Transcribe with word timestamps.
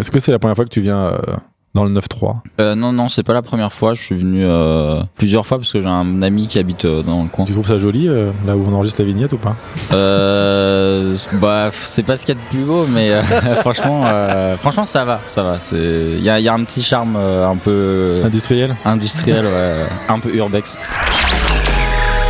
Est-ce 0.00 0.10
que 0.10 0.18
c'est 0.18 0.32
la 0.32 0.38
première 0.38 0.56
fois 0.56 0.64
que 0.64 0.70
tu 0.70 0.80
viens 0.80 0.98
euh, 0.98 1.18
dans 1.74 1.84
le 1.84 1.90
9-3 1.90 2.36
Euh, 2.60 2.74
non, 2.74 2.92
non, 2.92 3.08
c'est 3.08 3.22
pas 3.22 3.32
la 3.34 3.42
première 3.42 3.72
fois. 3.72 3.94
Je 3.94 4.02
suis 4.02 4.16
venu 4.16 4.42
euh, 4.44 5.02
plusieurs 5.16 5.46
fois 5.46 5.58
parce 5.58 5.72
que 5.72 5.80
j'ai 5.80 5.88
un 5.88 6.22
ami 6.22 6.48
qui 6.48 6.58
habite 6.58 6.84
euh, 6.84 7.02
dans 7.02 7.22
le 7.22 7.28
coin. 7.28 7.44
Tu 7.44 7.52
trouves 7.52 7.66
ça 7.68 7.78
joli, 7.78 8.08
euh, 8.08 8.32
là 8.46 8.56
où 8.56 8.64
on 8.68 8.72
enregistre 8.74 9.00
la 9.02 9.06
vignette 9.06 9.32
ou 9.34 9.38
pas? 9.38 9.54
Euh, 9.92 11.14
bah, 11.34 11.70
c'est 11.72 12.02
pas 12.02 12.16
ce 12.16 12.26
qu'il 12.26 12.34
y 12.34 12.38
a 12.38 12.40
de 12.40 12.48
plus 12.48 12.64
beau, 12.64 12.86
mais 12.88 13.10
euh, 13.12 13.22
franchement, 13.60 14.02
euh, 14.06 14.56
franchement, 14.56 14.84
ça 14.84 15.04
va, 15.04 15.20
ça 15.26 15.42
va. 15.42 15.58
C'est, 15.58 15.76
il 16.16 16.22
y 16.22 16.30
a, 16.30 16.40
il 16.40 16.44
y 16.44 16.48
a 16.48 16.54
un 16.54 16.64
petit 16.64 16.82
charme 16.82 17.16
euh, 17.16 17.46
un 17.48 17.56
peu 17.56 18.20
Industriel? 18.24 18.74
industriel, 18.84 19.44
ouais, 19.44 19.86
un 20.08 20.18
peu 20.18 20.34
urbex. 20.34 20.78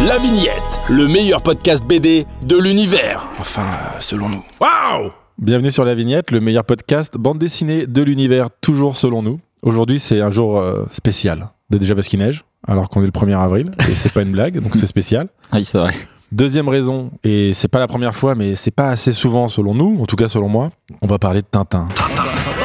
La 0.06 0.18
Vignette, 0.18 0.80
le 0.88 1.08
meilleur 1.08 1.42
podcast 1.42 1.84
BD 1.84 2.26
de 2.42 2.56
l'univers. 2.58 3.28
Enfin, 3.38 3.66
selon 3.98 4.28
nous. 4.30 4.42
Waouh 4.60 5.10
Bienvenue 5.40 5.70
sur 5.70 5.86
La 5.86 5.94
Vignette, 5.94 6.32
le 6.32 6.40
meilleur 6.42 6.64
podcast 6.64 7.16
bande 7.16 7.38
dessinée 7.38 7.86
de 7.86 8.02
l'univers, 8.02 8.50
toujours 8.60 8.94
selon 8.94 9.22
nous. 9.22 9.40
Aujourd'hui, 9.62 9.98
c'est 9.98 10.20
un 10.20 10.30
jour 10.30 10.60
euh, 10.60 10.84
spécial. 10.90 11.48
De 11.70 11.78
déjà 11.78 11.94
parce 11.94 12.08
qu'il 12.08 12.18
neige, 12.18 12.44
alors 12.68 12.90
qu'on 12.90 13.00
est 13.00 13.06
le 13.06 13.10
1er 13.10 13.38
avril, 13.38 13.70
et 13.88 13.94
c'est 13.94 14.12
pas 14.12 14.20
une 14.20 14.32
blague, 14.32 14.60
donc 14.60 14.76
c'est 14.76 14.86
spécial. 14.86 15.28
Ah 15.50 15.56
Oui, 15.56 15.64
c'est 15.64 15.78
vrai. 15.78 15.94
Deuxième 16.30 16.68
raison, 16.68 17.12
et 17.24 17.54
c'est 17.54 17.68
pas 17.68 17.78
la 17.78 17.88
première 17.88 18.14
fois, 18.14 18.34
mais 18.34 18.54
c'est 18.54 18.70
pas 18.70 18.90
assez 18.90 19.12
souvent 19.12 19.48
selon 19.48 19.74
nous, 19.74 20.02
en 20.02 20.04
tout 20.04 20.16
cas 20.16 20.28
selon 20.28 20.50
moi, 20.50 20.72
on 21.00 21.06
va 21.06 21.18
parler 21.18 21.40
de 21.40 21.46
Tintin. 21.50 21.88
On 21.88 22.59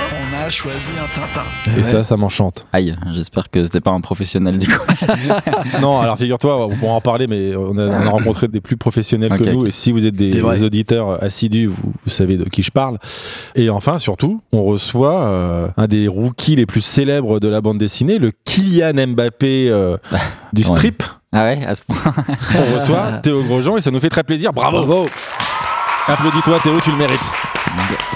a 0.45 0.49
choisi 0.49 0.91
un 0.91 1.07
Tintin. 1.07 1.75
Et 1.75 1.81
ça, 1.81 2.03
ça 2.03 2.17
m'enchante. 2.17 2.67
Aïe, 2.71 2.95
j'espère 3.13 3.49
que 3.49 3.63
c'était 3.63 3.81
pas 3.81 3.91
un 3.91 4.01
professionnel 4.01 4.59
du 4.59 4.67
coup. 4.67 4.85
Non, 5.81 5.99
alors 5.99 6.17
figure-toi, 6.17 6.67
on 6.67 6.75
pourra 6.75 6.93
en 6.93 7.01
parler, 7.01 7.25
mais 7.27 7.55
on 7.55 7.77
a, 7.77 7.87
on 7.87 7.91
a 7.91 8.09
rencontré 8.09 8.47
des 8.47 8.61
plus 8.61 8.77
professionnels 8.77 9.33
que 9.37 9.43
nous. 9.43 9.65
Et 9.65 9.71
si 9.71 9.91
vous 9.91 10.05
êtes 10.05 10.15
des, 10.15 10.41
auditeurs 10.63 11.23
assidus, 11.23 11.65
vous, 11.65 11.93
vous 12.03 12.09
savez 12.09 12.37
de 12.37 12.43
qui 12.43 12.61
je 12.61 12.71
parle. 12.71 12.97
Et 13.55 13.69
enfin, 13.69 13.97
surtout, 13.97 14.41
on 14.51 14.63
reçoit 14.63 15.25
euh, 15.25 15.67
un 15.77 15.87
des 15.87 16.07
rookies 16.07 16.55
les 16.55 16.65
plus 16.67 16.81
célèbres 16.81 17.39
de 17.39 17.47
la 17.47 17.61
bande 17.61 17.79
dessinée, 17.79 18.19
le 18.19 18.31
Kylian 18.45 19.07
Mbappé 19.07 19.69
euh, 19.69 19.97
du 20.53 20.61
Ouais. 20.61 20.67
strip. 20.67 21.03
Ah 21.31 21.45
ouais, 21.45 21.65
à 21.65 21.75
ce 21.75 21.83
point. 21.83 21.97
On 22.55 22.75
reçoit 22.79 23.13
Théo 23.23 23.43
Grosjean 23.43 23.77
et 23.77 23.81
ça 23.81 23.91
nous 23.91 23.99
fait 23.99 24.09
très 24.09 24.23
plaisir. 24.23 24.53
Bravo, 24.53 25.07
Applaudis-toi, 26.07 26.59
Théo, 26.63 26.79
tu 26.83 26.91
le 26.91 26.97
mérites. 26.97 27.54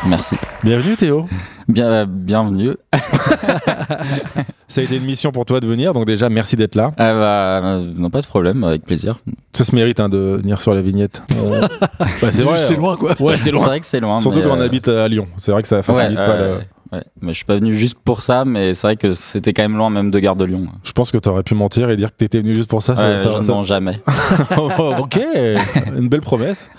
Merci. 0.06 0.36
Bienvenue, 0.64 0.96
Théo. 0.96 1.28
Bien, 1.68 1.86
euh, 1.88 2.06
bienvenue. 2.08 2.72
Ça 4.68 4.82
a 4.82 4.84
été 4.84 4.98
une 4.98 5.06
mission 5.06 5.32
pour 5.32 5.46
toi 5.46 5.60
de 5.60 5.68
venir, 5.68 5.94
donc 5.94 6.06
déjà, 6.06 6.30
merci 6.30 6.56
d'être 6.56 6.76
là. 6.76 6.92
Ah 6.98 7.14
bah, 7.14 7.62
euh, 7.68 7.92
non, 7.96 8.10
pas 8.10 8.22
de 8.22 8.28
problème, 8.28 8.64
avec 8.64 8.84
plaisir. 8.84 9.20
Ça 9.54 9.64
se 9.66 9.76
mérite 9.76 10.00
hein, 10.00 10.10
de 10.10 10.40
venir 10.42 10.62
sur 10.62 10.74
la 10.74 10.82
vignette. 10.82 11.24
Euh, 11.40 11.68
bah, 12.22 12.30
c'est 12.32 12.44
vrai. 12.44 12.60
C'est 12.68 12.76
loin 12.76 12.96
quoi. 12.98 13.16
Ouais, 13.20 13.38
c'est 13.38 13.46
C'est 13.46 13.52
loin. 13.52 13.66
vrai 13.66 13.80
que 13.80 13.86
c'est 13.86 14.00
loin. 14.00 14.20
Surtout 14.20 14.42
quand 14.42 14.52
on 14.56 14.60
euh, 14.60 14.66
habite 14.66 14.88
à 14.88 15.08
Lyon. 15.08 15.26
C'est 15.38 15.52
vrai 15.52 15.62
que 15.62 15.68
ça 15.68 15.82
facilite 15.82 16.18
ouais, 16.20 16.26
pas 16.26 16.32
euh, 16.32 16.60
le. 16.92 16.98
ouais. 16.98 17.04
Mais 17.22 17.32
je 17.32 17.38
suis 17.38 17.46
pas 17.46 17.56
venu 17.56 17.76
juste 17.78 17.98
pour 18.04 18.22
ça, 18.22 18.46
mais 18.46 18.74
c'est 18.74 18.88
vrai 18.88 18.96
que 18.98 19.14
c'était 19.14 19.54
quand 19.54 19.64
même 19.64 19.78
loin 19.78 19.90
même 19.90 20.12
de 20.12 20.20
Gare 20.20 20.36
de 20.36 20.46
Lyon. 20.46 20.68
Je 20.84 20.92
pense 20.92 21.12
que 21.12 21.18
t'aurais 21.18 21.44
pu 21.44 21.56
mentir 21.56 21.90
et 21.90 21.96
dire 21.98 22.10
que 22.12 22.18
t'étais 22.18 22.40
venu 22.40 22.54
juste 22.54 22.70
pour 22.70 22.82
ça. 22.84 22.96
ça- 22.96 23.10
Ouais, 23.10 23.18
ça- 23.18 23.42
ça- 23.44 23.52
Non, 23.52 23.64
jamais. 23.64 24.02
Oh, 24.58 24.70
ok, 25.00 25.20
une 25.98 26.10
belle 26.10 26.22
promesse. 26.22 26.70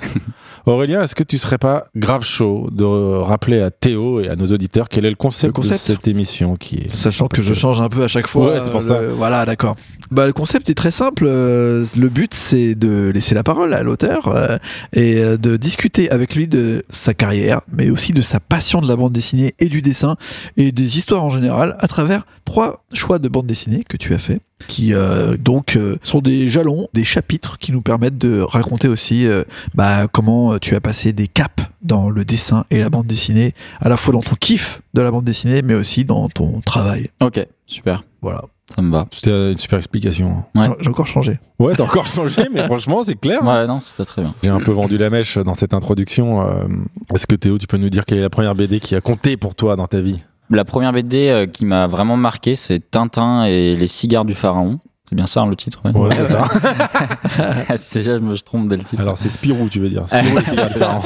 Aurélien, 0.67 1.03
est-ce 1.03 1.15
que 1.15 1.23
tu 1.23 1.39
serais 1.39 1.59
pas 1.59 1.85
grave 1.97 2.25
chaud 2.25 2.69
de 2.71 2.85
rappeler 2.85 3.61
à 3.61 3.71
Théo 3.71 4.21
et 4.21 4.29
à 4.29 4.37
nos 4.37 4.47
auditeurs 4.47 4.89
quel 4.89 5.07
est 5.07 5.11
le 5.11 5.17
concept, 5.17 5.49
Le 5.49 5.53
concept 5.53 5.89
de 5.91 5.97
cette 5.97 6.09
émission 6.09 6.57
qui 6.57 6.77
est 6.77 6.91
Sachant 6.93 7.29
que 7.29 7.43
je 7.43 7.55
change 7.55 7.81
un 7.81 7.89
peu 7.89 8.03
à 8.03 8.09
chaque 8.09 8.27
fois. 8.27 8.53
Ouais, 8.53 8.61
c'est 8.63 8.71
pour 8.71 8.81
euh, 8.81 8.83
ça. 8.83 9.01
le- 9.01 9.09
Voilà, 9.09 9.47
d'accord. 9.47 9.75
Bah, 10.11 10.27
le 10.27 10.33
concept 10.33 10.69
est 10.71 10.75
très 10.75 10.91
simple. 10.91 11.25
euh, 11.27 11.85
Le 11.97 12.09
but, 12.09 12.35
c'est 12.35 12.75
de 12.75 13.11
laisser 13.15 13.35
la 13.35 13.43
parole 13.43 13.73
à 13.75 13.83
l'auteur 13.83 14.29
euh, 14.29 14.59
et 14.93 15.17
de 15.39 15.57
discuter 15.57 16.11
avec 16.11 16.35
lui 16.35 16.47
de 16.49 16.85
sa 16.89 17.15
carrière, 17.15 17.61
mais 17.73 17.91
aussi 17.91 18.13
de 18.13 18.23
sa 18.23 18.41
passion 18.41 18.81
de 18.81 18.89
la 18.89 18.97
bande 18.97 19.13
dessinée 19.13 19.55
et 19.59 19.69
du 19.69 19.83
dessin 19.83 20.17
et 20.57 20.73
des 20.73 20.99
histoires 20.99 21.25
en 21.25 21.31
général 21.31 21.77
à 21.79 21.89
travers 21.89 22.27
trois 22.45 22.85
choix 22.93 23.19
de 23.19 23.29
bande 23.29 23.47
dessinée 23.47 23.85
que 23.89 23.97
tu 23.97 24.15
as 24.15 24.19
fait 24.19 24.41
qui 24.67 24.95
euh, 24.95 25.37
donc 25.37 25.77
euh, 25.77 25.97
sont 26.03 26.21
des 26.21 26.49
jalons, 26.49 26.89
des 26.95 27.05
chapitres 27.05 27.59
qui 27.59 27.73
nous 27.73 27.83
permettent 27.83 28.19
de 28.19 28.41
raconter 28.41 28.89
aussi 28.89 29.27
euh, 29.27 29.45
bah, 29.75 30.07
comment 30.11 30.53
euh, 30.55 30.59
tu 30.59 30.75
as 30.75 30.81
passé 30.81 31.13
des 31.13 31.27
caps 31.29 31.65
dans 31.83 32.11
le 32.11 32.25
dessin 32.25 32.65
et 32.71 32.79
la 32.79 32.91
bande 32.91 33.07
dessinée, 33.07 33.55
à 33.81 33.89
la 33.89 33.97
fois 33.97 34.13
dans 34.15 34.21
ton 34.23 34.35
kiff 34.37 34.83
de 34.95 35.01
la 35.03 35.11
bande 35.11 35.25
dessinée, 35.25 35.63
mais 35.63 35.75
aussi 35.75 36.05
dans 36.05 36.29
ton 36.29 36.61
travail. 36.61 37.09
Ok, 37.23 37.47
super. 37.67 38.05
Voilà. 38.23 38.43
Ça 38.75 38.83
me 38.83 38.93
va. 38.93 39.09
C'était 39.11 39.51
une 39.53 39.59
super 39.59 39.79
explication. 39.79 40.45
Ouais. 40.55 40.69
J'ai- 40.79 40.89
encore 40.91 41.07
changé. 41.09 41.41
Ouais, 41.59 41.75
t'as 41.75 41.83
encore 41.83 42.07
changé, 42.07 42.43
mais 42.53 42.63
franchement, 42.67 43.03
c'est 43.03 43.19
clair. 43.19 43.43
Ouais, 43.45 43.67
non, 43.67 43.81
c'était 43.81 44.05
très 44.05 44.23
bien. 44.23 44.33
J'ai 44.45 44.51
un 44.51 44.61
peu 44.61 44.71
vendu 44.71 44.97
la 44.97 45.11
mèche 45.11 45.39
dans 45.39 45.55
cette 45.55 45.75
introduction. 45.75 46.41
euh, 46.43 46.69
Est-ce 47.13 47.27
que 47.27 47.35
Théo, 47.35 47.59
tu 47.59 47.67
peux 47.67 47.79
nous 47.79 47.91
dire 47.91 48.05
quelle 48.05 48.19
est 48.19 48.23
la 48.23 48.31
première 48.31 48.55
BD 48.55 48.79
qui 48.79 48.95
a 48.95 49.01
compté 49.01 49.37
pour 49.37 49.57
toi 49.57 49.75
dans 49.75 49.89
ta 49.89 50.01
vie? 50.01 50.23
La 50.53 50.65
première 50.65 50.93
BD 50.93 51.29
euh, 51.29 51.47
qui 51.47 51.65
m'a 51.65 51.87
vraiment 51.87 52.17
marqué, 52.17 52.57
c'est 52.57 52.91
Tintin 52.91 53.45
et 53.45 53.77
les 53.77 53.87
cigares 53.87 54.25
du 54.25 54.35
pharaon. 54.35 54.81
C'est 55.11 55.17
bien 55.17 55.27
ça 55.27 55.41
hein, 55.41 55.49
le 55.49 55.57
titre 55.57 55.81
ouais. 55.85 55.91
Ouais, 55.91 56.15
c'est 56.15 56.29
ça. 56.29 56.45
C'est 57.77 57.99
déjà, 57.99 58.15
je 58.15 58.21
me 58.23 58.35
je 58.35 58.45
trompe 58.45 58.69
dès 58.69 58.77
le 58.77 58.85
titre. 58.85 59.03
Alors, 59.03 59.19
c'est 59.19 59.29
Spirou, 59.29 59.69
tu 59.69 59.81
veux 59.81 59.89
dire. 59.89 60.05
Spirou. 60.07 61.03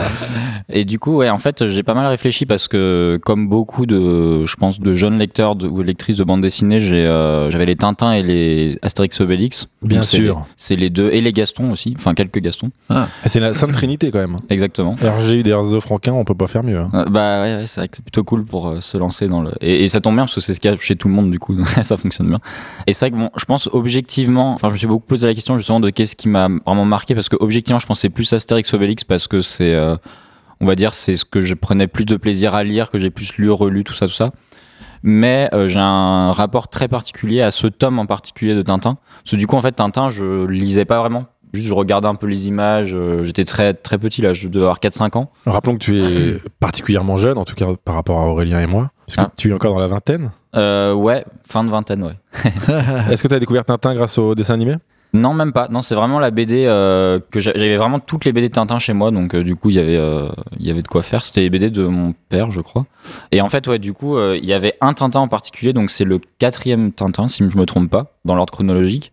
Et 0.69 0.85
du 0.85 0.99
coup, 0.99 1.17
ouais, 1.17 1.31
en 1.31 1.39
fait, 1.39 1.69
j'ai 1.69 1.83
pas 1.83 1.95
mal 1.95 2.07
réfléchi 2.07 2.45
parce 2.45 2.69
que, 2.69 3.19
comme 3.25 3.49
beaucoup 3.49 3.87
de, 3.87 4.45
je 4.45 4.57
pense, 4.57 4.79
de 4.81 4.95
jeunes 4.95 5.19
lecteurs 5.19 5.57
de- 5.57 5.69
ou 5.69 5.83
lectrices 5.83 6.17
de 6.17 6.25
bande 6.25 6.43
dessinée, 6.43 6.81
j'ai, 6.81 7.07
euh, 7.07 7.49
j'avais 7.49 7.65
les 7.67 7.77
Tintins 7.77 8.13
et 8.13 8.23
les 8.23 8.79
Astérix 8.83 9.21
Obélix. 9.21 9.69
Bien 9.83 10.01
Donc, 10.01 10.07
sûr. 10.09 10.47
C'est 10.57 10.77
les 10.77 10.91
deux 10.91 11.09
et 11.11 11.21
les 11.23 11.33
Gastons 11.33 11.71
aussi, 11.71 11.95
enfin 11.97 12.13
quelques 12.15 12.41
Gastons. 12.41 12.71
Ah, 12.91 13.09
C'est 13.27 13.41
la 13.41 13.55
Sainte 13.55 13.73
Trinité 13.73 14.11
quand 14.11 14.19
même. 14.21 14.39
Exactement. 14.51 14.95
RG, 14.97 15.43
DRZ, 15.43 15.81
Franquin, 15.81 16.13
on 16.13 16.25
peut 16.25 16.35
pas 16.35 16.47
faire 16.47 16.63
mieux. 16.65 16.79
hein. 16.79 16.91
Euh, 16.93 17.05
bah 17.07 17.43
ouais, 17.43 17.55
ouais, 17.57 17.67
c'est 17.67 17.81
vrai 17.81 17.89
que 17.89 17.97
c'est 17.97 18.05
plutôt 18.05 18.25
cool 18.25 18.45
pour 18.45 18.69
euh, 18.69 18.81
se 18.81 18.99
lancer 18.99 19.29
dans 19.29 19.41
le 19.43 19.53
et, 19.63 19.85
et 19.85 19.89
ça 19.89 20.01
tombe 20.03 20.15
bien 20.15 20.25
parce 20.25 20.35
que 20.35 20.41
c'est 20.43 20.53
ce 20.53 20.61
qu'il 20.61 20.71
y 20.71 20.75
a 20.75 20.77
chez 20.77 20.97
tout 20.97 21.09
le 21.09 21.15
monde 21.15 21.31
du 21.31 21.39
coup 21.39 21.57
ça 21.83 21.97
fonctionne 21.97 22.29
bien 22.29 22.39
et 22.87 22.93
c'est 22.93 23.07
vrai 23.07 23.11
que 23.13 23.17
bon 23.17 23.31
je 23.37 23.45
pense 23.45 23.69
objectivement 23.95 24.55
enfin 24.55 24.69
je 24.69 24.73
me 24.75 24.79
suis 24.79 24.87
beaucoup 24.89 25.07
posé 25.07 25.27
la 25.29 25.35
question 25.35 25.57
justement 25.57 25.79
de 25.79 25.91
qu'est-ce 25.91 26.17
qui 26.17 26.29
m'a 26.29 26.49
vraiment 26.67 26.85
marqué 26.85 27.15
parce 27.15 27.29
que 27.29 27.37
objectivement 27.39 27.79
je 27.79 27.87
pensais 27.87 28.09
plus 28.09 28.33
Astérix 28.33 28.75
Obélix 28.75 29.05
parce 29.05 29.29
que 29.29 29.41
c'est 29.41 29.73
euh, 29.73 29.97
on 30.61 30.67
va 30.67 30.75
dire 30.75 30.95
c'est 30.95 31.15
ce 31.15 31.25
que 31.25 31.43
je 31.43 31.55
prenais 31.55 31.87
plus 31.87 32.05
de 32.05 32.17
plaisir 32.17 32.55
à 32.57 32.65
lire 32.65 32.91
que 32.91 32.99
j'ai 32.99 33.11
plus 33.11 33.37
lu 33.37 33.51
relu 33.53 33.85
tout 33.85 33.95
ça 33.95 34.07
tout 34.07 34.13
ça 34.13 34.33
mais 35.05 35.49
euh, 35.55 35.69
j'ai 35.69 35.79
un 35.81 36.33
rapport 36.33 36.67
très 36.69 36.89
particulier 36.89 37.41
à 37.41 37.51
ce 37.53 37.69
tome 37.69 37.99
en 38.01 38.07
particulier 38.07 38.55
de 38.57 38.63
Tintin 38.63 38.99
parce 39.23 39.31
que 39.31 39.37
du 39.37 39.47
coup 39.47 39.55
en 39.57 39.61
fait 39.61 39.73
Tintin 39.73 40.09
je 40.09 40.45
lisais 40.47 40.85
pas 40.85 40.99
vraiment 40.99 41.27
juste 41.53 41.69
je 41.69 41.75
regardais 41.75 42.09
un 42.09 42.17
peu 42.17 42.27
les 42.27 42.49
images 42.49 42.95
euh, 42.97 43.23
j'étais 43.23 43.45
très 43.45 43.75
très 43.75 43.99
petit 43.99 44.23
là 44.23 44.33
je 44.33 44.49
devais 44.49 44.65
avoir 44.65 44.81
4-5 44.81 45.17
ans 45.19 45.31
Rappelons 45.47 45.75
que 45.75 45.85
tu 45.85 46.01
es 46.01 46.41
particulièrement 46.59 47.17
jeune, 47.17 47.39
en 47.39 47.45
tout 47.45 47.55
cas 47.55 47.67
par 47.85 47.95
rapport 47.95 48.19
à 48.19 48.27
Aurélien 48.27 48.61
et 48.61 48.67
moi. 48.67 48.91
Parce 49.07 49.17
que 49.17 49.23
Ah. 49.23 49.33
tu 49.37 49.51
es 49.51 49.53
encore 49.53 49.75
dans 49.75 49.81
la 49.81 49.87
vingtaine? 49.87 50.31
Euh, 50.57 50.93
ouais, 50.95 51.25
fin 51.47 51.65
de 51.65 51.71
vingtaine, 51.71 52.03
ouais. 52.03 52.17
Est-ce 53.11 53.23
que 53.23 53.29
tu 53.29 53.35
as 53.35 53.41
découvert 53.41 53.65
Tintin 53.65 53.95
grâce 53.95 54.19
au 54.19 54.35
dessin 54.35 54.55
animé? 54.55 54.77
Non, 55.13 55.33
même 55.33 55.53
pas. 55.53 55.69
Non, 55.71 55.81
c'est 55.81 55.95
vraiment 55.95 56.19
la 56.19 56.33
BD 56.33 56.65
euh, 56.67 57.21
que 57.31 57.39
j'a- 57.39 57.53
j'avais 57.55 57.77
vraiment 57.77 58.01
toutes 58.01 58.25
les 58.25 58.33
BD 58.33 58.49
de 58.49 58.55
Tintin 58.55 58.81
chez 58.81 58.93
moi, 58.95 59.13
donc 59.13 59.35
euh, 59.35 59.45
du 59.45 59.55
coup 59.55 59.71
il 59.71 59.77
y 59.77 59.79
avait 59.79 59.97
euh, 59.97 60.29
il 60.59 60.67
y 60.67 60.71
avait 60.73 60.83
de 60.83 60.89
quoi 60.89 61.03
faire. 61.03 61.25
C'était 61.25 61.43
les 61.43 61.51
BD 61.51 61.71
de 61.71 61.87
mon 61.87 62.15
père, 62.29 62.51
je 62.51 62.61
crois. 62.61 62.85
Et 63.31 63.41
en 63.41 63.49
fait, 63.49 63.69
ouais, 63.69 63.79
du 63.79 63.93
coup, 63.93 64.17
euh, 64.17 64.37
il 64.41 64.45
y 64.45 64.53
avait 64.53 64.75
un 64.81 64.93
Tintin 64.93 65.21
en 65.21 65.29
particulier, 65.29 65.73
donc 65.73 65.91
c'est 65.91 66.05
le 66.05 66.21
quatrième 66.41 66.91
Tintin, 66.91 67.29
si 67.29 67.49
je 67.49 67.57
me 67.57 67.65
trompe 67.65 67.91
pas, 67.91 68.13
dans 68.25 68.35
l'ordre 68.35 68.53
chronologique. 68.53 69.13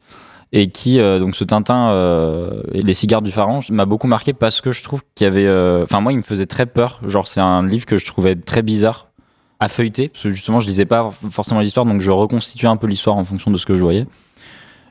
Et 0.54 0.70
qui, 0.70 1.00
euh, 1.00 1.20
donc 1.20 1.34
ce 1.36 1.46
Tintin 1.46 1.92
euh, 1.92 2.64
et 2.74 2.82
les 2.82 2.94
cigares 2.94 3.22
du 3.22 3.32
pharaon 3.32 3.60
m'a 3.70 3.86
beaucoup 3.86 4.08
marqué 4.08 4.34
parce 4.34 4.60
que 4.60 4.74
je 4.74 4.84
trouve 4.84 5.02
qu'il 5.16 5.24
y 5.24 5.28
avait, 5.30 5.46
euh, 5.46 5.84
enfin 5.84 6.02
moi 6.02 6.12
il 6.12 6.18
me 6.18 6.24
faisait 6.24 6.46
très 6.48 6.66
peur. 6.66 7.00
Genre 7.08 7.26
c'est 7.28 7.40
un 7.40 7.66
livre 7.66 7.86
que 7.86 7.98
je 7.98 8.06
trouvais 8.06 8.36
très 8.36 8.62
bizarre 8.62 9.08
à 9.62 9.70
feuilleter 9.70 10.10
parce 10.10 10.24
que 10.24 10.32
justement 10.32 10.60
je 10.60 10.68
lisais 10.68 10.86
pas 10.86 11.10
forcément 11.30 11.62
l'histoire, 11.62 11.86
donc 11.86 12.02
je 12.02 12.12
reconstituais 12.12 12.68
un 12.68 12.76
peu 12.76 12.88
l'histoire 12.88 13.16
en 13.16 13.24
fonction 13.24 13.52
de 13.52 13.58
ce 13.58 13.66
que 13.66 13.76
je 13.76 13.82
voyais. 13.82 14.08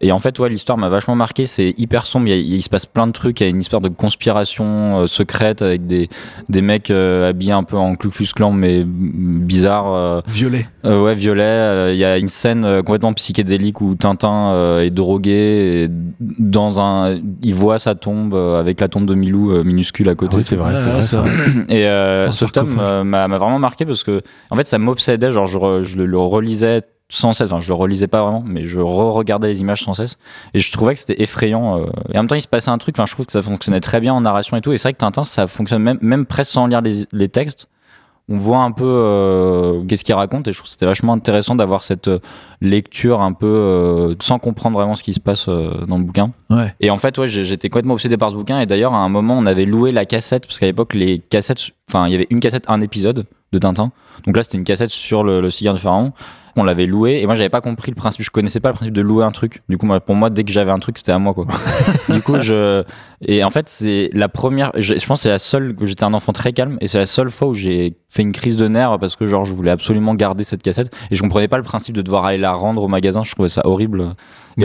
Et 0.03 0.13
en 0.13 0.19
fait, 0.19 0.39
ouais, 0.39 0.49
l'histoire 0.49 0.79
m'a 0.79 0.89
vachement 0.89 1.15
marqué. 1.15 1.45
C'est 1.47 1.75
hyper 1.77 2.07
sombre. 2.07 2.27
Il, 2.29 2.31
y 2.31 2.33
a- 2.33 2.57
il 2.57 2.63
se 2.63 2.69
passe 2.71 2.87
plein 2.87 3.07
de 3.07 3.13
trucs. 3.13 3.41
Il 3.41 3.45
y 3.45 3.47
a 3.47 3.51
une 3.51 3.61
histoire 3.61 3.83
de 3.83 3.89
conspiration 3.89 5.01
euh, 5.01 5.07
secrète 5.07 5.63
avec 5.63 5.87
des, 5.87 6.09
des 6.49 6.63
mecs 6.63 6.91
euh, 6.91 7.29
habillés 7.29 7.53
un 7.53 7.65
peu 7.65 7.77
en 7.77 7.95
Ku 7.97 8.09
Klux 8.09 8.29
Klan, 8.35 8.53
mais 8.53 8.83
bizarre. 8.85 9.93
euh, 9.95 10.21
Violet. 10.27 10.67
euh, 10.85 11.03
ouais, 11.05 11.15
violet. 11.15 11.43
Euh, 11.45 11.91
Il 11.93 11.99
y 11.99 12.05
a 12.05 12.19
une 12.19 12.29
scène 12.29 12.65
euh, 12.65 12.83
complètement 12.83 13.13
psychédélique 13.13 13.81
où 13.81 13.95
Tintin 13.95 14.53
euh, 14.53 14.81
est 14.81 14.91
drogué 14.91 15.85
et 15.85 15.89
dans 16.21 16.81
un, 16.81 17.19
il 17.43 17.55
voit 17.55 17.79
sa 17.79 17.95
tombe 17.95 18.35
euh, 18.35 18.59
avec 18.59 18.81
la 18.81 18.89
tombe 18.89 19.07
de 19.07 19.15
Milou 19.15 19.53
euh, 19.53 19.65
minuscule 19.65 20.09
à 20.09 20.15
côté. 20.15 20.37
Oui, 20.37 20.43
c'est 20.45 20.57
vrai, 20.57 20.73
Ouais, 20.75 20.79
c'est 20.79 20.91
vrai. 20.91 21.03
c'est 21.03 21.07
ça. 21.09 21.21
vrai. 21.21 21.65
Et 21.69 21.87
euh, 21.87 22.31
ce 22.31 22.45
tome 22.47 22.77
euh, 22.79 23.05
m'a 23.05 23.29
m'a 23.29 23.39
vraiment 23.39 23.59
marqué 23.59 23.85
parce 23.85 24.03
que 24.03 24.23
en 24.51 24.57
fait 24.57 24.67
ça 24.67 24.79
m'obsédait, 24.79 25.31
genre 25.31 25.47
je, 25.47 25.59
re- 25.59 25.83
je 25.83 25.97
le, 25.99 26.07
le 26.07 26.19
relisais 26.19 26.83
sans 27.13 27.33
cesse, 27.35 27.51
enfin 27.53 27.61
je 27.61 27.69
le 27.69 27.75
relisais 27.75 28.07
pas 28.07 28.23
vraiment, 28.23 28.43
mais 28.47 28.65
je 28.65 28.81
re-regardais 28.81 29.49
les 29.49 29.61
images 29.61 29.83
sans 29.83 29.93
cesse 29.95 30.17
et 30.55 30.61
je 30.61 30.73
trouvais 30.73 30.95
que 30.95 31.01
c'était 31.01 31.21
effrayant. 31.21 31.79
euh, 31.81 31.85
et 32.13 32.17
en 32.17 32.23
même 32.23 32.29
temps 32.29 32.37
il 32.37 32.41
se 32.41 32.49
passait 32.49 32.71
un 32.71 32.79
truc, 32.79 32.95
enfin 32.97 33.05
je 33.05 33.13
trouve 33.13 33.27
que 33.27 33.33
ça 33.33 33.43
fonctionnait 33.43 33.81
très 33.81 34.01
bien 34.01 34.15
en 34.15 34.23
narration 34.23 34.57
et 34.57 34.63
tout. 34.63 34.73
Et 34.73 34.79
c'est 34.79 34.89
vrai 34.89 34.93
que 34.95 34.99
Tintin 34.99 35.25
ça 35.25 35.47
fonctionne 35.47 35.83
même, 35.83 35.99
même 36.01 36.25
presque 36.25 36.53
sans 36.53 36.67
lire 36.67 36.81
les, 36.81 37.05
les 37.13 37.29
textes. 37.29 37.69
On 38.33 38.39
voit 38.39 38.59
un 38.59 38.71
peu 38.71 38.85
euh, 38.87 39.83
qu'est-ce 39.89 40.05
qu'il 40.05 40.15
raconte 40.15 40.47
et 40.47 40.53
je 40.53 40.59
trouve 40.59 40.69
que 40.69 40.71
c'était 40.71 40.87
vachement 40.87 41.15
intéressant 41.15 41.57
d'avoir 41.57 41.83
cette 41.83 42.07
euh, 42.07 42.21
lecture 42.61 43.21
un 43.23 43.33
peu 43.33 43.49
euh, 43.49 44.15
sans 44.23 44.39
comprendre 44.39 44.79
vraiment 44.79 44.95
ce 44.95 45.03
qui 45.03 45.15
se 45.15 45.19
passe 45.19 45.49
euh, 45.49 45.85
dans 45.89 45.99
le 45.99 46.05
bouquin. 46.05 46.31
Ouais. 46.49 46.73
Et 46.79 46.91
en 46.91 46.97
fait, 46.97 47.19
ouais, 47.19 47.27
j'étais 47.27 47.69
complètement 47.69 47.95
obsédé 47.95 48.17
par 48.17 48.31
ce 48.31 48.37
bouquin. 48.37 48.61
Et 48.61 48.67
d'ailleurs, 48.67 48.95
à 48.95 48.99
un 48.99 49.09
moment, 49.09 49.37
on 49.37 49.47
avait 49.47 49.65
loué 49.65 49.91
la 49.91 50.05
cassette, 50.05 50.47
parce 50.47 50.61
qu'à 50.61 50.67
l'époque, 50.67 50.95
les 50.95 51.19
cassettes, 51.19 51.71
enfin, 51.89 52.07
il 52.07 52.13
y 52.13 52.15
avait 52.15 52.29
une 52.31 52.39
cassette, 52.39 52.67
un 52.69 52.81
épisode. 52.81 53.27
de 53.53 53.59
Tintin. 53.59 53.91
Donc 54.27 54.37
là, 54.37 54.45
c'était 54.45 54.59
une 54.59 54.65
cassette 54.65 54.91
sur 54.91 55.25
le, 55.25 55.41
le 55.41 55.51
cigare 55.51 55.75
du 55.75 55.81
pharaon. 55.81 56.13
On 56.57 56.65
l'avait 56.65 56.87
loué 56.87 57.21
et 57.21 57.27
moi, 57.27 57.35
j'avais 57.35 57.49
pas 57.49 57.61
compris 57.61 57.91
le 57.91 57.97
principe. 57.97 58.25
Je 58.25 58.31
connaissais 58.31 58.61
pas 58.61 58.71
le 58.71 58.75
principe 58.75 58.95
de 58.95 59.03
louer 59.03 59.25
un 59.25 59.33
truc. 59.33 59.63
Du 59.69 59.79
coup, 59.79 59.87
moi, 59.87 60.01
pour 60.01 60.15
moi, 60.15 60.31
dès 60.31 60.45
que 60.45 60.53
j'avais 60.53 60.73
un 60.73 60.79
truc, 60.79 60.99
c'était 60.99 61.13
à 61.13 61.19
moi, 61.19 61.35
quoi. 61.35 61.47
du 62.09 62.21
coup, 62.23 62.41
je 62.41 62.85
et 63.23 63.45
en 63.45 63.51
fait, 63.51 63.69
c'est 63.69 64.11
la 64.15 64.29
première. 64.29 64.73
Je, 64.77 64.95
je 64.95 65.07
pense 65.07 65.21
que 65.21 65.23
c'est 65.25 65.29
la 65.29 65.39
seule 65.39 65.75
que 65.75 65.87
j'étais 65.87 66.05
un 66.05 66.15
enfant 66.15 66.33
très 66.33 66.53
calme 66.53 66.79
et 66.81 66.87
c'est 66.87 66.99
la 66.99 67.07
seule 67.07 67.31
fois 67.31 67.49
où 67.49 67.55
j'ai 67.55 67.97
fait 68.09 68.23
une 68.23 68.33
crise 68.33 68.57
de 68.57 68.67
nerfs 68.67 68.99
parce 68.99 69.15
que 69.15 69.27
genre 69.27 69.45
je 69.45 69.53
voulais 69.53 69.71
absolument 69.71 70.15
garder 70.15 70.43
cette 70.43 70.63
cassette 70.63 70.91
et 71.11 71.15
je 71.15 71.23
comprenais 71.23 71.49
pas 71.49 71.59
le 71.59 71.63
principe 71.63 71.95
de 71.95 72.03
devoir 72.03 72.25
aller 72.25 72.39
la 72.39 72.53
rendre 72.53 72.83
au 72.83 72.89
magasin. 72.89 73.23
Je 73.23 73.33
trouvais 73.33 73.49
ça 73.51 73.63
horrible. 73.65 74.15
Mais 74.57 74.65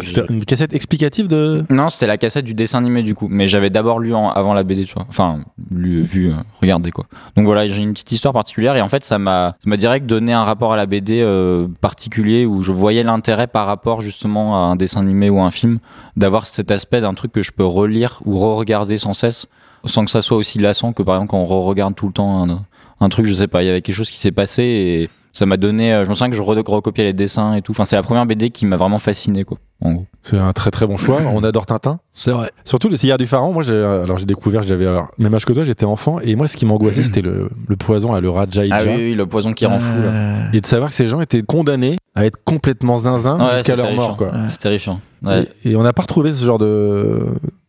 c'était 0.00 0.32
une 0.32 0.44
cassette 0.44 0.74
explicative 0.74 1.26
de. 1.26 1.64
non, 1.70 1.88
c'était 1.88 2.06
la 2.06 2.18
cassette 2.18 2.44
du 2.44 2.54
dessin 2.54 2.78
animé 2.78 3.02
du 3.02 3.14
coup, 3.14 3.28
mais 3.30 3.48
j'avais 3.48 3.70
d'abord 3.70 3.98
lu 3.98 4.14
en- 4.14 4.28
avant 4.30 4.52
la 4.54 4.62
BD, 4.62 4.84
tu 4.84 4.94
vois. 4.94 5.06
Enfin, 5.08 5.40
lu, 5.70 6.02
vu, 6.02 6.30
euh, 6.30 6.34
regardé 6.60 6.90
quoi. 6.90 7.06
Donc 7.36 7.46
voilà, 7.46 7.66
j'ai 7.66 7.82
une 7.82 7.92
petite 7.92 8.12
histoire 8.12 8.34
particulière 8.34 8.76
et 8.76 8.80
en 8.82 8.88
fait, 8.88 9.02
ça 9.04 9.18
m'a, 9.18 9.56
ça 9.62 9.68
m'a 9.70 9.76
direct 9.76 10.06
donné 10.06 10.32
un 10.32 10.44
rapport 10.44 10.72
à 10.72 10.76
la 10.76 10.86
BD 10.86 11.20
euh, 11.20 11.66
particulier 11.80 12.44
où 12.46 12.62
je 12.62 12.72
voyais 12.72 13.02
l'intérêt 13.02 13.46
par 13.46 13.66
rapport 13.66 14.00
justement 14.00 14.56
à 14.56 14.70
un 14.70 14.76
dessin 14.76 15.00
animé 15.00 15.30
ou 15.30 15.40
un 15.40 15.50
film 15.50 15.78
d'avoir 16.16 16.46
cet 16.46 16.70
aspect 16.70 17.00
d'un 17.00 17.14
truc 17.14 17.32
que 17.32 17.42
je 17.42 17.52
peux 17.52 17.64
relire 17.64 18.20
ou 18.26 18.36
re-regarder 18.38 18.96
sans 18.98 19.12
cesse 19.14 19.46
sans 19.86 20.04
que 20.04 20.10
ça 20.10 20.20
soit 20.20 20.36
aussi 20.36 20.58
lassant 20.58 20.92
que 20.92 21.02
par 21.02 21.14
exemple 21.16 21.30
quand 21.30 21.38
on 21.38 21.46
re-regarde 21.46 21.94
tout 21.94 22.06
le 22.06 22.12
temps 22.12 22.46
un, 22.50 22.64
un 23.00 23.08
truc, 23.08 23.24
je 23.24 23.32
sais 23.32 23.46
pas, 23.48 23.62
il 23.62 23.66
y 23.66 23.70
avait 23.70 23.80
quelque 23.80 23.94
chose 23.94 24.10
qui 24.10 24.18
s'est 24.18 24.30
passé 24.30 24.62
et 24.62 25.08
ça 25.32 25.46
m'a 25.46 25.56
donné, 25.56 25.92
euh, 25.94 26.04
je 26.04 26.10
me 26.10 26.14
souviens 26.14 26.30
que 26.30 26.36
je 26.36 26.42
re- 26.42 26.68
recopiais 26.68 27.04
les 27.04 27.12
dessins 27.12 27.54
et 27.54 27.62
tout. 27.62 27.72
Enfin, 27.72 27.84
c'est 27.84 27.96
la 27.96 28.02
première 28.02 28.26
BD 28.26 28.50
qui 28.50 28.66
m'a 28.66 28.76
vraiment 28.76 28.98
fasciné 28.98 29.44
quoi. 29.44 29.58
En 29.82 29.92
gros. 29.92 30.06
C'est 30.20 30.36
un 30.38 30.52
très 30.52 30.70
très 30.70 30.86
bon 30.86 30.96
choix. 30.98 31.20
On 31.32 31.42
adore 31.42 31.64
Tintin. 31.64 32.00
C'est 32.12 32.32
vrai. 32.32 32.50
Surtout 32.64 32.88
le 32.90 32.96
cigare 32.98 33.16
du 33.16 33.26
pharaon. 33.26 33.52
Moi, 33.54 33.62
j'ai, 33.62 33.72
alors 33.74 34.18
j'ai 34.18 34.26
découvert, 34.26 34.62
j'avais 34.62 34.84
euh, 34.84 35.00
même 35.18 35.32
âge 35.34 35.46
que 35.46 35.54
toi, 35.54 35.64
j'étais 35.64 35.86
enfant. 35.86 36.20
Et 36.20 36.34
moi, 36.36 36.48
ce 36.48 36.56
qui 36.58 36.66
m'angoissait, 36.66 37.02
c'était 37.02 37.22
le, 37.22 37.48
le 37.66 37.76
poison, 37.76 38.12
là, 38.12 38.20
le 38.20 38.28
Raja 38.28 38.62
Ah 38.70 38.80
oui, 38.84 38.92
oui, 38.96 39.14
le 39.14 39.24
poison 39.24 39.52
qui 39.54 39.64
rend 39.64 39.78
fou 39.80 39.96
là. 39.98 40.08
Euh, 40.08 40.42
Et 40.52 40.60
de 40.60 40.66
savoir 40.66 40.90
que 40.90 40.96
ces 40.96 41.08
gens 41.08 41.20
étaient 41.22 41.42
condamnés 41.42 41.96
à 42.14 42.26
être 42.26 42.36
complètement 42.44 42.98
zinzin 42.98 43.38
Ouais, 43.38 43.52
jusqu'à 43.54 43.74
leur 43.76 43.86
terrifiant. 43.86 44.06
mort, 44.08 44.16
quoi. 44.18 44.26
Ouais. 44.32 44.48
C'est 44.48 44.58
terrifiant. 44.58 45.00
Ouais. 45.22 45.46
Et, 45.64 45.70
et 45.70 45.76
on 45.76 45.82
n'a 45.82 45.94
pas 45.94 46.02
retrouvé 46.02 46.30
ce 46.32 46.44
genre 46.44 46.58
de, 46.58 47.20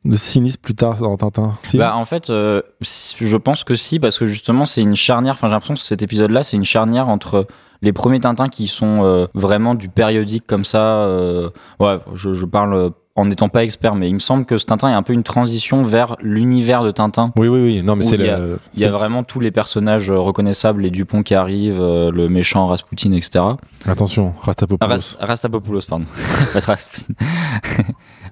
de 0.03 0.15
cynisme 0.15 0.59
plus 0.61 0.73
tard 0.75 0.97
dans 0.97 1.15
Tintin. 1.17 1.57
Bah, 1.75 1.95
en 1.95 2.05
fait, 2.05 2.29
euh, 2.29 2.61
je 2.81 3.37
pense 3.37 3.63
que 3.63 3.75
si, 3.75 3.99
parce 3.99 4.17
que 4.17 4.25
justement, 4.25 4.65
c'est 4.65 4.81
une 4.81 4.95
charnière. 4.95 5.33
Enfin, 5.33 5.47
j'ai 5.47 5.53
l'impression 5.53 5.75
que 5.75 5.79
cet 5.79 6.01
épisode-là, 6.01 6.43
c'est 6.43 6.57
une 6.57 6.63
charnière 6.63 7.07
entre 7.07 7.45
les 7.83 7.93
premiers 7.93 8.19
Tintins 8.19 8.49
qui 8.49 8.67
sont 8.67 9.03
euh, 9.03 9.27
vraiment 9.33 9.75
du 9.75 9.89
périodique 9.89 10.45
comme 10.47 10.65
ça. 10.65 11.03
euh, 11.05 11.49
ouais, 11.79 11.99
je, 12.13 12.33
je 12.33 12.45
parle 12.45 12.73
euh, 12.73 12.89
en 13.15 13.25
n'étant 13.25 13.49
pas 13.49 13.63
expert, 13.63 13.95
mais 13.95 14.07
il 14.07 14.13
me 14.13 14.19
semble 14.19 14.45
que 14.45 14.57
ce 14.57 14.65
Tintin 14.65 14.89
est 14.89 14.93
un 14.93 15.03
peu 15.03 15.11
une 15.13 15.23
transition 15.23 15.83
vers 15.83 16.15
l'univers 16.21 16.81
de 16.83 16.91
Tintin. 16.91 17.33
oui, 17.37 17.47
oui, 17.49 17.59
oui. 17.61 17.83
Non, 17.83 17.95
mais 17.97 18.03
c'est 18.05 18.15
il 18.15 18.21
y 18.25 18.29
a- 18.29 18.37
le. 18.39 18.59
Il 18.73 18.79
y 18.79 18.83
a 18.83 18.87
c'est- 18.87 18.91
vraiment 18.91 19.23
tous 19.23 19.39
les 19.41 19.51
personnages 19.51 20.09
euh, 20.09 20.17
reconnaissables, 20.17 20.81
les 20.81 20.89
Dupont 20.91 21.21
qui 21.21 21.35
arrivent, 21.35 21.81
euh, 21.81 22.09
le 22.11 22.29
méchant 22.29 22.67
Rasputin, 22.67 23.11
etc. 23.11 23.43
Attention, 23.85 24.33
Rastapopoulos. 24.41 24.77
Ah, 24.89 24.93
Ras- 24.95 25.17
Rastapopoulos, 25.19 25.81
pardon. 25.89 26.05
Rasputin. 26.53 27.13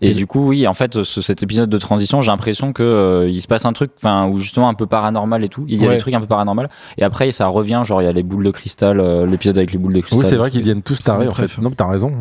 Et 0.02 0.14
du 0.14 0.28
coup, 0.28 0.48
oui, 0.48 0.66
en 0.66 0.74
fait, 0.74 1.04
ce- 1.04 1.22
cet 1.22 1.44
épisode 1.44 1.70
de 1.70 1.78
transition, 1.78 2.22
j'ai 2.22 2.32
l'impression 2.32 2.72
que 2.72 2.84
euh, 2.84 3.30
il 3.30 3.42
se 3.42 3.48
passe 3.48 3.66
un 3.66 3.74
truc, 3.74 3.92
enfin, 3.98 4.28
où 4.30 4.38
justement 4.40 4.70
un 4.70 4.74
peu 4.74 4.86
paranormal 4.88 5.44
et 5.44 5.50
tout. 5.50 5.66
Il 5.68 5.82
y 5.82 5.84
a 5.86 5.90
Ouais. 5.90 5.96
des 5.96 6.00
trucs 6.00 6.14
un 6.14 6.22
peu 6.22 6.28
paranormal. 6.28 6.70
Et 6.98 7.04
après, 7.04 7.32
ça 7.32 7.48
revient, 7.48 7.82
genre 7.84 8.02
il 8.02 8.06
y 8.06 8.08
a 8.08 8.14
les 8.14 8.24
boules 8.24 8.46
de 8.46 8.52
cristal, 8.52 9.00
euh, 9.02 9.26
l'épisode 9.26 9.58
avec 9.58 9.74
les 9.74 9.78
boules 9.78 9.94
de 9.94 10.00
cristal. 10.00 10.20
Oui, 10.24 10.30
c'est 10.30 10.38
vrai 10.38 10.50
qu'ils 10.52 10.64
viennent 10.64 10.84
tous 10.84 11.00
tarés, 11.00 11.28
en 11.28 11.34
fait. 11.34 11.58
Non, 11.62 11.70
mais 11.70 11.76
t'as 11.76 11.88
raison. 11.90 12.14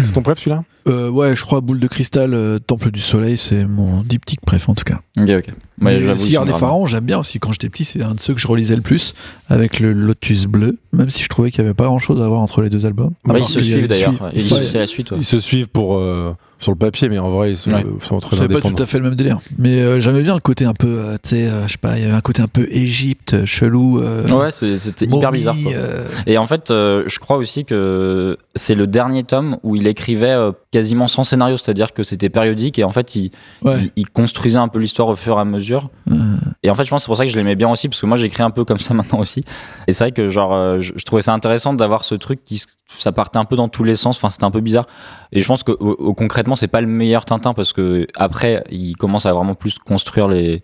c'est 0.00 0.12
ton 0.12 0.22
préf, 0.22 0.38
celui-là? 0.38 0.62
Euh, 0.86 1.10
ouais, 1.10 1.36
je 1.36 1.42
crois 1.44 1.60
Boule 1.60 1.80
de 1.80 1.86
Cristal, 1.86 1.97
euh, 2.16 2.58
Temple 2.58 2.90
du 2.90 3.00
Soleil, 3.00 3.36
c'est 3.36 3.64
mon 3.64 4.02
diptyque 4.02 4.40
préf 4.40 4.68
en 4.68 4.74
tout 4.74 4.84
cas. 4.84 5.00
Ok, 5.16 5.28
ok. 5.30 5.54
Ouais, 5.80 5.98
le 5.98 6.06
j'avoue, 6.06 6.20
ils 6.20 6.26
Cigare 6.26 6.46
sont 6.46 6.52
des 6.52 6.58
Pharaons, 6.58 6.86
j'aime 6.86 7.04
bien 7.04 7.18
aussi. 7.18 7.38
Quand 7.38 7.52
j'étais 7.52 7.68
petit, 7.68 7.84
c'est 7.84 8.02
un 8.02 8.14
de 8.14 8.20
ceux 8.20 8.34
que 8.34 8.40
je 8.40 8.48
relisais 8.48 8.76
le 8.76 8.82
plus, 8.82 9.14
avec 9.48 9.78
le 9.80 9.92
Lotus 9.92 10.46
Bleu, 10.46 10.78
même 10.92 11.10
si 11.10 11.22
je 11.22 11.28
trouvais 11.28 11.50
qu'il 11.50 11.62
n'y 11.62 11.68
avait 11.68 11.74
pas 11.74 11.84
grand-chose 11.84 12.20
à 12.20 12.26
voir 12.26 12.40
entre 12.40 12.62
les 12.62 12.70
deux 12.70 12.84
albums. 12.86 13.12
Ouais, 13.24 13.36
Alors 13.36 13.48
ils 13.48 13.52
se 13.52 13.62
suivent 13.62 13.86
d'ailleurs. 13.86 14.14
Ils 14.34 15.24
se 15.24 15.40
suivent 15.40 15.68
pour, 15.68 15.98
euh, 15.98 16.34
sur 16.60 16.72
le 16.72 16.78
papier, 16.78 17.08
mais 17.08 17.18
en 17.18 17.30
vrai, 17.30 17.52
ils 17.52 17.56
sont, 17.56 17.70
Ouais. 17.70 17.84
euh, 17.84 18.00
sont 18.02 18.18
très 18.18 18.36
C'est 18.36 18.48
pas 18.48 18.60
tout 18.60 18.74
à 18.82 18.86
fait 18.86 18.98
le 18.98 19.04
même 19.04 19.14
délire. 19.14 19.38
Mais 19.58 19.80
euh, 19.80 20.00
j'aimais 20.00 20.22
bien 20.22 20.34
le 20.34 20.40
côté 20.40 20.64
un 20.64 20.72
peu, 20.74 20.88
euh, 20.88 21.16
tu 21.22 21.30
sais, 21.36 21.46
euh, 21.46 21.66
je 21.66 21.72
sais 21.72 21.78
pas, 21.78 21.96
il 21.96 22.02
y 22.02 22.04
avait 22.04 22.14
un 22.14 22.20
côté 22.20 22.42
un 22.42 22.48
peu 22.48 22.66
Égypte, 22.70 23.44
chelou. 23.44 24.00
euh, 24.00 24.26
Ouais, 24.28 24.50
c'est- 24.50 24.76
c'était 24.78 25.04
hyper 25.06 25.30
bizarre. 25.32 25.54
quoi. 25.62 25.72
euh, 25.72 26.04
Et 26.26 26.36
en 26.38 26.46
fait, 26.46 26.70
euh, 26.70 27.04
je 27.06 27.18
crois 27.20 27.36
aussi 27.36 27.64
que 27.64 28.36
c'est 28.54 28.74
le 28.74 28.86
dernier 28.86 29.22
tome 29.24 29.58
où 29.62 29.76
il 29.76 29.86
écrivait 29.86 30.30
euh, 30.32 30.52
quasiment 30.72 31.06
sans 31.06 31.24
scénario, 31.24 31.56
c'est-à-dire 31.56 31.92
que 31.92 32.02
c'était 32.02 32.28
périodique 32.28 32.78
et 32.78 32.84
en 32.84 32.90
fait, 32.90 33.14
il, 33.14 33.30
ouais. 33.62 33.76
il, 33.80 33.92
il 33.96 34.10
construisait 34.10 34.58
un 34.58 34.68
peu 34.68 34.78
l'histoire 34.78 35.08
au 35.08 35.16
fur 35.16 35.36
et 35.38 35.40
à 35.40 35.44
mesure. 35.44 35.90
Euh, 36.10 36.14
Et 36.62 36.70
en 36.70 36.74
fait, 36.74 36.84
je 36.84 36.90
pense 36.90 37.00
que 37.00 37.04
c'est 37.04 37.08
pour 37.08 37.16
ça 37.16 37.24
que 37.24 37.30
je 37.30 37.36
l'aimais 37.36 37.54
bien 37.56 37.70
aussi, 37.70 37.88
parce 37.88 38.00
que 38.00 38.06
moi, 38.06 38.16
j'écris 38.16 38.42
un 38.42 38.50
peu 38.50 38.64
comme 38.64 38.78
ça 38.78 38.94
maintenant 38.94 39.20
aussi. 39.20 39.44
Et 39.86 39.92
c'est 39.92 40.04
vrai 40.04 40.12
que, 40.12 40.28
genre, 40.28 40.54
euh, 40.54 40.80
je, 40.80 40.92
je 40.96 41.04
trouvais 41.04 41.22
ça 41.22 41.32
intéressant 41.32 41.72
d'avoir 41.72 42.02
ce 42.04 42.14
truc 42.16 42.44
qui, 42.44 42.62
ça 42.88 43.12
partait 43.12 43.38
un 43.38 43.44
peu 43.44 43.54
dans 43.56 43.68
tous 43.68 43.84
les 43.84 43.96
sens. 43.96 44.16
Enfin, 44.16 44.30
c'était 44.30 44.44
un 44.44 44.50
peu 44.50 44.60
bizarre. 44.60 44.86
Et 45.32 45.40
je 45.40 45.46
pense 45.46 45.62
que, 45.62 45.72
au- 45.72 46.14
concrètement, 46.14 46.56
c'est 46.56 46.68
pas 46.68 46.80
le 46.80 46.86
meilleur 46.86 47.24
Tintin, 47.24 47.54
parce 47.54 47.72
que 47.72 48.06
après, 48.16 48.64
il 48.70 48.96
commence 48.96 49.26
à 49.26 49.32
vraiment 49.32 49.54
plus 49.54 49.78
construire 49.78 50.28
les, 50.28 50.62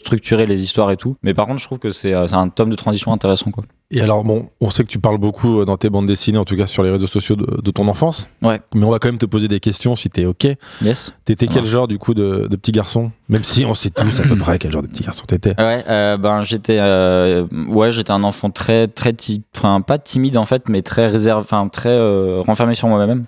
structurer 0.00 0.46
les 0.46 0.62
histoires 0.62 0.90
et 0.90 0.96
tout. 0.98 1.16
Mais 1.22 1.32
par 1.32 1.46
contre, 1.46 1.60
je 1.60 1.64
trouve 1.64 1.78
que 1.78 1.90
c'est 1.90 2.12
euh, 2.12 2.26
un 2.32 2.48
tome 2.50 2.68
de 2.68 2.76
transition 2.76 3.12
intéressant, 3.12 3.50
quoi. 3.50 3.64
Et 3.90 4.00
alors, 4.00 4.24
bon, 4.24 4.48
on 4.60 4.68
sait 4.70 4.82
que 4.82 4.88
tu 4.88 4.98
parles 4.98 5.18
beaucoup 5.18 5.60
euh, 5.60 5.64
dans 5.64 5.76
tes 5.78 5.88
bandes 5.88 6.06
dessinées, 6.06 6.36
en 6.38 6.44
tout 6.44 6.56
cas 6.56 6.66
sur 6.66 6.82
les 6.82 6.90
réseaux 6.90 7.06
sociaux 7.06 7.36
de, 7.36 7.62
de 7.62 7.70
ton 7.70 7.86
enfance. 7.88 8.28
Ouais. 8.42 8.60
Mais 8.74 8.84
on 8.84 8.90
va 8.90 8.98
quand 8.98 9.08
même 9.08 9.18
te 9.18 9.24
poser 9.26 9.46
des 9.48 9.60
questions 9.60 9.94
si 9.96 10.10
t'es 10.10 10.26
OK. 10.26 10.46
Yes. 10.82 11.14
T'étais 11.24 11.46
quel 11.46 11.62
marche. 11.62 11.70
genre, 11.70 11.88
du 11.88 11.98
coup, 11.98 12.12
de, 12.12 12.48
de 12.50 12.56
petit 12.56 12.72
garçon? 12.72 13.12
Même 13.30 13.44
si 13.44 13.64
on 13.64 13.74
sait 13.74 13.90
tous 13.90 14.20
à 14.20 14.24
peu 14.24 14.36
près 14.36 14.58
quel 14.58 14.72
genre 14.72 14.82
de 14.82 14.88
petit 14.88 15.04
garçon 15.04 15.24
t'étais. 15.26 15.54
Ouais, 15.58 15.84
euh, 15.88 16.16
ben 16.18 16.42
j'étais, 16.42 16.78
euh, 16.80 17.46
ouais, 17.68 17.90
j'étais 17.90 18.10
un 18.10 18.24
enfant 18.24 18.50
très, 18.50 18.88
très, 18.88 19.14
enfin 19.56 19.80
pas 19.80 19.98
timide 19.98 20.36
en 20.36 20.44
fait, 20.44 20.68
mais 20.68 20.82
très 20.82 21.06
réservé, 21.06 21.40
enfin 21.42 21.68
très 21.68 21.88
euh, 21.90 22.42
renfermé 22.46 22.74
sur 22.74 22.88
moi-même. 22.88 23.24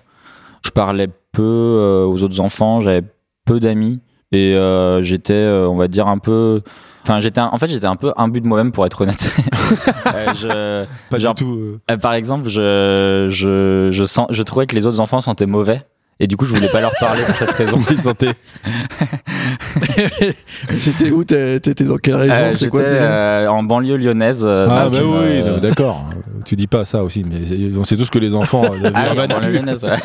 Je 0.65 0.69
parlais 0.71 1.07
peu 1.31 1.41
euh, 1.43 2.05
aux 2.05 2.23
autres 2.23 2.39
enfants, 2.39 2.81
j'avais 2.81 3.03
peu 3.45 3.59
d'amis 3.59 3.99
et 4.31 4.53
euh, 4.55 5.01
j'étais, 5.01 5.33
euh, 5.33 5.67
on 5.69 5.75
va 5.75 5.87
dire 5.87 6.07
un 6.07 6.17
peu, 6.17 6.61
enfin 7.03 7.19
j'étais, 7.19 7.39
un- 7.39 7.49
en 7.51 7.57
fait 7.57 7.67
j'étais 7.69 7.85
un 7.85 7.95
peu 7.95 8.11
imbu 8.17 8.41
de 8.41 8.47
moi-même 8.47 8.71
pour 8.71 8.85
être 8.85 9.01
honnête. 9.01 9.33
Euh, 10.07 10.33
je, 10.35 10.85
Pas 11.09 11.17
genre- 11.19 11.33
du 11.33 11.43
tout. 11.43 11.77
par 12.01 12.13
exemple, 12.13 12.47
je, 12.47 13.27
je, 13.29 13.89
je 13.91 14.05
sens, 14.05 14.27
je 14.29 14.41
trouvais 14.43 14.65
que 14.65 14.73
les 14.75 14.85
autres 14.85 15.01
enfants 15.01 15.19
sentaient 15.19 15.45
mauvais. 15.45 15.81
Et 16.19 16.25
du 16.27 16.35
coup, 16.35 16.45
je 16.45 16.53
voulais 16.55 16.69
pas 16.69 16.81
leur 16.81 16.93
parler 16.99 17.21
pour 17.23 17.35
cette 17.35 17.51
raison. 17.51 17.79
Ils 17.91 17.99
sentaient. 17.99 18.33
C'était 20.75 21.11
où 21.11 21.23
T'étais 21.23 21.83
dans 21.83 21.97
quelle 21.97 22.15
région? 22.15 22.33
Euh, 22.35 22.51
J'étais 22.57 22.77
euh, 22.81 23.47
en 23.47 23.63
banlieue 23.63 23.97
lyonnaise. 23.97 24.43
euh, 24.45 24.65
Ah, 24.69 24.87
bah 24.89 24.97
oui, 25.01 25.03
euh, 25.03 25.59
d'accord. 25.59 26.05
Tu 26.45 26.55
dis 26.55 26.67
pas 26.67 26.85
ça 26.85 27.03
aussi, 27.03 27.23
mais 27.23 27.45
c'est- 27.45 27.75
on 27.77 27.83
sait 27.83 27.97
tous 27.97 28.09
que 28.09 28.19
les 28.19 28.33
enfants. 28.35 28.63
euh, 28.65 28.89
Ah 28.95 29.05
oui, 29.15 29.33
en 29.33 29.47
lyonnaise, 29.49 29.83
ouais. 29.83 29.97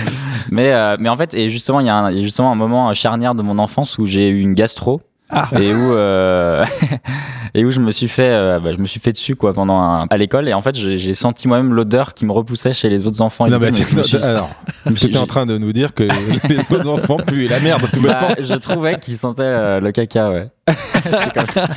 mais, 0.50 0.72
euh, 0.72 0.96
mais 1.00 1.08
en 1.08 1.16
fait, 1.16 1.34
et 1.34 1.48
justement, 1.50 1.80
il 1.80 1.86
y, 1.86 1.90
a 1.90 1.96
un- 1.96 2.10
il 2.10 2.18
y 2.18 2.20
a 2.20 2.22
justement 2.22 2.52
un 2.52 2.56
moment 2.56 2.92
charnière 2.94 3.34
de 3.34 3.42
mon 3.42 3.58
enfance 3.58 3.98
où 3.98 4.06
j'ai 4.06 4.28
eu 4.28 4.40
une 4.40 4.54
gastro. 4.54 5.00
Ah. 5.28 5.48
Et 5.60 5.74
où 5.74 5.92
euh, 5.92 6.64
et 7.54 7.64
où 7.64 7.72
je 7.72 7.80
me 7.80 7.90
suis 7.90 8.06
fait 8.06 8.30
euh, 8.30 8.60
bah, 8.60 8.72
je 8.72 8.78
me 8.78 8.86
suis 8.86 9.00
fait 9.00 9.10
dessus 9.10 9.34
quoi 9.34 9.52
pendant 9.52 9.76
un- 9.80 10.06
à 10.08 10.16
l'école 10.16 10.48
et 10.48 10.54
en 10.54 10.60
fait 10.60 10.76
j'ai 10.76 11.14
senti 11.14 11.48
moi-même 11.48 11.74
l'odeur 11.74 12.14
qui 12.14 12.24
me 12.26 12.32
repoussait 12.32 12.72
chez 12.72 12.88
les 12.88 13.06
autres 13.08 13.20
enfants 13.20 13.48
Non, 13.48 13.58
bah, 13.58 13.66
me 13.72 14.02
suis- 14.02 14.16
alors, 14.22 14.50
que 14.84 14.90
t'es 15.06 15.16
en 15.16 15.26
train 15.26 15.44
de 15.44 15.58
nous 15.58 15.72
dire 15.72 15.94
que 15.94 16.04
les 16.48 16.58
autres 16.72 16.88
enfants 16.88 17.16
puent 17.16 17.48
la 17.48 17.58
merde 17.58 17.82
tout 17.92 18.02
bah, 18.02 18.28
je 18.40 18.54
trouvais 18.54 19.00
qu'ils 19.00 19.16
sentaient 19.16 19.42
euh, 19.42 19.80
le 19.80 19.90
caca 19.90 20.30
ouais 20.30 20.48
comme 21.34 21.46
ça 21.46 21.68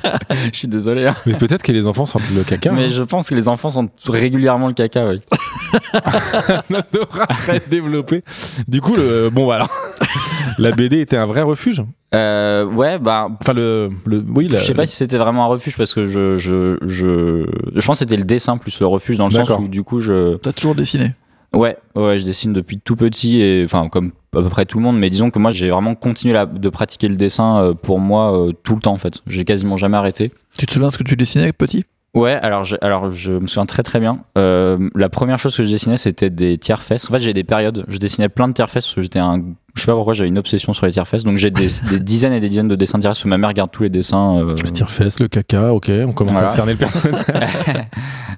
je 0.51 0.57
suis 0.57 0.67
désolé 0.67 1.07
hein. 1.07 1.15
Mais 1.25 1.33
peut-être 1.33 1.63
que 1.63 1.71
les 1.71 1.87
enfants 1.87 2.05
sentent 2.05 2.29
le 2.35 2.43
caca. 2.43 2.71
mais 2.71 2.85
hein. 2.85 2.87
je 2.87 3.01
pense 3.03 3.29
que 3.29 3.35
les 3.35 3.47
enfants 3.49 3.71
sentent 3.71 3.91
régulièrement 4.07 4.67
le 4.67 4.73
caca 4.73 5.07
oui. 5.07 5.21
Après 7.29 7.61
développer. 7.67 8.23
Du 8.67 8.81
coup, 8.81 8.95
le, 8.95 9.29
bon, 9.29 9.49
alors, 9.51 9.69
la 10.57 10.71
BD 10.71 10.99
était 11.01 11.17
un 11.17 11.25
vrai 11.25 11.41
refuge. 11.41 11.83
Euh, 12.15 12.65
ouais 12.65 12.97
bah 12.97 13.27
Enfin, 13.39 13.53
le, 13.53 13.89
le 14.05 14.23
oui, 14.35 14.47
la- 14.47 14.57
Je 14.57 14.63
sais 14.65 14.73
pas 14.73 14.85
si 14.87 14.95
c'était 14.95 15.17
vraiment 15.19 15.43
un 15.43 15.47
refuge 15.47 15.77
parce 15.77 15.93
que 15.93 16.07
je 16.07 16.37
je 16.37 16.77
je 16.87 17.45
je 17.75 17.85
pense 17.85 17.97
que 17.97 17.99
c'était 17.99 18.17
le 18.17 18.23
dessin 18.23 18.57
plus 18.57 18.79
le 18.79 18.87
refuge 18.87 19.17
dans 19.17 19.25
le 19.27 19.31
sens 19.31 19.47
où 19.59 19.67
du 19.67 19.83
coup 19.83 19.99
je 20.01 20.35
T'as 20.37 20.51
toujours 20.53 20.73
dessiné 20.73 21.11
ouais 21.53 21.77
ouais 21.95 22.19
je 22.19 22.25
dessine 22.25 22.51
depuis 22.53 22.79
tout 22.79 22.95
petit 22.95 23.41
et 23.41 23.61
enfin 23.63 23.89
comme 23.89 24.11
à 24.35 24.41
peu 24.41 24.49
près 24.49 24.65
tout 24.65 24.77
le 24.79 24.83
monde 24.83 24.97
mais 24.97 25.09
disons 25.11 25.29
que 25.29 25.37
moi 25.37 25.51
j'ai 25.51 25.69
vraiment 25.69 25.93
continué 25.93 26.33
la- 26.33 26.45
de 26.47 26.69
pratiquer 26.69 27.07
le 27.09 27.15
dessin 27.15 27.57
euh, 27.59 27.73
pour 27.75 27.99
moi 27.99 28.35
euh, 28.47 28.53
tout 28.63 28.73
le 28.75 28.81
temps 28.81 28.93
en 28.93 28.97
fait. 28.97 29.21
J'ai 29.27 29.45
quasiment 29.45 29.77
jamais 29.77 29.97
arrêté. 29.97 30.31
Tu 30.57 30.65
te 30.65 30.73
souviens 30.73 30.89
ce 30.89 30.97
que 30.97 31.03
tu 31.03 31.15
dessinais 31.15 31.53
petit? 31.53 31.85
Ouais 32.15 32.31
alors 32.33 32.63
je, 32.63 32.75
alors 32.81 33.11
je 33.11 33.31
me 33.33 33.47
souviens 33.47 33.65
très 33.65 33.83
très 33.83 33.99
bien 33.99 34.19
Euh, 34.37 34.89
la 34.95 35.09
première 35.09 35.37
chose 35.39 35.55
que 35.55 35.63
je 35.63 35.69
dessinais 35.71 35.97
c'était 35.97 36.29
des 36.29 36.57
tiers 36.57 36.81
fesses 36.81 37.09
en 37.09 37.13
fait 37.13 37.19
j'ai 37.19 37.33
des 37.33 37.43
périodes 37.43 37.85
je 37.87 37.97
dessinais 37.97 38.29
plein 38.29 38.47
de 38.47 38.53
tiers 38.53 38.69
fesses 38.69 38.85
parce 38.85 38.95
que 38.95 39.01
j'étais 39.03 39.19
un 39.19 39.41
je 39.75 39.81
sais 39.81 39.85
pas 39.85 39.93
pourquoi 39.93 40.13
j'avais 40.13 40.29
une 40.29 40.39
obsession 40.39 40.73
sur 40.73 40.85
les 40.87 40.91
tiers 40.91 41.07
fesses 41.07 41.23
donc 41.23 41.37
j'ai 41.37 41.51
des, 41.51 41.67
des 41.89 41.99
dizaines 41.99 42.33
et 42.33 42.39
des 42.39 42.49
dizaines 42.49 42.67
de 42.67 42.75
dessins 42.75 42.97
de 42.97 43.03
tiers 43.03 43.15
fesses 43.15 43.25
ma 43.25 43.37
mère 43.37 43.49
regarde 43.49 43.69
tous 43.71 43.83
les 43.83 43.89
dessins 43.89 44.39
euh, 44.39 44.55
Le 44.63 44.71
tire-fesse, 44.71 45.19
le 45.19 45.27
caca, 45.27 45.71
ok, 45.73 45.91
on 46.07 46.13
commence 46.13 46.33
Voilà. 46.33 46.49
à 46.49 46.53
cerner 46.53 46.71
le 46.73 46.77
personnage. 46.79 47.23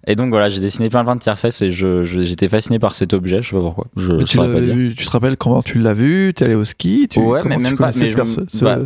et 0.08 0.16
donc 0.16 0.30
voilà, 0.30 0.50
j'ai 0.50 0.60
dessiné 0.60 0.90
plein 0.90 1.04
plein 1.06 1.16
de 1.16 1.22
tire-fesses 1.22 1.62
et 1.62 1.72
je, 1.72 2.04
je- 2.04 2.22
j'étais 2.22 2.50
fasciné 2.50 2.78
par 2.80 2.94
cet 2.94 3.14
objet, 3.14 3.42
je 3.42 3.50
sais 3.50 3.56
pas 3.56 3.62
pourquoi. 3.62 3.88
Je 3.96 4.12
Mais 4.12 4.24
tu, 4.26 4.38
pas 4.38 4.48
vu, 4.48 4.94
tu 4.96 5.06
te 5.06 5.12
rappelles 5.12 5.38
comment 5.38 5.62
tu 5.64 5.80
l'as 5.80 5.94
vu? 5.94 6.34
T'es 6.36 6.46
allé 6.46 6.56
au 6.56 6.66
ski? 6.66 7.08
Tu, 7.10 7.20
ouais, 7.20 7.42
mais 7.46 7.56
tu 7.56 7.62
même 7.62 7.78
pas. 7.78 7.88
Mais 7.88 7.92
ce 7.94 8.06
je, 8.08 8.16
perso- 8.16 8.42
ce- 8.48 8.66
bah, 8.66 8.80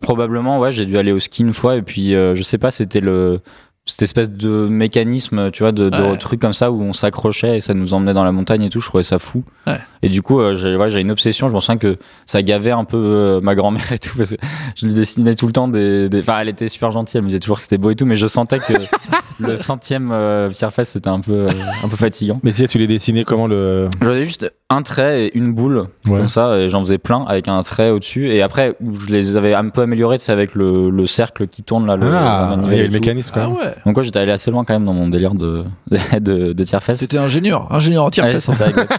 probablement, 0.00 0.58
ouais, 0.58 0.72
j'ai 0.72 0.86
dû 0.86 0.96
aller 0.98 1.12
au 1.12 1.20
ski 1.20 1.42
une 1.42 1.52
fois 1.52 1.76
et 1.76 1.82
puis 1.82 2.14
euh, 2.14 2.34
je 2.34 2.42
sais 2.42 2.58
pas, 2.58 2.70
c'était 2.70 3.00
le. 3.00 3.40
Cette 3.88 4.02
espèce 4.02 4.30
de 4.30 4.66
mécanisme, 4.68 5.50
tu 5.50 5.62
vois, 5.62 5.72
de, 5.72 5.88
de 5.88 6.02
Ouais. 6.02 6.16
truc 6.18 6.40
comme 6.40 6.52
ça 6.52 6.70
où 6.70 6.80
on 6.82 6.92
s'accrochait 6.92 7.56
et 7.56 7.60
ça 7.60 7.74
nous 7.74 7.94
emmenait 7.94 8.14
dans 8.14 8.24
la 8.24 8.32
montagne 8.32 8.62
et 8.62 8.68
tout. 8.68 8.80
Je 8.80 8.86
trouvais 8.86 9.02
ça 9.02 9.18
fou. 9.18 9.44
Ouais. 9.66 9.78
Et 10.02 10.08
du 10.08 10.22
coup, 10.22 10.40
euh, 10.40 10.54
j'ai 10.54 10.76
ouais, 10.76 11.00
une 11.00 11.10
obsession. 11.10 11.48
Je 11.48 11.54
me 11.54 11.60
souviens 11.60 11.78
que 11.78 11.96
ça 12.26 12.42
gavait 12.42 12.70
un 12.70 12.84
peu 12.84 12.96
euh, 12.96 13.40
ma 13.40 13.54
grand-mère 13.54 13.90
et 13.92 13.98
tout 13.98 14.16
parce 14.16 14.30
que 14.30 14.36
je 14.76 14.86
lui 14.86 14.94
dessinais 14.94 15.34
tout 15.34 15.46
le 15.46 15.52
temps 15.52 15.68
des. 15.68 16.08
des- 16.08 16.20
Enfin, 16.20 16.38
elle 16.40 16.48
était 16.48 16.68
super 16.68 16.90
gentille. 16.90 17.18
Elle 17.18 17.24
me 17.24 17.28
disait 17.28 17.40
toujours 17.40 17.56
que 17.56 17.62
c'était 17.62 17.78
beau 17.78 17.90
et 17.90 17.96
tout, 17.96 18.06
mais 18.06 18.16
je 18.16 18.26
sentais 18.26 18.58
que 18.58 18.72
le 19.40 19.56
centième 19.56 20.10
euh, 20.12 20.50
Pierre 20.50 20.72
Fest 20.72 20.92
c'était 20.92 21.08
un 21.08 21.20
peu 21.20 21.46
euh, 21.46 21.50
un 21.84 21.88
peu 21.88 21.96
fatigant. 21.96 22.40
Mais 22.42 22.50
si 22.50 22.66
tu 22.66 22.78
les 22.78 22.86
dessinais 22.86 23.24
comment 23.24 23.46
le. 23.46 23.88
J'avais 24.02 24.24
juste 24.24 24.52
un 24.70 24.82
trait 24.82 25.24
et 25.26 25.36
une 25.38 25.52
boule 25.54 25.86
Ouais. 26.06 26.18
comme 26.18 26.28
ça 26.28 26.58
et 26.58 26.68
j'en 26.68 26.80
faisais 26.82 26.98
plein 26.98 27.24
avec 27.26 27.48
un 27.48 27.62
trait 27.62 27.90
au-dessus 27.90 28.30
et 28.30 28.42
après 28.42 28.74
où 28.80 28.94
je 28.94 29.06
les 29.08 29.36
avais 29.36 29.54
un 29.54 29.68
peu 29.70 29.80
améliorés 29.82 30.18
c'est 30.18 30.32
avec 30.32 30.54
le, 30.54 30.90
le 30.90 31.06
cercle 31.06 31.46
qui 31.48 31.62
tourne 31.62 31.86
là 31.86 31.96
le, 31.96 32.06
Ah, 32.14 32.54
il 32.70 32.76
y 32.76 32.80
a 32.80 32.82
le 32.82 32.88
mécanisme 32.90 33.32
quand 33.34 33.56
Ah 33.58 33.64
ouais. 33.64 33.74
donc 33.86 33.96
ouais 33.96 34.04
j'étais 34.04 34.18
allé 34.18 34.32
assez 34.32 34.50
loin 34.50 34.64
quand 34.64 34.74
même 34.74 34.84
dans 34.84 34.92
mon 34.92 35.08
délire 35.08 35.34
de 35.34 35.64
de, 36.20 36.52
de 36.52 36.64
tiers 36.64 36.82
fest 36.82 37.00
C'était 37.00 37.16
ingénieur, 37.18 37.72
ingénieur 37.72 38.04
en 38.04 38.10
tir 38.10 38.24
Ouais, 38.24 38.38
c'est 38.38 38.52
ça, 38.52 38.68
exact. 38.68 38.92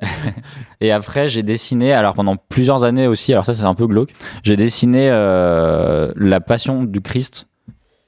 et 0.80 0.92
après, 0.92 1.28
j'ai 1.28 1.42
dessiné, 1.42 1.92
alors 1.92 2.14
pendant 2.14 2.36
plusieurs 2.36 2.84
années 2.84 3.06
aussi, 3.08 3.32
alors 3.32 3.44
ça 3.44 3.54
c'est 3.54 3.64
un 3.64 3.74
peu 3.74 3.86
glauque, 3.86 4.10
j'ai 4.44 4.56
dessiné 4.56 5.08
euh, 5.10 6.12
la 6.16 6.40
Passion 6.40 6.84
du 6.84 7.00
Christ 7.00 7.48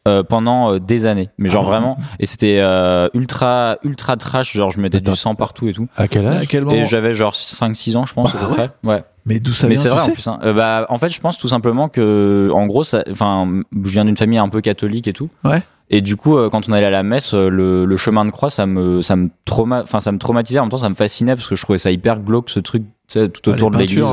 euh, 0.09 0.23
pendant 0.23 0.73
euh, 0.75 0.78
des 0.80 1.07
années. 1.07 1.28
Mais 1.38 1.49
genre 1.49 1.64
Ah. 1.66 1.71
vraiment, 1.71 1.99
et 2.19 2.26
c'était 2.26 2.59
euh, 2.61 3.09
ultra, 3.14 3.76
ultra 3.85 4.16
trash, 4.16 4.54
genre 4.54 4.71
je 4.71 4.80
mettais 4.80 4.99
Attends. 4.99 5.11
du 5.12 5.16
sang 5.16 5.35
partout 5.35 5.69
et 5.69 5.73
tout. 5.73 5.88
À 5.97 6.09
quel 6.09 6.26
À 6.26 6.33
âge 6.33 6.49
quel 6.49 6.64
moment 6.64 6.76
Et 6.76 6.85
j'avais 6.85 7.12
genre 7.14 7.35
5-6 7.35 7.97
ans, 7.97 8.07
je 8.07 8.14
pense, 8.14 8.35
à 8.35 8.38
peu 8.38 8.54
près. 8.54 8.71
Ouais. 8.85 9.02
Mais 9.26 9.38
d'où 9.40 9.52
ça 9.52 9.66
Mais 9.69 9.75
vient 9.75 9.83
c'est 9.83 9.88
tu 9.90 9.95
vrai 9.95 10.02
en 10.04 10.12
plus. 10.12 10.26
hein. 10.28 10.38
Euh, 10.42 10.52
bah, 10.54 10.87
en 10.88 10.97
fait, 10.97 11.11
je 11.11 11.21
pense 11.21 11.37
tout 11.38 11.49
simplement 11.49 11.88
que, 11.88 12.50
en 12.54 12.66
gros, 12.66 12.85
ça, 12.85 13.04
enfin, 13.11 13.47
je 13.85 13.90
viens 13.90 14.07
d'une 14.07 14.16
famille 14.16 14.38
un 14.38 14.49
peu 14.49 14.62
catholique 14.62 15.07
et 15.09 15.12
tout. 15.12 15.28
Ouais. 15.45 15.62
Et 15.90 16.00
du 16.00 16.16
coup, 16.16 16.38
euh, 16.38 16.49
quand 16.50 16.69
on 16.69 16.73
allait 16.73 16.87
à 16.87 16.90
la 16.90 17.02
messe, 17.02 17.35
le, 17.35 17.85
le 17.85 17.97
chemin 17.99 18.25
de 18.25 18.30
croix, 18.30 18.49
ça 18.49 18.64
me, 18.64 19.02
ça 19.02 19.16
me 19.16 19.28
trauma, 19.45 19.83
enfin, 19.83 20.00
ça 20.00 20.12
me 20.12 20.19
traumatisait. 20.19 20.59
En 20.61 20.62
même 20.62 20.71
temps, 20.71 20.76
ça 20.78 20.88
me 20.88 20.95
fascinait 20.95 21.35
parce 21.35 21.49
que 21.49 21.57
je 21.57 21.62
trouvais 21.62 21.78
ça 21.78 21.90
hyper 21.90 22.21
glauque, 22.21 22.49
ce 22.49 22.61
truc, 22.61 22.85
sais, 23.12 23.29
tout 23.29 23.40
Ah, 23.47 23.50
autour 23.55 23.71
de 23.71 23.79
l'église, 23.79 24.05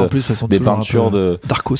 des 0.49 0.59
peintures 0.59 1.11
de, 1.11 1.39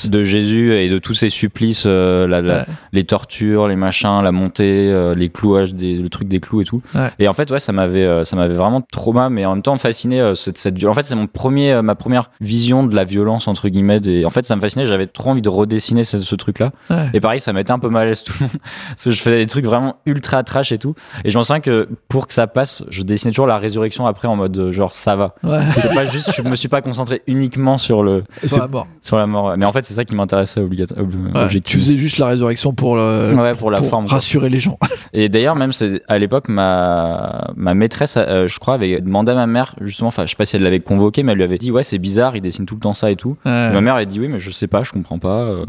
de 0.09 0.23
Jésus 0.23 0.73
et 0.73 0.89
de 0.89 0.97
tous 0.99 1.13
ces 1.13 1.29
supplices, 1.29 1.83
euh, 1.85 2.27
la, 2.27 2.41
la- 2.41 2.57
Ouais. 2.57 2.65
les 2.93 3.03
tortures, 3.03 3.67
les 3.67 3.75
machins, 3.75 4.21
la 4.23 4.31
montée, 4.31 4.89
euh, 4.91 5.13
les 5.15 5.29
clouages, 5.29 5.73
des, 5.73 5.95
le 5.97 6.09
truc 6.09 6.27
des 6.27 6.39
clous 6.39 6.61
et 6.61 6.65
tout. 6.65 6.81
Ouais. 6.95 7.09
Et 7.19 7.27
en 7.27 7.33
fait, 7.33 7.49
ouais, 7.51 7.59
ça 7.59 7.71
m'avait, 7.71 8.03
euh, 8.05 8.23
ça 8.23 8.35
m'avait 8.35 8.53
vraiment 8.55 8.81
trauma, 8.81 9.29
mais 9.29 9.45
en 9.45 9.53
même 9.55 9.61
temps 9.63 9.75
fasciné. 9.77 10.33
cette, 10.35 10.57
cette, 10.57 10.83
en 10.85 10.93
fait, 10.93 11.03
c'est 11.03 11.15
mon 11.15 11.27
premier, 11.27 11.81
ma 11.81 11.95
première 11.95 12.29
vision 12.41 12.85
de 12.85 12.95
la 12.95 13.03
violence 13.03 13.47
entre 13.47 13.69
guillemets. 13.69 13.99
Des, 13.99 14.25
en 14.25 14.29
fait, 14.29 14.45
ça 14.45 14.55
me 14.55 14.61
fascinait. 14.61 14.85
J'avais 14.85 15.07
trop 15.07 15.29
envie 15.31 15.41
de 15.41 15.49
redessiner 15.49 16.03
ce, 16.03 16.19
ce 16.21 16.35
truc-là. 16.35 16.71
Ouais. 16.89 17.09
Et 17.13 17.19
pareil, 17.19 17.39
ça 17.39 17.53
mettait 17.53 17.71
un 17.71 17.79
peu 17.79 17.89
mal 17.89 18.03
à 18.03 18.05
l'aise 18.05 18.23
tout 18.23 18.33
le 18.39 18.45
monde, 18.45 18.55
parce 18.89 19.03
que 19.05 19.11
je 19.11 19.21
faisais 19.21 19.37
des 19.37 19.47
trucs 19.47 19.65
vraiment 19.65 19.97
ultra 20.05 20.43
trash 20.43 20.71
et 20.71 20.77
tout. 20.77 20.95
Et 21.23 21.29
je 21.29 21.37
me 21.37 21.43
souviens 21.43 21.61
que 21.61 21.87
pour 22.09 22.27
que 22.27 22.33
ça 22.33 22.47
passe, 22.47 22.83
je 22.89 23.03
dessinais 23.03 23.31
toujours 23.31 23.47
la 23.47 23.57
résurrection 23.59 24.05
après 24.07 24.27
en 24.27 24.35
mode 24.35 24.71
genre 24.71 24.93
ça 24.93 25.15
va. 25.15 25.35
C'est 25.67 25.93
pas 25.93 26.05
juste, 26.05 26.31
je 26.35 26.41
me 26.41 26.55
suis 26.55 26.67
pas 26.67 26.81
concentré 26.81 27.06
uniquement 27.27 27.77
sur 27.77 28.03
le, 28.03 28.23
Sur 28.43 28.59
la 28.59 28.67
mort. 28.67 28.87
sur 29.01 29.17
la 29.17 29.27
mort. 29.27 29.55
Mais 29.57 29.65
en 29.65 29.71
fait, 29.71 29.83
c'est 29.85 29.93
ça 29.93 30.05
qui 30.05 30.15
m'intéressait 30.15 30.59
obligatoirement. 30.61 31.31
Ouais, 31.33 31.61
tu 31.61 31.77
faisais 31.77 31.95
juste 31.95 32.17
la 32.17 32.27
résurrection 32.27 32.73
pour, 32.73 32.95
le, 32.95 33.33
Ouais, 33.35 33.53
pour 33.53 33.71
la 33.71 33.81
forme. 33.81 34.05
quoi. 34.05 34.15
rassurer 34.15 34.49
les 34.49 34.59
gens. 34.59 34.77
Et 35.13 35.29
d'ailleurs, 35.29 35.55
même 35.55 35.71
c'est- 35.71 36.01
à 36.07 36.17
l'époque, 36.19 36.49
ma, 36.49 37.51
ma 37.55 37.73
maîtresse, 37.73 38.15
euh, 38.17 38.47
je 38.47 38.59
crois, 38.59 38.73
avait 38.75 38.99
demandé 39.01 39.31
à 39.31 39.35
ma 39.35 39.47
mère, 39.47 39.75
justement, 39.81 40.07
enfin, 40.09 40.25
je 40.25 40.31
sais 40.31 40.35
pas 40.35 40.45
si 40.45 40.55
elle 40.55 40.63
l'avait 40.63 40.79
convoqué, 40.79 41.23
mais 41.23 41.31
elle 41.31 41.37
lui 41.37 41.43
avait 41.43 41.57
dit, 41.57 41.71
ouais, 41.71 41.83
c'est 41.83 41.97
bizarre, 41.97 42.35
il 42.35 42.41
dessine 42.41 42.65
tout 42.65 42.75
le 42.75 42.81
temps 42.81 42.93
ça 42.93 43.11
et 43.11 43.15
tout. 43.15 43.37
Ouais. 43.45 43.69
Et 43.69 43.73
ma 43.73 43.81
mère, 43.81 43.97
elle 43.97 44.05
dit, 44.07 44.19
oui, 44.19 44.27
mais 44.27 44.39
je 44.39 44.51
sais 44.51 44.67
pas, 44.67 44.83
je 44.83 44.91
comprends 44.91 45.19
pas. 45.19 45.41
euh. 45.41 45.65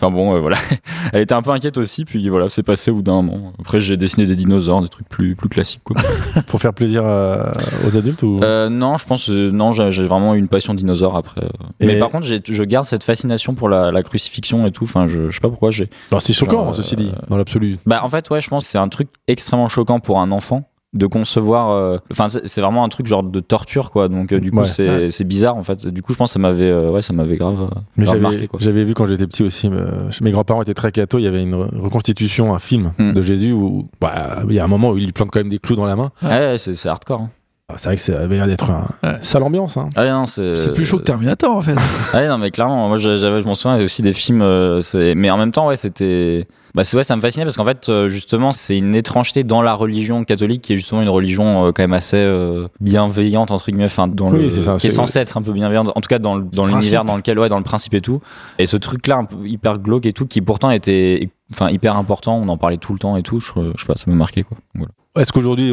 Enfin 0.00 0.12
bon, 0.12 0.36
euh, 0.36 0.40
voilà. 0.40 0.56
elle 1.12 1.22
était 1.22 1.34
un 1.34 1.42
peu 1.42 1.50
inquiète 1.50 1.76
aussi, 1.76 2.04
puis 2.04 2.28
voilà, 2.28 2.48
c'est 2.48 2.62
passé 2.62 2.92
au 2.92 2.94
bout 2.96 3.02
d'un 3.02 3.14
moment. 3.20 3.52
Après, 3.58 3.80
j'ai 3.80 3.96
dessiné 3.96 4.26
des 4.26 4.36
dinosaures, 4.36 4.80
des 4.80 4.88
trucs 4.88 5.08
plus, 5.08 5.34
plus 5.34 5.48
classiques, 5.48 5.82
quoi. 5.82 5.96
Pour 6.46 6.60
faire 6.60 6.72
plaisir 6.72 7.02
euh, 7.04 7.42
aux 7.86 7.98
adultes 7.98 8.22
ou? 8.22 8.38
Euh, 8.42 8.68
non, 8.68 8.96
je 8.96 9.06
pense, 9.06 9.28
euh, 9.28 9.50
non, 9.50 9.72
j'ai 9.72 9.90
vraiment 10.04 10.34
eu 10.34 10.38
une 10.38 10.46
passion 10.46 10.72
dinosaure 10.74 11.16
après. 11.16 11.42
Et- 11.80 11.86
Mais 11.86 11.98
par 11.98 12.10
contre, 12.10 12.26
je 12.26 12.62
garde 12.62 12.84
cette 12.86 13.02
fascination 13.02 13.54
pour 13.54 13.68
la, 13.68 13.90
la 13.90 14.02
crucifixion 14.04 14.66
et 14.66 14.70
tout. 14.70 14.84
Enfin, 14.84 15.06
je, 15.08 15.30
je 15.30 15.34
sais 15.34 15.40
pas 15.40 15.48
pourquoi 15.48 15.72
j'ai. 15.72 15.90
C'est 16.20 16.32
choquant, 16.32 16.72
ceci 16.72 16.94
dit, 16.94 17.10
dans 17.28 17.36
l'absolu. 17.36 17.78
Bah, 17.84 18.00
en 18.04 18.08
fait, 18.08 18.30
ouais, 18.30 18.40
je 18.40 18.48
pense 18.48 18.64
que 18.66 18.70
c'est 18.70 18.78
un 18.78 18.88
truc 18.88 19.08
extrêmement 19.26 19.68
choquant 19.68 19.98
pour 19.98 20.20
un 20.20 20.30
enfant 20.30 20.68
de 20.94 21.06
concevoir. 21.06 21.70
euh, 21.70 21.98
Enfin, 22.10 22.28
c'est 22.28 22.46
c'est 22.48 22.60
vraiment 22.60 22.82
un 22.84 22.88
truc 22.88 23.06
genre 23.06 23.22
de 23.22 23.40
torture, 23.40 23.90
quoi. 23.90 24.08
Donc, 24.08 24.32
euh, 24.32 24.40
du 24.40 24.50
coup, 24.50 24.60
Ouais. 24.60 24.64
c'est 24.64 25.10
c'est 25.10 25.24
bizarre, 25.24 25.56
en 25.56 25.62
fait. 25.62 25.86
Du 25.86 26.00
coup, 26.02 26.12
je 26.12 26.18
pense 26.18 26.30
que 26.30 26.32
ça 26.34 26.38
m'avait, 26.38 26.64
euh, 26.70 26.90
ouais, 26.90 27.02
ça 27.02 27.12
m'avait 27.12 27.36
grave, 27.36 27.68
j'avais, 27.98 28.20
marqué, 28.20 28.46
quoi. 28.48 28.58
j'avais 28.62 28.84
vu 28.84 28.94
quand 28.94 29.06
j'étais 29.06 29.26
petit 29.26 29.42
aussi, 29.42 29.68
euh, 29.70 30.08
mes 30.22 30.30
grands-parents 30.30 30.62
étaient 30.62 30.74
très 30.74 30.90
cathos, 30.92 31.18
il 31.18 31.24
y 31.24 31.28
avait 31.28 31.42
une 31.42 31.54
re- 31.54 31.78
reconstitution, 31.78 32.54
un 32.54 32.58
film 32.58 32.92
Hmm. 32.98 33.12
de 33.12 33.22
Jésus 33.22 33.52
où 33.52 33.88
bah, 34.00 34.38
il 34.48 34.54
y 34.54 34.58
a 34.58 34.64
un 34.64 34.68
moment 34.68 34.90
où 34.90 34.98
il 34.98 35.04
lui 35.04 35.12
plante 35.12 35.30
quand 35.30 35.40
même 35.40 35.50
des 35.50 35.58
clous 35.58 35.76
dans 35.76 35.84
la 35.84 35.96
main. 35.96 36.10
Ouais, 36.22 36.56
c'est 36.58 36.86
hardcore. 36.86 37.20
hein. 37.22 37.30
Ah, 37.70 37.74
C'est 37.76 37.90
vrai 37.90 37.96
que 37.96 38.02
ça 38.02 38.18
avait 38.18 38.36
l'air 38.36 38.46
d'être 38.46 38.70
un 38.70 38.86
Ouais. 39.02 39.18
sale 39.20 39.42
ambiance. 39.42 39.76
Hein. 39.76 39.90
Ah, 39.94 40.08
non, 40.08 40.24
c'est. 40.24 40.56
C'est 40.56 40.72
plus 40.72 40.86
chaud 40.86 40.96
que 40.98 41.02
Terminator 41.02 41.54
en 41.54 41.60
fait. 41.60 41.74
Ah, 42.14 42.26
non, 42.26 42.38
mais 42.38 42.50
clairement, 42.50 42.88
moi, 42.88 42.96
je- 42.96 43.18
j'avais, 43.18 43.42
je 43.42 43.46
m'en 43.46 43.54
souviens, 43.54 43.72
il 43.72 43.74
y 43.74 43.76
avait 43.80 43.84
aussi 43.84 44.00
des 44.00 44.14
films, 44.14 44.40
euh, 44.40 44.80
c'est- 44.80 45.14
mais 45.14 45.30
en 45.30 45.36
même 45.36 45.50
temps, 45.52 45.66
ouais, 45.68 45.76
c'était. 45.76 46.48
Bah, 46.74 46.82
c'est, 46.84 46.96
ouais, 46.96 47.02
ça 47.02 47.14
me 47.14 47.20
fascinait 47.20 47.44
parce 47.44 47.58
qu'en 47.58 47.66
fait, 47.66 47.90
euh, 47.90 48.08
justement, 48.08 48.52
c'est 48.52 48.78
une 48.78 48.94
étrangeté 48.94 49.44
dans 49.44 49.60
la 49.60 49.74
religion 49.74 50.24
catholique 50.24 50.62
qui 50.62 50.72
est 50.72 50.76
justement 50.76 51.02
une 51.02 51.10
religion 51.10 51.66
euh, 51.66 51.72
quand 51.72 51.82
même 51.82 51.92
assez 51.92 52.16
euh, 52.16 52.68
bienveillante, 52.80 53.50
entre 53.50 53.66
guillemets, 53.66 53.84
enfin, 53.84 54.08
dans 54.08 54.30
Oui, 54.32 54.44
le. 54.44 54.48
c'est 54.48 54.62
ça, 54.62 54.76
qui 54.78 54.86
est 54.86 54.90
c'est- 54.90 54.96
censé 54.96 55.18
être 55.18 55.36
un 55.36 55.42
peu 55.42 55.52
bienveillante, 55.52 55.92
en 55.94 56.00
tout 56.00 56.08
cas 56.08 56.18
dans, 56.18 56.36
le- 56.36 56.44
dans 56.44 56.62
principe. 56.62 56.80
l'univers 56.80 57.04
dans 57.04 57.16
lequel, 57.16 57.38
ouais, 57.38 57.50
dans 57.50 57.58
le 57.58 57.64
principe 57.64 57.92
et 57.92 58.00
tout. 58.00 58.22
Et 58.58 58.64
ce 58.64 58.78
truc-là, 58.78 59.16
un 59.18 59.24
peu 59.24 59.46
hyper 59.46 59.78
glauque 59.78 60.06
et 60.06 60.14
tout, 60.14 60.24
qui 60.26 60.40
pourtant 60.40 60.70
était. 60.70 61.28
Enfin, 61.52 61.68
hyper 61.70 61.96
important, 61.96 62.36
on 62.38 62.48
en 62.48 62.56
parlait 62.56 62.76
tout 62.78 62.94
le 62.94 62.98
temps 62.98 63.16
et 63.18 63.22
tout, 63.22 63.40
je, 63.40 63.46
je 63.74 63.80
sais 63.80 63.86
pas, 63.86 63.94
ça 63.96 64.04
m'a 64.06 64.14
marqué 64.16 64.42
quoi. 64.42 64.56
Voilà. 64.74 64.90
Est-ce 65.18 65.32
qu'aujourd'hui, 65.32 65.72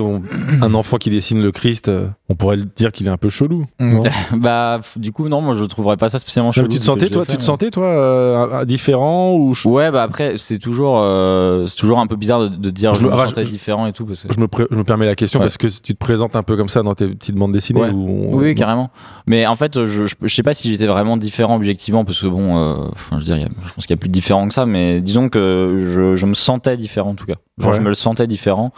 un 0.62 0.74
enfant 0.74 0.98
qui 0.98 1.10
dessine 1.10 1.42
le 1.42 1.52
Christ, 1.52 1.88
euh, 1.88 2.08
on 2.30 2.36
pourrait 2.36 2.58
dire 2.76 2.92
qu'il 2.92 3.08
est 3.08 3.12
un 3.12 3.18
peu 3.18 3.30
chelou 3.30 3.66
non? 3.80 4.04
Bah, 4.36 4.80
du 4.96 5.12
coup, 5.12 5.30
non, 5.30 5.42
moi 5.42 5.56
je 5.56 5.64
trouverais 5.64 5.98
pas 5.98 6.10
ça 6.10 6.20
spécialement 6.20 6.52
chelou. 6.52 6.68
mais 6.68 6.74
tu 6.74 6.80
te 6.80 6.84
sentais, 6.84 7.10
toi, 7.10 7.24
tu 7.26 7.34
te 7.34 7.38
mais- 7.38 7.44
sentais, 7.44 7.70
toi, 7.70 7.86
euh, 7.88 8.66
différent 8.66 9.34
ou 9.34 9.54
Ouais, 9.66 9.92
bah 9.92 10.04
après, 10.04 10.34
c'est 10.38 10.58
toujours, 10.60 11.00
euh, 11.02 11.68
c'est 11.68 11.78
toujours 11.78 12.00
un 12.00 12.08
peu 12.08 12.16
bizarre 12.16 12.50
de, 12.50 12.70
dire 12.70 12.94
Je 12.94 13.02
je, 13.02 13.08
me- 13.08 13.12
sentais 13.12 13.44
différent 13.46 13.88
et 13.88 13.94
tout. 13.94 14.06
Parce 14.06 14.24
que... 14.24 14.34
je 14.34 14.40
me, 14.40 14.48
pré- 14.48 14.68
je 14.70 14.76
me 14.76 14.84
permets 14.84 15.06
la 15.06 15.16
question 15.16 15.40
parce 15.40 15.58
que 15.58 15.68
tu 15.68 15.94
te 15.94 15.98
présentes 16.00 16.36
un 16.36 16.44
peu 16.44 16.58
comme 16.58 16.70
ça 16.70 16.84
dans 16.84 16.96
tes 16.96 17.08
petites 17.08 17.36
bandes 17.36 17.54
dessinées 17.54 17.90
Oui, 17.94 18.56
carrément. 18.56 18.90
Mais 19.28 19.46
en 19.48 19.56
fait, 19.56 19.86
je, 19.86 20.06
je, 20.06 20.28
sais 20.34 20.44
pas 20.44 20.54
si 20.54 20.72
j'étais 20.72 20.88
vraiment 20.88 21.18
différent 21.18 21.56
objectivement, 21.56 22.06
parce 22.06 22.22
que 22.22 22.28
bon, 22.28 22.58
euh, 22.58 22.88
je 23.12 23.16
veux 23.18 23.24
dire, 23.24 23.38
je 23.66 23.74
pense 23.74 23.86
qu'il 23.86 23.96
y 23.96 23.98
a 23.98 24.00
plus 24.00 24.10
de 24.10 24.14
différent 24.14 24.48
que 24.48 24.54
ça, 24.54 24.66
mais 24.66 25.02
disons 25.02 25.30
que 25.30 25.78
je, 25.80 26.16
je 26.16 26.26
me 26.26 26.34
sentais 26.34 26.78
différent 26.78 27.12
en 27.12 27.16
tout 27.16 27.26
cas. 27.26 27.36
Genre, 27.58 27.74
je 27.74 27.82
me 27.82 27.90
le 27.90 27.96
sentais 27.96 28.28
différent. 28.28 28.72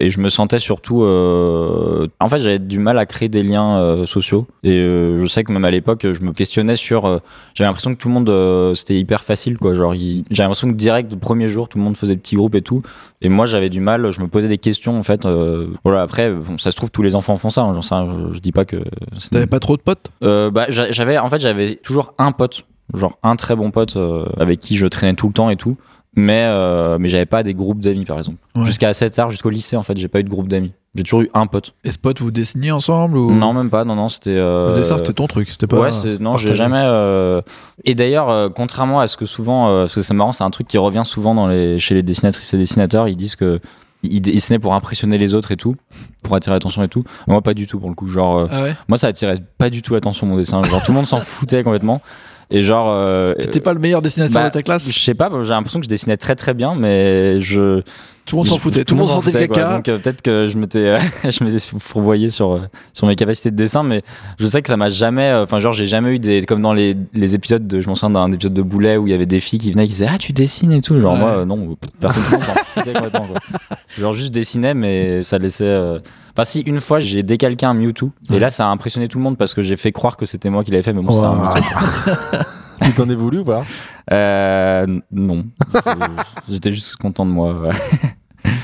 Et 0.00 0.10
je 0.10 0.18
me 0.18 0.28
sentais 0.28 0.58
surtout. 0.58 1.04
euh, 1.04 2.08
En 2.18 2.28
fait, 2.28 2.40
j'avais 2.40 2.58
du 2.58 2.80
mal 2.80 2.98
à 2.98 3.06
créer 3.06 3.28
des 3.28 3.44
liens 3.44 3.78
euh, 3.78 4.06
sociaux. 4.06 4.46
Et 4.64 4.72
euh, 4.72 5.20
je 5.20 5.26
sais 5.28 5.44
que 5.44 5.52
même 5.52 5.64
à 5.64 5.70
l'époque, 5.70 6.04
je 6.12 6.20
me 6.22 6.32
questionnais 6.32 6.74
sur. 6.74 7.02
J'avais 7.54 7.68
l'impression 7.68 7.94
que 7.94 8.00
tout 8.00 8.08
le 8.08 8.14
monde. 8.14 8.74
C'était 8.74 8.98
hyper 8.98 9.22
facile, 9.22 9.56
quoi. 9.56 9.72
Genre, 9.74 9.94
il- 9.94 10.24
j'avais 10.30 10.46
l'impression 10.46 10.68
que 10.68 10.76
direct, 10.76 11.12
le 11.12 11.18
premier 11.18 11.46
jour, 11.46 11.68
tout 11.68 11.78
le 11.78 11.84
monde 11.84 11.96
faisait 11.96 12.16
petits 12.16 12.34
groupes 12.34 12.56
et 12.56 12.62
tout. 12.62 12.82
Et 13.22 13.28
moi, 13.28 13.46
j'avais 13.46 13.70
du 13.70 13.80
mal. 13.80 14.10
Je 14.10 14.20
me 14.20 14.26
posais 14.26 14.48
des 14.48 14.58
questions, 14.58 14.98
en 14.98 15.02
fait. 15.04 15.26
Voilà, 15.84 16.02
après, 16.02 16.32
bon, 16.32 16.58
ça 16.58 16.72
se 16.72 16.76
trouve, 16.76 16.90
tous 16.90 17.02
les 17.02 17.14
enfants 17.14 17.36
font 17.36 17.50
ça. 17.50 17.62
hein, 17.62 17.72
j'en 17.72 17.82
sais 17.82 17.94
rien, 17.94 18.08
je, 18.30 18.34
je 18.34 18.40
dis 18.40 18.52
pas 18.52 18.64
que. 18.64 18.78
T'avais 19.30 19.46
pas 19.46 19.60
trop 19.60 19.76
de 19.76 19.82
potes? 19.82 20.10
Bah, 20.20 20.66
j'a- 20.70 20.90
j'avais, 20.90 21.18
en 21.18 21.28
fait, 21.28 21.38
j'avais 21.38 21.76
toujours 21.76 22.14
un 22.18 22.32
pote, 22.32 22.64
genre 22.94 23.16
un 23.22 23.36
très 23.36 23.54
bon 23.54 23.70
pote 23.70 23.96
euh, 23.96 24.26
avec 24.38 24.58
qui 24.58 24.76
je 24.76 24.86
traînais 24.88 25.14
tout 25.14 25.28
le 25.28 25.32
temps 25.34 25.50
et 25.50 25.56
tout. 25.56 25.76
Mais, 26.16 26.44
euh, 26.46 26.96
mais 26.98 27.08
j'avais 27.08 27.26
pas 27.26 27.42
des 27.42 27.54
groupes 27.54 27.80
d'amis, 27.80 28.04
par 28.04 28.18
exemple. 28.18 28.38
Ouais. 28.54 28.64
Jusqu'à 28.64 28.88
assez 28.88 29.08
tard, 29.10 29.30
jusqu'au 29.30 29.50
lycée, 29.50 29.76
en 29.76 29.82
fait, 29.82 29.96
j'ai 29.96 30.06
pas 30.08 30.20
eu 30.20 30.24
de 30.24 30.28
groupe 30.28 30.46
d'amis. 30.48 30.72
J'ai 30.94 31.02
toujours 31.02 31.22
eu 31.22 31.30
un 31.34 31.46
pote. 31.46 31.74
Et 31.82 31.90
ce 31.90 31.98
pote, 31.98 32.20
vous 32.20 32.30
dessiniez 32.30 32.70
ensemble 32.70 33.16
ou... 33.18 33.32
Non, 33.34 33.52
même 33.52 33.68
pas. 33.68 33.84
Non, 33.84 33.96
non, 33.96 34.08
c'était. 34.08 34.30
euh, 34.30 34.70
Le 34.70 34.76
dessin, 34.80 34.96
c'était 34.96 35.12
ton 35.12 35.26
truc. 35.26 35.50
C'était 35.50 35.66
pas. 35.66 35.78
Ouais, 35.80 35.90
c'est, 35.90 36.20
non, 36.20 36.36
j'ai 36.36 36.54
jamais. 36.54 36.82
euh, 36.84 37.40
Et 37.84 37.96
d'ailleurs, 37.96 38.30
euh, 38.30 38.48
contrairement 38.48 39.00
à 39.00 39.08
ce 39.08 39.16
que 39.16 39.26
souvent, 39.26 39.68
euh, 39.68 39.80
parce 39.82 39.96
que 39.96 40.02
c'est 40.02 40.14
marrant, 40.14 40.30
c'est 40.30 40.44
un 40.44 40.50
truc 40.50 40.68
qui 40.68 40.78
revient 40.78 41.02
souvent 41.04 41.34
dans 41.34 41.48
les... 41.48 41.80
chez 41.80 41.94
les 41.96 42.04
dessinatrices 42.04 42.54
et 42.54 42.58
dessinateurs, 42.58 43.08
ils 43.08 43.16
disent 43.16 43.34
que 43.36 43.58
ils 44.06 44.20
dessinaient 44.20 44.58
pour 44.58 44.74
impressionner 44.74 45.16
les 45.16 45.34
autres 45.34 45.50
et 45.50 45.56
tout, 45.56 45.76
pour 46.22 46.36
attirer 46.36 46.54
l'attention 46.54 46.82
et 46.84 46.88
tout. 46.88 47.04
Moi, 47.26 47.40
pas 47.40 47.54
du 47.54 47.66
tout 47.66 47.80
pour 47.80 47.88
le 47.88 47.94
coup. 47.94 48.06
Genre, 48.06 48.38
euh, 48.38 48.46
Ah 48.52 48.62
ouais? 48.62 48.76
moi, 48.86 48.98
ça 48.98 49.08
attirait 49.08 49.42
pas 49.58 49.70
du 49.70 49.80
tout 49.82 49.94
l'attention 49.94 50.26
mon 50.26 50.36
dessin. 50.36 50.62
Genre, 50.62 50.84
tout 50.84 50.92
le 50.92 50.96
monde 50.96 51.06
s'en 51.06 51.20
foutait 51.22 51.64
complètement. 51.64 52.02
Et 52.50 52.62
genre. 52.62 52.86
euh, 52.90 53.34
T'étais 53.34 53.60
pas 53.60 53.72
le 53.72 53.80
meilleur 53.80 54.02
dessinateur 54.02 54.42
bah, 54.42 54.48
de 54.48 54.54
ta 54.54 54.62
classe 54.62 54.86
Je 54.90 54.98
sais 54.98 55.14
pas, 55.14 55.30
j'ai 55.42 55.48
l'impression 55.50 55.80
que 55.80 55.84
je 55.84 55.90
dessinais 55.90 56.16
très 56.16 56.34
très 56.34 56.54
bien, 56.54 56.74
mais 56.74 57.40
je. 57.40 57.82
Tout 58.26 58.36
le 58.36 58.38
monde 58.38 58.46
s'en 58.48 58.56
foutait. 58.58 58.84
Tout 58.84 58.94
le 58.94 59.00
monde 59.00 59.08
s'en 59.10 59.20
foutait, 59.20 59.48
caca. 59.48 59.76
Donc 59.76 59.86
euh, 59.88 59.98
peut-être 59.98 60.22
que 60.22 60.48
je 60.48 60.56
m'étais, 60.56 60.78
euh, 60.78 60.98
je 61.30 61.44
m'étais 61.44 61.58
fourvoyé 61.78 62.30
sur 62.30 62.54
euh, 62.54 62.60
sur 62.94 63.06
mes 63.06 63.16
capacités 63.16 63.50
de 63.50 63.56
dessin, 63.56 63.82
mais 63.82 64.02
je 64.38 64.46
sais 64.46 64.62
que 64.62 64.68
ça 64.68 64.78
m'a 64.78 64.88
jamais. 64.88 65.24
euh, 65.28 65.42
Enfin, 65.42 65.60
genre, 65.60 65.72
j'ai 65.72 65.86
jamais 65.86 66.14
eu 66.14 66.18
des 66.18 66.42
comme 66.46 66.62
dans 66.62 66.72
les, 66.72 66.96
les 67.12 67.34
épisodes 67.34 67.66
de. 67.66 67.82
Je 67.82 67.88
m'en 67.88 67.94
souviens 67.94 68.14
d'un 68.18 68.32
épisode 68.32 68.54
de 68.54 68.62
Boulet 68.62 68.96
où 68.96 69.06
il 69.06 69.10
y 69.10 69.14
avait 69.14 69.26
des 69.26 69.40
filles 69.40 69.58
qui 69.58 69.70
venaient 69.72 69.84
qui 69.84 69.90
disaient 69.92 70.08
ah 70.10 70.16
tu 70.16 70.32
dessines 70.32 70.72
et 70.72 70.80
tout. 70.80 70.98
Genre 70.98 71.12
Ouais. 71.12 71.18
moi 71.18 71.28
euh, 71.30 71.44
non, 71.44 71.76
personne 72.00 72.22
ne. 72.76 74.00
Genre 74.00 74.14
juste 74.14 74.32
dessinais, 74.32 74.72
mais 74.74 75.20
ça 75.22 75.36
laissait. 75.38 76.00
Enfin 76.34 76.44
si 76.44 76.60
une 76.62 76.80
fois 76.80 76.98
j'ai 76.98 77.22
décalqué 77.22 77.64
un 77.64 77.74
Mewtwo 77.74 78.10
et 78.32 78.40
là 78.40 78.50
ça 78.50 78.66
a 78.66 78.70
impressionné 78.70 79.06
tout 79.06 79.18
le 79.18 79.24
monde 79.24 79.38
parce 79.38 79.54
que 79.54 79.62
j'ai 79.62 79.76
fait 79.76 79.92
croire 79.92 80.16
que 80.16 80.26
c'était 80.26 80.50
moi 80.50 80.64
qui 80.64 80.72
l'avais 80.72 80.82
fait, 80.82 80.92
mais 80.92 81.02
bon 81.02 81.12
c'est 81.12 81.24
un 82.38 82.44
tu 82.82 82.92
t'en 82.92 83.08
es 83.08 83.14
voulu 83.14 83.38
ou 83.38 83.44
pas? 83.44 83.64
Euh, 84.12 85.00
non. 85.10 85.46
J'étais 86.48 86.72
juste 86.72 86.96
content 86.96 87.24
de 87.24 87.30
moi. 87.30 87.70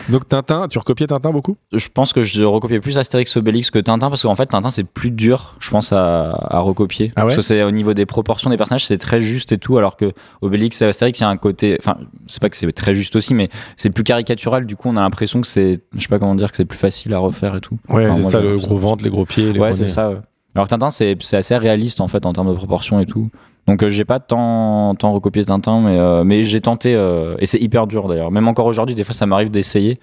Donc 0.08 0.28
Tintin, 0.28 0.66
tu 0.68 0.78
recopiais 0.78 1.06
Tintin 1.06 1.30
beaucoup? 1.30 1.56
Je 1.72 1.88
pense 1.88 2.12
que 2.12 2.22
je 2.22 2.42
recopiais 2.42 2.80
plus 2.80 2.98
Astérix 2.98 3.36
Obélix 3.36 3.70
que 3.70 3.78
Tintin 3.78 4.08
parce 4.10 4.22
qu'en 4.22 4.34
fait 4.34 4.46
Tintin 4.46 4.68
c'est 4.70 4.84
plus 4.84 5.10
dur, 5.10 5.54
je 5.60 5.70
pense 5.70 5.92
à, 5.92 6.30
à 6.32 6.58
recopier 6.58 7.12
Ah 7.16 7.20
ouais? 7.20 7.26
Parce 7.26 7.36
que 7.36 7.42
c'est 7.42 7.62
au 7.62 7.70
niveau 7.70 7.94
des 7.94 8.06
proportions 8.06 8.50
des 8.50 8.56
personnages 8.56 8.86
c'est 8.86 8.98
très 8.98 9.20
juste 9.20 9.52
et 9.52 9.58
tout 9.58 9.78
alors 9.78 9.96
que 9.96 10.12
Obélix 10.42 10.82
et 10.82 10.86
Astérix 10.86 11.20
il 11.20 11.22
y 11.22 11.24
a 11.26 11.28
un 11.28 11.36
côté 11.36 11.76
enfin 11.80 11.96
c'est 12.26 12.40
pas 12.42 12.48
que 12.50 12.56
c'est 12.56 12.70
très 12.72 12.94
juste 12.94 13.14
aussi 13.16 13.34
mais 13.34 13.48
c'est 13.76 13.90
plus 13.90 14.04
caricatural 14.04 14.66
du 14.66 14.76
coup 14.76 14.88
on 14.88 14.96
a 14.96 15.00
l'impression 15.00 15.40
que 15.40 15.46
c'est 15.46 15.80
je 15.94 16.00
sais 16.02 16.08
pas 16.08 16.18
comment 16.18 16.34
dire 16.34 16.50
que 16.50 16.56
c'est 16.56 16.64
plus 16.64 16.78
facile 16.78 17.14
à 17.14 17.18
refaire 17.18 17.54
et 17.56 17.60
tout. 17.60 17.78
Ouais, 17.88 18.06
Enfin, 18.08 18.22
c'est 18.22 18.30
ça, 18.30 18.40
le 18.40 18.56
gros 18.58 18.76
ventre, 18.76 19.04
les 19.04 19.10
gros 19.10 19.24
pieds, 19.26 19.52
les 19.52 19.60
Ouais, 19.60 19.72
c'est 19.72 19.88
ça. 19.88 20.10
ouais. 20.10 20.16
Alors 20.56 20.66
Tintin, 20.66 20.90
c'est 20.90 21.16
assez 21.32 21.56
réaliste 21.56 22.00
en 22.00 22.08
fait 22.08 22.26
en 22.26 22.32
termes 22.32 22.50
de 22.50 22.56
proportions 22.56 22.98
et 22.98 23.06
tout. 23.06 23.30
Donc 23.70 23.82
euh, 23.84 23.90
j'ai 23.90 24.04
pas 24.04 24.18
tant, 24.18 24.94
tant 24.96 25.12
recopié 25.12 25.44
Tintin, 25.44 25.80
mais, 25.80 25.96
euh, 25.98 26.24
mais 26.24 26.42
j'ai 26.42 26.60
tenté. 26.60 26.94
euh, 26.94 27.36
et 27.38 27.46
c'est 27.46 27.58
hyper 27.60 27.86
dur 27.86 28.08
d'ailleurs. 28.08 28.30
Même 28.32 28.48
encore 28.48 28.66
aujourd'hui, 28.66 28.94
des 28.96 29.04
fois 29.04 29.14
ça 29.14 29.26
m'arrive 29.26 29.50
d'essayer. 29.50 30.00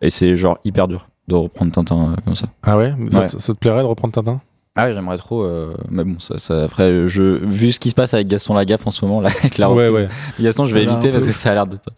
Et 0.00 0.08
c'est 0.10 0.34
genre 0.34 0.58
hyper 0.64 0.88
dur 0.88 1.08
de 1.28 1.34
reprendre 1.34 1.70
Tintin 1.72 2.16
comme 2.24 2.34
ça. 2.34 2.46
Ah 2.62 2.76
ouais, 2.78 2.92
ça, 3.10 3.20
Ouais. 3.20 3.26
te- 3.26 3.38
ça 3.38 3.52
te 3.54 3.58
plairait 3.58 3.82
de 3.82 3.86
reprendre 3.86 4.12
Tintin? 4.14 4.40
Ah 4.74 4.86
ouais, 4.86 4.92
j'aimerais 4.94 5.18
trop. 5.18 5.42
euh, 5.42 5.74
mais 5.90 6.02
bon, 6.04 6.18
ça, 6.18 6.38
ça, 6.38 6.64
après, 6.64 7.06
je, 7.06 7.22
vu 7.44 7.70
ce 7.72 7.78
qui 7.78 7.90
se 7.90 7.94
passe 7.94 8.14
avec 8.14 8.26
Gaston 8.28 8.54
Lagaffe 8.54 8.86
en 8.86 8.90
ce 8.90 9.04
moment, 9.04 9.20
là, 9.20 9.28
avec 9.38 9.58
la 9.58 9.70
Ouais, 9.70 9.88
reprise, 9.88 10.06
ouais. 10.06 10.44
Gaston, 10.44 10.64
je 10.64 10.74
vais 10.74 10.82
éviter 10.84 11.10
parce 11.10 11.26
que 11.26 11.32
ça 11.32 11.50
a 11.50 11.54
l'air 11.54 11.66
d'être. 11.66 11.90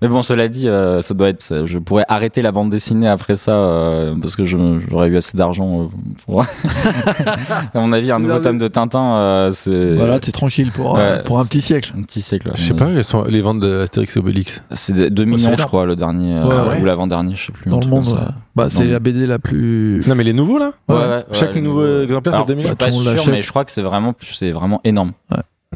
Mais 0.00 0.08
bon, 0.08 0.22
cela 0.22 0.48
dit, 0.48 0.68
euh, 0.68 1.00
ça 1.00 1.14
doit 1.14 1.28
être. 1.28 1.42
ça- 1.42 1.66
Je 1.66 1.78
pourrais 1.78 2.04
arrêter 2.08 2.40
la 2.42 2.52
bande 2.52 2.70
dessinée 2.70 3.08
après 3.08 3.36
ça 3.36 3.52
euh, 3.52 4.14
parce 4.20 4.36
que 4.36 4.44
j'aurais 4.44 5.08
eu 5.08 5.16
assez 5.16 5.36
d'argent 5.36 5.82
euh, 5.82 5.86
pour. 6.24 6.42
à 7.74 7.80
mon 7.80 7.92
avis, 7.92 8.10
un 8.12 8.18
nouveau 8.20 8.38
tome 8.38 8.58
de 8.58 8.68
Tintin, 8.68 9.16
euh, 9.16 9.50
c'est. 9.50 9.94
Voilà, 9.96 10.20
t'es 10.20 10.32
tranquille 10.32 10.70
pour, 10.72 10.98
euh, 10.98 11.16
Ouais, 11.16 11.22
pour 11.24 11.38
un 11.40 11.44
petit 11.44 11.60
siècle. 11.60 11.92
Un 11.98 12.02
petit 12.02 12.22
siècle. 12.22 12.50
Je 12.54 12.62
sais 12.62 12.74
pas, 12.74 12.86
quelles 12.86 13.04
sont 13.04 13.24
les 13.24 13.40
ventes 13.40 13.60
d'Astérix 13.60 14.16
et 14.16 14.20
Obélix 14.20 14.62
C'est 14.72 14.92
de- 14.94 15.08
2 15.08 15.22
Oh, 15.22 15.26
c'est 15.36 15.46
millions, 15.46 15.56
je 15.58 15.64
crois, 15.66 15.84
le 15.86 15.96
dernier. 15.96 16.36
euh, 16.38 16.44
Ouais, 16.46 16.68
ouais. 16.76 16.80
Ou 16.80 16.84
l'avant-dernier, 16.84 17.34
je 17.36 17.46
sais 17.46 17.52
plus. 17.52 17.70
Dans 17.70 17.80
le 17.80 17.86
monde, 17.86 18.06
ouais. 18.08 18.14
bah, 18.54 18.70
c'est 18.70 18.86
la 18.86 19.00
BD 19.00 19.26
la 19.26 19.38
plus. 19.38 20.00
Non, 20.08 20.14
mais 20.14 20.24
les 20.24 20.32
nouveaux 20.32 20.58
là 20.58 20.70
Ouais, 20.88 20.94
Ouais. 20.96 21.02
ouais, 21.08 21.24
Chaque 21.32 21.54
ouais, 21.54 21.60
nouveau 21.60 22.02
exemplaire, 22.02 22.44
c'est 22.46 22.54
2 22.54 22.60
Je 22.60 22.66
suis 22.66 22.70
millions 22.70 22.76
pas 22.76 22.90
monde 22.90 23.16
sûr, 23.18 23.32
mais 23.32 23.42
je 23.42 23.48
crois 23.50 23.64
que 23.64 23.72
c'est 23.72 23.82
vraiment, 23.82 24.14
c'est 24.32 24.50
vraiment 24.52 24.80
énorme. 24.84 25.12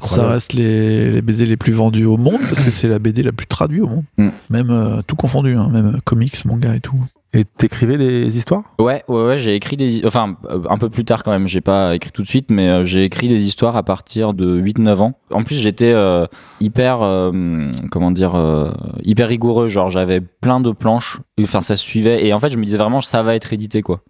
Ça 0.02 0.26
reste 0.26 0.54
les, 0.54 1.10
les 1.10 1.22
BD 1.22 1.44
les 1.44 1.56
plus 1.56 1.72
vendus 1.72 2.06
au 2.06 2.16
monde 2.16 2.40
parce 2.48 2.62
que 2.62 2.70
c'est 2.70 2.88
la 2.88 2.98
BD 2.98 3.22
la 3.22 3.32
plus 3.32 3.46
traduite 3.46 3.82
au 3.82 3.88
monde. 3.88 4.04
Mm. 4.16 4.30
Même 4.50 4.70
euh, 4.70 5.02
tout 5.06 5.16
confondu, 5.16 5.54
hein, 5.54 5.68
même 5.70 5.96
euh, 5.96 5.98
comics, 6.04 6.44
manga 6.44 6.74
et 6.74 6.80
tout. 6.80 6.96
Et 7.34 7.44
t'écrivais 7.44 7.96
des 7.96 8.36
histoires? 8.36 8.62
Ouais, 8.78 9.04
ouais, 9.08 9.24
ouais, 9.24 9.36
j'ai 9.38 9.54
écrit 9.54 9.78
des, 9.78 10.04
enfin, 10.04 10.36
un 10.68 10.76
peu 10.76 10.90
plus 10.90 11.04
tard 11.04 11.22
quand 11.22 11.30
même. 11.30 11.46
J'ai 11.46 11.62
pas 11.62 11.94
écrit 11.94 12.10
tout 12.10 12.20
de 12.20 12.26
suite, 12.26 12.50
mais 12.50 12.68
euh, 12.68 12.84
j'ai 12.84 13.04
écrit 13.04 13.28
des 13.28 13.42
histoires 13.42 13.76
à 13.76 13.82
partir 13.82 14.34
de 14.34 14.60
8-9 14.60 14.96
ans. 14.96 15.14
En 15.30 15.42
plus, 15.42 15.58
j'étais 15.58 15.92
euh, 15.92 16.26
hyper, 16.60 17.00
euh, 17.00 17.70
comment 17.90 18.10
dire, 18.10 18.34
euh, 18.34 18.70
hyper 19.02 19.28
rigoureux. 19.28 19.68
Genre, 19.68 19.88
j'avais 19.88 20.20
plein 20.20 20.60
de 20.60 20.72
planches. 20.72 21.20
Enfin, 21.40 21.62
ça 21.62 21.76
suivait. 21.76 22.26
Et 22.26 22.34
en 22.34 22.38
fait, 22.38 22.50
je 22.50 22.58
me 22.58 22.64
disais 22.66 22.76
vraiment, 22.76 23.00
ça 23.00 23.22
va 23.22 23.34
être 23.34 23.54
édité, 23.54 23.80
quoi. 23.80 24.02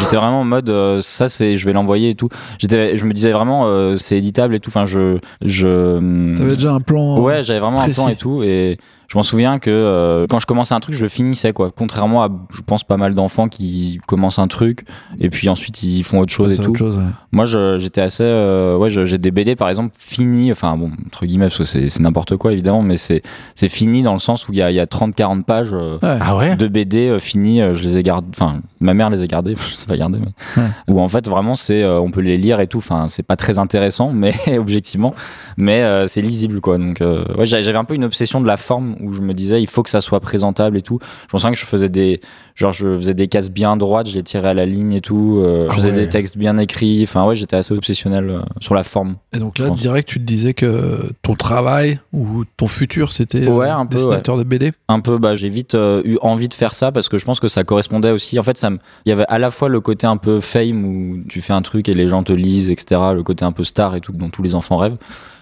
J'étais 0.00 0.16
vraiment 0.16 0.40
en 0.40 0.44
mode, 0.44 0.68
euh, 0.70 1.00
ça, 1.00 1.28
c'est, 1.28 1.56
je 1.56 1.66
vais 1.66 1.72
l'envoyer 1.72 2.10
et 2.10 2.14
tout. 2.14 2.28
J'étais, 2.58 2.96
je 2.96 3.04
me 3.04 3.12
disais 3.12 3.32
vraiment, 3.32 3.66
euh, 3.66 3.96
c'est 3.96 4.16
éditable 4.16 4.54
et 4.54 4.60
tout. 4.60 4.70
Enfin, 4.70 4.84
je, 4.84 5.18
je. 5.42 6.34
T'avais 6.36 6.54
déjà 6.54 6.72
un 6.72 6.80
plan. 6.80 7.18
Ouais, 7.20 7.42
j'avais 7.42 7.60
vraiment 7.60 7.78
précis. 7.78 8.00
un 8.00 8.04
plan 8.04 8.12
et 8.12 8.16
tout. 8.16 8.42
Et 8.42 8.78
je 9.08 9.16
m'en 9.16 9.22
souviens 9.22 9.58
que 9.58 9.70
euh, 9.70 10.26
quand 10.28 10.38
je 10.38 10.46
commençais 10.46 10.74
un 10.74 10.80
truc, 10.80 10.94
je 10.94 11.02
le 11.02 11.08
finissais, 11.08 11.52
quoi. 11.52 11.70
Contrairement 11.74 12.22
à, 12.22 12.28
je 12.54 12.60
pense, 12.62 12.84
pas 12.84 12.96
mal 12.96 13.14
d'enfants 13.14 13.48
qui 13.48 14.00
commencent 14.06 14.38
un 14.38 14.48
truc 14.48 14.84
et 15.20 15.30
puis 15.30 15.48
ensuite 15.48 15.82
ils 15.82 16.02
font 16.02 16.18
autre 16.20 16.32
chose 16.32 16.58
et 16.58 16.62
tout. 16.62 16.70
autre 16.70 16.78
chose, 16.78 16.98
ouais. 16.98 17.04
Moi, 17.32 17.44
j'étais 17.78 18.00
assez. 18.00 18.24
euh, 18.24 18.76
ouais, 18.76 18.88
j'ai 18.90 19.18
des 19.18 19.30
BD, 19.30 19.56
par 19.56 19.68
exemple, 19.68 19.94
finis. 19.98 20.50
Enfin, 20.50 20.76
bon, 20.76 20.90
entre 21.06 21.26
guillemets, 21.26 21.46
parce 21.46 21.58
que 21.58 21.64
c'est 21.64 22.00
n'importe 22.00 22.36
quoi, 22.36 22.52
évidemment, 22.52 22.82
mais 22.82 22.96
c'est 22.96 23.22
c'est 23.54 23.68
fini 23.68 24.02
dans 24.02 24.12
le 24.14 24.18
sens 24.18 24.48
où 24.48 24.52
il 24.52 24.58
y 24.58 24.62
a, 24.62 24.70
il 24.70 24.74
y 24.74 24.80
a 24.80 24.86
30-40 24.86 25.42
pages. 25.44 25.70
euh, 25.72 25.98
Ouais. 26.02 26.18
Ah 26.20 26.36
ouais? 26.36 26.56
de 26.56 26.66
BD 26.68 27.08
euh, 27.08 27.18
finis, 27.18 27.60
euh, 27.60 27.74
je 27.74 27.82
les 27.84 27.98
ai 27.98 28.02
gardés. 28.02 28.26
Enfin, 28.30 28.60
ma 28.80 28.94
mère 28.94 29.10
les 29.10 29.22
a 29.22 29.26
gardés, 29.26 29.54
je 29.70 29.74
sais 29.74 29.86
pas 29.86 29.96
garder, 29.96 30.18
mais 30.18 30.62
Ouais. 30.62 30.68
où 30.88 31.00
en 31.00 31.08
fait 31.08 31.28
vraiment 31.28 31.54
c'est, 31.54 31.82
euh, 31.82 32.00
on 32.00 32.10
peut 32.10 32.20
les 32.20 32.36
lire 32.38 32.60
et 32.60 32.66
tout. 32.66 32.78
Enfin, 32.78 33.06
c'est 33.08 33.22
pas 33.22 33.36
très 33.36 33.58
intéressant, 33.58 34.12
mais 34.14 34.32
objectivement, 34.58 35.14
mais 35.56 35.82
euh, 35.82 36.06
c'est 36.06 36.22
lisible 36.22 36.60
quoi. 36.60 36.78
Donc, 36.78 37.00
euh, 37.00 37.24
ouais, 37.36 37.46
j'avais 37.46 37.74
un 37.76 37.84
peu 37.84 37.94
une 37.94 38.04
obsession 38.04 38.40
de 38.40 38.46
la 38.46 38.56
forme 38.56 38.95
où 39.00 39.12
je 39.12 39.20
me 39.20 39.34
disais, 39.34 39.60
il 39.62 39.66
faut 39.66 39.82
que 39.82 39.90
ça 39.90 40.00
soit 40.00 40.20
présentable 40.20 40.76
et 40.76 40.82
tout. 40.82 40.98
Je 41.30 41.36
me 41.36 41.38
souviens 41.38 41.52
que 41.52 41.58
je 41.58 41.64
faisais 41.64 41.88
des, 41.88 42.20
genre, 42.54 42.72
je 42.72 42.96
faisais 42.96 43.14
des 43.14 43.28
cases 43.28 43.50
bien 43.50 43.76
droites, 43.76 44.08
je 44.08 44.14
les 44.14 44.22
tirais 44.22 44.48
à 44.48 44.54
la 44.54 44.66
ligne 44.66 44.92
et 44.92 45.00
tout. 45.00 45.40
euh, 45.44 45.66
je 45.68 45.72
Ah 45.72 45.74
faisais 45.76 45.90
ouais. 45.90 45.96
des 46.04 46.08
textes 46.08 46.38
bien 46.38 46.58
écrits. 46.58 47.02
Enfin, 47.02 47.24
ouais, 47.26 47.36
j'étais 47.36 47.56
assez 47.56 47.74
obsessionnel 47.74 48.28
euh, 48.30 48.40
sur 48.60 48.74
la 48.74 48.82
forme. 48.82 49.16
Et 49.32 49.38
donc 49.38 49.54
Je 49.58 49.64
là, 49.64 49.70
direct, 49.70 50.08
tu 50.08 50.18
te 50.18 50.24
disais 50.24 50.54
que 50.54 51.10
ton 51.22 51.34
travail 51.34 52.00
ou 52.12 52.44
ton 52.56 52.66
futur, 52.66 53.12
c'était 53.12 53.46
euh, 53.46 53.50
Ouais, 53.56 53.68
un 53.68 53.86
peu, 53.86 53.96
dessinateur 53.96 54.36
de 54.36 54.42
BD. 54.44 54.72
un 54.88 55.00
peu 55.00 55.18
bah 55.18 55.34
j'ai 55.36 55.48
vite 55.48 55.74
euh, 55.74 56.02
eu 56.04 56.18
envie 56.22 56.48
de 56.48 56.54
faire 56.54 56.74
ça 56.74 56.92
parce 56.92 57.08
que 57.08 57.18
je 57.18 57.24
pense 57.24 57.40
que 57.40 57.48
ça 57.48 57.64
correspondait 57.64 58.10
aussi 58.10 58.38
en 58.38 58.42
fait 58.42 58.56
ça 58.56 58.70
il 59.04 59.08
y 59.08 59.12
avait 59.12 59.24
à 59.28 59.38
la 59.38 59.50
fois 59.50 59.68
le 59.68 59.80
côté 59.80 60.06
un 60.06 60.16
peu 60.16 60.40
fame 60.40 60.84
où 60.84 61.18
tu 61.28 61.40
fais 61.40 61.52
un 61.52 61.62
truc 61.62 61.88
et 61.88 61.94
les 61.94 62.08
gens 62.08 62.22
te 62.22 62.32
lisent 62.32 62.70
etc 62.70 63.00
le 63.14 63.22
côté 63.22 63.44
un 63.44 63.52
peu 63.52 63.64
star 63.64 63.94
et 63.94 64.00
tout 64.00 64.12
dont 64.12 64.28
tous 64.30 64.42
les 64.42 64.54
enfants 64.54 64.76
rêvent 64.76 64.96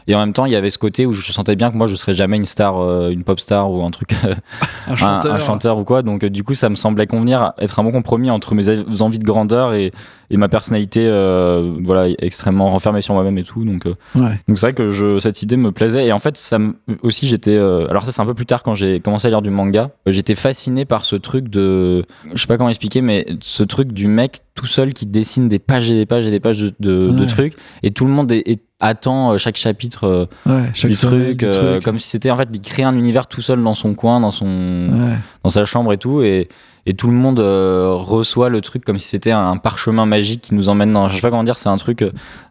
et 0.07 0.15
en 0.15 0.19
même 0.19 0.33
temps 0.33 0.45
il 0.47 0.53
y 0.53 0.57
avait 0.57 0.71
ce 0.71 0.79
côté 0.79 1.07
où 1.07 1.13
je 1.13 1.33
sentais 1.33 1.57
bien 1.57 1.71
que 1.71 1.77
moi 1.77 1.87
je 1.87 1.95
serais 1.95 2.15
jamais 2.15 2.37
une 2.37 2.45
star 2.47 2.79
euh, 2.81 3.11
une 3.11 3.25
pop 3.25 3.39
star 3.41 3.71
ou 3.71 3.83
un 3.85 3.91
truc 3.91 4.11
Un 4.89 4.97
chanteur. 4.97 5.35
un 5.35 5.39
chanteur 5.39 5.79
ou 5.79 5.85
quoi. 5.85 6.03
Donc 6.03 6.25
euh, 6.25 6.31
du 6.31 6.45
coup 6.45 6.55
ça 6.55 6.69
me 6.69 6.75
semblait 6.75 7.07
convenir 7.07 7.53
être 7.59 7.79
un 7.79 7.85
bon 7.85 7.91
compromis 7.93 8.31
entre 8.31 8.55
mes 8.55 8.69
envies 9.01 9.19
de 9.19 9.25
grandeur 9.25 9.73
et, 9.75 9.93
et 10.31 10.37
ma 10.37 10.49
personnalité 10.49 11.07
euh, 11.07 11.75
voilà 11.83 12.09
extrêmement 12.19 12.71
renfermée 12.71 13.01
sur 13.03 13.15
moi-même 13.15 13.39
et 13.39 13.45
tout. 13.45 13.65
Donc 13.65 13.87
euh, 13.87 13.95
Ouais. 14.15 14.39
donc 14.49 14.59
c'est 14.59 14.67
vrai 14.67 14.75
que 14.75 14.91
je, 14.91 15.19
cette 15.19 15.43
idée 15.43 15.57
me 15.57 15.73
plaisait. 15.73 16.07
Et 16.07 16.13
en 16.13 16.19
fait 16.19 16.37
ça 16.37 16.59
aussi 17.03 17.27
j'étais 17.27 17.57
euh, 17.57 17.87
alors 17.89 18.05
ça 18.05 18.13
c'est 18.13 18.21
un 18.21 18.27
peu 18.27 18.35
plus 18.35 18.47
tard 18.47 18.63
quand 18.63 18.75
j'ai 18.75 19.01
commencé 19.01 19.27
à 19.27 19.31
lire 19.31 19.43
du 19.43 19.51
manga. 19.51 19.91
J'étais 20.07 20.35
fasciné 20.35 20.85
par 20.85 21.05
ce 21.05 21.17
truc 21.17 21.49
de 21.49 22.05
je 22.35 22.41
sais 22.41 22.47
pas 22.47 22.57
comment 22.59 22.69
expliquer 22.71 23.01
mais 23.01 23.27
ce 23.41 23.63
truc 23.63 23.93
du 23.93 24.07
mec 24.07 24.41
tout 24.55 24.67
seul 24.67 24.93
qui 24.93 25.07
dessine 25.07 25.49
des 25.49 25.59
pages 25.59 25.91
et 25.91 25.95
des 25.95 26.07
pages 26.07 26.27
et 26.27 26.31
des 26.31 26.41
pages 26.41 26.61
de, 26.61 26.73
de, 26.79 27.25
trucs. 27.25 27.55
Et 27.83 27.91
tout 27.91 28.05
le 28.05 28.13
monde 28.13 28.31
est- 28.31 28.49
est- 28.49 28.63
attend 28.85 29.33
euh, 29.33 29.39
chaque 29.39 29.57
chapitre 29.57 30.05
euh, 30.05 30.27
Ouais, 30.47 30.71
chaque 30.75 30.91
du 30.91 30.97
truc, 30.97 31.39
du 31.39 31.45
euh, 31.47 31.73
truc. 31.73 31.85
comme 31.85 31.99
si 31.99 32.09
c'était 32.09 32.31
en 32.31 32.37
fait 32.37 32.49
il 32.53 32.61
crée 32.61 32.83
un 32.85 32.95
univers 32.95 33.27
tout 33.27 33.41
seul 33.43 33.63
dans 33.63 33.75
son 33.75 33.95
coin 33.95 34.21
dans 34.21 34.31
son 34.31 34.45
Ouais. 34.93 35.17
dans 35.43 35.51
sa 35.51 35.65
chambre 35.65 35.93
et 35.93 35.99
tout 35.99 36.23
et 36.23 36.49
et 36.87 36.93
tout 36.93 37.07
le 37.09 37.15
monde 37.15 37.41
euh, 37.41 37.95
reçoit 37.97 38.51
le 38.51 38.61
truc 38.61 38.85
comme 38.85 38.99
si 38.99 39.09
c'était 39.09 39.31
un 39.33 39.57
parchemin 39.57 40.05
magique 40.05 40.43
qui 40.43 40.55
nous 40.55 40.69
emmène 40.69 40.93
dans 40.93 41.09
je 41.09 41.15
sais 41.17 41.23
pas 41.23 41.31
comment 41.31 41.43
dire 41.45 41.57
c'est 41.57 41.71
un 41.71 41.79
truc 41.79 42.03
euh, 42.03 42.11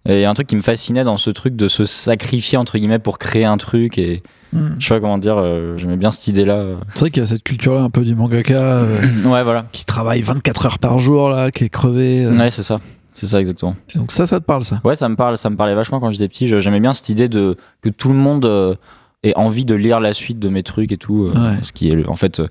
et 0.09 0.25
un 0.25 0.33
truc 0.33 0.47
qui 0.47 0.55
me 0.55 0.61
fascinait 0.61 1.03
dans 1.03 1.17
ce 1.17 1.29
truc 1.29 1.55
de 1.55 1.67
se 1.67 1.85
sacrifier 1.85 2.57
entre 2.57 2.79
guillemets 2.79 2.97
pour 2.97 3.19
créer 3.19 3.45
un 3.45 3.57
truc 3.57 3.97
et 3.97 4.21
Hmm. 4.55 4.75
je 4.77 4.85
sais 4.87 4.93
pas 4.93 4.99
comment 4.99 5.17
dire 5.17 5.37
euh, 5.39 5.77
j'aimais 5.77 5.95
bien 5.97 6.11
cette 6.11 6.27
idée 6.27 6.45
là 6.45 6.63
C'est 6.93 6.99
vrai 6.99 7.09
qu'il 7.09 7.23
y 7.23 7.25
a 7.25 7.27
cette 7.27 7.41
culture-là 7.41 7.81
un 7.81 7.89
peu 7.89 8.01
du 8.03 8.13
mangaka 8.13 8.83
ouais 9.25 9.41
voilà 9.41 9.65
qui 9.71 9.83
travaille 9.83 10.21
24 10.21 10.65
heures 10.67 10.77
par 10.77 10.99
jour, 10.99 11.29
là, 11.31 11.49
qui 11.49 11.63
est 11.63 11.69
crevé. 11.69 12.27
ouais 12.27 12.51
c'est 12.51 12.61
ça 12.61 12.79
c'est 13.13 13.27
ça 13.27 13.39
exactement. 13.39 13.75
Et 13.93 13.97
Donc 13.97 14.11
ça, 14.11 14.27
ça 14.27 14.39
te 14.39 14.45
parle, 14.45 14.63
ça? 14.63 14.81
Ouais 14.83 14.95
ça 14.95 15.07
me 15.09 15.15
parle 15.15 15.37
ça 15.37 15.49
me 15.49 15.55
parlait 15.55 15.75
vachement 15.75 15.99
quand 15.99 16.11
j'étais 16.11 16.27
petit. 16.27 16.47
J'aimais 16.47 16.79
bien 16.79 16.93
cette 16.93 17.09
idée 17.09 17.29
de 17.29 17.55
que 17.81 17.89
tout 17.89 18.09
le 18.09 18.15
monde 18.15 18.45
euh, 18.45 18.75
ait 19.23 19.35
envie 19.37 19.65
de 19.65 19.75
lire 19.75 19.99
la 19.99 20.13
suite 20.13 20.39
de 20.39 20.49
mes 20.49 20.63
trucs 20.63 20.91
et 20.91 20.97
tout 20.97 21.25
euh, 21.25 21.31
Ouais. 21.33 21.57
ce 21.63 21.71
qui 21.73 21.89
est 21.89 22.05
en 22.07 22.15
fait 22.15 22.39
euh, 22.39 22.47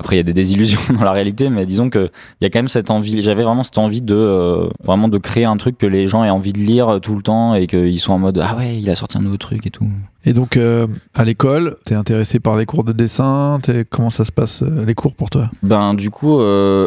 après 0.00 0.14
il 0.14 0.18
y 0.18 0.20
a 0.20 0.24
des 0.24 0.32
désillusions 0.32 0.80
dans 0.96 1.04
la 1.04 1.10
réalité 1.12 1.48
mais 1.50 1.66
disons 1.66 1.90
que 1.90 2.10
il 2.40 2.44
y 2.44 2.46
a 2.46 2.50
quand 2.50 2.58
même 2.60 2.68
cette 2.68 2.90
envie 2.90 3.20
j'avais 3.22 3.42
vraiment 3.42 3.62
cette 3.64 3.78
envie 3.78 4.00
de 4.00 4.14
euh, 4.14 4.68
vraiment 4.84 5.08
de 5.08 5.18
créer 5.18 5.44
un 5.44 5.56
truc 5.56 5.76
que 5.78 5.86
les 5.86 6.06
gens 6.06 6.22
aient 6.24 6.30
envie 6.30 6.52
de 6.52 6.58
lire 6.58 6.98
tout 7.02 7.14
le 7.16 7.22
temps 7.22 7.54
et 7.54 7.66
qu'ils 7.66 7.98
soient 8.00 8.14
en 8.14 8.18
mode 8.20 8.40
ah 8.42 8.56
ouais 8.56 8.78
il 8.80 8.88
a 8.90 8.94
sorti 8.94 9.18
un 9.18 9.22
nouveau 9.22 9.36
truc 9.38 9.66
et 9.66 9.70
tout. 9.70 9.86
Et 10.24 10.32
donc, 10.32 10.56
euh, 10.56 10.86
à 11.14 11.24
l'école, 11.24 11.76
t'es 11.84 11.94
intéressé 11.94 12.38
par 12.40 12.56
les 12.56 12.66
cours 12.66 12.82
de 12.84 12.92
dessin? 12.92 13.58
T'es- 13.62 13.84
Comment 13.88 14.10
ça 14.10 14.24
se 14.24 14.32
passe, 14.32 14.62
euh, 14.62 14.84
les 14.84 14.94
cours 14.94 15.14
pour 15.14 15.30
toi? 15.30 15.50
Ben 15.62 15.94
du 15.94 16.10
coup 16.10 16.40
euh, 16.40 16.86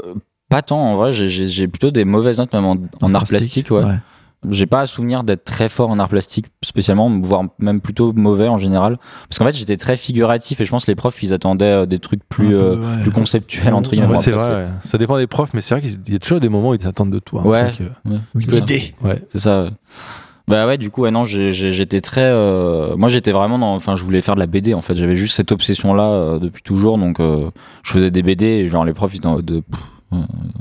pas 0.51 0.61
tant 0.61 0.77
en 0.79 0.95
vrai 0.95 1.11
j'ai- 1.11 1.67
plutôt 1.67 1.89
des 1.89 2.05
mauvaises 2.05 2.37
notes 2.37 2.53
même 2.53 2.65
en, 2.65 2.77
en 3.01 3.15
art 3.15 3.25
plastique 3.25 3.71
ouais. 3.71 3.83
J'ai 4.49 4.65
pas 4.65 4.79
à 4.81 4.85
souvenir 4.87 5.23
d'être 5.23 5.43
très 5.43 5.69
fort 5.69 5.91
en 5.91 5.99
art 5.99 6.09
plastique 6.09 6.47
spécialement, 6.63 7.11
voire 7.21 7.43
même 7.59 7.79
plutôt 7.79 8.11
mauvais 8.11 8.47
en 8.47 8.57
général. 8.57 8.97
Parce 9.29 9.37
qu'en 9.37 9.45
fait, 9.45 9.55
j'étais 9.55 9.77
très 9.77 9.95
figuratif 9.95 10.59
et 10.59 10.65
je 10.65 10.71
pense 10.71 10.85
que 10.85 10.89
les 10.91 10.95
profs, 10.95 11.21
ils 11.21 11.31
attendaient 11.31 11.65
euh, 11.65 11.85
des 11.85 11.99
trucs 11.99 12.27
plus, 12.27 12.55
Un 12.55 12.59
peu, 12.59 12.65
euh, 12.65 12.75
ouais. 12.77 13.01
plus 13.03 13.11
conceptuels, 13.11 13.75
entre 13.75 13.91
guillemets. 13.91 14.07
Ouais, 14.07 14.15
c'est 14.19 14.31
vrai, 14.31 14.49
ouais. 14.49 14.67
ça 14.87 14.97
dépend 14.97 15.17
des 15.19 15.27
profs, 15.27 15.53
mais 15.53 15.61
c'est 15.61 15.75
vrai 15.75 15.87
qu'il 15.87 16.11
y 16.11 16.15
a 16.15 16.17
toujours 16.17 16.39
des 16.39 16.49
moments 16.49 16.69
où 16.69 16.73
ils 16.73 16.87
attendent 16.87 17.11
de 17.11 17.19
toi. 17.19 17.43
un 17.43 17.45
Ouais. 17.45 17.69
truc, 17.71 17.87
euh, 18.07 18.17
Oui, 18.33 18.45
c'est 18.49 18.55
ça. 18.55 18.61
dé. 18.61 18.95
ouais. 19.03 19.21
C'est 19.31 19.39
ça. 19.39 19.63
ouais. 19.65 19.69
Bah 20.47 20.65
ouais, 20.65 20.79
du 20.79 20.89
coup, 20.89 21.01
ouais, 21.03 21.11
non, 21.11 21.23
j'étais 21.23 22.01
très. 22.01 22.23
euh, 22.25 22.95
moi, 22.97 23.09
j'étais 23.09 23.31
vraiment 23.33 23.59
dans. 23.59 23.75
Enfin, 23.75 23.95
je 23.95 24.03
voulais 24.03 24.21
faire 24.21 24.33
de 24.33 24.39
la 24.39 24.47
BD 24.47 24.73
en 24.73 24.81
fait. 24.81 24.95
J'avais 24.95 25.15
juste 25.15 25.35
cette 25.35 25.51
obsession-là 25.51 26.03
euh, 26.09 26.39
depuis 26.39 26.63
toujours. 26.63 26.97
Donc, 26.97 27.19
euh, 27.19 27.51
je 27.83 27.91
faisais 27.91 28.09
des 28.09 28.23
BD 28.23 28.45
et 28.47 28.67
genre 28.69 28.85
les 28.85 28.93
profs, 28.93 29.13
ils 29.13 29.17
étaient 29.17 29.27
en 29.27 29.33
mode 29.35 29.45
de. 29.45 29.59
pff, 29.59 29.79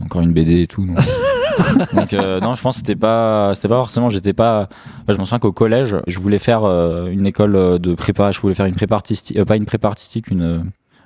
encore 0.04 0.20
une 0.22 0.32
BD 0.32 0.62
et 0.62 0.66
tout. 0.66 0.84
Donc, 0.86 0.96
donc, 1.94 2.12
euh, 2.14 2.40
non, 2.40 2.54
je 2.54 2.62
pense 2.62 2.76
que 2.76 2.78
c'était 2.86 2.96
pas. 2.98 3.52
C'était 3.54 3.68
pas 3.68 3.76
forcément. 3.76 4.08
J'étais 4.08 4.32
pas. 4.32 4.68
enfin, 5.02 5.14
je 5.14 5.18
me 5.18 5.24
souviens 5.24 5.38
qu'au 5.38 5.52
collège, 5.52 5.96
je 6.06 6.18
voulais 6.18 6.38
faire 6.38 6.64
euh, 6.64 7.06
une 7.08 7.26
école 7.26 7.56
euh, 7.56 7.78
de 7.78 7.94
prépa. 7.94 8.30
Je 8.32 8.40
voulais 8.40 8.54
faire 8.54 8.66
une 8.66 8.74
prépa 8.74 8.94
artistique. 8.94 9.36
euh, 9.36 9.44
pas 9.44 9.56
une 9.56 9.66
prépa 9.66 9.88
artistique, 9.88 10.28
une, 10.28 10.42
euh, 10.42 10.58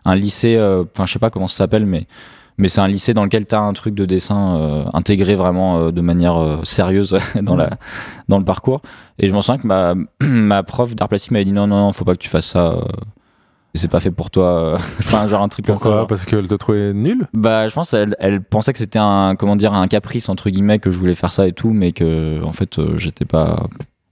un 0.04 0.14
lycée. 0.14 0.57
euh, 0.57 0.85
Enfin, 0.94 1.07
je 1.07 1.12
sais 1.12 1.18
pas 1.18 1.30
comment 1.30 1.48
ça 1.48 1.57
s'appelle, 1.59 1.87
mais. 1.87 2.07
Mais 2.57 2.68
c'est 2.68 2.80
un 2.80 2.87
lycée 2.87 3.14
dans 3.14 3.24
lequel 3.24 3.46
tu 3.46 3.54
as 3.57 3.61
un 3.61 3.72
truc 3.72 3.96
de 3.96 4.04
dessin 4.04 4.57
euh, 4.59 4.85
intégré 4.92 5.35
vraiment 5.35 5.76
euh, 5.78 5.90
de 5.90 6.00
manière 6.00 6.37
euh, 6.37 6.59
sérieuse 6.62 7.16
dans, 7.42 7.57
la, 7.57 7.70
dans 8.28 8.38
le 8.38 8.44
parcours. 8.44 8.80
Et 9.18 9.28
je 9.28 9.35
me 9.35 9.40
souviens 9.40 9.61
que 9.61 9.66
ma, 9.66 9.94
ma 10.20 10.62
prof 10.62 10.94
d'art 10.94 11.09
plastique 11.09 11.33
m'avait 11.33 11.44
dit 11.46 11.50
non, 11.50 11.66
non, 11.66 11.78
non, 11.80 11.92
faut 11.92 12.04
pas 12.04 12.12
que 12.12 12.20
tu 12.20 12.28
fasses 12.28 12.46
ça. 12.46 12.78
C'est 13.74 13.88
pas 13.88 14.00
fait 14.00 14.10
pour 14.10 14.30
toi. 14.30 14.74
euh, 14.74 14.78
Enfin, 15.00 15.26
genre 15.28 15.42
un 15.42 15.48
truc 15.48 15.66
comme 15.66 15.76
ça. 15.78 16.06
Parce 16.08 16.24
qu'elle 16.24 16.46
te 16.48 16.54
trouvait 16.54 16.92
nul 16.92 17.26
Bah, 17.32 17.68
je 17.68 17.74
pense 17.74 17.92
elle, 17.94 18.16
elle 18.20 18.42
pensait 18.42 18.72
que 18.72 18.78
c'était 18.78 18.98
un 18.98 19.34
comment 19.37 19.56
dire 19.56 19.72
un 19.72 19.88
caprice 19.88 20.28
entre 20.28 20.50
guillemets 20.50 20.78
que 20.78 20.90
je 20.90 20.98
voulais 20.98 21.14
faire 21.14 21.32
ça 21.32 21.46
et 21.48 21.52
tout, 21.52 21.70
mais 21.70 21.92
que 21.92 22.42
en 22.44 22.52
fait 22.52 22.78
euh, 22.78 22.98
j'étais 22.98 23.24
pas, 23.24 23.66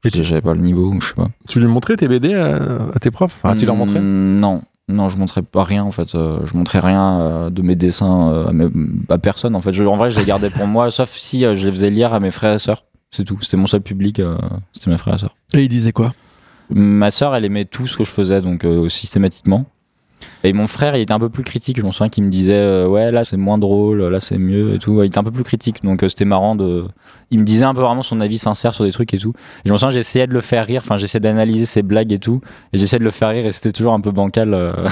j'avais 0.05 0.41
pas 0.41 0.55
le 0.55 0.61
niveau, 0.61 0.91
ou 0.93 1.01
je 1.01 1.09
sais 1.09 1.15
pas. 1.15 1.29
Tu 1.49 1.61
lui 1.61 1.67
montrais 1.69 1.97
tes 1.97 2.09
BD 2.09 2.35
à, 2.35 2.57
à 2.95 2.99
tes 2.99 3.11
profs 3.11 3.39
Enfin, 3.43 3.55
tu 3.55 3.67
leur 3.67 3.77
montrais 3.77 4.01
Mm, 4.01 4.41
Non, 4.41 4.63
non, 4.89 5.09
je 5.09 5.17
montrais 5.17 5.43
pas 5.43 5.63
rien 5.65 5.85
en 5.85 5.91
fait. 5.93 6.15
Euh, 6.15 6.41
je 6.45 6.57
montrais 6.57 6.81
rien 6.81 7.21
euh, 7.21 7.51
de 7.51 7.63
mes 7.63 7.77
dessins 7.77 8.31
euh, 8.31 8.49
à, 8.49 8.53
mes- 8.53 8.69
à 9.09 9.19
personne 9.19 9.55
en 9.55 9.61
fait. 9.61 9.73
Je- 9.73 9.85
en 9.85 9.95
vrai, 9.97 10.11
je 10.11 10.19
les 10.19 10.25
gardais 10.27 10.51
pour 10.51 10.67
moi, 10.67 10.91
sauf 10.91 11.09
si 11.11 11.41
je 11.43 11.67
les 11.67 11.73
faisais 11.73 11.91
lire 11.91 12.13
à 12.15 12.21
mes 12.21 12.31
frères 12.33 12.55
et 12.55 12.59
sœurs. 12.59 12.85
C'est 13.13 13.25
tout. 13.25 13.39
C'était 13.43 13.59
mon 13.59 13.67
seul 13.67 13.83
public. 13.83 14.21
C'était 14.73 14.91
mes 14.91 14.97
frères 14.97 15.15
et 15.15 15.19
sœurs. 15.19 15.37
Et 15.55 15.63
il 15.63 15.69
disait 15.69 15.93
quoi? 15.93 16.13
Ma 16.75 17.11
sœur, 17.11 17.35
elle 17.35 17.45
aimait 17.45 17.65
tout 17.65 17.87
ce 17.87 17.97
que 17.97 18.05
je 18.05 18.11
faisais, 18.11 18.41
donc 18.41 18.65
euh, 18.65 18.89
systématiquement. 18.89 19.67
Et 20.45 20.53
mon 20.53 20.67
frère, 20.67 20.97
il 20.97 21.03
était 21.03 21.13
un 21.13 21.19
peu 21.21 21.29
plus 21.29 21.45
critique. 21.45 21.77
Je 21.79 21.83
m'en 21.83 21.93
souviens 21.93 22.09
qu'il 22.09 22.25
me 22.25 22.31
disait 22.31 22.55
euh, 22.57 22.87
Ouais, 22.89 23.11
là 23.11 23.25
c'est 23.25 23.37
moins 23.37 23.59
drôle, 23.59 24.03
là 24.03 24.21
c'est 24.21 24.39
mieux 24.39 24.75
et 24.75 24.79
tout. 24.79 25.03
Il 25.03 25.07
était 25.07 25.19
un 25.19 25.25
peu 25.25 25.31
plus 25.31 25.45
critique, 25.45 25.83
donc 25.85 26.03
euh, 26.03 26.09
c'était 26.09 26.25
marrant 26.25 26.57
de. 26.57 26.85
Il 27.31 27.39
me 27.39 27.45
disait 27.45 27.65
un 27.65 27.75
peu 27.75 27.81
vraiment 27.81 28.03
son 28.03 28.21
avis 28.21 28.39
sincère 28.39 28.75
sur 28.75 28.85
des 28.85 28.91
trucs 28.93 29.15
et 29.15 29.19
tout. 29.19 29.33
Et 29.65 29.69
je 29.69 29.73
me 29.73 29.77
souviens, 29.79 29.91
j'essayais 29.91 30.27
de 30.27 30.33
le 30.33 30.41
faire 30.41 30.67
rire, 30.67 30.83
enfin, 30.85 30.97
j'essayais 30.97 31.21
d'analyser 31.21 31.65
ses 31.65 31.83
blagues 31.83 32.13
et 32.13 32.19
tout. 32.19 32.41
Et 32.73 32.79
j'essayais 32.79 32.99
de 32.99 33.05
le 33.05 33.11
faire 33.11 33.31
rire 33.31 33.47
et 33.47 33.53
c'était 33.53 33.73
toujours 33.73 33.93
un 33.95 34.01
peu 34.01 34.11
bancal. 34.11 34.53
euh. 34.55 34.73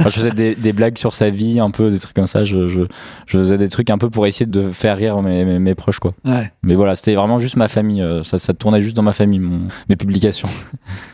Enfin, 0.00 0.08
je 0.08 0.14
faisais 0.20 0.30
des, 0.32 0.54
des 0.54 0.72
blagues 0.72 0.96
sur 0.98 1.12
sa 1.14 1.28
vie, 1.30 1.60
un 1.60 1.70
peu 1.70 1.90
des 1.90 1.98
trucs 1.98 2.14
comme 2.16 2.26
ça. 2.26 2.42
Je, 2.42 2.68
je, 2.68 2.80
je 3.26 3.38
faisais 3.38 3.58
des 3.58 3.68
trucs 3.68 3.90
un 3.90 3.98
peu 3.98 4.08
pour 4.08 4.26
essayer 4.26 4.46
de 4.46 4.70
faire 4.70 4.96
rire 4.96 5.20
mes, 5.20 5.44
mes, 5.44 5.58
mes 5.58 5.74
proches, 5.74 5.98
quoi. 5.98 6.14
Ouais. 6.24 6.50
Mais 6.62 6.74
voilà, 6.74 6.94
c'était 6.94 7.14
vraiment 7.14 7.38
juste 7.38 7.56
ma 7.56 7.68
famille. 7.68 8.02
Ça, 8.24 8.38
ça 8.38 8.54
tournait 8.54 8.80
juste 8.80 8.96
dans 8.96 9.02
ma 9.02 9.12
famille, 9.12 9.40
mon, 9.40 9.68
mes 9.88 9.96
publications. 9.96 10.48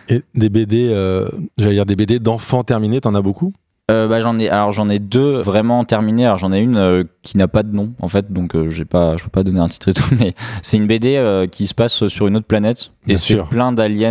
Et 0.08 0.22
des 0.34 0.48
BD, 0.48 0.88
euh, 0.90 1.28
j'allais 1.58 1.74
dire 1.74 1.86
des 1.86 1.96
BD 1.96 2.18
d'enfants 2.18 2.64
terminés, 2.64 3.00
t'en 3.00 3.14
as 3.14 3.22
beaucoup? 3.22 3.52
Euh, 3.88 4.08
bah, 4.08 4.20
j'en 4.20 4.36
ai 4.40 4.48
alors 4.48 4.72
j'en 4.72 4.88
ai 4.88 4.98
deux 4.98 5.38
vraiment 5.38 5.84
terminées 5.84 6.26
alors 6.26 6.38
j'en 6.38 6.52
ai 6.52 6.58
une 6.58 6.76
euh, 6.76 7.04
qui 7.22 7.36
n'a 7.36 7.46
pas 7.46 7.62
de 7.62 7.72
nom 7.72 7.92
en 8.00 8.08
fait. 8.08 8.32
Donc 8.32 8.56
euh, 8.56 8.68
j'ai 8.68 8.84
pas 8.84 9.16
je 9.16 9.22
peux 9.22 9.30
pas 9.30 9.44
donner 9.44 9.60
un 9.60 9.68
titre 9.68 9.88
et 9.88 9.92
tout 9.92 10.08
mais 10.18 10.34
c'est 10.62 10.76
une 10.76 10.88
BD 10.88 11.46
qui 11.52 11.68
se 11.68 11.74
passe 11.74 12.08
sur 12.08 12.26
une 12.26 12.36
autre 12.36 12.46
planète. 12.46 12.90
Bien 13.06 13.14
et 13.14 13.16
c'est 13.16 13.40
plein 13.48 13.70
d'aliens 13.72 14.10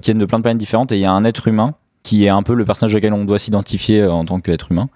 qui 0.00 0.10
viennent 0.10 0.18
de 0.18 0.24
plein 0.24 0.38
de 0.38 0.42
planètes 0.42 0.58
différentes. 0.58 0.92
Et 0.92 0.96
il 0.96 1.00
y 1.00 1.04
a 1.04 1.12
un 1.12 1.24
être 1.24 1.46
humain 1.46 1.74
qui 2.02 2.24
est 2.24 2.30
un 2.30 2.42
peu 2.42 2.54
le 2.54 2.64
personnage 2.64 2.94
auquel 2.94 3.12
on 3.12 3.24
doit 3.24 3.38
s'identifier 3.38 4.06
en 4.06 4.24
tant 4.24 4.40
qu'être 4.40 4.72
humain. 4.72 4.88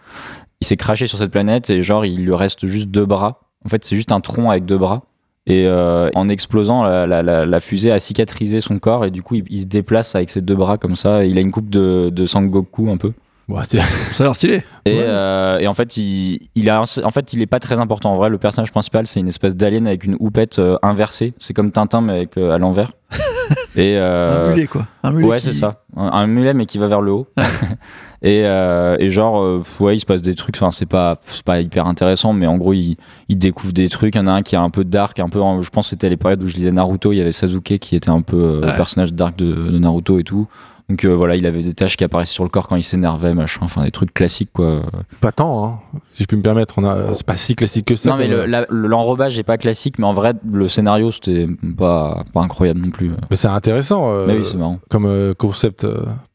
Il 0.63 0.67
s'est 0.67 0.77
craché 0.77 1.07
sur 1.07 1.19
cette 1.19 1.31
planète 1.31 1.69
et 1.69 1.83
genre 1.83 2.07
il 2.07 2.25
lui 2.25 2.35
reste 2.35 2.67
juste 2.67 2.89
deux 2.89 3.05
bras. 3.05 3.41
En 3.67 3.69
fait 3.69 3.85
c'est 3.85 3.97
juste 3.97 4.13
un 4.13 4.21
tronc 4.21 4.51
avec 4.51 4.65
deux 4.65 4.79
bras 4.79 5.03
et 5.51 5.67
euh, 5.67 6.11
en 6.15 6.29
explosant 6.29 6.85
la, 6.85 7.61
fusée 7.61 7.91
a 7.91 7.99
cicatrisé 7.99 8.61
son 8.61 8.79
corps 8.79 9.05
et 9.05 9.11
du 9.11 9.23
coup 9.23 9.35
il, 9.35 9.45
il 9.51 9.63
se 9.63 9.67
déplace 9.67 10.15
avec 10.15 10.31
ses 10.31 10.41
deux 10.41 10.55
bras 10.55 10.79
comme 10.79 10.97
ça. 10.97 11.25
Il 11.25 11.39
a 11.39 11.41
une 11.41 11.51
coupe 11.51 11.69
de, 11.69 12.11
de 12.11 12.27
Sangoku 12.27 12.91
un 12.91 12.97
peu 12.97 13.13
Ouais, 13.51 13.63
c'est- 13.65 13.81
Ça 14.15 14.23
a 14.23 14.27
l'air 14.27 14.35
stylé. 14.35 14.63
et, 14.87 14.97
Ouais. 14.97 15.05
euh, 15.07 15.59
et 15.59 15.67
en 15.67 15.75
fait, 15.75 15.97
il, 15.97 16.49
il 16.55 16.71
a, 16.71 16.81
en 16.81 17.11
fait, 17.11 17.33
il 17.33 17.43
est 17.43 17.47
pas 17.47 17.59
très 17.59 17.81
important. 17.81 18.13
En 18.13 18.17
vrai, 18.17 18.29
le 18.31 18.39
personnage 18.39 18.71
principal, 18.71 19.07
c'est 19.07 19.21
une 19.21 19.29
espèce 19.29 19.57
d'alien 19.57 19.87
avec 19.87 20.05
une 20.05 20.17
houppette 20.21 20.59
euh, 20.59 20.77
inversée. 20.83 21.35
C'est 21.39 21.53
comme 21.55 21.73
Tintin, 21.73 22.01
mais 22.01 22.13
avec, 22.13 22.37
euh, 22.39 22.53
à 22.53 22.59
l'envers. 22.59 22.93
et 23.77 23.97
euh, 23.97 24.47
Un 24.51 24.55
mulet, 24.55 24.67
quoi. 24.67 24.87
Un 25.03 25.11
mulet 25.13 25.27
ouais, 25.29 25.39
qui- 25.39 25.47
c'est 25.47 25.53
ça. 25.53 25.83
Un, 25.97 26.07
un 26.07 26.27
mulet, 26.29 26.55
mais 26.55 26.67
qui 26.67 26.79
va 26.79 26.87
vers 26.87 27.01
le 27.01 27.11
haut. 27.13 27.27
et, 28.23 28.43
euh, 28.45 28.97
et 29.01 29.11
genre, 29.11 29.43
euh, 29.43 29.63
ouais, 29.81 29.97
il 29.97 30.01
se 30.01 30.07
passe 30.07 30.23
des 30.23 30.35
trucs. 30.35 30.57
Enfin, 30.57 30.71
c'est 30.71 30.87
pas, 30.87 31.19
c'est 31.27 31.43
pas 31.45 31.61
hyper 31.61 31.87
intéressant, 31.87 32.33
mais 32.33 32.47
en 32.47 32.57
gros, 32.57 32.73
il, 32.73 32.97
il 33.29 33.39
découvre 33.39 33.73
des 33.73 33.89
trucs. 33.89 34.15
Il 34.15 34.19
y 34.19 34.21
en 34.21 34.27
a 34.29 34.33
un 34.33 34.43
qui 34.43 34.55
est 34.55 34.59
un 34.59 34.71
peu 34.71 34.85
dark, 34.85 35.19
un 35.19 35.29
peu. 35.29 35.41
en- 35.41 35.63
Je 35.63 35.71
pense 35.71 35.87
que 35.87 35.91
c'était 35.91 36.07
à 36.07 36.11
les 36.11 36.17
périodes 36.17 36.43
où 36.43 36.47
je 36.47 36.55
lisais 36.55 36.71
Naruto. 36.71 37.13
Il 37.13 37.17
y 37.17 37.21
avait 37.21 37.33
Sasuke 37.33 37.79
qui 37.79 37.97
était 37.97 38.11
un 38.11 38.23
peu 38.23 38.37
euh, 38.37 38.61
Ouais. 38.61 38.67
le 38.69 38.77
personnage 38.77 39.13
dark 39.13 39.37
de, 39.37 39.53
de 39.53 39.79
Naruto 39.79 40.19
et 40.19 40.25
tout. 40.25 40.47
Donc 40.91 41.05
euh, 41.05 41.15
voilà, 41.15 41.37
il 41.37 41.47
avait 41.47 41.63
des 41.63 41.73
taches 41.73 41.97
qui 41.97 42.05
apparaissaient 42.05 42.35
sur 42.35 42.45
le 42.45 42.51
corps 42.51 42.69
quand 42.69 42.77
il 42.77 42.83
s'énervait, 42.83 43.33
machin. 43.33 43.61
Enfin, 43.63 43.85
des 43.85 43.91
trucs 43.91 44.13
classiques, 44.13 44.51
quoi. 44.53 44.83
pas 45.21 45.33
tant, 45.33 45.65
hein, 45.65 45.79
si 46.05 46.25
je 46.25 46.29
puis 46.29 46.37
me 46.37 46.43
permettre. 46.43 46.75
On 46.79 46.85
a, 46.85 47.15
c'est 47.15 47.25
pas 47.25 47.37
si 47.37 47.55
classique 47.55 47.87
que 47.87 47.95
ça. 47.95 48.11
non 48.11 48.17
mais 48.17 48.27
le- 48.29 48.41
euh, 48.55 48.65
l'enrobage 48.71 49.39
est 49.39 49.43
pas 49.45 49.57
classique 49.57 49.99
mais 49.99 50.05
en 50.07 50.13
vrai 50.13 50.35
le 50.51 50.69
scénario 50.69 51.11
c'était 51.13 51.47
pas, 51.79 52.25
pas 52.35 52.41
incroyable 52.41 52.81
non 52.81 52.91
plus 52.91 53.11
mais 53.31 53.37
c'est 53.37 53.49
intéressant 53.49 54.11
euh, 54.11 54.27
mais 54.27 54.39
oui 54.39 54.45
c'est 54.45 54.57
marrant 54.57 54.79
comme 54.91 55.07
euh, 55.07 55.33
concept. 55.35 55.87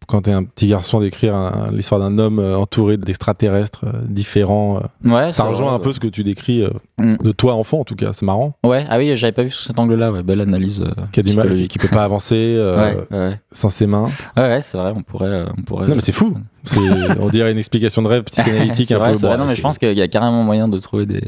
Quand 0.07 0.21
t'es 0.23 0.31
un 0.31 0.43
petit 0.43 0.67
garçon 0.67 0.99
d'écrire 0.99 1.35
un- 1.35 1.69
l'histoire 1.71 1.99
d'un 1.99 2.17
homme 2.19 2.39
euh, 2.39 2.57
entouré 2.57 2.97
d'extraterrestres 2.97 3.85
euh, 3.85 3.91
différents, 4.07 4.79
euh, 5.05 5.09
ouais 5.09 5.31
ça 5.31 5.43
rejoint 5.45 5.67
vrai, 5.67 5.75
un 5.75 5.79
peu 5.79 5.91
ce 5.91 5.99
que 5.99 6.07
tu 6.07 6.23
décris 6.23 6.63
Mm. 6.97 7.17
de 7.21 7.31
toi 7.33 7.55
enfant 7.55 7.81
en 7.81 7.83
tout 7.83 7.95
cas. 7.95 8.13
C'est 8.13 8.25
marrant. 8.25 8.53
ouais. 8.63 8.85
ah 8.89 8.97
oui 8.97 9.17
j'avais 9.17 9.33
pas 9.33 9.43
vu 9.43 9.49
sous 9.49 9.63
cet 9.63 9.77
angle 9.79 9.95
là 9.95 10.13
ouais 10.13 10.23
belle 10.23 10.39
analyse 10.39 10.79
euh, 10.81 10.91
Qui 11.11 11.19
a 11.19 11.23
du 11.23 11.35
mal, 11.35 11.53
qui, 11.53 11.67
qui 11.67 11.77
peut 11.77 11.89
pas 11.89 12.03
avancer 12.05 12.55
euh, 12.57 12.95
ouais 13.11 13.37
sans 13.51 13.67
ses 13.67 13.85
mains. 13.85 14.05
ouais, 14.37 14.59
c'est 14.61 14.77
vrai 14.77 14.93
on 14.95 15.03
pourrait 15.03 15.43
on 15.57 15.61
pourrait 15.63 15.87
Non 15.87 15.95
mais 15.95 16.01
c'est 16.01 16.13
fou. 16.13 16.33
C'est, 16.63 16.79
on 17.19 17.27
dirait 17.29 17.51
une 17.51 17.57
explication 17.57 18.01
de 18.01 18.07
rêve 18.07 18.23
psychanalytique 18.27 18.91
un 18.93 18.99
vrai, 18.99 19.11
peu. 19.11 19.17
vrai. 19.19 19.31
bon, 19.35 19.43
non 19.43 19.45
mais 19.49 19.55
je 19.55 19.61
pense 19.61 19.77
qu'il 19.77 19.91
y 19.97 20.01
a 20.01 20.07
carrément 20.07 20.43
moyen 20.43 20.69
de 20.69 20.77
trouver 20.79 21.05
des 21.05 21.21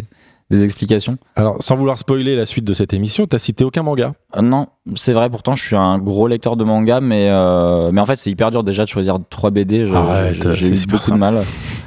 des 0.50 0.64
explications 0.64 1.18
Alors, 1.36 1.62
sans 1.62 1.76
vouloir 1.76 1.98
spoiler 1.98 2.36
la 2.36 2.46
suite 2.46 2.64
de 2.66 2.74
cette 2.74 2.94
émission, 2.94 3.28
t'as 3.28 3.38
cité 3.40 3.64
aucun 3.64 3.84
manga. 3.84 4.14
Euh, 4.36 4.42
non 4.42 4.68
c'est 4.96 5.12
vrai 5.12 5.30
pourtant 5.30 5.54
je 5.56 5.64
suis 5.66 5.76
un 5.76 5.98
gros 6.00 6.28
lecteur 6.28 6.56
de 6.56 6.64
manga 6.64 7.02
mais 7.02 7.28
euh, 7.30 7.92
mais 7.92 8.00
en 8.00 8.06
fait 8.06 8.16
c'est 8.16 8.30
hyper 8.32 8.52
dur 8.52 8.64
déjà 8.64 8.84
de 8.86 8.90
choisir 8.90 9.18
3 9.30 9.52
BD 9.52 9.86
je- 9.86 9.94
Arrête, 9.94 10.54
j'ai- 10.54 10.70
eu 10.70 10.86
beaucoup 10.88 11.12
de 11.12 11.18
mal 11.18 11.42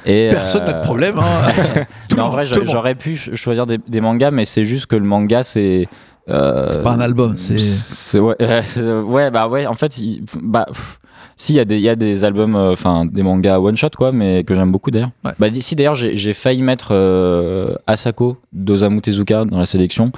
et 0.05 0.29
Personne 0.31 0.65
n'a 0.67 0.77
euh, 0.77 0.81
de 0.81 0.85
problème. 0.85 1.19
Hein. 1.19 1.83
Mais 2.15 2.21
en 2.21 2.29
vrai 2.29 2.45
j'aurais 2.45 2.95
pu 2.95 3.17
ch- 3.17 3.35
choisir 3.37 3.65
des, 3.67 3.79
des 3.79 4.01
mangas 4.03 4.31
mais 4.31 4.45
c'est 4.45 4.65
juste 4.65 4.87
que 4.87 4.97
le 4.97 5.05
manga 5.05 5.43
c'est 5.43 5.89
euh, 6.29 6.69
C'est 6.73 6.83
pas 6.83 6.93
un 6.93 7.01
album, 7.01 7.39
c'est. 7.39 7.59
C'est 7.59 8.21
ouais, 8.21 8.37
euh, 8.43 9.03
ouais, 9.03 9.31
bah 9.33 9.49
ouais. 9.49 9.67
En 9.67 9.75
fait, 9.75 9.99
il- 9.99 10.23
bah, 10.41 10.67
pff, 10.69 11.01
si 11.41 11.55
il 11.55 11.57
y 11.57 11.61
a 11.61 11.65
des, 11.65 11.77
il 11.77 11.83
y 11.83 11.89
a 11.89 11.97
des 11.97 12.25
albums, 12.25 12.55
euh, 12.55 12.73
enfin 12.73 13.07
des 13.07 13.23
mangas 13.23 13.59
one 13.61 13.77
shot 13.77 13.91
quoi, 13.97 14.13
mais 14.13 14.45
que 14.45 14.55
j'aime 14.55 14.71
beaucoup 14.73 14.91
d'ailleurs. 14.91 15.13
Ouais. 15.25 15.33
Bah 15.39 15.49
d'ici 15.49 15.75
d'ailleurs, 15.77 15.95
j'ai 15.95 16.15
j'ai 16.17 16.35
failli 16.35 16.63
mettre 16.63 16.89
euh, 16.93 17.75
Asako 17.87 18.37
d'Osamu 18.53 19.01
Tezuka 19.01 19.45
dans 19.47 19.59
la 19.59 19.67
sélection 19.67 20.13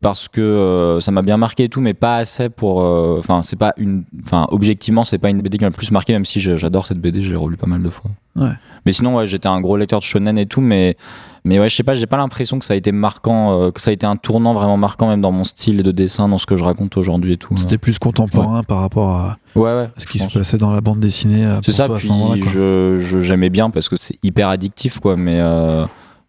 parce 0.00 0.28
que 0.28 0.40
euh, 0.40 1.00
ça 1.00 1.10
m'a 1.10 1.22
bien 1.22 1.36
marqué 1.38 1.64
et 1.64 1.68
tout, 1.68 1.80
mais 1.80 1.94
pas 1.94 2.16
assez 2.18 2.48
pour. 2.50 2.82
euh, 2.82 3.16
Enfin, 3.18 3.42
c'est 3.42 3.56
pas 3.58 3.72
une. 3.78 4.04
Enfin, 4.24 4.46
objectivement, 4.50 5.02
c'est 5.04 5.18
pas 5.18 5.30
une 5.30 5.40
BD 5.42 5.58
qui 5.58 5.64
m'a 5.64 5.70
le 5.70 5.74
plus 5.74 5.90
marqué, 5.90 6.12
même 6.12 6.24
si 6.24 6.38
j'adore 6.38 6.86
cette 6.86 7.00
BD, 7.00 7.20
je 7.22 7.30
l'ai 7.30 7.36
relu 7.36 7.56
pas 7.56 7.66
mal 7.66 7.82
de 7.82 7.90
fois. 7.90 8.10
Ouais. 8.36 8.52
Mais 8.86 8.92
sinon, 8.92 9.16
ouais, 9.16 9.26
j'étais 9.26 9.48
un 9.48 9.60
gros 9.60 9.76
lecteur 9.76 9.98
de 9.98 10.04
shonen 10.04 10.38
et 10.38 10.46
tout, 10.46 10.60
mais 10.60 10.96
mais 11.44 11.58
ouais, 11.58 11.68
je 11.68 11.76
sais 11.76 11.82
pas, 11.82 11.94
j'ai 11.94 12.06
pas 12.06 12.16
l'impression 12.16 12.58
que 12.58 12.64
ça 12.64 12.74
a 12.74 12.76
été 12.76 12.92
marquant, 12.92 13.60
euh, 13.62 13.70
que 13.70 13.80
ça 13.80 13.90
a 13.90 13.92
été 13.94 14.06
un 14.06 14.16
tournant 14.16 14.52
vraiment 14.54 14.76
marquant 14.76 15.08
même 15.08 15.20
dans 15.20 15.32
mon 15.32 15.44
style 15.44 15.82
de 15.82 15.92
dessin, 15.92 16.28
dans 16.28 16.38
ce 16.38 16.46
que 16.46 16.56
je 16.56 16.64
raconte 16.64 16.96
aujourd'hui 16.96 17.32
et 17.32 17.36
tout. 17.36 17.56
C'était 17.56 17.78
plus 17.78 17.98
contemporain 17.98 18.62
par 18.62 18.80
rapport 18.80 19.10
à 19.16 19.38
Ouais, 19.56 19.62
ouais. 19.74 19.88
ce 19.96 20.06
qui 20.06 20.18
se 20.18 20.26
passait 20.28 20.56
dans 20.58 20.70
la 20.72 20.80
bande 20.80 21.00
dessinée. 21.00 21.44
euh, 21.44 21.60
C'est 21.64 21.72
ça, 21.72 21.86
toi 21.86 21.96
à 21.96 22.00
ce 22.00 22.06
puis 22.06 22.42
je 22.44 22.98
je- 23.00 23.20
j'aimais 23.20 23.50
bien 23.50 23.70
parce 23.70 23.88
que 23.88 23.96
c'est 23.96 24.18
hyper 24.22 24.48
addictif, 24.48 25.00
quoi. 25.00 25.16
Mais 25.16 25.38
euh, 25.40 25.84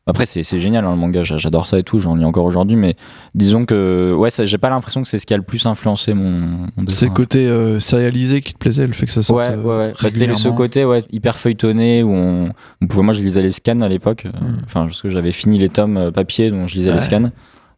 après, 0.10 0.26
c'est 0.26 0.44
c'est 0.44 0.60
génial 0.60 0.86
hein, 0.86 0.92
le 0.92 0.98
manga, 0.98 1.24
j'a- 1.24 1.38
j'adore 1.38 1.68
ça 1.68 1.80
et 1.80 1.84
tout, 1.84 2.00
j'en 2.00 2.16
lis 2.16 2.26
encore 2.26 2.46
aujourd'hui. 2.46 2.76
Mais 2.76 2.96
disons 3.36 3.66
que, 3.66 4.14
ouais, 4.18 4.30
ça- 4.30 4.46
j'ai 4.46 4.58
pas 4.58 4.70
l'impression 4.70 5.02
que 5.02 5.08
c'est 5.08 5.18
ce 5.20 5.26
qui 5.26 5.34
a 5.34 5.38
le 5.38 5.44
plus 5.44 5.66
influencé 5.66 6.14
mon, 6.14 6.68
mon 6.78 6.88
C'est 6.90 7.06
le 7.06 7.12
côté 7.12 7.48
euh, 7.48 7.80
sérialisé 7.80 8.42
qui 8.42 8.54
te 8.54 8.58
plaisait, 8.60 8.88
le 8.88 8.94
fait 8.94 9.06
que 9.06 9.12
ça 9.12 9.22
sorte. 9.22 9.38
Ouais, 9.40 9.50
euh, 9.50 9.62
ouais, 9.62 9.78
ouais. 9.88 9.94
Bah, 10.02 10.10
C'était 10.10 10.34
ce 10.36 10.50
côté 10.50 10.86
ouais, 10.86 11.04
hyper 11.12 11.38
feuilletonné 11.38 12.04
où 12.04 12.12
on, 12.14 12.50
on 12.82 12.88
pouvait, 12.88 13.04
moi 13.04 13.14
je 13.14 13.22
lisais 13.22 13.42
les 13.42 13.52
scans 13.52 13.82
à 13.82 13.90
l'époque, 13.90 14.26
euh, 14.26 14.30
Mm. 14.40 14.58
enfin 14.66 14.86
parce 14.86 15.02
que 15.02 15.10
j'avais 15.10 15.32
fini 15.32 15.58
les 15.60 15.70
tomes 15.70 15.98
euh, 15.98 16.12
papier 16.12 16.50
donc 16.52 16.68
je 16.68 16.76
lisais 16.76 16.90
Ouais. 16.90 16.96
les 16.96 17.02
scans. 17.02 17.30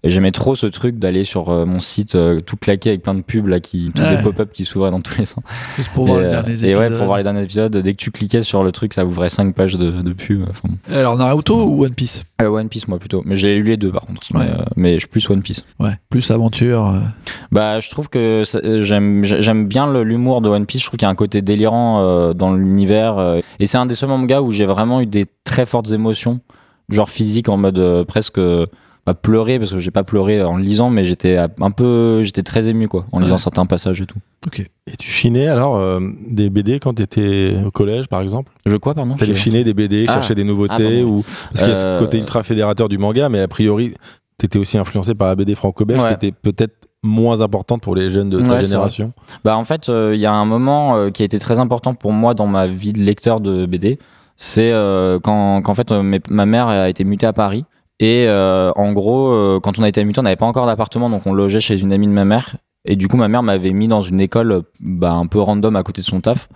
Et 0.03 0.09
j'aimais 0.09 0.31
trop 0.31 0.55
ce 0.55 0.65
truc 0.65 0.97
d'aller 0.97 1.23
sur 1.23 1.49
euh, 1.49 1.65
mon 1.67 1.79
site 1.79 2.15
euh, 2.15 2.41
tout 2.41 2.57
claqué 2.57 2.89
avec 2.89 3.03
plein 3.03 3.13
de 3.13 3.21
pubs 3.21 3.45
là 3.47 3.59
qui 3.59 3.91
tous 3.95 4.01
Ouais. 4.01 4.17
les 4.17 4.23
pop-up 4.23 4.49
qui 4.51 4.65
s'ouvraient 4.65 4.89
dans 4.89 4.99
tous 5.01 5.15
les 5.19 5.25
sens. 5.25 5.43
Juste 5.75 5.91
pour 5.93 6.05
et, 6.07 6.09
voir 6.09 6.19
les 6.21 6.25
euh, 6.25 6.29
derniers 6.29 6.49
et 6.49 6.69
épisodes. 6.71 6.77
ouais, 6.77 6.97
pour 6.97 7.05
voir 7.05 7.17
les 7.19 7.23
derniers 7.23 7.43
épisodes, 7.43 7.77
dès 7.77 7.91
que 7.93 7.97
tu 7.97 8.09
cliquais 8.09 8.41
sur 8.41 8.63
le 8.63 8.71
truc, 8.71 8.93
ça 8.93 9.05
ouvrait 9.05 9.29
5 9.29 9.53
pages 9.53 9.75
de, 9.75 9.91
de 10.01 10.13
pubs. 10.13 10.43
Enfin. 10.49 10.69
Alors 10.91 11.17
Naruto 11.17 11.65
ou 11.65 11.85
One 11.85 11.93
Piece? 11.93 12.23
Euh, 12.41 12.47
One 12.47 12.67
Piece 12.67 12.87
moi 12.87 12.97
plutôt, 12.97 13.21
mais 13.25 13.35
j'ai 13.35 13.55
lu 13.57 13.63
les 13.63 13.77
deux 13.77 13.91
par 13.91 14.01
contre. 14.07 14.21
Ouais. 14.33 14.47
Mais, 14.47 14.63
mais 14.75 14.93
je 14.95 14.99
suis 15.01 15.07
plus 15.07 15.29
One 15.29 15.43
Piece. 15.43 15.63
Ouais, 15.79 15.91
plus 16.09 16.31
aventure. 16.31 16.95
Bah, 17.51 17.79
je 17.79 17.89
trouve 17.91 18.09
que 18.09 18.41
j'aime 18.81 19.23
j'ai- 19.23 19.41
j'aime 19.43 19.67
bien 19.67 19.93
l'humour 20.03 20.41
de 20.41 20.49
One 20.49 20.65
Piece. 20.65 20.81
Je 20.81 20.87
trouve 20.87 20.97
qu'il 20.97 21.05
y 21.05 21.09
a 21.09 21.11
un 21.11 21.15
côté 21.15 21.43
délirant 21.43 22.33
dans 22.33 22.53
l'univers. 22.55 23.35
et 23.59 23.65
c'est 23.67 23.77
un 23.77 23.85
des 23.85 23.93
seuls 23.93 24.09
mangas 24.09 24.41
où 24.41 24.51
j'ai 24.51 24.65
vraiment 24.65 24.99
eu 25.01 25.05
des 25.05 25.25
très 25.43 25.67
fortes 25.67 25.91
émotions, 25.91 26.39
genre 26.89 27.09
physique, 27.09 27.49
en 27.49 27.57
mode 27.57 28.03
presque 28.07 28.39
pas 29.05 29.13
pleurer 29.13 29.57
parce 29.59 29.71
que 29.71 29.77
j'ai 29.79 29.89
pas 29.91 30.03
pleuré 30.03 30.43
en 30.43 30.57
le 30.57 30.63
lisant, 30.63 30.89
mais 30.89 31.03
j'étais 31.03 31.37
un 31.37 31.71
peu, 31.71 32.21
j'étais 32.23 32.43
très 32.43 32.67
ému 32.69 32.87
quoi 32.87 33.05
en 33.11 33.17
Ouais. 33.17 33.23
lisant 33.25 33.37
certains 33.39 33.65
passages 33.65 33.99
et 34.01 34.05
tout. 34.05 34.19
Ok. 34.45 34.59
Et 34.59 34.95
tu 34.97 35.09
chinais 35.09 35.47
alors 35.47 35.75
euh, 35.77 35.99
des 36.29 36.49
BD 36.49 36.79
quand 36.79 36.93
t'étais 36.93 37.55
au 37.65 37.71
collège, 37.71 38.07
par 38.07 38.21
exemple? 38.21 38.51
Je 38.65 38.75
quoi 38.77 38.93
pardon? 38.93 39.15
T'allais 39.15 39.33
chiner 39.35 39.63
des 39.63 39.73
BD, 39.73 40.05
Ah. 40.07 40.13
chercher 40.13 40.35
des 40.35 40.43
Ah, 40.43 40.45
nouveautés 40.45 41.01
pardon. 41.01 41.17
ou 41.19 41.23
parce 41.51 41.59
qu'il 41.63 41.69
y 41.69 41.71
a 41.71 41.75
ce 41.75 41.85
Euh, 41.85 41.99
côté 41.99 42.17
ultra 42.19 42.43
fédérateur 42.43 42.89
du 42.89 42.97
manga, 42.97 43.27
mais 43.29 43.39
a 43.39 43.47
priori 43.47 43.93
t'étais 44.37 44.57
aussi 44.59 44.77
influencé 44.77 45.13
par 45.15 45.27
la 45.27 45.35
BD 45.35 45.53
franco-belge 45.55 46.01
Ouais. 46.01 46.07
qui 46.09 46.13
était 46.27 46.31
peut-être 46.31 46.73
moins 47.03 47.41
importante 47.41 47.81
pour 47.81 47.95
les 47.95 48.09
jeunes 48.11 48.29
de 48.29 48.39
ta 48.41 48.55
Ouais, 48.55 48.63
génération. 48.63 49.13
Bah 49.43 49.57
en 49.57 49.63
fait, 49.63 49.89
euh, 49.89 50.13
il 50.15 50.21
y 50.21 50.25
a 50.27 50.31
un 50.33 50.45
moment 50.45 50.95
euh, 50.95 51.09
qui 51.09 51.23
a 51.23 51.25
été 51.25 51.39
très 51.39 51.59
important 51.59 51.95
pour 51.95 52.11
moi 52.11 52.33
dans 52.35 52.45
ma 52.47 52.67
vie 52.67 52.93
de 52.93 52.99
lecteur 52.99 53.39
de 53.41 53.65
BD. 53.65 53.97
C'est 54.37 54.71
euh, 54.71 55.19
quand, 55.19 55.61
qu'en 55.63 55.73
fait 55.73 55.91
mes- 55.91 56.21
ma 56.29 56.45
mère 56.45 56.67
a 56.67 56.89
été 56.89 57.03
mutée 57.03 57.25
à 57.27 57.33
Paris. 57.33 57.65
Et 58.01 58.25
euh, 58.27 58.71
en 58.75 58.93
gros, 58.93 59.31
euh, 59.31 59.59
quand 59.61 59.77
on 59.77 59.83
a 59.83 59.87
été 59.87 60.03
muté, 60.03 60.19
on 60.19 60.23
n'avait 60.23 60.35
pas 60.35 60.47
encore 60.47 60.65
d'appartement, 60.65 61.07
donc 61.07 61.27
on 61.27 61.33
logeait 61.33 61.59
chez 61.59 61.79
une 61.79 61.93
amie 61.93 62.07
de 62.07 62.11
ma 62.11 62.25
mère. 62.25 62.55
Et 62.83 62.95
du 62.95 63.07
coup, 63.07 63.15
ma 63.15 63.27
mère 63.27 63.43
m'avait 63.43 63.73
mis 63.73 63.87
dans 63.87 64.01
une 64.01 64.19
école 64.19 64.63
bah, 64.79 65.11
un 65.11 65.27
peu 65.27 65.39
random 65.39 65.75
à 65.75 65.83
côté 65.83 66.01
de 66.01 66.07
son 66.07 66.19
taf. 66.19 66.49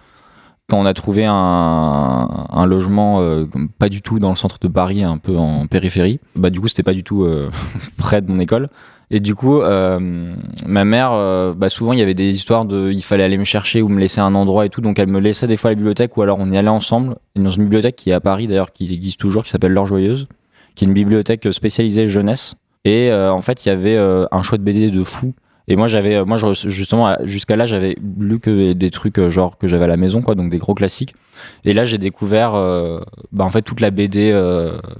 quand 0.67 0.79
on 0.79 0.87
a 0.87 0.93
trouvé 0.95 1.23
un, 1.27 2.65
logement 2.65 3.21
euh, 3.21 3.45
pas 3.77 3.89
du 3.89 4.01
tout 4.01 4.17
dans 4.17 4.31
le 4.31 4.35
centre 4.35 4.57
de 4.59 4.67
Paris, 4.67 5.03
un 5.03 5.19
peu 5.19 5.37
en 5.37 5.67
périphérie, 5.67 6.19
bah 6.35 6.49
du 6.49 6.59
coup 6.59 6.67
c'était 6.67 6.81
pas 6.81 6.95
du 6.95 7.03
tout 7.03 7.27
près 7.97 8.23
de 8.23 8.31
mon 8.31 8.39
école. 8.39 8.69
Et 9.11 9.19
du 9.19 9.35
coup, 9.35 9.61
ma 9.61 10.83
mère, 10.83 11.11
bah 11.55 11.69
souvent 11.69 11.93
il 11.93 11.99
y 11.99 12.01
avait 12.01 12.15
des 12.15 12.27
histoires 12.27 12.65
de, 12.65 12.91
il 12.91 13.03
fallait 13.03 13.23
aller 13.23 13.37
me 13.37 13.43
chercher 13.43 13.83
ou 13.83 13.87
me 13.87 13.99
laisser 13.99 14.19
un 14.19 14.33
endroit 14.33 14.65
et 14.65 14.69
tout, 14.69 14.81
donc 14.81 14.97
elle 14.97 15.09
me 15.09 15.19
laissait 15.19 15.45
des 15.45 15.57
fois 15.57 15.69
la 15.69 15.75
bibliothèque 15.75 16.17
ou 16.17 16.23
alors 16.23 16.39
on 16.39 16.49
y 16.49 16.57
allait 16.57 16.69
ensemble. 16.69 17.17
Dans 17.35 17.51
une 17.51 17.65
bibliothèque 17.65 17.97
qui 17.97 18.09
est 18.09 18.13
à 18.13 18.19
Paris 18.19 18.47
d'ailleurs, 18.47 18.71
qui 18.71 18.91
existe 18.91 19.19
toujours, 19.19 19.43
qui 19.43 19.51
s'appelle 19.51 19.73
L'Or 19.73 19.85
Joyeuse, 19.85 20.27
qui 20.75 20.85
est 20.85 20.87
une 20.87 20.93
bibliothèque 20.93 21.51
spécialisée 21.51 22.07
jeunesse. 22.07 22.55
Et 22.83 23.11
euh, 23.11 23.31
en 23.31 23.41
fait, 23.41 23.65
il 23.65 23.69
y 23.69 23.71
avait 23.71 23.97
euh, 23.97 24.25
un 24.31 24.43
choix 24.43 24.57
de 24.57 24.63
BD 24.63 24.91
de 24.91 25.03
fou. 25.03 25.33
Et 25.67 25.75
moi, 25.75 25.87
j'avais, 25.87 26.15
euh, 26.15 26.25
moi, 26.25 26.37
justement, 26.53 27.15
jusqu'à 27.23 27.55
là, 27.55 27.65
j'avais 27.65 27.95
lu 28.19 28.39
que 28.39 28.73
des 28.73 28.91
trucs 28.91 29.19
genre 29.29 29.57
que 29.57 29.67
j'avais 29.67 29.85
à 29.85 29.87
la 29.87 29.97
maison, 29.97 30.21
quoi, 30.21 30.35
donc 30.35 30.51
des 30.51 30.57
gros 30.57 30.75
classiques. 30.75 31.15
Et 31.63 31.73
là, 31.73 31.85
j'ai 31.85 31.97
découvert, 31.97 32.53
euh, 32.53 32.99
bah, 33.31 33.43
en 33.43 33.49
fait, 33.49 33.63
toute 33.63 33.81
la 33.81 33.89
BD, 33.89 34.31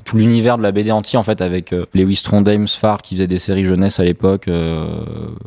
tout 0.05 0.17
l'univers 0.17 0.57
de 0.57 0.63
la 0.63 0.71
BD 0.71 0.91
entier, 0.91 1.19
en 1.19 1.23
fait, 1.23 1.41
avec 1.41 1.71
euh, 1.71 1.85
Lewis 1.93 2.21
Trondheim, 2.23 2.65
Sfar, 2.67 3.01
qui 3.01 3.15
faisait 3.15 3.27
des 3.27 3.39
séries 3.39 3.63
jeunesse 3.63 3.99
à 3.99 4.03
l'époque, 4.03 4.49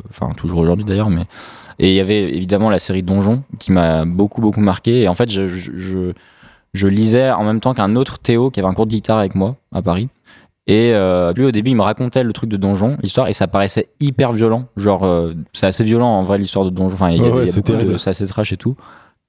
enfin 0.09 0.33
toujours 0.35 0.59
aujourd'hui 0.59 0.85
d'ailleurs, 0.85 1.09
mais 1.09 1.23
et 1.81 1.89
il 1.89 1.93
y 1.93 2.01
avait 2.01 2.35
évidemment 2.35 2.69
la 2.69 2.79
série 2.79 3.03
Donjon 3.03 3.43
qui 3.57 3.71
m'a 3.71 4.03
beaucoup 4.03 4.41
beaucoup 4.41 4.59
marqué. 4.59 5.01
Et 5.01 5.07
en 5.07 5.13
fait, 5.13 5.29
je, 5.31 5.47
je 6.73 6.87
lisais 6.87 7.31
en 7.31 7.43
même 7.43 7.61
temps 7.61 7.73
qu'un 7.73 7.95
autre 7.95 8.19
Théo 8.19 8.49
qui 8.49 8.59
avait 8.59 8.67
un 8.67 8.73
cours 8.73 8.85
de 8.85 8.91
guitare 8.91 9.17
avec 9.17 9.35
moi 9.35 9.55
à 9.71 9.81
Paris. 9.81 10.09
Et 10.71 10.91
euh, 10.93 11.33
lui, 11.33 11.45
au 11.45 11.51
début, 11.51 11.71
il 11.71 11.75
me 11.75 11.81
racontait 11.81 12.23
le 12.23 12.31
truc 12.31 12.47
de 12.47 12.55
donjon, 12.55 12.95
l'histoire, 13.01 13.27
et 13.27 13.33
ça 13.33 13.47
paraissait 13.47 13.89
hyper 13.99 14.31
violent. 14.33 14.65
Genre, 14.77 15.03
euh, 15.03 15.33
c'est 15.51 15.65
assez 15.65 15.83
violent 15.83 16.07
en 16.09 16.21
vrai 16.21 16.37
l'histoire 16.37 16.63
de 16.63 16.69
donjon. 16.69 16.93
Enfin, 16.93 17.09
il 17.09 17.17
y 17.17 17.25
a- 17.25 17.29
Ouais, 17.31 17.45
y 17.45 17.49
a 17.49 17.51
c'est 17.51 17.65
de- 17.65 17.95
assez 18.07 18.27
trash 18.27 18.53
et 18.53 18.57
tout. 18.57 18.75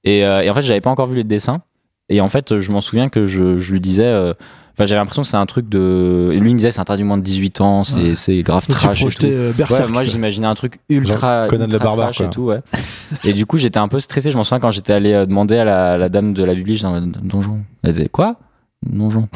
Et, 0.03 0.23
euh, 0.23 0.41
et 0.43 0.51
en 0.51 0.53
fait, 0.53 0.61
j'avais 0.61 0.81
pas 0.81 0.91
encore 0.91 1.07
vu 1.07 1.15
les 1.15 1.23
dessins. 1.23 1.61
Et 2.09 2.21
en 2.21 2.27
fait, 2.29 2.59
je 2.59 2.71
m'en 2.71 2.79
souviens 2.81 3.09
que 3.09 3.25
je, 3.25 3.57
je 3.57 3.71
lui 3.73 3.79
disais. 3.81 4.05
euh, 4.05 4.33
Enfin, 4.73 4.85
j'avais 4.85 4.99
l'impression 4.99 5.23
que 5.23 5.27
c'est 5.27 5.35
un 5.37 5.45
truc 5.47 5.67
de. 5.67 6.29
Et 6.31 6.37
lui, 6.39 6.49
il 6.49 6.53
me 6.53 6.57
disait, 6.59 6.71
c'est 6.71 6.79
interdit 6.79 7.03
moins 7.03 7.17
de 7.17 7.23
18 7.23 7.59
ans, 7.59 7.83
c'est 7.83 7.97
Ouais. 8.09 8.15
c'est 8.15 8.41
grave 8.41 8.65
trash 8.67 9.03
et 9.03 9.07
tout. 9.09 9.25
Ouais, 9.25 9.87
moi 9.91 10.03
j'imaginais 10.05 10.47
un 10.47 10.53
truc 10.55 10.79
ultra, 10.89 11.47
Conan 11.49 11.65
le 11.67 11.73
ultra 11.73 11.85
barbare, 11.87 12.05
trash 12.07 12.17
quoi. 12.17 12.25
et 12.27 12.29
tout, 12.29 12.41
ouais. 12.43 12.59
et 13.25 13.33
du 13.33 13.45
coup 13.45 13.57
j'étais 13.57 13.79
un 13.79 13.89
peu 13.89 13.99
stressé. 13.99 14.31
Je 14.31 14.37
m'en 14.37 14.43
souviens 14.45 14.59
quand 14.61 14.71
j'étais 14.71 14.93
allé 14.93 15.25
demander 15.25 15.57
à 15.57 15.65
la, 15.65 15.97
la 15.97 16.07
dame 16.07 16.33
de 16.33 16.43
la 16.45 16.53
bibli, 16.55 16.75
j'étais 16.77 16.87
en 16.87 16.91
mode, 17.01 17.17
donjon. 17.21 17.59
Elle 17.83 17.93
disait 17.93 18.07
quoi? 18.09 18.37
Donjon. 18.81 19.27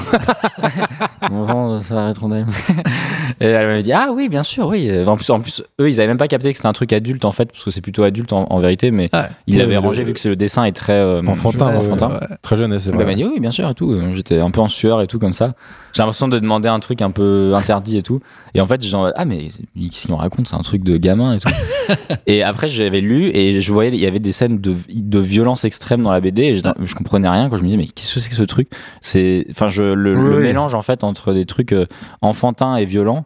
Ça 1.84 1.96
va 1.96 2.10
être 2.10 2.26
Et 3.42 3.46
elle 3.46 3.68
m'avait 3.68 3.84
dit 3.84 3.92
ah 3.94 4.10
oui 4.14 4.30
bien 4.30 4.44
sûr 4.44 4.68
oui. 4.68 4.90
En 5.06 5.16
plus 5.16 5.30
en 5.30 5.40
plus 5.40 5.64
eux 5.82 5.90
ils 5.90 6.00
avaient 6.00 6.08
même 6.08 6.18
pas 6.18 6.28
capté 6.28 6.52
que 6.52 6.58
c'était 6.58 6.68
un 6.68 6.74
truc 6.74 6.94
adulte 6.94 7.26
en 7.26 7.32
fait 7.32 7.52
parce 7.52 7.64
que 7.64 7.72
c'est 7.72 7.82
plutôt 7.82 8.04
adulte 8.04 8.32
en, 8.34 8.46
en 8.50 8.60
vérité 8.60 8.92
mais 8.92 9.10
Ouais. 9.14 9.22
ils 9.48 9.58
l'avaient 9.58 9.74
le- 9.74 9.80
rangé 9.80 10.04
vu 10.04 10.14
que 10.14 10.20
c'est 10.20 10.30
le 10.30 10.36
dessin 10.36 10.64
est 10.66 10.72
très 10.72 10.94
euh, 10.94 11.22
Enfantin, 11.28 11.76
enfantin. 11.76 12.10
ouais. 12.10 12.38
Très 12.42 12.58
jeune, 12.58 12.78
c'est 12.80 12.90
elle 12.90 12.96
vrai. 12.96 13.06
m'a 13.06 13.14
dit 13.16 13.24
oui, 13.24 13.40
bien 13.40 13.52
sûr 13.52 13.70
et 13.70 13.74
tout. 13.74 13.98
J'étais 14.14 14.40
un 14.40 14.52
peu 14.52 14.62
en 14.62 14.68
sueur 14.68 15.02
et 15.02 15.08
tout 15.08 15.20
comme 15.20 15.32
ça. 15.32 15.54
J'ai 15.94 16.02
l'impression 16.02 16.28
de 16.28 16.38
demander 16.40 16.68
un 16.70 16.80
truc 16.80 17.02
un 17.02 17.12
peu 17.12 17.52
interdit 17.56 17.98
et 17.98 18.04
tout. 18.04 18.20
Et 18.54 18.62
en 18.62 18.66
fait, 18.66 18.84
genre 18.84 19.12
ah 19.16 19.26
mais 19.26 19.48
qu'est-ce 19.76 20.08
qu'on 20.08 20.16
raconte 20.16 20.48
C'est 20.48 20.56
un 20.56 20.62
truc 20.62 20.84
de 20.84 20.98
gamin 20.98 21.36
et 21.36 21.40
tout. 21.40 21.50
et 22.28 22.44
après, 22.44 22.68
j'avais 22.68 23.02
lu 23.02 23.30
et 23.34 23.60
je 23.62 23.72
voyais 23.74 23.92
il 23.92 24.00
y 24.00 24.06
avait 24.08 24.20
des 24.20 24.32
scènes 24.32 24.60
de, 24.60 24.76
de 24.94 25.20
violence 25.20 25.66
extrême 25.66 26.04
dans 26.04 26.12
la 26.12 26.20
BD 26.22 26.44
et 26.44 26.58
je, 26.58 26.64
je 26.84 26.96
comprenais 26.96 27.30
rien 27.30 27.50
quand 27.50 27.58
je 27.58 27.62
me 27.62 27.68
disais 27.68 27.78
mais 27.78 27.88
qu'est-ce 27.88 28.14
que 28.16 28.20
c'est 28.20 28.30
que 28.30 28.36
ce 28.36 28.44
truc? 28.44 28.68
C'est 29.02 29.46
enfin 29.52 29.68
je 29.68 29.84
le, 29.84 30.18
Oui, 30.18 30.44
mélange 30.44 30.76
en 30.76 30.82
fait 30.82 31.04
entre 31.16 31.34
des 31.34 31.46
trucs 31.46 31.72
euh, 31.72 31.86
enfantins 32.22 32.76
et 32.76 32.86
violents. 32.86 33.26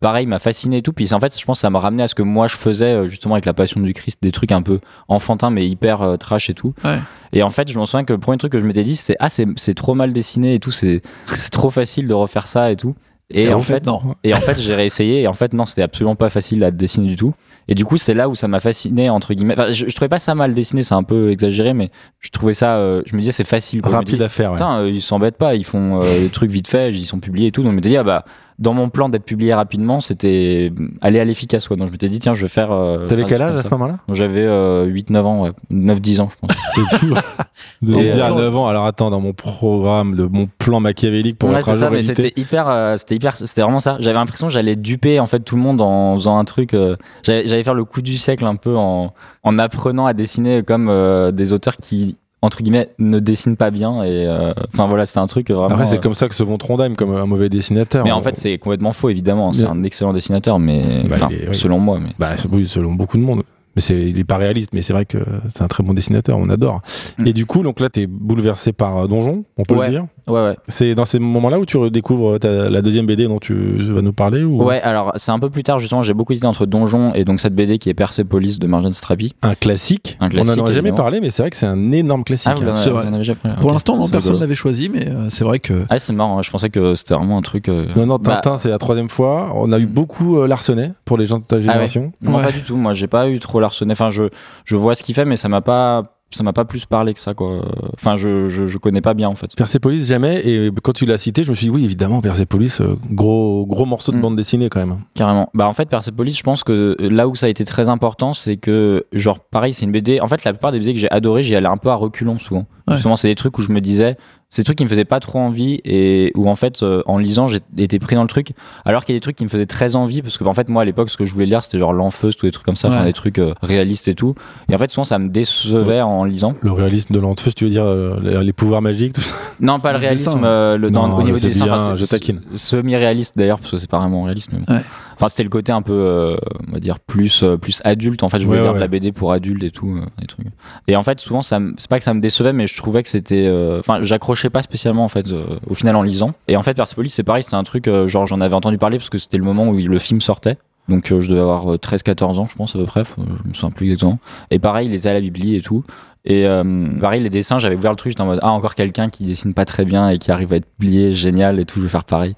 Pareil, 0.00 0.24
m'a 0.24 0.38
fasciné 0.38 0.78
et 0.78 0.82
tout. 0.82 0.92
Puis 0.94 1.12
en 1.12 1.20
fait, 1.20 1.38
je 1.38 1.44
pense 1.44 1.58
que 1.58 1.60
ça 1.60 1.70
m'a 1.70 1.78
ramené 1.78 2.02
à 2.02 2.08
ce 2.08 2.14
que 2.14 2.22
moi 2.22 2.46
je 2.46 2.56
faisais 2.56 2.92
euh, 2.92 3.08
justement 3.08 3.34
avec 3.34 3.44
la 3.44 3.52
Passion 3.52 3.80
du 3.80 3.92
Christ, 3.92 4.18
des 4.22 4.32
trucs 4.32 4.52
un 4.52 4.62
peu 4.62 4.80
enfantins 5.08 5.50
mais 5.50 5.66
hyper 5.66 6.02
euh, 6.02 6.16
trash 6.16 6.48
et 6.48 6.54
tout. 6.54 6.74
Ouais. 6.84 6.98
Et 7.32 7.42
en 7.42 7.50
fait, 7.50 7.70
je 7.70 7.78
me 7.78 7.84
souviens 7.84 8.04
que 8.04 8.12
le 8.12 8.18
premier 8.18 8.38
truc 8.38 8.52
que 8.52 8.60
je 8.60 8.64
m'étais 8.64 8.84
dit, 8.84 8.96
c'est 8.96 9.16
ah 9.20 9.28
c'est 9.28 9.46
c'est 9.56 9.74
trop 9.74 9.94
mal 9.94 10.12
dessiné 10.12 10.54
et 10.54 10.60
tout, 10.60 10.70
c'est 10.70 11.02
c'est 11.26 11.50
trop 11.50 11.70
facile 11.70 12.08
de 12.08 12.14
refaire 12.14 12.46
ça 12.46 12.70
et 12.70 12.76
tout. 12.76 12.94
Et, 13.30 13.44
Et 13.44 13.54
en 13.54 13.58
en 13.58 13.60
fait, 13.60 13.74
fait, 13.74 13.86
non. 13.86 14.00
et 14.24 14.34
en 14.34 14.40
fait, 14.40 14.58
j'ai 14.58 14.74
réessayé 14.74 15.22
et 15.22 15.26
en 15.28 15.32
fait 15.34 15.52
non, 15.52 15.66
c'était 15.66 15.82
absolument 15.82 16.16
pas 16.16 16.30
facile 16.30 16.64
à 16.64 16.70
dessiner 16.70 17.08
du 17.08 17.16
tout. 17.16 17.32
Et 17.68 17.74
du 17.74 17.84
coup, 17.84 17.96
c'est 17.98 18.14
là 18.14 18.28
où 18.28 18.34
ça 18.34 18.48
m'a 18.48 18.58
fasciné 18.58 19.10
entre 19.10 19.32
guillemets. 19.32 19.54
Enfin, 19.54 19.70
je, 19.70 19.86
je 19.88 19.94
trouvais 19.94 20.08
pas 20.08 20.18
ça 20.18 20.34
mal 20.34 20.52
dessiné, 20.54 20.82
c'est 20.82 20.94
un 20.94 21.04
peu 21.04 21.30
exagéré, 21.30 21.72
mais 21.72 21.90
je 22.18 22.30
trouvais 22.30 22.52
ça. 22.54 22.78
euh, 22.78 23.02
je 23.06 23.14
me 23.14 23.20
disais 23.20 23.30
c'est 23.30 23.44
facile. 23.46 23.80
quoi. 23.82 23.92
Me 23.92 23.96
Rapide 23.96 24.22
à 24.22 24.28
faire, 24.28 24.50
ouais. 24.50 24.56
Putain, 24.56 24.80
euh, 24.80 24.90
ils 24.90 25.00
s'embêtent 25.02 25.36
pas, 25.36 25.54
ils 25.54 25.64
font 25.64 26.00
euh, 26.02 26.18
des 26.20 26.30
trucs 26.30 26.50
vite 26.50 26.66
fait, 26.66 26.90
ils 26.90 27.04
sont 27.06 27.20
publiés 27.20 27.48
et 27.48 27.52
tout. 27.52 27.62
Donc 27.62 27.70
je 27.72 27.76
m'étais 27.76 27.90
dit, 27.90 27.96
ah 27.96 28.02
bah, 28.02 28.24
dans 28.60 28.74
mon 28.74 28.90
plan 28.90 29.08
d'être 29.08 29.24
publié 29.24 29.54
rapidement, 29.54 30.00
c'était 30.00 30.70
aller 31.00 31.18
à 31.18 31.24
l'efficace. 31.24 31.66
quoi. 31.66 31.76
Donc 31.76 31.86
je 31.88 31.92
m'étais 31.92 32.08
dit, 32.10 32.18
tiens, 32.18 32.34
je 32.34 32.42
vais 32.42 32.48
faire. 32.48 32.70
euh, 32.72 33.06
T'avais 33.08 33.24
quel 33.24 33.40
âge 33.42 33.56
à 33.56 33.62
ce 33.62 33.70
moment-là? 33.70 33.96
J'avais 34.12 34.44
euh, 34.44 34.86
8-9 34.86 35.16
ans, 35.22 35.42
ouais. 35.44 35.50
9-10 35.72 36.20
ans, 36.20 36.28
je 36.30 36.36
pense. 36.46 36.56
C'est 36.74 36.98
fou. 36.98 37.14
De 37.82 37.94
Et, 37.94 38.06
se 38.06 38.10
dire 38.12 38.24
à 38.26 38.30
euh, 38.32 38.34
9 38.42 38.56
ans, 38.56 38.66
alors 38.68 38.84
attends, 38.84 39.10
dans 39.10 39.20
mon 39.20 39.32
programme, 39.32 40.14
de 40.14 40.24
mon 40.26 40.46
plan 40.58 40.78
machiavélique 40.80 41.38
pour 41.38 41.48
Ouais, 41.50 41.56
être 41.56 41.64
c'est 41.64 41.70
à 41.72 41.76
ça, 41.76 41.88
jour 41.90 42.02
c'était 42.02 42.32
hyper, 42.36 42.68
euh, 42.68 42.96
c'était 42.98 43.16
hyper, 43.16 43.36
c'était 43.36 43.62
vraiment 43.62 43.80
ça. 43.80 43.96
J'avais 44.00 44.18
l'impression 44.18 44.46
que 44.48 44.52
j'allais 44.52 44.76
duper 44.76 45.18
en 45.20 45.26
fait 45.26 45.40
tout 45.40 45.56
le 45.56 45.62
monde 45.62 45.80
en 45.80 46.14
faisant 46.16 46.36
un 46.38 46.44
truc. 46.44 46.74
euh, 46.74 46.96
j'allais 47.22 47.48
j'allais 47.48 47.62
faire 47.62 47.74
le 47.74 47.84
coup 47.84 48.02
du 48.02 48.18
siècle 48.18 48.44
un 48.44 48.56
peu 48.56 48.76
en, 48.76 49.14
en 49.42 49.58
apprenant 49.58 50.04
à 50.06 50.12
dessiner 50.12 50.62
comme 50.62 50.88
euh, 50.90 51.30
des 51.32 51.52
auteurs 51.54 51.76
qui 51.76 52.16
entre 52.42 52.62
guillemets 52.62 52.88
ne 52.98 53.18
dessinent 53.18 53.56
pas 53.56 53.70
bien 53.70 54.02
et 54.02 54.26
euh, 54.26 54.52
enfin 54.72 54.86
voilà 54.86 55.04
c'était 55.06 55.18
un 55.20 55.26
truc 55.26 55.50
vraiment. 55.50 55.66
Après, 55.68 55.86
c'est 55.86 55.96
euh, 55.96 56.00
comme 56.00 56.14
ça 56.14 56.28
que 56.28 56.34
se 56.34 56.42
vend 56.42 56.56
Trondheim, 56.58 56.94
comme 56.94 57.14
un 57.14 57.26
mauvais 57.26 57.48
dessinateur. 57.48 58.04
mais 58.04 58.12
en 58.12 58.18
On- 58.18 58.22
fait 58.22 58.36
c'est 58.36 58.56
complètement 58.58 58.92
faux 58.92 59.10
évidemment. 59.10 59.52
C'est 59.52 59.66
un 59.66 59.82
excellent 59.84 60.12
dessinateur 60.12 60.58
mais 60.58 61.04
Bah, 61.08 61.28
oui. 61.30 61.36
selon 61.52 61.78
moi 61.78 61.98
mais. 62.00 62.10
Bah, 62.18 62.36
c'est- 62.36 62.48
oui, 62.50 62.66
selon 62.66 62.92
beaucoup 62.94 63.16
de 63.18 63.22
monde. 63.22 63.42
Mais 63.76 63.82
c'est, 63.82 64.08
il 64.10 64.18
est 64.18 64.24
pas 64.24 64.36
réaliste, 64.36 64.70
mais 64.72 64.82
c'est 64.82 64.92
vrai 64.92 65.04
que 65.04 65.18
c'est 65.48 65.62
un 65.62 65.68
très 65.68 65.84
bon 65.84 65.94
dessinateur, 65.94 66.36
on 66.38 66.48
adore. 66.50 66.80
Mm. 67.18 67.26
Et 67.28 67.32
du 67.32 67.46
coup, 67.46 67.62
donc 67.62 67.78
là, 67.78 67.88
t'es 67.88 68.08
bouleversé 68.08 68.72
par 68.72 68.96
euh, 68.98 69.06
Donjon, 69.06 69.44
on 69.56 69.62
peut 69.62 69.76
Ouais. 69.76 69.86
le 69.86 69.92
dire. 69.92 70.06
Ouais 70.30 70.42
ouais. 70.42 70.56
C'est 70.68 70.94
dans 70.94 71.04
ces 71.04 71.18
moments-là 71.18 71.58
où 71.58 71.66
tu 71.66 71.76
redécouvres 71.76 72.38
ta- 72.38 72.68
la 72.70 72.82
deuxième 72.82 73.06
BD 73.06 73.26
dont 73.26 73.38
tu 73.38 73.54
vas 73.54 74.02
nous 74.02 74.12
parler 74.12 74.42
ou? 74.44 74.62
Ouais, 74.62 74.80
alors 74.82 75.12
c'est 75.16 75.32
un 75.32 75.38
peu 75.38 75.50
plus 75.50 75.62
tard 75.62 75.78
justement. 75.78 76.02
J'ai 76.02 76.14
beaucoup 76.14 76.32
hésité 76.32 76.46
entre 76.46 76.66
Donjon 76.66 77.12
et 77.14 77.24
donc 77.24 77.40
cette 77.40 77.54
BD 77.54 77.78
qui 77.78 77.88
est 77.90 77.94
Persepolis 77.94 78.58
de 78.58 78.66
Marjane 78.66 78.92
Strapi. 78.92 79.34
un 79.42 79.54
classique. 79.54 80.16
Un 80.20 80.28
classique, 80.28 80.52
on 80.58 80.62
n'en 80.62 80.66
a 80.68 80.70
jamais 80.72 80.92
parlé, 80.92 81.20
mais 81.20 81.30
c'est 81.30 81.42
vrai 81.42 81.50
que 81.50 81.56
c'est 81.56 81.66
un 81.66 81.92
énorme 81.92 82.24
classique. 82.24 82.52
Ah, 82.54 82.60
hein. 82.60 82.90
vrai. 82.90 83.34
Pour 83.60 83.72
l'instant, 83.72 83.94
personne 83.98 84.18
rigolo. 84.18 84.38
l'avait 84.38 84.54
choisi, 84.54 84.88
mais 84.88 85.08
euh, 85.08 85.28
c'est 85.30 85.44
vrai 85.44 85.58
que. 85.58 85.84
Ah, 85.90 85.98
c'est 85.98 86.12
marrant, 86.12 86.38
hein. 86.38 86.42
je 86.42 86.50
pensais 86.50 86.70
que 86.70 86.94
c'était 86.94 87.14
vraiment 87.14 87.38
un 87.38 87.42
truc. 87.42 87.68
euh, 87.68 87.86
Non, 87.96 88.06
non, 88.06 88.16
bah, 88.16 88.36
Tintin, 88.42 88.58
c'est 88.58 88.68
la 88.70 88.78
troisième 88.78 89.08
fois. 89.08 89.52
On 89.54 89.72
a 89.72 89.78
eu 89.78 89.86
beaucoup 89.86 90.38
euh, 90.38 90.46
Larsenet 90.46 90.92
pour 91.04 91.18
les 91.18 91.26
gens 91.26 91.38
de 91.38 91.44
ta 91.44 91.60
génération. 91.60 92.12
non, 92.22 92.36
Ouais. 92.36 92.44
pas 92.44 92.52
du 92.52 92.62
tout. 92.62 92.76
Moi, 92.76 92.94
j'ai 92.94 93.06
pas 93.06 93.28
eu 93.28 93.38
trop 93.38 93.60
l'arsenet. 93.60 93.92
Enfin, 93.92 94.08
je, 94.10 94.24
je 94.64 94.76
vois 94.76 94.94
ce 94.94 95.02
qu'il 95.02 95.14
fait, 95.14 95.24
mais 95.24 95.36
ça 95.36 95.48
m'a 95.48 95.60
pas, 95.60 96.19
ça 96.32 96.42
m'a 96.42 96.52
pas 96.52 96.64
plus 96.64 96.86
parlé 96.86 97.12
que 97.14 97.20
ça, 97.20 97.34
quoi. 97.34 97.64
Enfin, 97.94 98.16
je, 98.16 98.48
je, 98.48 98.66
je 98.66 98.78
connais 98.78 99.00
pas 99.00 99.14
bien, 99.14 99.28
en 99.28 99.34
fait. 99.34 99.54
Persepolis, 99.56 100.06
jamais. 100.06 100.40
Et 100.46 100.70
quand 100.82 100.92
tu 100.92 101.04
l'as 101.06 101.18
cité, 101.18 101.42
je 101.44 101.50
me 101.50 101.54
suis 101.54 101.66
dit, 101.66 101.70
oui, 101.74 101.84
évidemment, 101.84 102.20
Persepolis, 102.20 102.80
euh, 102.80 102.94
gros, 103.10 103.66
gros 103.66 103.84
morceau 103.84 104.12
de 104.12 104.18
Mm. 104.18 104.20
bande 104.20 104.36
dessinée 104.36 104.68
quand 104.68 104.80
même. 104.80 104.98
Carrément. 105.14 105.50
Bah, 105.54 105.66
en 105.68 105.72
fait, 105.72 105.88
Persepolis, 105.88 106.36
je 106.36 106.42
pense 106.42 106.62
que 106.64 106.96
là 107.00 107.26
où 107.28 107.34
ça 107.34 107.46
a 107.46 107.48
été 107.48 107.64
très 107.64 107.88
important, 107.88 108.32
c'est 108.32 108.56
que, 108.56 109.04
genre, 109.12 109.40
pareil, 109.40 109.72
c'est 109.72 109.84
une 109.86 109.92
BD. 109.92 110.20
En 110.20 110.26
fait, 110.28 110.44
la 110.44 110.52
plupart 110.52 110.72
des 110.72 110.78
BD 110.78 110.94
que 110.94 111.00
j'ai 111.00 111.10
adoré, 111.10 111.42
j'y 111.42 111.56
allais 111.56 111.66
un 111.68 111.76
peu 111.76 111.88
à 111.90 111.94
reculons 111.96 112.38
souvent. 112.38 112.66
Ouais. 112.86 112.94
Justement, 112.94 113.16
c'est 113.16 113.28
des 113.28 113.34
trucs 113.34 113.58
où 113.58 113.62
je 113.62 113.72
me 113.72 113.80
disais, 113.80 114.16
c'est 114.50 114.62
des 114.62 114.64
trucs 114.64 114.78
qui 114.78 114.84
me 114.84 114.88
faisaient 114.88 115.04
pas 115.04 115.20
trop 115.20 115.38
envie 115.38 115.80
et 115.84 116.32
où, 116.34 116.48
en 116.48 116.56
fait, 116.56 116.82
euh, 116.82 117.02
en 117.06 117.18
lisant, 117.18 117.46
j'ai 117.46 117.60
été 117.78 117.98
pris 118.00 118.16
dans 118.16 118.22
le 118.22 118.28
truc. 118.28 118.48
Alors 118.84 119.04
qu'il 119.04 119.14
y 119.14 119.16
a 119.16 119.18
des 119.18 119.22
trucs 119.22 119.36
qui 119.36 119.44
me 119.44 119.48
faisaient 119.48 119.64
très 119.66 119.94
envie 119.94 120.22
parce 120.22 120.38
que, 120.38 120.44
en 120.44 120.52
fait, 120.52 120.68
moi, 120.68 120.82
à 120.82 120.84
l'époque, 120.84 121.08
ce 121.08 121.16
que 121.16 121.24
je 121.24 121.32
voulais 121.32 121.46
lire, 121.46 121.62
c'était 121.62 121.78
genre 121.78 121.92
l'enfeuse, 121.92 122.34
tous 122.34 122.46
des 122.46 122.52
trucs 122.52 122.66
comme 122.66 122.74
ça, 122.76 122.88
enfin, 122.88 123.00
Ouais. 123.00 123.04
des 123.06 123.12
trucs 123.12 123.38
euh, 123.38 123.54
réalistes 123.62 124.08
et 124.08 124.14
tout. 124.16 124.34
Et 124.68 124.74
en 124.74 124.78
fait, 124.78 124.90
souvent, 124.90 125.04
ça 125.04 125.18
me 125.20 125.28
décevait 125.28 126.00
en 126.00 126.24
lisant. 126.24 126.54
Le 126.62 126.72
réalisme 126.72 127.14
de 127.14 127.20
l'enfeuse, 127.20 127.54
tu 127.54 127.64
veux 127.64 127.70
dire 127.70 127.84
euh, 127.84 128.18
les, 128.22 128.42
les 128.44 128.52
pouvoirs 128.52 128.82
magiques, 128.82 129.12
tout 129.12 129.20
ça? 129.20 129.34
Non, 129.60 129.78
pas 129.78 129.92
le 129.92 129.98
Le 129.98 130.00
réalisme 130.00 130.34
dessin. 130.34 130.44
euh, 130.44 130.76
le, 130.78 130.90
dans- 130.90 131.06
Non, 131.06 131.16
au 131.18 131.22
niveau 131.22 131.38
du 131.38 131.46
dessin. 131.46 131.64
bien, 131.66 131.74
enfin, 131.74 131.94
je 131.96 132.04
taquine. 132.04 132.40
Semi-réaliste 132.56 133.36
d'ailleurs, 133.38 133.58
parce 133.60 133.70
que 133.70 133.76
c'est 133.78 133.90
pas 133.90 133.98
vraiment 133.98 134.24
réaliste. 134.24 134.50
Mais 134.52 134.58
bon. 134.66 134.74
Ouais. 134.74 134.80
Enfin, 135.20 135.28
c'était 135.28 135.42
le 135.42 135.50
côté 135.50 135.70
un 135.70 135.82
peu, 135.82 135.92
euh, 135.92 136.36
on 136.68 136.72
va 136.72 136.80
dire, 136.80 136.98
plus, 136.98 137.42
euh, 137.42 137.58
plus 137.58 137.82
adulte. 137.84 138.22
En 138.22 138.30
fait, 138.30 138.38
je 138.38 138.46
voulais 138.46 138.58
Ouais, 138.58 138.62
lire 138.64 138.72
ouais. 138.72 138.78
de 138.78 138.80
la 138.82 138.88
BD 138.88 139.12
pour 139.12 139.32
adultes 139.32 139.62
et 139.62 139.70
tout. 139.70 139.96
euh, 139.98 140.06
des 140.18 140.26
trucs. 140.26 140.46
Et 140.88 140.96
en 140.96 141.02
fait, 141.02 141.20
souvent, 141.20 141.42
ça 141.42 141.58
c'est 141.76 141.90
pas 141.90 141.98
que 141.98 142.04
ça 142.04 142.14
me 142.14 142.20
décevait, 142.20 142.54
mais 142.54 142.66
je 142.66 142.76
trouvais 142.76 143.02
que 143.02 143.08
c'était. 143.10 143.44
euh, 143.46 143.80
Enfin, 143.80 143.98
j'accrochais 144.00 144.48
pas 144.50 144.62
spécialement, 144.62 145.04
en 145.04 145.08
fait, 145.08 145.28
euh, 145.28 145.42
au 145.68 145.74
final, 145.74 145.94
en 145.96 146.02
lisant. 146.02 146.32
Et 146.48 146.56
en 146.56 146.62
fait, 146.62 146.72
Persepolis, 146.74 147.10
c'est 147.10 147.22
pareil, 147.22 147.42
c'était 147.42 147.56
un 147.56 147.64
truc, 147.64 147.86
euh, 147.86 148.08
genre, 148.08 148.26
j'en 148.26 148.40
avais 148.40 148.54
entendu 148.54 148.78
parler 148.78 148.96
parce 148.96 149.10
que 149.10 149.18
c'était 149.18 149.36
le 149.38 149.44
moment 149.44 149.68
où 149.68 149.76
le 149.76 149.98
film 149.98 150.20
sortait. 150.22 150.56
Donc, 150.88 151.12
euh, 151.12 151.20
je 151.20 151.28
devais 151.28 151.40
avoir 151.42 151.76
13-14 151.76 152.38
ans, 152.40 152.48
je 152.50 152.56
pense, 152.56 152.74
à 152.74 152.78
peu 152.78 152.84
près. 152.86 153.02
Je 153.04 153.48
me 153.48 153.52
souviens 153.54 153.70
plus 153.70 153.86
exactement. 153.88 154.18
Et 154.50 154.58
pareil, 154.58 154.88
il 154.88 154.94
était 154.94 155.10
à 155.10 155.12
la 155.12 155.20
Bibli 155.20 155.54
et 155.54 155.60
tout. 155.60 155.84
Et 156.24 156.46
euh, 156.46 156.64
pareil, 157.00 157.22
les 157.22 157.30
dessins, 157.30 157.58
j'avais 157.58 157.76
ouvert 157.76 157.92
le 157.92 157.96
truc, 157.96 158.10
j'étais 158.12 158.22
en 158.22 158.26
mode, 158.26 158.40
ah, 158.42 158.50
encore 158.52 158.74
quelqu'un 158.74 159.08
qui 159.10 159.24
dessine 159.24 159.54
pas 159.54 159.64
très 159.66 159.84
bien 159.84 160.08
et 160.08 160.18
qui 160.18 160.30
arrive 160.32 160.52
à 160.52 160.56
être 160.56 160.66
plié, 160.78 161.12
génial 161.12 161.60
et 161.60 161.64
tout, 161.64 161.78
je 161.78 161.84
vais 161.84 161.90
faire 161.90 162.04
pareil. 162.04 162.34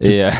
Et, 0.00 0.24
euh, 0.24 0.30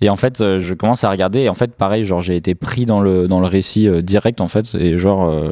et 0.00 0.10
en 0.10 0.16
fait, 0.16 0.40
euh, 0.40 0.60
je 0.60 0.74
commence 0.74 1.04
à 1.04 1.10
regarder, 1.10 1.40
et 1.40 1.48
en 1.48 1.54
fait, 1.54 1.74
pareil, 1.74 2.04
genre, 2.04 2.20
j'ai 2.20 2.36
été 2.36 2.54
pris 2.54 2.86
dans 2.86 3.00
le, 3.00 3.28
dans 3.28 3.40
le 3.40 3.46
récit 3.46 3.88
euh, 3.88 4.02
direct, 4.02 4.40
en 4.40 4.48
fait, 4.48 4.74
et 4.74 4.96
genre, 4.98 5.28
euh, 5.28 5.50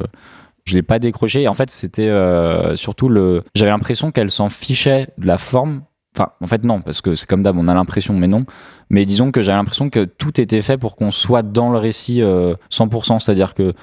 je 0.67 0.75
l'ai 0.75 0.83
pas 0.83 0.99
décroché. 0.99 1.43
Et 1.43 1.49
en 1.49 1.55
fait, 1.55 1.71
c'était 1.71 2.09
euh, 2.09 2.77
surtout 2.77 3.09
le. 3.09 3.43
J'avais 3.55 3.71
l'impression 3.71 4.11
qu'elle 4.11 4.31
s'en 4.31 4.49
fichait 4.49 5.09
de 5.17 5.27
la 5.27 5.39
forme. 5.39 5.83
Enfin, 6.15 6.31
en 6.41 6.47
fait, 6.47 6.65
non, 6.65 6.81
parce 6.81 7.01
que 7.01 7.15
c'est 7.15 7.29
comme 7.29 7.43
d'hab, 7.43 7.57
on 7.57 7.69
a 7.69 7.75
l'impression, 7.75 8.15
mais 8.15 8.27
non. 8.29 8.45
Mais 8.91 9.05
disons 9.05 9.33
que 9.33 9.43
j'avais 9.43 9.59
l'impression 9.59 9.91
que 9.91 10.05
tout 10.05 10.41
était 10.41 10.63
fait 10.63 10.79
pour 10.79 10.97
qu'on 10.97 11.11
soit 11.11 11.43
dans 11.43 11.71
le 11.71 11.79
récit 11.79 12.23
euh, 12.23 12.55
100%. 12.71 13.19
C'est-à-dire 13.21 13.55
que 13.55 13.75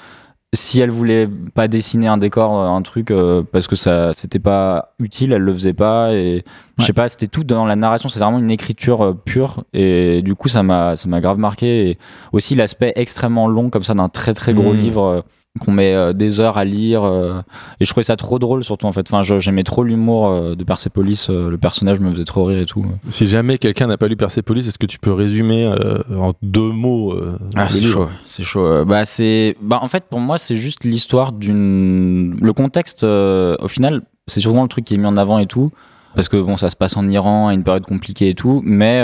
si 0.53 0.79
elle 0.79 0.91
voulait 0.91 1.27
pas 1.55 1.67
dessiner 1.67 2.07
un 2.07 2.17
décor, 2.17 2.51
un 2.53 2.81
truc, 2.83 3.09
euh, 3.09 3.41
parce 3.51 3.65
que 3.67 3.75
ça, 3.75 4.13
c'était 4.13 4.39
pas 4.39 4.93
utile, 4.99 5.33
elle 5.33 5.41
le 5.41 5.53
faisait 5.53 5.73
pas. 5.73 6.13
Et 6.13 6.43
je 6.77 6.85
sais 6.85 6.93
pas, 6.93 7.07
c'était 7.07 7.27
tout 7.27 7.43
dans 7.43 7.65
la 7.65 7.75
narration. 7.75 8.07
C'est 8.07 8.19
vraiment 8.19 8.37
une 8.39 8.51
écriture 8.51 9.03
euh, 9.03 9.13
pure. 9.13 9.63
Et 9.73 10.21
du 10.21 10.35
coup, 10.35 10.49
ça 10.49 10.61
m'a, 10.61 10.95
ça 10.95 11.09
m'a 11.09 11.19
grave 11.21 11.39
marqué. 11.39 11.89
Et 11.89 11.97
aussi 12.33 12.53
l'aspect 12.53 12.93
extrêmement 12.95 13.47
long, 13.47 13.69
comme 13.71 13.83
ça, 13.83 13.95
d'un 13.95 14.09
très 14.09 14.33
très 14.35 14.53
gros 14.53 14.73
Mhm. 14.73 14.79
livre. 14.79 15.25
Qu'on 15.59 15.71
met 15.71 15.93
euh, 15.93 16.13
des 16.13 16.39
heures 16.39 16.57
à 16.57 16.65
lire 16.65 17.03
euh, 17.03 17.39
et 17.79 17.85
je 17.85 17.89
trouvais 17.89 18.03
ça 18.03 18.15
trop 18.15 18.39
drôle 18.39 18.63
surtout 18.63 18.87
en 18.87 18.91
fait 18.91 19.07
enfin 19.07 19.21
j'aimais 19.39 19.63
trop 19.63 19.83
l'humour 19.83 20.27
euh, 20.27 20.55
de 20.55 20.63
Persepolis 20.63 21.27
le 21.29 21.57
personnage 21.57 21.99
me 21.99 22.11
faisait 22.11 22.23
trop 22.23 22.45
rire 22.45 22.59
et 22.59 22.65
tout 22.65 22.83
Si 23.07 23.27
jamais 23.27 23.59
quelqu'un 23.59 23.85
n'a 23.85 23.97
pas 23.97 24.07
lu 24.07 24.15
Persepolis, 24.15 24.67
est-ce 24.67 24.79
que 24.79 24.87
tu 24.87 24.97
peux 24.97 25.13
résumer 25.13 25.67
en 26.09 26.33
deux 26.41 26.71
mots 26.71 27.15
Ah, 27.55 27.67
c'est 27.69 27.83
chaud, 27.83 28.07
c'est 28.25 28.43
chaud. 28.43 28.85
Bah, 28.85 29.05
c'est, 29.05 29.55
bah, 29.61 29.79
en 29.81 29.87
fait, 29.87 30.05
pour 30.09 30.19
moi, 30.19 30.37
c'est 30.37 30.55
juste 30.55 30.83
l'histoire 30.83 31.31
d'une. 31.31 32.37
Le 32.41 32.53
contexte, 32.53 33.03
au 33.03 33.67
final, 33.67 34.03
c'est 34.27 34.39
souvent 34.39 34.63
le 34.63 34.69
truc 34.69 34.85
qui 34.85 34.95
est 34.95 34.97
mis 34.97 35.05
en 35.05 35.17
avant 35.17 35.39
et 35.39 35.45
tout. 35.45 35.71
Parce 36.15 36.29
que 36.29 36.37
bon, 36.37 36.57
ça 36.57 36.69
se 36.69 36.75
passe 36.75 36.95
en 36.95 37.07
Iran, 37.09 37.49
à 37.49 37.53
une 37.53 37.63
période 37.63 37.85
compliquée 37.85 38.29
et 38.29 38.35
tout. 38.35 38.61
Mais 38.63 39.03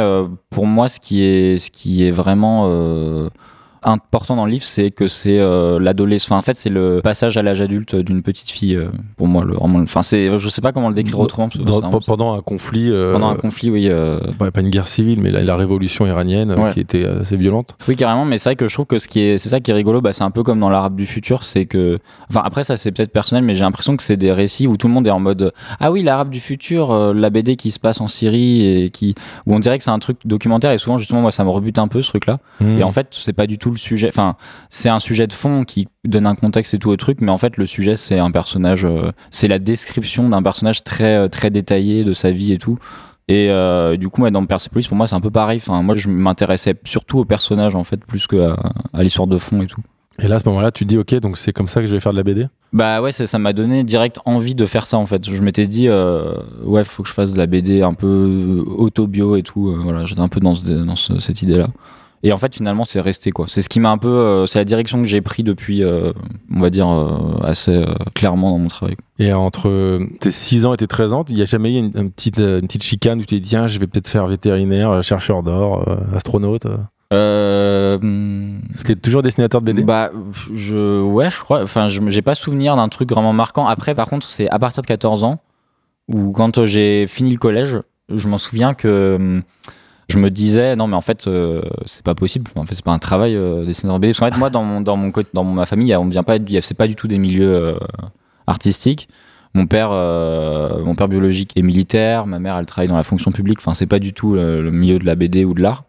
pour 0.49 0.65
moi, 0.65 0.87
ce 0.87 0.99
qui 0.99 1.23
est, 1.23 1.57
ce 1.57 1.71
qui 1.71 2.03
est 2.03 2.11
vraiment 2.11 3.29
important 3.83 4.35
dans 4.35 4.45
le 4.45 4.51
livre, 4.51 4.63
c'est 4.63 4.91
que 4.91 5.07
c'est 5.07 5.39
euh, 5.39 5.79
l'adolescence. 5.79 6.27
Enfin, 6.31 6.37
en 6.37 6.41
fait, 6.41 6.55
c'est 6.55 6.69
le 6.69 7.01
passage 7.03 7.37
à 7.37 7.43
l'âge 7.43 7.61
adulte 7.61 7.95
d'une 7.95 8.21
petite 8.21 8.49
fille. 8.49 8.75
euh, 8.75 8.89
pour 9.17 9.27
moi, 9.27 9.43
le, 9.43 9.53
vraiment. 9.55 9.79
Enfin, 9.79 10.01
c'est, 10.01 10.37
je 10.37 10.49
sais 10.49 10.61
pas 10.61 10.71
comment 10.71 10.89
le 10.89 10.95
décrire 10.95 11.19
autrement. 11.19 11.49
Dans- 11.55 11.81
pendant 12.05 12.33
un 12.33 12.41
conflit, 12.41 12.89
euh, 12.91 13.13
pendant 13.13 13.29
un 13.29 13.35
conflit, 13.35 13.69
oui. 13.69 13.89
ouais, 13.89 14.51
pas 14.51 14.61
une 14.61 14.69
guerre 14.69 14.87
civile, 14.87 15.19
mais 15.21 15.31
la, 15.31 15.43
la 15.43 15.55
révolution 15.55 16.05
iranienne 16.07 16.51
Ouais. 16.53 16.73
qui 16.73 16.79
était 16.79 17.05
assez 17.05 17.37
violente. 17.37 17.75
Oui, 17.87 17.95
carrément, 17.95 18.25
mais 18.25 18.37
c'est 18.37 18.49
vrai 18.49 18.55
que 18.55 18.67
je 18.67 18.73
trouve 18.73 18.85
que 18.85 18.99
ce 18.99 19.07
qui 19.07 19.21
est, 19.21 19.37
c'est 19.37 19.49
ça 19.49 19.59
qui 19.59 19.71
est 19.71 19.73
rigolo, 19.73 20.01
bah, 20.01 20.13
c'est 20.13 20.23
un 20.23 20.31
peu 20.31 20.43
comme 20.43 20.59
dans 20.59 20.69
l'arabe 20.69 20.95
du 20.95 21.05
futur, 21.05 21.43
c'est 21.43 21.65
que, 21.65 21.99
enfin, 22.29 22.41
après, 22.43 22.63
ça 22.63 22.75
c'est 22.77 22.91
peut-être 22.91 23.11
personnel, 23.11 23.43
mais 23.43 23.55
j'ai 23.55 23.61
l'impression 23.63 23.95
que 23.95 24.03
c'est 24.03 24.17
des 24.17 24.31
récits 24.31 24.67
où 24.67 24.77
tout 24.77 24.87
le 24.87 24.93
monde 24.93 25.07
est 25.07 25.11
en 25.11 25.19
mode, 25.19 25.53
ah 25.79 25.91
oui, 25.91 26.03
l'arabe 26.03 26.29
du 26.29 26.39
futur, 26.39 26.93
la 27.13 27.29
BD 27.29 27.55
qui 27.55 27.71
se 27.71 27.79
passe 27.79 28.01
en 28.01 28.07
Syrie 28.07 28.65
et 28.83 28.89
qui, 28.89 29.15
où 29.45 29.55
on 29.55 29.59
dirait 29.59 29.77
que 29.77 29.83
c'est 29.83 29.91
un 29.91 29.99
truc 29.99 30.17
documentaire 30.25 30.71
et 30.71 30.77
souvent, 30.77 30.97
justement, 30.97 31.21
moi, 31.21 31.31
ça 31.31 31.43
me 31.43 31.49
rebute 31.49 31.77
un 31.79 31.87
peu 31.87 32.01
ce 32.01 32.09
truc-là. 32.09 32.39
Hmm. 32.59 32.79
Et 32.79 32.83
en 32.83 32.91
fait, 32.91 33.07
c'est 33.11 33.33
pas 33.33 33.47
du 33.47 33.57
tout 33.57 33.68
le 33.69 33.77
sujet, 33.77 34.07
enfin, 34.09 34.35
c'est 34.69 34.89
un 34.89 34.99
sujet 34.99 35.27
de 35.27 35.33
fond 35.33 35.63
qui 35.63 35.87
donne 36.05 36.27
un 36.27 36.35
contexte 36.35 36.73
et 36.73 36.79
tout 36.79 36.89
au 36.89 36.95
truc, 36.97 37.19
mais 37.21 37.31
en 37.31 37.37
fait, 37.37 37.57
le 37.57 37.65
sujet, 37.65 37.95
c'est 37.95 38.19
un 38.19 38.31
personnage, 38.31 38.85
euh, 38.85 39.11
c'est 39.31 39.47
la 39.47 39.59
description 39.59 40.29
d'un 40.29 40.41
personnage 40.43 40.83
très, 40.83 41.15
euh, 41.15 41.27
très 41.27 41.49
détaillé 41.49 42.03
de 42.03 42.13
sa 42.13 42.31
vie 42.31 42.51
et 42.53 42.57
tout. 42.57 42.77
Et 43.27 43.49
euh, 43.51 43.95
du 43.95 44.09
coup, 44.09 44.27
dans 44.29 44.45
Persepolis, 44.45 44.87
pour 44.87 44.97
moi, 44.97 45.05
c'est 45.05 45.15
un 45.15 45.21
peu 45.21 45.29
pareil. 45.29 45.59
Enfin, 45.61 45.81
moi, 45.83 45.95
je 45.95 46.09
m'intéressais 46.09 46.73
surtout 46.83 47.19
au 47.19 47.25
personnage, 47.25 47.75
en 47.75 47.83
fait, 47.83 48.03
plus 48.03 48.25
qu'à 48.25 48.55
à 48.93 49.03
l'histoire 49.03 49.27
de 49.27 49.37
fond 49.37 49.61
et 49.61 49.67
tout. 49.67 49.81
Et 50.21 50.27
là, 50.27 50.35
à 50.35 50.39
ce 50.39 50.49
moment-là, 50.49 50.71
tu 50.71 50.83
te 50.83 50.89
dis, 50.89 50.97
ok, 50.97 51.13
donc 51.19 51.37
c'est 51.37 51.53
comme 51.53 51.67
ça 51.67 51.79
que 51.79 51.87
je 51.87 51.93
vais 51.93 51.99
faire 52.01 52.11
de 52.11 52.17
la 52.17 52.23
BD 52.23 52.47
Bah 52.73 53.01
ouais, 53.01 53.11
ça 53.13 53.37
m'a 53.39 53.53
donné 53.53 53.83
direct 53.85 54.19
envie 54.25 54.55
de 54.55 54.65
faire 54.65 54.85
ça, 54.87 54.97
en 54.97 55.05
fait. 55.05 55.29
Je 55.29 55.41
m'étais 55.43 55.65
dit, 55.67 55.87
euh, 55.87 56.33
ouais, 56.65 56.83
faut 56.83 57.03
que 57.03 57.09
je 57.09 57.13
fasse 57.13 57.31
de 57.31 57.37
la 57.37 57.45
BD 57.45 57.83
un 57.83 57.93
peu 57.93 58.65
auto-bio 58.67 59.35
et 59.37 59.43
tout. 59.43 59.69
euh, 59.69 59.79
voilà, 59.81 60.03
j'étais 60.05 60.19
un 60.21 60.27
peu 60.27 60.39
dans, 60.41 60.55
ce- 60.55 60.67
dans 60.83 60.95
ce- 60.95 61.19
cette 61.19 61.41
idée-là. 61.43 61.69
Et 62.23 62.33
en 62.33 62.37
fait, 62.37 62.53
finalement, 62.55 62.83
c'est 62.83 62.99
resté, 62.99 63.31
quoi. 63.31 63.45
C'est 63.47 63.61
ce 63.61 63.69
qui 63.69 63.79
m'a 63.79 63.91
un 63.91 63.97
peu... 63.97 64.09
euh, 64.09 64.45
c'est 64.45 64.59
la 64.59 64.65
direction 64.65 64.97
que 64.99 65.05
j'ai 65.07 65.21
pris 65.21 65.41
depuis, 65.43 65.83
euh, 65.83 66.11
on 66.53 66.59
va 66.59 66.69
dire, 66.69 66.89
euh, 66.89 67.39
assez 67.43 67.73
euh, 67.75 67.85
clairement 68.13 68.51
dans 68.51 68.57
mon 68.57 68.67
travail. 68.67 68.97
Et 69.19 69.31
entre 69.31 69.99
tes 70.19 70.31
6 70.31 70.65
ans 70.65 70.73
et 70.73 70.77
tes 70.77 70.87
13 70.87 71.13
ans, 71.13 71.23
il 71.29 71.35
n'y 71.35 71.41
a 71.41 71.45
jamais 71.45 71.73
eu 71.73 71.77
une, 71.77 71.91
une 71.95 72.11
petite, 72.11 72.39
une 72.39 72.61
petite 72.67 72.83
chicane 72.83 73.19
où 73.19 73.21
tu 73.21 73.27
t'es 73.27 73.39
dit, 73.39 73.49
tiens, 73.49 73.67
je 73.67 73.79
vais 73.79 73.87
peut-être 73.87 74.07
faire 74.07 74.27
vétérinaire, 74.27 75.01
chercheur 75.01 75.43
d'or, 75.43 75.87
euh, 75.87 75.95
astronaute. 76.15 76.65
euh. 77.13 78.59
C'était 78.75 78.95
toujours 78.95 79.21
dessinateur 79.21 79.61
de 79.61 79.65
BD 79.67 79.83
Bah, 79.83 80.11
je, 80.53 81.01
ouais, 81.01 81.29
je 81.31 81.39
crois. 81.39 81.63
Enfin, 81.63 81.87
je 81.87 82.01
j'ai 82.07 82.21
pas 82.21 82.35
souvenir 82.35 82.75
d'un 82.75 82.89
truc 82.89 83.09
vraiment 83.11 83.33
marquant. 83.33 83.65
Après, 83.67 83.95
par 83.95 84.07
contre, 84.09 84.27
c'est 84.27 84.49
à 84.49 84.59
partir 84.59 84.81
de 84.81 84.87
14 84.87 85.23
ans, 85.23 85.39
ou 86.07 86.31
quand 86.31 86.65
j'ai 86.65 87.05
fini 87.07 87.31
le 87.31 87.37
collège, 87.37 87.77
je 88.13 88.27
m'en 88.27 88.37
souviens 88.37 88.73
que 88.73 89.15
hum, 89.19 89.43
je 90.09 90.17
me 90.17 90.29
disais, 90.31 90.75
non, 90.75 90.87
mais 90.87 90.95
en 90.95 91.01
fait, 91.01 91.27
euh, 91.27 91.61
c'est 91.85 92.03
pas 92.03 92.15
possible. 92.15 92.49
En 92.55 92.65
fait, 92.65 92.73
c'est 92.75 92.83
pas 92.83 92.91
un 92.91 92.99
travail 92.99 93.35
euh, 93.35 93.63
dessinateur 93.65 93.97
de 93.99 94.01
BD. 94.01 94.13
Parce 94.13 94.19
qu'en 94.19 94.33
fait, 94.35 94.39
moi, 94.39 94.49
dans 94.49 94.63
mon, 94.63 94.81
dans 94.81 94.97
mon, 94.97 95.11
dans 95.33 95.43
ma 95.43 95.65
famille, 95.65 95.95
on 95.95 96.07
vient 96.07 96.23
pas, 96.23 96.37
c'est 96.61 96.77
pas 96.77 96.87
du 96.87 96.95
tout 96.95 97.07
des 97.07 97.19
milieux 97.19 97.53
euh, 97.53 97.75
artistiques. 98.47 99.07
Mon 99.53 99.67
père, 99.67 99.89
euh, 99.91 100.83
mon 100.83 100.95
père 100.95 101.07
biologique 101.07 101.51
est 101.55 101.61
militaire. 101.61 102.25
Ma 102.25 102.39
mère, 102.39 102.57
elle 102.57 102.65
travaille 102.65 102.87
dans 102.87 102.97
la 102.97 103.03
fonction 103.03 103.31
publique. 103.31 103.59
Enfin, 103.59 103.73
c'est 103.73 103.85
pas 103.87 103.99
du 103.99 104.13
tout 104.13 104.33
le, 104.33 104.69
milieu 104.71 104.99
de 104.99 105.05
la 105.05 105.15
BD 105.15 105.45
ou 105.45 105.53
de 105.53 105.61
l'art. 105.61 105.83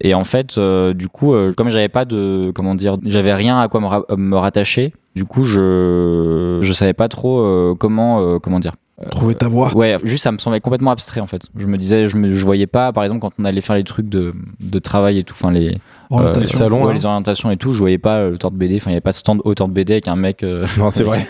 Et 0.00 0.12
en 0.14 0.24
fait, 0.24 0.58
du 0.94 1.08
coup, 1.08 1.34
comme 1.56 1.70
j'avais 1.70 1.88
pas 1.88 2.04
de, 2.04 2.52
comment 2.54 2.74
dire, 2.74 2.98
j'avais 3.04 3.32
rien 3.34 3.58
à 3.60 3.68
quoi 3.68 3.80
me, 3.80 3.86
ra- 3.86 4.04
me 4.16 4.36
rattacher. 4.36 4.92
Du 5.14 5.24
coup, 5.24 5.42
je, 5.44 6.58
je 6.62 6.72
savais 6.72 6.92
pas 6.92 7.08
trop 7.08 7.74
comment, 7.78 8.38
comment 8.40 8.60
dire. 8.60 8.74
Trouver 9.10 9.34
ta 9.34 9.46
voix. 9.48 9.74
Ouais, 9.76 9.96
juste 10.04 10.24
ça 10.24 10.32
me 10.32 10.38
semblait 10.38 10.60
complètement 10.60 10.90
abstrait 10.90 11.20
en 11.20 11.26
fait. 11.26 11.42
Je 11.54 11.66
me 11.66 11.76
disais, 11.76 12.08
je 12.08 12.16
me, 12.16 12.32
je 12.32 12.44
voyais 12.44 12.66
pas, 12.66 12.92
par 12.92 13.04
exemple, 13.04 13.20
quand 13.20 13.32
on 13.38 13.44
allait 13.44 13.60
faire 13.60 13.76
les 13.76 13.84
trucs 13.84 14.08
de, 14.08 14.32
de 14.60 14.78
travail 14.78 15.18
et 15.18 15.24
tout, 15.24 15.34
enfin 15.36 15.50
les, 15.52 15.76
Orientation. 16.08 16.56
euh, 16.56 16.62
salons, 16.62 16.80
ouais, 16.82 16.88
là. 16.88 16.92
les 16.94 17.04
orientations 17.04 17.50
et 17.50 17.58
tout, 17.58 17.72
je 17.74 17.78
voyais 17.78 17.98
pas 17.98 18.22
le 18.28 18.38
temps 18.38 18.50
de 18.50 18.56
BD. 18.56 18.76
Enfin, 18.76 18.90
il 18.90 18.94
y 18.94 18.96
avait 18.96 19.02
pas 19.02 19.10
de 19.10 19.16
stand 19.16 19.40
auteur 19.44 19.68
de 19.68 19.74
BD 19.74 19.92
avec 19.94 20.08
un 20.08 20.16
mec. 20.16 20.42
euh, 20.42 20.66
Non, 20.78 20.88
c'est 20.90 21.04
vrai. 21.04 21.26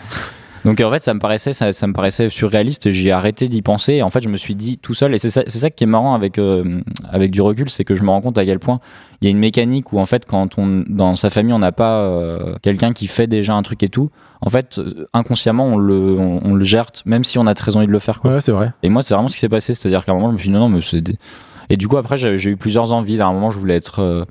Donc 0.66 0.80
en 0.80 0.90
fait, 0.90 1.02
ça 1.02 1.14
me 1.14 1.18
paraissait, 1.20 1.52
ça, 1.54 1.72
ça 1.72 1.86
me 1.86 1.92
paraissait 1.94 2.28
surréaliste. 2.28 2.84
et 2.86 2.92
J'ai 2.92 3.12
arrêté 3.12 3.48
d'y 3.48 3.62
penser. 3.62 3.94
Et 3.94 4.02
en 4.02 4.10
fait, 4.10 4.20
je 4.20 4.28
me 4.28 4.36
suis 4.36 4.54
dit 4.54 4.76
tout 4.76 4.92
seul. 4.92 5.14
Et 5.14 5.18
c'est 5.18 5.30
ça, 5.30 5.42
ça 5.46 5.70
qui 5.70 5.84
est 5.84 5.86
marrant 5.86 6.12
avec 6.14 6.38
euh, 6.38 6.82
avec 7.10 7.30
du 7.30 7.40
recul, 7.40 7.70
c'est 7.70 7.84
que 7.84 7.94
je 7.94 8.02
me 8.02 8.10
rends 8.10 8.20
compte 8.20 8.36
à 8.36 8.44
quel 8.44 8.58
point 8.58 8.80
il 9.22 9.24
y 9.24 9.28
a 9.28 9.30
une 9.30 9.38
mécanique 9.38 9.92
où 9.94 9.98
en 10.00 10.04
fait, 10.06 10.26
quand 10.26 10.58
on 10.58 10.84
dans 10.88 11.16
sa 11.16 11.30
famille, 11.30 11.54
on 11.54 11.58
n'a 11.60 11.72
pas 11.72 12.00
euh, 12.02 12.56
quelqu'un 12.62 12.92
qui 12.92 13.06
fait 13.06 13.26
déjà 13.26 13.54
un 13.54 13.62
truc 13.62 13.82
et 13.82 13.88
tout. 13.88 14.10
En 14.42 14.50
fait, 14.50 14.78
euh, 14.78 15.06
inconsciemment, 15.14 15.64
on 15.66 15.78
le 15.78 16.16
on, 16.18 16.40
on 16.44 16.54
le 16.54 16.64
gère, 16.64 16.90
même 17.06 17.24
si 17.24 17.38
on 17.38 17.46
a 17.46 17.54
très 17.54 17.76
envie 17.76 17.86
de 17.86 17.92
le 17.92 17.98
faire. 17.98 18.20
quoi. 18.20 18.34
Ouais, 18.34 18.40
c'est 18.42 18.52
vrai. 18.52 18.72
Et 18.82 18.88
moi, 18.90 19.00
c'est 19.02 19.14
vraiment 19.14 19.28
ce 19.28 19.34
qui 19.34 19.40
s'est 19.40 19.48
passé. 19.48 19.72
C'est-à-dire 19.72 20.04
qu'à 20.04 20.12
un 20.12 20.16
moment, 20.16 20.28
je 20.28 20.32
me 20.34 20.38
suis 20.38 20.48
dit 20.48 20.54
non, 20.54 20.60
non, 20.60 20.68
mais 20.68 20.82
c'est. 20.82 21.00
des- 21.00 21.16
Et 21.70 21.76
du 21.76 21.88
coup, 21.88 21.96
après, 21.96 22.16
j'ai 22.18 22.38
j'ai 22.38 22.50
eu 22.50 22.56
plusieurs 22.56 22.92
envies. 22.92 23.20
À 23.20 23.26
un 23.28 23.32
moment, 23.32 23.50
je 23.50 23.58
voulais 23.58 23.76
être 23.76 24.00
euh, 24.00 24.24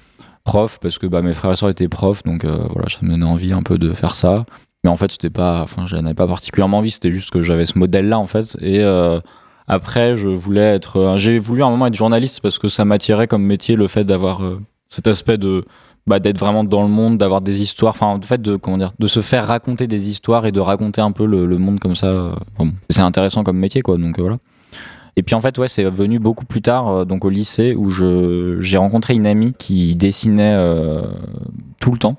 prof 0.43 0.79
parce 0.81 0.99
que 0.99 1.07
bah, 1.07 1.21
mes 1.21 1.33
frères 1.33 1.51
et 1.53 1.55
sœurs 1.55 1.69
étaient 1.69 1.87
profs. 1.87 2.23
Donc 2.23 2.45
euh, 2.45 2.57
voilà, 2.71 2.89
ça 2.89 2.97
me 3.01 3.09
donnait 3.09 3.25
envie 3.25 3.53
un 3.53 3.63
peu 3.63 3.77
de 3.77 3.93
faire 3.93 4.13
ça. 4.15 4.45
Mais 4.85 4.91
en 4.91 4.97
fait, 4.97 5.11
c'était 5.11 5.31
pas. 5.31 5.63
Enfin, 5.63 5.87
je 5.87 5.95
n'avais 5.95 6.13
pas 6.13 6.27
particulièrement 6.27 6.77
envie. 6.77 6.91
C'était 6.91 7.11
juste 7.11 7.31
que 7.31 7.41
j'avais 7.41 7.65
ce 7.65 7.77
modèle-là, 7.79 8.19
en 8.19 8.27
fait. 8.27 8.55
Et. 8.61 8.79
euh, 8.81 9.19
après, 9.67 10.15
je 10.15 10.27
voulais 10.27 10.61
être. 10.61 11.15
J'ai 11.17 11.39
voulu 11.39 11.63
à 11.63 11.65
un 11.65 11.71
moment 11.71 11.87
être 11.87 11.95
journaliste 11.95 12.39
parce 12.39 12.59
que 12.59 12.67
ça 12.67 12.85
m'attirait 12.85 13.25
comme 13.25 13.41
métier 13.41 13.75
le 13.75 13.87
fait 13.87 14.03
d'avoir 14.03 14.43
euh, 14.43 14.61
cet 14.87 15.07
aspect 15.07 15.39
de 15.39 15.65
bah, 16.05 16.19
d'être 16.19 16.37
vraiment 16.37 16.63
dans 16.63 16.83
le 16.83 16.87
monde, 16.87 17.17
d'avoir 17.17 17.41
des 17.41 17.63
histoires, 17.63 17.95
enfin, 17.95 18.05
en 18.05 18.21
fait, 18.21 18.39
de 18.43 18.57
comment 18.57 18.77
dire, 18.77 18.93
de 18.99 19.07
se 19.07 19.21
faire 19.21 19.47
raconter 19.47 19.87
des 19.87 20.07
histoires 20.11 20.45
et 20.45 20.51
de 20.51 20.59
raconter 20.59 21.01
un 21.01 21.11
peu 21.11 21.25
le, 21.25 21.47
monde 21.57 21.79
comme 21.79 21.95
ça. 21.95 22.09
euh, 22.09 22.35
c'est 22.91 23.01
intéressant 23.01 23.43
comme 23.43 23.57
métier, 23.57 23.81
quoi. 23.81 23.97
Donc 23.97 24.19
voilà. 24.19 24.37
Et 25.15 25.23
puis 25.23 25.33
en 25.33 25.39
fait, 25.39 25.57
ouais, 25.57 25.67
c'est 25.67 25.85
venu 25.85 26.19
beaucoup 26.19 26.45
plus 26.45 26.61
tard, 26.61 27.07
donc 27.07 27.25
au 27.25 27.31
lycée, 27.31 27.73
où 27.73 27.89
je 27.89 28.57
j'ai 28.59 28.77
rencontré 28.77 29.15
une 29.15 29.25
amie 29.25 29.53
qui 29.57 29.95
dessinait 29.95 30.55
tout 31.79 31.91
le 31.91 31.97
temps. 31.97 32.17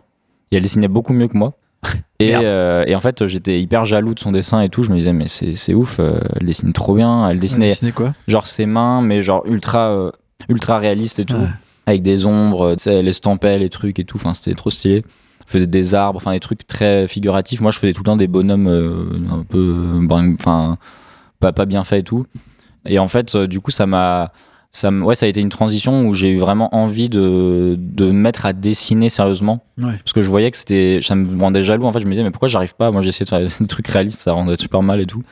Et 0.51 0.57
elle 0.57 0.63
dessinait 0.63 0.89
beaucoup 0.89 1.13
mieux 1.13 1.29
que 1.29 1.37
moi. 1.37 1.53
Et, 2.19 2.35
euh, 2.35 2.85
et 2.87 2.95
en 2.95 3.01
fait, 3.01 3.27
j'étais 3.27 3.61
hyper 3.61 3.85
jaloux 3.85 4.15
de 4.15 4.21
son 4.21 4.33
dessin 4.33 4.61
et 4.63 4.69
tout. 4.69 4.83
Je 4.83 4.91
me 4.91 4.97
disais, 4.97 5.13
mais 5.13 5.27
c'est 5.29 5.75
ouf, 5.75 5.97
euh, 6.01 6.19
elle 6.41 6.47
dessine 6.47 6.73
trop 6.73 6.95
bien. 6.95 7.29
Elle 7.29 7.39
dessinait 7.39 7.69
Dessiner 7.69 7.93
quoi? 7.93 8.13
genre 8.29 8.47
ses 8.47 8.67
mains, 8.67 9.03
mais 9.03 9.21
genre 9.23 9.43
ultra, 9.47 9.91
euh, 9.93 10.11
ultra 10.49 10.79
réaliste 10.79 11.19
et 11.19 11.25
tout, 11.25 11.35
Ouais. 11.37 11.49
avec 11.87 12.03
des 12.03 12.25
ombres, 12.25 12.75
elle 12.87 13.09
estampait 13.09 13.59
les 13.59 13.69
trucs 13.69 13.99
et 13.99 14.05
tout. 14.05 14.17
Enfin, 14.17 14.33
c'était 14.35 14.55
trop 14.55 14.71
stylé. 14.71 15.05
Elle 15.41 15.45
faisait 15.47 15.67
des 15.67 15.95
arbres, 15.95 16.17
enfin 16.17 16.33
des 16.33 16.41
trucs 16.41 16.67
très 16.67 17.07
figuratifs. 17.07 17.61
Moi, 17.61 17.71
je 17.71 17.79
faisais 17.79 17.93
tout 17.93 18.01
le 18.03 18.07
temps 18.07 18.17
des 18.17 18.27
bonhommes 18.29 18.67
un 19.31 19.45
peu, 19.45 20.01
enfin, 20.41 20.79
pas, 21.39 21.53
pas 21.53 21.67
bien 21.67 21.85
fait 21.85 22.01
et 22.01 22.03
tout. 22.03 22.27
Et 22.87 22.99
en 22.99 23.09
fait, 23.09 23.37
du 23.37 23.61
coup, 23.61 23.71
ça 23.71 23.87
m'a, 23.87 24.33
ça, 24.71 24.91
ouais, 24.91 25.15
ça 25.15 25.27
a 25.27 25.29
été 25.29 25.41
une 25.41 25.49
transition 25.49 26.07
où 26.07 26.15
j'ai 26.15 26.31
eu 26.31 26.39
vraiment 26.39 26.75
envie 26.75 27.09
de, 27.09 27.77
de 27.79 28.07
me 28.07 28.13
mettre 28.13 28.47
à 28.47 28.53
dessiner 28.53 29.09
sérieusement. 29.09 29.65
Ouais. 29.79 29.97
Parce 30.05 30.13
que 30.13 30.23
je 30.23 30.29
voyais 30.29 30.51
que 30.51 30.57
c'était, 30.57 31.01
ça 31.03 31.15
me 31.15 31.41
rendait 31.41 31.65
jaloux. 31.65 31.87
En 31.87 31.93
fait, 31.93 32.01
je 32.01 32.07
me 32.07 32.11
disais, 32.11 32.23
mais 32.23 32.31
pourquoi 32.31 32.49
j'arrive 32.49 32.75
pas? 32.75 32.91
Moi, 32.91 33.03
j'ai 33.03 33.09
essayé 33.09 33.25
de 33.25 33.31
faire 33.31 33.41
des 33.41 33.67
trucs 33.69 33.87
réalistes, 33.89 34.21
ça 34.21 34.33
rendait 34.33 34.57
super 34.57 34.83
mal 34.83 35.01
et 35.01 35.07
tout. 35.07 35.23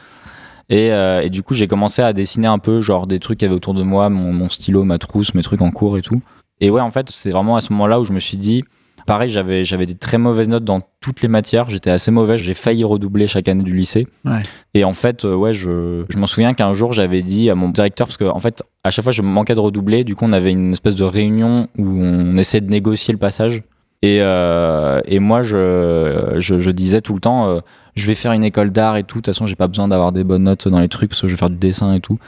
Et, 0.70 0.92
euh, 0.92 1.22
et 1.22 1.30
du 1.30 1.42
coup, 1.42 1.54
j'ai 1.54 1.66
commencé 1.66 2.00
à 2.00 2.12
dessiner 2.12 2.46
un 2.46 2.58
peu, 2.58 2.80
genre 2.80 3.06
des 3.06 3.18
trucs 3.18 3.38
qu'il 3.38 3.46
y 3.46 3.48
avait 3.48 3.56
autour 3.56 3.74
de 3.74 3.82
moi, 3.82 4.08
mon, 4.08 4.32
mon 4.32 4.48
stylo, 4.48 4.84
ma 4.84 4.98
trousse, 4.98 5.34
mes 5.34 5.42
trucs 5.42 5.60
en 5.60 5.70
cours 5.70 5.98
et 5.98 6.02
tout. 6.02 6.22
Et 6.60 6.70
ouais, 6.70 6.80
en 6.80 6.90
fait, 6.90 7.10
c'est 7.10 7.30
vraiment 7.30 7.56
à 7.56 7.60
ce 7.60 7.72
moment-là 7.72 8.00
où 8.00 8.04
je 8.04 8.12
me 8.12 8.20
suis 8.20 8.36
dit, 8.36 8.64
pareil, 9.06 9.28
j'avais, 9.28 9.64
j'avais 9.64 9.86
des 9.86 9.94
très 9.94 10.18
mauvaises 10.18 10.48
notes 10.48 10.64
dans 10.64 10.80
toutes 11.00 11.22
les 11.22 11.28
matières. 11.28 11.68
J'étais 11.70 11.90
assez 11.90 12.10
mauvais. 12.10 12.38
J'ai 12.38 12.54
failli 12.54 12.84
redoubler 12.84 13.26
chaque 13.28 13.48
année 13.48 13.62
du 13.62 13.74
lycée. 13.74 14.06
Ouais. 14.24 14.42
Et 14.74 14.84
en 14.84 14.92
fait, 14.92 15.24
euh, 15.24 15.34
ouais, 15.34 15.52
je, 15.52 16.04
je 16.08 16.18
m'en 16.18 16.26
souviens 16.26 16.54
qu'un 16.54 16.72
jour, 16.72 16.92
j'avais 16.92 17.22
dit 17.22 17.50
à 17.50 17.54
mon 17.54 17.68
directeur, 17.68 18.06
parce 18.06 18.16
que 18.16 18.24
en 18.24 18.40
fait, 18.40 18.62
à 18.82 18.90
chaque 18.90 19.02
fois, 19.02 19.12
je 19.12 19.22
manquais 19.22 19.54
de 19.54 19.60
redoubler. 19.60 20.04
Du 20.04 20.14
coup, 20.16 20.24
on 20.24 20.32
avait 20.32 20.50
une 20.52 20.72
espèce 20.72 20.94
de 20.94 21.04
réunion 21.04 21.68
où 21.78 21.86
on 21.86 22.36
essayait 22.36 22.60
de 22.60 22.70
négocier 22.70 23.12
le 23.12 23.18
passage. 23.18 23.62
Et, 24.02 24.18
euh, 24.20 25.00
et 25.06 25.18
moi, 25.18 25.42
je, 25.42 26.36
je, 26.38 26.58
je 26.58 26.70
disais 26.70 27.00
tout 27.00 27.14
le 27.14 27.20
temps, 27.20 27.48
euh, 27.48 27.60
je 27.94 28.06
vais 28.06 28.14
faire 28.14 28.32
une 28.32 28.44
école 28.44 28.70
d'art 28.70 28.96
et 28.98 29.02
tout. 29.02 29.18
De 29.18 29.22
toute 29.22 29.34
façon, 29.34 29.46
j'ai 29.46 29.56
pas 29.56 29.68
besoin 29.68 29.88
d'avoir 29.88 30.12
des 30.12 30.24
bonnes 30.24 30.42
notes 30.42 30.68
dans 30.68 30.80
les 30.80 30.88
trucs 30.88 31.10
parce 31.10 31.22
que 31.22 31.26
je 31.26 31.32
vais 31.32 31.38
faire 31.38 31.48
du 31.48 31.56
dessin 31.56 31.94
et 31.94 32.00
tout. 32.00 32.18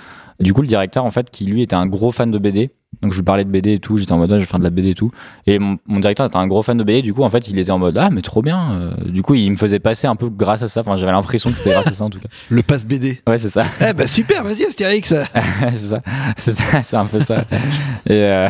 Du 0.40 0.54
coup, 0.54 0.62
le 0.62 0.68
directeur, 0.68 1.04
en 1.04 1.10
fait, 1.10 1.30
qui 1.30 1.44
lui 1.44 1.62
était 1.62 1.76
un 1.76 1.86
gros 1.86 2.12
fan 2.12 2.30
de 2.30 2.38
BD, 2.38 2.70
Donc 3.02 3.12
je 3.12 3.18
lui 3.18 3.24
parlais 3.24 3.44
de 3.44 3.50
BD 3.50 3.74
et 3.74 3.78
tout, 3.78 3.98
j'étais 3.98 4.12
en 4.12 4.16
mode 4.16 4.30
ouais, 4.30 4.38
je 4.38 4.44
vais 4.44 4.46
faire 4.46 4.58
de 4.58 4.64
la 4.64 4.70
BD 4.70 4.90
et 4.90 4.94
tout. 4.94 5.10
Et 5.46 5.58
mon, 5.58 5.76
mon 5.86 6.00
directeur 6.00 6.24
était 6.26 6.38
un 6.38 6.46
gros 6.46 6.62
fan 6.62 6.78
de 6.78 6.82
BD, 6.82 7.02
du 7.02 7.12
coup 7.12 7.24
en 7.24 7.28
fait 7.28 7.46
il 7.48 7.58
était 7.58 7.70
en 7.70 7.78
mode 7.78 7.98
ah 7.98 8.08
mais 8.10 8.22
trop 8.22 8.40
bien. 8.40 8.70
Euh, 8.72 8.90
Du 9.10 9.20
coup 9.22 9.34
il 9.34 9.50
me 9.50 9.56
faisait 9.56 9.80
passer 9.80 10.06
un 10.06 10.16
peu 10.16 10.30
grâce 10.30 10.62
à 10.62 10.68
ça, 10.68 10.80
enfin 10.80 10.96
j'avais 10.96 11.12
l'impression 11.12 11.50
que 11.50 11.58
c'était 11.58 11.72
grâce 11.72 11.88
à 11.88 11.92
ça 11.92 12.04
en 12.04 12.10
tout 12.10 12.20
cas. 12.20 12.28
Le 12.48 12.62
passe 12.62 12.86
BD. 12.86 13.20
Ouais 13.28 13.36
c'est 13.36 13.50
ça. 13.50 13.64
Eh 13.86 13.92
bah 13.92 14.06
super, 14.06 14.42
vas-y 14.44 14.64
Astérix. 14.64 15.12
c'est 15.72 15.76
ça, 15.76 16.00
c'est 16.38 16.52
ça, 16.54 16.82
c'est 16.82 16.96
un 16.96 17.04
peu 17.04 17.20
ça. 17.20 17.44
Et, 18.08 18.12
euh, 18.14 18.48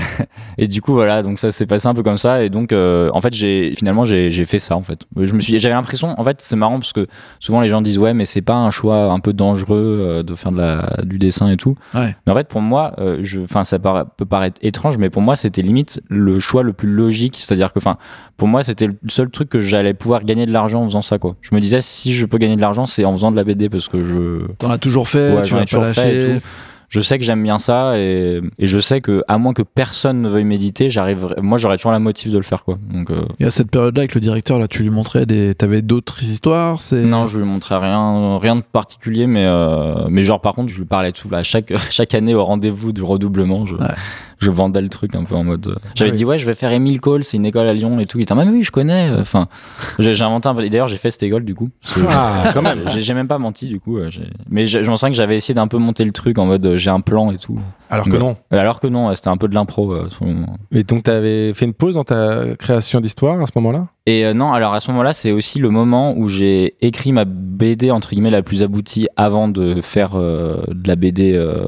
et 0.59 0.69
du 0.69 0.81
coup 0.81 0.93
voilà, 0.93 1.23
donc 1.25 1.41
ça 1.41 1.51
s'est 1.51 1.67
passé 1.67 1.89
un 1.89 1.95
peu 1.95 2.05
comme 2.05 2.17
ça. 2.19 2.45
Et 2.45 2.49
donc 2.49 2.73
euh, 2.73 3.11
en 3.15 3.21
fait 3.21 3.35
j'ai 3.35 3.75
finalement 3.77 4.05
j'ai 4.05 4.31
fait 4.45 4.61
ça 4.61 4.77
en 4.77 4.83
fait. 4.83 5.01
Je 5.21 5.35
me 5.35 5.41
suis, 5.41 5.59
j'avais 5.59 5.75
l'impression, 5.75 6.15
en 6.19 6.23
fait 6.23 6.37
c'est 6.41 6.57
marrant 6.57 6.79
parce 6.79 6.93
que 6.93 7.09
souvent 7.41 7.61
les 7.63 7.69
gens 7.69 7.83
disent 7.83 7.99
ouais 7.99 8.15
mais 8.15 8.25
c'est 8.27 8.43
pas 8.43 8.55
un 8.55 8.71
choix 8.71 9.11
un 9.11 9.19
peu 9.19 9.33
dangereux 9.33 10.23
de 10.25 10.35
faire 10.37 10.53
de 10.53 10.59
la 10.59 10.99
du 11.03 11.19
dessin 11.19 11.51
et 11.51 11.57
tout. 11.57 11.75
Ouais. 11.95 12.15
Mais 12.27 12.33
en 12.33 12.37
fait 12.37 12.47
pour 12.47 12.61
moi, 12.61 12.95
enfin 13.43 13.65
ça 13.65 13.81
para- 13.81 14.05
peut 14.05 14.26
paraître 14.27 14.59
étrange, 14.63 14.99
mais 14.99 15.11
pour 15.11 15.23
moi 15.23 15.37
c'était 15.37 15.63
limite 15.63 16.01
le 16.09 16.39
choix 16.39 16.63
le 16.63 16.73
plus 16.73 16.89
logique. 16.89 17.37
C'est-à-dire 17.39 17.73
que 17.73 17.79
enfin 17.79 17.97
pour 18.37 18.49
moi 18.49 18.63
c'était 18.63 18.87
le 18.87 18.97
seul 19.09 19.31
truc 19.31 19.49
que 19.49 19.61
j'allais 19.61 19.95
pouvoir 19.95 20.25
gagner 20.25 20.47
de 20.47 20.53
l'argent 20.53 20.83
en 20.83 20.87
faisant 20.87 21.03
ça 21.03 21.19
quoi. 21.19 21.37
Je 21.41 21.55
me 21.55 21.61
disais 21.61 21.81
si 21.81 22.13
je 22.13 22.27
peux 22.27 22.39
gagner 22.39 22.57
de 22.57 22.61
l'argent 22.61 22.87
c'est 22.87 23.05
en 23.05 23.13
faisant 23.13 23.31
de 23.31 23.37
la 23.37 23.45
BD 23.45 23.69
parce 23.69 23.89
que 23.89 24.05
je 24.05 24.47
T'en 24.59 24.71
as 24.71 24.79
toujours 24.79 25.09
fait, 25.09 25.35
Ouais, 25.35 25.43
tu 25.43 25.55
vas 25.55 25.65
toujours 25.65 25.87
fait 25.87 26.17
et 26.17 26.39
tout. 26.39 26.47
Je 26.89 27.01
sais 27.01 27.19
que 27.19 27.25
j'aime 27.25 27.43
bien 27.43 27.59
ça 27.59 27.99
et, 27.99 28.41
et 28.59 28.67
je 28.67 28.79
sais 28.79 29.01
que 29.01 29.23
à 29.29 29.39
moins 29.39 29.53
que 29.53 29.63
personne 29.63 30.23
ne 30.23 30.29
veuille 30.29 30.45
méditer, 30.45 30.89
j'arrive 30.91 31.35
moi 31.41 31.59
j'aurais 31.59 31.77
toujours 31.77 31.93
la 31.93 31.99
motive 31.99 32.33
de 32.33 32.37
le 32.37 32.43
faire 32.43 32.65
quoi. 32.65 32.79
Donc 32.93 33.11
euh, 33.11 33.25
Et 33.41 33.45
à 33.45 33.51
cette 33.51 33.71
période-là, 33.71 34.01
avec 34.03 34.15
le 34.15 34.21
directeur, 34.21 34.59
là, 34.59 34.69
tu 34.69 34.83
lui 34.83 34.91
montrais 34.91 35.27
des. 35.27 35.55
T'avais 35.55 35.83
d'autres 35.83 36.23
histoires 36.23 36.81
c'est... 36.81 37.03
non, 37.03 37.27
je 37.27 37.39
lui 37.39 37.47
montrais 37.47 37.79
rien 37.79 38.39
rien 38.39 38.57
de 38.57 38.63
particulier 38.63 39.27
mais 39.27 39.45
euh, 39.47 40.07
mais 40.09 40.23
genre 40.23 40.41
par 40.41 40.55
contre, 40.55 40.73
je 40.73 40.79
lui 40.79 40.87
parlais 40.87 41.13
tout 41.13 41.29
à 41.33 41.43
chaque 41.43 41.73
chaque 41.91 42.15
année 42.15 42.35
au 42.35 42.45
rendez-vous 42.45 42.93
du 42.93 43.03
redoublement, 43.03 43.67
je 43.67 43.77
Ouais. 43.77 43.95
Je 44.39 44.51
vendais 44.51 44.81
le 44.81 44.89
truc 44.89 45.15
un 45.15 45.25
peu 45.25 45.35
en 45.35 45.45
mode 45.45 45.67
euh, 45.69 45.75
j'avais 45.95 46.11
Ah 46.11 46.13
oui. 46.13 46.19
dit 46.19 46.25
ouais, 46.25 46.39
je 46.39 46.47
vais 46.47 46.55
faire 46.55 46.73
Emile 46.73 47.01
Cole, 47.01 47.25
c'est 47.25 47.37
une 47.37 47.47
école 47.47 47.67
à 47.69 47.73
Lyon 47.75 47.99
et 48.01 48.07
tout. 48.07 48.19
Il 48.19 48.23
était 48.23 48.33
ah 48.33 48.37
mais 48.37 48.45
oui, 48.51 48.63
je 48.63 48.71
connais 48.71 49.11
enfin 49.19 49.49
j'ai 49.99 50.23
inventé 50.23 50.49
un 50.49 50.55
peu 50.55 50.65
et 50.65 50.71
d'ailleurs, 50.71 50.87
j'ai 50.89 50.97
fait 50.97 51.11
cette 51.11 51.23
école 51.23 51.45
du 51.45 51.55
coup. 51.55 51.69
Ah, 52.09 52.51
quand 52.55 52.63
même. 52.63 52.83
J'ai 52.97 53.15
même 53.15 53.29
pas 53.29 53.39
menti 53.39 53.67
du 53.69 53.81
coup, 53.81 53.99
euh, 53.99 54.11
mais 54.49 54.67
je 54.67 54.79
me 54.79 54.97
sens 54.97 55.11
que 55.11 55.17
j'avais 55.17 55.37
essayé 55.37 55.55
d'un 55.55 55.69
peu 55.69 55.79
monter 55.79 56.05
le 56.05 56.13
truc 56.13 56.39
en 56.39 56.47
mode 56.47 56.65
euh, 56.67 56.77
j'ai 56.77 56.91
un 56.91 57.01
plan 57.01 57.31
et 57.33 57.39
tout. 57.39 57.59
Alors 57.89 58.07
que 58.07 58.17
non. 58.17 58.37
Alors 58.51 58.81
que 58.81 58.87
non, 58.89 59.15
c'était 59.15 59.29
un 59.29 59.37
peu 59.37 59.47
de 59.49 59.55
l'impro 59.55 59.93
euh, 59.93 60.09
sur 60.11 60.25
le 60.25 60.33
moment. 60.33 60.57
Et 60.73 60.83
donc, 60.83 61.05
t'avais 61.05 61.55
fait 61.55 61.67
une 61.67 61.73
pause 61.75 61.95
dans 61.95 62.03
ta 62.05 62.57
création 62.59 63.01
d'histoire 63.01 63.41
à 63.41 63.47
ce 63.47 63.53
moment-là? 63.57 63.87
Et 64.07 64.25
euh, 64.27 64.35
non, 64.35 64.53
alors 64.53 64.75
à 64.75 64.81
ce 64.81 64.91
moment-là, 64.91 65.13
c'est 65.13 65.31
aussi 65.31 65.59
le 65.61 65.71
moment 65.71 66.15
où 66.17 66.29
j'ai 66.29 66.75
écrit 66.81 67.13
ma 67.13 67.25
BD 67.25 67.91
entre 67.93 68.11
guillemets 68.11 68.31
la 68.31 68.43
plus 68.43 68.63
aboutie 68.65 69.07
avant 69.17 69.47
de 69.49 69.81
faire 69.81 70.13
euh, 70.17 70.63
de 70.69 70.89
la 70.89 70.97
BD 70.97 71.33
euh, 71.35 71.65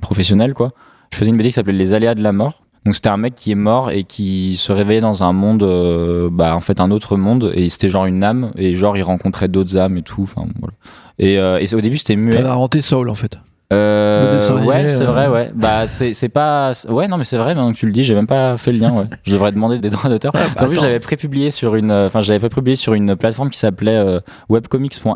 professionnelle 0.00 0.54
quoi. 0.54 0.72
Je 1.12 1.16
faisais 1.18 1.30
une 1.30 1.36
BD 1.36 1.48
qui 1.48 1.52
s'appelait 1.52 1.72
Les 1.72 1.94
aléas 1.94 2.14
de 2.14 2.22
la 2.22 2.32
mort. 2.32 2.62
Donc 2.84 2.94
c'était 2.94 3.08
un 3.08 3.16
mec 3.16 3.34
qui 3.34 3.50
est 3.50 3.56
mort 3.56 3.90
et 3.90 4.04
qui 4.04 4.56
se 4.56 4.72
réveillait 4.72 5.00
dans 5.00 5.22
un 5.22 5.32
monde, 5.32 5.62
euh, 5.62 6.30
bah 6.32 6.54
en 6.54 6.60
fait 6.60 6.80
un 6.80 6.90
autre 6.90 7.16
monde 7.16 7.52
et 7.54 7.68
c'était 7.68 7.90
genre 7.90 8.06
une 8.06 8.24
âme 8.24 8.52
et 8.56 8.76
genre 8.76 8.96
il 8.96 9.02
rencontrait 9.02 9.48
d'autres 9.48 9.76
âmes 9.76 9.98
et 9.98 10.02
tout. 10.02 10.22
Enfin 10.22 10.46
voilà. 10.58 10.74
Et, 11.18 11.38
euh, 11.38 11.76
au 11.76 11.80
début 11.80 11.98
c'était 11.98 12.16
muet. 12.16 12.36
T'avais 12.36 12.48
inventé 12.48 12.80
Soul 12.80 13.10
en 13.10 13.14
fait. 13.14 13.38
Euh, 13.70 14.30
Le 14.30 14.36
dessin 14.36 14.56
animé, 14.56 14.68
ouais, 14.68 14.88
c'est 14.88 15.02
euh. 15.02 15.06
vrai, 15.06 15.28
ouais. 15.28 15.52
Bah, 15.54 15.86
c'est, 15.86 16.12
c'est 16.12 16.30
pas, 16.30 16.72
ouais, 16.88 17.06
non, 17.06 17.18
mais 17.18 17.24
c'est 17.24 17.36
vrai, 17.36 17.54
maintenant 17.54 17.70
que 17.72 17.76
tu 17.76 17.84
le 17.84 17.92
dis, 17.92 18.02
j'ai 18.02 18.14
même 18.14 18.26
pas 18.26 18.56
fait 18.56 18.72
le 18.72 18.78
lien, 18.78 18.92
ouais. 18.92 19.04
Je 19.24 19.32
devrais 19.32 19.52
demander 19.52 19.78
des 19.78 19.90
droits 19.90 20.08
d'auteur. 20.08 20.32
Qu'en 20.56 20.66
plus, 20.66 20.80
j'avais 20.80 21.00
prépublié 21.00 21.50
sur 21.50 21.74
une, 21.74 21.90
euh, 21.90 22.06
enfin, 22.06 22.20
j'avais 22.20 22.38
prépublié 22.38 22.76
sur 22.76 22.94
une 22.94 23.14
plateforme 23.14 23.50
qui 23.50 23.58
s'appelait 23.58 23.96
euh, 23.96 24.20
webcomics.fr, 24.48 25.12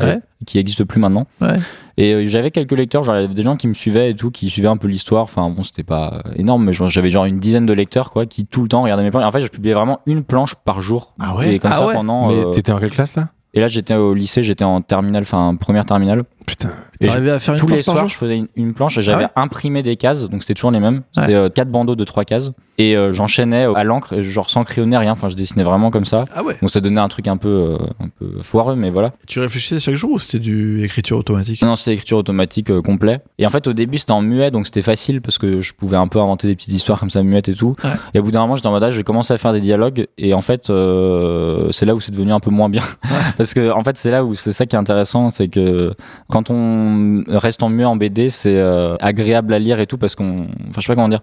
euh, 0.00 0.04
Ouais. 0.04 0.20
qui 0.46 0.58
existe 0.58 0.84
plus 0.84 1.00
maintenant. 1.00 1.26
Ouais. 1.40 1.56
Et 1.98 2.24
j'avais 2.26 2.50
quelques 2.50 2.72
lecteurs, 2.72 3.02
genre, 3.02 3.28
des 3.28 3.42
gens 3.42 3.56
qui 3.56 3.66
me 3.68 3.74
suivaient 3.74 4.10
et 4.10 4.14
tout, 4.14 4.30
qui 4.30 4.48
suivaient 4.48 4.68
un 4.68 4.76
peu 4.76 4.88
l'histoire. 4.88 5.24
Enfin, 5.24 5.50
bon, 5.50 5.62
c'était 5.64 5.82
pas 5.82 6.22
énorme, 6.36 6.64
mais 6.64 6.72
j'avais 6.72 7.10
genre 7.10 7.24
une 7.24 7.38
dizaine 7.40 7.66
de 7.66 7.72
lecteurs, 7.72 8.12
quoi, 8.12 8.26
qui 8.26 8.46
tout 8.46 8.62
le 8.62 8.68
temps 8.68 8.82
regardaient 8.82 9.02
mes 9.02 9.10
planches. 9.10 9.24
En 9.24 9.30
fait, 9.32 9.40
je 9.40 9.48
publiais 9.48 9.74
vraiment 9.74 10.00
une 10.06 10.22
planche 10.22 10.54
par 10.54 10.80
jour. 10.80 11.14
Ah 11.20 11.34
ouais? 11.34 11.54
Et 11.56 11.58
comme 11.58 11.72
Ah 11.72 11.78
ça 11.78 11.86
ouais. 11.86 11.94
pendant. 11.94 12.28
Mais 12.28 12.50
t'étais 12.52 12.70
en 12.72 12.78
quelle 12.78 12.90
classe 12.90 13.16
là? 13.16 13.28
Et 13.54 13.60
là, 13.60 13.68
j'étais 13.68 13.94
au 13.94 14.14
lycée, 14.14 14.42
j'étais 14.42 14.64
en 14.64 14.80
terminale, 14.82 15.22
enfin, 15.22 15.54
première 15.58 15.84
terminale. 15.84 16.24
Putain. 16.46 16.70
Et 17.00 17.08
je- 17.10 17.18
à 17.28 17.38
faire 17.38 17.54
une 17.54 17.60
tous 17.60 17.66
les 17.68 17.82
soirs, 17.82 18.08
je 18.08 18.16
faisais 18.16 18.36
une, 18.38 18.48
une 18.56 18.74
planche 18.74 18.96
et 18.98 19.02
j'avais 19.02 19.26
Ah 19.34 19.42
imprimé 19.42 19.82
des 19.82 19.96
cases, 19.96 20.28
donc 20.28 20.42
c'était 20.42 20.54
toujours 20.54 20.70
les 20.70 20.80
mêmes. 20.80 21.02
C'était 21.14 21.34
euh, 21.34 21.48
quatre 21.48 21.70
bandeaux 21.70 21.94
de 21.96 22.04
trois 22.04 22.24
cases. 22.24 22.52
Et 22.78 22.96
euh, 22.96 23.12
j'enchaînais 23.12 23.66
à 23.74 23.84
l'encre, 23.84 24.22
genre 24.22 24.48
sans 24.48 24.64
crayonner, 24.64 24.96
rien. 24.96 25.12
Enfin, 25.12 25.28
je 25.28 25.36
dessinais 25.36 25.62
vraiment 25.62 25.90
comme 25.90 26.06
ça. 26.06 26.24
Ah 26.34 26.42
ouais. 26.42 26.56
Donc 26.60 26.70
ça 26.70 26.80
donnait 26.80 27.00
un 27.00 27.08
truc 27.08 27.28
un 27.28 27.36
peu, 27.36 27.48
euh, 27.48 27.76
un 28.00 28.08
peu 28.08 28.40
foireux, 28.42 28.76
mais 28.76 28.90
voilà. 28.90 29.12
Tu 29.26 29.40
réfléchissais 29.40 29.78
chaque 29.78 29.94
jour 29.94 30.12
ou 30.12 30.18
c'était 30.18 30.38
du 30.38 30.82
écriture 30.82 31.18
automatique? 31.18 31.60
Non, 31.62 31.76
c'était 31.76 31.92
écriture 31.92 32.18
automatique 32.18 32.70
euh, 32.70 32.80
complet. 32.80 33.20
Et 33.38 33.46
en 33.46 33.50
fait, 33.50 33.66
au 33.66 33.74
début, 33.74 33.98
c'était 33.98 34.12
en 34.12 34.22
muet, 34.22 34.50
donc 34.50 34.66
c'était 34.66 34.82
facile 34.82 35.20
parce 35.20 35.36
que 35.36 35.60
je 35.60 35.74
pouvais 35.74 35.96
un 35.96 36.08
peu 36.08 36.18
inventer 36.18 36.46
des 36.46 36.56
petites 36.56 36.72
histoires 36.72 36.98
comme 36.98 37.10
ça, 37.10 37.22
muettes 37.22 37.50
et 37.50 37.54
tout. 37.54 37.76
Ouais. 37.84 37.90
Et 38.14 38.20
au 38.20 38.22
bout 38.22 38.30
d'un 38.30 38.40
moment, 38.40 38.56
j'étais 38.56 38.68
en 38.68 38.72
mode, 38.72 38.84
ah, 38.84 38.90
je 38.90 38.96
vais 38.96 39.04
commencer 39.04 39.34
à 39.34 39.38
faire 39.38 39.52
des 39.52 39.60
dialogues. 39.60 40.06
Et 40.16 40.32
en 40.32 40.40
fait, 40.40 40.70
euh, 40.70 41.68
c'est 41.72 41.84
là 41.84 41.94
où 41.94 42.00
c'est 42.00 42.12
devenu 42.12 42.32
un 42.32 42.40
peu 42.40 42.50
moins 42.50 42.70
bien. 42.70 42.84
parce 43.36 43.52
que, 43.52 43.70
en 43.70 43.84
fait, 43.84 43.98
c'est 43.98 44.10
là 44.10 44.24
où 44.24 44.34
c'est 44.34 44.52
ça 44.52 44.64
qui 44.64 44.76
est 44.76 44.78
intéressant, 44.78 45.28
c'est 45.28 45.48
que 45.48 45.94
quand 46.30 46.50
on 46.50 47.22
reste 47.28 47.62
en 47.62 47.68
muet 47.68 47.84
en 47.84 47.96
BD, 47.96 48.30
c'est 48.30 48.56
euh, 48.56 48.96
agréable 49.00 49.52
à 49.52 49.58
lire 49.58 49.78
et 49.78 49.86
tout 49.86 49.98
parce 49.98 50.14
qu'on, 50.14 50.46
enfin, 50.70 50.78
je 50.78 50.80
sais 50.80 50.86
pas 50.86 50.94
comment 50.94 51.08
dire. 51.08 51.22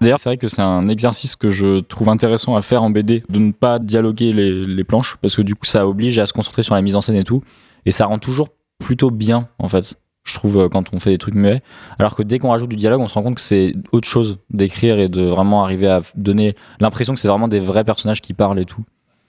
D'ailleurs, 0.00 0.18
c'est 0.18 0.30
vrai 0.30 0.38
que 0.38 0.48
c'est 0.48 0.62
un 0.62 0.88
exercice 0.88 1.36
que 1.36 1.50
je 1.50 1.80
trouve 1.80 2.08
intéressant 2.08 2.56
à 2.56 2.62
faire 2.62 2.82
en 2.82 2.90
BD, 2.90 3.22
de 3.28 3.38
ne 3.38 3.52
pas 3.52 3.78
dialoguer 3.78 4.32
les, 4.32 4.84
planches, 4.84 5.16
parce 5.20 5.36
que 5.36 5.42
du 5.42 5.54
coup, 5.54 5.66
ça 5.66 5.86
oblige 5.86 6.18
à 6.18 6.26
se 6.26 6.32
concentrer 6.32 6.62
sur 6.62 6.74
la 6.74 6.80
mise 6.80 6.96
en 6.96 7.02
scène 7.02 7.16
et 7.16 7.24
tout, 7.24 7.42
et 7.84 7.90
ça 7.90 8.06
rend 8.06 8.18
toujours 8.18 8.48
plutôt 8.78 9.10
bien, 9.10 9.48
en 9.58 9.68
fait. 9.68 9.94
Je 10.24 10.34
trouve 10.34 10.58
euh, 10.58 10.68
quand 10.68 10.92
on 10.92 10.98
fait 10.98 11.10
des 11.10 11.18
trucs 11.18 11.34
muets, 11.34 11.62
alors 11.98 12.14
que 12.14 12.22
dès 12.22 12.38
qu'on 12.38 12.50
rajoute 12.50 12.68
du 12.68 12.76
dialogue, 12.76 13.00
on 13.00 13.08
se 13.08 13.14
rend 13.14 13.22
compte 13.22 13.36
que 13.36 13.40
c'est 13.40 13.74
autre 13.92 14.08
chose 14.08 14.38
d'écrire 14.50 14.98
et 14.98 15.08
de 15.08 15.22
vraiment 15.22 15.64
arriver 15.64 15.88
à 15.88 16.02
donner 16.14 16.54
l'impression 16.78 17.14
que 17.14 17.20
c'est 17.20 17.28
vraiment 17.28 17.48
des 17.48 17.58
vrais 17.58 17.84
personnages 17.84 18.20
qui 18.20 18.34
parlent 18.34 18.58
et 18.58 18.66
tout. 18.66 18.84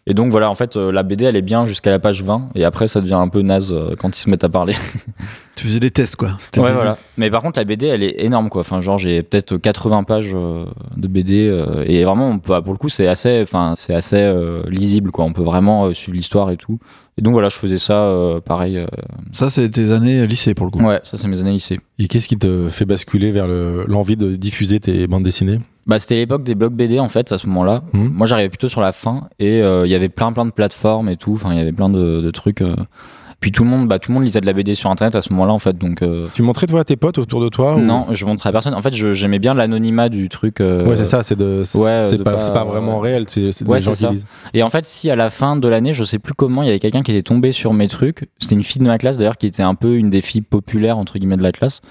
Et 0.08 0.14
donc 0.14 0.32
voilà, 0.32 0.50
en 0.50 0.56
fait, 0.56 0.78
euh, 0.78 0.92
la 0.92 1.04
BD 1.04 1.26
elle 1.26 1.36
est 1.36 1.44
bien 1.44 1.66
jusqu'à 1.66 1.92
la 1.92 2.00
page 2.00 2.24
20, 2.24 2.50
et 2.56 2.66
après 2.66 2.88
ça 2.88 3.02
devient 3.02 3.14
un 3.14 3.28
peu 3.28 3.42
naze 3.44 3.72
euh, 3.72 3.96
quand 3.98 4.18
ils 4.18 4.20
se 4.20 4.30
mettent 4.30 4.44
à 4.44 4.50
parler. 4.50 4.74
Tu 5.58 5.68
faisais 5.68 5.82
des 5.82 5.92
tests 5.92 6.16
quoi. 6.16 6.38
Ouais, 6.58 6.72
voilà. 6.72 6.98
Mais 7.18 7.30
par 7.30 7.44
contre, 7.44 7.60
la 7.60 7.66
BD, 7.66 7.86
elle 7.86 8.04
est 8.04 8.16
énorme, 8.24 8.50
quoi. 8.50 8.62
Enfin, 8.62 8.80
genre, 8.80 8.98
j'ai 8.98 9.22
peut-être 9.22 9.58
80 9.58 10.06
pages 10.06 10.32
euh, 10.34 10.64
de 10.96 11.08
BD 11.08 11.54
et 11.86 12.04
vraiment, 12.04 12.30
on 12.30 12.40
peut, 12.40 12.60
pour 12.64 12.72
le 12.72 12.78
coup, 12.80 12.90
c'est 12.90 13.06
assez, 13.06 13.42
enfin, 13.44 13.74
c'est 13.76 13.94
assez 13.94 14.16
euh, 14.16 14.64
lisible, 14.70 15.12
quoi. 15.12 15.26
On 15.26 15.34
peut 15.34 15.44
vraiment 15.44 15.94
suivre 15.94 16.16
l'histoire 16.16 16.50
et 16.52 16.58
tout. 16.58 16.80
Et 17.22 17.24
donc 17.24 17.34
voilà, 17.34 17.50
je 17.50 17.56
faisais 17.58 17.78
ça, 17.78 18.06
euh, 18.06 18.42
pareil. 18.42 18.78
euh, 18.80 18.88
Ça, 19.32 19.52
c'est 19.52 19.70
tes 19.70 19.92
années 19.92 20.26
lycée 20.26 20.56
pour 20.56 20.66
le 20.66 20.72
coup. 20.72 20.84
ouais, 20.84 21.00
ça, 21.04 21.18
c'est 21.18 21.28
mes 21.28 21.40
années 21.40 21.52
lycée. 21.52 21.80
Et 22.00 22.08
qu'est-ce 22.08 22.28
qui 22.28 22.36
te 22.36 22.68
fait 22.68 22.86
basculer 22.86 23.32
vers 23.32 23.46
le- 23.48 23.86
l'envie 23.88 24.18
de 24.18 24.36
diffuser 24.36 24.80
tes 24.80 25.06
bandes 25.06 25.22
dessinées? 25.24 25.60
Bah, 25.86 26.00
c'était 26.00 26.16
l'époque 26.16 26.44
des 26.44 26.56
blogs 26.56 26.74
BD 26.74 27.00
en 27.00 27.10
fait 27.10 27.32
à 27.32 27.38
ce 27.38 27.46
moment-là. 27.48 27.84
Mhm. 27.94 28.10
Moi, 28.14 28.26
j'arrivais 28.26 28.50
plutôt 28.50 28.70
sur 28.70 28.82
la 28.82 28.92
fin 28.92 29.30
et 29.40 29.62
euh, 29.62 29.86
il 29.86 29.92
y 29.92 29.96
avait 29.96 30.10
plein 30.10 30.34
plein 30.34 30.46
de 30.46 30.52
plateformes 30.52 31.10
et 31.10 31.18
tout. 31.18 31.34
Enfin, 31.36 31.52
il 31.54 31.58
y 31.60 31.62
avait 31.62 31.72
plein 31.72 31.90
de, 31.90 32.22
de 32.22 32.32
trucs. 32.32 32.62
Puis 33.42 33.52
tout 33.52 33.64
le 33.64 33.70
monde, 33.70 33.88
bah, 33.88 33.98
tout 34.00 34.12
le 34.12 34.14
monde 34.16 34.24
lisait 34.24 34.40
de 34.40 34.46
la 34.46 34.54
BD 34.54 34.76
sur 34.76 34.90
Internet 34.92 35.16
à 35.16 35.22
ce 35.22 35.34
moment-là 35.34 35.52
en 35.52 35.58
fait. 35.60 35.76
Donc 35.78 36.02
euh, 36.04 36.28
Tu 36.32 36.44
montrais 36.44 36.68
toi 36.68 36.80
à 36.82 36.84
tes 36.84 36.96
potes 36.96 37.18
autour 37.18 37.42
de 37.42 37.50
toi 37.50 37.76
ou- 37.76 37.80
non, 37.80 38.06
je 38.12 38.24
montrais 38.24 38.50
à 38.50 38.52
personne. 38.52 38.74
En 38.76 38.82
fait, 38.82 38.94
je- 38.96 39.14
j'aimais 39.14 39.40
bien 39.40 39.54
l'anonymat 39.56 40.10
du 40.10 40.30
truc. 40.30 40.62
euh, 40.62 40.86
Ouais, 40.88 40.96
c'est 40.96 41.06
ça, 41.06 41.24
c'est 41.24 41.36
de, 41.36 41.64
ouais, 41.76 42.06
c'est 42.10 42.20
pas, 42.24 42.34
pas- 42.36 42.40
c'est 42.40 42.54
pas 42.54 42.64
vraiment 42.66 43.00
réel, 43.00 43.26
c'est 43.28 43.48
Ouais, 43.68 43.80
des 43.80 43.84
gens 43.84 43.94
qui 43.94 44.06
lisent. 44.08 44.26
Et 44.54 44.62
en 44.64 44.70
fait, 44.70 44.86
si 44.86 45.10
à 45.10 45.16
la 45.16 45.30
fin 45.32 45.56
de 45.58 45.68
l'année, 45.68 45.92
je 45.92 46.04
sais 46.04 46.20
plus 46.20 46.34
comment, 46.36 46.62
il 46.62 46.68
y 46.68 46.70
avait 46.70 46.80
quelqu'un 46.80 47.02
qui 47.02 47.12
était 47.12 47.24
tombé 47.24 47.52
sur 47.52 47.74
mes 47.74 47.88
trucs. 47.88 48.30
C'était 48.38 48.54
une 48.56 48.64
fille 48.64 48.80
de 48.82 48.86
ma 48.88 49.00
classe 49.00 49.18
d'ailleurs 49.18 49.38
qui 49.38 49.48
était 49.48 49.64
un 49.64 49.74
peu 49.76 49.96
une 49.96 50.12
des 50.12 50.22
filles 50.22 50.42
populaires 50.44 51.00
entre 51.00 51.18
guillemets 51.18 51.38
de 51.38 51.44
la 51.44 51.52
classe. 51.52 51.82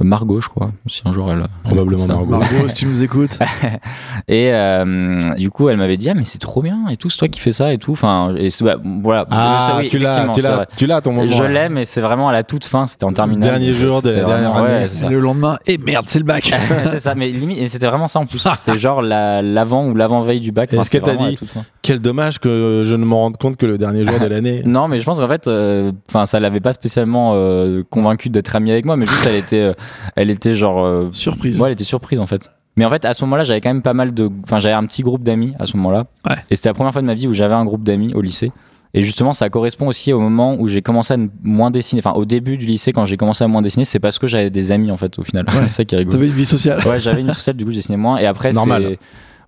Euh, 0.00 0.04
Margot, 0.04 0.40
je 0.40 0.48
crois. 0.48 0.70
Si 0.86 1.02
un 1.04 1.12
jour 1.12 1.30
elle. 1.30 1.44
Probablement. 1.64 2.06
Margot. 2.06 2.38
Margot, 2.38 2.68
si 2.68 2.74
tu 2.74 2.86
nous 2.86 3.02
écoutes. 3.02 3.38
Et 4.28 4.52
euh, 4.52 5.18
du 5.36 5.50
coup, 5.50 5.68
elle 5.68 5.76
m'avait 5.76 5.96
dit 5.96 6.08
ah 6.08 6.14
mais 6.14 6.24
c'est 6.24 6.38
trop 6.38 6.62
bien 6.62 6.88
et 6.90 6.96
tout, 6.96 7.10
c'est 7.10 7.18
toi 7.18 7.28
qui 7.28 7.40
fais 7.40 7.52
ça 7.52 7.72
et 7.72 7.78
tout. 7.78 7.92
Enfin, 7.92 8.34
et 8.36 8.48
bah, 8.62 8.76
voilà. 9.02 9.26
Ah, 9.30 9.68
Ça, 9.70 9.76
oui, 9.78 9.88
tu 9.88 9.98
l'as, 9.98 10.28
tu 10.28 10.40
l'as, 10.40 10.66
tu 10.76 10.86
l'as 10.86 11.00
ton 11.00 11.12
moment. 11.12 11.28
Je 11.28 11.44
l'ai, 11.44 11.68
mais 11.68 11.84
c'est 11.84 12.00
vraiment 12.00 12.28
à 12.28 12.32
la 12.32 12.42
toute 12.44 12.64
fin. 12.64 12.86
C'était 12.86 13.04
en 13.04 13.12
terminale. 13.12 13.50
Dernier 13.50 13.72
jour 13.72 14.02
de 14.02 14.10
la 14.10 14.24
dernière 14.24 14.56
année. 14.56 14.66
ouais, 14.68 14.88
c'est. 14.88 15.06
Et 15.06 15.08
le 15.10 15.18
lendemain, 15.20 15.58
et 15.66 15.78
merde, 15.78 16.04
c'est 16.08 16.18
le 16.18 16.24
bac. 16.24 16.52
c'est 16.86 17.00
ça, 17.00 17.14
mais 17.14 17.28
limite, 17.28 17.58
et 17.58 17.66
c'était 17.66 17.86
vraiment 17.86 18.08
ça 18.08 18.18
en 18.20 18.26
plus. 18.26 18.46
C'était 18.54 18.78
genre 18.78 19.02
la- 19.02 19.42
l'avant 19.42 19.86
ou 19.86 19.94
l'avant-veille 19.94 20.40
du 20.40 20.52
bac. 20.52 20.72
Est-ce 20.72 20.98
dit. 21.16 21.38
Quel 21.82 21.98
dommage 21.98 22.38
que 22.38 22.84
je 22.86 22.94
ne 22.94 23.04
m'en 23.04 23.20
rende 23.22 23.36
compte 23.36 23.56
que 23.56 23.66
le 23.66 23.78
dernier 23.78 24.04
jour 24.04 24.18
de 24.18 24.26
l'année. 24.32 24.62
Non, 24.64 24.88
mais 24.88 25.00
je 25.00 25.04
pense 25.04 25.18
qu'en 25.18 25.28
fait, 25.28 25.48
euh, 25.48 25.92
enfin, 26.08 26.26
ça 26.26 26.40
l'avait 26.40 26.60
pas 26.60 26.72
spécialement 26.72 27.32
euh, 27.34 27.82
convaincu 27.90 28.28
d'être 28.28 28.54
amie 28.54 28.70
avec 28.70 28.84
moi, 28.84 28.96
mais 28.96 29.06
juste 29.06 29.26
elle 29.26 29.36
était, 29.36 29.60
euh, 29.60 29.72
elle 30.16 30.30
était 30.30 30.54
genre, 30.54 30.84
euh, 30.84 31.08
Surprise. 31.12 31.60
ouais, 31.60 31.68
elle 31.68 31.72
était 31.74 31.84
surprise 31.84 32.20
en 32.20 32.26
fait. 32.26 32.50
Mais 32.76 32.84
en 32.86 32.90
fait, 32.90 33.04
à 33.04 33.12
ce 33.12 33.22
moment-là, 33.24 33.44
j'avais 33.44 33.60
quand 33.60 33.68
même 33.70 33.82
pas 33.82 33.92
mal 33.94 34.14
de, 34.14 34.30
enfin, 34.44 34.58
j'avais 34.58 34.74
un 34.74 34.86
petit 34.86 35.02
groupe 35.02 35.22
d'amis 35.22 35.52
à 35.58 35.66
ce 35.66 35.76
moment-là, 35.76 36.06
Ouais. 36.28 36.36
et 36.50 36.56
c'était 36.56 36.70
la 36.70 36.74
première 36.74 36.92
fois 36.92 37.02
de 37.02 37.06
ma 37.06 37.14
vie 37.14 37.28
où 37.28 37.34
j'avais 37.34 37.54
un 37.54 37.64
groupe 37.66 37.82
d'amis 37.82 38.14
au 38.14 38.20
lycée. 38.22 38.50
Et 38.94 39.02
justement, 39.02 39.32
ça 39.32 39.48
correspond 39.48 39.86
aussi 39.88 40.12
au 40.12 40.20
moment 40.20 40.54
où 40.58 40.68
j'ai 40.68 40.82
commencé 40.82 41.14
à 41.14 41.16
moins 41.42 41.70
dessiner. 41.70 42.00
Enfin, 42.04 42.12
au 42.12 42.26
début 42.26 42.58
du 42.58 42.66
lycée, 42.66 42.92
quand 42.92 43.06
j'ai 43.06 43.16
commencé 43.16 43.42
à 43.42 43.48
moins 43.48 43.62
dessiner, 43.62 43.84
c'est 43.86 43.98
parce 44.00 44.18
que 44.18 44.26
j'avais 44.26 44.50
des 44.50 44.70
amis 44.70 44.90
en 44.90 44.98
fait 44.98 45.18
au 45.18 45.22
final. 45.22 45.46
Ouais. 45.48 45.52
c'est 45.62 45.68
ça 45.68 45.84
qui 45.86 45.94
est 45.94 45.98
rigolo. 45.98 46.16
T'avais 46.18 46.28
une 46.28 46.34
vie 46.34 46.44
sociale. 46.44 46.78
Ouais, 46.86 47.00
j'avais 47.00 47.22
une 47.22 47.32
sociale, 47.32 47.56
du 47.56 47.64
coup, 47.64 47.70
je 47.70 47.76
dessinais 47.76 47.96
moins. 47.96 48.18
Et 48.18 48.26
après, 48.26 48.52
Normal. 48.52 48.84
c'est. 48.90 48.98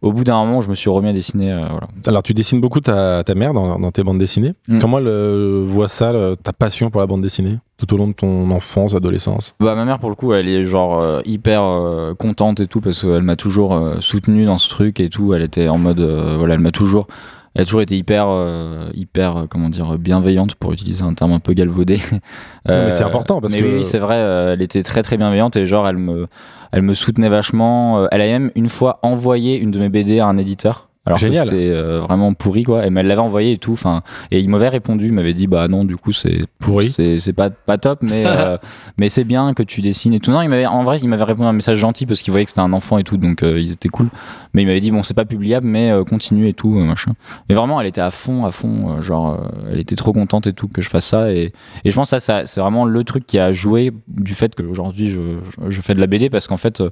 Au 0.04 0.12
bout 0.12 0.22
d'un 0.24 0.36
moment, 0.44 0.60
je 0.60 0.68
me 0.70 0.74
suis 0.74 0.90
remis 0.90 1.08
à 1.08 1.12
dessiner. 1.12 1.52
euh, 1.52 1.66
voilà. 1.70 1.88
Alors, 2.06 2.22
tu 2.22 2.34
dessines 2.34 2.60
beaucoup 2.60 2.80
ta, 2.80 3.24
ta 3.24 3.34
mère 3.34 3.52
dans, 3.54 3.78
dans 3.78 3.90
tes 3.90 4.02
bandes 4.04 4.18
dessinées. 4.18 4.52
Mm. 4.68 4.78
Comment 4.78 4.98
elle 4.98 5.08
euh, 5.08 5.62
voit 5.64 5.88
ça, 5.88 6.12
le- 6.12 6.36
ta 6.36 6.52
passion 6.52 6.90
pour 6.90 7.00
la 7.00 7.06
bande 7.06 7.22
dessinée, 7.22 7.56
tout 7.78 7.92
au 7.94 7.96
long 7.96 8.08
de 8.08 8.12
ton 8.12 8.50
enfance, 8.50 8.94
adolescence? 8.94 9.54
Bah, 9.60 9.74
ma 9.74 9.84
mère, 9.84 9.98
pour 9.98 10.10
le 10.10 10.14
coup, 10.16 10.32
elle 10.34 10.48
est 10.48 10.64
genre 10.64 11.00
euh, 11.00 11.20
hyper 11.24 11.62
euh, 11.62 12.14
contente 12.14 12.60
et 12.60 12.66
tout 12.66 12.80
parce 12.80 13.00
qu'elle 13.02 13.22
m'a 13.22 13.36
toujours 13.36 13.72
euh, 13.74 13.96
soutenu 14.00 14.44
dans 14.44 14.58
ce 14.58 14.68
truc 14.68 15.00
et 15.00 15.08
tout. 15.08 15.34
Elle 15.34 15.42
était 15.42 15.68
en 15.68 15.78
mode, 15.78 16.00
euh, 16.00 16.36
voilà, 16.38 16.54
elle 16.54 16.60
m'a 16.60 16.70
toujours, 16.72 17.06
elle 17.54 17.62
a 17.62 17.64
toujours 17.64 17.82
été 17.82 17.96
hyper, 17.96 18.26
euh, 18.28 18.88
hyper, 18.94 19.36
euh, 19.36 19.46
comment 19.48 19.68
dire, 19.68 19.96
bienveillante 19.98 20.54
pour 20.56 20.72
utiliser 20.72 21.04
un 21.04 21.14
terme 21.14 21.32
un 21.32 21.38
peu 21.38 21.52
galvaudé. 21.52 21.98
mais 22.68 22.90
c'est 22.90 23.04
important 23.04 23.40
parce 23.40 23.52
mais 23.52 23.60
que- 23.60 23.64
oui, 23.64 23.72
oui, 23.78 23.84
c'est 23.84 23.98
vrai, 23.98 24.16
euh, 24.16 24.52
elle 24.54 24.62
était 24.62 24.82
très 24.82 25.02
très 25.02 25.16
bienveillante 25.16 25.56
et 25.56 25.66
genre 25.66 25.86
elle 25.88 25.98
me, 25.98 26.26
elle 26.72 26.82
me 26.82 26.94
soutenait 26.94 27.28
vachement. 27.28 28.00
Euh, 28.00 28.06
Elle 28.10 28.20
a 28.22 28.26
même 28.26 28.50
une 28.54 28.68
fois 28.68 28.98
envoyé 29.02 29.56
une 29.58 29.70
de 29.70 29.78
mes 29.78 29.88
BD 29.88 30.18
à 30.20 30.26
un 30.26 30.36
éditeur. 30.38 30.88
Alors 31.06 31.18
Génial. 31.18 31.44
que 31.44 31.50
c'était 31.50 31.68
euh, 31.68 32.00
vraiment 32.00 32.32
pourri 32.32 32.62
quoi. 32.62 32.86
Et 32.86 32.90
mais 32.90 33.00
elle 33.00 33.08
l'avait 33.08 33.20
envoyé 33.20 33.52
et 33.52 33.58
tout. 33.58 33.72
Enfin, 33.72 34.02
et 34.30 34.40
il 34.40 34.48
m'avait 34.48 34.70
répondu, 34.70 35.06
il 35.06 35.12
m'avait 35.12 35.34
dit 35.34 35.46
bah 35.46 35.68
non, 35.68 35.84
du 35.84 35.96
coup 35.98 36.12
c'est 36.12 36.40
Pourri. 36.60 36.88
c'est 36.88 37.18
c'est 37.18 37.34
pas 37.34 37.50
pas 37.50 37.76
top, 37.76 37.98
mais 38.02 38.24
euh, 38.26 38.56
mais 38.98 39.10
c'est 39.10 39.24
bien 39.24 39.52
que 39.52 39.62
tu 39.62 39.82
dessines 39.82 40.14
et 40.14 40.20
tout. 40.20 40.30
Non, 40.30 40.40
il 40.40 40.48
m'avait 40.48 40.64
en 40.66 40.82
vrai, 40.82 40.98
il 40.98 41.08
m'avait 41.08 41.24
répondu 41.24 41.46
un 41.48 41.52
message 41.52 41.76
gentil 41.78 42.06
parce 42.06 42.22
qu'il 42.22 42.30
voyait 42.30 42.44
que 42.46 42.50
c'était 42.50 42.62
un 42.62 42.72
enfant 42.72 42.96
et 42.96 43.04
tout, 43.04 43.18
donc 43.18 43.42
euh, 43.42 43.60
ils 43.60 43.72
étaient 43.72 43.90
cool. 43.90 44.08
Mais 44.54 44.62
il 44.62 44.66
m'avait 44.66 44.80
dit 44.80 44.90
bon, 44.90 45.02
c'est 45.02 45.12
pas 45.14 45.26
publiable, 45.26 45.66
mais 45.66 45.90
euh, 45.90 46.04
continue 46.04 46.48
et 46.48 46.54
tout, 46.54 46.78
euh, 46.78 46.84
machin. 46.84 47.12
Mais 47.50 47.54
vraiment, 47.54 47.80
elle 47.82 47.86
était 47.86 48.00
à 48.00 48.10
fond, 48.10 48.46
à 48.46 48.50
fond, 48.52 48.96
euh, 48.96 49.02
genre 49.02 49.32
euh, 49.32 49.72
elle 49.72 49.80
était 49.80 49.96
trop 49.96 50.12
contente 50.14 50.46
et 50.46 50.54
tout 50.54 50.68
que 50.68 50.80
je 50.80 50.88
fasse 50.88 51.04
ça. 51.06 51.30
Et, 51.32 51.52
et 51.84 51.90
je 51.90 51.94
pense 51.94 52.10
que 52.10 52.18
ça, 52.18 52.20
ça 52.20 52.46
c'est 52.46 52.60
vraiment 52.62 52.86
le 52.86 53.04
truc 53.04 53.26
qui 53.26 53.38
a 53.38 53.52
joué 53.52 53.92
du 54.08 54.34
fait 54.34 54.54
qu'aujourd'hui 54.54 55.10
je, 55.10 55.20
je, 55.60 55.70
je 55.70 55.80
fais 55.82 55.94
de 55.94 56.00
la 56.00 56.06
BD 56.06 56.30
parce 56.30 56.46
qu'en 56.46 56.56
fait. 56.56 56.82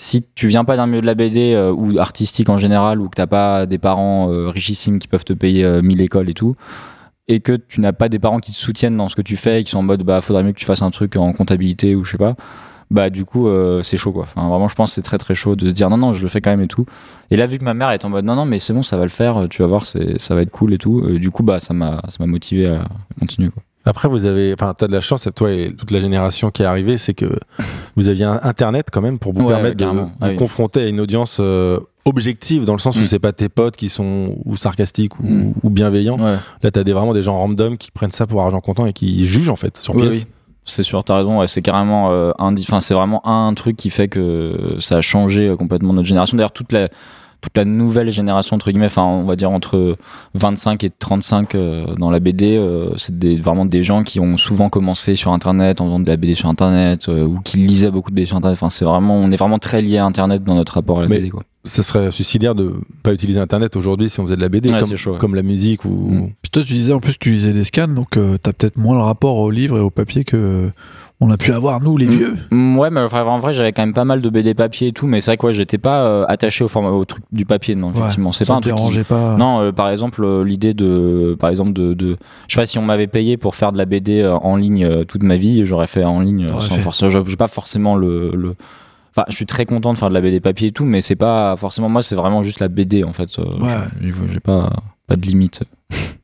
Euh, 0.00 0.02
si 0.02 0.26
tu 0.34 0.48
viens 0.48 0.64
pas 0.64 0.76
d'un 0.76 0.86
milieu 0.86 1.02
de 1.02 1.06
la 1.06 1.14
BD 1.14 1.52
euh, 1.52 1.72
ou 1.72 1.98
artistique 1.98 2.48
en 2.48 2.58
général 2.58 3.00
ou 3.00 3.08
que 3.08 3.16
t'as 3.16 3.26
pas 3.26 3.66
des 3.66 3.78
parents 3.78 4.32
euh, 4.32 4.48
richissimes 4.48 4.98
qui 4.98 5.08
peuvent 5.08 5.24
te 5.24 5.34
payer 5.34 5.64
euh, 5.64 5.82
1000 5.82 6.00
écoles 6.00 6.30
et 6.30 6.34
tout 6.34 6.56
et 7.28 7.40
que 7.40 7.52
tu 7.52 7.80
n'as 7.80 7.92
pas 7.92 8.08
des 8.08 8.18
parents 8.18 8.40
qui 8.40 8.52
te 8.52 8.56
soutiennent 8.56 8.96
dans 8.96 9.08
ce 9.08 9.14
que 9.14 9.22
tu 9.22 9.36
fais 9.36 9.60
et 9.60 9.64
qui 9.64 9.70
sont 9.70 9.78
en 9.78 9.82
mode 9.82 10.02
bah 10.02 10.20
faudrait 10.20 10.42
mieux 10.42 10.52
que 10.52 10.58
tu 10.58 10.64
fasses 10.64 10.82
un 10.82 10.90
truc 10.90 11.16
en 11.16 11.32
comptabilité 11.32 11.94
ou 11.94 12.04
je 12.04 12.12
sais 12.12 12.18
pas 12.18 12.34
bah 12.90 13.08
du 13.08 13.24
coup 13.24 13.46
euh, 13.46 13.82
c'est 13.82 13.98
chaud 13.98 14.10
quoi. 14.10 14.22
Enfin 14.22 14.48
vraiment 14.48 14.68
je 14.68 14.74
pense 14.74 14.94
c'est 14.94 15.02
très 15.02 15.18
très 15.18 15.34
chaud 15.36 15.54
de 15.54 15.70
dire 15.70 15.90
non 15.90 15.98
non 15.98 16.12
je 16.12 16.22
le 16.22 16.28
fais 16.28 16.40
quand 16.40 16.50
même 16.50 16.62
et 16.62 16.66
tout. 16.66 16.86
Et 17.30 17.36
là 17.36 17.46
vu 17.46 17.58
que 17.58 17.64
ma 17.64 17.74
mère 17.74 17.90
est 17.90 18.04
en 18.04 18.08
mode 18.08 18.24
non 18.24 18.34
non 18.34 18.46
mais 18.46 18.58
c'est 18.58 18.72
bon 18.72 18.82
ça 18.82 18.96
va 18.96 19.04
le 19.04 19.10
faire 19.10 19.46
tu 19.48 19.62
vas 19.62 19.68
voir 19.68 19.84
ça 19.84 20.34
va 20.34 20.42
être 20.42 20.50
cool 20.50 20.74
et 20.74 20.78
tout 20.78 21.18
du 21.18 21.30
coup 21.30 21.42
bah 21.42 21.60
ça 21.60 21.74
m'a 21.74 22.02
ça 22.08 22.16
m'a 22.20 22.26
motivé 22.26 22.66
à 22.66 22.88
continuer 23.20 23.50
quoi 23.50 23.62
Après, 23.86 24.08
vous 24.08 24.26
avez, 24.26 24.52
enfin, 24.52 24.74
t'as 24.76 24.88
de 24.88 24.92
la 24.92 25.00
chance, 25.00 25.26
toi 25.34 25.50
et 25.50 25.72
toute 25.76 25.90
la 25.90 26.00
génération 26.00 26.50
qui 26.50 26.62
est 26.62 26.66
arrivée, 26.66 26.98
c'est 26.98 27.14
que 27.14 27.26
vous 27.96 28.08
aviez 28.08 28.24
un 28.26 28.38
Internet 28.42 28.88
quand 28.92 29.00
même 29.00 29.18
pour 29.18 29.32
vous 29.32 29.42
Ouais, 29.42 29.48
permettre 29.54 29.76
de 29.78 29.84
vous 29.86 30.10
Ah 30.20 30.28
oui. 30.28 30.36
confronter 30.36 30.80
à 30.82 30.86
une 30.86 31.00
audience 31.00 31.38
euh, 31.40 31.78
objective, 32.04 32.64
dans 32.66 32.74
le 32.74 32.78
sens 32.78 32.96
où 32.96 33.00
Mm. 33.00 33.04
c'est 33.06 33.18
pas 33.18 33.32
tes 33.32 33.48
potes 33.48 33.76
qui 33.76 33.88
sont 33.88 34.36
ou 34.44 34.56
sarcastiques 34.56 35.18
ou, 35.20 35.22
Mm. 35.24 35.52
ou 35.62 35.70
bienveillants. 35.70 36.18
ouais 36.18 36.36
Là, 36.62 36.70
t'as 36.70 36.84
des, 36.84 36.92
vraiment 36.92 37.14
des 37.14 37.22
gens 37.22 37.36
random 37.38 37.78
qui 37.78 37.90
prennent 37.90 38.12
ça 38.12 38.26
pour 38.26 38.42
argent 38.42 38.60
comptant 38.60 38.84
et 38.86 38.92
qui 38.92 39.24
jugent 39.26 39.48
en 39.48 39.56
fait 39.56 39.76
sur 39.78 39.94
Oui, 39.94 40.02
pièce. 40.02 40.14
oui. 40.14 40.26
C'est 40.66 40.82
sûr, 40.82 41.02
t'as 41.02 41.16
raison. 41.16 41.38
ouais, 41.40 41.46
c'est 41.46 41.62
carrément 41.62 42.12
euh, 42.12 42.32
un, 42.38 42.54
enfin, 42.54 42.80
c'est 42.80 42.94
vraiment 42.94 43.26
un 43.26 43.52
truc 43.54 43.76
qui 43.78 43.88
fait 43.88 44.08
que 44.08 44.76
ça 44.78 44.98
a 44.98 45.00
changé 45.00 45.48
euh, 45.48 45.56
complètement 45.56 45.94
notre 45.94 46.06
génération. 46.06 46.36
D'ailleurs, 46.36 46.52
toute 46.52 46.72
la 46.72 46.90
toute 47.40 47.56
la 47.56 47.64
nouvelle 47.64 48.10
génération 48.10 48.56
entre 48.56 48.70
guillemets, 48.70 48.86
enfin, 48.86 49.02
on 49.04 49.24
va 49.24 49.36
dire 49.36 49.50
entre 49.50 49.96
25 50.34 50.84
et 50.84 50.90
35 50.90 51.54
euh, 51.54 51.94
dans 51.96 52.10
la 52.10 52.20
BD, 52.20 52.56
euh, 52.56 52.90
c'est 52.96 53.18
des, 53.18 53.38
vraiment 53.38 53.64
des 53.64 53.82
gens 53.82 54.02
qui 54.02 54.20
ont 54.20 54.36
souvent 54.36 54.68
commencé 54.68 55.16
sur 55.16 55.32
Internet 55.32 55.80
en 55.80 55.86
faisant 55.86 56.00
de 56.00 56.08
la 56.08 56.16
BD 56.16 56.34
sur 56.34 56.48
Internet 56.48 57.08
euh, 57.08 57.24
ou 57.24 57.40
qui 57.40 57.58
lisaient 57.58 57.90
beaucoup 57.90 58.10
de 58.10 58.14
BD 58.16 58.26
sur 58.26 58.36
Internet. 58.36 58.58
Enfin, 58.58 58.70
c'est 58.70 58.84
vraiment, 58.84 59.16
on 59.16 59.30
est 59.30 59.36
vraiment 59.36 59.58
très 59.58 59.82
lié 59.82 59.98
à 59.98 60.04
Internet 60.04 60.44
dans 60.44 60.54
notre 60.54 60.74
rapport 60.74 60.98
à 60.98 61.02
la 61.02 61.08
Mais- 61.08 61.18
BD. 61.18 61.30
Quoi. 61.30 61.42
Ça 61.64 61.82
serait 61.82 62.10
suicidaire 62.10 62.54
de 62.54 62.72
pas 63.02 63.12
utiliser 63.12 63.38
Internet 63.38 63.76
aujourd'hui 63.76 64.08
si 64.08 64.18
on 64.18 64.24
faisait 64.24 64.36
de 64.36 64.40
la 64.40 64.48
BD, 64.48 64.70
Ouais, 64.70 64.80
comme, 64.80 64.88
c'est 64.88 64.96
chaud, 64.96 65.12
ouais. 65.12 65.18
comme 65.18 65.34
la 65.34 65.42
musique 65.42 65.84
ou. 65.84 65.90
Mm. 65.90 66.30
Puis 66.40 66.50
toi, 66.50 66.62
tu 66.62 66.72
disais 66.72 66.94
en 66.94 67.00
plus 67.00 67.12
que 67.12 67.18
tu 67.18 67.32
lisais 67.32 67.52
des 67.52 67.64
scans, 67.64 67.88
donc 67.88 68.16
euh, 68.16 68.38
t'as 68.42 68.54
peut-être 68.54 68.78
moins 68.78 68.94
le 68.96 69.02
rapport 69.02 69.36
au 69.36 69.50
livre 69.50 69.76
et 69.76 69.80
au 69.80 69.90
papier 69.90 70.24
que 70.24 70.36
euh, 70.36 70.70
on 71.22 71.30
a 71.30 71.36
pu 71.36 71.52
avoir 71.52 71.80
nous, 71.82 71.96
les 71.98 72.06
Mm. 72.06 72.10
vieux. 72.10 72.36
Mm, 72.50 72.78
Ouais, 72.78 72.90
mais 72.90 73.00
enfin, 73.02 73.22
en 73.24 73.38
vrai, 73.38 73.52
j'avais 73.52 73.72
quand 73.72 73.82
même 73.82 73.92
pas 73.92 74.04
mal 74.06 74.20
de 74.22 74.30
BD 74.30 74.54
papier 74.54 74.88
et 74.88 74.92
tout, 74.92 75.06
mais 75.06 75.20
c'est 75.20 75.30
vrai 75.32 75.36
que 75.36 75.46
ouais, 75.46 75.52
j'étais 75.52 75.76
pas 75.78 76.04
euh, 76.06 76.24
attaché 76.28 76.64
au 76.64 76.68
format, 76.68 76.90
au 76.90 77.04
truc 77.04 77.22
du 77.30 77.44
papier, 77.44 77.74
non, 77.74 77.90
effectivement. 77.92 78.32
c'est 78.32 78.46
pas 78.46 78.54
un 78.54 78.60
truc 78.60 78.72
qui- 78.72 78.76
dérangeait 78.78 79.04
pas. 79.04 79.36
Non, 79.36 79.60
euh, 79.60 79.72
par 79.72 79.90
exemple, 79.90 80.24
euh, 80.24 80.42
l'idée 80.44 80.72
de, 80.72 81.36
par 81.38 81.50
exemple, 81.50 81.72
de, 81.74 81.92
de, 81.94 82.16
je 82.48 82.54
sais 82.54 82.60
pas 82.60 82.66
si 82.66 82.78
on 82.78 82.82
m'avait 82.82 83.06
payé 83.06 83.36
pour 83.36 83.54
faire 83.54 83.70
de 83.72 83.76
la 83.78 83.84
BD 83.84 84.26
en 84.26 84.56
ligne 84.56 85.04
toute 85.04 85.22
ma 85.22 85.36
vie, 85.36 85.64
j'aurais 85.66 85.86
fait 85.86 86.04
en 86.04 86.20
ligne 86.20 86.48
sans 86.60 86.78
forcément, 86.80 87.10
j'ai 87.26 87.36
pas 87.36 87.48
forcément 87.48 87.96
le, 87.96 88.30
le, 88.34 88.54
enfin, 89.14 89.24
je 89.28 89.34
suis 89.36 89.46
très 89.46 89.66
content 89.66 89.92
de 89.92 89.98
faire 89.98 90.08
de 90.08 90.14
la 90.14 90.20
BD 90.22 90.40
papier 90.40 90.68
et 90.68 90.72
tout, 90.72 90.84
mais 90.86 91.00
c'est 91.02 91.16
pas 91.16 91.54
forcément 91.56 91.88
moi, 91.90 92.00
c'est 92.02 92.16
vraiment 92.16 92.40
juste 92.42 92.60
la 92.60 92.68
BD 92.68 93.04
en 93.04 93.12
fait. 93.12 93.36
Ouais. 93.38 93.68
j'ai- 94.00 94.12
J'ai 94.32 94.40
pas, 94.40 94.72
pas 95.06 95.16
de 95.16 95.26
limite. 95.26 95.64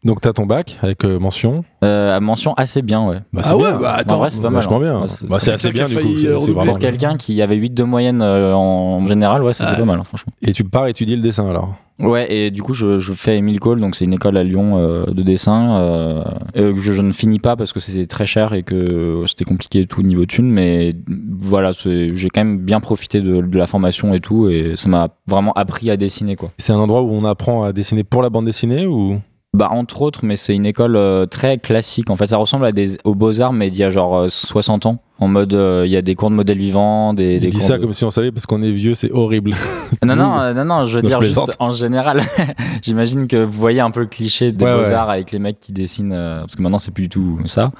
Donc 0.04 0.20
t'as 0.20 0.32
ton 0.32 0.46
bac 0.46 0.78
avec 0.82 1.04
euh, 1.04 1.18
mention. 1.18 1.64
Euh, 1.82 2.20
mention 2.20 2.54
assez 2.54 2.82
bien, 2.82 3.04
ouais. 3.06 3.18
Bah, 3.32 3.42
Ah 3.44 3.48
c'est 3.48 3.54
ouais, 3.54 3.70
bien. 3.70 3.78
bah 3.80 3.94
attends. 3.96 4.14
en 4.16 4.18
vrai, 4.18 4.30
c'est 4.30 4.40
pas 4.40 4.50
mal. 4.50 4.62
Hein. 4.64 4.78
bien. 4.78 5.00
Ouais, 5.00 5.08
c'est- 5.08 5.28
Bah, 5.28 5.38
c'est 5.40 5.52
assez 5.52 5.72
bien 5.72 5.88
du 5.88 5.96
coup. 5.96 6.16
c'est- 6.18 6.28
euh, 6.28 6.36
vraiment 6.54 6.74
quelqu'un 6.76 7.16
qui 7.16 7.42
avait 7.42 7.56
8 7.56 7.74
de 7.74 7.82
moyenne 7.82 8.22
euh, 8.22 8.54
en 8.54 9.04
général, 9.06 9.42
ouais, 9.42 9.52
c'était 9.52 9.70
Ah. 9.72 9.76
pas 9.76 9.84
mal, 9.84 9.98
hein, 9.98 10.04
franchement. 10.04 10.32
Et 10.42 10.52
tu 10.52 10.62
pars 10.64 10.86
étudier 10.86 11.16
le 11.16 11.22
dessin 11.22 11.48
alors. 11.50 11.74
Ouais, 11.98 12.30
et 12.32 12.50
du 12.50 12.62
coup, 12.62 12.74
je, 12.74 12.98
je 13.00 13.12
fais 13.14 13.38
Emile 13.38 13.58
Cole, 13.58 13.80
donc 13.80 13.96
c'est 13.96 14.04
une 14.04 14.12
école 14.12 14.36
à 14.36 14.44
Lyon 14.44 14.76
euh, 14.76 15.06
de 15.06 15.22
dessin 15.22 15.78
euh, 15.80 16.22
que 16.54 16.76
je, 16.76 16.92
je 16.92 17.00
ne 17.02 17.10
finis 17.10 17.38
pas 17.38 17.56
parce 17.56 17.72
que 17.72 17.80
c'était 17.80 18.06
très 18.06 18.26
cher 18.26 18.52
et 18.52 18.62
que 18.62 19.24
c'était 19.26 19.46
compliqué 19.46 19.80
et 19.80 19.86
tout 19.86 20.02
niveau 20.02 20.26
thune, 20.26 20.50
mais 20.50 20.94
voilà, 21.40 21.70
j'ai 21.72 22.28
quand 22.28 22.44
même 22.44 22.58
bien 22.58 22.80
profité 22.80 23.22
de, 23.22 23.40
de 23.40 23.58
la 23.58 23.66
formation 23.66 24.12
et 24.12 24.20
tout, 24.20 24.48
et 24.50 24.74
ça 24.76 24.90
m'a 24.90 25.08
vraiment 25.26 25.54
appris 25.54 25.90
à 25.90 25.96
dessiner, 25.96 26.36
quoi. 26.36 26.52
C'est 26.58 26.72
un 26.74 26.78
endroit 26.78 27.02
où 27.02 27.10
on 27.10 27.24
apprend 27.24 27.64
à 27.64 27.72
dessiner 27.72 28.04
pour 28.04 28.20
la 28.22 28.28
bande 28.28 28.44
dessinée 28.44 28.86
ou 28.86 29.18
Bah, 29.56 29.68
entre 29.70 30.02
autres, 30.02 30.20
mais 30.22 30.36
c'est 30.36 30.54
une 30.54 30.66
école 30.66 30.96
euh, 30.96 31.24
très 31.24 31.56
classique. 31.56 32.10
En 32.10 32.16
fait, 32.16 32.26
ça 32.26 32.36
ressemble 32.36 32.66
à 32.66 32.72
des, 32.72 32.98
aux 33.04 33.14
Beaux-Arts, 33.14 33.54
mais 33.54 33.70
d'il 33.70 33.80
y 33.80 33.84
a 33.84 33.90
genre 33.90 34.16
euh, 34.16 34.26
60 34.28 34.84
ans. 34.86 34.98
En 35.18 35.28
mode, 35.28 35.54
euh, 35.54 35.84
il 35.86 35.90
y 35.92 35.96
a 35.96 36.02
des 36.02 36.14
cours 36.14 36.28
de 36.28 36.34
modèles 36.34 36.58
vivants, 36.58 37.14
des, 37.14 37.36
Il 37.36 37.40
des 37.40 37.48
dit 37.48 37.56
cours 37.56 37.66
ça 37.66 37.78
de- 37.78 37.82
comme 37.82 37.94
si 37.94 38.04
on 38.04 38.10
savait 38.10 38.32
parce 38.32 38.44
qu'on 38.44 38.62
est 38.62 38.70
vieux, 38.70 38.94
c'est 38.94 39.10
horrible. 39.10 39.52
Non, 40.04 40.14
non, 40.14 40.38
euh, 40.40 40.52
non, 40.52 40.64
non, 40.66 40.84
je 40.86 40.96
veux 40.98 41.02
Non, 41.02 41.08
dire 41.08 41.22
je 41.22 41.28
juste 41.28 41.56
en 41.58 41.72
général. 41.72 42.20
J'imagine 42.82 43.26
que 43.26 43.36
vous 43.42 43.58
voyez 43.58 43.80
un 43.80 43.90
peu 43.90 44.00
le 44.00 44.06
cliché 44.06 44.52
des 44.52 44.62
Ouais, 44.64 44.74
ouais. 44.74 44.82
beaux-arts 44.82 45.08
avec 45.08 45.32
les 45.32 45.38
mecs 45.38 45.58
qui 45.58 45.72
dessinent, 45.72 46.12
euh, 46.12 46.40
parce 46.40 46.54
que 46.56 46.60
maintenant 46.62 46.78
c'est 46.78 46.90
plus 46.92 47.04
du 47.04 47.08
tout 47.08 47.38
ça. 47.46 47.72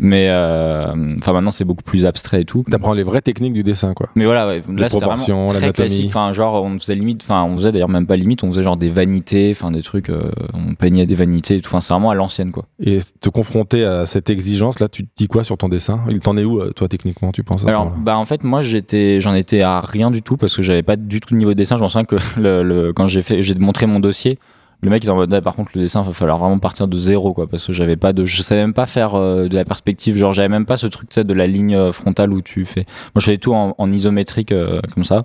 Mais 0.00 0.28
euh, 0.30 1.16
enfin 1.18 1.32
maintenant 1.32 1.50
c'est 1.50 1.64
beaucoup 1.64 1.82
plus 1.82 2.06
abstrait 2.06 2.42
et 2.42 2.44
tout. 2.44 2.64
T'apprends 2.70 2.92
les 2.94 3.02
vraies 3.02 3.20
techniques 3.20 3.52
du 3.52 3.64
dessin 3.64 3.94
quoi. 3.94 4.08
Mais 4.14 4.26
voilà, 4.26 4.46
ouais, 4.46 4.62
là 4.76 4.88
c'était 4.88 5.04
vraiment 5.04 5.48
très 5.48 5.72
classique. 5.72 6.06
Enfin 6.06 6.32
genre 6.32 6.62
on 6.62 6.78
faisait 6.78 6.94
limite, 6.94 7.22
enfin 7.22 7.42
on 7.42 7.56
faisait 7.56 7.72
d'ailleurs 7.72 7.88
même 7.88 8.06
pas 8.06 8.14
limite, 8.16 8.44
on 8.44 8.50
faisait 8.50 8.62
genre 8.62 8.76
des 8.76 8.90
vanités, 8.90 9.48
enfin 9.50 9.72
des 9.72 9.82
trucs, 9.82 10.08
euh, 10.10 10.30
on 10.54 10.74
peignait 10.74 11.04
des 11.06 11.16
vanités 11.16 11.56
et 11.56 11.60
tout. 11.60 11.68
Enfin 11.68 11.80
c'est 11.80 11.92
vraiment 11.92 12.10
à 12.10 12.14
l'ancienne 12.14 12.52
quoi. 12.52 12.66
Et 12.78 13.00
te 13.20 13.28
confronter 13.28 13.84
à 13.84 14.06
cette 14.06 14.30
exigence 14.30 14.78
là, 14.78 14.88
tu 14.88 15.04
te 15.04 15.10
dis 15.16 15.26
quoi 15.26 15.42
sur 15.42 15.56
ton 15.58 15.68
dessin? 15.68 15.98
Il 16.08 16.20
t'en 16.20 16.36
est 16.36 16.44
où 16.44 16.60
euh, 16.60 16.70
toi 16.70 16.86
techniquement 16.86 17.32
tu 17.32 17.42
penses 17.42 17.64
à 17.66 17.68
Alors, 17.68 17.90
bah 17.90 18.16
en 18.18 18.24
fait, 18.24 18.44
moi 18.44 18.62
j'étais, 18.62 19.20
j'en 19.20 19.34
étais 19.34 19.62
à 19.62 19.80
rien 19.80 20.12
du 20.12 20.22
tout 20.22 20.36
parce 20.36 20.54
que 20.54 20.62
j'avais 20.62 20.84
pas 20.84 20.94
du 20.96 21.18
tout 21.20 21.34
de 21.34 21.38
niveau 21.38 21.50
de 21.54 21.58
dessin. 21.58 21.76
Je 21.76 21.82
me 21.82 21.88
souviens 21.88 22.04
que 22.04 22.16
le, 22.40 22.62
le- 22.62 22.92
quand 22.92 23.08
j'ai 23.08 23.22
fait, 23.22 23.42
j'ai 23.42 23.54
montré 23.56 23.86
mon 23.86 23.98
dossier, 23.98 24.38
le 24.80 24.90
mec 24.90 25.02
il 25.02 25.06
était 25.06 25.10
en 25.12 25.16
mode, 25.16 25.32
Ah, 25.34 25.40
par 25.40 25.56
contre 25.56 25.72
le 25.74 25.80
dessin, 25.82 26.02
il 26.02 26.06
va 26.06 26.12
falloir 26.12 26.38
vraiment 26.38 26.58
partir 26.58 26.86
de 26.88 26.98
zéro 26.98 27.32
quoi, 27.34 27.46
parce 27.48 27.66
que 27.66 27.72
j'avais 27.72 27.96
pas 27.96 28.12
de, 28.12 28.24
je 28.24 28.42
savais 28.42 28.60
même 28.60 28.74
pas 28.74 28.86
faire 28.86 29.14
euh, 29.16 29.48
de 29.48 29.54
la 29.56 29.64
perspective. 29.64 30.16
Genre 30.16 30.32
j'avais 30.32 30.48
même 30.48 30.66
pas 30.66 30.76
ce 30.76 30.86
truc 30.86 31.08
de 31.18 31.34
la 31.34 31.46
ligne 31.46 31.74
euh, 31.74 31.92
frontale 31.92 32.32
où 32.32 32.42
tu 32.42 32.64
fais. 32.64 32.82
Moi 33.14 33.20
je 33.20 33.24
faisais 33.26 33.38
tout 33.38 33.54
en, 33.54 33.74
en 33.76 33.92
isométrique 33.92 34.52
euh, 34.52 34.80
comme 34.94 35.04
ça. 35.04 35.24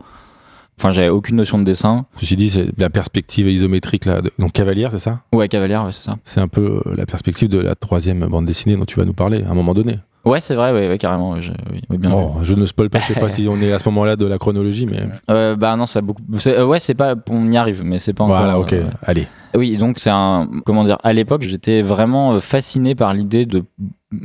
Enfin 0.80 0.91
j'avais 0.91 1.10
aucune 1.10 1.36
notion 1.36 1.60
de 1.60 1.64
dessin. 1.64 2.06
Ceci 2.18 2.36
dit, 2.36 2.49
c'est 2.49 2.68
la 2.80 2.89
perspective 2.89 3.47
isométrique 3.47 4.06
là. 4.06 4.22
de- 4.22 4.32
Donc 4.39 4.54
Cavalière, 4.54 4.91
c'est 4.91 4.97
ça? 4.99 5.20
Ouais 5.32 5.47
cavalière, 5.47 5.86
ouais 5.86 5.91
c'est 5.91 6.01
ça. 6.04 6.18
C'est 6.24 6.39
un 6.41 6.47
peu 6.47 6.82
euh, 6.88 6.95
la 6.95 7.06
perspective 7.06 7.47
de 7.47 7.60
la 7.60 7.76
troisième 7.76 8.26
bande 8.26 8.45
dessinée 8.47 8.76
dont 8.76 8.86
tu 8.86 8.97
vas 8.99 9.06
nous 9.06 9.14
parler 9.14 9.43
à 9.43 9.51
un 9.51 9.54
moment 9.54 9.76
donné. 9.76 9.99
Ouais 10.26 10.39
c'est 10.39 10.56
vrai, 10.56 10.72
ouais, 10.74 10.88
ouais, 10.88 10.97
carrément. 10.97 11.34
ouais, 11.34 11.41
j'ai- 11.41 11.51
oui, 11.72 11.82
oui, 11.91 11.97
bien 11.97 12.10
vu. 12.10 12.16
Oh, 12.18 12.38
je 12.43 12.56
ne 12.56 12.66
spoil 12.66 12.89
pas, 12.89 12.99
je 13.01 13.06
sais 13.14 13.20
pas 13.20 13.30
si 13.30 13.45
on 13.47 13.62
est 13.62 13.72
à 13.72 13.78
ce 13.78 13.88
moment-là 13.89 14.16
de 14.16 14.26
la 14.26 14.38
chronologie, 14.39 14.88
mais 14.88 15.04
Euh, 15.30 15.56
bah 15.56 15.76
non 15.76 15.86
ça 15.86 15.99
a 15.99 16.01
beaucoup. 16.01 16.24
euh, 16.47 16.66
ouais 16.66 16.80
c'est 16.80 16.93
pas, 16.95 17.14
on 17.30 17.51
y 17.51 17.58
arrive, 17.58 17.84
mais 17.84 17.99
c'est 17.99 18.14
pas 18.14 18.24
encore. 18.24 18.38
voilà, 18.38 18.58
ok, 18.58 18.74
euh, 18.74 18.86
allez. 19.04 19.28
Oui, 19.56 19.78
donc 19.78 19.99
c'est 19.99 20.10
un 20.10 20.47
comment 20.66 20.84
dire. 20.84 20.97
À 21.04 21.14
l'époque, 21.14 21.43
j'étais 21.43 21.82
vraiment 21.82 22.34
euh, 22.34 22.39
fasciné 22.39 22.95
par 22.95 23.14
l'idée 23.14 23.45
de. 23.45 23.64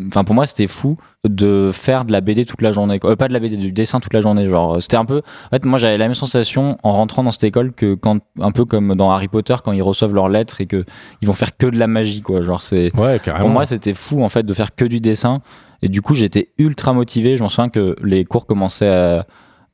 Enfin, 0.08 0.24
pour 0.24 0.34
moi, 0.34 0.46
c'était 0.46 0.66
fou 0.66 0.96
de 1.26 1.70
faire 1.72 2.04
de 2.04 2.12
la 2.12 2.20
BD 2.20 2.44
toute 2.44 2.62
la 2.62 2.72
journée. 2.72 2.98
quoi. 2.98 3.10
Euh, 3.10 3.16
pas 3.16 3.28
de 3.28 3.32
la 3.32 3.40
BD, 3.40 3.56
du 3.56 3.72
dessin 3.72 4.00
toute 4.00 4.12
la 4.14 4.20
journée. 4.20 4.46
Genre, 4.46 4.76
euh, 4.76 4.80
c'était 4.80 4.96
un 4.96 5.04
peu. 5.04 5.22
En 5.46 5.50
fait, 5.50 5.64
moi, 5.64 5.78
j'avais 5.78 5.98
la 5.98 6.06
même 6.06 6.14
sensation 6.14 6.78
en 6.82 6.92
rentrant 6.92 7.22
dans 7.22 7.30
cette 7.30 7.44
école 7.44 7.72
que 7.72 7.94
quand, 7.94 8.20
un 8.40 8.52
peu 8.52 8.64
comme 8.64 8.94
dans 8.94 9.10
Harry 9.10 9.28
Potter, 9.28 9.54
quand 9.62 9.72
ils 9.72 9.82
reçoivent 9.82 10.14
leurs 10.14 10.28
lettres 10.28 10.60
et 10.60 10.66
que 10.66 10.84
ils 11.20 11.28
vont 11.28 11.34
faire 11.34 11.56
que 11.56 11.66
de 11.66 11.78
la 11.78 11.86
magie, 11.86 12.22
quoi. 12.22 12.42
Genre, 12.42 12.62
c'est. 12.62 12.94
Ouais, 12.96 13.20
carrément. 13.22 13.44
Pour 13.44 13.50
moi, 13.50 13.64
c'était 13.66 13.94
fou 13.94 14.22
en 14.22 14.28
fait 14.28 14.44
de 14.44 14.54
faire 14.54 14.74
que 14.74 14.84
du 14.84 15.00
dessin. 15.00 15.40
Et 15.82 15.88
du 15.88 16.02
coup, 16.02 16.14
j'étais 16.14 16.50
ultra 16.58 16.92
motivé. 16.92 17.36
Je 17.36 17.42
m'en 17.42 17.48
souviens 17.48 17.68
que 17.68 17.96
les 18.02 18.24
cours 18.24 18.46
commençaient 18.46 18.88
à, 18.88 19.26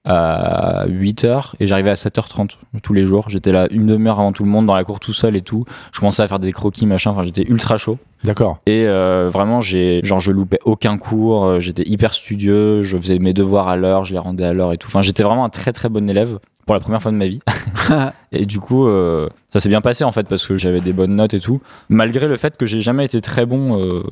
à 0.04 0.86
8h 0.88 1.52
et 1.60 1.66
j'arrivais 1.66 1.90
à 1.90 1.94
7h30 1.94 2.56
tous 2.82 2.92
les 2.92 3.04
jours. 3.04 3.28
J'étais 3.28 3.52
là 3.52 3.66
une 3.70 3.86
demi-heure 3.86 4.20
avant 4.20 4.32
tout 4.32 4.44
le 4.44 4.50
monde 4.50 4.66
dans 4.66 4.74
la 4.74 4.84
cour 4.84 5.00
tout 5.00 5.12
seul 5.12 5.36
et 5.36 5.42
tout. 5.42 5.64
Je 5.92 6.00
commençais 6.00 6.22
à 6.22 6.28
faire 6.28 6.38
des 6.38 6.52
croquis, 6.52 6.86
machin. 6.86 7.10
Enfin, 7.10 7.22
j'étais 7.22 7.44
ultra 7.48 7.76
chaud. 7.78 7.98
D'accord. 8.22 8.58
Et 8.66 8.86
euh, 8.86 9.28
vraiment, 9.32 9.60
j'ai, 9.60 10.00
genre, 10.04 10.20
je 10.20 10.30
loupais 10.30 10.60
aucun 10.64 10.98
cours. 10.98 11.44
euh, 11.44 11.60
J'étais 11.60 11.82
hyper 11.86 12.14
studieux. 12.14 12.82
Je 12.82 12.96
faisais 12.96 13.18
mes 13.18 13.32
devoirs 13.32 13.68
à 13.68 13.76
l'heure. 13.76 14.04
Je 14.04 14.12
les 14.12 14.18
rendais 14.18 14.44
à 14.44 14.52
l'heure 14.52 14.72
et 14.72 14.78
tout. 14.78 14.88
Enfin, 14.88 15.02
j'étais 15.02 15.22
vraiment 15.22 15.44
un 15.44 15.50
très 15.50 15.72
très 15.72 15.88
bon 15.88 16.08
élève. 16.08 16.38
pour 16.66 16.74
la 16.74 16.80
première 16.80 17.02
fois 17.02 17.12
de 17.12 17.16
ma 17.16 17.26
vie. 17.26 17.40
et 18.32 18.46
du 18.46 18.60
coup, 18.60 18.86
euh, 18.88 19.28
ça 19.50 19.60
s'est 19.60 19.68
bien 19.68 19.80
passé 19.82 20.04
en 20.04 20.12
fait 20.12 20.26
parce 20.26 20.46
que 20.46 20.56
j'avais 20.56 20.80
des 20.80 20.92
bonnes 20.94 21.14
notes 21.16 21.34
et 21.34 21.40
tout, 21.40 21.60
malgré 21.90 22.26
le 22.26 22.36
fait 22.36 22.56
que 22.56 22.64
j'ai 22.66 22.80
jamais 22.80 23.04
été 23.04 23.20
très 23.20 23.44
bon 23.44 23.78
euh, 23.78 24.02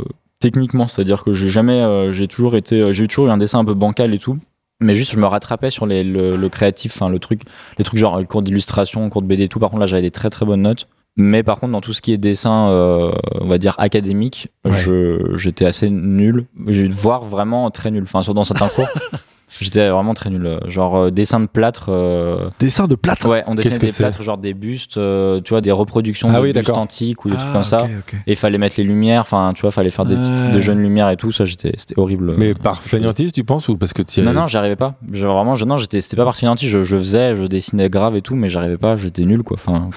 techniquement, 0.41 0.87
c'est-à-dire 0.87 1.25
que 1.25 1.33
j'ai 1.33 1.49
jamais, 1.49 1.81
euh, 1.81 2.13
j'ai 2.13 2.29
toujours 2.29 2.55
été, 2.57 2.81
euh, 2.81 2.93
j'ai 2.93 3.07
toujours 3.07 3.29
eu 3.29 3.31
un 3.31 3.39
dessin 3.39 3.61
un 3.61 3.65
peu 3.65 3.73
bancal 3.75 4.13
et 4.13 4.19
tout. 4.19 4.39
Mais 4.83 4.95
juste, 4.95 5.13
je 5.13 5.19
me 5.19 5.27
rattrapais 5.27 5.71
sur 5.71 5.87
les, 5.87 6.05
le, 6.05 6.37
le 6.37 6.49
créatif, 6.49 6.93
enfin 6.95 7.09
le 7.09 7.19
truc, 7.19 7.43
les 7.79 7.85
trucs 7.85 7.99
genre 7.99 8.21
cours 8.27 8.43
d'illustration, 8.43 9.09
cours 9.09 9.23
de 9.23 9.27
BD 9.27 9.45
et 9.45 9.49
tout. 9.49 9.59
Par 9.59 9.71
contre, 9.71 9.81
là, 9.81 9.87
j'avais 9.87 10.03
des 10.03 10.11
très 10.11 10.29
très 10.31 10.45
bonnes 10.45 10.63
notes. 10.63 10.89
Mais 11.17 11.43
par 11.43 11.61
contre, 11.61 11.73
dans 11.73 11.83
tout 11.83 11.93
ce 11.93 12.01
qui 12.01 12.13
est 12.15 12.19
dessin, 12.19 12.69
euh, 12.71 13.13
on 13.41 13.47
va 13.47 13.59
dire 13.59 13.75
académique, 13.79 14.49
Ouais. 14.65 14.73
je 14.73 15.37
j'étais 15.37 15.67
assez 15.67 15.91
nul, 15.91 16.47
J'ai- 16.69 16.89
voire 16.89 17.23
vraiment 17.25 17.71
très 17.71 17.91
nul. 17.91 18.03
Enfin, 18.05 18.23
sur- 18.23 18.33
dans 18.35 18.45
certains 18.45 18.69
cours, 18.69 18.89
j'étais 19.61 19.89
vraiment 19.91 20.15
très 20.15 20.31
nul. 20.31 20.59
Genre 20.67 20.97
euh, 20.97 21.11
dessin 21.11 21.41
de 21.41 21.47
plâtre. 21.47 21.87
euh, 21.89 22.49
Dessin 22.59 22.87
de 22.87 22.95
plâtre? 22.95 23.29
Ouais, 23.29 23.45
on 23.47 23.55
dessinait 23.55 23.71
Qu'est-ce 23.75 23.81
que 23.81 23.87
des 23.87 23.93
c'est? 23.93 24.03
plâtres, 24.03 24.23
genre 24.23 24.39
des 24.39 24.55
bustes, 24.55 24.97
euh, 24.97 25.41
tu 25.43 25.51
vois, 25.51 25.61
des 25.61 25.73
reproductions 25.73 26.29
Ah 26.31 26.37
de 26.39 26.41
oui, 26.43 26.53
bustes 26.53 26.67
d'accord. 26.67 26.79
antiques 26.79 27.25
ou 27.25 27.31
des 27.31 27.37
trucs 27.37 27.49
Ah, 27.51 27.53
comme 27.53 27.65
ça. 27.65 27.87
Et 28.27 28.33
il 28.33 28.37
fallait 28.37 28.59
mettre 28.59 28.77
les 28.79 28.85
lumières, 28.85 29.21
enfin, 29.21 29.53
tu 29.55 29.63
vois, 29.63 29.71
fallait 29.71 29.91
faire 29.91 30.05
des 30.07 30.17
petites 30.17 30.33
Ouais. 30.33 30.51
de 30.53 30.61
jeunes 30.61 30.81
lumières 30.81 31.11
et 31.11 31.17
tout. 31.17 31.33
Ça, 31.33 31.45
j'étais, 31.45 31.73
c'était 31.77 31.99
horrible. 31.99 32.35
Mais 32.37 32.51
Euh, 32.51 32.55
par 32.55 32.83
fainéantise, 32.83 33.33
tu 33.33 33.45
penses 33.45 33.69
ou 33.69 33.77
parce 33.77 33.93
que 33.93 34.03
tu 34.03 34.23
Non, 34.23 34.33
non, 34.33 34.47
j'arrivais 34.47 34.77
pas. 34.77 34.95
Je, 35.13 35.27
vraiment, 35.27 35.55
je, 35.55 35.65
non, 35.65 35.77
j'étais, 35.77 36.01
c'était 36.01 36.17
pas 36.17 36.25
par 36.25 36.37
fainéantise. 36.37 36.69
Je, 36.71 36.85
je 36.85 36.97
faisais, 36.97 37.37
je 37.37 37.45
dessinais 37.45 37.89
grave 37.91 38.17
et 38.17 38.23
tout, 38.23 38.35
mais 38.37 38.49
j'arrivais 38.49 38.79
pas. 38.79 38.97
J'étais 38.97 39.25
nul, 39.25 39.43
quoi. 39.43 39.57
Enfin, 39.59 39.91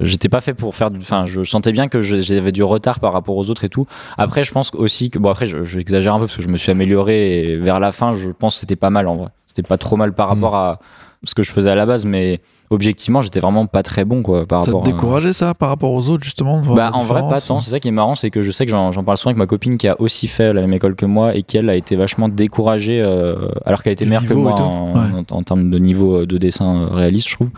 j'étais 0.00 0.28
pas 0.28 0.40
fait 0.40 0.54
pour 0.54 0.74
faire 0.74 0.90
du. 0.90 0.98
Enfin, 0.98 1.24
je 1.26 1.42
sentais 1.44 1.72
bien 1.72 1.88
que 1.88 2.00
je- 2.00 2.20
j'avais 2.20 2.52
du 2.52 2.62
retard 2.62 3.00
par 3.00 3.12
rapport 3.12 3.36
aux 3.36 3.50
autres 3.50 3.64
et 3.64 3.68
tout. 3.68 3.86
Après, 4.18 4.44
je 4.44 4.52
pense 4.52 4.70
aussi 4.74 5.10
que 5.10 5.18
bon, 5.18 5.30
après, 5.30 5.46
je, 5.46 5.64
je 5.64 5.78
exagère 5.78 6.14
un 6.14 6.18
peu 6.18 6.26
parce 6.26 6.36
que 6.36 6.42
je 6.42 6.48
me 6.48 6.56
suis 6.56 6.70
amélioré 6.70 7.52
et 7.52 7.56
vers 7.56 7.80
la 7.80 7.92
fin, 7.92 8.12
je 8.12 8.30
pense 8.30 8.54
que 8.54 8.60
c'était 8.60 8.76
pas 8.76 8.90
mal 8.90 9.06
en 9.08 9.16
vrai. 9.16 9.28
C'était 9.46 9.62
pas 9.62 9.78
trop 9.78 9.96
mal 9.96 10.12
par 10.14 10.26
Mm. 10.28 10.30
rapport 10.30 10.56
à 10.56 10.78
ce 11.24 11.34
que 11.34 11.42
je 11.42 11.50
faisais 11.52 11.68
à 11.70 11.74
la 11.74 11.84
base, 11.84 12.04
mais 12.06 12.40
objectivement, 12.70 13.20
j'étais 13.20 13.40
vraiment 13.40 13.66
pas 13.66 13.82
très 13.82 14.04
bon, 14.06 14.22
quoi, 14.22 14.46
par 14.46 14.60
Ça 14.62 14.70
te 14.70 14.76
rapport. 14.76 14.88
à- 14.88 14.92
décourageait 14.92 15.32
ça 15.34 15.52
par 15.54 15.68
rapport 15.68 15.90
aux 15.92 16.08
autres 16.08 16.22
justement 16.24 16.60
bah, 16.60 16.90
en 16.94 17.02
vrai, 17.02 17.20
pas 17.28 17.40
tant. 17.40 17.60
C'est 17.60 17.70
ça 17.70 17.80
qui 17.80 17.88
est 17.88 17.90
marrant, 17.90 18.14
c'est 18.14 18.30
que 18.30 18.42
je 18.42 18.50
sais 18.52 18.64
que 18.64 18.70
j'en 18.70 18.90
parle 19.04 19.16
souvent 19.18 19.30
avec 19.30 19.38
ma 19.38 19.46
copine 19.46 19.76
qui 19.76 19.86
a 19.88 20.00
aussi 20.00 20.28
fait 20.28 20.52
la 20.54 20.60
même 20.62 20.72
école 20.72 20.94
que 20.94 21.04
moi 21.04 21.34
et 21.34 21.42
qui, 21.42 21.58
elle, 21.58 21.68
a 21.68 21.74
été 21.74 21.94
vachement 21.96 22.28
découragée 22.30 23.02
euh, 23.02 23.48
alors 23.66 23.82
qu'elle 23.82 23.92
était 23.92 24.04
meilleure 24.06 24.24
que 24.24 24.32
moi 24.34 24.52
en, 24.62 24.92
Ouais. 24.94 25.24
en- 25.30 25.36
en 25.36 25.42
termes 25.42 25.68
de 25.70 25.78
niveau 25.78 26.24
de 26.24 26.38
dessin 26.38 26.82
euh, 26.84 26.86
réaliste, 26.94 27.28
je 27.28 27.34
trouve. 27.34 27.48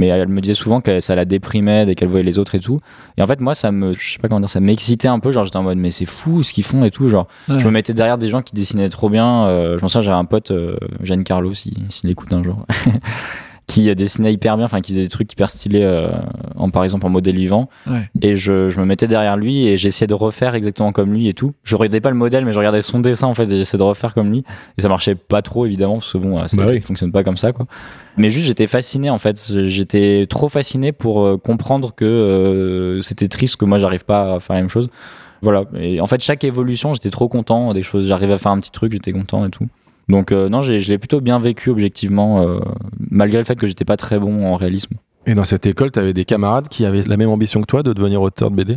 Mais 0.00 0.06
elle 0.08 0.28
me 0.28 0.40
disait 0.40 0.54
souvent 0.54 0.80
que 0.80 0.98
ça 1.00 1.14
la 1.14 1.24
déprimait 1.24 1.84
dès 1.84 1.94
qu'elle 1.94 2.08
voyait 2.08 2.24
les 2.24 2.38
autres 2.38 2.54
et 2.54 2.58
tout. 2.60 2.80
Et 3.18 3.22
en 3.22 3.26
fait, 3.26 3.40
moi, 3.40 3.52
ça 3.54 3.70
me, 3.70 3.92
je 3.92 4.12
sais 4.12 4.18
pas 4.18 4.28
comment 4.28 4.40
dire, 4.40 4.48
ça 4.48 4.60
m'excitait 4.60 5.08
un 5.08 5.18
peu. 5.18 5.30
Genre, 5.30 5.44
j'étais 5.44 5.58
en 5.58 5.62
mode, 5.62 5.76
mais 5.78 5.90
c'est 5.90 6.06
fou 6.06 6.42
ce 6.42 6.52
qu'ils 6.52 6.64
font 6.64 6.84
et 6.84 6.90
tout. 6.90 7.08
Genre, 7.08 7.26
Ouais. 7.48 7.60
je 7.60 7.66
me 7.66 7.70
mettais 7.70 7.92
derrière 7.92 8.16
des 8.18 8.28
gens 8.30 8.40
qui 8.42 8.54
dessinaient 8.54 8.88
trop 8.88 9.10
bien. 9.10 9.44
Euh, 9.46 9.76
je 9.76 9.82
m'en 9.82 9.88
souviens, 9.88 10.02
j'avais 10.02 10.16
un 10.16 10.24
pote, 10.24 10.50
euh, 10.52 10.76
Jeanne 11.02 11.22
Carlo, 11.24 11.52
s'il 11.54 11.74
si, 11.90 12.00
s'il 12.00 12.10
écoute 12.10 12.32
un 12.32 12.42
jour, 12.42 12.64
qui 13.70 13.94
dessinait 13.94 14.32
hyper 14.32 14.56
bien, 14.56 14.64
enfin, 14.64 14.80
qui 14.80 14.92
faisait 14.92 15.04
des 15.04 15.08
trucs 15.08 15.32
hyper 15.32 15.48
stylés, 15.48 15.82
euh, 15.84 16.10
en, 16.56 16.70
par 16.70 16.82
exemple, 16.82 17.06
en 17.06 17.08
modèle 17.08 17.36
vivant. 17.36 17.68
Ouais. 17.86 18.10
Et 18.20 18.34
je, 18.34 18.68
je 18.68 18.80
me 18.80 18.84
mettais 18.84 19.06
derrière 19.06 19.36
lui 19.36 19.66
et 19.68 19.76
j'essayais 19.76 20.08
de 20.08 20.14
refaire 20.14 20.54
exactement 20.56 20.90
comme 20.92 21.12
lui 21.12 21.28
et 21.28 21.34
tout. 21.34 21.52
Je 21.62 21.76
regardais 21.76 22.00
pas 22.00 22.10
le 22.10 22.16
modèle, 22.16 22.44
mais 22.44 22.52
je 22.52 22.58
regardais 22.58 22.82
son 22.82 22.98
dessin, 22.98 23.28
en 23.28 23.34
fait, 23.34 23.44
et 23.44 23.56
j'essayais 23.58 23.78
de 23.78 23.84
refaire 23.84 24.12
comme 24.12 24.30
lui. 24.30 24.44
Et 24.76 24.82
ça 24.82 24.88
marchait 24.88 25.14
pas 25.14 25.40
trop, 25.42 25.66
évidemment, 25.66 25.98
parce 25.98 26.12
que 26.12 26.18
bon, 26.18 26.38
euh, 26.38 26.46
ça 26.46 26.56
Bah 26.56 26.64
oui. 26.68 26.80
fonctionne 26.80 27.12
pas 27.12 27.22
comme 27.22 27.36
ça, 27.36 27.52
quoi. 27.52 27.66
Mais 28.16 28.28
juste, 28.30 28.46
j'étais 28.46 28.66
fasciné, 28.66 29.08
en 29.08 29.18
fait. 29.18 29.40
J'étais 29.66 30.26
trop 30.28 30.48
fasciné 30.48 30.90
pour 30.92 31.24
euh, 31.24 31.36
comprendre 31.36 31.94
que 31.94 32.04
euh, 32.04 33.00
c'était 33.02 33.28
triste 33.28 33.56
que 33.56 33.64
moi, 33.64 33.78
j'arrive 33.78 34.04
pas 34.04 34.34
à 34.34 34.40
faire 34.40 34.54
la 34.56 34.62
même 34.62 34.68
chose. 34.70 34.88
Voilà. 35.42 35.64
Et 35.78 36.00
en 36.00 36.06
fait, 36.06 36.20
chaque 36.22 36.44
évolution, 36.44 36.92
j'étais 36.92 37.08
trop 37.10 37.28
content. 37.28 37.72
Des 37.72 37.82
choses, 37.82 38.06
j'arrivais 38.06 38.34
à 38.34 38.38
faire 38.38 38.52
un 38.52 38.60
petit 38.60 38.72
truc, 38.72 38.92
j'étais 38.92 39.12
content 39.12 39.46
et 39.46 39.50
tout. 39.50 39.68
Donc, 40.10 40.32
euh, 40.32 40.48
non, 40.48 40.60
je 40.60 40.72
l'ai 40.72 40.98
plutôt 40.98 41.20
bien 41.20 41.38
vécu 41.38 41.70
objectivement, 41.70 42.42
euh, 42.42 42.58
malgré 43.10 43.38
le 43.38 43.44
fait 43.44 43.56
que 43.56 43.66
j'étais 43.66 43.84
pas 43.84 43.96
très 43.96 44.18
bon 44.18 44.46
en 44.46 44.56
réalisme. 44.56 44.94
Et 45.26 45.34
dans 45.34 45.44
cette 45.44 45.66
école, 45.66 45.90
tu 45.90 45.98
avais 45.98 46.12
des 46.12 46.24
camarades 46.24 46.68
qui 46.68 46.84
avaient 46.84 47.02
la 47.02 47.16
même 47.16 47.28
ambition 47.30 47.60
que 47.60 47.66
toi 47.66 47.82
de 47.82 47.92
devenir 47.92 48.20
auteur 48.22 48.50
de 48.50 48.56
BD 48.56 48.76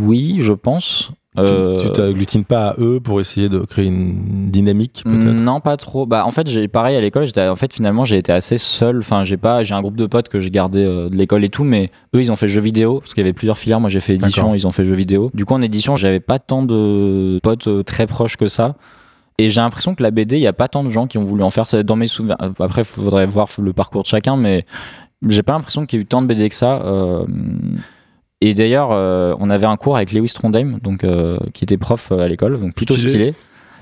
Oui, 0.00 0.38
je 0.40 0.52
pense. 0.52 1.10
Tu- 1.36 1.42
Euh, 1.42 1.90
t'agglutines 1.90 2.44
pas 2.46 2.68
à 2.68 2.74
eux 2.78 2.98
pour 2.98 3.20
essayer 3.20 3.50
de 3.50 3.58
créer 3.58 3.84
une 3.88 4.50
dynamique 4.50 5.02
peut-être? 5.04 5.42
Non, 5.42 5.60
pas 5.60 5.76
trop. 5.76 6.06
Bah, 6.06 6.24
en 6.24 6.30
fait, 6.30 6.48
j'ai 6.48 6.66
pareil 6.66 6.96
à 6.96 7.00
l'école. 7.02 7.26
J'étais, 7.26 7.46
en 7.46 7.56
fait, 7.56 7.74
finalement, 7.74 8.04
j'ai 8.04 8.16
été 8.16 8.32
assez 8.32 8.56
seul. 8.56 9.00
Enfin, 9.00 9.22
j'ai 9.22 9.36
pas, 9.36 9.62
j'ai 9.62 9.74
un 9.74 9.82
groupe 9.82 9.96
de 9.96 10.06
potes 10.06 10.30
que 10.30 10.40
j'ai 10.40 10.48
gardé 10.50 10.82
euh, 10.82 11.10
de 11.10 11.14
l'école 11.14 11.44
et 11.44 11.50
tout, 11.50 11.62
mais 11.64 11.90
eux, 12.14 12.22
ils 12.22 12.32
ont 12.32 12.36
fait 12.36 12.48
jeux 12.48 12.62
vidéo 12.62 13.00
parce 13.00 13.12
qu'il 13.12 13.20
y 13.22 13.26
avait 13.26 13.34
plusieurs 13.34 13.58
filières. 13.58 13.80
Moi, 13.80 13.90
j'ai 13.90 14.00
fait 14.00 14.14
édition, 14.14 14.54
ils 14.54 14.66
ont 14.66 14.72
fait 14.72 14.86
jeux 14.86 14.94
vidéo. 14.94 15.30
Du 15.34 15.44
coup, 15.44 15.52
en 15.52 15.60
édition, 15.60 15.94
j'avais 15.94 16.20
pas 16.20 16.38
tant 16.38 16.62
de 16.62 17.38
potes 17.42 17.66
euh, 17.66 17.82
très 17.82 18.06
proches 18.06 18.38
que 18.38 18.48
ça. 18.48 18.76
Et 19.38 19.50
j'ai 19.50 19.60
l'impression 19.60 19.94
que 19.94 20.02
la 20.02 20.10
BD, 20.10 20.36
il 20.36 20.42
y 20.42 20.46
a 20.46 20.52
pas 20.52 20.68
tant 20.68 20.82
de 20.82 20.90
gens 20.90 21.06
qui 21.06 21.18
ont 21.18 21.22
voulu 21.24 21.42
en 21.42 21.50
faire. 21.50 21.66
C'est 21.68 21.84
dans 21.84 21.96
mes 21.96 22.06
souvenirs. 22.06 22.36
Après, 22.58 22.84
faudrait 22.84 23.26
voir 23.26 23.48
le 23.58 23.72
parcours 23.72 24.02
de 24.02 24.06
chacun, 24.06 24.36
mais 24.36 24.64
j'ai 25.28 25.42
pas 25.42 25.52
l'impression 25.52 25.84
qu'il 25.86 25.98
y 25.98 26.00
ait 26.00 26.04
eu 26.04 26.06
tant 26.06 26.22
de 26.22 26.26
BD 26.26 26.48
que 26.48 26.54
ça. 26.54 26.82
Euh, 26.82 27.26
et 28.40 28.54
d'ailleurs, 28.54 28.92
euh, 28.92 29.34
on 29.38 29.50
avait 29.50 29.66
un 29.66 29.76
cours 29.76 29.96
avec 29.96 30.12
Lewis 30.12 30.32
Trondheim, 30.34 30.78
donc 30.82 31.04
euh, 31.04 31.38
qui 31.54 31.64
était 31.64 31.78
prof 31.78 32.12
euh, 32.12 32.20
à 32.20 32.28
l'école, 32.28 32.60
donc 32.60 32.74
plutôt 32.74 32.94
Stylé. 32.94 33.08
stylé. 33.08 33.34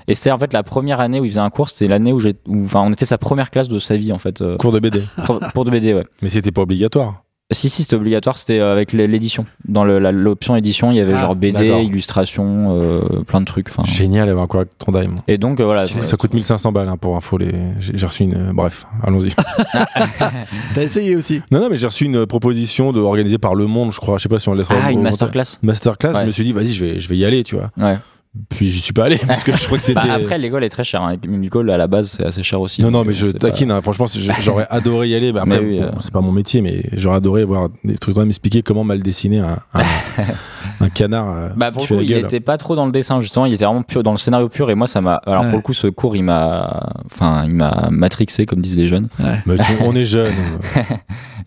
Et 0.07 0.13
c'était 0.13 0.31
en 0.31 0.37
fait 0.37 0.53
la 0.53 0.63
première 0.63 0.99
année 0.99 1.19
où 1.19 1.25
il 1.25 1.29
faisait 1.31 1.39
un 1.41 1.49
cours, 1.49 1.69
c'était 1.69 1.87
l'année 1.87 2.13
où 2.13 2.19
j'ai, 2.19 2.35
enfin, 2.49 2.81
on 2.85 2.93
était 2.93 3.05
sa 3.05 3.17
première 3.17 3.49
classe 3.51 3.67
de 3.67 3.79
sa 3.79 3.97
vie 3.97 4.13
en 4.13 4.17
fait, 4.17 4.41
euh, 4.41 4.55
Cours 4.57 4.71
de 4.71 4.79
BD. 4.79 5.01
pour, 5.25 5.39
pour 5.53 5.65
de 5.65 5.71
BD, 5.71 5.93
ouais. 5.93 6.05
Mais 6.21 6.29
c'était 6.29 6.51
pas 6.51 6.61
obligatoire. 6.61 7.24
Si, 7.55 7.69
si, 7.69 7.81
c'était 7.83 7.95
obligatoire, 7.95 8.37
c'était 8.37 8.59
euh, 8.59 8.71
avec 8.71 8.93
l'é- 8.93 9.07
l'édition. 9.07 9.45
Dans 9.67 9.83
l'option 9.85 10.55
édition, 10.55 10.91
il 10.91 10.97
y 10.97 10.99
avait 10.99 11.13
Ah, 11.13 11.21
genre 11.21 11.35
BD, 11.35 11.67
illustration, 11.83 12.67
euh, 12.79 13.23
plein 13.25 13.39
de 13.41 13.45
trucs. 13.45 13.69
Enfin. 13.69 13.83
Génial 13.89 14.27
d'avoir 14.27 14.47
avec 14.53 14.77
Trondheim. 14.77 15.15
Et 15.27 15.37
donc, 15.37 15.59
euh, 15.59 15.65
voilà. 15.65 15.87
Ça 15.87 16.17
coûte 16.17 16.33
1500 16.33 16.71
balles 16.71 16.89
hein, 16.89 16.97
pour 16.97 17.15
info. 17.17 17.37
Les... 17.37 17.53
J'ai 17.79 18.05
reçu 18.05 18.23
une. 18.23 18.51
Bref, 18.53 18.85
allons-y. 19.03 19.33
T'as 20.73 20.81
essayé 20.83 21.15
aussi? 21.15 21.41
Non, 21.51 21.59
non, 21.61 21.69
mais 21.69 21.77
j'ai 21.77 21.87
reçu 21.87 22.05
une 22.05 22.25
proposition 22.25 22.91
de 22.93 22.99
organisée 22.99 23.37
par 23.37 23.55
Le 23.55 23.67
Monde, 23.67 23.91
je 23.91 23.99
crois. 23.99 24.17
Je 24.17 24.23
sais 24.23 24.29
pas 24.29 24.39
si 24.39 24.49
on 24.49 24.53
laissera. 24.53 24.75
Ah, 24.83 24.91
une 24.91 25.01
masterclass. 25.01 25.57
Masterclass. 25.63 26.13
Ouais. 26.13 26.21
Je 26.21 26.25
me 26.27 26.31
suis 26.31 26.43
dit, 26.43 26.53
vas-y, 26.53 26.71
je 26.71 26.85
vais, 26.85 26.99
je 26.99 27.07
vais 27.09 27.17
y 27.17 27.25
aller, 27.25 27.43
tu 27.43 27.55
vois. 27.55 27.69
Ouais. 27.77 27.97
Puis 28.49 28.69
j'y 28.69 28.79
suis 28.81 28.93
pas 28.93 29.05
allé 29.05 29.17
parce 29.27 29.43
que 29.43 29.51
je 29.55 29.65
crois 29.65 29.77
que 29.77 29.83
c'était. 29.83 29.99
Bah, 30.07 30.13
après, 30.15 30.37
l'école 30.37 30.63
est 30.63 30.69
très 30.69 30.83
chère. 30.83 31.01
Hein. 31.03 31.15
Une 31.27 31.43
école, 31.43 31.69
à 31.71 31.77
la 31.77 31.87
base, 31.87 32.11
c'est 32.17 32.25
assez 32.25 32.43
cher 32.43 32.59
aussi. 32.61 32.81
non, 32.81 32.91
non, 32.91 33.03
mais 33.03 33.11
euh, 33.11 33.27
je 33.27 33.31
pas- 33.31 33.39
taquine. 33.39 33.71
hein. 33.71 33.81
Franchement, 33.81 34.05
j'aurais 34.41 34.67
adoré 34.69 35.09
y 35.09 35.15
aller. 35.15 35.31
Mais 35.33 35.39
après, 35.39 35.61
Mais 35.61 35.67
oui, 35.67 35.79
bon, 35.79 35.85
euh. 35.85 35.91
c'est 35.99 36.11
pas 36.13 36.21
mon 36.21 36.31
métier, 36.31 36.61
mais 36.61 36.83
j'aurais 36.93 37.17
adoré 37.17 37.43
voir 37.43 37.69
des 37.83 37.97
trucs, 37.97 38.17
m'expliquer 38.17 38.61
comment 38.61 38.83
mal 38.83 39.01
dessiner 39.01 39.39
un, 39.39 39.57
un, 39.73 39.81
un 40.81 40.89
canard. 40.89 41.35
euh, 41.35 41.49
Bah 41.55 41.71
pour 41.71 41.83
le 41.83 41.87
coup, 41.87 42.01
il 42.01 42.09
gueule. 42.09 42.19
était 42.25 42.39
pas 42.39 42.57
trop 42.57 42.75
dans 42.75 42.85
le 42.85 42.91
dessin 42.91 43.21
justement, 43.21 43.45
il 43.45 43.53
était 43.53 43.65
vraiment 43.65 43.83
pur 43.83 44.03
dans 44.03 44.11
le 44.11 44.17
scénario 44.17 44.49
pur 44.49 44.69
et 44.69 44.75
moi 44.75 44.87
ça 44.87 45.01
m'a 45.01 45.15
alors 45.25 45.43
Ouais. 45.43 45.49
pour 45.49 45.57
le 45.57 45.61
coup 45.63 45.73
ce 45.73 45.87
cours 45.87 46.15
il 46.15 46.23
m'a 46.23 46.89
enfin 47.05 47.43
il 47.45 47.53
m'a 47.53 47.87
matrixé 47.91 48.45
comme 48.45 48.61
disent 48.61 48.75
les 48.77 48.87
jeunes. 48.87 49.07
Mais 49.45 49.57
tu- 49.57 49.63
on 49.81 49.95
est 49.95 50.05
jeunes. 50.05 50.33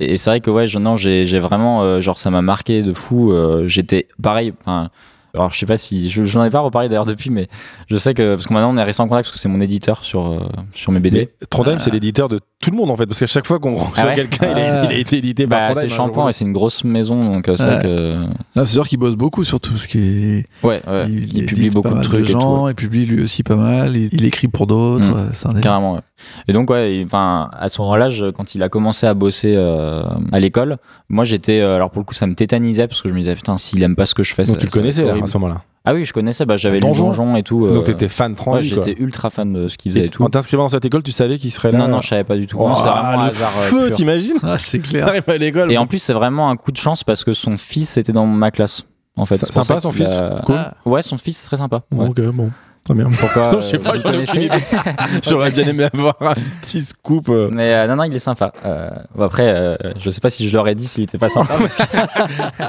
Et, 0.00 0.16
c'est 0.16 0.30
vrai 0.30 0.40
que 0.40 0.50
ouais, 0.50 0.66
je, 0.66 0.78
non, 0.78 0.94
j'ai 0.96 1.26
j'ai 1.26 1.40
vraiment 1.40 1.82
euh, 1.82 2.00
genre 2.00 2.18
ça 2.18 2.30
m'a 2.30 2.42
marqué 2.42 2.82
de 2.82 2.92
fou, 2.92 3.32
euh, 3.32 3.66
j'étais 3.66 4.06
pareil 4.22 4.52
enfin 4.60 4.90
alors 5.34 5.50
je 5.50 5.58
sais 5.58 5.66
pas 5.66 5.76
si 5.76 6.10
je 6.10 6.24
j'en 6.24 6.44
ai 6.44 6.50
pas 6.50 6.60
reparlé 6.60 6.88
d'ailleurs 6.88 7.04
depuis 7.04 7.30
mais 7.30 7.48
je 7.88 7.96
sais 7.96 8.14
que 8.14 8.34
parce 8.34 8.46
que 8.46 8.52
maintenant 8.52 8.72
on 8.72 8.78
est 8.78 8.82
resté 8.82 9.02
en 9.02 9.08
contact 9.08 9.26
parce 9.26 9.32
que 9.32 9.38
c'est 9.38 9.48
mon 9.48 9.60
éditeur 9.60 10.04
sur 10.04 10.26
euh, 10.26 10.40
sur 10.72 10.92
mes 10.92 11.00
BD. 11.00 11.30
Mais 11.40 11.46
Trondheim, 11.48 11.78
c'est 11.80 11.90
l'éditeur 11.90 12.28
de 12.28 12.40
tout 12.60 12.70
le 12.72 12.76
monde 12.76 12.90
en 12.90 12.96
fait, 12.96 13.06
parce 13.06 13.20
qu'à 13.20 13.26
chaque 13.26 13.46
fois 13.46 13.58
qu'on 13.60 13.74
reçoit 13.76 13.92
Ah 13.96 14.06
ouais 14.08 14.14
quelqu'un, 14.16 14.48
il, 14.50 14.58
a- 14.58 14.80
Ah. 14.82 14.84
il 14.90 14.96
a 14.96 14.98
été 14.98 15.18
édité 15.18 15.46
par 15.46 15.60
Bah, 15.60 15.64
Trondheim. 15.66 15.80
c'est 15.88 15.92
hein, 15.94 15.96
Shampoing 15.96 16.28
et 16.28 16.32
c'est 16.32 16.44
une 16.44 16.52
grosse 16.52 16.82
maison 16.84 17.24
donc 17.24 17.48
euh, 17.48 17.54
c'est 17.56 17.64
Ouais. 17.64 17.74
vrai 17.74 17.82
que 17.82 18.16
C'est 18.52 18.66
sûr 18.66 18.88
qu'il 18.88 18.98
bosse 18.98 19.14
beaucoup 19.16 19.44
sur 19.44 19.60
tout 19.60 19.76
ce 19.76 19.86
qui 19.86 19.98
est. 19.98 20.44
ouais, 20.64 20.82
ouais, 20.86 21.06
il, 21.08 21.46
publie 21.46 21.70
beaucoup 21.70 21.94
de 21.94 22.02
trucs 22.02 22.28
et 22.28 22.32
tout. 22.32 22.40
gens, 22.40 22.68
il 22.68 22.74
publie 22.74 23.06
lui 23.06 23.22
aussi 23.22 23.42
pas 23.44 23.56
mal, 23.56 23.96
il, 23.96 24.08
il 24.12 24.24
écrit 24.24 24.48
pour 24.48 24.66
d'autres. 24.66 25.06
Mm. 25.06 25.30
C'est 25.34 25.46
un 25.46 25.50
délire. 25.50 25.62
Carrément. 25.62 25.94
ouais. 25.94 26.00
Et 26.48 26.52
donc 26.52 26.68
ouais, 26.70 27.02
enfin 27.04 27.48
à 27.52 27.68
moment-là, 27.78 28.08
je- 28.08 28.30
quand 28.30 28.54
il 28.56 28.62
a 28.64 28.68
commencé 28.68 29.06
à 29.06 29.14
bosser 29.14 29.54
euh, 29.56 30.02
à 30.32 30.40
l'école, 30.40 30.78
moi 31.08 31.22
j'étais 31.24 31.60
euh, 31.60 31.76
alors 31.76 31.90
pour 31.90 32.00
le 32.00 32.04
coup 32.06 32.14
ça 32.14 32.26
me 32.26 32.34
tétanisait 32.34 32.88
parce 32.88 33.02
que 33.02 33.08
je 33.08 33.14
me 33.14 33.20
disais 33.20 33.36
putain 33.36 33.56
s'il 33.56 33.82
aime 33.84 33.94
pas 33.94 34.04
ce 34.06 34.14
que 34.16 34.24
je 34.24 34.34
fais, 34.34 34.42
Donc 34.42 34.56
ça- 34.56 34.58
tu 34.58 34.66
le 34.66 34.70
ça 34.72 34.78
connaissais 34.80 35.04
là, 35.04 35.14
à 35.22 35.26
ce 35.26 35.38
moment-là. 35.38 35.62
Ah 35.90 35.94
oui, 35.94 36.04
je 36.04 36.12
connaissais, 36.12 36.44
bah 36.44 36.58
j'avais 36.58 36.76
lu 36.76 36.80
Donjon 36.82 37.06
Donjon 37.06 37.36
et 37.36 37.42
tout. 37.42 37.64
euh, 37.64 37.72
Donc 37.72 37.84
t'étais 37.84 38.08
fan 38.08 38.34
transi 38.34 38.64
j'étais 38.64 38.94
ultra 38.98 39.30
fan 39.30 39.52
de 39.54 39.68
ce 39.68 39.78
qu'il 39.78 39.92
faisait 39.92 40.04
Et 40.04 40.08
et 40.08 40.10
tout. 40.10 40.22
en 40.22 40.28
t'inscrivant 40.28 40.64
dans 40.64 40.68
cette 40.68 40.84
école, 40.84 41.02
tu 41.02 41.12
savais 41.12 41.38
qu'il 41.38 41.50
serait 41.50 41.72
là 41.72 41.78
Non 41.78 41.88
non, 41.88 42.00
je 42.02 42.08
savais 42.08 42.24
pas 42.24 42.36
du 42.36 42.46
tout. 42.46 42.58
Oh, 42.60 42.68
Non, 42.68 42.74
c'est 42.74 42.82
vraiment 42.88 43.08
un 43.08 43.24
le 43.24 43.30
hasard 43.30 43.52
euh, 43.58 43.68
feu, 43.68 43.90
t'imagines 43.92 44.36
Ah, 44.42 44.58
c'est 44.58 44.80
clair. 44.80 45.08
À 45.26 45.36
l'école. 45.38 45.72
Et 45.72 45.78
en 45.78 45.86
plus, 45.86 45.98
c'est 45.98 46.12
vraiment 46.12 46.50
un 46.50 46.56
coup 46.56 46.72
de 46.72 46.76
chance 46.76 47.04
parce 47.04 47.24
que 47.24 47.32
son 47.32 47.56
fils 47.56 47.96
était 47.96 48.12
dans 48.12 48.26
ma 48.26 48.50
classe. 48.50 48.84
En 49.16 49.24
fait, 49.24 49.38
C'est 49.38 49.50
sympa, 49.52 49.80
son 49.80 49.90
fils 49.92 50.08
a- 50.08 50.42
Cool. 50.44 50.56
Ah, 50.58 50.74
Ouais, 50.84 51.00
son 51.02 51.16
fils 51.16 51.42
serait 51.42 51.56
sympa. 51.56 51.82
Ok, 51.96 52.20
bon. 52.32 52.50
Très 52.88 52.94
bien. 53.04 53.10
Pourquoi 53.18 53.52
Non, 53.52 53.60
je 53.60 53.66
sais 53.66 53.76
euh, 53.76 53.78
pas, 53.80 53.96
j'en 53.96 54.12
ai 54.12 54.22
aucune 54.22 54.42
idée. 54.42 54.54
J'aurais 55.28 55.50
bien 55.50 55.66
aimé 55.66 55.84
avoir 55.92 56.16
un 56.20 56.34
petit 56.62 56.80
scoop. 56.80 57.28
euh. 57.28 57.48
Mais 57.52 57.74
euh, 57.74 57.86
non, 57.86 57.96
non, 57.96 58.04
il 58.04 58.14
est 58.14 58.18
sympa. 58.18 58.52
Euh, 58.64 58.88
bon, 59.14 59.24
après, 59.24 59.48
euh, 59.48 59.76
je 59.98 60.10
sais 60.10 60.20
pas 60.20 60.30
si 60.30 60.48
je 60.48 60.56
l'aurais 60.56 60.74
dit 60.74 60.86
s'il 60.86 61.04
était 61.04 61.18
pas 61.18 61.28
sympa. 61.28 61.54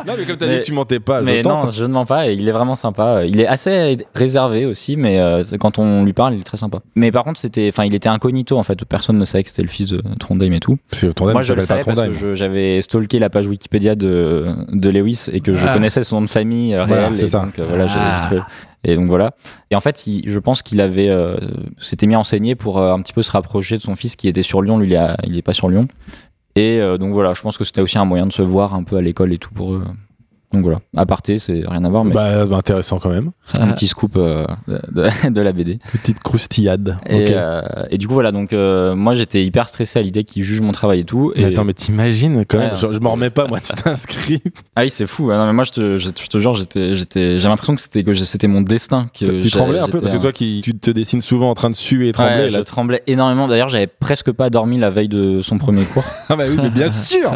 Non, 0.07 0.13
mais 0.17 0.25
comme 0.25 0.37
t'as 0.37 0.47
Mais- 0.47 0.55
dit 0.55 0.61
tu 0.61 0.73
mentais 0.73 0.99
pas, 0.99 1.21
mais 1.21 1.41
tente. 1.41 1.65
non, 1.65 1.69
je 1.71 1.83
ne 1.85 1.91
mens 1.91 2.05
pas. 2.05 2.27
Et 2.29 2.33
il 2.33 2.47
est 2.47 2.51
vraiment 2.51 2.75
sympa. 2.75 3.23
Il 3.25 3.39
est 3.39 3.47
assez 3.47 3.97
réservé 4.15 4.65
aussi, 4.65 4.95
mais 4.95 5.19
euh, 5.19 5.43
c'est- 5.43 5.57
quand 5.57 5.79
on 5.79 6.03
lui 6.03 6.13
parle, 6.13 6.33
il 6.33 6.39
est 6.41 6.43
très 6.43 6.57
sympa. 6.57 6.79
Mais 6.95 7.11
par 7.11 7.23
contre, 7.23 7.39
c'était, 7.39 7.67
enfin, 7.71 7.85
il 7.85 7.93
était 7.93 8.09
incognito 8.09 8.57
en 8.57 8.63
fait. 8.63 8.83
Personne 8.85 9.17
ne 9.17 9.25
savait 9.25 9.43
que 9.43 9.49
c'était 9.49 9.61
le 9.61 9.67
fils 9.67 9.89
de 9.89 10.01
Trondheim 10.19 10.53
et 10.53 10.59
tout. 10.59 10.77
Que 10.91 11.07
Trondheim, 11.07 11.33
Moi, 11.33 11.41
je 11.41 11.53
le 11.53 11.61
savais 11.61 11.81
pas 11.83 11.93
parce 11.93 12.17
que 12.19 12.35
j'avais 12.35 12.81
stalké 12.81 13.19
la 13.19 13.29
page 13.29 13.47
Wikipédia 13.47 13.95
de, 13.95 14.47
de 14.71 14.89
Lewis 14.89 15.27
et 15.31 15.41
que 15.41 15.53
je 15.55 15.65
Ah. 15.65 15.73
connaissais 15.73 16.03
son 16.03 16.17
nom 16.17 16.21
de 16.25 16.29
famille 16.29 16.73
Voilà, 16.75 17.07
réel. 17.07 17.17
c'est 17.17 17.27
ça. 17.27 17.39
Donc, 17.39 17.59
euh, 17.59 17.65
voilà, 17.67 17.87
j'avais 17.87 17.99
Ah. 18.41 18.47
Et 18.83 18.95
donc 18.95 19.07
voilà. 19.07 19.35
Et 19.71 19.75
en 19.75 19.79
fait, 19.81 20.07
il- 20.07 20.29
je 20.29 20.39
pense 20.39 20.61
qu'il 20.61 20.79
avait 20.81 21.09
euh, 21.09 21.37
s'était 21.77 22.07
mis 22.07 22.15
à 22.15 22.19
enseigner 22.19 22.55
pour 22.55 22.77
euh, 22.77 22.93
un 22.93 23.01
petit 23.01 23.13
peu 23.13 23.23
se 23.23 23.31
rapprocher 23.31 23.77
de 23.77 23.81
son 23.81 23.95
fils 23.95 24.15
qui 24.15 24.27
était 24.27 24.41
sur 24.43 24.61
Lyon. 24.61 24.77
Lui, 24.79 24.87
il 24.87 24.95
à- 24.95 25.17
il 25.25 25.37
est 25.37 25.41
pas 25.41 25.53
sur 25.53 25.69
Lyon. 25.69 25.87
Et 26.55 26.79
euh, 26.79 26.97
donc 26.97 27.13
voilà, 27.13 27.33
je 27.33 27.41
pense 27.41 27.57
que 27.57 27.63
c'était 27.63 27.81
aussi 27.81 27.97
un 27.97 28.05
moyen 28.05 28.25
de 28.25 28.31
se 28.33 28.41
voir 28.41 28.73
un 28.73 28.83
peu 28.83 28.95
à 28.97 29.01
l'école 29.01 29.33
et 29.33 29.37
tout 29.37 29.53
pour 29.53 29.73
eux. 29.73 29.83
Donc 30.51 30.63
voilà, 30.63 30.79
aparté, 30.97 31.37
c'est 31.37 31.63
rien 31.67 31.85
à 31.85 31.89
voir, 31.89 32.03
mais 32.03 32.13
Bah, 32.13 32.45
bah, 32.47 32.57
intéressant 32.57 32.97
quand 32.97 33.11
même. 33.11 33.29
un 33.59 33.67
petit 33.67 33.85
scoop 33.85 34.13
euh, 34.17 34.47
de, 34.67 35.41
la 35.41 35.51
BD. 35.51 35.77
Petite 35.91 36.19
croustillade. 36.21 36.97
Et, 37.05 37.27
euh, 37.29 37.61
et 37.91 37.99
du 37.99 38.07
coup 38.07 38.15
voilà, 38.15 38.31
donc 38.31 38.51
euh, 38.51 38.95
moi 38.95 39.13
j'étais 39.13 39.43
hyper 39.43 39.67
stressé 39.67 39.99
à 39.99 40.01
l'idée 40.01 40.23
qu'il 40.23 40.41
juge 40.41 40.61
mon 40.61 40.71
travail 40.71 41.01
et 41.01 41.03
tout. 41.03 41.33
Mais 41.35 41.45
attends, 41.45 41.65
mais 41.65 41.75
t'imagines 41.75 42.45
quand 42.45 42.57
même, 42.57 42.71
Ouais, 42.71 42.93
je, 42.93 42.97
m'en 42.99 43.11
remets 43.11 43.29
pas, 43.29 43.47
moi, 43.47 43.59
tu 43.59 43.73
t'inscris. 43.73 44.41
Ah 44.75 44.83
oui, 44.83 44.89
c'est 44.89 45.07
fou. 45.07 45.29
Non, 45.29 45.45
mais 45.45 45.53
moi 45.53 45.63
je 45.65 45.71
te, 45.71 45.97
je, 45.97 46.07
je 46.07 46.27
te 46.27 46.39
jure, 46.39 46.53
j'étais, 46.53 46.95
j'étais, 46.95 47.39
j'ai 47.39 47.47
l'impression 47.47 47.75
que 47.75 47.81
c'était 47.81 48.03
que 48.03 48.13
c'était 48.13 48.47
mon 48.47 48.61
destin. 48.61 49.09
Que 49.19 49.41
tu 49.41 49.51
tremblais 49.51 49.79
un 49.79 49.87
peu 49.87 49.99
parce 49.99 50.13
que 50.13 50.17
toi 50.17 50.31
qui 50.31 50.61
tu 50.63 50.73
te 50.73 50.89
dessines 50.89 51.21
souvent 51.21 51.49
en 51.49 51.53
train 51.53 51.69
de 51.69 51.75
suer 51.75 52.09
et 52.09 52.11
trembler. 52.11 52.35
Ouais, 52.35 52.49
là, 52.49 52.59
je 52.59 52.63
tremblais 52.63 53.03
énormément. 53.07 53.47
D'ailleurs, 53.47 53.69
j'avais 53.69 53.87
presque 53.87 54.31
pas 54.31 54.49
dormi 54.49 54.79
la 54.79 54.89
veille 54.89 55.09
de 55.09 55.41
son 55.41 55.57
premier 55.57 55.83
cours. 55.83 56.03
Ah 56.31 56.35
bah 56.35 56.43
oui, 56.47 56.57
mais 56.61 56.69
bien 56.69 56.87
sûr. 56.87 57.31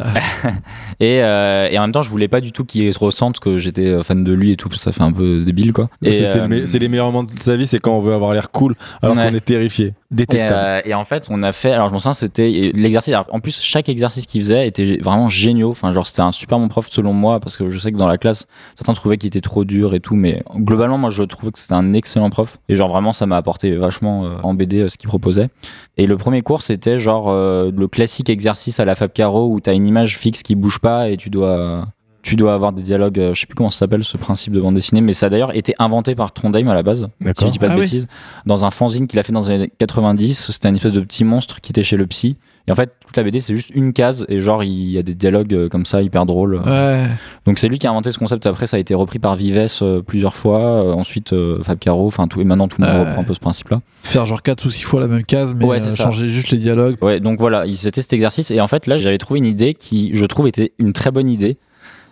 Et, 0.99 1.23
euh, 1.23 1.67
et 1.71 1.79
en 1.79 1.81
même 1.81 1.91
temps, 1.91 2.03
je 2.03 2.09
voulais 2.11 2.27
pas 2.27 2.41
du 2.41 2.51
tout 2.51 2.63
qu'il 2.63 2.93
ressente 3.03 3.39
que 3.39 3.57
j'étais 3.59 3.87
euh, 3.87 4.03
fan 4.03 4.23
de 4.23 4.33
lui 4.33 4.51
et 4.51 4.55
tout, 4.55 4.71
ça 4.73 4.91
fait 4.91 5.03
un 5.03 5.11
peu 5.11 5.43
débile, 5.43 5.73
quoi. 5.73 5.89
Et, 6.01 6.11
C'est 6.13 6.25
c'est 6.25 6.47
le 6.47 6.53
euh, 6.55 6.65
c'est 6.65 6.79
les 6.79 6.89
meilleurs 6.89 7.07
moments 7.11 7.23
de 7.23 7.29
sa 7.39 7.55
vie, 7.55 7.67
c'est 7.67 7.79
quand 7.79 7.95
on 7.95 7.99
veut 8.01 8.13
avoir 8.13 8.33
l'air 8.33 8.51
cool 8.51 8.75
alors 9.01 9.15
Ouais. 9.15 9.29
qu'on 9.29 9.35
est 9.35 9.45
terrifié, 9.45 9.87
Et, 9.87 9.93
détestable. 10.11 10.53
euh, 10.55 10.81
et 10.85 10.93
en 10.93 11.03
fait, 11.05 11.27
on 11.29 11.43
a 11.43 11.51
fait. 11.51 11.71
Alors, 11.71 11.89
je 11.89 11.93
me 11.93 11.99
souviens, 11.99 12.13
c'était 12.13 12.71
l'exercice. 12.73 13.13
En 13.31 13.39
plus, 13.39 13.61
chaque 13.61 13.89
exercice 13.89 14.25
qu'il 14.25 14.41
faisait 14.41 14.67
était 14.67 14.97
vraiment 15.01 15.29
géniaux. 15.29 15.71
Enfin, 15.71 15.91
genre, 15.93 16.07
c'était 16.07 16.21
un 16.21 16.31
super 16.31 16.59
bon 16.59 16.67
prof 16.67 16.87
selon 16.89 17.13
moi, 17.13 17.39
parce 17.39 17.57
que 17.57 17.69
je 17.69 17.77
sais 17.79 17.91
que 17.91 17.97
dans 17.97 18.07
la 18.07 18.17
classe, 18.17 18.47
certains 18.75 18.93
trouvaient 18.93 19.17
qu'il 19.17 19.27
était 19.27 19.41
trop 19.41 19.63
dur 19.65 19.93
et 19.93 19.99
tout, 19.99 20.15
mais 20.15 20.43
globalement, 20.55 20.97
moi, 20.97 21.09
je 21.09 21.23
trouvais 21.23 21.51
que 21.51 21.59
c'était 21.59 21.73
un 21.73 21.93
excellent 21.93 22.29
prof. 22.29 22.57
Et 22.69 22.75
genre, 22.75 22.89
vraiment, 22.89 23.13
ça 23.13 23.25
m'a 23.25 23.37
apporté 23.37 23.75
vachement 23.75 24.25
euh, 24.25 24.29
en 24.43 24.53
BD 24.53 24.79
euh, 24.81 24.89
ce 24.89 24.97
qu'il 24.97 25.07
proposait. 25.07 25.49
Et 25.97 26.07
le 26.07 26.17
premier 26.17 26.41
cours, 26.41 26.61
c'était 26.63 26.97
genre 26.97 27.29
euh, 27.29 27.71
le 27.75 27.87
classique 27.87 28.29
exercice 28.29 28.79
à 28.79 28.85
la 28.85 28.95
Fab 28.95 29.11
Caro 29.11 29.47
où 29.49 29.59
t'as 29.59 29.73
une 29.73 29.85
image 29.87 30.17
fixe 30.17 30.41
qui 30.43 30.55
bouge 30.55 30.79
pas 30.79 31.09
et 31.09 31.17
tu 31.17 31.29
dois. 31.29 31.85
Tu 32.23 32.35
dois 32.37 32.53
avoir 32.53 32.71
des 32.71 32.81
dialogues, 32.81 33.19
euh, 33.19 33.33
je 33.33 33.41
sais 33.41 33.45
plus 33.47 33.53
comment 33.55 33.69
ça 33.69 33.79
s'appelle 33.79 34.03
ce 34.03 34.15
principe 34.17 34.53
de 34.53 34.61
bande 34.61 34.75
dessinée, 34.75 35.01
mais 35.01 35.11
ça 35.13 35.25
a 35.25 35.29
d'ailleurs 35.29 35.55
été 35.55 35.75
inventé 35.77 36.15
par 36.15 36.31
Trondheim 36.31 36.69
à 36.69 36.73
la 36.73 36.81
base, 36.81 37.07
si 37.21 37.45
je 37.45 37.51
dis 37.51 37.59
pas 37.59 37.67
de 37.67 37.73
Ah 37.73 37.75
oui. 37.75 37.81
bêtises, 37.81 38.07
dans 38.45 38.63
un 38.63 38.71
fanzine 38.71 39.07
qu'il 39.07 39.19
a 39.19 39.23
fait 39.23 39.33
dans 39.33 39.41
les 39.41 39.49
années 39.49 39.71
90. 39.77 40.51
C'était 40.51 40.69
une 40.69 40.75
espèce 40.75 40.93
de 40.93 41.01
petit 41.01 41.25
monstre 41.25 41.59
qui 41.59 41.71
était 41.73 41.83
chez 41.83 41.97
le 41.97 42.07
psy. 42.07 42.37
Et 42.65 42.71
en 42.71 42.75
fait, 42.75 42.91
toute 43.05 43.17
la 43.17 43.23
BD, 43.23 43.41
c'est 43.41 43.53
juste 43.53 43.71
une 43.75 43.91
case 43.91 44.25
et 44.29 44.39
genre, 44.39 44.63
il 44.63 44.89
y 44.89 44.97
a 44.97 45.03
des 45.03 45.15
dialogues 45.15 45.53
euh, 45.53 45.67
comme 45.67 45.85
ça, 45.85 46.01
hyper 46.01 46.25
drôles. 46.25 46.61
Ouais. 46.65 47.09
Donc 47.45 47.59
c'est 47.59 47.67
lui 47.67 47.77
qui 47.77 47.87
a 47.87 47.89
inventé 47.89 48.09
ce 48.13 48.17
concept. 48.17 48.45
Après, 48.45 48.67
ça 48.67 48.77
a 48.77 48.79
été 48.79 48.95
repris 48.95 49.19
par 49.19 49.35
Vives 49.35 49.67
euh, 49.81 50.01
plusieurs 50.01 50.33
fois. 50.33 50.59
Euh, 50.61 50.93
ensuite, 50.93 51.33
euh, 51.33 51.61
Fab 51.61 51.77
Caro, 51.77 52.07
enfin 52.07 52.29
tout. 52.29 52.39
Et 52.39 52.45
maintenant, 52.45 52.69
tout 52.69 52.79
le 52.79 52.87
monde 52.87 52.95
Ouais. 52.95 53.01
reprend 53.05 53.19
un 53.19 53.25
peu 53.25 53.33
ce 53.33 53.41
principe-là. 53.41 53.81
Faire 54.03 54.25
genre 54.25 54.41
4 54.41 54.65
ou 54.65 54.69
6 54.71 54.83
fois 54.83 55.01
la 55.01 55.07
même 55.09 55.25
case, 55.25 55.53
mais 55.53 55.65
Ouais, 55.65 55.83
euh, 55.83 55.89
ça. 55.89 56.05
changer 56.05 56.29
juste 56.29 56.51
les 56.51 56.57
dialogues. 56.57 56.95
Ouais, 57.01 57.19
donc 57.19 57.37
voilà, 57.37 57.65
il- 57.65 57.75
c'était 57.75 58.01
cet 58.01 58.13
exercice. 58.13 58.49
Et 58.49 58.61
en 58.61 58.67
fait, 58.69 58.87
là, 58.87 58.95
j'avais 58.95 59.17
trouvé 59.17 59.39
une 59.39 59.45
idée 59.45 59.73
qui, 59.73 60.11
je 60.13 60.23
trouve, 60.25 60.47
était 60.47 60.71
une 60.79 60.93
très 60.93 61.11
bonne 61.11 61.29
idée. 61.29 61.57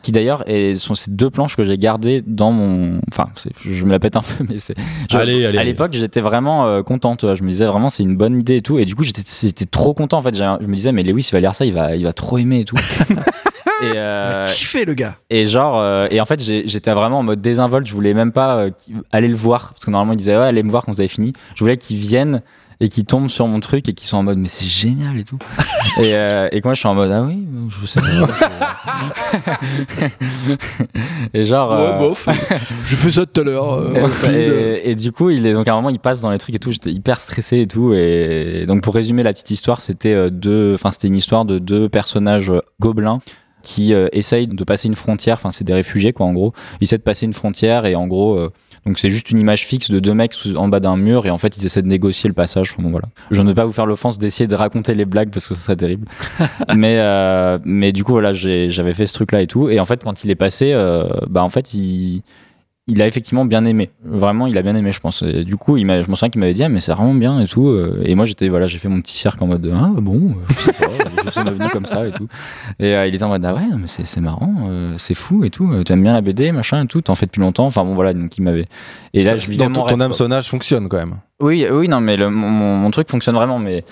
Qui 0.02 0.12
d'ailleurs 0.12 0.44
sont 0.76 0.96
ces 0.96 1.12
deux 1.12 1.30
planches 1.30 1.56
que 1.56 1.66
j'ai 1.66 1.78
gardées 1.78 2.24
dans 2.26 2.52
mon. 2.52 3.02
Enfin, 3.12 3.30
je 3.64 3.84
me 3.86 3.92
la 3.92 4.00
pète 4.00 4.16
un 4.16 4.22
peu, 4.22 4.44
mais 4.50 4.60
c'est. 4.60 4.76
Allez, 5.12 5.46
allez, 5.46 5.58
À 5.58 5.64
l'époque, 5.64 5.94
j'étais 5.94 6.22
vraiment 6.22 6.68
euh, 6.68 6.82
content. 6.82 7.16
tu 7.16 7.26
vois. 7.26 7.36
Je 7.36 7.44
me 7.44 7.50
disais 7.50 7.66
vraiment, 7.66 7.90
c'est 7.90 8.04
une 8.04 8.18
bonne 8.18 8.40
idée 8.40 8.58
et 8.58 8.62
tout. 8.62 8.80
Et 8.80 8.86
du 8.86 8.96
coup, 8.96 9.04
j'étais 9.04 9.66
trop 9.66 9.94
content 9.94 10.18
en 10.18 10.22
fait. 10.22 10.36
Je 10.36 10.66
me 10.66 10.76
disais, 10.76 10.92
mais 10.92 11.04
Lewis, 11.04 11.30
il 11.30 11.34
va 11.34 11.40
lire 11.40 11.56
ça, 11.56 11.66
il 11.66 11.74
va, 11.74 11.96
il 11.96 12.04
va 12.04 12.14
trop 12.14 12.38
aimer 12.38 12.62
et 12.62 12.66
tout. 12.66 12.78
et, 13.82 13.94
euh, 13.96 14.48
Kiffé 14.48 14.86
le 14.86 14.94
gars. 14.94 15.16
et 15.30 15.46
genre, 15.46 15.78
euh, 15.80 16.08
et 16.12 16.22
en 16.22 16.26
fait, 16.26 16.42
j'étais 16.42 16.92
vraiment 16.92 17.20
en 17.20 17.24
mode 17.24 17.42
désinvolte. 17.42 17.88
Je 17.88 17.94
voulais 17.94 18.14
même 18.14 18.32
pas 18.32 18.58
euh, 18.58 18.72
aller 19.12 19.28
le 19.28 19.36
voir 19.36 19.70
parce 19.74 19.86
que 19.86 19.92
normalement, 19.92 20.14
il 20.14 20.18
disait, 20.18 20.36
ouais, 20.36 20.44
allez 20.44 20.64
me 20.64 20.70
voir 20.70 20.86
quand 20.86 20.92
vous 20.92 21.02
avez 21.02 21.08
fini. 21.08 21.34
Je 21.56 21.60
voulais 21.64 21.78
qu'il 21.78 21.98
vienne 21.98 22.42
et 22.82 22.90
qu'il 22.90 23.06
tombe 23.06 23.30
sur 23.30 23.48
mon 23.48 23.60
truc 23.62 23.88
et 23.88 23.94
qu'il 23.94 24.08
soit 24.08 24.18
en 24.20 24.24
mode, 24.24 24.40
mais 24.40 24.48
c'est 24.50 24.66
génial 24.66 25.18
et 25.20 25.24
tout. 25.24 25.38
et, 26.02 26.16
euh, 26.16 26.50
et 26.52 26.60
que 26.62 26.68
moi, 26.68 26.74
je 26.74 26.80
suis 26.80 26.88
en 26.90 26.96
mode, 26.96 27.12
ah 27.12 27.22
oui, 27.24 27.46
je 27.80 27.86
sais 27.86 28.02
pas. 28.02 28.08
et 31.34 31.46
genre. 31.46 31.72
euh, 31.72 31.94
bof. 31.98 32.28
Je 32.86 32.96
fais 32.96 33.12
ça 33.12 33.26
tout 33.26 33.42
à 33.42 33.44
l'heure. 33.44 33.74
euh, 33.74 33.94
et, 33.94 34.02
rapide. 34.02 34.30
et- 34.34 34.92
et 34.92 34.96
du 34.96 35.12
coup, 35.12 35.30
il 35.30 35.46
est 35.46 35.54
donc 35.54 35.68
à 35.68 35.72
un 35.72 35.76
moment, 35.76 35.90
il 35.90 36.00
passe 36.00 36.22
dans 36.22 36.32
les 36.32 36.38
trucs 36.38 36.56
et 36.56 36.60
tout. 36.60 36.72
J'étais 36.72 36.92
hyper 36.92 37.20
stressé 37.22 37.60
et 37.62 37.68
tout. 37.68 37.94
Et 37.94 38.66
donc, 38.68 38.82
pour 38.82 38.94
résumer 38.96 39.24
la 39.24 39.34
petite 39.34 39.52
histoire, 39.52 39.82
c'était 39.82 40.14
euh, 40.14 40.30
deux, 40.30 40.74
enfin, 40.74 40.92
c'était 40.92 41.08
une 41.08 41.16
histoire 41.16 41.46
de 41.46 41.60
deux 41.60 41.90
personnages 41.90 42.50
euh, 42.50 42.60
gobelins 42.80 43.20
qui 43.64 43.94
euh, 43.94 44.08
essayent 44.12 44.48
de 44.48 44.64
passer 44.64 44.88
une 44.88 44.96
frontière. 44.96 45.36
Enfin, 45.36 45.52
c'est 45.52 45.64
des 45.64 45.74
réfugiés, 45.74 46.14
quoi, 46.14 46.26
en 46.26 46.34
gros. 46.34 46.54
Ils 46.80 46.86
essaient 46.86 46.98
de 46.98 47.04
passer 47.04 47.26
une 47.28 47.34
frontière 47.34 47.86
et 47.86 47.94
en 47.96 48.08
gros, 48.08 48.36
euh, 48.36 48.52
donc 48.86 48.98
c'est 48.98 49.10
juste 49.12 49.30
une 49.30 49.38
image 49.40 49.66
fixe 49.66 49.92
de 49.92 50.00
deux 50.00 50.14
mecs 50.14 50.34
sous- 50.34 50.56
en 50.56 50.68
bas 50.68 50.80
d'un 50.80 50.98
mur 50.98 51.26
et 51.26 51.30
en 51.30 51.38
fait, 51.38 51.56
ils 51.58 51.66
essaient 51.66 51.82
de 51.84 51.88
négocier 51.88 52.28
le 52.28 52.34
passage. 52.34 52.76
Bon, 52.80 52.90
voilà. 52.90 53.08
Je 53.30 53.42
ne 53.42 53.48
vais 53.50 53.54
pas 53.54 53.66
vous 53.66 53.72
faire 53.72 53.86
l'offense 53.86 54.18
d'essayer 54.18 54.48
de 54.48 54.56
raconter 54.56 54.96
les 54.96 55.06
blagues 55.06 55.30
parce 55.30 55.48
que 55.48 55.54
ce 55.54 55.62
serait 55.62 55.76
terrible. 55.76 56.08
mais, 56.76 56.96
euh, 57.00 57.60
mais 57.64 57.92
du 57.92 58.04
coup, 58.04 58.14
voilà, 58.14 58.34
j'avais 58.34 58.94
fait 58.94 59.06
ce 59.06 59.14
truc-là 59.14 59.42
et 59.42 59.48
tout. 59.48 59.70
Et 59.70 59.80
en 59.80 59.86
fait, 59.86 60.04
quand 60.04 60.24
il 60.24 60.32
est 60.32 60.36
passé, 60.36 60.72
euh, 60.74 61.08
bah, 61.30 61.44
en 61.44 61.50
fait, 61.50 61.74
il 61.74 62.24
il 62.88 63.02
a 63.02 63.08
effectivement 63.08 63.46
bien 63.46 63.64
aimé. 63.66 63.92
Vraiment, 64.04 64.48
il 64.48 64.58
a 64.58 64.62
bien 64.64 64.76
aimé, 64.76 64.92
je 64.92 65.00
pense. 65.00 65.22
Et 65.22 65.44
du 65.44 65.56
coup, 65.56 65.78
il 65.78 65.86
je 65.86 66.10
me 66.10 66.16
souviens 66.16 66.30
qu'il 66.30 66.40
m'avait 66.42 66.54
dit, 66.54 66.64
ah, 66.64 66.70
mais 66.70 66.80
c'est 66.80 66.92
vraiment 66.92 67.14
bien 67.14 67.40
et 67.40 67.48
tout. 67.48 67.68
Euh, 67.68 68.02
Et 68.06 68.16
moi, 68.16 68.26
j'étais, 68.26 68.50
voilà, 68.50 68.68
j'ai 68.68 68.80
fait 68.80 68.90
mon 68.90 69.00
petit 69.02 69.16
cirque 69.16 69.42
en 69.42 69.48
mode, 69.48 69.72
ah, 69.74 69.90
bon, 70.02 70.32
euh, 70.32 70.34
je 70.50 70.54
sais 70.62 70.74
pas, 70.74 70.88
je 71.26 71.30
suis 71.30 71.44
devenu 71.44 71.70
comme 71.72 71.86
ça 71.86 72.08
et 72.08 72.12
tout. 72.12 72.28
Et 72.80 72.96
euh, 72.96 73.06
il 73.08 73.14
était 73.16 73.24
en 73.24 73.30
mode, 73.30 73.46
ah 73.46 73.54
ouais, 73.54 73.62
mais 73.78 73.86
c'est 73.88 74.20
marrant, 74.20 74.54
euh, 74.68 74.94
c'est 74.98 75.14
fou 75.14 75.44
et 75.44 75.50
tout. 75.52 75.70
Tu 75.86 75.94
aimes 75.94 76.02
bien 76.04 76.14
la 76.14 76.22
BD, 76.22 76.52
machin 76.52 76.84
et 76.84 76.88
tout. 76.88 77.02
T'en 77.02 77.16
fais 77.16 77.28
depuis 77.28 77.40
longtemps. 77.42 77.66
Enfin, 77.68 77.84
bon, 77.86 77.94
voilà, 77.96 78.14
donc 78.14 78.36
il 78.38 78.42
m'avait. 78.42 78.66
Et 79.14 79.24
là, 79.24 79.38
je 79.38 79.46
ton, 79.54 79.64
rêve, 79.66 79.74
ton 79.74 79.84
quoi. 79.84 79.94
hameçonnage 80.04 80.50
fonctionne 80.50 80.90
quand 80.90 80.98
même. 80.98 81.16
Oui, 81.40 81.66
oui, 81.72 81.88
non, 81.88 82.02
mais 82.02 82.18
le- 82.18 82.30
mon- 82.30 82.50
mon 82.50 82.92
truc 82.92 83.10
fonctionne 83.10 83.36
vraiment, 83.36 83.60
mais. 83.60 83.84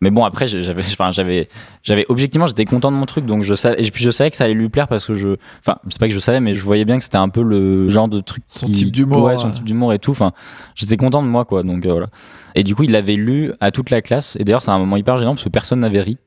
Mais 0.00 0.10
bon, 0.10 0.24
après, 0.24 0.46
j'avais, 0.46 0.82
enfin, 0.82 1.10
j'avais, 1.10 1.48
j'avais, 1.82 2.04
objectivement, 2.08 2.46
j'étais 2.46 2.64
content 2.66 2.90
de 2.92 2.96
mon 2.96 3.06
truc, 3.06 3.24
donc 3.26 3.42
je 3.42 3.54
savais, 3.54 3.80
et 3.82 3.90
puis 3.90 4.04
je 4.04 4.10
savais 4.10 4.30
que 4.30 4.36
ça 4.36 4.44
allait 4.44 4.52
lui 4.54 4.68
plaire 4.68 4.86
parce 4.88 5.06
que 5.06 5.14
je, 5.14 5.36
enfin, 5.60 5.78
c'est 5.88 5.98
pas 5.98 6.08
que 6.08 6.14
je 6.14 6.18
savais, 6.18 6.40
mais 6.40 6.54
je 6.54 6.62
voyais 6.62 6.84
bien 6.84 6.98
que 6.98 7.04
c'était 7.04 7.16
un 7.16 7.28
peu 7.28 7.42
le 7.42 7.88
genre 7.88 8.08
de 8.08 8.20
truc 8.20 8.42
Son 8.48 8.66
qui- 8.66 8.72
type 8.72 8.92
d'humour, 8.92 9.22
ouais, 9.22 9.36
son 9.36 9.50
type 9.50 9.64
d'humour 9.64 9.92
et 9.94 9.98
tout. 9.98 10.10
Enfin, 10.10 10.32
j'étais 10.74 10.96
content 10.96 11.22
de 11.22 11.28
moi, 11.28 11.44
quoi. 11.44 11.62
Donc 11.62 11.86
euh, 11.86 11.92
voilà. 11.92 12.08
Et 12.54 12.64
du 12.64 12.74
coup, 12.74 12.82
il 12.82 12.90
l'avait 12.92 13.16
lu 13.16 13.52
à 13.60 13.70
toute 13.70 13.90
la 13.90 14.02
classe. 14.02 14.36
Et 14.38 14.44
d'ailleurs, 14.44 14.62
c'est 14.62 14.70
un 14.70 14.78
moment 14.78 14.96
hyper 14.96 15.16
gênant 15.16 15.32
parce 15.34 15.44
que 15.44 15.48
personne 15.48 15.80
n'avait 15.80 16.00
ri. 16.02 16.18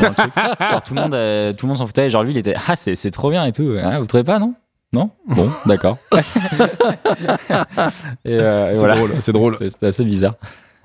Genre, 0.00 0.82
tout 0.82 0.94
le 0.94 1.00
monde, 1.02 1.14
euh, 1.14 1.52
tout 1.52 1.66
le 1.66 1.68
monde 1.68 1.78
s'en 1.78 1.86
foutait. 1.86 2.06
Et 2.06 2.10
genre 2.10 2.22
lui, 2.24 2.32
il 2.32 2.38
était, 2.38 2.54
ah, 2.68 2.74
c'est, 2.76 2.96
c'est 2.96 3.10
trop 3.10 3.30
bien 3.30 3.44
et 3.46 3.52
tout. 3.52 3.74
Ah, 3.82 4.00
vous 4.00 4.06
trouvez 4.06 4.24
pas, 4.24 4.38
non? 4.38 4.54
Non? 4.92 5.10
Bon, 5.28 5.48
d'accord. 5.66 5.98
et, 8.24 8.34
euh, 8.34 8.70
et 8.70 8.72
C'est 8.74 8.78
voilà. 8.78 8.94
drôle, 8.96 9.10
c'est 9.20 9.32
drôle. 9.32 9.56
C'était 9.60 9.86
assez 9.86 10.04
bizarre. 10.04 10.34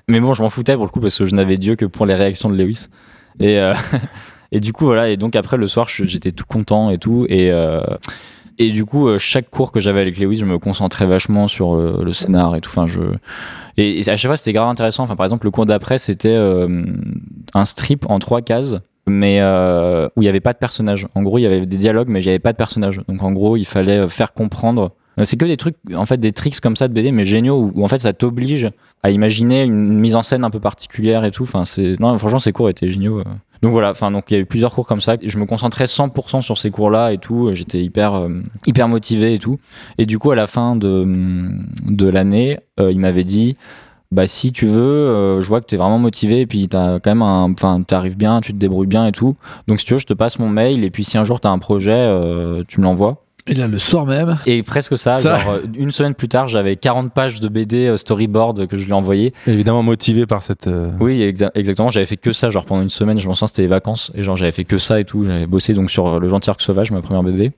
Mais 0.07 0.19
bon, 0.19 0.33
je 0.33 0.41
m'en 0.41 0.49
foutais 0.49 0.75
pour 0.75 0.85
le 0.85 0.89
coup 0.89 0.99
parce 0.99 1.17
que 1.17 1.25
je 1.25 1.35
n'avais 1.35 1.57
Dieu 1.57 1.75
que 1.75 1.85
pour 1.85 2.05
les 2.05 2.15
réactions 2.15 2.49
de 2.49 2.55
Lewis. 2.55 2.87
Et, 3.39 3.59
euh, 3.59 3.73
et 4.51 4.59
du 4.59 4.73
coup, 4.73 4.85
voilà. 4.85 5.09
Et 5.09 5.17
donc 5.17 5.35
après 5.35 5.57
le 5.57 5.67
soir, 5.67 5.87
j'étais 5.89 6.31
tout 6.31 6.45
content 6.45 6.91
et 6.91 6.97
tout. 6.97 7.25
Et, 7.29 7.51
euh, 7.51 7.81
et 8.57 8.69
du 8.69 8.85
coup, 8.85 9.07
euh, 9.07 9.17
chaque 9.17 9.49
cours 9.49 9.71
que 9.71 9.79
j'avais 9.79 10.01
avec 10.01 10.17
Lewis, 10.17 10.37
je 10.37 10.45
me 10.45 10.59
concentrais 10.59 11.05
vachement 11.05 11.47
sur 11.47 11.75
euh, 11.75 12.01
le 12.03 12.13
scénar 12.13 12.55
et 12.55 12.61
tout. 12.61 12.69
Enfin, 12.69 12.87
je 12.87 13.01
et, 13.77 13.99
à 14.09 14.15
chaque 14.15 14.29
fois, 14.29 14.37
c'était 14.37 14.53
grave 14.53 14.69
intéressant. 14.69 15.03
Enfin, 15.03 15.15
par 15.15 15.25
exemple, 15.25 15.45
le 15.45 15.51
cours 15.51 15.65
d'après, 15.65 15.97
c'était 15.97 16.29
euh, 16.29 16.85
un 17.53 17.65
strip 17.65 18.09
en 18.09 18.19
trois 18.19 18.41
cases. 18.41 18.75
Mais 19.07 19.37
euh, 19.39 20.07
où 20.15 20.23
il 20.23 20.25
n'y 20.25 20.29
avait 20.29 20.39
pas 20.39 20.53
de 20.53 20.57
personnage. 20.57 21.07
En 21.13 21.21
gros, 21.21 21.37
il 21.37 21.43
y 21.43 21.45
avait 21.45 21.67
des 21.67 21.77
dialogues, 21.77 22.07
mais 22.07 22.21
il 22.21 22.23
n'y 22.23 22.29
avait 22.29 22.39
pas 22.39 22.53
de 22.53 22.57
personnage. 22.57 23.01
Donc 23.07 23.21
en 23.21 23.31
gros, 23.33 23.55
il 23.55 23.65
fallait 23.65 24.07
faire 24.07 24.33
comprendre. 24.33 24.93
C'est 25.24 25.38
que 25.38 25.45
des 25.45 25.55
trucs, 25.57 25.78
en 25.95 26.05
fait, 26.05 26.18
des 26.18 26.34
tricks 26.34 26.59
comme 26.59 26.76
ça 26.76 26.88
de 26.88 26.93
BD, 26.93 27.11
mais 27.11 27.24
géniaux, 27.24 27.72
où, 27.74 27.84
en 27.84 27.88
fait, 27.88 27.99
ça 27.99 28.11
t'oblige 28.13 28.70
à 29.01 29.11
imaginer 29.11 29.63
une 29.63 29.97
mise 29.99 30.16
en 30.16 30.22
scène 30.22 30.43
un 30.43 30.49
peu 30.49 30.59
particulière 30.59 31.24
et 31.24 31.32
tout. 31.32 31.43
Enfin, 31.43 31.63
c'est 31.63 31.99
non, 31.99 32.18
franchement, 32.18 32.39
ces 32.39 32.51
cours 32.51 32.70
étaient 32.70 32.89
géniaux. 32.89 33.20
euh. 33.20 33.24
Donc 33.61 33.72
voilà. 33.72 33.91
Enfin, 33.91 34.11
donc 34.11 34.26
il 34.30 34.34
y 34.34 34.38
a 34.38 34.39
eu 34.41 34.45
plusieurs 34.45 34.72
cours 34.74 34.86
comme 34.86 34.99
ça. 35.01 35.16
Je 35.24 35.38
me 35.38 35.45
concentrais 35.45 35.86
100% 35.86 36.41
sur 36.41 36.57
ces 36.57 36.70
cours-là 36.70 37.13
et 37.13 37.18
tout. 37.18 37.49
J'étais 37.53 37.82
hyper, 37.82 38.16
euh, 38.16 38.30
hyper 38.68 38.88
motivé 38.89 39.34
et 39.34 39.39
tout. 39.39 39.57
Et 39.97 40.05
du 40.05 40.20
coup, 40.20 40.32
à 40.32 40.36
la 40.36 40.47
fin 40.47 40.76
de 40.76 41.05
de 41.88 42.09
l'année, 42.09 42.59
euh, 42.80 42.91
il 42.91 42.99
m'avait 42.99 43.24
dit. 43.24 43.55
Bah 44.11 44.28
si 44.28 44.51
tu 44.51 44.68
veux, 44.68 45.41
je 45.41 45.47
vois 45.47 45.61
que 45.61 45.66
tu 45.66 45.76
es 45.76 45.78
vraiment 45.80 45.97
motivé 45.97 46.41
et 46.41 46.45
puis 46.45 46.68
t'as 46.70 46.99
quand 46.99 47.09
même 47.09 47.24
un, 47.24 47.51
enfin 47.51 47.82
t'arrives 47.82 48.16
bien, 48.16 48.39
tu 48.39 48.53
te 48.53 48.57
débrouilles 48.57 48.88
bien 48.88 49.07
et 49.07 49.11
tout. 49.11 49.36
Donc 49.68 49.80
si 49.80 49.86
tu 49.86 49.93
veux, 49.93 49.99
je 49.99 50.05
te 50.05 50.13
passe 50.13 50.38
mon 50.38 50.47
mail 50.47 50.84
et 50.84 50.91
puis 50.91 51.03
si 51.03 51.18
un 51.18 51.24
jour 51.24 51.41
t'as 51.41 51.49
un 51.49 51.57
projet, 51.57 52.07
tu 52.68 52.80
me 52.80 52.86
l'envoies. 52.86 53.24
Et 53.47 53.53
là, 53.53 53.67
le 53.67 53.77
soir 53.77 54.07
même. 54.07 54.37
Et 54.47 54.63
presque 54.63 54.97
ça, 54.97 55.15
Ça. 55.15 55.37
genre 55.37 55.53
euh, 55.53 55.59
une 55.77 55.91
semaine 55.91 56.15
plus 56.15 56.27
tard, 56.27 56.47
j'avais 56.47 56.75
40 56.77 57.13
pages 57.13 57.39
de 57.39 57.47
BD 57.47 57.85
euh, 57.85 57.95
storyboard 57.97 58.65
que 58.65 58.75
je 58.75 58.85
lui 58.85 58.89
ai 58.89 58.93
envoyé. 58.95 59.33
Évidemment 59.45 59.83
motivé 59.83 60.25
par 60.25 60.41
cette. 60.41 60.65
euh, 60.65 60.89
Oui, 60.99 61.19
exa- 61.19 61.51
exactement. 61.53 61.89
J'avais 61.89 62.07
fait 62.07 62.17
que 62.17 62.31
ça, 62.33 62.49
genre 62.49 62.65
pendant 62.65 62.81
une 62.81 62.89
semaine. 62.89 63.19
Je 63.19 63.27
m'en 63.27 63.35
souviens, 63.35 63.45
c'était 63.47 63.61
les 63.61 63.67
vacances 63.67 64.11
et 64.15 64.23
genre 64.23 64.35
j'avais 64.35 64.51
fait 64.51 64.63
que 64.63 64.79
ça 64.79 64.99
et 64.99 65.05
tout. 65.05 65.23
J'avais 65.25 65.45
bossé 65.45 65.73
donc 65.75 65.91
sur 65.91 66.19
le 66.19 66.27
gentil 66.27 66.49
arc 66.49 66.59
sauvage, 66.59 66.89
ma 66.91 67.01
première 67.01 67.21
BD. 67.21 67.51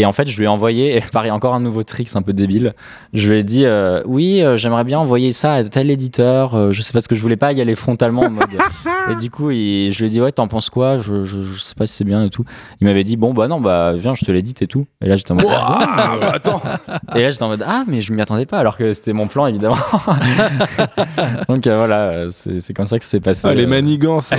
Et 0.00 0.06
en 0.06 0.12
fait, 0.12 0.26
je 0.30 0.36
lui 0.38 0.44
ai 0.44 0.48
envoyé, 0.48 0.96
et 0.96 1.00
pareil, 1.12 1.30
encore 1.30 1.52
un 1.54 1.60
nouveau 1.60 1.84
trick, 1.84 2.08
c'est 2.08 2.16
un 2.16 2.22
peu 2.22 2.32
débile. 2.32 2.72
Je 3.12 3.30
lui 3.30 3.38
ai 3.40 3.44
dit, 3.44 3.66
euh, 3.66 4.02
oui, 4.06 4.40
euh, 4.42 4.56
j'aimerais 4.56 4.84
bien 4.84 4.98
envoyer 4.98 5.32
ça 5.34 5.52
à 5.52 5.62
tel 5.64 5.90
éditeur. 5.90 6.54
euh, 6.54 6.72
je 6.72 6.80
sais 6.80 6.94
pas 6.94 7.02
ce 7.02 7.08
que 7.08 7.14
je 7.14 7.20
voulais 7.20 7.36
pas 7.36 7.52
y 7.52 7.60
aller 7.60 7.74
frontalement 7.74 8.22
en 8.22 8.30
mode. 8.30 8.46
et 9.10 9.16
du 9.16 9.30
coup, 9.30 9.50
il- 9.50 9.92
je 9.92 9.98
lui 10.00 10.06
ai 10.06 10.08
dit, 10.10 10.20
ouais, 10.22 10.32
t'en 10.32 10.48
penses 10.48 10.70
quoi? 10.70 10.96
Je, 10.96 11.26
je, 11.26 11.42
je 11.42 11.60
sais 11.60 11.74
pas 11.74 11.86
si 11.86 11.92
c'est 11.96 12.04
bien 12.04 12.24
et 12.24 12.30
tout. 12.30 12.44
Il 12.80 12.86
m'avait 12.86 13.04
dit, 13.04 13.18
bon, 13.18 13.34
bah 13.34 13.46
non, 13.46 13.60
bah 13.60 13.92
viens, 13.94 14.14
je 14.14 14.24
te 14.24 14.32
l'édite 14.32 14.62
et 14.62 14.66
tout. 14.66 14.86
Et 15.02 15.06
là, 15.08 15.16
j'étais 15.16 15.32
en 15.32 15.34
mode, 15.34 15.44
Ah, 15.50 16.16
bah, 16.18 16.30
attends. 16.32 16.62
et 17.14 17.20
là, 17.22 17.28
j'étais 17.30 17.42
en 17.42 17.48
mode, 17.48 17.64
ah, 17.66 17.84
mais 17.86 18.00
je 18.00 18.14
m'y 18.14 18.22
attendais 18.22 18.46
pas, 18.46 18.56
alors 18.58 18.78
que 18.78 18.94
c'était 18.94 19.12
mon 19.12 19.26
plan, 19.28 19.46
évidemment. 19.48 19.76
Donc 21.48 21.66
euh, 21.66 21.76
voilà, 21.76 22.30
c'est 22.30 22.60
c'est 22.60 22.72
comme 22.72 22.86
ça 22.86 22.98
que 22.98 23.04
c'est 23.04 23.20
passé. 23.20 23.48
Ah, 23.50 23.54
les 23.54 23.66
manigances. 23.66 24.32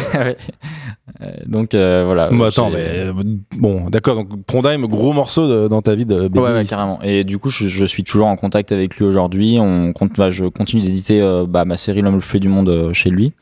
Donc 1.45 1.73
voilà. 1.75 2.29
Bon, 2.29 2.43
attends, 2.45 2.69
mais 2.69 3.11
bon, 3.57 3.89
d'accord. 3.89 4.15
Donc 4.23 4.45
Trondheim, 4.45 4.87
gros 4.87 5.13
morceau 5.13 5.47
de- 5.51 5.67
dans 5.67 5.81
ta 5.81 5.93
vie 5.95 6.05
de 6.05 6.15
Ouais, 6.15 6.39
ouais, 6.39 6.53
BDiste. 6.53 6.69
carrément. 6.69 6.99
Et 7.03 7.23
du 7.23 7.37
coup, 7.37 7.49
je, 7.49 7.67
je 7.67 7.85
suis 7.85 8.03
toujours 8.03 8.27
en 8.27 8.35
contact 8.35 8.71
avec 8.71 8.95
lui 8.97 9.05
aujourd'hui. 9.05 9.57
On 9.59 9.93
compte, 9.93 10.13
bah, 10.17 10.31
je 10.31 10.45
continue 10.45 10.81
d'éditer 10.81 11.21
euh, 11.21 11.45
bah, 11.47 11.65
ma 11.65 11.77
série 11.77 12.01
L'homme 12.01 12.15
le 12.15 12.19
plus 12.19 12.29
fait 12.29 12.39
du 12.39 12.47
monde 12.47 12.69
euh, 12.69 12.93
chez 12.93 13.09
lui, 13.09 13.33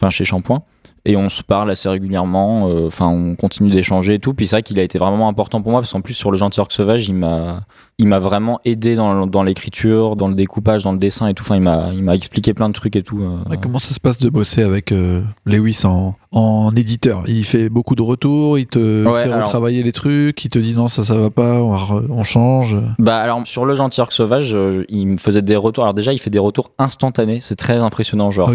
enfin 0.00 0.10
chez 0.10 0.24
Shampoing. 0.24 0.62
Et 1.06 1.16
on 1.16 1.30
se 1.30 1.42
parle 1.42 1.70
assez 1.70 1.88
régulièrement. 1.88 2.68
euh, 2.68 2.86
Enfin, 2.88 3.06
on 3.08 3.34
continue 3.34 3.70
d'échanger 3.70 4.14
et 4.14 4.18
tout. 4.18 4.34
Puis 4.34 4.46
c'est 4.46 4.56
vrai 4.56 4.62
qu'il 4.62 4.78
a 4.78 4.82
été 4.82 4.98
vraiment 4.98 5.28
important 5.28 5.62
pour 5.62 5.72
moi 5.72 5.80
parce 5.80 5.90
qu'en 5.92 6.02
plus 6.02 6.12
sur 6.12 6.30
le 6.30 6.36
gentil 6.36 6.60
orc 6.60 6.68
sauvage, 6.72 7.08
il 7.08 7.14
m'a, 7.14 7.62
il 7.96 8.06
m'a 8.06 8.18
vraiment 8.18 8.60
aidé 8.66 8.96
dans, 8.96 9.26
dans 9.26 9.42
l'écriture, 9.42 10.14
dans 10.14 10.28
le 10.28 10.34
découpage, 10.34 10.82
dans 10.84 10.92
le 10.92 10.98
dessin 10.98 11.28
et 11.28 11.32
tout. 11.32 11.42
Enfin, 11.42 11.56
il 11.56 11.62
m'a, 11.62 11.88
il 11.94 12.02
m'a 12.02 12.14
expliqué 12.14 12.52
plein 12.52 12.68
de 12.68 12.74
trucs 12.74 12.96
et 12.96 13.02
tout. 13.02 13.18
euh. 13.22 13.38
Ouais, 13.48 13.56
comment 13.56 13.78
ça 13.78 13.94
se 13.94 14.00
passe 14.00 14.18
de 14.18 14.28
bosser 14.28 14.62
avec 14.62 14.92
euh, 14.92 15.22
Lewis 15.46 15.80
en, 15.84 16.16
en 16.32 16.70
éditeur? 16.76 17.22
Il 17.28 17.44
fait 17.46 17.70
beaucoup 17.70 17.94
de 17.94 18.02
retours, 18.02 18.58
il 18.58 18.66
te 18.66 19.06
Ouais, 19.06 19.22
fait 19.22 19.32
alors- 19.32 19.46
retravailler 19.46 19.82
les 19.82 19.92
trucs, 19.92 20.44
il 20.44 20.50
te 20.50 20.58
dit 20.58 20.74
non, 20.74 20.86
ça, 20.86 21.02
ça 21.02 21.14
va 21.14 21.30
pas, 21.30 21.62
on, 21.62 21.70
va 21.70 21.78
re- 21.78 22.06
on 22.10 22.24
change. 22.24 22.76
Bah 22.98 23.16
alors 23.20 23.46
sur 23.46 23.64
le 23.64 23.74
gentil 23.74 24.02
orc 24.02 24.12
sauvage, 24.12 24.54
euh, 24.54 24.84
il 24.90 25.06
me 25.06 25.16
faisait 25.16 25.40
des 25.40 25.56
retours. 25.56 25.84
Alors 25.84 25.94
déjà, 25.94 26.12
il 26.12 26.18
fait 26.18 26.28
des 26.28 26.38
retours 26.38 26.72
instantanés. 26.78 27.38
C'est 27.40 27.56
très 27.56 27.78
impressionnant, 27.78 28.30
genre. 28.30 28.50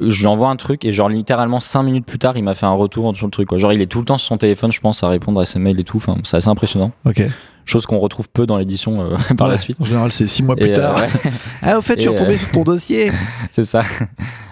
Je 0.00 0.20
lui 0.20 0.26
envoie 0.26 0.48
un 0.48 0.56
truc 0.56 0.84
et 0.84 0.92
genre 0.92 1.08
littéralement 1.08 1.60
5 1.60 1.82
minutes 1.84 2.06
plus 2.06 2.18
tard 2.18 2.36
il 2.36 2.42
m'a 2.42 2.54
fait 2.54 2.66
un 2.66 2.72
retour 2.72 3.16
sur 3.16 3.26
le 3.26 3.30
truc 3.30 3.48
quoi. 3.48 3.58
genre 3.58 3.72
il 3.72 3.80
est 3.80 3.86
tout 3.86 4.00
le 4.00 4.04
temps 4.04 4.16
sur 4.18 4.28
son 4.28 4.36
téléphone 4.38 4.72
je 4.72 4.80
pense 4.80 5.02
à 5.04 5.08
répondre 5.08 5.40
à 5.40 5.46
ses 5.46 5.58
mails 5.58 5.78
et 5.78 5.84
tout 5.84 5.98
enfin 5.98 6.16
c'est 6.24 6.36
assez 6.36 6.48
impressionnant 6.48 6.90
Ok. 7.04 7.22
chose 7.64 7.86
qu'on 7.86 7.98
retrouve 7.98 8.28
peu 8.28 8.44
dans 8.46 8.56
l'édition 8.58 9.00
euh, 9.02 9.16
par 9.36 9.46
la 9.48 9.56
suite 9.56 9.80
En 9.80 9.84
général, 9.84 10.10
c'est 10.12 10.26
six 10.26 10.42
mois 10.42 10.56
plus 10.56 10.70
euh, 10.70 10.74
tard. 10.74 10.96
ouais, 10.96 11.08
Ah, 11.62 11.78
au 11.78 11.80
fait, 11.80 11.94
je 11.94 12.00
suis 12.00 12.08
Et, 12.10 12.12
retombé 12.12 12.34
euh, 12.34 12.38
sur 12.38 12.50
ton 12.50 12.62
dossier. 12.64 13.12
c'est 13.50 13.62
ça 13.64 13.80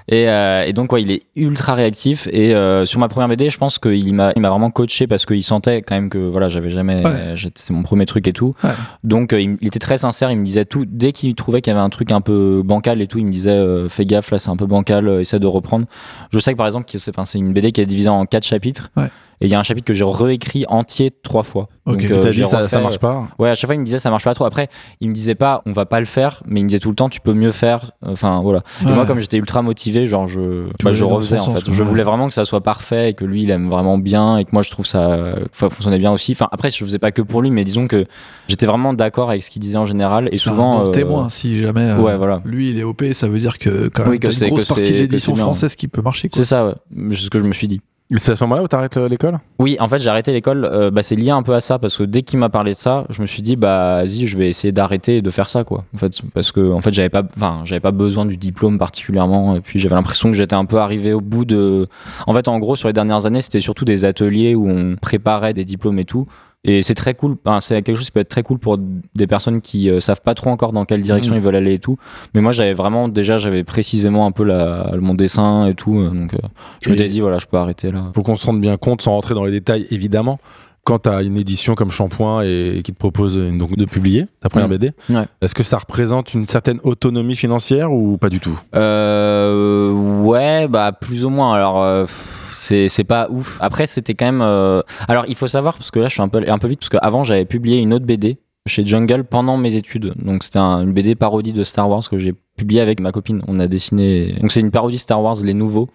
et, 0.09 0.28
euh, 0.28 0.64
et 0.64 0.72
donc 0.72 0.92
ouais 0.92 1.03
il 1.03 1.11
est 1.11 1.22
ultra 1.36 1.74
réactif 1.74 2.28
et 2.32 2.55
euh, 2.55 2.84
sur 2.84 2.98
ma 3.00 3.09
première 3.09 3.28
BD 3.28 3.50
je 3.50 3.59
pense 3.59 3.78
qu'il 3.78 4.14
m'a 4.14 4.32
il 4.36 4.42
m'a 4.42 4.50
vraiment 4.50 4.70
coaché 4.70 5.07
parce 5.07 5.24
qu'il 5.26 5.42
sentait 5.42 5.82
quand 5.82 5.94
même 5.94 6.11
que 6.11 6.18
voilà 6.18 6.48
j'avais 6.48 6.70
jamais 6.70 7.05
Ouais. 7.05 7.32
j'étais- 7.36 7.61
c'est 7.62 7.72
mon 7.72 7.82
premier 7.82 8.05
truc 8.07 8.26
et 8.26 8.32
tout 8.32 8.55
Ouais. 8.64 8.70
donc 9.05 9.32
euh, 9.32 9.40
il, 9.40 9.57
il 9.61 9.66
était 9.68 9.78
très 9.78 9.96
sincère 9.98 10.30
il 10.30 10.38
me 10.38 10.44
disait 10.44 10.64
tout 10.64 10.84
dès 10.86 11.12
qu'il 11.12 11.34
trouvait 11.34 11.61
qu'il 11.61 11.72
y 11.72 11.76
avait 11.76 11.84
un 11.84 11.90
truc 11.90 12.11
un 12.12 12.20
peu 12.20 12.62
bancal 12.64 13.00
et 13.00 13.07
tout 13.07 13.18
il 13.18 13.26
me 13.26 13.32
disait 13.32 13.50
euh, 13.50 13.88
fais 13.88 14.05
gaffe 14.07 14.30
là 14.30 14.38
c'est 14.38 14.50
un 14.50 14.57
peu 14.57 14.66
bancal 14.66 15.09
euh, 15.09 15.20
essaie 15.20 15.38
de 15.40 15.46
reprendre 15.46 15.86
je 16.32 16.38
sais 16.40 16.53
que 16.53 16.57
par 16.59 16.66
exemple 16.66 16.90
que 16.90 16.98
c'est 16.98 17.12
c'est 17.24 17.38
une 17.38 17.53
BD 17.53 17.72
qui 17.72 17.80
est 17.80 17.86
divisée 17.86 18.09
en 18.09 18.26
quatre 18.26 18.44
chapitres 18.46 18.90
Ouais. 18.96 19.09
Et 19.43 19.47
il 19.47 19.51
y 19.51 19.55
a 19.55 19.59
un 19.59 19.62
chapitre 19.62 19.86
que 19.86 19.93
j'ai 19.95 20.05
réécrit 20.05 20.64
entier 20.68 21.11
trois 21.22 21.43
fois 21.43 21.68
Ok. 21.84 22.01
donc 22.03 22.11
euh, 22.12 22.30
j'ai 22.30 22.45
dit 22.45 22.49
ça, 22.49 22.59
refait, 22.59 22.68
ça 22.68 22.80
marche 22.80 22.99
pas. 22.99 23.26
Ouais, 23.40 23.51
à 23.51 23.55
chaque 23.57 23.66
fois 23.66 23.74
il 23.74 23.80
me 23.80 23.84
disait 23.84 23.99
ça 23.99 24.09
marche 24.11 24.22
pas 24.24 24.34
trop. 24.34 24.45
Après, 24.45 24.68
il 25.01 25.09
me 25.09 25.14
disait 25.14 25.34
pas 25.34 25.62
on 25.66 25.72
va 25.72 25.84
pas 25.84 25.99
le 25.99 26.07
faire, 26.07 26.43
mais 26.47 26.61
il 26.61 26.62
me 26.64 26.68
disait 26.68 26.78
tout 26.78 26.90
le 26.90 26.95
temps 26.95 27.09
tu 27.09 27.20
peux 27.20 27.32
mieux 27.34 27.51
faire. 27.51 27.90
Enfin 28.07 28.40
voilà. 28.40 28.62
Et 28.82 28.86
Ouais. 28.86 28.93
moi 28.95 29.05
comme 29.05 29.18
j'étais 29.18 29.36
ultra 29.36 29.62
motivé, 29.62 30.07
genre 30.07 30.28
je, 30.28 30.66
bah, 30.84 30.93
je 30.93 31.05
refaisais 31.05 31.40
en 31.40 31.51
fait. 31.51 31.68
Je 31.70 31.82
voulais 31.82 32.05
vraiment 32.05 32.28
que 32.28 32.34
ça 32.34 32.45
soit 32.45 32.61
parfait 32.62 33.11
et 33.11 33.14
que 33.14 33.24
lui 33.24 33.43
il 33.43 33.51
aime 33.51 33.68
vraiment 33.68 33.99
bien 33.99 34.38
et 34.38 34.45
que 34.45 34.51
moi 34.53 34.62
je 34.62 34.70
trouve 34.70 34.86
ça, 34.86 35.34
fonctionnait 35.53 35.99
bien 35.99 36.12
aussi. 36.12 36.32
Enfin 36.32 36.49
après 36.53 36.70
je 36.70 36.84
faisais 36.84 37.01
pas 37.01 37.11
que 37.11 37.22
pour 37.22 37.43
lui, 37.43 37.51
mais 37.51 37.64
disons 37.64 37.88
que 37.88 38.07
j'étais 38.47 38.66
vraiment 38.66 38.93
d'accord 38.95 39.30
avec 39.30 39.43
ce 39.43 39.51
qu'il 39.51 39.61
disait 39.61 39.78
en 39.78 39.86
général 39.86 40.28
et 40.30 40.38
souvent. 40.38 40.82
un 40.82 40.86
euh, 40.86 40.90
témoin, 40.90 41.28
si 41.30 41.59
jamais 41.59 41.80
euh, 41.82 41.99
ouais, 42.01 42.16
voilà. 42.16 42.40
lui 42.45 42.70
il 42.70 42.78
est 42.78 42.84
OP, 42.84 43.03
ça 43.12 43.26
veut 43.26 43.40
dire 43.40 43.59
que 43.59 43.88
quand 43.88 44.05
Oui, 44.05 44.11
même 44.11 44.18
que 44.20 44.30
c'est- 44.30 44.47
une 44.47 44.53
grosse 44.55 44.68
partie 44.68 44.93
de 44.93 44.99
l'édition 44.99 45.34
française 45.34 45.74
qui 45.74 45.88
peut 45.88 46.03
marcher. 46.03 46.30
C'est 46.32 46.45
ça, 46.45 46.66
ouais. 46.66 46.74
C'est 47.11 47.24
ce 47.24 47.30
que 47.30 47.40
je 47.40 47.45
me 47.45 47.53
suis 47.53 47.66
dit. 47.68 47.80
C'est 48.16 48.32
à 48.32 48.36
ce 48.36 48.44
moment-là 48.44 48.62
où 48.62 48.68
t'arrêtes 48.68 48.96
euh, 48.96 49.08
l'école? 49.08 49.38
Oui, 49.58 49.76
en 49.80 49.88
fait, 49.88 49.98
j'ai 49.98 50.08
arrêté 50.10 50.32
l'école. 50.32 50.64
euh, 50.64 50.90
bah, 50.90 51.02
c'est 51.02 51.16
lié 51.16 51.30
un 51.30 51.42
peu 51.42 51.54
à 51.54 51.60
ça 51.60 51.78
parce 51.78 51.96
que 51.96 52.02
dès 52.02 52.22
qu'il 52.22 52.38
m'a 52.38 52.48
parlé 52.48 52.72
de 52.72 52.76
ça, 52.76 53.04
je 53.10 53.22
me 53.22 53.26
suis 53.26 53.42
dit, 53.42 53.56
bah, 53.56 54.02
vas-y, 54.02 54.26
je 54.26 54.36
vais 54.36 54.48
essayer 54.48 54.72
d'arrêter 54.72 55.22
de 55.22 55.30
faire 55.30 55.48
ça, 55.48 55.64
quoi. 55.64 55.84
En 55.94 55.98
fait, 55.98 56.20
parce 56.34 56.52
que, 56.52 56.72
en 56.72 56.80
fait, 56.80 56.92
j'avais 56.92 57.08
pas, 57.08 57.22
enfin, 57.36 57.60
j'avais 57.64 57.80
pas 57.80 57.90
besoin 57.90 58.26
du 58.26 58.36
diplôme 58.36 58.78
particulièrement. 58.78 59.56
Et 59.56 59.60
puis, 59.60 59.78
j'avais 59.78 59.94
l'impression 59.94 60.30
que 60.30 60.36
j'étais 60.36 60.54
un 60.54 60.64
peu 60.64 60.78
arrivé 60.78 61.12
au 61.12 61.20
bout 61.20 61.44
de. 61.44 61.88
En 62.26 62.32
fait, 62.34 62.48
en 62.48 62.58
gros, 62.58 62.76
sur 62.76 62.88
les 62.88 62.92
dernières 62.94 63.26
années, 63.26 63.40
c'était 63.40 63.60
surtout 63.60 63.84
des 63.84 64.04
ateliers 64.04 64.54
où 64.54 64.68
on 64.68 64.96
préparait 64.96 65.54
des 65.54 65.64
diplômes 65.64 65.98
et 65.98 66.04
tout. 66.04 66.26
Et 66.64 66.84
c'est 66.84 66.94
très 66.94 67.14
cool. 67.14 67.36
Enfin, 67.44 67.58
c'est 67.58 67.82
quelque 67.82 67.96
chose 67.96 68.06
qui 68.06 68.12
peut 68.12 68.20
être 68.20 68.28
très 68.28 68.44
cool 68.44 68.58
pour 68.58 68.78
des 68.78 69.26
personnes 69.26 69.60
qui 69.60 69.90
euh, 69.90 69.98
savent 69.98 70.20
pas 70.22 70.34
trop 70.34 70.50
encore 70.50 70.72
dans 70.72 70.84
quelle 70.84 71.02
direction 71.02 71.32
Mhm. 71.34 71.40
ils 71.40 71.44
veulent 71.44 71.56
aller 71.56 71.74
et 71.74 71.78
tout. 71.80 71.96
Mais 72.34 72.40
moi, 72.40 72.52
j'avais 72.52 72.72
vraiment 72.72 73.08
déjà, 73.08 73.36
j'avais 73.36 73.64
précisément 73.64 74.26
un 74.26 74.30
peu 74.30 74.44
la, 74.44 74.92
mon 75.00 75.14
dessin 75.14 75.66
et 75.66 75.74
tout. 75.74 75.98
euh, 75.98 76.10
Donc, 76.10 76.34
euh, 76.34 76.38
je 76.80 76.90
m'étais 76.90 77.08
dit, 77.08 77.20
voilà, 77.20 77.38
je 77.38 77.46
peux 77.46 77.56
arrêter 77.56 77.90
là. 77.90 78.12
Faut 78.14 78.22
qu'on 78.22 78.36
se 78.36 78.46
rende 78.46 78.60
bien 78.60 78.76
compte, 78.76 79.02
sans 79.02 79.10
rentrer 79.12 79.34
dans 79.34 79.44
les 79.44 79.50
détails 79.50 79.86
évidemment, 79.90 80.38
quand 80.84 81.00
t'as 81.00 81.22
une 81.22 81.36
édition 81.36 81.74
comme 81.76 81.90
Shampoing 81.92 82.42
et, 82.44 82.78
et 82.78 82.82
qui 82.82 82.92
te 82.92 82.98
propose 82.98 83.36
une- 83.36 83.58
donc, 83.58 83.76
de 83.76 83.84
publier 83.84 84.26
ta 84.40 84.48
première 84.48 84.68
Mm. 84.68 84.70
BD, 84.72 84.92
Ouais. 85.10 85.26
est-ce 85.40 85.54
que 85.56 85.62
ça 85.64 85.78
représente 85.78 86.32
une 86.34 86.44
certaine 86.44 86.78
autonomie 86.84 87.36
financière 87.36 87.92
ou 87.92 88.18
pas 88.18 88.28
du 88.30 88.38
tout? 88.40 88.58
Euh, 88.74 89.90
ouais, 90.22 90.68
bah 90.68 90.92
plus 90.92 91.24
ou 91.24 91.30
moins. 91.30 91.54
Alors 91.54 91.82
euh, 91.82 92.02
pff, 92.04 92.41
c'est 92.55 93.05
pas 93.05 93.28
ouf. 93.30 93.59
Après 93.61 93.86
c'était 93.86 94.14
quand 94.14 94.26
même. 94.26 94.42
euh, 94.42 94.80
Alors 95.09 95.24
il 95.28 95.34
faut 95.34 95.46
savoir 95.46 95.74
parce 95.76 95.90
que 95.90 95.98
là 96.00 96.09
je 96.09 96.12
suis 96.14 96.22
un 96.22 96.28
peu 96.28 96.42
un 96.46 96.59
peu 96.59 96.68
vite 96.68 96.80
parce 96.80 96.88
qu'avant 96.90 97.24
j'avais 97.24 97.44
publié 97.44 97.78
une 97.78 97.92
autre 97.94 98.05
BD 98.07 98.38
chez 98.66 98.86
Jungle 98.86 99.24
pendant 99.24 99.57
mes 99.57 99.74
études. 99.76 100.14
Donc 100.16 100.44
c'était 100.44 100.59
un- 100.59 100.82
une 100.82 100.92
BD 100.92 101.14
parodie 101.14 101.53
de 101.53 101.64
Star 101.64 101.88
Wars 101.90 102.09
que 102.09 102.18
j'ai 102.18 102.34
publié 102.57 102.80
avec 102.80 103.00
ma 103.00 103.11
copine. 103.12 103.42
On 103.48 103.59
a 103.61 103.66
dessiné. 103.66 104.34
Donc 104.40 104.53
c'est 104.53 104.61
une 104.61 104.70
parodie 104.70 104.98
Star 104.98 105.22
Wars 105.22 105.36
les 105.42 105.55
nouveaux. 105.55 105.88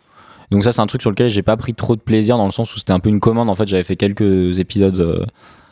Donc 0.51 0.63
ça 0.63 0.71
c'est 0.71 0.81
un 0.81 0.87
truc 0.87 1.01
sur 1.01 1.09
lequel 1.11 1.29
j'ai 1.29 1.43
pas 1.43 1.57
pris 1.57 1.73
trop 1.73 1.95
de 1.95 2.01
plaisir 2.01 2.37
dans 2.37 2.45
le 2.45 2.51
sens 2.51 2.73
où 2.75 2.79
c'était 2.79 2.93
un 2.93 2.99
peu 2.99 3.09
une 3.09 3.19
commande. 3.19 3.49
En 3.49 3.55
fait 3.55 3.67
j'avais 3.67 3.83
fait 3.83 3.95
quelques 3.95 4.59
épisodes 4.59 4.99
euh, 4.99 5.25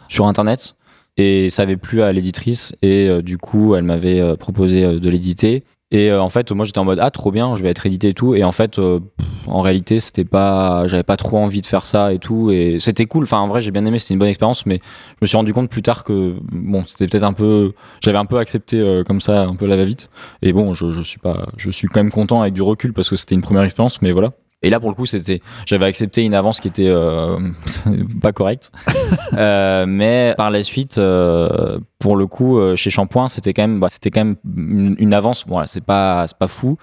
sur 0.08 0.26
internet 0.28 0.76
et 1.18 1.50
ça 1.50 1.62
avait 1.62 1.78
plu 1.78 2.02
à 2.02 2.12
l'éditrice 2.12 2.76
et 2.82 3.08
euh, 3.08 3.22
du 3.22 3.38
coup 3.38 3.76
elle 3.76 3.84
m'avait 3.86 4.20
euh, 4.20 4.36
proposé 4.36 5.00
de 5.00 5.10
l'éditer 5.10 5.64
et 5.92 6.10
euh, 6.10 6.22
en 6.22 6.30
fait 6.30 6.52
moi 6.52 6.66
j'étais 6.66 6.80
en 6.80 6.86
mode 6.86 7.00
ah 7.00 7.12
trop 7.12 7.32
bien 7.32 7.56
je 7.56 7.64
vais 7.64 7.70
être 7.70 7.86
édité 7.86 8.10
et 8.10 8.14
tout. 8.14 8.36
Et 8.36 8.44
en 8.44 8.52
fait 8.52 8.80
euh, 8.80 9.00
en 9.48 9.62
réalité 9.62 10.00
c'était 10.00 10.26
pas 10.26 10.88
j'avais 10.88 11.04
pas 11.04 11.18
trop 11.18 11.38
envie 11.38 11.62
de 11.62 11.66
faire 11.66 11.86
ça 11.86 12.14
et 12.14 12.20
tout. 12.20 12.52
Et 12.52 12.78
c'était 12.80 13.06
cool. 13.06 13.24
Enfin 13.24 13.40
en 13.40 13.48
vrai 13.48 13.62
j'ai 13.62 13.72
bien 13.72 13.86
aimé 13.86 14.00
c'était 14.00 14.14
une 14.14 14.20
bonne 14.20 14.30
expérience 14.30 14.66
mais 14.66 14.80
je 14.84 15.18
me 15.22 15.28
suis 15.28 15.38
rendu 15.38 15.54
compte 15.54 15.70
plus 15.70 15.82
tard 15.84 16.04
que 16.04 16.36
bon 16.52 16.84
c'était 16.86 17.08
peut-être 17.08 17.24
un 17.24 17.34
peu 17.34 17.74
j'avais 18.02 18.18
un 18.18 18.26
peu 18.26 18.38
accepté 18.38 18.80
euh, 18.80 19.04
comme 19.04 19.22
ça 19.22 19.44
un 19.44 19.56
peu 19.56 19.68
la 19.68 19.78
va 19.78 19.86
vite 19.86 20.10
et 20.42 20.54
bon 20.54 20.74
je, 20.74 20.92
je 20.92 21.02
suis 21.02 21.20
pas 21.20 21.48
je 21.58 21.70
suis 21.70 21.88
quand 21.88 22.02
même 22.02 22.12
content 22.12 22.42
avec 22.42 22.54
du 22.54 22.62
recul 22.62 22.94
parce 22.94 23.10
que 23.10 23.16
c'était 23.16 23.36
une 23.36 23.42
première 23.42 23.64
expérience 23.64 24.02
mais 24.02 24.12
voilà 24.12 24.32
et 24.66 24.70
là 24.70 24.80
pour 24.80 24.90
le 24.90 24.96
coup 24.96 25.06
c'était 25.06 25.42
j'avais 25.66 25.86
accepté 25.86 26.24
une 26.24 26.34
avance 26.34 26.60
qui 26.60 26.68
était 26.68 26.88
euh, 26.88 27.38
pas 28.22 28.32
correcte 28.32 28.72
euh, 29.34 29.86
mais 29.88 30.34
par 30.38 30.50
la 30.50 30.64
suite, 30.64 30.98
euh, 30.98 31.80
pour 32.00 32.16
le 32.16 32.28
coup, 32.28 32.60
chez 32.76 32.90
Shampoing, 32.90 33.28
c'était 33.28 33.54
quand 33.54 33.64
même, 33.64 33.80
bah, 33.80 33.90
c'était 33.90 34.12
quand 34.12 34.24
même 34.24 34.36
une, 34.56 34.96
une 35.00 35.14
avance. 35.14 35.46
Bon, 35.48 35.62
c'est 35.66 35.84
pas, 35.84 36.26
c'est 36.28 36.38
pas 36.38 36.48
fou, 36.48 36.78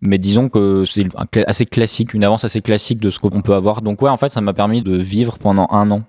mais 0.00 0.18
disons 0.18 0.48
que 0.48 0.84
c'est 0.84 1.06
assez 1.46 1.66
classique, 1.66 2.14
une 2.14 2.24
avance 2.24 2.44
assez 2.44 2.60
classique 2.60 3.00
de 3.00 3.10
ce 3.10 3.18
qu'on 3.18 3.42
peut 3.42 3.54
avoir. 3.54 3.82
Donc 3.82 4.02
ouais, 4.02 4.10
en 4.10 4.16
fait, 4.16 4.28
ça 4.28 4.40
m'a 4.40 4.52
permis 4.52 4.82
de 4.82 4.96
vivre 4.96 5.38
pendant 5.38 5.68
un 5.70 5.90
an 5.90 6.02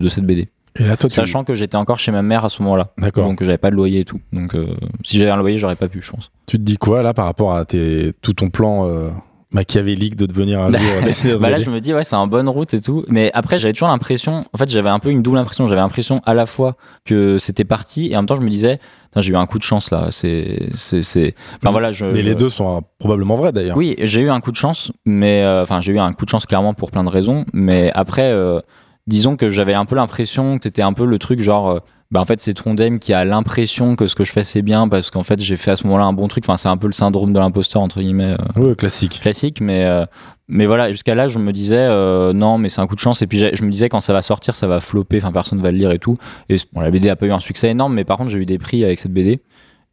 de 0.00 0.08
cette 0.08 0.24
BD, 0.24 0.48
Et 0.76 0.84
là, 0.84 0.96
toi, 0.96 1.10
sachant 1.10 1.42
que 1.42 1.54
j'étais 1.54 1.76
encore 1.76 1.98
chez 1.98 2.12
ma 2.12 2.22
mère 2.22 2.44
à 2.44 2.48
ce 2.48 2.62
moment-là, 2.62 2.92
D'accord. 2.98 3.26
donc 3.26 3.42
j'avais 3.42 3.58
pas 3.58 3.70
de 3.70 3.74
loyer 3.74 4.00
et 4.00 4.04
tout. 4.04 4.20
Donc 4.32 4.54
euh, 4.54 4.76
si 5.04 5.18
j'avais 5.18 5.30
un 5.30 5.36
loyer, 5.36 5.58
j'aurais 5.58 5.76
pas 5.76 5.88
pu, 5.88 6.02
je 6.02 6.12
pense. 6.12 6.30
Tu 6.46 6.56
te 6.56 6.62
dis 6.62 6.76
quoi 6.76 7.02
là 7.02 7.14
par 7.14 7.24
rapport 7.24 7.54
à 7.54 7.64
tes... 7.64 8.12
tout 8.22 8.32
ton 8.32 8.48
plan 8.48 8.86
euh, 8.86 9.10
machiavélique 9.52 10.16
de 10.16 10.26
devenir 10.26 10.60
un 10.60 10.70
Bah, 10.70 10.78
jour 10.78 11.38
Bah 11.40 11.50
là, 11.50 11.58
je 11.58 11.70
me 11.70 11.80
dis, 11.80 11.94
ouais, 11.94 12.04
c'est 12.04 12.16
un 12.16 12.26
bonne 12.26 12.48
route 12.48 12.74
et 12.74 12.80
tout. 12.80 13.04
Mais 13.08 13.30
après, 13.34 13.58
j'avais 13.58 13.72
toujours 13.72 13.88
l'impression, 13.88 14.44
en 14.52 14.58
fait, 14.58 14.68
j'avais 14.70 14.88
un 14.90 14.98
peu 14.98 15.10
une 15.10 15.22
double 15.22 15.38
impression. 15.38 15.66
J'avais 15.66 15.80
l'impression 15.80 16.20
à 16.26 16.34
la 16.34 16.46
fois 16.46 16.76
que 17.04 17.38
c'était 17.38 17.64
parti 17.64 18.08
et 18.10 18.16
en 18.16 18.20
même 18.20 18.26
temps, 18.26 18.36
je 18.36 18.42
me 18.42 18.50
disais, 18.50 18.78
j'ai 19.16 19.32
eu 19.32 19.36
un 19.36 19.46
coup 19.46 19.58
de 19.58 19.64
chance 19.64 19.90
là. 19.90 20.08
C'est, 20.10 20.68
c'est, 20.74 21.02
c'est. 21.02 21.34
Enfin 21.56 21.70
voilà, 21.70 21.90
je. 21.92 22.04
Mais 22.04 22.22
les 22.22 22.32
je- 22.32 22.36
deux 22.36 22.48
sont 22.48 22.76
euh, 22.76 22.80
probablement 22.98 23.34
vrais 23.36 23.52
d'ailleurs. 23.52 23.76
Oui, 23.76 23.96
j'ai 24.02 24.20
eu 24.20 24.30
un 24.30 24.40
coup 24.40 24.52
de 24.52 24.56
chance, 24.56 24.92
mais 25.06 25.42
euh, 25.42 25.62
enfin, 25.62 25.80
j'ai 25.80 25.92
eu 25.92 25.98
un 25.98 26.12
coup 26.12 26.24
de 26.24 26.30
chance 26.30 26.46
clairement 26.46 26.74
pour 26.74 26.90
plein 26.90 27.02
de 27.04 27.08
raisons. 27.08 27.44
Mais 27.52 27.90
après, 27.94 28.30
euh, 28.30 28.60
disons 29.06 29.36
que 29.36 29.50
j'avais 29.50 29.74
un 29.74 29.86
peu 29.86 29.96
l'impression 29.96 30.58
que 30.58 30.64
c'était 30.64 30.82
un 30.82 30.92
peu 30.92 31.04
le 31.06 31.18
truc 31.18 31.40
genre. 31.40 31.80
Bah 32.10 32.20
en 32.20 32.24
fait 32.24 32.40
c'est 32.40 32.54
Trondheim 32.54 32.98
qui 32.98 33.12
a 33.12 33.24
l'impression 33.24 33.94
que 33.94 34.06
ce 34.06 34.14
que 34.14 34.24
je 34.24 34.32
fais 34.32 34.42
c'est 34.44 34.62
bien 34.62 34.88
parce 34.88 35.10
qu'en 35.10 35.22
fait 35.22 35.40
j'ai 35.42 35.56
fait 35.56 35.72
à 35.72 35.76
ce 35.76 35.86
moment-là 35.86 36.04
un 36.04 36.14
bon 36.14 36.26
truc 36.26 36.44
enfin 36.46 36.56
c'est 36.56 36.68
un 36.70 36.78
peu 36.78 36.86
le 36.86 36.94
syndrome 36.94 37.34
de 37.34 37.38
l'imposteur 37.38 37.82
entre 37.82 38.00
guillemets 38.00 38.34
euh, 38.56 38.68
Ouais, 38.68 38.74
classique. 38.74 39.20
classique, 39.20 39.60
mais 39.60 39.84
euh, 39.84 40.06
mais 40.50 40.64
voilà, 40.64 40.90
jusqu'à 40.90 41.14
là, 41.14 41.28
je 41.28 41.38
me 41.38 41.52
disais 41.52 41.76
euh, 41.76 42.32
non, 42.32 42.56
mais 42.56 42.70
c'est 42.70 42.80
un 42.80 42.86
coup 42.86 42.94
de 42.94 43.00
chance. 43.00 43.20
Et 43.20 43.26
puis 43.26 43.38
je 43.52 43.62
me 43.64 43.70
disais 43.70 43.90
quand 43.90 44.00
ça 44.00 44.14
va 44.14 44.22
sortir, 44.22 44.54
ça 44.54 44.66
va 44.66 44.80
flopper, 44.80 45.18
enfin 45.18 45.30
personne 45.30 45.60
va 45.60 45.70
le 45.70 45.76
lire 45.76 45.90
et 45.90 45.98
tout. 45.98 46.16
Et 46.48 46.56
bon, 46.72 46.80
la 46.80 46.90
BD 46.90 47.10
a 47.10 47.16
pas 47.16 47.26
eu 47.26 47.32
un 47.32 47.38
succès 47.40 47.68
énorme, 47.68 47.92
mais 47.92 48.04
par 48.04 48.16
contre 48.16 48.30
j'ai 48.30 48.38
eu 48.38 48.46
des 48.46 48.56
prix 48.58 48.82
avec 48.82 48.98
cette 48.98 49.12
BD. 49.12 49.40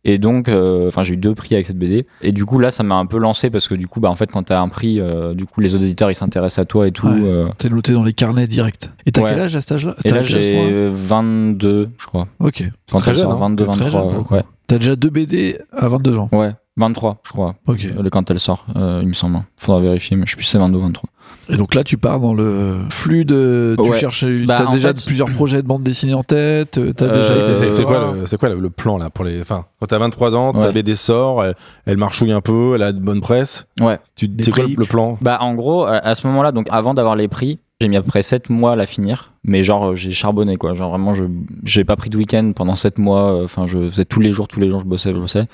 Et 0.07 0.19
donc, 0.19 0.47
euh, 0.49 0.87
enfin, 0.87 1.01
j'ai 1.03 1.15
eu 1.15 1.17
deux 1.17 1.33
prix 1.33 1.55
avec 1.55 1.65
cette 1.65 1.79
BD. 1.79 2.05
Et 2.21 2.31
du 2.31 2.45
coup, 2.45 2.59
là, 2.59 2.69
ça 2.69 2.83
m'a 2.83 2.93
un 2.95 3.07
peu 3.07 3.17
lancé 3.17 3.49
parce 3.49 3.67
que 3.67 3.73
du 3.73 3.87
coup, 3.87 3.99
bah, 3.99 4.09
en 4.09 4.15
fait, 4.15 4.31
quand 4.31 4.43
t'as 4.43 4.59
un 4.61 4.69
prix, 4.69 4.99
euh, 5.01 5.33
du 5.33 5.45
coup, 5.47 5.61
les 5.61 5.73
autres 5.73 5.83
éditeurs, 5.83 6.11
ils 6.11 6.15
s'intéressent 6.15 6.59
à 6.61 6.65
toi 6.65 6.87
et 6.87 6.91
tout. 6.91 7.07
Ouais. 7.07 7.13
euh. 7.23 7.47
T'es 7.57 7.69
noté 7.69 7.91
dans 7.93 8.03
les 8.03 8.13
carnets 8.13 8.45
direct. 8.47 8.91
Et 9.07 9.11
t'as 9.11 9.23
Ouais. 9.23 9.31
quel 9.31 9.39
âge 9.39 9.55
à 9.55 9.61
cet 9.61 9.71
âge-là 9.73 9.95
Et 10.05 10.09
là, 10.09 10.21
j'ai 10.21 10.87
22, 10.91 11.89
je 11.99 12.05
crois. 12.05 12.27
Ok. 12.39 12.63
Quand 12.91 12.99
très 12.99 13.13
jeune, 13.13 13.23
sort, 13.23 13.33
hein. 13.33 13.49
22, 13.49 13.65
Très 13.65 13.73
23. 13.79 13.89
jeune, 14.03 14.13
beaucoup. 14.15 14.33
ouais. 14.35 14.43
T'as 14.67 14.77
déjà 14.77 14.95
deux 14.95 15.09
BD 15.09 15.57
à 15.75 15.87
22 15.87 16.17
ans. 16.17 16.29
ouais, 16.31 16.51
23, 16.77 17.19
je 17.23 17.29
crois. 17.31 17.55
Ok. 17.67 17.85
euh, 17.85 18.09
Quand 18.11 18.29
elle 18.29 18.39
sort, 18.39 18.65
euh, 18.75 18.99
il 19.01 19.07
me 19.07 19.13
semble. 19.13 19.41
Faudra 19.55 19.79
vérifier, 19.81 20.17
mais 20.17 20.25
je 20.25 20.31
sais 20.31 20.35
plus 20.35 20.43
si 20.45 20.51
c'est 20.51 20.57
22 20.57 20.77
ou 20.77 20.81
23. 20.81 21.09
Et 21.49 21.55
donc 21.57 21.73
là, 21.73 21.83
tu 21.83 21.97
pars 21.97 22.19
dans 22.19 22.33
le 22.33 22.79
flux 22.89 23.23
de. 23.23 23.75
Tu 23.77 23.89
Ouais. 23.89 23.99
cherches. 23.99 24.25
Bah, 24.45 24.55
t'as 24.57 24.71
déjà 24.71 24.93
fait- 24.93 25.05
plusieurs 25.05 25.29
projets 25.31 25.61
de 25.61 25.67
bande 25.67 25.83
dessinée 25.83 26.13
en 26.13 26.23
tête. 26.23 26.77
euh, 26.77 26.91
T'as 26.93 27.05
Euh, 27.05 27.39
déjà. 27.39 27.41
C'est- 27.47 27.55
c'est- 27.67 27.73
C'est 27.73 27.83
voilà. 27.83 28.07
quoi, 28.07 28.15
le, 28.15 28.25
c'est 28.25 28.37
quoi 28.37 28.49
le, 28.49 28.59
le 28.59 28.69
plan 28.69 28.97
là 28.97 29.09
pour 29.09 29.23
les. 29.25 29.39
Enfin, 29.41 29.65
quand 29.79 29.87
t'as 29.87 29.97
23 29.97 30.35
ans, 30.35 30.51
ta 30.53 30.67
Ouais. 30.67 30.73
BD 30.73 30.95
sort, 30.95 31.43
elle, 31.45 31.55
elle 31.85 31.97
marchouille 31.97 32.31
un 32.33 32.41
peu, 32.41 32.73
elle 32.75 32.83
a 32.83 32.91
de 32.91 32.99
bonne 32.99 33.21
presse. 33.21 33.67
Ouais. 33.79 33.97
Tu, 34.15 34.29
c'est 34.39 34.51
quoi 34.51 34.63
prix. 34.65 34.75
le, 34.75 34.81
le 34.81 34.85
plan? 34.87 35.17
Bah, 35.21 35.37
en 35.41 35.53
gros, 35.55 35.85
à, 35.85 36.13
ce 36.15 36.27
moment-là, 36.27 36.51
donc 36.51 36.67
avant 36.71 36.93
d'avoir 36.93 37.15
les 37.15 37.27
prix, 37.27 37.59
j'ai 37.81 37.87
mis 37.87 37.95
à 37.95 38.01
peu 38.01 38.07
près 38.09 38.21
7 38.21 38.49
mois 38.49 38.73
à 38.73 38.75
la 38.75 38.85
finir. 38.85 39.31
Mais 39.43 39.63
genre, 39.63 39.95
j'ai 39.95 40.11
charbonné, 40.11 40.57
quoi. 40.57 40.73
Genre, 40.73 40.89
vraiment, 40.89 41.13
je 41.13 41.25
j'ai 41.63 41.83
pas 41.85 41.95
pris 41.95 42.09
de 42.09 42.17
week-end 42.17 42.51
pendant 42.55 42.75
7 42.75 42.97
mois. 42.97 43.43
Enfin, 43.43 43.65
je 43.65 43.77
faisais 43.89 44.05
tous 44.05 44.19
les 44.19 44.31
jours, 44.31 44.47
tous 44.47 44.59
les 44.59 44.69
jours, 44.69 44.79
je 44.81 44.85
bossais, 44.85 45.11
je 45.13 45.17
bossais. 45.19 45.45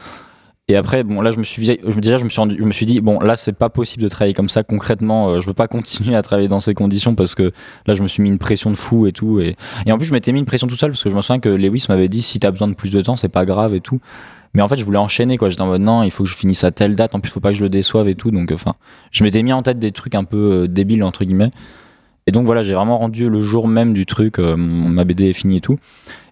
Et 0.71 0.77
après, 0.77 1.03
bon, 1.03 1.19
là, 1.19 1.31
je 1.31 1.37
me 1.37 1.43
suis, 1.43 1.65
déjà, 1.65 2.15
je 2.15 2.23
me 2.23 2.71
suis, 2.71 2.85
dit, 2.85 3.01
bon, 3.01 3.19
là, 3.19 3.35
c'est 3.35 3.51
pas 3.51 3.69
possible 3.69 4.03
de 4.03 4.07
travailler 4.07 4.33
comme 4.33 4.47
ça 4.47 4.63
concrètement. 4.63 5.27
euh, 5.27 5.41
je 5.41 5.45
peux 5.45 5.53
pas 5.53 5.67
continuer 5.67 6.15
à 6.15 6.21
travailler 6.21 6.47
dans 6.47 6.61
ces 6.61 6.73
conditions 6.73 7.13
parce 7.13 7.35
que 7.35 7.51
là, 7.87 7.93
je 7.93 8.01
me 8.01 8.07
suis 8.07 8.23
mis 8.23 8.29
une 8.29 8.37
pression 8.37 8.69
de 8.69 8.77
fou 8.77 9.05
et 9.05 9.11
tout. 9.11 9.41
Et, 9.41 9.57
en 9.91 9.97
plus, 9.97 10.07
je 10.07 10.13
m'étais 10.13 10.31
mis 10.31 10.39
une 10.39 10.45
pression 10.45 10.67
tout 10.67 10.77
seul 10.77 10.91
parce 10.91 11.03
que 11.03 11.09
je 11.09 11.15
me 11.15 11.19
souviens 11.19 11.41
que 11.41 11.49
Lewis 11.49 11.87
m'avait 11.89 12.07
dit, 12.07 12.21
si 12.21 12.39
t'as 12.39 12.51
besoin 12.51 12.69
de 12.69 12.73
plus 12.73 12.93
de 12.93 13.01
temps, 13.01 13.17
c'est 13.17 13.27
pas 13.27 13.43
grave 13.43 13.75
et 13.75 13.81
tout. 13.81 13.99
Mais 14.53 14.61
en 14.61 14.69
fait, 14.69 14.77
je 14.77 14.85
voulais 14.85 14.97
enchaîner, 14.97 15.35
quoi. 15.35 15.49
J'étais 15.49 15.61
en 15.61 15.67
mode, 15.67 15.81
non, 15.81 16.03
il 16.03 16.11
faut 16.11 16.23
que 16.23 16.29
je 16.29 16.35
finisse 16.35 16.63
à 16.63 16.71
telle 16.71 16.95
date. 16.95 17.15
En 17.15 17.19
plus, 17.19 17.29
faut 17.29 17.41
pas 17.41 17.51
que 17.51 17.57
je 17.57 17.63
le 17.63 17.69
déçoive 17.69 18.07
et 18.07 18.15
tout. 18.15 18.31
Donc, 18.31 18.49
enfin, 18.53 18.75
je 19.11 19.25
m'étais 19.25 19.43
mis 19.43 19.51
en 19.51 19.63
tête 19.63 19.77
des 19.77 19.91
trucs 19.91 20.15
un 20.15 20.23
peu 20.23 20.37
euh, 20.37 20.67
débiles, 20.69 21.03
entre 21.03 21.25
guillemets. 21.25 21.51
Et 22.27 22.31
donc, 22.31 22.45
voilà, 22.45 22.63
j'ai 22.63 22.75
vraiment 22.75 22.97
rendu 22.97 23.29
le 23.29 23.41
jour 23.41 23.67
même 23.67 23.93
du 23.93 24.05
truc. 24.05 24.39
euh, 24.39 24.55
ma 24.55 25.03
BD 25.03 25.27
est 25.27 25.33
finie 25.33 25.57
et 25.57 25.61
tout. 25.61 25.79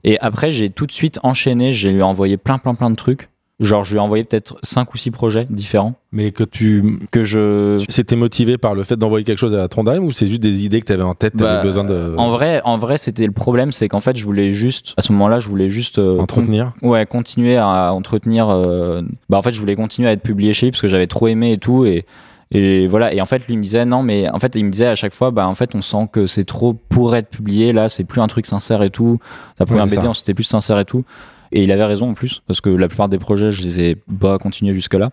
Et 0.06 0.18
après, 0.22 0.50
j'ai 0.54 0.70
tout 0.70 0.86
de 0.86 0.94
suite 0.94 1.20
enchaîné. 1.24 1.74
J'ai 1.74 1.92
lui 1.92 2.04
envoyé 2.04 2.38
plein, 2.38 2.58
plein, 2.58 2.74
plein 2.74 2.90
de 2.90 2.96
trucs. 2.96 3.28
Genre, 3.60 3.84
je 3.84 3.92
lui 3.92 3.98
ai 3.98 4.00
envoyé 4.00 4.24
peut-être 4.24 4.56
5 4.64 4.94
ou 4.94 4.98
6 4.98 5.12
projets 5.12 5.46
différents 5.50 5.96
Mais 6.14 6.32
que 6.32 6.46
tu. 6.46 7.00
que 7.12 7.24
je. 7.24 7.78
C'était 7.90 8.16
motivé 8.16 8.58
par 8.58 8.74
le 8.74 8.84
fait 8.84 8.96
d'envoyer 8.96 9.26
quelque 9.26 9.38
chose 9.38 9.54
à 9.54 9.68
Trondheim 9.68 10.00
ou 10.04 10.12
c'est 10.12 10.28
juste 10.28 10.40
des 10.40 10.64
idées 10.64 10.80
que 10.80 10.86
t'avais 10.86 11.04
en 11.04 11.14
tête, 11.14 11.36
t'avais 11.36 11.56
Bah, 11.58 11.64
besoin 11.64 11.84
de. 11.84 12.14
En 12.18 12.30
vrai, 12.30 12.62
en 12.64 12.78
vrai, 12.78 12.98
c'était 12.98 13.26
le 13.26 13.34
problème, 13.34 13.74
c'est 13.74 13.90
qu'en 13.90 14.00
fait, 14.00 14.16
je 14.16 14.24
voulais 14.24 14.52
juste, 14.52 14.94
à 14.96 15.02
ce 15.02 15.12
moment-là, 15.12 15.40
je 15.40 15.50
voulais 15.50 15.70
juste 15.70 16.00
euh, 16.00 16.20
entretenir 16.20 16.72
Ouais, 16.82 17.06
continuer 17.06 17.58
à 17.58 17.94
entretenir. 17.94 18.48
euh, 18.50 19.02
Bah, 19.28 19.38
en 19.38 19.42
fait, 19.42 19.52
je 19.52 19.60
voulais 19.60 19.76
continuer 19.76 20.08
à 20.08 20.14
être 20.14 20.24
publié 20.24 20.54
chez 20.54 20.68
lui 20.68 20.72
parce 20.72 20.82
que 20.82 20.88
j'avais 20.88 21.08
trop 21.08 21.28
aimé 21.28 21.52
et 21.52 21.58
tout. 21.58 21.84
Et, 21.86 22.06
et 22.52 22.88
voilà. 22.88 23.14
Et 23.14 23.20
en 23.20 23.26
fait, 23.26 23.46
lui 23.50 23.58
me 23.58 23.62
disait 23.62 23.84
non, 23.86 24.04
mais 24.04 24.30
en 24.30 24.40
fait, 24.40 24.56
il 24.56 24.64
me 24.64 24.72
disait 24.72 24.88
à 24.88 24.96
chaque 24.96 25.14
fois, 25.14 25.32
bah, 25.32 25.50
en 25.50 25.54
fait, 25.54 25.76
on 25.76 25.82
sent 25.82 26.08
que 26.14 26.28
c'est 26.28 26.46
trop 26.46 26.74
pour 26.74 27.14
être 27.14 27.28
publié. 27.30 27.74
Là, 27.74 27.90
c'est 27.90 28.06
plus 28.06 28.22
un 28.22 28.28
truc 28.28 28.46
sincère 28.46 28.84
et 28.84 28.90
tout. 28.90 29.20
Ta 29.58 29.66
première 29.66 29.90
c'est 29.90 29.98
BD, 29.98 30.08
c'était 30.14 30.34
plus 30.34 30.46
sincère 30.46 30.80
et 30.80 30.86
tout. 30.86 31.04
Et 31.52 31.64
il 31.64 31.72
avait 31.72 31.86
raison 31.86 32.12
en 32.12 32.14
plus 32.14 32.42
parce 32.48 32.62
que 32.62 32.70
la 32.70 32.88
plupart 32.88 33.10
des 33.10 33.20
projets, 33.20 33.52
je 33.52 33.62
les 33.62 33.80
ai 33.80 33.96
pas 33.96 34.38
continués 34.38 34.74
jusque-là. 34.74 35.12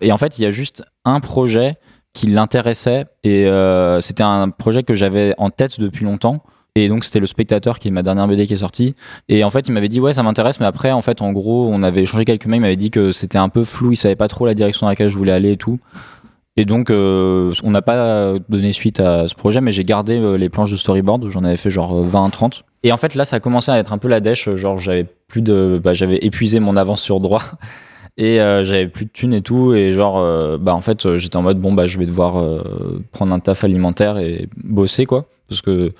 Et 0.00 0.12
en 0.12 0.18
fait, 0.18 0.38
il 0.38 0.42
y 0.42 0.46
a 0.46 0.50
juste 0.50 0.84
un 1.04 1.20
projet 1.20 1.76
qui 2.12 2.26
l'intéressait 2.28 3.04
et 3.24 3.46
euh, 3.46 4.00
c'était 4.00 4.22
un 4.22 4.48
projet 4.48 4.82
que 4.82 4.94
j'avais 4.94 5.34
en 5.36 5.50
tête 5.50 5.78
depuis 5.80 6.04
longtemps. 6.04 6.42
Et 6.74 6.88
donc 6.88 7.04
c'était 7.04 7.20
le 7.20 7.26
spectateur 7.26 7.78
qui 7.78 7.88
est 7.88 7.90
ma 7.90 8.02
dernière 8.02 8.26
BD 8.28 8.46
qui 8.46 8.52
est 8.52 8.58
sortie. 8.58 8.94
Et 9.28 9.44
en 9.44 9.50
fait 9.50 9.68
il 9.68 9.72
m'avait 9.72 9.88
dit 9.88 9.98
ouais 9.98 10.12
ça 10.12 10.22
m'intéresse 10.22 10.60
mais 10.60 10.66
après 10.66 10.92
en 10.92 11.00
fait 11.00 11.22
en 11.22 11.32
gros 11.32 11.68
on 11.70 11.82
avait 11.82 12.02
échangé 12.02 12.26
quelques 12.26 12.46
mails, 12.46 12.58
il 12.58 12.62
m'avait 12.62 12.76
dit 12.76 12.90
que 12.90 13.12
c'était 13.12 13.38
un 13.38 13.48
peu 13.48 13.64
flou, 13.64 13.92
il 13.92 13.96
savait 13.96 14.16
pas 14.16 14.28
trop 14.28 14.44
la 14.44 14.54
direction 14.54 14.86
dans 14.86 14.90
laquelle 14.90 15.08
je 15.08 15.16
voulais 15.16 15.32
aller 15.32 15.52
et 15.52 15.56
tout. 15.56 15.78
Et 16.56 16.64
donc 16.64 16.90
euh, 16.90 17.52
on 17.62 17.70
n'a 17.70 17.82
pas 17.82 18.34
donné 18.48 18.72
suite 18.72 19.00
à 19.00 19.28
ce 19.28 19.34
projet 19.34 19.60
mais 19.60 19.72
j'ai 19.72 19.84
gardé 19.84 20.18
euh, 20.18 20.36
les 20.36 20.48
planches 20.48 20.70
de 20.70 20.76
storyboard, 20.76 21.28
j'en 21.28 21.44
avais 21.44 21.56
fait 21.56 21.70
genre 21.70 22.06
20-30. 22.06 22.62
Et 22.82 22.92
en 22.92 22.96
fait 22.96 23.14
là 23.14 23.24
ça 23.24 23.36
a 23.36 23.40
commencé 23.40 23.70
à 23.70 23.78
être 23.78 23.92
un 23.92 23.98
peu 23.98 24.08
la 24.08 24.20
dèche, 24.20 24.48
genre 24.54 24.78
j'avais 24.78 25.06
plus 25.28 25.42
de... 25.42 25.80
Bah, 25.82 25.92
j'avais 25.92 26.18
épuisé 26.18 26.60
mon 26.60 26.76
avance 26.76 27.02
sur 27.02 27.20
droit. 27.20 27.42
Et 28.18 28.40
euh, 28.40 28.64
j'avais 28.64 28.88
plus 28.88 29.04
de 29.04 29.10
thunes 29.10 29.34
et 29.34 29.42
tout, 29.42 29.74
et 29.74 29.92
genre, 29.92 30.18
euh, 30.18 30.56
bah 30.56 30.74
en 30.74 30.80
fait, 30.80 31.04
euh, 31.04 31.18
j'étais 31.18 31.36
en 31.36 31.42
mode 31.42 31.60
bon, 31.60 31.74
bah 31.74 31.84
je 31.84 31.98
vais 31.98 32.06
devoir 32.06 32.38
euh, 32.38 33.04
prendre 33.12 33.34
un 33.34 33.40
taf 33.40 33.62
alimentaire 33.62 34.16
et 34.16 34.48
bosser 34.56 35.04
quoi, 35.04 35.26
parce 35.48 35.60
que 35.60 35.92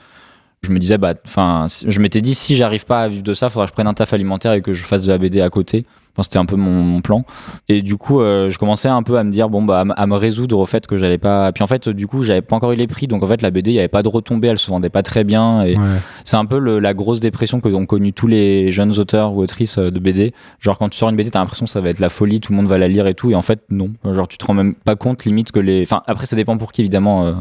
je 0.62 0.70
me 0.70 0.78
disais, 0.78 0.96
bah, 0.96 1.12
enfin, 1.26 1.66
je 1.86 2.00
m'étais 2.00 2.22
dit 2.22 2.34
si 2.34 2.56
j'arrive 2.56 2.86
pas 2.86 3.00
à 3.02 3.08
vivre 3.08 3.22
de 3.22 3.34
ça, 3.34 3.50
faudra 3.50 3.66
que 3.66 3.70
je 3.70 3.74
prenne 3.74 3.86
un 3.86 3.92
taf 3.92 4.14
alimentaire 4.14 4.54
et 4.54 4.62
que 4.62 4.72
je 4.72 4.82
fasse 4.84 5.04
de 5.04 5.12
la 5.12 5.18
BD 5.18 5.42
à 5.42 5.50
côté. 5.50 5.84
Enfin, 6.16 6.22
c'était 6.22 6.38
un 6.38 6.46
peu 6.46 6.56
mon, 6.56 6.82
mon 6.82 7.02
plan. 7.02 7.24
Et 7.68 7.82
du 7.82 7.96
coup, 7.96 8.20
euh, 8.22 8.48
je 8.48 8.58
commençais 8.58 8.88
un 8.88 9.02
peu 9.02 9.18
à 9.18 9.24
me 9.24 9.30
dire, 9.30 9.50
bon, 9.50 9.62
bah, 9.62 9.84
à, 9.96 10.06
me 10.06 10.14
résoudre 10.16 10.58
au 10.58 10.64
fait 10.64 10.86
que 10.86 10.96
j'allais 10.96 11.18
pas. 11.18 11.52
Puis 11.52 11.62
en 11.62 11.66
fait, 11.66 11.90
du 11.90 12.06
coup, 12.06 12.22
j'avais 12.22 12.40
pas 12.40 12.56
encore 12.56 12.72
eu 12.72 12.76
les 12.76 12.86
prix, 12.86 13.06
donc 13.06 13.22
en 13.22 13.26
fait, 13.26 13.42
la 13.42 13.50
BD, 13.50 13.72
il 13.72 13.74
y 13.74 13.78
avait 13.78 13.88
pas 13.88 14.02
de 14.02 14.08
retombées, 14.08 14.48
elle 14.48 14.58
se 14.58 14.70
vendait 14.70 14.88
pas 14.88 15.02
très 15.02 15.24
bien. 15.24 15.62
Et 15.64 15.76
Ouais. 15.76 15.84
c'est 16.24 16.36
un 16.36 16.46
peu 16.46 16.58
le- 16.58 16.78
la 16.78 16.94
grosse 16.94 17.20
dépression 17.20 17.60
que 17.60 17.68
ont 17.68 17.84
connu 17.84 18.12
tous 18.14 18.26
les 18.28 18.72
jeunes 18.72 18.98
auteurs 18.98 19.34
ou 19.34 19.42
autrices 19.42 19.76
euh, 19.76 19.90
de 19.90 19.98
BD. 19.98 20.32
Genre 20.60 20.78
quand 20.78 20.88
tu 20.88 20.96
sors 20.96 21.10
une 21.10 21.16
BD, 21.16 21.30
t'as 21.30 21.40
l'impression 21.40 21.66
que 21.66 21.70
ça 21.70 21.80
va 21.82 21.90
être 21.90 22.00
la 22.00 22.08
folie, 22.08 22.40
tout 22.40 22.52
le 22.52 22.56
monde 22.56 22.66
va 22.68 22.78
la 22.78 22.88
lire 22.88 23.06
et 23.06 23.14
tout, 23.14 23.30
et 23.30 23.34
en 23.34 23.42
fait 23.42 23.60
non. 23.68 23.90
Genre 24.10 24.26
tu 24.26 24.38
te 24.38 24.46
rends 24.46 24.54
même 24.54 24.74
pas 24.74 24.96
compte 24.96 25.24
limite 25.26 25.52
que 25.52 25.60
les. 25.60 25.82
Enfin 25.82 26.02
après 26.06 26.24
ça 26.24 26.36
dépend 26.36 26.56
pour 26.56 26.72
qui 26.72 26.80
évidemment. 26.80 27.26
euh, 27.26 27.32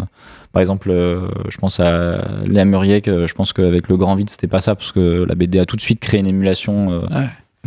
par 0.51 0.61
exemple, 0.61 0.89
euh, 0.89 1.28
je 1.49 1.57
pense 1.57 1.80
à 1.82 2.21
Léa 2.45 2.63
Murier, 2.65 3.01
que 3.01 3.28
je 3.28 3.34
pense 3.34 3.51
qu'avec 3.53 3.89
le 3.89 3.97
Grand 3.97 4.15
Vide 4.15 4.30
c'était 4.30 4.47
pas 4.47 4.61
ça 4.61 4.76
parce 4.76 4.91
que 4.93 5.26
la 5.28 5.36
BD 5.36 5.59
a 5.59 5.65
tout 5.65 5.76
de 5.76 5.82
suite 5.82 5.99
créé 5.99 6.19
une 6.19 6.28
émulation. 6.28 7.03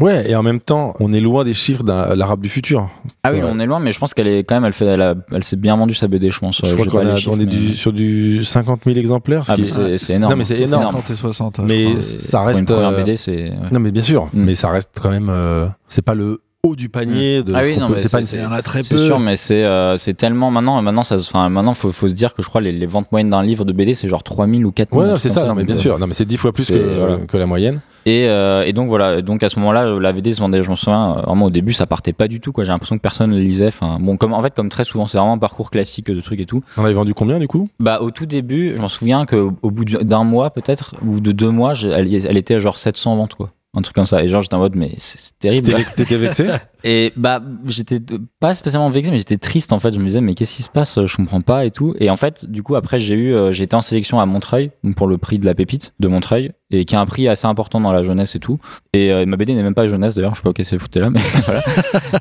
Ouais, 0.00 0.30
et 0.30 0.36
en 0.36 0.42
même 0.42 0.60
temps, 0.60 0.94
on 1.00 1.12
est 1.12 1.20
loin 1.20 1.44
des 1.44 1.54
chiffres 1.54 1.82
de 1.82 2.14
l'arabe 2.14 2.40
du 2.40 2.48
futur. 2.48 2.88
Ah 3.22 3.32
oui, 3.32 3.40
Ouais. 3.40 3.48
on 3.52 3.58
est 3.58 3.66
loin, 3.66 3.80
mais 3.80 3.92
je 3.92 3.98
pense 3.98 4.14
qu'elle 4.14 4.28
est 4.28 4.44
quand 4.44 4.54
même, 4.54 4.64
elle 4.64 4.72
fait, 4.72 4.86
elle, 4.86 5.02
a- 5.02 5.14
elle 5.32 5.42
s'est 5.44 5.56
bien 5.56 5.76
vendue 5.76 5.94
sa 5.94 6.08
BD, 6.08 6.30
je 6.30 6.38
pense. 6.38 6.60
Je 6.64 6.74
crois 6.74 6.86
qu'on 6.86 7.34
est 7.34 7.36
mais- 7.38 7.46
du- 7.46 7.74
sur 7.74 7.92
du 7.92 8.44
50 8.44 8.82
000 8.84 8.96
exemplaires. 8.96 9.46
ce 9.46 9.52
Ah, 9.52 9.54
qui 9.56 9.62
mais 9.62 9.68
est- 9.68 9.72
c'est- 9.72 9.98
c'est 9.98 10.12
énorme. 10.14 10.32
Non, 10.32 10.36
mais 10.38 10.44
c'est 10.44 10.60
énorme. 10.62 10.84
50 10.84 11.10
et 11.10 11.14
60. 11.14 11.56
je 11.58 11.62
Mais 11.62 12.00
ça 12.00 12.38
Pour 12.38 12.48
une 12.48 12.54
reste. 12.54 12.64
première 12.66 12.88
euh, 12.90 12.96
BD, 13.04 13.16
c'est. 13.16 13.32
ouais. 13.50 13.52
Non, 13.72 13.80
mais 13.80 13.90
bien 13.90 14.02
sûr. 14.02 14.26
Mm. 14.32 14.44
Mais 14.44 14.54
ça 14.54 14.68
reste 14.70 14.90
quand 15.02 15.10
même. 15.10 15.28
euh, 15.30 15.66
c'est 15.88 16.02
pas 16.02 16.14
le 16.14 16.40
haut 16.64 16.74
du 16.74 16.88
panier 16.88 17.42
de 17.44 17.54
Ah 17.54 17.60
oui, 17.62 17.78
non, 17.78 17.88
mais 17.88 17.98
c'est 17.98 18.10
pas 18.10 18.18
une- 18.18 18.24
c'est- 18.24 18.62
très 18.62 18.82
C'est 18.82 18.96
peu. 18.96 19.00
sûr, 19.00 19.20
mais 19.20 19.36
c'est 19.36 19.62
euh, 19.64 19.96
c'est 19.96 20.14
tellement 20.14 20.50
maintenant, 20.50 20.82
maintenant 20.82 21.04
ça, 21.04 21.18
se- 21.18 21.28
enfin 21.30 21.48
maintenant 21.48 21.72
faut, 21.72 21.92
faut 21.92 22.08
se 22.08 22.14
dire 22.14 22.34
que 22.34 22.42
je 22.42 22.48
crois 22.48 22.60
les, 22.60 22.72
les 22.72 22.86
ventes 22.86 23.12
moyennes 23.12 23.30
d'un 23.30 23.44
livre 23.44 23.64
de 23.64 23.72
BD 23.72 23.94
c'est 23.94 24.08
genre 24.08 24.24
3000 24.24 24.66
ou 24.66 24.72
4000. 24.72 25.00
Ouais, 25.00 25.08
non, 25.12 25.16
c'est 25.16 25.28
ça, 25.28 25.44
non, 25.44 25.54
mais 25.54 25.62
bien 25.64 25.76
donc, 25.76 25.82
sûr. 25.82 25.98
Non, 26.00 26.06
mais 26.08 26.14
c'est 26.14 26.24
10 26.24 26.36
fois 26.36 26.52
plus 26.52 26.66
que, 26.66 27.24
que 27.26 27.36
la 27.36 27.46
moyenne. 27.46 27.80
Et, 28.06 28.26
euh, 28.28 28.64
et 28.64 28.72
donc 28.72 28.88
voilà, 28.88 29.20
donc 29.22 29.42
à 29.42 29.48
ce 29.48 29.58
moment-là, 29.60 29.98
la 30.00 30.12
BD 30.12 30.32
se 30.32 30.40
vendait, 30.40 30.62
je 30.62 30.68
m'en 30.68 30.76
souviens, 30.76 31.18
euh, 31.18 31.20
vraiment 31.22 31.46
au 31.46 31.50
début 31.50 31.74
ça 31.74 31.86
partait 31.86 32.12
pas 32.12 32.26
du 32.26 32.40
tout 32.40 32.50
quoi. 32.52 32.64
J'ai 32.64 32.72
l'impression 32.72 32.96
que 32.96 33.02
personne 33.02 33.30
le 33.30 33.38
lisait. 33.38 33.66
Enfin 33.68 33.98
bon, 34.00 34.16
comme 34.16 34.32
en 34.32 34.40
fait 34.40 34.54
comme 34.54 34.68
très 34.68 34.84
souvent, 34.84 35.06
c'est 35.06 35.18
vraiment 35.18 35.34
un 35.34 35.38
parcours 35.38 35.70
classique 35.70 36.10
de 36.10 36.20
trucs 36.20 36.40
et 36.40 36.46
tout. 36.46 36.62
On 36.76 36.84
avait 36.84 36.94
vendu 36.94 37.14
combien 37.14 37.38
du 37.38 37.46
coup? 37.46 37.68
Bah 37.78 37.98
au 38.00 38.10
tout 38.10 38.26
début, 38.26 38.72
je 38.76 38.80
m'en 38.80 38.88
souviens 38.88 39.26
que 39.26 39.48
au 39.62 39.70
bout 39.70 39.84
du- 39.84 39.98
d'un 39.98 40.24
mois 40.24 40.50
peut-être 40.50 40.94
ou 41.04 41.20
de 41.20 41.30
deux 41.32 41.50
mois, 41.50 41.74
elle, 41.84 42.12
elle 42.12 42.36
était 42.36 42.54
à 42.56 42.58
genre 42.58 42.78
700 42.78 43.14
ventes 43.16 43.34
quoi. 43.34 43.50
Un 43.74 43.82
truc 43.82 43.94
comme 43.94 44.06
ça. 44.06 44.24
Et 44.24 44.28
genre 44.28 44.42
j'étais 44.42 44.54
en 44.54 44.60
mode 44.60 44.76
mais 44.76 44.94
c'est 44.98 45.38
terrible. 45.38 45.74
T'étais 45.94 46.16
vexé? 46.16 46.48
Et 46.84 47.12
bah 47.16 47.42
j'étais 47.66 48.00
pas 48.40 48.54
spécialement 48.54 48.88
vexé 48.88 49.10
mais 49.10 49.18
j'étais 49.18 49.36
triste 49.36 49.72
en 49.72 49.78
fait. 49.78 49.92
Je 49.92 49.98
me 49.98 50.06
disais 50.06 50.20
mais 50.20 50.34
qu'est-ce 50.34 50.56
qui 50.56 50.62
se 50.62 50.70
passe? 50.70 51.04
Je 51.04 51.16
comprends 51.16 51.42
pas 51.42 51.66
et 51.66 51.70
tout. 51.70 51.94
Et 51.98 52.08
en 52.08 52.16
fait 52.16 52.50
du 52.50 52.62
coup 52.62 52.76
après 52.76 52.98
j'ai 52.98 53.14
eu 53.14 53.34
euh, 53.34 53.52
j'ai 53.52 53.64
été 53.64 53.76
en 53.76 53.80
sélection 53.82 54.20
à 54.20 54.26
Montreuil 54.26 54.70
donc 54.84 54.94
pour 54.94 55.06
le 55.06 55.18
prix 55.18 55.38
de 55.38 55.44
la 55.44 55.54
pépite 55.54 55.92
de 56.00 56.08
Montreuil 56.08 56.52
et 56.70 56.84
qui 56.84 56.94
est 56.94 56.98
un 56.98 57.06
prix 57.06 57.28
assez 57.28 57.46
important 57.46 57.80
dans 57.80 57.92
la 57.92 58.02
jeunesse 58.02 58.34
et 58.34 58.40
tout. 58.40 58.58
Et 58.92 59.12
euh, 59.12 59.24
ma 59.26 59.36
BD 59.36 59.54
n'est 59.54 59.62
même 59.62 59.74
pas 59.74 59.86
jeunesse 59.86 60.14
d'ailleurs. 60.14 60.34
Je 60.34 60.40
sais 60.40 60.42
pas 60.42 60.50
ok 60.50 60.60
c'est 60.64 60.78
fouté 60.78 61.00
là 61.00 61.10
mais 61.10 61.20
voilà. 61.46 61.62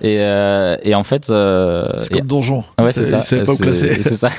Et, 0.02 0.20
euh, 0.20 0.78
et 0.84 0.96
en 0.96 1.04
fait 1.04 1.30
euh, 1.30 1.90
C'est 1.98 2.14
et- 2.16 2.18
comme 2.20 2.28
Donjon. 2.28 2.64
Ouais, 2.80 2.92
c'est 2.92 3.06
ça. 3.06 3.22
Savaient 3.22 3.44
pas 3.44 3.52
où 3.54 3.74
C'est-. 3.74 4.02
C'est 4.02 4.16
ça. 4.16 4.30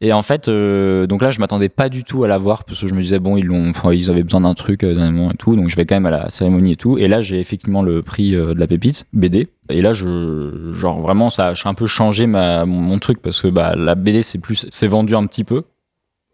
Et 0.00 0.12
en 0.12 0.22
fait, 0.22 0.48
euh, 0.48 1.06
donc 1.06 1.22
là, 1.22 1.30
je 1.30 1.38
m'attendais 1.38 1.68
pas 1.68 1.88
du 1.88 2.02
tout 2.02 2.24
à 2.24 2.28
la 2.28 2.36
voir 2.36 2.64
parce 2.64 2.80
que 2.80 2.88
je 2.88 2.94
me 2.94 3.00
disais 3.02 3.20
bon, 3.20 3.36
ils 3.36 3.46
l'ont, 3.46 3.70
enfin, 3.70 3.92
ils 3.92 4.10
avaient 4.10 4.24
besoin 4.24 4.40
d'un 4.40 4.52
truc 4.54 4.82
euh, 4.82 4.92
d'un 4.94 5.10
moment 5.12 5.30
et 5.30 5.36
tout, 5.36 5.54
donc 5.56 5.68
je 5.68 5.76
vais 5.76 5.86
quand 5.86 5.94
même 5.94 6.04
à 6.06 6.10
la 6.10 6.28
cérémonie 6.30 6.72
et 6.72 6.76
tout. 6.76 6.98
Et 6.98 7.06
là, 7.06 7.20
j'ai 7.20 7.38
effectivement 7.38 7.80
le 7.80 8.02
prix 8.02 8.34
euh, 8.34 8.54
de 8.54 8.58
la 8.60 8.66
pépite 8.66 9.06
BD. 9.12 9.48
Et 9.70 9.80
là, 9.80 9.92
je, 9.92 10.72
genre 10.72 11.00
vraiment, 11.00 11.30
ça 11.30 11.50
a 11.50 11.68
un 11.68 11.74
peu 11.74 11.86
changé 11.86 12.26
ma, 12.26 12.66
mon, 12.66 12.80
mon 12.80 12.98
truc 12.98 13.22
parce 13.22 13.40
que 13.40 13.48
bah 13.48 13.74
la 13.76 13.94
BD, 13.94 14.22
c'est 14.22 14.38
plus, 14.40 14.66
c'est 14.68 14.88
vendu 14.88 15.14
un 15.14 15.24
petit 15.26 15.44
peu. 15.44 15.62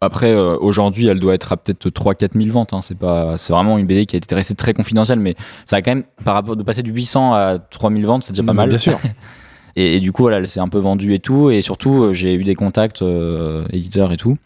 Après, 0.02 0.32
euh, 0.32 0.56
aujourd'hui, 0.58 1.06
elle 1.08 1.20
doit 1.20 1.34
être 1.34 1.52
à 1.52 1.56
peut-être 1.56 1.88
3-4 1.90 2.40
000 2.40 2.50
ventes. 2.50 2.72
Hein. 2.72 2.80
C'est 2.80 2.98
pas, 2.98 3.36
c'est 3.36 3.52
vraiment 3.52 3.76
une 3.76 3.86
BD 3.86 4.06
qui 4.06 4.16
a 4.16 4.18
été 4.18 4.34
restée 4.34 4.54
très 4.54 4.72
confidentielle, 4.72 5.20
mais 5.20 5.34
ça 5.66 5.76
a 5.76 5.82
quand 5.82 5.90
même, 5.90 6.04
par 6.24 6.34
rapport 6.34 6.56
de 6.56 6.62
passer 6.62 6.82
du 6.82 6.90
800 6.90 7.34
à 7.34 7.58
3 7.58 7.90
000 7.90 8.02
ventes, 8.04 8.22
c'est 8.22 8.32
déjà 8.32 8.42
pas 8.42 8.52
mais 8.52 8.58
mal. 8.58 8.68
Bien 8.70 8.78
sûr. 8.78 8.98
Et, 9.76 9.96
et 9.96 10.00
du 10.00 10.12
coup, 10.12 10.22
voilà, 10.22 10.38
elle 10.38 10.46
s'est 10.46 10.60
un 10.60 10.68
peu 10.68 10.78
vendue 10.78 11.14
et 11.14 11.18
tout. 11.18 11.50
Et 11.50 11.62
surtout, 11.62 12.02
euh, 12.02 12.12
j'ai 12.12 12.34
eu 12.34 12.44
des 12.44 12.54
contacts 12.54 13.02
euh, 13.02 13.64
éditeurs 13.72 14.12
et 14.12 14.16
tout. 14.16 14.36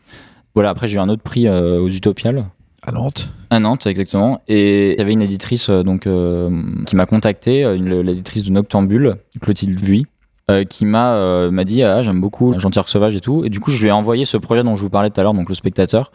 Voilà, 0.54 0.70
après, 0.70 0.88
j'ai 0.88 0.96
eu 0.96 1.00
un 1.00 1.08
autre 1.08 1.22
prix 1.22 1.46
euh, 1.46 1.80
aux 1.80 1.88
Utopiales. 1.88 2.44
À 2.86 2.92
Nantes. 2.92 3.32
À 3.50 3.60
Nantes, 3.60 3.86
exactement. 3.86 4.42
Et 4.46 4.92
il 4.92 4.98
y 4.98 5.00
avait 5.00 5.12
une 5.12 5.22
éditrice 5.22 5.70
donc, 5.70 6.02
qui 6.02 6.96
m'a 6.96 7.06
contacté, 7.06 7.78
l'éditrice 7.78 8.44
de 8.44 8.50
Noctambule, 8.50 9.16
Clotilde 9.40 9.80
Vuy, 9.80 10.06
euh, 10.50 10.64
qui 10.64 10.84
m'a 10.84 11.14
euh, 11.14 11.50
m'a 11.50 11.64
dit 11.64 11.82
ah, 11.82 12.02
J'aime 12.02 12.20
beaucoup 12.20 12.54
Arc 12.76 12.88
Sauvage 12.88 13.16
et 13.16 13.20
tout. 13.20 13.44
Et 13.44 13.50
du 13.50 13.60
coup, 13.60 13.70
je 13.70 13.80
lui 13.80 13.88
ai 13.88 13.92
envoyé 13.92 14.24
ce 14.24 14.36
projet 14.36 14.62
dont 14.62 14.76
je 14.76 14.82
vous 14.82 14.90
parlais 14.90 15.10
tout 15.10 15.20
à 15.20 15.22
l'heure, 15.22 15.34
donc 15.34 15.48
Le 15.48 15.54
Spectateur, 15.54 16.12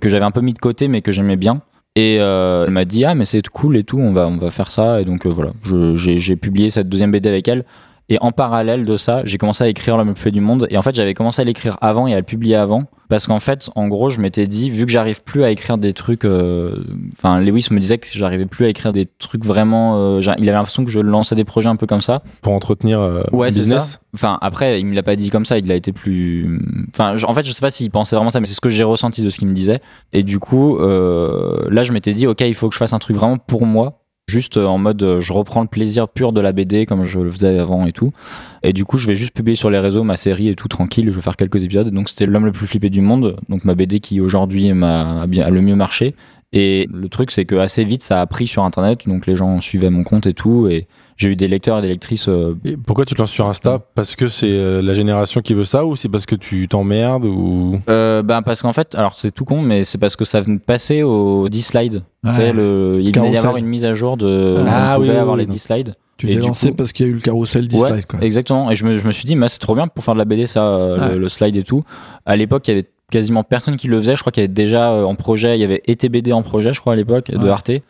que 0.00 0.08
j'avais 0.08 0.24
un 0.24 0.30
peu 0.30 0.40
mis 0.40 0.52
de 0.52 0.58
côté, 0.58 0.88
mais 0.88 1.02
que 1.02 1.12
j'aimais 1.12 1.36
bien. 1.36 1.62
Et 1.94 2.18
euh, 2.20 2.64
elle 2.66 2.72
m'a 2.72 2.86
dit 2.86 3.04
ah 3.04 3.14
mais 3.14 3.26
c'est 3.26 3.46
cool 3.48 3.76
et 3.76 3.84
tout, 3.84 3.98
on 3.98 4.12
va 4.12 4.26
on 4.26 4.38
va 4.38 4.50
faire 4.50 4.70
ça 4.70 5.02
et 5.02 5.04
donc 5.04 5.26
euh, 5.26 5.28
voilà, 5.28 5.52
j'ai 5.94 6.36
publié 6.36 6.70
cette 6.70 6.88
deuxième 6.88 7.12
BD 7.12 7.28
avec 7.28 7.46
elle. 7.48 7.64
Et 8.12 8.18
en 8.20 8.30
parallèle 8.30 8.84
de 8.84 8.98
ça, 8.98 9.22
j'ai 9.24 9.38
commencé 9.38 9.64
à 9.64 9.68
écrire 9.68 9.96
le 9.96 10.14
fait 10.14 10.30
du 10.30 10.42
monde. 10.42 10.66
Et 10.68 10.76
en 10.76 10.82
fait, 10.82 10.94
j'avais 10.94 11.14
commencé 11.14 11.40
à 11.40 11.46
l'écrire 11.46 11.78
avant 11.80 12.06
et 12.06 12.12
à 12.12 12.18
le 12.18 12.22
publier 12.24 12.56
avant. 12.56 12.84
Parce 13.08 13.26
qu'en 13.26 13.38
fait, 13.40 13.70
en 13.74 13.88
gros, 13.88 14.10
je 14.10 14.20
m'étais 14.20 14.46
dit, 14.46 14.68
vu 14.68 14.84
que 14.84 14.92
j'arrive 14.92 15.22
plus 15.24 15.44
à 15.44 15.50
écrire 15.50 15.78
des 15.78 15.94
trucs. 15.94 16.26
euh, 16.26 16.76
Enfin, 17.14 17.40
Lewis 17.40 17.68
me 17.70 17.78
disait 17.80 17.96
que 17.96 18.06
j'arrivais 18.12 18.44
plus 18.44 18.66
à 18.66 18.68
écrire 18.68 18.92
des 18.92 19.06
trucs 19.06 19.46
vraiment. 19.46 19.96
euh, 20.18 20.20
il 20.20 20.28
avait 20.46 20.52
l'impression 20.58 20.84
que 20.84 20.90
je 20.90 21.00
lançais 21.00 21.34
des 21.34 21.44
projets 21.44 21.70
un 21.70 21.76
peu 21.76 21.86
comme 21.86 22.02
ça. 22.02 22.22
Pour 22.42 22.52
entretenir 22.52 23.00
euh, 23.00 23.22
Ouais, 23.32 23.48
business. 23.48 23.92
ça. 23.92 23.98
Enfin, 24.12 24.38
après, 24.42 24.78
il 24.78 24.84
me 24.84 24.94
l'a 24.94 25.02
pas 25.02 25.16
dit 25.16 25.30
comme 25.30 25.46
ça, 25.46 25.56
il 25.56 25.72
a 25.72 25.74
été 25.74 25.92
plus. 25.92 26.60
Enfin, 26.90 27.14
en 27.26 27.32
fait, 27.32 27.46
je 27.46 27.52
sais 27.54 27.62
pas 27.62 27.70
s'il 27.70 27.90
pensait 27.90 28.14
vraiment 28.16 28.28
ça, 28.28 28.40
mais 28.40 28.46
c'est 28.46 28.52
ce 28.54 28.60
que 28.60 28.68
j'ai 28.68 28.84
ressenti 28.84 29.22
de 29.22 29.30
ce 29.30 29.38
qu'il 29.38 29.48
me 29.48 29.54
disait. 29.54 29.80
Et 30.12 30.22
du 30.22 30.38
coup, 30.38 30.76
euh, 30.76 31.66
là, 31.70 31.82
je 31.82 31.92
m'étais 31.94 32.12
dit, 32.12 32.26
ok, 32.26 32.42
il 32.42 32.54
faut 32.54 32.68
que 32.68 32.74
je 32.74 32.78
fasse 32.78 32.92
un 32.92 32.98
truc 32.98 33.16
vraiment 33.16 33.38
pour 33.38 33.64
moi. 33.64 34.01
Juste 34.32 34.56
en 34.56 34.78
mode, 34.78 35.02
euh, 35.02 35.20
je 35.20 35.30
reprends 35.34 35.60
le 35.60 35.66
plaisir 35.66 36.08
pur 36.08 36.32
de 36.32 36.40
la 36.40 36.52
BD 36.52 36.86
comme 36.86 37.02
je 37.02 37.18
le 37.18 37.30
faisais 37.30 37.58
avant 37.58 37.84
et 37.84 37.92
tout. 37.92 38.14
Et 38.62 38.72
du 38.72 38.86
coup, 38.86 38.96
je 38.96 39.06
vais 39.06 39.14
juste 39.14 39.34
publier 39.34 39.56
sur 39.56 39.68
les 39.68 39.78
réseaux 39.78 40.04
ma 40.04 40.16
série 40.16 40.48
et 40.48 40.54
tout 40.54 40.68
tranquille. 40.68 41.04
Je 41.04 41.10
vais 41.10 41.20
faire 41.20 41.36
quelques 41.36 41.62
épisodes. 41.62 41.90
Donc, 41.90 42.08
c'était 42.08 42.24
l'homme 42.24 42.46
le 42.46 42.52
plus 42.52 42.66
flippé 42.66 42.88
du 42.88 43.02
monde. 43.02 43.36
Donc, 43.50 43.66
ma 43.66 43.74
BD 43.74 44.00
qui 44.00 44.22
aujourd'hui 44.22 44.72
m'a 44.72 45.26
le 45.26 45.60
mieux 45.60 45.76
marché. 45.76 46.14
Et 46.52 46.86
le 46.92 47.08
truc, 47.08 47.30
c'est 47.30 47.44
que 47.46 47.54
assez 47.54 47.82
vite, 47.82 48.02
ça 48.02 48.20
a 48.20 48.26
pris 48.26 48.46
sur 48.46 48.62
Internet. 48.64 49.08
Donc, 49.08 49.26
les 49.26 49.36
gens 49.36 49.60
suivaient 49.60 49.88
mon 49.88 50.04
compte 50.04 50.26
et 50.26 50.34
tout. 50.34 50.68
Et 50.68 50.86
j'ai 51.16 51.30
eu 51.30 51.36
des 51.36 51.48
lecteurs 51.48 51.78
et 51.78 51.82
des 51.82 51.88
lectrices 51.88 52.28
euh, 52.28 52.54
Et 52.64 52.76
pourquoi 52.76 53.06
tu 53.06 53.14
te 53.14 53.20
lances 53.20 53.30
sur 53.30 53.46
Insta? 53.46 53.78
Parce 53.94 54.14
que 54.16 54.28
c'est 54.28 54.50
euh, 54.50 54.82
la 54.82 54.92
génération 54.92 55.40
qui 55.40 55.54
veut 55.54 55.64
ça 55.64 55.86
ou 55.86 55.96
c'est 55.96 56.10
parce 56.10 56.26
que 56.26 56.34
tu 56.34 56.68
t'emmerdes 56.68 57.24
ou? 57.24 57.78
Euh, 57.88 58.22
ben 58.22 58.42
parce 58.42 58.60
qu'en 58.60 58.72
fait, 58.74 58.94
alors 58.96 59.18
c'est 59.18 59.30
tout 59.30 59.44
con, 59.46 59.62
mais 59.62 59.84
c'est 59.84 59.96
parce 59.98 60.14
que 60.16 60.26
ça 60.26 60.42
venait 60.42 60.56
de 60.58 60.62
passer 60.62 61.02
au 61.02 61.48
10 61.48 61.62
slides. 61.62 62.02
Tu 62.26 62.34
sais, 62.34 62.52
le, 62.52 62.98
il 63.02 63.14
venait 63.14 63.30
d'y 63.30 63.36
avoir 63.38 63.56
une 63.56 63.66
mise 63.66 63.84
à 63.86 63.94
jour 63.94 64.16
de. 64.18 64.62
Ah 64.68 64.92
on 64.94 65.00
pouvait 65.00 65.12
oui, 65.12 65.16
avoir 65.16 65.36
oui, 65.36 65.40
les 65.42 65.46
donc- 65.46 65.54
10 65.54 65.58
slides. 65.60 65.94
Tu 66.18 66.26
t'es 66.28 66.34
lancé 66.34 66.68
coup- 66.68 66.76
parce 66.76 66.92
qu'il 66.92 67.06
y 67.06 67.08
a 67.08 67.10
eu 67.12 67.14
le 67.14 67.20
carrousel 67.20 67.66
10 67.66 67.80
Ouais, 67.80 67.88
slides, 67.92 68.06
quoi. 68.06 68.20
exactement. 68.22 68.70
Et 68.70 68.76
je 68.76 68.84
me, 68.84 68.96
je 68.98 69.06
me 69.06 69.10
suis 69.12 69.24
dit, 69.24 69.34
mais 69.34 69.48
c'est 69.48 69.58
trop 69.58 69.74
bien 69.74 69.88
pour 69.88 70.04
faire 70.04 70.14
de 70.14 70.18
la 70.18 70.24
BD, 70.24 70.46
ça, 70.46 70.64
euh, 70.66 71.16
le 71.16 71.28
slide 71.28 71.56
et 71.56 71.64
tout. 71.64 71.82
À 72.26 72.36
l'époque, 72.36 72.68
il 72.68 72.70
y 72.70 72.74
avait 72.74 72.86
quasiment 73.12 73.44
personne 73.44 73.76
qui 73.76 73.86
le 73.86 74.00
faisait. 74.00 74.16
Je 74.16 74.20
crois 74.20 74.32
qu'il 74.32 74.40
y 74.42 74.44
avait 74.44 74.52
déjà 74.52 74.92
euh, 74.92 75.04
en 75.04 75.14
projet, 75.14 75.56
il 75.56 75.60
y 75.60 75.64
avait 75.64 75.82
ETBD 75.86 76.32
en 76.32 76.42
projet, 76.42 76.72
je 76.72 76.80
crois, 76.80 76.94
à 76.94 76.96
l'époque, 76.96 77.30
de. 77.30 77.48
Arte. 77.48 77.68
Ouais. 77.68 77.82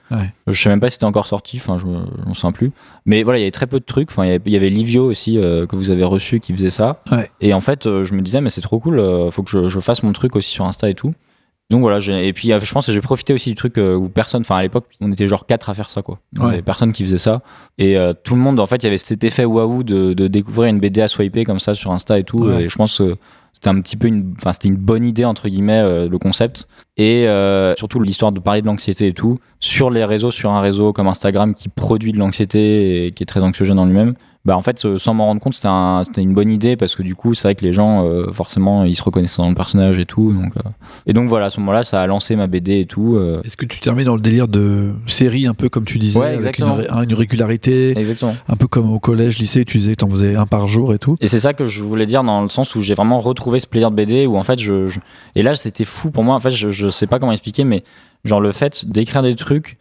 Je 0.46 0.60
sais 0.60 0.68
même 0.68 0.80
pas 0.80 0.90
si 0.90 0.94
c'était 0.94 1.04
encore 1.06 1.26
sorti, 1.26 1.56
enfin, 1.56 1.78
je 1.78 1.86
m'en 1.86 2.34
souviens 2.34 2.52
plus. 2.52 2.72
Mais 3.06 3.22
voilà, 3.22 3.38
il 3.38 3.42
y 3.42 3.44
avait 3.44 3.52
très 3.52 3.66
peu 3.66 3.80
de 3.80 3.84
trucs. 3.84 4.10
Enfin, 4.10 4.24
il 4.24 4.28
y 4.28 4.32
avait, 4.32 4.42
il 4.44 4.52
y 4.52 4.56
avait 4.56 4.70
Livio 4.70 5.06
aussi, 5.06 5.38
euh, 5.38 5.66
que 5.66 5.76
vous 5.76 5.90
avez 5.90 6.04
reçu, 6.04 6.40
qui 6.40 6.52
faisait 6.52 6.70
ça. 6.70 7.00
Ouais. 7.10 7.30
Et 7.40 7.54
en 7.54 7.60
fait, 7.60 7.86
euh, 7.86 8.04
je 8.04 8.12
me 8.14 8.20
disais, 8.20 8.40
mais 8.40 8.50
c'est 8.50 8.60
trop 8.60 8.80
cool, 8.80 8.98
euh, 8.98 9.30
faut 9.30 9.42
que 9.42 9.50
je, 9.50 9.68
je 9.68 9.80
fasse 9.80 10.02
mon 10.02 10.12
truc 10.12 10.36
aussi 10.36 10.50
sur 10.50 10.66
Insta 10.66 10.90
et 10.90 10.94
tout. 10.94 11.14
Donc 11.70 11.80
voilà, 11.80 12.00
et 12.20 12.34
puis 12.34 12.50
je 12.50 12.72
pense 12.72 12.84
que 12.84 12.92
j'ai 12.92 13.00
profité 13.00 13.32
aussi 13.32 13.48
du 13.48 13.54
truc 13.54 13.78
où 13.78 14.10
personne, 14.10 14.42
enfin 14.42 14.56
à 14.56 14.62
l'époque, 14.62 14.84
on 15.00 15.10
était 15.10 15.26
genre 15.26 15.46
quatre 15.46 15.70
à 15.70 15.74
faire 15.74 15.88
ça 15.88 16.02
quoi. 16.02 16.18
Il 16.34 16.42
y 16.42 16.44
avait 16.44 16.60
personne 16.60 16.92
qui 16.92 17.02
faisait 17.02 17.16
ça. 17.16 17.40
Et 17.78 17.96
euh, 17.96 18.12
tout 18.12 18.34
le 18.34 18.42
monde, 18.42 18.60
en 18.60 18.66
fait, 18.66 18.82
il 18.82 18.84
y 18.84 18.86
avait 18.88 18.98
cet 18.98 19.24
effet 19.24 19.46
waouh 19.46 19.82
de, 19.82 20.12
de 20.12 20.26
découvrir 20.26 20.68
une 20.68 20.80
BD 20.80 21.00
à 21.00 21.08
swiper 21.08 21.44
comme 21.44 21.60
ça 21.60 21.74
sur 21.74 21.90
Insta 21.90 22.18
et 22.18 22.24
tout. 22.24 22.50
Et 22.50 22.68
je 22.68 22.76
pense 22.76 22.98
que 22.98 23.16
c'était 23.62 23.76
un 23.76 23.80
petit 23.80 23.96
peu 23.96 24.08
une, 24.08 24.34
enfin 24.36 24.52
c'était 24.52 24.66
une 24.66 24.76
bonne 24.76 25.04
idée 25.04 25.24
entre 25.24 25.48
guillemets 25.48 25.80
euh, 25.80 26.08
le 26.08 26.18
concept. 26.18 26.66
Et 26.96 27.28
euh, 27.28 27.76
surtout 27.76 28.00
l'histoire 28.00 28.32
de 28.32 28.40
parler 28.40 28.60
de 28.60 28.66
l'anxiété 28.66 29.06
et 29.06 29.12
tout 29.12 29.38
sur 29.60 29.88
les 29.88 30.04
réseaux, 30.04 30.32
sur 30.32 30.50
un 30.50 30.60
réseau 30.60 30.92
comme 30.92 31.06
Instagram 31.06 31.54
qui 31.54 31.68
produit 31.68 32.10
de 32.10 32.18
l'anxiété 32.18 33.06
et 33.06 33.12
qui 33.12 33.22
est 33.22 33.26
très 33.26 33.40
anxiogène 33.40 33.78
en 33.78 33.86
lui-même. 33.86 34.14
Bah 34.44 34.56
en 34.56 34.60
fait, 34.60 34.84
sans 34.98 35.14
m'en 35.14 35.26
rendre 35.26 35.40
compte, 35.40 35.54
c'était 35.54 35.68
un- 35.68 36.02
c'était 36.02 36.20
une 36.20 36.34
bonne 36.34 36.50
idée 36.50 36.74
parce 36.76 36.96
que 36.96 37.04
du 37.04 37.14
coup, 37.14 37.32
c'est 37.32 37.46
vrai 37.46 37.54
que 37.54 37.64
les 37.64 37.72
gens, 37.72 38.04
euh, 38.08 38.32
forcément, 38.32 38.82
ils 38.82 38.96
se 38.96 39.02
reconnaissaient 39.04 39.40
dans 39.40 39.48
le 39.48 39.54
personnage 39.54 39.98
et 39.98 40.04
tout. 40.04 40.32
Donc, 40.32 40.56
euh, 40.56 40.68
Et 41.06 41.12
donc 41.12 41.28
voilà, 41.28 41.46
à 41.46 41.50
ce 41.50 41.60
moment-là, 41.60 41.84
ça 41.84 42.02
a 42.02 42.06
lancé 42.08 42.34
ma 42.34 42.48
BD 42.48 42.80
et 42.80 42.86
tout. 42.86 43.14
euh, 43.16 43.40
Est-ce 43.44 43.56
que 43.56 43.66
tu 43.66 43.78
termines 43.78 44.06
dans 44.06 44.16
le 44.16 44.20
délire 44.20 44.48
de 44.48 44.94
série, 45.06 45.46
un 45.46 45.54
peu 45.54 45.68
comme 45.68 45.84
tu 45.84 45.98
disais, 45.98 46.18
Ouais, 46.18 46.34
avec 46.34 46.58
une, 46.58 46.64
hein, 46.64 47.02
une 47.04 47.14
régularité, 47.14 47.96
Exactement. 47.96 48.34
un 48.48 48.56
peu 48.56 48.66
comme 48.66 48.90
au 48.90 48.98
collège, 48.98 49.38
lycée, 49.38 49.64
tu 49.64 49.78
disais 49.78 49.94
t'en 49.94 50.08
faisais 50.10 50.34
un 50.34 50.46
par 50.46 50.66
jour 50.66 50.92
et 50.92 50.98
tout? 50.98 51.16
Et 51.20 51.28
c'est 51.28 51.38
ça 51.38 51.52
que 51.54 51.64
je 51.64 51.80
voulais 51.84 52.06
dire 52.06 52.24
dans 52.24 52.42
le 52.42 52.48
sens 52.48 52.74
où 52.74 52.80
j'ai 52.82 52.94
vraiment 52.94 53.20
retrouvé 53.20 53.60
ce 53.60 53.68
plaisir 53.68 53.92
de 53.92 53.96
BD 53.96 54.26
où 54.26 54.36
en 54.36 54.42
fait 54.42 54.58
je, 54.58 54.88
je- 54.88 54.98
et 55.36 55.42
là 55.42 55.54
c'était 55.54 55.84
fou 55.84 56.10
pour 56.10 56.24
moi 56.24 56.34
en 56.34 56.40
fait 56.40 56.50
je, 56.50 56.70
je 56.70 56.88
sais 56.88 57.06
pas 57.06 57.18
comment 57.20 57.32
expliquer 57.32 57.62
mais 57.64 57.84
genre 58.24 58.40
le 58.40 58.50
fait 58.52 58.86
d'écrire 58.86 59.22
des 59.22 59.36
trucs 59.36 59.78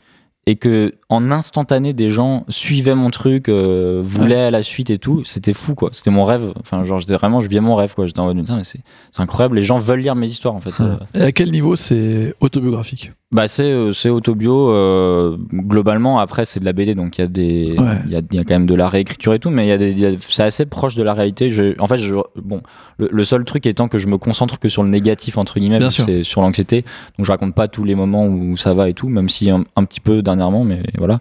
et 0.48 0.56
que 0.56 0.94
en 1.12 1.30
instantané 1.30 1.94
des 1.94 2.10
gens 2.10 2.46
suivaient 2.50 2.96
mon 2.96 3.10
truc 3.12 3.50
euh, 3.50 4.02
voulaient 4.04 4.50
la 4.50 4.64
suite 4.64 4.90
et 4.90 4.98
tout. 4.98 5.24
C'était 5.26 5.54
fou 5.54 5.76
quoi. 5.76 5.90
C'était 5.92 6.10
mon 6.10 6.24
rêve. 6.26 6.54
Enfin 6.60 6.84
genre 6.84 6.98
j'étais 7.00 7.14
vraiment 7.16 7.40
je 7.42 7.48
vivais 7.50 7.60
mon 7.62 7.76
rêve 7.76 7.94
quoi. 7.94 8.06
J'étais 8.08 8.20
en 8.22 8.26
mode 8.28 8.38
Putain, 8.40 8.56
mais 8.58 8.64
c'est 8.64 8.80
incroyable. 9.20 9.58
Les 9.58 9.64
gens 9.64 9.78
veulent 9.78 10.00
lire 10.00 10.16
mes 10.16 10.28
histoires 10.28 10.56
en 10.56 10.62
fait. 10.62 10.74
Euh, 10.82 10.96
Et 11.14 11.22
à 11.22 11.32
quel 11.34 11.52
niveau 11.52 11.76
c'est 11.76 12.34
autobiographique? 12.40 13.12
Bah 13.34 13.48
c'est 13.48 13.64
euh, 13.64 13.94
c'est 13.94 14.10
autobio 14.10 14.72
euh, 14.72 15.38
globalement. 15.54 16.20
Après 16.20 16.44
c'est 16.46 16.60
de 16.60 16.66
la 16.66 16.74
BD 16.74 16.96
donc 16.96 17.18
il 17.18 17.22
y 17.22 17.24
a 17.24 17.28
des 17.28 17.70
il 17.74 17.80
Ouais. 17.80 17.98
y, 18.10 18.16
a, 18.16 18.22
il 18.32 18.36
y 18.36 18.40
a 18.40 18.44
quand 18.44 18.56
même 18.56 18.66
de 18.66 18.76
la 18.76 18.88
réécriture 18.90 19.34
et 19.34 19.40
tout 19.40 19.50
mais 19.50 19.66
il 19.66 19.70
y 19.70 19.72
a 19.72 19.78
des 19.78 20.18
c'est 20.20 20.44
assez 20.44 20.66
proche 20.66 20.96
de 20.96 21.04
la 21.04 21.14
réalité. 21.14 21.50
Je, 21.50 21.80
en 21.82 21.88
fait 21.88 21.98
je 21.98 22.16
bon 22.42 22.62
le, 22.98 23.10
le 23.12 23.24
seul 23.24 23.46
truc 23.46 23.66
étant 23.66 23.88
que 23.88 24.00
je 24.00 24.08
me 24.08 24.18
concentre 24.18 24.60
que 24.60 24.70
sur 24.70 24.84
le 24.84 24.90
négatif 24.90 25.38
entre 25.38 25.60
guillemets 25.60 25.80
c'est 25.90 26.24
sur 26.24 26.42
l'anxiété. 26.42 26.84
Donc 27.18 27.26
je 27.26 27.32
raconte 27.32 27.54
pas 27.56 27.68
tous 27.68 27.84
les 27.84 27.96
moments 27.96 28.26
où 28.26 28.58
ça 28.58 28.74
va 28.74 28.90
et 28.90 28.94
tout 28.94 29.08
même 29.10 29.30
si 29.30 29.50
un, 29.50 29.64
un 29.78 29.84
petit 29.86 30.00
peu 30.02 30.22
dernièrement 30.22 30.64
mais 30.66 30.82
voilà. 31.02 31.20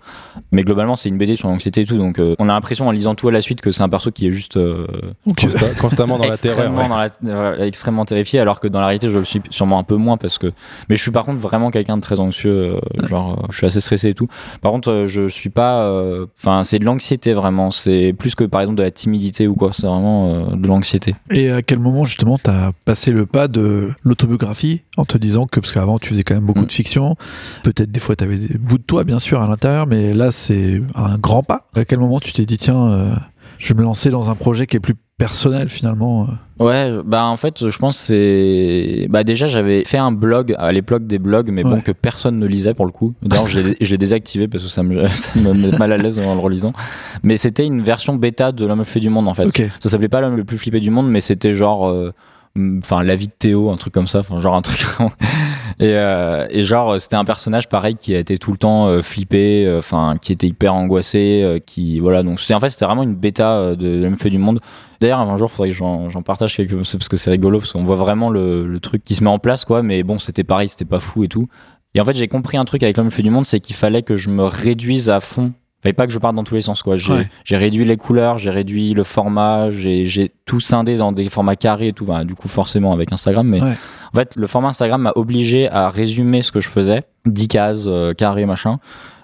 Mais 0.53 0.63
globalement 0.63 0.95
c'est 0.97 1.09
une 1.09 1.19
BD 1.19 1.37
sur 1.37 1.49
l'anxiété 1.49 1.81
et 1.83 1.85
tout 1.85 1.97
donc 1.99 2.19
euh, 2.19 2.35
on 2.39 2.49
a 2.49 2.53
l'impression 2.53 2.87
en 2.89 2.91
lisant 2.93 3.15
tout 3.15 3.29
à 3.29 3.33
la 3.33 3.43
suite 3.43 3.61
que 3.61 3.73
c'est 3.73 3.83
un 3.83 3.89
perso 3.89 4.11
qui 4.11 4.27
est 4.27 4.31
juste 4.31 4.57
euh, 4.57 4.87
Consta- 5.27 5.77
constamment 5.81 6.19
dans 6.19 6.27
la 6.27 6.37
terreur 6.37 6.67
extrêmement, 6.67 6.83
ouais. 6.83 7.11
dans 7.23 7.33
la- 7.33 7.51
voilà, 7.51 7.67
extrêmement 7.67 8.05
terrifié 8.05 8.41
alors 8.41 8.61
que 8.61 8.69
dans 8.69 8.81
la 8.81 8.87
réalité 8.87 9.09
je 9.09 9.19
le 9.19 9.25
suis 9.25 9.41
sûrement 9.51 9.79
un 9.79 9.83
peu 9.85 9.97
moins 9.97 10.17
parce 10.17 10.39
que 10.39 10.49
mais 10.89 10.97
je 10.97 11.03
suis 11.03 11.11
par 11.11 11.25
contre 11.25 11.41
vraiment 11.41 11.71
quelqu'un 11.71 11.97
de 11.97 12.03
très 12.03 12.21
anxieux 12.21 12.77
euh, 12.77 13.07
genre 13.07 13.47
je 13.51 13.57
suis 13.59 13.67
assez 13.67 13.81
stressé 13.81 14.11
et 14.11 14.15
tout. 14.15 14.29
Par 14.63 14.73
contre 14.73 15.05
je 15.09 15.27
suis 15.29 15.51
pas 15.51 15.91
enfin 16.39 16.63
c'est 16.63 16.79
de 16.79 16.85
l'anxiété 16.85 17.33
vraiment. 17.33 17.71
C'est 17.71 18.15
plus 18.19 18.35
que 18.35 18.45
par 18.45 18.61
exemple 18.61 18.79
de 18.79 18.83
la 18.83 18.91
timidité 18.91 19.47
ou 19.49 19.55
quoi. 19.55 19.71
C'est 19.73 19.87
vraiment 19.87 20.51
de 20.57 20.67
l'anxiété. 20.69 21.15
Et 21.31 21.51
à 21.51 21.63
quel 21.63 21.79
moment 21.79 22.05
justement 22.05 22.39
t'as 22.39 22.71
passé 22.85 23.11
le 23.13 23.27
pas 23.27 23.49
de 23.49 23.91
l'autobiographie 24.05 24.83
en 24.97 25.05
te 25.05 25.17
disant 25.19 25.47
que 25.47 25.61
parce 25.61 25.73
qu'avant 25.73 25.99
tu 25.99 26.11
faisais 26.11 26.23
quand 26.25 26.35
même 26.35 26.45
beaucoup 26.45 26.61
Mm. 26.61 26.67
de 26.67 26.73
fiction, 26.73 27.17
peut-être 27.63 27.91
des 27.91 28.01
fois 28.01 28.17
t'avais 28.17 28.37
des 28.37 28.59
bouts 28.59 28.77
de 28.79 28.83
toi 28.83 29.05
bien 29.05 29.19
sûr 29.19 29.41
à 29.41 29.49
l'intérieur, 29.49 29.70
mais 29.89 30.15
là 30.15 30.33
c'est 30.33 30.83
un 30.95 31.19
grand 31.19 31.43
pas. 31.43 31.69
À 31.75 31.85
quel 31.85 31.99
moment 31.99 32.21
tu 32.21 32.33
t'es 32.33 32.47
dit 32.47 32.59
tiens, 32.59 32.91
euh, 32.91 33.15
je 33.59 33.73
vais 33.73 33.79
me 33.79 33.85
lancer 33.85 34.11
dans 34.11 34.31
un 34.31 34.35
projet 34.35 34.67
qui 34.67 34.77
est 34.77 34.81
plus 34.81 34.95
personnel 35.19 35.69
finalement 35.69 36.25
euh. 36.25 36.65
Ouais, 36.65 37.03
bah 37.07 37.25
en 37.25 37.37
fait, 37.37 37.69
je 37.71 37.79
pense 37.79 37.97
que 37.97 38.03
c'est 38.05 39.07
bah 39.09 39.25
déjà 39.25 39.47
j'avais 39.47 39.83
fait 39.85 39.97
un 39.97 40.13
blog 40.13 40.55
à 40.59 40.73
l'époque 40.73 41.07
des 41.07 41.19
blogs, 41.19 41.51
mais 41.51 41.63
bon 41.63 41.81
que 41.81 41.91
personne 41.93 42.39
ne 42.39 42.47
lisait 42.47 42.75
pour 42.75 42.85
le 42.85 42.93
coup. 42.93 43.15
D'ailleurs, 43.23 43.47
je 43.47 43.61
l'ai- 43.61 43.99
désactivé 43.99 44.47
parce 44.47 44.65
que 44.65 44.69
ça 44.69 44.83
me 44.83 45.09
ça 45.09 45.39
me 45.41 45.55
met 45.55 45.79
mal 45.79 45.93
à 45.93 45.97
l'aise 45.97 46.19
en 46.19 46.35
le 46.35 46.41
relisant. 46.41 46.75
Mais 47.23 47.39
c'était 47.39 47.65
une 47.65 47.81
version 47.81 48.15
bêta 48.15 48.53
de 48.53 48.67
l'homme 48.67 48.81
le 48.81 48.85
plus 48.85 48.93
fait 48.93 49.01
du 49.01 49.09
monde 49.09 49.27
en 49.27 49.33
fait. 49.35 49.49
Ça 49.81 49.89
s'appelait 49.89 50.09
pas 50.09 50.21
l'homme 50.21 50.37
le 50.37 50.45
plus 50.45 50.59
flippé 50.59 50.81
du 50.81 50.91
monde, 50.91 51.11
mais 51.11 51.23
c'était 51.23 51.55
genre 51.55 51.89
euh, 51.89 52.13
enfin 52.57 53.03
la 53.03 53.15
vie 53.15 53.29
de 53.29 53.33
Théo, 53.33 53.71
un 53.71 53.77
truc 53.77 53.95
comme 53.95 54.07
ça, 54.07 54.23
genre 54.39 54.55
un 54.55 54.63
truc 54.63 54.85
et, 55.79 55.95
euh, 55.95 56.47
et 56.51 56.65
genre 56.65 57.01
c'était 57.01 57.17
un 57.17 57.25
personnage 57.25 57.69
pareil 57.69 57.95
qui 57.95 58.15
a 58.15 58.19
été 58.19 58.39
tout 58.39 58.51
le 58.51 58.59
temps 58.59 58.89
euh, 58.89 59.03
flippé, 59.03 59.65
euh, 59.67 59.79
enfin 59.79 60.17
qui 60.21 60.33
était 60.33 60.49
hyper 60.49 60.75
angoissé, 60.75 61.63
qui 61.67 62.01
voilà 62.01 62.23
donc 62.23 62.41
c'était 62.41 62.55
en 62.55 62.61
fait 62.61 62.71
c'était 62.71 62.87
vraiment 62.87 63.05
une 63.05 63.15
bêta 63.15 63.75
de 63.77 64.03
l'homme 64.03 64.17
fait 64.17 64.31
du 64.31 64.39
monde. 64.39 64.61
D'ailleurs 65.01 65.21
un 65.21 65.37
jour 65.37 65.51
faudrait 65.51 65.71
que 65.71 65.77
j'en 65.77 66.11
j'en 66.11 66.23
partage 66.23 66.57
quelques 66.57 66.77
parce 66.77 67.09
que 67.09 67.17
c'est 67.17 67.31
rigolo 67.31 67.59
parce 67.59 67.73
qu'on 67.73 67.85
voit 67.85 67.97
vraiment 67.97 68.31
le, 68.31 68.67
le 68.67 68.81
truc 68.81 69.05
qui 69.05 69.15
se 69.15 69.23
met 69.23 69.31
en 69.31 69.39
place 69.39 69.65
quoi, 69.65 69.83
mais 69.83 70.03
bon 70.03 70.19
c'était 70.19 70.45
pareil 70.45 70.69
c'était 70.69 70.85
pas 70.85 71.01
fou 71.01 71.25
et 71.25 71.29
tout. 71.29 71.49
Et 71.95 72.01
en 72.01 72.05
fait 72.05 72.17
j'ai 72.17 72.29
compris 72.29 72.57
un 72.57 72.65
truc 72.65 72.83
avec 72.83 72.97
l'homme 72.97 73.11
fait 73.11 73.23
du 73.23 73.31
monde, 73.31 73.47
c'est 73.47 73.61
qu'il 73.61 73.77
fallait 73.77 74.03
que 74.03 74.17
je 74.17 74.29
me 74.29 74.45
réduise 74.45 75.09
à 75.09 75.21
fond. 75.21 75.53
Fallait 75.83 75.93
pas 75.95 76.07
que 76.07 76.13
je 76.13 76.19
parte 76.19 76.35
dans 76.37 76.45
tous 76.45 76.55
les 76.55 76.61
sens 76.61 76.83
quoi. 76.83 76.97
J'ai 76.99 77.13
Ouais. 77.13 77.27
réduit 77.51 77.85
les 77.87 77.97
couleurs, 77.97 78.37
j'ai 78.39 78.51
réduit 78.51 78.93
le 78.93 79.03
format, 79.03 79.71
j'ai 79.71 80.31
tout 80.45 80.61
scindé 80.61 80.97
dans 80.97 81.11
des 81.13 81.29
formats 81.29 81.57
carrés 81.57 81.89
et 81.89 81.93
tout. 81.93 82.07
Du 82.25 82.35
coup, 82.35 82.49
forcément 82.49 82.93
avec 82.93 83.13
Instagram, 83.13 83.47
mais 83.47 83.63
Ouais. 83.63 83.73
en 84.13 84.17
fait, 84.17 84.37
le 84.37 84.47
format 84.47 84.69
Instagram 84.69 85.01
m'a 85.03 85.13
obligé 85.17 85.71
à 85.71 85.89
résumer 85.89 86.43
ce 86.43 86.53
que 86.53 86.61
je 86.61 86.69
faisais, 86.69 87.05
10 87.27 87.49
cases, 87.49 87.85
euh, 87.87 88.13
carrés, 88.13 88.45
machin. 88.47 88.79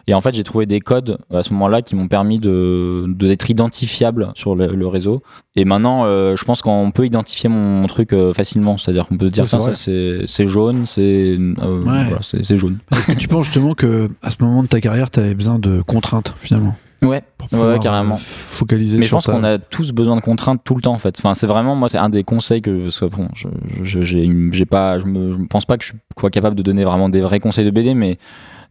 Et 0.09 0.15
en 0.15 0.21
fait, 0.21 0.35
j'ai 0.35 0.45
trouvé 0.45 0.67
des 0.67 0.79
codes 0.81 1.19
à 1.35 1.43
ce 1.43 1.53
moment-là 1.53 1.83
qui 1.83 1.97
m'ont 1.97 2.07
permis 2.07 2.39
de 2.39 3.07
d'être 3.09 3.51
identifiable 3.51 4.31
sur 4.35 4.55
le, 4.55 4.69
le 4.69 4.87
réseau. 4.87 5.23
Et 5.57 5.65
maintenant, 5.65 6.05
euh, 6.05 6.37
je 6.37 6.45
pense 6.45 6.63
qu'on 6.63 6.93
peut 6.93 7.05
identifier 7.07 7.49
mon, 7.49 7.81
mon 7.81 7.87
truc 7.89 8.13
euh, 8.13 8.33
facilement. 8.33 8.79
C'est-à-dire 8.79 9.09
qu'on 9.09 9.17
peut 9.17 9.31
dire 9.31 9.49
ça, 9.49 9.59
c'est 9.75 10.47
jaune, 10.47 10.87
c'est 10.87 11.37
euh, 11.39 11.81
voilà, 11.83 12.19
c'est 12.23 12.45
c'est 12.45 12.57
jaune. 12.59 12.79
Est-ce 12.93 13.07
que 13.09 13.13
tu 13.13 13.27
penses 13.29 13.47
justement 13.47 13.75
que 13.75 14.09
à 14.23 14.31
ce 14.31 14.37
moment 14.41 14.63
de 14.63 14.69
ta 14.69 14.81
carrière 14.81 15.11
t'avais 15.11 15.35
besoin 15.35 15.59
de 15.59 15.83
contraintes 15.83 16.35
finalement 16.41 16.77
Ouais. 17.03 17.23
pour 17.37 17.53
Ouais, 17.53 17.79
carrément. 17.79 18.17
focaliser 18.17 18.97
Mais 18.99 19.05
je 19.05 19.11
pense 19.11 19.25
ta- 19.27 19.33
qu'on 19.33 19.45
a 19.45 19.59
tous 19.59 19.93
besoin 19.93 20.17
de 20.17 20.23
contraintes 20.23 20.63
tout 20.65 20.75
le 20.75 20.81
temps 20.81 20.95
en 20.95 20.99
fait. 20.99 21.15
Enfin, 21.19 21.35
c'est 21.35 21.47
vraiment 21.47 21.77
moi, 21.77 21.89
c'est 21.89 21.99
un 21.99 22.09
des 22.09 22.25
conseils 22.25 22.63
que 22.63 22.89
bon, 23.09 23.29
je, 23.83 24.01
j'ai, 24.03 24.65
pas, 24.65 24.99
je 24.99 25.05
me, 25.05 25.33
je 25.37 25.45
pense 25.45 25.67
pas 25.67 25.77
que 25.77 25.85
je 25.85 25.91
suis 25.91 25.99
quoi 26.17 26.31
capable 26.31 26.57
de 26.57 26.63
donner 26.63 26.85
vraiment 26.85 27.09
des 27.11 27.21
vrais 27.21 27.39
conseils 27.39 27.67
de 27.67 27.71
BD, 27.71 27.95
mais 27.95 28.19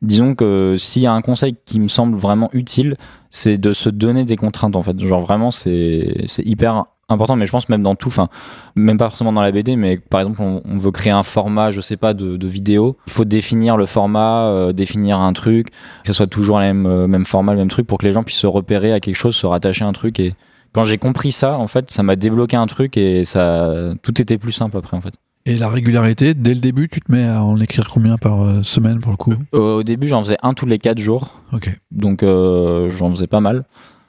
disons 0.02 0.36
que 0.36 0.76
s'il 0.78 1.02
y 1.02 1.08
a 1.08 1.14
un 1.14 1.22
conseil 1.22 1.56
qui 1.66 1.80
me 1.80 1.88
semble 1.88 2.18
vraiment 2.18 2.50
utile, 2.54 2.98
c'est 3.30 3.58
de 3.58 3.74
se 3.74 3.90
donner 3.90 4.24
des 4.24 4.38
contraintes 4.38 4.76
en 4.76 4.82
fait. 4.82 4.98
Genre 5.00 5.22
vraiment, 5.22 5.52
c'est, 5.52 6.26
hyper 6.40 6.86
important, 7.10 7.36
mais 7.36 7.46
je 7.46 7.52
pense 7.52 7.70
même 7.70 7.84
dans 7.84 7.96
tout, 7.96 8.08
enfin, 8.08 8.30
même 8.76 8.98
pas 8.98 9.10
forcément 9.10 9.34
dans 9.34 9.42
la 9.42 9.52
BD, 9.52 9.76
mais 9.76 9.98
par 9.98 10.22
exemple, 10.22 10.42
on, 10.42 10.78
veut 10.78 10.92
créer 10.92 11.12
un 11.12 11.22
format, 11.22 11.70
je 11.70 11.82
sais 11.82 11.98
pas, 11.98 12.14
de, 12.14 12.38
de 12.38 12.48
vidéo. 12.48 12.98
Il 13.08 13.14
faut 13.14 13.26
définir 13.26 13.78
le 13.78 13.86
format, 13.86 14.48
euh, 14.48 14.74
définir 14.74 15.20
un 15.20 15.34
truc, 15.34 15.70
que 15.70 16.08
ce 16.08 16.14
soit 16.14 16.28
toujours 16.28 16.60
le 16.60 16.66
même, 16.66 16.86
euh, 16.86 17.08
même 17.08 17.26
format, 17.26 17.52
le 17.52 17.60
même 17.60 17.68
truc, 17.68 17.86
pour 17.88 17.98
que 18.00 18.06
les 18.06 18.14
gens 18.14 18.24
puissent 18.24 18.38
se 18.38 18.48
repérer 18.48 18.94
à 18.94 19.00
quelque 19.00 19.16
chose, 19.16 19.36
se 19.36 19.46
rattacher 19.46 19.86
à 19.86 19.88
un 19.88 19.94
truc. 19.94 20.20
Et 20.20 20.34
quand 20.74 20.84
j'ai 20.84 20.98
compris 20.98 21.32
ça, 21.32 21.58
en 21.58 21.68
fait, 21.68 21.92
ça 21.92 22.04
m'a 22.04 22.16
débloqué 22.16 22.58
un 22.58 22.68
truc 22.68 22.98
et 22.98 23.24
ça, 23.24 23.94
tout 24.02 24.20
était 24.22 24.38
plus 24.38 24.52
simple 24.54 24.78
après, 24.78 24.98
en 24.98 25.02
fait. 25.02 25.14
Et 25.48 25.58
la 25.58 25.70
régularité, 25.70 26.34
dès 26.34 26.56
le 26.56 26.60
début, 26.60 26.90
tu 26.90 27.00
te 27.02 27.12
mets 27.12 27.24
à 27.26 27.44
en 27.44 27.60
écrire 27.60 27.88
combien 27.92 28.18
par 28.18 28.42
euh, 28.44 28.64
semaine 28.64 29.00
pour 29.00 29.12
le 29.12 29.18
coup? 29.18 29.34
Au 29.52 29.84
début, 29.84 30.08
j'en 30.08 30.22
faisais 30.24 30.38
un 30.42 30.54
tous 30.56 30.66
les 30.66 30.80
quatre 30.80 30.98
jours, 30.98 31.40
Ok. 31.54 31.70
donc 31.92 32.24
euh, 32.24 32.90
j'en 32.90 33.12
faisais 33.12 33.28
pas 33.28 33.42
mal. 33.42 33.64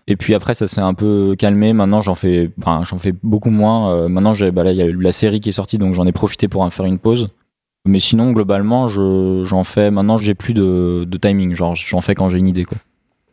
Et 0.08 0.16
puis 0.16 0.34
après, 0.34 0.54
ça 0.54 0.66
s'est 0.66 0.80
un 0.80 0.94
peu 0.94 1.34
calmé. 1.38 1.72
Maintenant, 1.72 2.00
j'en 2.00 2.14
fais, 2.14 2.50
enfin, 2.58 2.82
j'en 2.88 2.96
fais 2.96 3.12
beaucoup 3.22 3.50
moins. 3.50 3.90
Euh, 3.92 4.08
maintenant, 4.08 4.32
j'ai, 4.32 4.50
bah 4.50 4.62
là, 4.64 4.70
il 4.70 4.78
y 4.78 4.82
a 4.82 4.86
eu 4.86 4.92
la 4.98 5.12
série 5.12 5.40
qui 5.40 5.48
est 5.50 5.52
sortie, 5.52 5.78
donc 5.78 5.94
j'en 5.94 6.06
ai 6.06 6.12
profité 6.12 6.48
pour 6.48 6.62
en 6.62 6.70
faire 6.70 6.86
une 6.86 6.98
pause. 6.98 7.28
Mais 7.86 7.98
sinon, 7.98 8.32
globalement, 8.32 8.86
je, 8.86 9.42
j'en 9.44 9.62
fais. 9.64 9.90
Maintenant, 9.90 10.16
j'ai 10.16 10.34
plus 10.34 10.54
de, 10.54 11.04
de 11.06 11.18
timing. 11.18 11.54
Genre, 11.54 11.74
j'en 11.74 12.00
fais 12.00 12.14
quand 12.14 12.28
j'ai 12.28 12.38
une 12.38 12.46
idée, 12.48 12.64
quoi. 12.64 12.78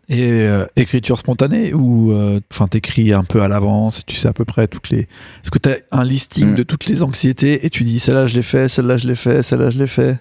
Et 0.09 0.21
euh, 0.47 0.65
écriture 0.75 1.17
spontanée 1.17 1.73
ou 1.73 2.11
euh, 2.11 2.41
enfin 2.51 2.67
t'écris 2.67 3.13
un 3.13 3.23
peu 3.23 3.41
à 3.41 3.47
l'avance 3.47 3.99
et 3.99 4.03
tu 4.05 4.15
sais 4.17 4.27
à 4.27 4.33
peu 4.33 4.43
près 4.43 4.67
toutes 4.67 4.89
les. 4.89 4.99
Est-ce 4.99 5.49
que 5.49 5.59
t'as 5.59 5.75
un 5.91 6.03
listing 6.03 6.51
Mm. 6.51 6.55
de 6.55 6.63
toutes 6.63 6.87
les 6.87 7.03
anxiétés 7.03 7.65
et 7.65 7.69
tu 7.69 7.83
dis 7.83 7.99
celle-là 7.99 8.25
je 8.25 8.35
l'ai 8.35 8.41
fait, 8.41 8.67
celle-là 8.67 8.97
je 8.97 9.07
l'ai 9.07 9.15
fait, 9.15 9.41
celle-là 9.43 9.69
je 9.69 9.79
l'ai 9.79 9.87
fait? 9.87 10.17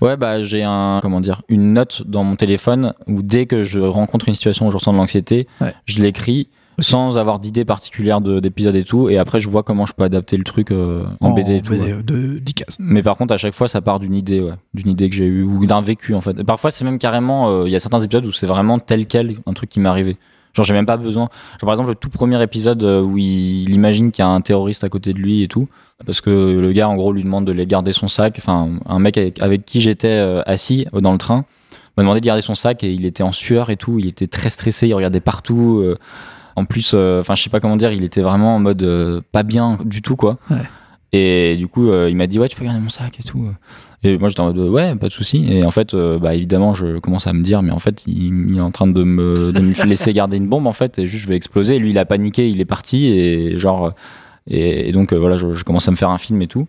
Ouais, 0.00 0.16
bah, 0.16 0.42
j'ai 0.42 0.64
un, 0.64 0.98
comment 1.00 1.20
dire, 1.20 1.42
une 1.48 1.74
note 1.74 2.02
dans 2.06 2.24
mon 2.24 2.34
téléphone 2.34 2.92
où 3.06 3.22
dès 3.22 3.46
que 3.46 3.62
je 3.62 3.78
rencontre 3.78 4.28
une 4.28 4.34
situation 4.34 4.66
où 4.66 4.70
je 4.70 4.76
ressens 4.76 4.92
de 4.92 4.98
l'anxiété, 4.98 5.46
Ouais. 5.60 5.72
je 5.86 6.02
l'écris. 6.02 6.48
Sans 6.80 7.18
avoir 7.18 7.38
d'idée 7.38 7.64
particulière 7.64 8.20
de, 8.20 8.40
d'épisode 8.40 8.74
et 8.74 8.84
tout. 8.84 9.08
Et 9.08 9.18
après, 9.18 9.40
je 9.40 9.48
vois 9.48 9.62
comment 9.62 9.86
je 9.86 9.92
peux 9.92 10.04
adapter 10.04 10.36
le 10.36 10.44
truc 10.44 10.70
euh, 10.70 11.04
en, 11.20 11.32
BD 11.32 11.56
et 11.56 11.62
tout. 11.62 11.72
ouais. 11.72 12.02
de 12.02 12.38
10 12.38 12.54
cases. 12.54 12.76
Mais 12.78 13.02
par 13.02 13.16
contre, 13.16 13.34
à 13.34 13.36
chaque 13.36 13.54
fois, 13.54 13.68
ça 13.68 13.80
part 13.80 14.00
d'une 14.00 14.14
idée, 14.14 14.40
ouais. 14.40 14.54
d'une 14.74 14.90
idée 14.90 15.08
que 15.08 15.14
j'ai 15.14 15.26
eue 15.26 15.42
ou 15.42 15.66
d'un 15.66 15.80
vécu 15.80 16.14
en 16.14 16.20
fait. 16.20 16.38
Et 16.38 16.44
parfois, 16.44 16.70
c'est 16.70 16.84
même 16.84 16.98
carrément, 16.98 17.48
euh, 17.48 17.64
il 17.66 17.72
y 17.72 17.76
a 17.76 17.80
certains 17.80 18.00
épisodes 18.00 18.26
où 18.26 18.32
c'est 18.32 18.46
vraiment 18.46 18.78
tel 18.78 19.06
quel 19.06 19.36
un 19.46 19.52
truc 19.52 19.70
qui 19.70 19.80
m'est 19.80 19.88
arrivé. 19.88 20.16
Genre, 20.52 20.64
j'ai 20.64 20.74
même 20.74 20.86
pas 20.86 20.96
besoin. 20.96 21.28
Genre, 21.60 21.66
par 21.66 21.72
exemple, 21.72 21.90
le 21.90 21.94
tout 21.94 22.10
premier 22.10 22.42
épisode 22.42 22.82
euh, 22.82 23.00
où 23.00 23.18
il, 23.18 23.68
il 23.68 23.74
imagine 23.74 24.10
qu'il 24.10 24.24
y 24.24 24.26
a 24.26 24.30
un 24.30 24.40
terroriste 24.40 24.82
à 24.82 24.88
côté 24.88 25.12
de 25.12 25.18
lui 25.18 25.42
et 25.42 25.48
tout, 25.48 25.68
parce 26.04 26.20
que 26.20 26.30
le 26.30 26.72
gars, 26.72 26.88
en 26.88 26.96
gros, 26.96 27.12
lui 27.12 27.22
demande 27.22 27.44
de 27.44 27.52
les 27.52 27.66
garder 27.66 27.92
son 27.92 28.08
sac. 28.08 28.34
Enfin, 28.38 28.70
un 28.86 28.98
mec 28.98 29.16
avec, 29.16 29.40
avec 29.42 29.64
qui 29.64 29.80
j'étais 29.80 30.08
euh, 30.08 30.42
assis 30.46 30.86
dans 30.92 31.12
le 31.12 31.18
train 31.18 31.44
m'a 31.96 32.04
demandé 32.04 32.20
de 32.20 32.26
garder 32.26 32.42
son 32.42 32.54
sac 32.54 32.84
et 32.84 32.92
il 32.92 33.04
était 33.04 33.22
en 33.22 33.32
sueur 33.32 33.70
et 33.70 33.76
tout. 33.76 33.98
Il 33.98 34.06
était 34.06 34.26
très 34.26 34.48
stressé, 34.48 34.88
il 34.88 34.94
regardait 34.94 35.20
partout. 35.20 35.84
En 36.60 36.64
plus, 36.66 36.92
euh, 36.94 37.20
enfin, 37.20 37.34
je 37.34 37.42
sais 37.42 37.50
pas 37.50 37.60
comment 37.60 37.76
dire, 37.76 37.92
il 37.92 38.04
était 38.04 38.22
vraiment 38.22 38.56
en 38.56 38.60
mode 38.60 38.82
euh, 38.82 39.20
pas 39.32 39.42
bien 39.42 39.78
du 39.84 40.02
tout, 40.02 40.16
quoi. 40.16 40.38
Ouais. 40.50 40.58
Et 41.12 41.56
du 41.56 41.66
coup, 41.66 41.90
euh, 41.90 42.08
il 42.08 42.16
m'a 42.16 42.26
dit 42.26 42.38
ouais, 42.38 42.48
tu 42.48 42.56
peux 42.56 42.64
garder 42.64 42.80
mon 42.80 42.88
sac 42.88 43.18
et 43.18 43.22
tout. 43.22 43.44
Et 44.02 44.16
moi, 44.16 44.28
j'étais 44.28 44.40
en 44.40 44.52
mode 44.52 44.58
ouais, 44.58 44.94
pas 44.94 45.08
de 45.08 45.12
souci. 45.12 45.44
Et 45.50 45.64
en 45.64 45.70
fait, 45.70 45.94
euh, 45.94 46.18
bah 46.18 46.34
évidemment, 46.34 46.72
je 46.72 46.98
commence 46.98 47.26
à 47.26 47.32
me 47.32 47.42
dire, 47.42 47.62
mais 47.62 47.72
en 47.72 47.78
fait, 47.78 48.04
il, 48.06 48.50
il 48.52 48.58
est 48.58 48.60
en 48.60 48.70
train 48.70 48.86
de 48.86 49.02
me, 49.02 49.52
de 49.52 49.60
me 49.60 49.84
laisser 49.86 50.12
garder 50.12 50.36
une 50.36 50.48
bombe 50.48 50.66
en 50.66 50.72
fait, 50.72 50.98
et 50.98 51.06
juste 51.08 51.24
je 51.24 51.28
vais 51.28 51.36
exploser. 51.36 51.76
Et 51.76 51.78
lui, 51.78 51.90
il 51.90 51.98
a 51.98 52.04
paniqué, 52.04 52.48
il 52.48 52.60
est 52.60 52.66
parti 52.66 53.06
et 53.08 53.58
genre, 53.58 53.92
et, 54.48 54.88
et 54.88 54.92
donc 54.92 55.12
euh, 55.12 55.18
voilà, 55.18 55.36
je, 55.36 55.54
je 55.54 55.64
commence 55.64 55.88
à 55.88 55.90
me 55.90 55.96
faire 55.96 56.10
un 56.10 56.18
film 56.18 56.40
et 56.42 56.46
tout. 56.46 56.68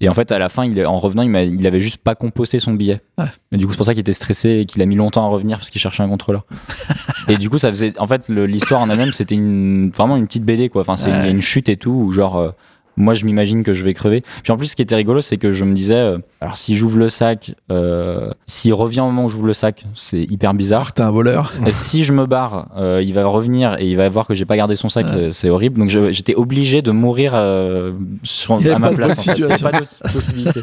Et 0.00 0.08
en 0.08 0.12
fait, 0.14 0.30
à 0.30 0.38
la 0.38 0.48
fin, 0.48 0.64
il, 0.64 0.78
est- 0.78 0.84
en 0.84 0.98
revenant, 0.98 1.22
il, 1.22 1.34
il 1.60 1.66
avait 1.66 1.80
juste 1.80 1.96
pas 1.98 2.14
composté 2.14 2.60
son 2.60 2.72
billet. 2.74 3.00
Ouais. 3.18 3.24
Et 3.52 3.56
du 3.56 3.66
coup, 3.66 3.72
c'est 3.72 3.76
pour 3.78 3.86
ça 3.86 3.92
qu'il 3.94 4.00
était 4.00 4.12
stressé 4.12 4.50
et 4.60 4.64
qu'il 4.66 4.80
a 4.80 4.86
mis 4.86 4.94
longtemps 4.94 5.24
à 5.24 5.28
revenir 5.28 5.58
parce 5.58 5.70
qu'il 5.70 5.80
cherchait 5.80 6.02
un 6.04 6.08
contrôleur. 6.08 6.44
et 7.28 7.36
du 7.36 7.50
coup, 7.50 7.58
ça 7.58 7.70
faisait. 7.70 7.98
En 7.98 8.06
fait, 8.06 8.28
l'histoire 8.28 8.80
en 8.80 8.90
elle-même, 8.90 9.12
c'était 9.12 9.34
une, 9.34 9.90
vraiment 9.90 10.16
une 10.16 10.26
petite 10.26 10.44
BD, 10.44 10.68
quoi. 10.68 10.82
Enfin, 10.82 10.96
c'est 10.96 11.10
Ouais. 11.10 11.30
une, 11.30 11.36
une 11.36 11.42
chute 11.42 11.68
et 11.68 11.76
tout, 11.76 11.90
où 11.90 12.12
genre. 12.12 12.54
Euh, 12.98 13.02
moi, 13.02 13.14
je 13.14 13.24
m'imagine 13.24 13.62
que 13.62 13.72
je 13.72 13.84
vais 13.84 13.94
crever. 13.94 14.22
Puis 14.42 14.52
en 14.52 14.56
plus, 14.56 14.66
ce 14.68 14.76
qui 14.76 14.82
était 14.82 14.94
rigolo, 14.96 15.20
c'est 15.20 15.36
que 15.36 15.52
je 15.52 15.64
me 15.64 15.74
disais, 15.74 15.94
euh, 15.94 16.18
alors 16.40 16.56
si 16.56 16.76
j'ouvre 16.76 16.98
le 16.98 17.08
sac, 17.08 17.52
euh, 17.70 18.30
s'il 18.46 18.74
revient 18.74 19.00
au 19.00 19.06
moment 19.06 19.24
où 19.24 19.28
j'ouvre 19.28 19.46
le 19.46 19.54
sac, 19.54 19.84
c'est 19.94 20.22
hyper 20.22 20.54
bizarre. 20.54 20.92
T'es 20.92 21.02
un 21.02 21.10
voleur. 21.10 21.52
Et 21.66 21.72
si 21.72 22.04
je 22.04 22.12
me 22.12 22.26
barre, 22.26 22.68
euh, 22.76 23.02
il 23.04 23.12
va 23.14 23.24
revenir 23.26 23.76
et 23.78 23.86
il 23.88 23.96
va 23.96 24.08
voir 24.08 24.26
que 24.26 24.34
j'ai 24.34 24.44
pas 24.44 24.56
gardé 24.56 24.76
son 24.76 24.88
sac, 24.88 25.06
Ouais. 25.06 25.14
euh, 25.14 25.30
c'est 25.30 25.50
horrible. 25.50 25.78
Donc 25.80 25.88
j'étais 25.88 26.34
obligé 26.34 26.82
de 26.82 26.90
mourir 26.90 27.32
euh, 27.34 27.92
sur, 28.22 28.58
Il 28.60 28.70
à 28.70 28.78
ma 28.78 28.92
place. 28.92 29.18
en 29.18 29.22
fait. 29.22 29.32
Il 29.38 29.40
y 29.40 29.44
avait 29.44 29.58
pas 29.58 29.72
d'autre 29.78 29.98
possibilité. 30.12 30.60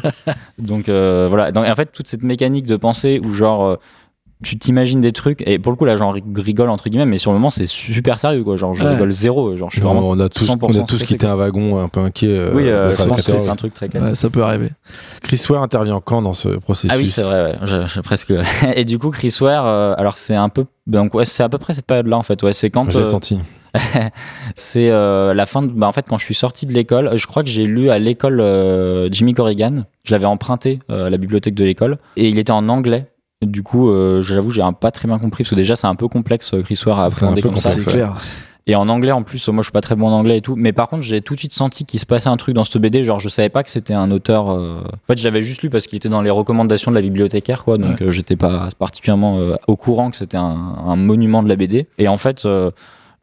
Donc 0.58 0.88
euh, 0.88 1.26
voilà. 1.28 1.52
Donc, 1.52 1.66
en 1.66 1.74
fait, 1.74 1.90
toute 1.92 2.06
cette 2.08 2.22
mécanique 2.22 2.66
de 2.66 2.76
pensée 2.76 3.20
où 3.24 3.32
genre 3.32 3.64
euh, 3.64 3.76
tu 4.42 4.58
t'imagines 4.58 5.00
des 5.00 5.12
trucs 5.12 5.42
et 5.46 5.58
pour 5.58 5.72
le 5.72 5.76
coup 5.76 5.86
là 5.86 5.96
j'en 5.96 6.10
rigole 6.10 6.68
entre 6.68 6.88
guillemets 6.90 7.06
mais 7.06 7.16
sur 7.16 7.30
le 7.32 7.38
moment 7.38 7.48
c'est 7.48 7.66
super 7.66 8.18
sérieux 8.18 8.44
quoi 8.44 8.56
genre 8.56 8.74
je 8.74 8.84
Ouais. 8.84 8.90
rigole 8.92 9.10
zéro 9.10 9.56
genre 9.56 9.70
je 9.70 9.76
suis 9.76 9.82
vraiment 9.82 10.06
on 10.06 10.20
a 10.20 10.28
tous, 10.28 10.44
100% 10.44 10.58
on 10.62 10.78
a 10.78 10.82
tous 10.82 11.02
quitté 11.02 11.26
un 11.26 11.36
wagon 11.36 11.78
un 11.78 11.88
peu 11.88 12.00
inquiet. 12.00 12.28
euh, 12.30 12.52
oui 12.54 12.68
euh, 12.68 12.90
c'est 12.90 13.02
un 13.48 13.54
truc 13.56 13.72
très 13.72 13.88
classique 13.88 14.08
Ouais, 14.10 14.14
ça 14.14 14.28
peut 14.28 14.42
arriver. 14.42 14.68
Chris 15.22 15.42
Ware 15.48 15.62
intervient 15.62 16.00
quand 16.04 16.20
dans 16.20 16.34
ce 16.34 16.48
processus? 16.48 16.90
Ah 16.94 16.98
oui, 16.98 17.08
c'est 17.08 17.22
vrai, 17.22 17.42
ouais. 17.44 17.54
Je, 17.64 17.86
je- 17.86 18.00
presque. 18.00 18.32
Et 18.74 18.84
du 18.84 18.98
coup, 18.98 19.10
Chris 19.10 19.34
Ware, 19.40 19.66
euh, 19.66 19.94
alors 19.96 20.16
c'est 20.16 20.34
un 20.34 20.48
peu, 20.50 20.66
donc 20.86 21.14
ouais, 21.14 21.24
c'est 21.24 21.42
à 21.42 21.48
peu 21.48 21.58
près 21.58 21.72
cette 21.72 21.86
période-là 21.86 22.18
en 22.18 22.22
fait. 22.22 22.42
Ouais, 22.42 22.52
c'est 22.52 22.68
quand 22.70 22.84
je 22.90 22.98
l'ai 22.98 23.04
euh, 23.06 23.10
senti. 23.10 23.38
c'est 24.54 24.90
euh, 24.90 25.34
la 25.34 25.46
fin 25.46 25.62
de, 25.62 25.68
bah, 25.68 25.86
en 25.86 25.92
fait, 25.92 26.06
quand 26.08 26.18
je 26.18 26.24
suis 26.24 26.34
sorti 26.34 26.66
de 26.66 26.72
l'école, 26.72 27.12
je 27.16 27.26
crois 27.26 27.42
que 27.42 27.48
j'ai 27.48 27.64
lu 27.64 27.90
à 27.90 27.98
l'école 27.98 28.40
euh, 28.40 29.08
Jimmy 29.10 29.34
Corrigan. 29.34 29.84
Je 30.04 30.12
l'avais 30.14 30.26
emprunté 30.26 30.80
euh, 30.90 31.06
à 31.06 31.10
la 31.10 31.16
bibliothèque 31.16 31.54
de 31.54 31.64
l'école 31.64 31.98
et 32.16 32.28
il 32.28 32.38
était 32.38 32.52
en 32.52 32.68
anglais. 32.68 33.06
Du 33.42 33.62
coup, 33.62 33.90
euh, 33.90 34.22
j'avoue, 34.22 34.50
j'ai 34.50 34.62
pas 34.80 34.90
très 34.90 35.06
bien 35.08 35.18
compris 35.18 35.44
parce 35.44 35.50
que 35.50 35.54
déjà 35.56 35.76
c'est 35.76 35.86
un 35.86 35.94
peu 35.94 36.08
complexe 36.08 36.54
euh, 36.54 36.62
Chris 36.62 36.80
Ware 36.86 36.98
à 37.00 37.04
appréhender 37.04 37.42
comme 37.42 37.56
ça. 37.56 37.74
clair. 37.76 38.14
Et 38.68 38.74
en 38.74 38.88
anglais 38.88 39.12
en 39.12 39.22
plus, 39.22 39.46
moi 39.48 39.62
je 39.62 39.66
suis 39.66 39.72
pas 39.72 39.82
très 39.82 39.94
bon 39.94 40.08
en 40.08 40.12
anglais 40.12 40.38
et 40.38 40.40
tout. 40.40 40.56
Mais 40.56 40.72
par 40.72 40.88
contre, 40.88 41.02
j'ai 41.02 41.20
tout 41.20 41.34
de 41.34 41.38
suite 41.38 41.52
senti 41.52 41.84
qu'il 41.84 42.00
se 42.00 42.06
passait 42.06 42.28
un 42.30 42.36
truc 42.36 42.54
dans 42.54 42.64
cette 42.64 42.78
BD. 42.80 43.04
Genre, 43.04 43.20
je 43.20 43.28
savais 43.28 43.48
pas 43.50 43.62
que 43.62 43.70
c'était 43.70 43.94
un 43.94 44.10
auteur. 44.10 44.50
euh, 44.50 44.80
En 44.82 45.06
fait, 45.06 45.18
je 45.18 45.24
l'avais 45.24 45.42
juste 45.42 45.62
lu 45.62 45.70
parce 45.70 45.86
qu'il 45.86 45.96
était 45.96 46.08
dans 46.08 46.22
les 46.22 46.30
recommandations 46.30 46.90
de 46.90 46.96
la 46.96 47.02
bibliothécaire, 47.02 47.62
quoi. 47.62 47.78
Donc, 47.78 48.00
euh, 48.02 48.10
j'étais 48.10 48.34
pas 48.36 48.68
particulièrement 48.78 49.38
euh, 49.38 49.54
au 49.68 49.76
courant 49.76 50.10
que 50.10 50.16
c'était 50.16 50.36
un, 50.38 50.42
un 50.86 50.96
monument 50.96 51.42
de 51.44 51.48
la 51.48 51.54
BD. 51.56 51.86
Et 51.98 52.08
en 52.08 52.16
fait. 52.16 52.42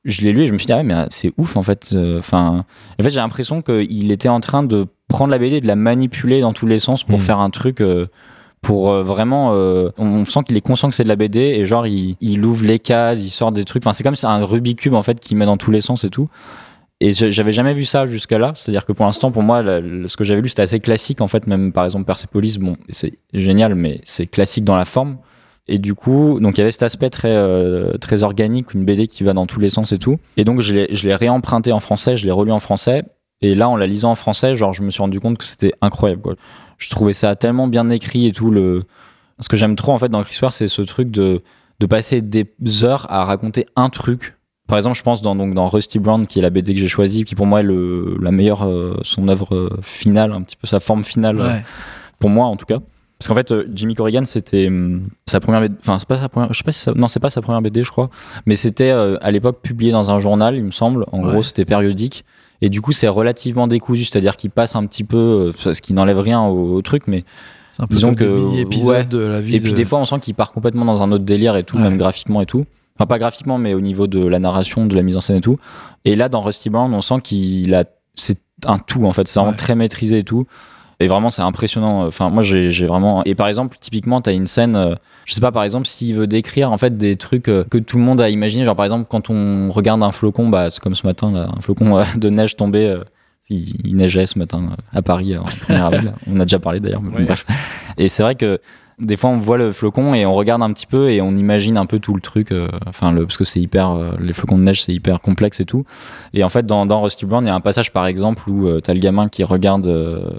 je 0.05 0.21
l'ai 0.21 0.31
lu 0.33 0.43
et 0.43 0.47
je 0.47 0.53
me 0.53 0.57
suis 0.59 0.67
dit, 0.67 0.73
ah 0.73 0.77
ouais, 0.77 0.83
mais 0.83 1.05
c'est 1.09 1.33
ouf 1.37 1.55
en 1.57 1.63
fait. 1.63 1.95
Enfin, 2.19 2.63
en 2.99 3.03
fait, 3.03 3.09
j'ai 3.09 3.19
l'impression 3.19 3.61
qu'il 3.61 4.11
était 4.11 4.29
en 4.29 4.39
train 4.41 4.61
de 4.63 4.85
prendre 5.07 5.31
la 5.31 5.39
BD 5.39 5.55
et 5.57 5.61
de 5.61 5.67
la 5.67 5.75
manipuler 5.75 6.39
dans 6.41 6.53
tous 6.53 6.67
les 6.67 6.79
sens 6.79 7.03
pour 7.03 7.19
Mhm. 7.19 7.25
faire 7.25 7.39
un 7.39 7.49
truc. 7.49 7.81
euh, 7.81 8.05
pour 8.63 8.91
euh, 8.91 9.03
vraiment 9.03 9.53
euh, 9.53 9.89
on 9.97 10.25
sent 10.25 10.39
qu'il 10.47 10.57
est 10.57 10.61
conscient 10.61 10.89
que 10.89 10.95
c'est 10.95 11.03
de 11.03 11.09
la 11.09 11.17
BD 11.17 11.39
et 11.39 11.65
genre 11.65 11.85
il, 11.85 12.45
ouvre 12.45 12.65
les 12.65 12.79
cases 12.79 13.21
il 13.21 13.29
sort 13.29 13.51
des 13.51 13.65
trucs. 13.65 13.83
Enfin 13.85 13.93
c'est 13.93 14.03
comme 14.03 14.15
un 14.23 14.43
Rubik's 14.43 14.81
cube 14.81 14.95
en 14.95 15.03
fait 15.03 15.19
qui 15.19 15.35
met 15.35 15.45
dans 15.45 15.57
tous 15.57 15.69
les 15.69 15.81
sens 15.81 16.03
et 16.05 16.09
tout. 16.09 16.29
Et 17.01 17.11
j'avais 17.11 17.51
jamais 17.51 17.73
vu 17.73 17.83
ça 17.83 18.05
jusqu'à 18.05 18.39
là. 18.39 18.53
C'est 18.55 18.71
à 18.71 18.73
dire 18.73 18.85
que 18.85 18.93
pour 18.93 19.05
l'instant 19.05 19.31
pour 19.31 19.43
moi 19.43 19.61
ce 19.61 20.17
que 20.17 20.23
j'avais 20.23 20.41
lu 20.41 20.47
c'était 20.47 20.61
assez 20.61 20.79
classique 20.79 21.19
en 21.19 21.27
fait. 21.27 21.45
Même 21.45 21.73
par 21.73 21.83
exemple 21.83 22.05
Persepolis 22.05 22.57
bon 22.57 22.77
c'est 22.89 23.19
génial 23.33 23.75
mais 23.75 23.99
c'est 24.05 24.27
classique 24.27 24.63
dans 24.63 24.77
la 24.77 24.85
forme. 24.85 25.17
Et 25.67 25.77
du 25.77 25.93
coup 25.93 26.39
donc 26.39 26.57
il 26.57 26.59
y 26.59 26.61
avait 26.61 26.71
cet 26.71 26.83
aspect 26.83 27.09
très 27.09 27.35
euh, 27.35 27.97
très 27.97 28.23
organique 28.23 28.73
une 28.73 28.85
BD 28.85 29.07
qui 29.07 29.25
va 29.25 29.33
dans 29.33 29.45
tous 29.45 29.59
les 29.59 29.69
sens 29.69 29.91
et 29.91 29.99
tout. 29.99 30.19
Et 30.37 30.45
donc 30.45 30.61
je 30.61 30.73
l'ai 30.73 31.15
réemprunté 31.15 31.73
en 31.73 31.81
français 31.81 32.15
je 32.15 32.25
l'ai 32.25 32.31
relu 32.31 32.53
en 32.53 32.59
français. 32.59 33.03
Et 33.41 33.55
là 33.55 33.67
en 33.67 33.75
la 33.75 33.87
lisant 33.87 34.11
en 34.11 34.15
français 34.15 34.55
genre 34.55 34.71
je 34.71 34.83
me 34.83 34.89
suis 34.89 35.01
rendu 35.01 35.19
compte 35.19 35.37
que 35.37 35.43
c'était 35.43 35.73
incroyable 35.81 36.21
quoi 36.21 36.35
je 36.77 36.89
trouvais 36.89 37.13
ça 37.13 37.35
tellement 37.35 37.67
bien 37.67 37.89
écrit 37.89 38.27
et 38.27 38.31
tout 38.31 38.51
le 38.51 38.83
ce 39.39 39.49
que 39.49 39.57
j'aime 39.57 39.75
trop 39.75 39.91
en 39.93 39.97
fait 39.97 40.09
dans 40.09 40.23
Chris 40.23 40.37
Ware 40.41 40.53
c'est 40.53 40.67
ce 40.67 40.81
truc 40.81 41.09
de 41.11 41.41
de 41.79 41.85
passer 41.85 42.21
des 42.21 42.45
heures 42.83 43.05
à 43.09 43.25
raconter 43.25 43.65
un 43.75 43.89
truc. 43.89 44.35
Par 44.67 44.77
exemple 44.77 44.97
je 44.97 45.03
pense 45.03 45.21
dans 45.21 45.35
donc 45.35 45.53
dans 45.53 45.67
Rusty 45.67 45.99
Brown 45.99 46.25
qui 46.27 46.39
est 46.39 46.41
la 46.41 46.49
BD 46.49 46.73
que 46.73 46.79
j'ai 46.79 46.87
choisie 46.87 47.25
qui 47.25 47.35
pour 47.35 47.45
moi 47.45 47.59
est 47.59 47.63
le 47.63 48.17
la 48.21 48.31
meilleure 48.31 48.65
euh, 48.65 48.97
son 49.01 49.27
œuvre 49.27 49.53
euh, 49.55 49.69
finale 49.81 50.31
un 50.31 50.41
petit 50.41 50.55
peu 50.55 50.67
sa 50.67 50.79
forme 50.79 51.03
finale 51.03 51.39
euh, 51.39 51.59
pour 52.19 52.29
moi 52.29 52.45
en 52.45 52.55
tout 52.55 52.65
cas. 52.65 52.77
Parce 53.19 53.27
qu'en 53.27 53.35
fait 53.35 53.53
Jimmy 53.73 53.95
Corrigan 53.95 54.23
c'était 54.25 54.67
hum, 54.67 55.07
sa 55.25 55.39
première 55.39 55.61
BD 55.61 55.75
enfin 55.81 55.97
c'est 55.99 56.07
pas 56.07 56.17
sa 56.17 56.29
première 56.29 56.51
je 56.53 56.57
sais 56.57 56.63
pas 56.63 56.71
si 56.71 56.79
ça- 56.79 56.93
non 56.95 57.07
c'est 57.07 57.19
pas 57.19 57.29
sa 57.29 57.41
première 57.41 57.61
BD 57.61 57.83
je 57.83 57.91
crois. 57.91 58.09
Mais 58.45 58.55
c'était 58.55 58.91
euh, 58.91 59.17
à 59.21 59.31
l'époque 59.31 59.61
publié 59.61 59.91
dans 59.91 60.11
un 60.11 60.19
journal 60.19 60.55
il 60.55 60.63
me 60.63 60.71
semble. 60.71 61.05
En 61.11 61.21
Ouais. 61.23 61.31
gros 61.31 61.41
c'était 61.41 61.65
périodique 61.65 62.23
et 62.65 62.69
du 62.69 62.81
coup 62.81 62.91
c'est 62.93 63.07
relativement 63.07 63.67
décousu 63.67 64.05
c'est-à-dire 64.05 64.37
qu'il 64.37 64.49
passe 64.49 64.75
un 64.75 64.85
petit 64.87 65.03
peu 65.03 65.53
euh, 65.57 65.73
ce 65.73 65.81
qui 65.81 65.93
n'enlève 65.93 66.19
rien 66.19 66.41
au, 66.41 66.75
au 66.75 66.81
truc 66.81 67.03
mais 67.07 67.23
un 67.79 67.87
peu 67.87 67.95
Disons 67.95 68.13
que, 68.13 68.23
ouais. 68.85 69.03
de 69.05 69.17
la 69.17 69.41
vie. 69.41 69.55
et 69.55 69.59
puis 69.59 69.71
de- 69.71 69.75
des 69.75 69.83
fois, 69.85 69.97
on 69.99 70.05
sent 70.05 70.19
qu'il 70.19 70.35
part 70.35 70.51
complètement 70.53 70.85
dans 70.85 71.01
un 71.01 71.11
autre 71.11 71.23
délire 71.23 71.55
et 71.55 71.63
tout, 71.63 71.75
Ouais. 71.77 71.81
même 71.81 71.97
graphiquement 71.97 72.39
et 72.41 72.45
tout. 72.45 72.65
Enfin, 72.95 73.07
pas 73.07 73.17
graphiquement, 73.17 73.57
mais 73.57 73.73
au 73.73 73.81
niveau 73.81 74.05
de 74.05 74.23
la 74.23 74.37
narration, 74.37 74.85
de 74.85 74.95
la 74.95 75.01
mise 75.01 75.17
en 75.17 75.21
scène 75.21 75.37
et 75.37 75.41
tout. 75.41 75.57
Et 76.05 76.15
là, 76.15 76.29
dans 76.29 76.43
Rusty 76.43 76.69
Brown, 76.69 76.93
on 76.93 77.01
sent 77.01 77.15
qu'il 77.23 77.73
a. 77.73 77.85
C'est 78.13 78.37
un 78.67 78.77
tout, 78.77 79.05
en 79.05 79.11
fait. 79.11 79.27
C'est 79.27 79.39
vraiment 79.39 79.53
Ouais. 79.53 79.57
très 79.57 79.73
maîtrisé 79.73 80.19
et 80.19 80.23
tout. 80.23 80.45
Et 80.99 81.07
vraiment, 81.07 81.29
c'est 81.29 81.41
impressionnant. 81.41 82.05
Enfin, 82.05 82.29
moi, 82.29 82.43
j'ai 82.43 82.85
vraiment. 82.85 83.23
Et 83.25 83.35
par 83.35 83.47
exemple, 83.47 83.77
typiquement, 83.79 84.21
t'as 84.21 84.33
une 84.33 84.47
scène. 84.47 84.75
euh, 84.75 84.95
Je 85.25 85.33
sais 85.33 85.41
pas, 85.41 85.51
par 85.51 85.63
exemple, 85.63 85.87
s'il 85.87 86.15
veut 86.15 86.27
décrire 86.27 86.71
en 86.71 86.77
fait 86.77 86.97
des 86.97 87.15
trucs 87.15 87.47
euh, 87.49 87.63
que 87.63 87.77
tout 87.77 87.97
le 87.97 88.03
monde 88.03 88.21
a 88.21 88.29
imaginé. 88.29 88.63
Genre, 88.63 88.75
par 88.75 88.85
exemple, 88.85 89.05
quand 89.09 89.29
on 89.29 89.69
regarde 89.71 90.01
un 90.03 90.11
flocon, 90.11 90.49
bah, 90.49 90.69
c'est 90.69 90.79
comme 90.81 90.95
ce 90.95 91.05
matin, 91.07 91.31
là, 91.31 91.49
un 91.57 91.61
flocon 91.61 91.97
euh, 91.97 92.03
de 92.17 92.29
neige 92.29 92.55
tombé. 92.55 92.95
il, 93.49 93.75
il 93.85 93.95
neigeait 93.95 94.25
ce 94.25 94.37
matin 94.39 94.75
à 94.93 95.01
Paris 95.01 95.37
en 95.37 95.43
1er 95.43 95.81
avril. 95.81 96.13
On 96.31 96.39
a 96.39 96.45
déjà 96.45 96.59
parlé 96.59 96.79
d'ailleurs. 96.79 97.01
bref. 97.01 97.45
Et 97.97 98.07
c'est 98.07 98.23
vrai 98.23 98.35
que 98.35 98.59
des 99.03 99.15
fois 99.17 99.29
on 99.29 99.37
voit 99.37 99.57
le 99.57 99.71
flocon 99.71 100.13
et 100.13 100.25
on 100.25 100.33
regarde 100.33 100.61
un 100.61 100.71
petit 100.73 100.85
peu 100.85 101.09
et 101.09 101.21
on 101.21 101.35
imagine 101.35 101.77
un 101.77 101.85
peu 101.85 101.99
tout 101.99 102.13
le 102.15 102.21
truc. 102.21 102.51
euh, 102.51 102.67
Enfin, 102.87 103.11
le, 103.11 103.25
parce 103.25 103.37
que 103.37 103.43
c'est 103.43 103.59
hyper, 103.59 103.91
euh, 103.91 104.11
les 104.19 104.33
flocons 104.33 104.57
de 104.57 104.63
neige 104.63 104.83
c'est 104.83 104.93
hyper 104.93 105.19
complexe 105.21 105.59
et 105.59 105.65
tout. 105.65 105.85
Et 106.33 106.43
en 106.43 106.49
fait, 106.49 106.65
dans, 106.65 107.01
Rusty 107.01 107.25
Brown, 107.25 107.43
il 107.43 107.47
y 107.47 107.51
a 107.51 107.55
un 107.55 107.61
passage 107.61 107.91
par 107.91 108.07
exemple 108.07 108.49
où 108.49 108.67
euh, 108.67 108.79
t'as 108.79 108.93
le 108.93 108.99
gamin 108.99 109.29
qui 109.29 109.43
regarde 109.43 109.85
euh, 109.87 110.29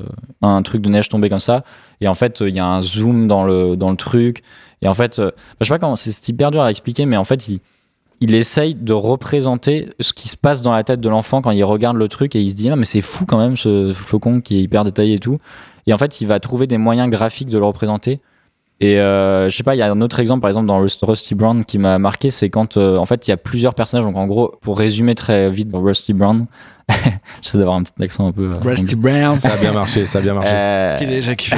un 0.43 0.63
truc 0.63 0.83
de 0.83 0.89
neige 0.89 1.09
tomber 1.09 1.29
comme 1.29 1.39
ça, 1.39 1.65
et 2.01 2.09
en 2.09 2.15
fait, 2.15 2.41
il 2.41 2.55
y 2.55 2.61
a 2.61 2.67
un 2.67 2.83
zoom 2.83 3.29
dans 3.29 3.45
le 3.45 3.77
dans 3.77 3.91
le 3.91 3.97
truc. 3.97 4.43
Et 4.83 4.89
en 4.89 4.95
fait, 4.95 5.21
bah, 5.21 5.33
je 5.61 5.67
sais 5.67 5.75
pas 5.75 5.79
comment, 5.79 5.97
c'est 5.97 6.13
c'est 6.13 6.29
hyper 6.29 6.51
dur 6.51 6.63
à 6.63 6.71
expliquer, 6.71 7.07
mais 7.07 7.17
en 7.17 7.25
fait, 7.25 7.49
il 7.49 7.61
il 8.21 8.35
essaye 8.35 8.75
de 8.75 8.93
représenter 8.93 9.91
ce 10.01 10.13
qui 10.13 10.29
se 10.29 10.37
passe 10.37 10.63
dans 10.63 10.73
la 10.73 10.85
tête 10.85 11.01
de 11.01 11.09
l'enfant 11.09 11.43
quand 11.43 11.51
il 11.51 11.65
regarde 11.65 11.97
le 11.97 12.09
truc 12.09 12.37
et 12.37 12.41
il 12.41 12.51
se 12.51 12.55
dit 12.55 12.71
ah 12.71 12.77
mais 12.77 12.85
c'est 12.85 13.01
fou 13.01 13.27
quand 13.27 13.39
même 13.39 13.57
ce 13.57 13.93
flocon 13.93 14.41
qui 14.41 14.57
est 14.57 14.61
hyper 14.63 14.85
détaillé 14.85 15.15
et 15.17 15.19
tout 15.19 15.39
et 15.87 15.93
en 15.93 15.99
fait 15.99 16.21
il 16.21 16.27
va 16.27 16.41
trouver 16.41 16.67
des 16.67 16.79
moyens 16.79 17.11
graphiques 17.11 17.49
de 17.49 17.59
le 17.59 17.65
représenter 17.65 18.21
et 18.81 18.99
euh, 19.01 19.49
je 19.49 19.57
sais 19.57 19.63
pas 19.63 19.75
il 19.75 19.79
y 19.79 19.83
a 19.83 19.91
un 19.91 20.01
autre 20.01 20.19
exemple 20.21 20.41
par 20.41 20.51
exemple 20.51 20.67
dans 20.67 20.81
Rust- 20.81 20.99
Rusty 21.03 21.35
Brown 21.35 21.65
qui 21.65 21.79
m'a 21.79 21.99
marqué 21.99 22.31
c'est 22.31 22.51
quand 22.51 22.77
euh, 22.77 22.97
en 22.97 23.07
fait 23.07 23.27
il 23.27 23.31
y 23.31 23.33
a 23.33 23.37
plusieurs 23.37 23.75
personnages 23.75 24.05
donc 24.05 24.17
en 24.17 24.27
gros 24.27 24.55
pour 24.63 24.79
résumer 24.79 25.15
très 25.15 25.49
vite 25.49 25.71
Rusty 25.73 26.13
Brown 26.13 26.47
j'essaie 27.41 27.57
d'avoir 27.59 27.77
un 27.77 27.83
petit 27.83 27.93
accent 28.03 28.27
un 28.27 28.33
peu 28.33 28.43
euh, 28.53 28.57
Rusty 28.61 28.95
Brown. 28.95 29.35
Ça 29.37 29.55
a 29.55 29.57
bien 29.57 29.73
marché, 29.73 30.05
ça 30.05 30.19
a 30.19 30.23
bien 30.23 30.35
marché. 30.35 30.53
euh, 30.55 30.97
Stylé, 30.97 31.23
j'ai 31.23 31.35
kiffé. 31.35 31.57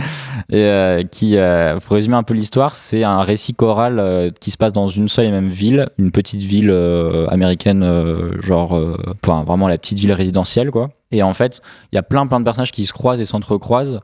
et 0.50 0.62
euh, 0.62 1.02
qui, 1.02 1.36
euh, 1.36 1.80
pour 1.80 1.94
résumer 1.96 2.14
un 2.14 2.22
peu 2.22 2.32
l'histoire, 2.34 2.76
c'est 2.76 3.02
un 3.02 3.22
récit 3.22 3.54
choral 3.54 3.98
euh, 3.98 4.30
qui 4.40 4.52
se 4.52 4.56
passe 4.56 4.72
dans 4.72 4.86
une 4.86 5.08
seule 5.08 5.26
et 5.26 5.30
même 5.32 5.48
ville, 5.48 5.88
une 5.98 6.12
petite 6.12 6.42
ville 6.42 6.70
euh, 6.70 7.26
américaine, 7.28 7.82
euh, 7.82 8.40
genre, 8.40 8.76
euh, 8.76 8.96
enfin 9.24 9.42
vraiment 9.42 9.66
la 9.66 9.78
petite 9.78 9.98
ville 9.98 10.12
résidentielle, 10.12 10.70
quoi. 10.70 10.90
Et 11.10 11.24
en 11.24 11.32
fait, 11.32 11.60
il 11.92 11.96
y 11.96 11.98
a 11.98 12.04
plein 12.04 12.28
plein 12.28 12.38
de 12.38 12.44
personnages 12.44 12.70
qui 12.70 12.86
se 12.86 12.92
croisent 12.92 13.20
et 13.20 13.24
s'entrecroisent. 13.24 13.98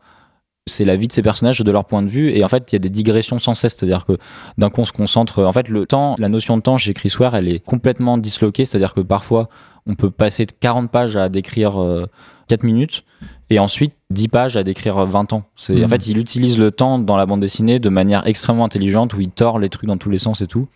C'est 0.67 0.87
la 0.87 0.97
vie 0.97 1.09
de 1.09 1.13
ces 1.13 1.21
personnages 1.21 1.61
de 1.61 1.71
leur 1.71 1.85
point 1.85 2.01
de 2.03 2.09
vue, 2.09 2.31
et 2.35 2.43
en 2.43 2.49
fait, 2.49 2.73
il 2.73 2.75
y 2.75 2.77
a 2.77 2.79
des 2.79 2.89
digressions 2.89 3.39
sans 3.39 3.53
cesse, 3.53 3.75
c'est-à-dire 3.77 4.07
que 4.07 4.17
d'un 4.57 4.71
coup, 4.71 4.81
on 4.81 4.87
se 4.87 4.93
concentre. 4.93 5.45
En 5.45 5.53
fait, 5.53 5.69
le 5.69 5.85
temps, 5.85 6.15
la 6.19 6.31
notion 6.31 6.57
de 6.57 6.63
temps 6.63 6.79
chez 6.79 6.95
Chris 6.95 7.13
Ware, 7.21 7.35
elle 7.37 7.49
est 7.49 7.59
complètement 7.61 8.17
disloquée, 8.17 8.65
c'est-à-dire 8.65 8.95
que 8.95 9.03
parfois, 9.03 9.51
on 9.87 9.95
peut 9.95 10.11
passer 10.11 10.47
de 10.47 10.53
40 10.59 10.91
pages 10.91 11.17
à 11.17 11.29
décrire 11.29 11.79
euh, 11.83 12.07
4 12.49 12.63
minutes 12.63 13.05
et 13.51 13.59
ensuite 13.59 13.93
10 14.09 14.29
pages 14.29 14.57
à 14.57 14.63
décrire 14.65 15.05
20 15.05 15.35
ans. 15.35 15.43
C'est, 15.55 15.75
En 15.75 15.81
Mhm. 15.81 15.89
fait, 15.89 16.07
il 16.07 16.17
utilise 16.17 16.59
le 16.59 16.71
temps 16.71 16.99
dans 16.99 17.19
la 17.19 17.27
bande 17.27 17.41
dessinée 17.41 17.79
de 17.79 17.91
manière 17.91 18.27
extrêmement 18.27 18.65
intelligente 18.65 19.13
où 19.13 19.21
il 19.21 19.29
tord 19.31 19.59
les 19.59 19.69
trucs 19.69 19.87
dans 19.89 19.99
tous 19.99 20.09
les 20.09 20.17
sens 20.17 20.41
et 20.41 20.47
tout. 20.47 20.67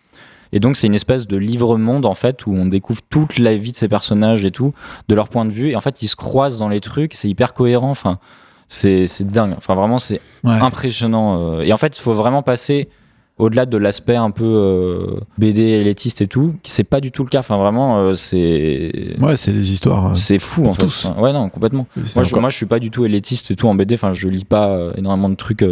Et 0.52 0.60
donc, 0.60 0.76
c'est 0.76 0.86
une 0.86 0.94
espèce 0.94 1.26
de 1.26 1.38
livre-monde 1.38 2.04
en 2.04 2.14
fait 2.14 2.44
où 2.46 2.52
on 2.54 2.66
découvre 2.66 3.00
toute 3.08 3.38
la 3.38 3.56
vie 3.56 3.72
de 3.72 3.76
ces 3.76 3.88
personnages 3.88 4.44
et 4.44 4.50
tout, 4.50 4.74
de 5.08 5.14
leur 5.14 5.30
point 5.30 5.46
de 5.46 5.50
vue. 5.50 5.70
Et 5.70 5.76
en 5.76 5.80
fait, 5.80 6.02
ils 6.02 6.08
se 6.08 6.16
croisent 6.16 6.58
dans 6.58 6.68
les 6.68 6.80
trucs, 6.80 7.14
c'est 7.14 7.28
hyper 7.30 7.54
cohérent. 7.54 7.88
Enfin, 7.90 8.18
c'est, 8.68 9.06
dingue. 9.24 9.54
Enfin, 9.56 9.74
vraiment, 9.74 9.98
c'est 9.98 10.20
Ouais. 10.44 10.52
impressionnant. 10.60 11.54
euh. 11.58 11.60
Et 11.62 11.72
en 11.72 11.76
fait, 11.76 11.96
il 11.98 12.00
faut 12.00 12.14
vraiment 12.14 12.42
passer 12.42 12.88
au-delà 13.38 13.66
de 13.66 13.76
l'aspect 13.78 14.16
un 14.16 14.30
peu 14.32 14.44
euh, 14.44 15.20
BD 15.38 15.60
élitiste 15.62 16.20
et 16.22 16.26
tout, 16.26 16.54
qui 16.62 16.70
c'est 16.72 16.82
pas 16.84 17.00
du 17.00 17.10
tout 17.12 17.22
le 17.24 17.28
cas. 17.28 17.38
Enfin, 17.38 17.56
vraiment, 17.56 17.98
euh, 17.98 18.14
c'est 18.14 19.14
Ouais, 19.20 19.36
c'est 19.36 19.52
des 19.52 19.72
histoires. 19.72 20.08
euh, 20.08 20.14
c'est 20.14 20.38
fou 20.40 20.66
en 20.66 20.72
fait. 20.74 20.82
tous. 20.82 21.06
Enfin, 21.06 21.20
ouais, 21.20 21.32
non, 21.32 21.48
complètement. 21.48 21.86
Moi, 22.14 22.24
je, 22.24 22.34
moi, 22.36 22.50
je 22.50 22.56
suis 22.56 22.66
pas 22.66 22.78
du 22.80 22.90
tout 22.90 23.04
élitiste 23.04 23.50
et 23.50 23.56
tout 23.56 23.68
en 23.68 23.74
BD. 23.74 23.94
Enfin, 23.94 24.12
je 24.12 24.28
lis 24.28 24.44
pas 24.44 24.76
énormément 24.96 25.28
de 25.28 25.36
trucs. 25.36 25.64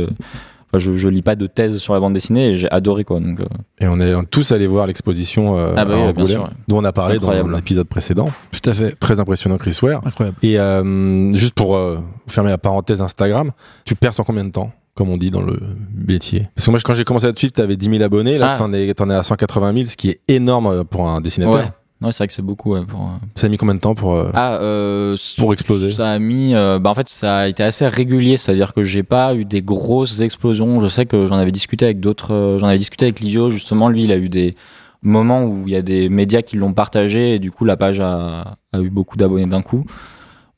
Enfin, 0.76 0.78
je, 0.78 0.96
je 0.96 1.08
lis 1.08 1.22
pas 1.22 1.36
de 1.36 1.46
thèse 1.46 1.78
sur 1.78 1.94
la 1.94 2.00
bande 2.00 2.12
dessinée 2.14 2.50
et 2.50 2.54
j'ai 2.56 2.70
adoré 2.70 3.04
quoi. 3.04 3.20
Donc, 3.20 3.40
euh, 3.40 3.44
Et 3.78 3.86
on 3.88 3.98
est 4.00 4.14
tous 4.30 4.52
allés 4.52 4.66
voir 4.66 4.86
l'exposition 4.86 5.56
euh, 5.58 5.74
Ah 5.76 5.84
bah 5.84 5.94
à 5.94 5.98
Angoulême, 5.98 6.26
sûr, 6.26 6.42
ouais. 6.42 6.48
dont 6.68 6.78
on 6.78 6.84
a 6.84 6.92
parlé 6.92 7.16
Incroyable. 7.16 7.50
dans 7.50 7.56
l'épisode 7.56 7.88
précédent. 7.88 8.28
Tout 8.50 8.70
à 8.70 8.74
fait. 8.74 8.92
Très 8.98 9.20
impressionnant, 9.20 9.56
Chris 9.56 9.78
Ware. 9.82 10.00
Incroyable. 10.06 10.36
Et 10.42 10.58
euh, 10.58 11.32
juste 11.32 11.54
pour 11.54 11.76
euh, 11.76 11.98
fermer 12.26 12.50
la 12.50 12.58
parenthèse 12.58 13.00
Instagram, 13.02 13.52
tu 13.84 13.94
perces 13.94 14.18
en 14.20 14.24
combien 14.24 14.44
de 14.44 14.50
temps 14.50 14.72
comme 14.94 15.10
on 15.10 15.18
dit 15.18 15.30
dans 15.30 15.42
le 15.42 15.58
métier? 15.94 16.48
Parce 16.54 16.64
que 16.64 16.70
moi, 16.70 16.80
quand 16.82 16.94
j'ai 16.94 17.04
commencé 17.04 17.26
à 17.26 17.32
te 17.34 17.38
suivre, 17.38 17.52
t'avais 17.52 17.76
10 17.76 17.90
000 17.90 18.02
abonnés. 18.02 18.38
Là, 18.38 18.52
Ah. 18.52 18.56
t'en 18.56 18.72
es, 18.72 18.86
es 18.88 19.00
à 19.12 19.22
180 19.22 19.72
000, 19.74 19.84
ce 19.84 19.96
qui 19.96 20.08
est 20.08 20.20
énorme 20.26 20.84
pour 20.84 21.06
un 21.06 21.20
dessinateur. 21.20 21.54
ouais. 21.56 21.68
Ouais, 22.02 22.12
c'est 22.12 22.18
vrai 22.18 22.26
que 22.26 22.32
c'est 22.34 22.42
beaucoup. 22.42 22.74
ouais, 22.74 22.84
pour, 22.84 23.00
euh, 23.00 23.26
Ça 23.36 23.46
a 23.46 23.48
mis 23.50 23.56
combien 23.56 23.74
de 23.74 23.80
temps 23.80 23.94
pour... 23.94 24.14
euh, 24.16 24.30
Ah, 24.34 24.58
euh, 24.60 25.16
Pour 25.38 25.52
exploser. 25.54 25.92
Ça 25.92 26.10
a 26.10 26.18
mis. 26.18 26.54
euh, 26.54 26.78
bah 26.78 26.90
en 26.90 26.94
fait, 26.94 27.08
ça 27.08 27.36
a 27.38 27.48
été 27.48 27.62
assez 27.62 27.86
régulier, 27.88 28.36
c'est-à-dire 28.36 28.74
que 28.74 28.84
j'ai 28.84 29.02
pas 29.02 29.34
eu 29.34 29.44
des 29.46 29.62
grosses 29.62 30.20
explosions. 30.20 30.80
Je 30.80 30.88
sais 30.88 31.06
que 31.06 31.26
j'en 31.26 31.36
avais 31.36 31.52
discuté 31.52 31.86
avec 31.86 32.00
d'autres. 32.00 32.34
euh, 32.34 32.58
j'en 32.58 32.66
avais 32.66 32.78
discuté 32.78 33.06
avec 33.06 33.20
Livio, 33.20 33.48
justement. 33.50 33.88
Lui, 33.88 34.02
il 34.04 34.12
a 34.12 34.16
eu 34.16 34.28
des 34.28 34.56
moments 35.02 35.44
où 35.44 35.62
il 35.66 35.72
y 35.72 35.76
a 35.76 35.82
des 35.82 36.08
médias 36.10 36.42
qui 36.42 36.56
l'ont 36.56 36.72
partagé 36.74 37.34
et 37.34 37.38
du 37.38 37.50
coup, 37.50 37.64
la 37.64 37.76
page 37.78 37.98
a, 38.00 38.56
a 38.74 38.80
eu 38.80 38.90
beaucoup 38.90 39.16
d'abonnés 39.16 39.46
d'un 39.46 39.62
coup. 39.62 39.84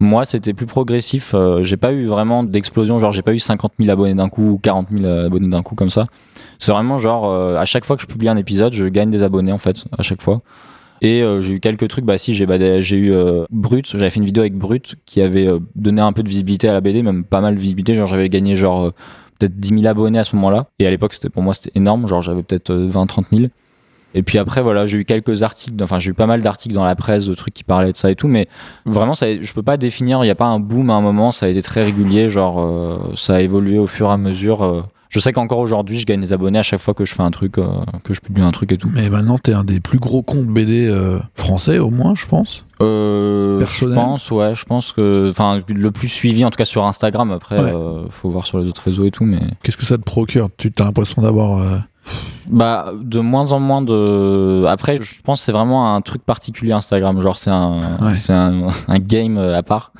Moi, 0.01 0.24
c'était 0.24 0.55
plus 0.55 0.66
progressif. 0.66 1.32
euh, 1.35 1.62
j'ai 1.65 1.77
pas 1.77 1.93
eu 1.93 2.06
vraiment 2.06 2.43
d'explosion. 2.44 2.98
Genre, 2.98 3.12
j'ai 3.12 3.23
pas 3.23 3.32
eu 3.35 3.39
50 3.40 3.73
000 3.78 3.90
abonnés 3.90 4.15
d'un 4.15 4.28
coup 4.28 4.51
ou 4.52 4.59
40 4.59 4.89
000 4.90 5.05
abonnés 5.06 5.48
d'un 5.48 5.62
coup 5.62 5.74
comme 5.77 5.90
ça. 5.90 6.06
C'est 6.59 6.73
vraiment 6.73 6.98
genre, 6.98 7.28
euh, 7.31 7.56
à 7.56 7.65
chaque 7.65 7.85
fois 7.85 7.94
que 7.97 8.02
je 8.02 8.06
publie 8.06 8.28
un 8.28 8.36
épisode, 8.36 8.73
je 8.73 8.85
gagne 8.86 9.10
des 9.10 9.23
abonnés 9.23 9.52
en 9.52 9.59
fait, 9.59 9.85
à 9.97 10.02
chaque 10.02 10.23
fois. 10.23 10.40
Et 11.01 11.23
euh, 11.23 11.41
j'ai 11.41 11.55
eu 11.55 11.61
quelques 11.61 11.89
trucs. 11.89 12.05
Bah 12.05 12.19
si, 12.19 12.35
j'ai 12.35 12.47
bah, 12.47 12.59
eu 12.59 13.12
euh, 13.12 13.45
Brut. 13.51 13.87
J'avais 13.91 14.11
fait 14.11 14.20
une 14.20 14.27
vidéo 14.27 14.43
avec 14.43 14.55
Brut 14.55 14.97
qui 15.07 15.20
avait 15.20 15.47
euh, 15.47 15.59
donné 15.75 16.01
un 16.01 16.12
peu 16.12 16.23
de 16.23 16.29
visibilité 16.29 16.69
à 16.69 16.73
la 16.73 16.81
BD, 16.81 17.03
même 17.03 17.25
pas 17.25 17.41
mal 17.41 17.55
de 17.55 17.61
visibilité. 17.61 17.95
Genre 17.95 18.07
j'avais 18.07 18.29
gagné 18.29 18.57
genre 18.57 18.93
peut-être 19.39 19.59
10 19.59 19.81
000 19.81 19.87
abonnés 19.87 20.19
à 20.19 20.25
ce 20.25 20.35
moment-là. 20.37 20.66
Et 20.79 20.87
à 20.87 20.91
l'époque, 20.91 21.12
c'était 21.12 21.31
pour 21.31 21.43
moi 21.43 21.55
c'était 21.55 21.73
énorme. 21.75 22.07
Genre 22.07 22.23
j'avais 22.23 22.43
peut-être 22.43 22.73
20-30 22.73 23.25
000. 23.33 23.49
Et 24.15 24.23
puis 24.23 24.39
après, 24.39 24.62
voilà, 24.62 24.87
j'ai 24.87 24.97
eu 24.99 25.05
quelques 25.05 25.43
articles, 25.43 25.81
enfin, 25.83 25.99
j'ai 25.99 26.11
eu 26.11 26.15
pas 26.15 26.27
mal 26.27 26.41
d'articles 26.41 26.75
dans 26.75 26.85
la 26.85 26.97
presse, 26.97 27.27
de 27.27 27.35
trucs 27.35 27.53
qui 27.53 27.62
parlaient 27.62 27.93
de 27.93 27.97
ça 27.97 28.11
et 28.11 28.16
tout, 28.16 28.27
mais 28.27 28.49
vraiment, 28.87 29.12
je 29.12 29.53
peux 29.53 29.62
pas 29.62 29.77
définir, 29.77 30.20
il 30.25 30.27
n'y 30.27 30.31
a 30.31 30.35
pas 30.35 30.47
un 30.47 30.61
boom 30.61 30.89
à 30.89 30.95
un 30.95 31.03
moment, 31.03 31.31
ça 31.31 31.45
a 31.45 31.51
été 31.51 31.61
très 31.61 31.85
régulier, 31.85 32.31
genre, 32.31 33.12
ça 33.16 33.35
a 33.35 33.41
évolué 33.43 33.79
au 33.79 33.87
fur 33.87 34.09
et 34.09 34.12
à 34.12 34.16
mesure. 34.16 34.89
Je 35.09 35.20
sais 35.20 35.32
qu'encore 35.32 35.59
aujourd'hui, 35.59 35.98
je 35.98 36.06
gagne 36.06 36.20
des 36.20 36.32
abonnés 36.32 36.59
à 36.59 36.62
chaque 36.62 36.80
fois 36.80 36.94
que 36.94 37.05
je 37.05 37.14
fais 37.14 37.22
un 37.22 37.30
truc, 37.30 37.59
euh, 37.59 37.66
que 38.05 38.12
je 38.14 38.20
publie 38.20 38.43
un 38.43 38.51
truc 38.51 38.72
et 38.72 38.76
tout. 38.76 38.90
Mais 38.93 39.09
maintenant, 39.09 39.39
t'es 39.39 39.52
un 39.55 39.64
des 39.64 39.80
plus 39.80 39.98
gros 39.98 40.22
comptes 40.22 40.47
BD 40.47 40.86
euh, 40.86 41.18
français, 41.35 41.78
au 41.78 41.90
moins, 41.90 42.14
je 42.14 42.26
pense. 42.26 42.64
Euh, 42.80 43.64
je 43.66 43.86
pense, 43.86 44.30
ouais, 44.30 44.55
je 44.55 44.64
pense 44.64 44.93
que, 44.93 45.28
enfin, 45.30 45.59
le 45.74 45.90
plus 45.90 46.09
suivi, 46.09 46.44
en 46.44 46.51
tout 46.51 46.56
cas 46.59 46.64
sur 46.64 46.85
Instagram. 46.85 47.30
Après, 47.32 47.59
Ouais. 47.60 47.72
faut 48.10 48.30
voir 48.30 48.47
sur 48.47 48.59
les 48.59 48.66
autres 48.68 48.82
réseaux 48.85 49.05
et 49.05 49.10
tout, 49.10 49.24
mais 49.24 49.40
Qu'est-ce 49.62 49.76
que 49.76 49.85
ça 49.86 49.97
te 49.98 50.02
procure? 50.02 50.48
Tu 50.59 50.72
as 50.78 50.85
l'impression 50.85 51.22
d'avoir. 51.22 51.60
bah, 52.47 52.93
de 53.02 53.20
moins 53.20 53.52
en 53.52 53.60
moins 53.60 53.82
de. 53.82 54.64
Après, 54.66 54.98
je 55.01 55.20
pense 55.22 55.40
que 55.40 55.44
c'est 55.47 55.52
vraiment 55.52 55.94
un 55.94 56.01
truc 56.02 56.22
particulier 56.22 56.72
Instagram. 56.72 57.20
Genre, 57.20 57.36
c'est 57.36 57.51
un, 57.51 57.80
Ouais. 58.01 58.14
c'est 58.14 58.32
un, 58.32 58.68
un 58.86 58.98
game 58.98 59.39
à 59.39 59.62
part. 59.62 59.93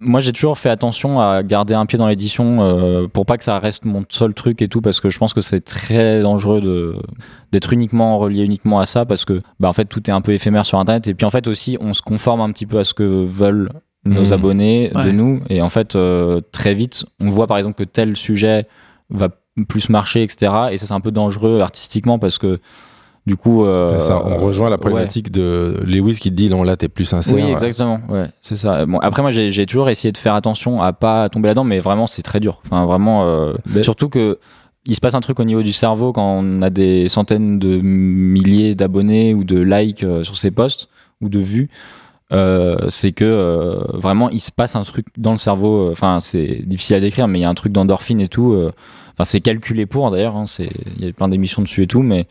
Moi, 0.00 0.20
j'ai 0.20 0.32
toujours 0.32 0.58
fait 0.58 0.68
attention 0.70 1.20
à 1.20 1.42
garder 1.42 1.74
un 1.74 1.86
pied 1.86 1.98
dans 1.98 2.06
l'édition 2.06 2.58
euh, 2.60 3.06
pour 3.08 3.24
pas 3.26 3.38
que 3.38 3.44
ça 3.44 3.58
reste 3.58 3.84
mon 3.84 4.04
seul 4.08 4.34
truc 4.34 4.60
et 4.62 4.68
tout, 4.68 4.80
parce 4.80 5.00
que 5.00 5.08
je 5.10 5.18
pense 5.18 5.32
que 5.34 5.40
c'est 5.40 5.62
très 5.62 6.20
dangereux 6.22 6.60
de 6.60 6.96
d'être 7.52 7.72
uniquement 7.72 8.18
relié 8.18 8.44
uniquement 8.44 8.78
à 8.80 8.86
ça, 8.86 9.06
parce 9.06 9.24
que 9.24 9.40
bah 9.60 9.68
en 9.68 9.72
fait 9.72 9.86
tout 9.86 10.08
est 10.10 10.12
un 10.12 10.20
peu 10.20 10.32
éphémère 10.32 10.66
sur 10.66 10.78
Internet. 10.78 11.08
Et 11.08 11.14
puis 11.14 11.24
en 11.26 11.30
fait 11.30 11.48
aussi, 11.48 11.78
on 11.80 11.94
se 11.94 12.02
conforme 12.02 12.40
un 12.40 12.50
petit 12.52 12.66
peu 12.66 12.78
à 12.78 12.84
ce 12.84 12.92
que 12.94 13.24
veulent 13.24 13.70
nos 14.04 14.26
Mhm. 14.26 14.32
abonnés 14.32 14.90
de 14.90 15.10
nous. 15.10 15.40
Et 15.48 15.62
en 15.62 15.68
fait, 15.68 15.96
euh, 15.96 16.40
très 16.52 16.74
vite, 16.74 17.04
on 17.20 17.30
voit 17.30 17.46
par 17.46 17.56
exemple 17.58 17.76
que 17.76 17.84
tel 17.84 18.16
sujet 18.16 18.66
va 19.10 19.28
plus 19.68 19.88
marcher, 19.88 20.22
etc. 20.22 20.52
Et 20.72 20.78
ça, 20.78 20.86
c'est 20.86 20.92
un 20.94 21.00
peu 21.00 21.10
dangereux 21.10 21.60
artistiquement 21.60 22.18
parce 22.18 22.38
que 22.38 22.60
du 23.26 23.36
coup. 23.36 23.64
euh, 23.64 23.98
ça, 23.98 24.22
on 24.24 24.36
rejoint 24.38 24.68
la 24.70 24.76
ouais. 24.76 24.80
problématique 24.80 25.30
de 25.30 25.82
Lewis 25.84 26.18
qui 26.20 26.30
te 26.30 26.34
dit 26.36 26.48
non 26.48 26.62
là 26.62 26.76
t'es 26.76 26.88
plus 26.88 27.04
sincère. 27.04 27.34
Oui, 27.34 27.42
exactement. 27.50 28.00
Ouais, 28.08 28.28
c'est 28.40 28.56
ça. 28.56 28.86
Bon, 28.86 28.98
après, 29.00 29.22
moi, 29.22 29.30
j'ai 29.30 29.66
toujours 29.66 29.88
essayé 29.90 30.12
de 30.12 30.18
faire 30.18 30.34
attention 30.34 30.80
à 30.80 30.92
pas 30.92 31.28
tomber 31.28 31.48
là-dedans, 31.48 31.64
mais 31.64 31.80
vraiment, 31.80 32.06
c'est 32.06 32.22
très 32.22 32.40
dur. 32.40 32.60
Enfin, 32.64 32.86
vraiment. 32.86 33.24
euh, 33.26 33.54
Mais- 33.74 33.82
Surtout 33.82 34.08
que 34.08 34.38
il 34.88 34.94
se 34.94 35.00
passe 35.00 35.14
un 35.16 35.20
truc 35.20 35.40
au 35.40 35.44
niveau 35.44 35.62
du 35.62 35.72
cerveau 35.72 36.12
quand 36.12 36.38
on 36.40 36.62
a 36.62 36.70
des 36.70 37.08
centaines 37.08 37.58
de 37.58 37.80
milliers 37.80 38.74
d'abonnés 38.76 39.34
ou 39.34 39.42
de 39.42 39.58
likes 39.58 40.04
euh, 40.04 40.22
sur 40.22 40.36
ses 40.36 40.52
posts 40.52 40.88
ou 41.20 41.28
de 41.28 41.40
vues. 41.40 41.68
euh, 42.32 42.76
c'est 42.88 43.12
que 43.12 43.24
euh, 43.24 43.78
vraiment 43.94 44.30
il 44.30 44.40
se 44.40 44.50
passe 44.50 44.74
un 44.76 44.82
truc 44.82 45.06
dans 45.16 45.32
le 45.32 45.38
cerveau. 45.38 45.88
euh, 45.88 45.92
Enfin, 45.92 46.18
c'est 46.20 46.62
difficile 46.66 46.96
à 46.96 47.00
décrire, 47.00 47.26
mais 47.28 47.38
il 47.38 47.42
y 47.42 47.44
a 47.44 47.48
un 47.48 47.54
truc 47.54 47.72
d'endorphine 47.72 48.20
et 48.20 48.28
tout. 48.28 48.52
euh, 48.52 48.72
Enfin, 49.14 49.24
c'est 49.24 49.40
calculé 49.40 49.86
pour 49.86 50.10
d'ailleurs. 50.10 50.36
hein, 50.36 50.44
c'est 50.46 50.68
il 50.98 51.04
y 51.04 51.08
a 51.08 51.12
plein 51.12 51.28
d'émissions 51.28 51.62
dessus 51.62 51.82
et 51.82 51.86
tout, 51.86 52.02
mais 52.02 52.26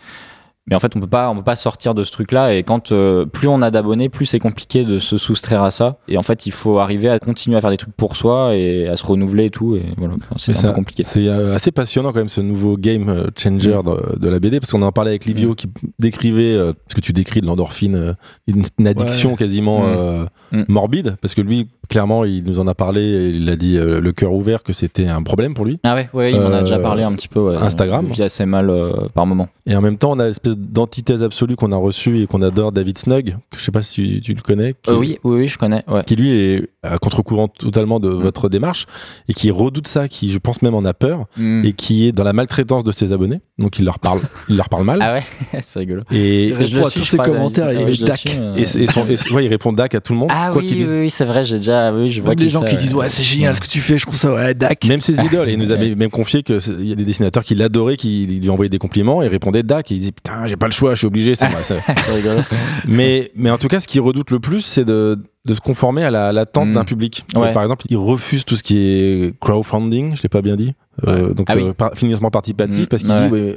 mais 0.67 0.75
en 0.75 0.79
fait, 0.79 0.95
on 0.95 0.99
peut 0.99 1.07
pas, 1.07 1.29
on 1.29 1.35
peut 1.35 1.43
pas 1.43 1.55
sortir 1.55 1.93
de 1.93 2.03
ce 2.03 2.11
truc-là. 2.11 2.53
Et 2.55 2.63
quand 2.63 2.91
euh, 2.91 3.25
plus 3.25 3.47
on 3.47 3.61
a 3.61 3.69
d'abonnés, 3.69 4.09
plus 4.09 4.25
c'est 4.25 4.39
compliqué 4.39 4.83
de 4.83 4.97
se 4.97 5.17
soustraire 5.17 5.61
à 5.63 5.69
ça. 5.71 5.97
Et 6.07 6.17
en 6.17 6.23
fait, 6.23 6.45
il 6.47 6.51
faut 6.51 6.79
arriver 6.79 7.07
à 7.09 7.19
continuer 7.19 7.57
à 7.57 7.61
faire 7.61 7.69
des 7.69 7.77
trucs 7.77 7.95
pour 7.95 8.15
soi 8.15 8.55
et 8.55 8.87
à 8.87 8.95
se 8.95 9.05
renouveler 9.05 9.45
et 9.45 9.49
tout. 9.51 9.75
Et 9.75 9.83
voilà, 9.97 10.15
c'est 10.37 10.57
un 10.65 10.69
peu 10.69 10.73
compliqué. 10.73 11.03
C'est 11.03 11.27
euh, 11.27 11.53
assez 11.53 11.71
passionnant 11.71 12.11
quand 12.13 12.19
même 12.19 12.29
ce 12.29 12.41
nouveau 12.41 12.77
game 12.77 13.09
euh, 13.09 13.27
changer 13.37 13.71
de, 13.85 14.19
de 14.19 14.27
la 14.29 14.39
BD 14.39 14.59
parce 14.59 14.71
qu'on 14.71 14.81
en 14.81 14.91
parlait 14.91 15.11
avec 15.11 15.25
Livio 15.25 15.53
qui 15.53 15.67
décrivait 15.99 16.55
euh, 16.55 16.73
ce 16.87 16.95
que 16.95 17.01
tu 17.01 17.13
décris 17.13 17.41
de 17.41 17.45
l'endorphine, 17.45 17.95
euh, 17.95 18.13
une, 18.47 18.63
une 18.79 18.87
addiction 18.87 19.31
Ouais. 19.31 19.35
quasiment 19.37 19.83
Mm. 19.85 20.25
Mm. 20.59 20.65
morbide 20.67 21.15
parce 21.21 21.33
que 21.33 21.41
lui 21.41 21.67
clairement, 21.89 22.25
il 22.25 22.43
nous 22.45 22.59
en 22.59 22.67
a 22.67 22.73
parlé, 22.73 23.01
et 23.01 23.29
il 23.29 23.47
a 23.49 23.55
dit 23.55 23.77
le 23.77 24.11
cœur 24.11 24.33
ouvert 24.33 24.63
que 24.63 24.73
c'était 24.73 25.07
un 25.07 25.21
problème 25.21 25.53
pour 25.53 25.65
lui. 25.65 25.79
Ah 25.83 25.93
ouais, 25.93 26.09
ouais, 26.13 26.31
il 26.33 26.39
m'en 26.39 26.51
a 26.51 26.61
déjà 26.61 26.79
parlé 26.79 27.03
un 27.03 27.13
petit 27.13 27.27
peu. 27.27 27.39
ouais. 27.39 27.55
Instagram. 27.57 28.07
Il 28.09 28.15
vit 28.15 28.23
assez 28.23 28.45
mal 28.45 28.71
par 29.13 29.27
moment. 29.27 29.47
Et 29.67 29.75
en 29.75 29.81
même 29.81 29.97
temps, 29.97 30.11
on 30.13 30.19
a 30.19 30.25
l'espèce 30.27 30.54
d'antithèse 30.55 31.23
absolue 31.23 31.55
qu'on 31.55 31.71
a 31.71 31.77
reçue 31.77 32.21
et 32.21 32.27
qu'on 32.27 32.41
adore, 32.41 32.71
David 32.71 32.97
Snug, 32.97 33.35
que 33.51 33.57
je 33.59 33.63
sais 33.63 33.71
pas 33.71 33.81
si 33.81 33.93
tu, 33.93 34.21
tu 34.21 34.33
le 34.33 34.41
connais. 34.41 34.73
qui- 34.81 34.91
Euh, 34.91 34.95
oui, 34.97 35.17
oui, 35.23 35.37
oui, 35.39 35.47
je 35.47 35.57
connais. 35.57 35.83
Ouais. 35.87 36.03
qui 36.05 36.15
lui 36.15 36.31
est 36.31 36.69
à 36.83 36.97
contre-courant 36.97 37.47
totalement 37.47 37.99
de 37.99 38.09
votre 38.09 38.47
démarche 38.49 38.85
et 39.27 39.33
qui 39.33 39.49
redoute 39.51 39.87
ça, 39.87 40.07
qui 40.07 40.31
je 40.31 40.37
pense 40.37 40.61
même 40.61 40.75
en 40.75 40.85
a 40.85 40.93
peur 40.93 41.25
Mm. 41.37 41.65
et 41.65 41.73
qui 41.73 42.07
est 42.07 42.11
dans 42.11 42.23
la 42.23 42.33
maltraitance 42.33 42.83
de 42.83 42.91
ses 42.91 43.11
abonnés. 43.11 43.41
Donc 43.57 43.79
il 43.79 43.85
leur 43.85 43.99
parle, 43.99 44.19
il 44.49 44.57
leur 44.57 44.69
parle 44.69 44.85
mal. 44.85 44.99
Ah 45.01 45.13
ouais, 45.13 45.23
c'est 45.63 45.79
rigolo. 45.79 46.03
Et, 46.11 46.47
Il 46.47 46.53
répond 46.53 46.85
à 46.87 46.91
tous 46.91 47.03
ses 47.05 47.17
commentaires, 47.17 47.71
il 47.71 47.89
est 47.89 48.03
dac. 48.03 48.17
suis, 48.19 48.29
euh. 48.37 48.53
et, 48.55 48.61
et 48.61 48.87
son- 48.87 49.05
et- 49.07 49.33
ouais, 49.33 49.45
il 49.45 49.47
répond 49.47 49.73
DAC 49.73 49.95
à 49.95 50.01
tout 50.01 50.13
le 50.13 50.19
monde. 50.19 50.29
Ah 50.31 50.49
quoi 50.51 50.61
oui, 50.61 50.67
qu'il 50.67 50.87
oui, 50.87 50.99
oui, 51.01 51.09
c'est 51.09 51.25
vrai, 51.25 51.43
j'ai 51.43 51.57
déjà. 51.57 51.93
Oui, 51.93 52.09
je 52.09 52.21
vois 52.21 52.35
des 52.35 52.47
gens 52.47 52.61
ça, 52.61 52.67
qui 52.67 52.75
ouais. 52.75 52.81
disent 52.81 52.93
ouais 52.93 53.09
c'est 53.09 53.23
génial 53.23 53.55
ce 53.55 53.61
que 53.61 53.67
tu 53.67 53.79
fais, 53.79 53.97
je 53.97 54.05
trouve 54.05 54.17
ça 54.17 54.33
ouais 54.33 54.53
dac. 54.53 54.83
Même 54.85 55.01
ses 55.01 55.19
idoles. 55.23 55.49
Et 55.49 55.53
il 55.53 55.59
nous 55.59 55.71
avait 55.71 55.95
même 55.95 56.09
confié 56.11 56.43
que 56.43 56.59
c'est- 56.59 56.73
il 56.77 56.87
y 56.87 56.91
a 56.91 56.95
des 56.95 57.03
dessinateurs 57.05 57.43
qui 57.43 57.55
l'adoraient, 57.55 57.97
qui 57.97 58.25
lui 58.41 58.49
envoyaient 58.49 58.69
des 58.69 58.77
compliments 58.77 59.21
et 59.23 59.27
répondaient 59.27 59.63
DAC. 59.63 59.91
Et 59.91 59.95
il 59.95 59.99
disait 59.99 60.11
putain, 60.45 60.49
j'ai 60.51 60.57
pas 60.57 60.65
le 60.67 60.71
choix, 60.71 60.91
je 60.91 60.99
suis 60.99 61.07
obligé. 61.07 61.35
C'est 61.35 61.47
rigolo. 62.13 62.39
mais, 62.87 63.31
mais 63.35 63.49
en 63.51 63.57
tout 63.57 63.67
cas, 63.67 63.79
ce 63.79 63.87
qu'il 63.87 64.01
redoute 64.01 64.31
le 64.31 64.39
plus, 64.39 64.61
c'est 64.61 64.85
de, 64.85 65.17
de 65.45 65.53
se 65.53 65.59
conformer 65.61 66.03
à 66.03 66.11
la- 66.11 66.31
l'attente 66.33 66.69
Mm. 66.69 66.73
d'un 66.73 66.83
public. 66.85 67.23
Ouais. 67.35 67.53
Par 67.53 67.63
exemple, 67.63 67.85
il 67.89 67.97
refuse 67.97 68.45
tout 68.45 68.55
ce 68.55 68.63
qui 68.63 68.79
est 68.79 69.33
crowdfunding, 69.39 70.15
je 70.15 70.21
l'ai 70.23 70.29
pas 70.29 70.41
bien 70.41 70.55
dit. 70.55 70.73
Euh, 71.05 71.33
donc 71.33 71.47
Ah 71.49 71.55
oui. 71.57 71.63
euh, 71.63 71.73
par- 71.73 71.93
financement 71.93 72.31
participatif 72.31 72.83
Mm. 72.83 72.87
parce 72.87 73.03
qu'il 73.03 73.11
Ouais. 73.11 73.27
dit 73.27 73.33
ouais, 73.33 73.55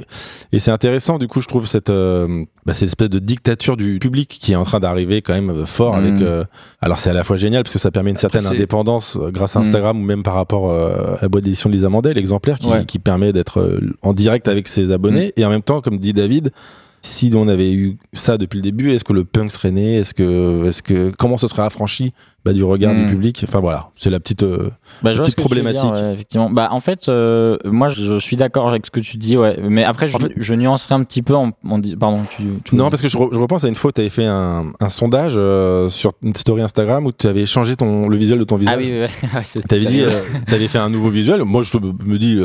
et 0.51 0.59
c'est 0.59 0.71
intéressant 0.71 1.17
du 1.17 1.27
coup 1.27 1.39
je 1.39 1.47
trouve 1.47 1.65
cette 1.67 1.89
euh, 1.89 2.43
bah, 2.65 2.73
cette 2.73 2.89
espèce 2.89 3.09
de 3.09 3.19
dictature 3.19 3.77
du 3.77 3.97
public 3.99 4.27
qui 4.27 4.51
est 4.51 4.55
en 4.57 4.63
train 4.63 4.81
d'arriver 4.81 5.21
quand 5.21 5.33
même 5.33 5.49
euh, 5.49 5.65
fort 5.65 5.95
Mm. 5.95 5.99
avec 5.99 6.21
euh, 6.21 6.43
alors 6.81 6.99
c'est 6.99 7.09
à 7.09 7.13
la 7.13 7.23
fois 7.23 7.37
génial 7.37 7.63
parce 7.63 7.71
que 7.73 7.79
ça 7.79 7.91
permet 7.91 8.09
une 8.09 8.17
certaine 8.17 8.45
indépendance 8.45 9.17
grâce 9.31 9.55
à 9.55 9.59
Mm. 9.59 9.63
Instagram 9.63 10.01
ou 10.01 10.03
même 10.03 10.23
par 10.23 10.33
rapport 10.33 10.71
à 10.73 11.17
la 11.21 11.29
boîte 11.29 11.45
d'édition 11.45 11.69
de 11.69 11.75
Lisa 11.75 11.87
Mandel 11.87 12.15
l'exemplaire 12.15 12.59
qui, 12.59 12.67
qui 12.85 12.99
permet 12.99 13.31
d'être 13.31 13.79
en 14.01 14.11
direct 14.13 14.47
avec 14.49 14.67
ses 14.67 14.91
abonnés 14.91 15.31
et 15.37 15.45
en 15.45 15.49
même 15.49 15.61
temps 15.61 15.79
comme 15.79 15.97
dit 15.97 16.11
David 16.13 16.51
si 17.01 17.31
on 17.35 17.47
avait 17.47 17.71
eu 17.73 17.97
ça 18.13 18.37
depuis 18.37 18.57
le 18.57 18.61
début, 18.61 18.91
est-ce 18.91 19.03
que 19.03 19.13
le 19.13 19.23
punk 19.25 19.51
serait 19.51 19.71
né? 19.71 19.95
Est-ce 19.97 20.13
que, 20.13 20.65
est-ce 20.67 20.83
que, 20.83 21.11
comment 21.17 21.37
ce 21.37 21.47
serait 21.47 21.61
affranchi 21.63 22.13
bah, 22.45 22.53
du 22.53 22.63
regard 22.63 22.95
du 22.95 23.05
public? 23.05 23.43
Enfin 23.47 23.59
voilà, 23.59 23.89
c'est 23.95 24.09
la 24.09 24.19
petite. 24.19 24.43
euh, 24.43 24.69
Bah, 25.03 25.11
Petite 25.13 25.35
tu 25.35 25.41
problématique. 25.41 25.81
dire, 25.93 26.03
ouais, 26.03 26.13
effectivement. 26.13 26.49
Bah, 26.49 26.69
en 26.71 26.79
fait, 26.79 27.07
euh, 27.09 27.57
moi, 27.65 27.89
je, 27.89 28.01
je 28.03 28.17
suis 28.19 28.35
d'accord 28.37 28.67
avec 28.69 28.85
ce 28.85 28.91
que 28.91 28.99
tu 29.01 29.17
dis, 29.17 29.37
ouais. 29.37 29.57
Mais 29.61 29.83
après, 29.83 30.07
je, 30.07 30.15
En 30.15 30.19
fait- 30.19 30.31
je 30.37 30.53
nuancerai 30.53 30.95
un 30.95 31.03
petit 31.03 31.21
peu 31.21 31.35
en, 31.35 31.51
en 31.67 31.77
dis- 31.79 31.95
Pardon, 31.95 32.23
tu. 32.29 32.43
tu- 32.63 32.75
Non, 32.75 32.89
parce 32.89 33.01
que 33.01 33.07
je, 33.09 33.17
re- 33.17 33.33
je 33.33 33.39
repense 33.39 33.63
à 33.63 33.67
une 33.67 33.75
fois, 33.75 33.91
tu 33.91 34.01
avais 34.01 34.09
fait 34.09 34.25
un, 34.25 34.71
un 34.79 34.89
sondage 34.89 35.33
euh, 35.37 35.87
sur 35.89 36.13
une 36.23 36.33
story 36.35 36.61
Instagram 36.61 37.05
où 37.05 37.11
tu 37.11 37.27
avais 37.27 37.45
changé 37.45 37.75
ton, 37.75 38.07
le 38.07 38.17
visuel 38.17 38.39
de 38.39 38.43
ton 38.45 38.55
visage. 38.57 38.75
Ah 38.77 38.79
oui, 38.81 38.89
ouais, 39.33 39.41
c'est- 39.43 39.67
T'avais 39.67 39.85
dit, 39.85 40.01
euh, 40.01 40.11
t'avais 40.47 40.67
fait 40.67 40.79
un 40.79 40.89
nouveau 40.89 41.09
visuel. 41.09 41.43
Moi, 41.43 41.61
je 41.63 41.77
me 41.77 42.17
dis, 42.17 42.39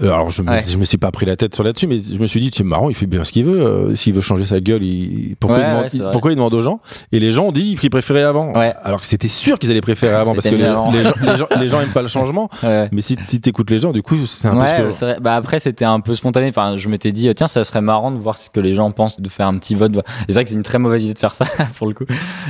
alors 0.00 0.30
je 0.30 0.42
me, 0.42 0.56
je 0.58 0.78
me 0.78 0.84
suis 0.84 0.98
pas 0.98 1.10
pris 1.10 1.26
la 1.26 1.36
tête 1.36 1.54
sur 1.54 1.64
là-dessus, 1.64 1.86
mais 1.88 1.98
je 1.98 2.18
me 2.18 2.26
suis 2.26 2.40
dit, 2.40 2.50
c'est 2.54 2.64
marrant, 2.64 2.88
il 2.88 2.94
fait 2.94 3.06
bien 3.06 3.24
ce 3.24 3.32
qu'il 3.32 3.44
veut. 3.44 3.94
Euh, 4.00 4.02
S'il 4.02 4.14
veut 4.14 4.20
changer 4.20 4.44
sa 4.44 4.60
gueule, 4.60 4.82
il, 4.82 5.36
pourquoi, 5.38 5.58
Ouais, 5.58 5.64
il 5.64 5.68
demande, 5.68 5.82
ouais, 5.82 5.88
c'est 5.88 5.96
il- 5.98 6.02
vrai. 6.02 6.12
pourquoi 6.12 6.32
il 6.32 6.36
demande 6.36 6.54
aux 6.54 6.62
gens? 6.62 6.80
Et 7.12 7.18
les 7.20 7.32
gens 7.32 7.44
ont 7.46 7.52
dit 7.52 7.76
qu'ils 7.76 7.90
préféraient 7.90 8.22
avant. 8.22 8.52
Ouais. 8.54 8.74
Alors 8.82 9.00
que 9.00 9.06
c'était 9.06 9.28
sûr 9.28 9.58
qu'ils 9.58 9.70
allaient 9.70 9.80
préférer 9.80 10.14
avant 10.14 10.34
parce 10.34 10.48
que 10.48 10.54
les, 10.54 10.62
mieux 10.62 10.68
avant. 10.68 10.90
les 10.90 11.02
gens, 11.04 11.12
les, 11.22 11.36
gens, 11.36 11.46
les 11.60 11.68
gens 11.68 11.80
aiment 11.80 11.92
pas 11.92 12.02
le 12.02 12.08
changement. 12.08 12.48
Mais 12.92 13.00
si, 13.00 13.16
si 13.20 13.40
t'écoutes 13.40 13.70
les 13.70 13.78
gens, 13.80 13.92
du 13.92 14.02
coup, 14.02 14.16
c'est 14.26 14.48
un 14.48 14.56
peu 14.56 14.90
ce 14.92 15.00
que. 15.16 15.20
Bah 15.20 15.34
après 15.36 15.58
c'était 15.60 15.84
un 15.84 16.00
peu 16.00 16.14
spontané. 16.14 16.48
Enfin, 16.48 16.76
je 16.76 16.88
m'étais 16.88 17.12
dit 17.12 17.32
tiens, 17.34 17.46
ça 17.46 17.64
serait 17.64 17.80
marrant 17.80 18.10
de 18.10 18.16
voir 18.18 18.38
ce 18.38 18.50
que 18.50 18.60
les 18.60 18.74
gens 18.74 18.90
pensent 18.92 19.20
de 19.20 19.28
faire 19.28 19.46
un 19.46 19.58
petit 19.58 19.74
vote. 19.74 19.92
C'est 20.28 20.34
vrai 20.34 20.44
que 20.44 20.50
c'est 20.50 20.56
une 20.56 20.62
très 20.62 20.78
mauvaise 20.78 21.04
idée 21.04 21.14
de 21.14 21.18
faire 21.18 21.34
ça 21.34 21.44
pour 21.78 21.86
le 21.86 21.94
coup. 21.94 22.04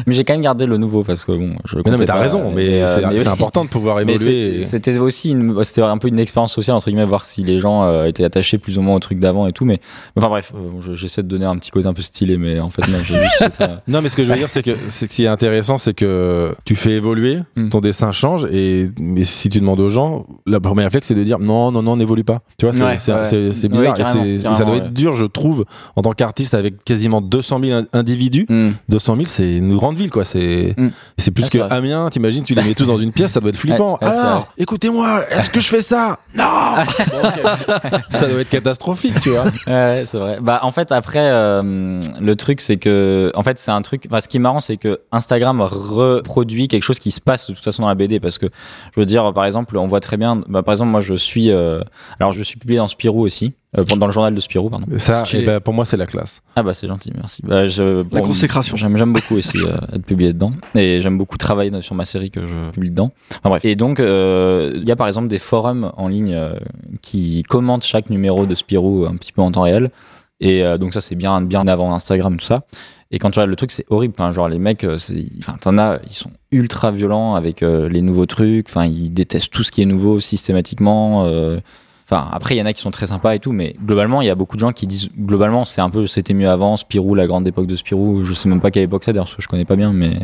Mais 0.06 0.12
j'ai 0.14 0.24
quand 0.24 0.34
même 0.34 0.42
gardé 0.42 0.66
le 0.66 0.76
nouveau 0.76 1.02
parce 1.04 1.24
que 1.24 1.32
bon, 1.32 1.54
je. 1.64 1.76
Mais 1.76 1.82
non, 1.82 1.82
mais 1.84 1.90
comptais 1.92 2.04
t'as 2.06 2.14
raison, 2.20 2.52
mais 2.54 2.82
euh, 2.82 2.86
c'est 2.86 3.00
mais 3.06 3.18
c'est 3.18 3.26
oui. 3.26 3.32
important 3.32 3.64
de 3.64 3.70
pouvoir 3.70 4.00
évoluer. 4.00 4.60
c'était 4.60 4.96
aussi 4.98 5.30
une, 5.30 5.62
c'était 5.64 5.82
un 5.82 5.98
peu 5.98 6.08
une 6.08 6.18
expérience 6.20 6.52
sociale 6.52 6.76
entre 6.76 6.86
guillemets, 6.86 7.04
voir 7.06 7.24
si 7.24 7.42
les 7.42 7.58
gens 7.58 7.84
euh, 7.84 8.04
étaient 8.06 8.24
attachés 8.24 8.58
plus 8.58 8.78
ou 8.78 8.82
moins 8.82 8.94
au 8.96 9.00
truc 9.00 9.18
d'avant 9.18 9.46
et 9.46 9.52
tout. 9.52 9.64
Mais 9.64 9.80
enfin 10.16 10.28
bref, 10.28 10.52
euh, 10.54 10.80
je- 10.80 10.94
j'essaie 10.94 11.22
de 11.22 11.38
donner 11.40 11.50
un 11.52 11.58
petit 11.58 11.70
côté 11.70 11.86
un 11.88 11.92
peu 11.94 12.02
stylé, 12.02 12.36
mais 12.38 12.60
en 12.60 12.70
fait 12.70 12.86
non, 12.88 12.98
fait 12.98 13.50
ça. 13.50 13.82
Non, 13.88 14.02
mais 14.02 14.08
ce 14.08 14.16
que 14.16 14.24
je 14.24 14.30
veux 14.30 14.36
dire, 14.38 14.48
c'est 14.50 14.62
que 14.62 14.76
ce 14.88 15.04
qui 15.06 15.24
est 15.24 15.28
intéressant, 15.28 15.78
c'est 15.78 15.94
que 15.94 16.54
tu 16.64 16.76
fais 16.76 16.92
évoluer, 16.92 17.38
Mm. 17.56 17.68
ton 17.70 17.80
dessin 17.80 18.12
change, 18.12 18.46
et 18.52 18.90
mais 19.00 19.24
si 19.24 19.48
tu 19.48 19.60
demandes 19.60 19.80
aux 19.80 19.90
gens, 19.90 20.26
la 20.46 20.60
première 20.60 20.84
réflexe, 20.84 21.08
c'est 21.08 21.14
de 21.14 21.24
dire 21.24 21.38
non, 21.38 21.72
non, 21.72 21.82
non, 21.82 21.96
n'évolue 21.96 22.24
pas. 22.24 22.40
Tu 22.58 22.66
vois, 22.66 22.74
c'est 22.74 22.82
Ouais, 22.84 22.92
bizarre. 22.94 23.24
et 23.32 23.92
carrément, 23.96 24.54
ça 24.54 24.64
doit 24.64 24.74
ouais. 24.74 24.78
être 24.78 24.92
dur, 24.92 25.14
je 25.14 25.24
trouve, 25.26 25.64
en 25.96 26.02
tant 26.02 26.12
qu'artiste 26.12 26.54
avec 26.54 26.84
quasiment 26.84 27.20
200 27.20 27.60
000 27.62 27.72
in- 27.78 27.86
individus. 27.92 28.46
Hmm. 28.48 28.70
200 28.88 29.14
000, 29.16 29.26
c'est 29.26 29.56
une 29.56 29.74
grande 29.76 29.96
ville, 29.96 30.10
quoi. 30.10 30.24
C'est 30.24 30.74
Mm. 30.76 30.88
c'est 31.18 31.30
plus 31.30 31.44
Ah, 31.46 31.50
que 31.50 31.58
vrai. 31.58 31.68
Amiens, 31.72 32.08
t'imagines, 32.10 32.44
tu 32.44 32.54
les 32.54 32.62
mets 32.62 32.74
tous 32.74 32.86
dans 32.86 32.96
une 32.98 33.12
pièce, 33.12 33.32
ça 33.32 33.40
doit 33.40 33.50
être 33.50 33.56
flippant. 33.56 33.96
Alors, 34.00 34.48
écoutez-moi, 34.58 35.24
est-ce 35.30 35.50
que 35.50 35.60
je 35.60 35.68
fais 35.68 35.80
ça? 35.82 36.18
Non. 36.36 36.44
Ça 38.10 38.28
doit 38.28 38.40
être 38.40 38.48
catastrophique, 38.50 39.20
tu 39.20 39.30
vois. 39.30 39.44
Ouais, 39.66 40.02
c'est 40.06 40.18
vrai. 40.18 40.38
Bah, 40.40 40.60
en 40.62 40.70
fait, 40.70 40.92
après, 40.92 41.29
euh, 41.30 42.00
le 42.20 42.36
truc, 42.36 42.60
c'est 42.60 42.76
que, 42.76 43.32
en 43.34 43.42
fait, 43.42 43.58
c'est 43.58 43.70
un 43.70 43.82
truc. 43.82 44.04
Enfin, 44.08 44.20
ce 44.20 44.28
qui 44.28 44.36
est 44.36 44.40
marrant, 44.40 44.60
c'est 44.60 44.76
que 44.76 45.00
Instagram 45.12 45.60
reproduit 45.60 46.68
quelque 46.68 46.82
chose 46.82 46.98
qui 46.98 47.10
se 47.10 47.20
passe 47.20 47.48
de 47.48 47.54
toute 47.54 47.64
façon 47.64 47.82
dans 47.82 47.88
la 47.88 47.94
BD, 47.94 48.20
parce 48.20 48.38
que, 48.38 48.46
je 48.94 49.00
veux 49.00 49.06
dire, 49.06 49.32
par 49.32 49.44
exemple, 49.44 49.76
on 49.76 49.86
voit 49.86 50.00
très 50.00 50.16
bien. 50.16 50.42
Bah, 50.48 50.62
par 50.62 50.72
exemple, 50.72 50.90
moi, 50.90 51.00
je 51.00 51.14
suis, 51.14 51.50
euh, 51.50 51.80
alors, 52.18 52.32
je 52.32 52.42
suis 52.42 52.58
publié 52.58 52.78
dans 52.78 52.88
Spirou 52.88 53.22
aussi, 53.22 53.54
euh, 53.78 53.84
dans 53.84 54.06
le 54.06 54.12
journal 54.12 54.34
de 54.34 54.40
Spirou, 54.40 54.68
pardon. 54.68 54.86
Ça, 54.98 55.24
Stylé. 55.24 55.42
eh 55.44 55.46
ben, 55.46 55.60
pour 55.60 55.74
moi, 55.74 55.84
c'est 55.84 55.96
la 55.96 56.06
classe. 56.06 56.42
Ah 56.56 56.64
bah 56.64 56.74
c'est 56.74 56.88
gentil, 56.88 57.12
merci. 57.14 57.40
Bah, 57.44 57.68
je, 57.68 58.04
La 58.12 58.20
consécration. 58.20 58.76
J'aime 58.76 59.12
beaucoup 59.12 59.36
aussi 59.36 59.58
euh, 59.58 59.76
être 59.94 60.04
publié 60.04 60.32
dedans 60.32 60.52
et 60.74 61.00
j'aime 61.00 61.16
beaucoup 61.16 61.36
travailler 61.36 61.80
sur 61.80 61.94
ma 61.94 62.04
série 62.04 62.30
que 62.32 62.44
je 62.46 62.70
publie 62.72 62.90
dedans. 62.90 63.12
Enfin 63.30 63.50
bref. 63.50 63.64
Et 63.64 63.76
donc 63.76 64.00
euh, 64.00 64.72
il 64.74 64.88
y 64.88 64.90
a 64.90 64.96
par 64.96 65.06
exemple 65.06 65.28
des 65.28 65.38
forums 65.38 65.92
en 65.96 66.08
ligne 66.08 66.34
euh, 66.34 66.54
qui 67.00 67.44
commentent 67.44 67.84
chaque 67.84 68.10
numéro 68.10 68.44
de 68.44 68.54
Spirou 68.56 69.06
un 69.06 69.16
petit 69.16 69.32
peu 69.32 69.42
en 69.42 69.52
temps 69.52 69.62
réel. 69.62 69.90
Et 70.40 70.64
euh, 70.64 70.78
donc 70.78 70.94
ça 70.94 71.00
c'est 71.00 71.14
bien 71.14 71.40
bien 71.42 71.66
avant 71.66 71.94
Instagram 71.94 72.36
tout 72.36 72.44
ça. 72.44 72.64
Et 73.10 73.18
quand 73.18 73.30
tu 73.30 73.38
regardes 73.38 73.50
le 73.50 73.56
truc 73.56 73.70
c'est 73.70 73.86
horrible. 73.90 74.14
Genre 74.32 74.48
les 74.48 74.58
mecs, 74.58 74.84
euh, 74.84 74.96
enfin 75.38 75.56
t'en 75.60 75.78
as, 75.78 76.00
ils 76.04 76.12
sont 76.12 76.30
ultra 76.52 76.90
violents 76.90 77.34
avec 77.34 77.62
euh, 77.62 77.88
les 77.88 78.02
nouveaux 78.02 78.26
trucs. 78.26 78.68
Enfin 78.68 78.86
ils 78.86 79.10
détestent 79.10 79.52
tout 79.52 79.62
ce 79.62 79.70
qui 79.70 79.82
est 79.82 79.86
nouveau 79.86 80.20
systématiquement. 80.20 81.26
Enfin, 82.10 82.28
après, 82.32 82.56
il 82.56 82.58
y 82.58 82.62
en 82.62 82.66
a 82.66 82.72
qui 82.72 82.80
sont 82.82 82.90
très 82.90 83.06
sympas 83.06 83.34
et 83.34 83.38
tout, 83.38 83.52
mais 83.52 83.76
globalement, 83.86 84.20
il 84.20 84.26
y 84.26 84.30
a 84.30 84.34
beaucoup 84.34 84.56
de 84.56 84.60
gens 84.60 84.72
qui 84.72 84.86
disent, 84.88 85.10
globalement, 85.16 85.64
c'est 85.64 85.80
un 85.80 85.90
peu, 85.90 86.08
c'était 86.08 86.34
mieux 86.34 86.48
avant, 86.50 86.76
Spirou, 86.76 87.14
la 87.14 87.28
grande 87.28 87.46
époque 87.46 87.68
de 87.68 87.76
Spirou. 87.76 88.24
Je 88.24 88.32
sais 88.32 88.48
même 88.48 88.60
pas 88.60 88.72
quelle 88.72 88.82
époque 88.82 89.04
c'est, 89.04 89.12
d'ailleurs, 89.12 89.26
parce 89.26 89.36
que 89.36 89.42
je 89.42 89.46
connais 89.48 89.64
pas 89.64 89.76
bien, 89.76 89.92
mais 89.92 90.18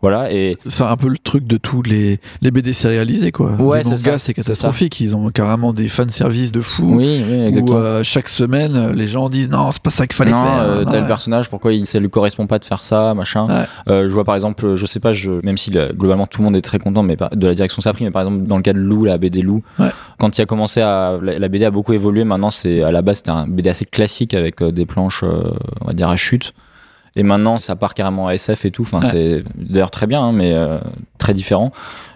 voilà. 0.00 0.32
Et 0.32 0.56
C'est 0.66 0.84
un 0.84 0.96
peu 0.96 1.08
le 1.08 1.18
truc 1.18 1.44
de 1.46 1.56
tous 1.56 1.82
les, 1.82 2.20
les 2.42 2.50
BD 2.52 2.72
sérialisés, 2.72 3.32
quoi. 3.32 3.52
Ouais, 3.52 3.78
les 3.78 3.82
c'est 3.84 4.06
mangas, 4.06 4.18
c'est 4.18 4.34
catastrophique. 4.34 5.00
Ils 5.00 5.16
ont 5.16 5.30
carrément 5.30 5.72
des 5.72 5.88
fanservices 5.88 6.52
de 6.52 6.60
fou. 6.60 6.84
oui, 6.96 7.24
oui, 7.28 7.36
Où 7.36 7.46
exactement. 7.48 7.76
euh, 7.78 8.02
chaque 8.04 8.28
semaine, 8.28 8.92
les 8.92 9.06
gens 9.08 9.28
disent 9.28 9.50
non, 9.50 9.70
c'est 9.72 9.82
pas 9.82 9.90
ça 9.90 10.06
qu'il 10.06 10.14
fallait 10.16 10.30
non, 10.30 10.44
faire. 10.44 10.60
euh, 10.62 10.84
tel 10.84 11.02
ouais. 11.02 11.06
personnage, 11.08 11.50
pourquoi 11.50 11.72
il, 11.72 11.86
ça 11.86 11.98
lui 11.98 12.08
correspond 12.10 12.46
pas 12.46 12.60
de 12.60 12.64
faire 12.64 12.84
ça, 12.84 13.14
machin. 13.14 13.48
Ouais. 13.48 13.64
Euh, 13.88 14.04
je 14.06 14.10
vois 14.12 14.22
par 14.24 14.36
exemple, 14.36 14.76
je 14.76 14.86
sais 14.86 15.00
pas, 15.00 15.12
je, 15.12 15.30
même 15.44 15.56
si 15.58 15.70
là, 15.72 15.88
globalement 15.92 16.26
tout 16.28 16.40
le 16.40 16.44
monde 16.44 16.56
est 16.56 16.60
très 16.62 16.78
content, 16.78 17.02
mais 17.02 17.16
de 17.32 17.46
la 17.48 17.54
direction 17.54 17.82
ça 17.82 17.90
a 17.90 17.92
pris, 17.94 18.04
mais 18.04 18.10
par 18.12 18.22
exemple 18.22 18.44
dans 18.46 18.56
le 18.56 18.62
cas 18.62 18.72
de 18.72 18.78
Lou, 18.78 19.04
la 19.04 19.18
BD 19.18 19.42
Lou, 19.42 19.62
Ouais. 19.78 19.90
quand 20.18 20.38
il 20.38 20.42
a 20.42 20.46
commencé 20.46 20.80
à, 20.80 21.18
la, 21.22 21.31
la 21.38 21.48
BD 21.48 21.64
a 21.64 21.70
beaucoup 21.70 21.92
évolué. 21.92 22.24
Maintenant, 22.24 22.50
c'est 22.50 22.82
à 22.82 22.92
la 22.92 23.02
base 23.02 23.18
c'était 23.18 23.30
un 23.30 23.46
BD 23.46 23.70
assez 23.70 23.84
classique 23.84 24.34
avec 24.34 24.62
euh, 24.62 24.72
des 24.72 24.86
planches, 24.86 25.22
euh, 25.22 25.52
on 25.80 25.86
va 25.86 25.92
dire 25.92 26.08
à 26.08 26.16
chute. 26.16 26.52
Et 27.14 27.22
maintenant, 27.22 27.58
ça 27.58 27.76
part 27.76 27.92
carrément 27.94 28.28
à 28.28 28.34
SF 28.34 28.64
et 28.64 28.70
tout. 28.70 28.82
Enfin, 28.82 29.00
Ouais. 29.00 29.06
c'est 29.10 29.44
d'ailleurs 29.54 29.90
très 29.90 30.06
bien, 30.06 30.22
hein, 30.22 30.32
mais 30.32 30.52
euh, 30.54 30.78
très 31.18 31.34
différent. 31.34 31.72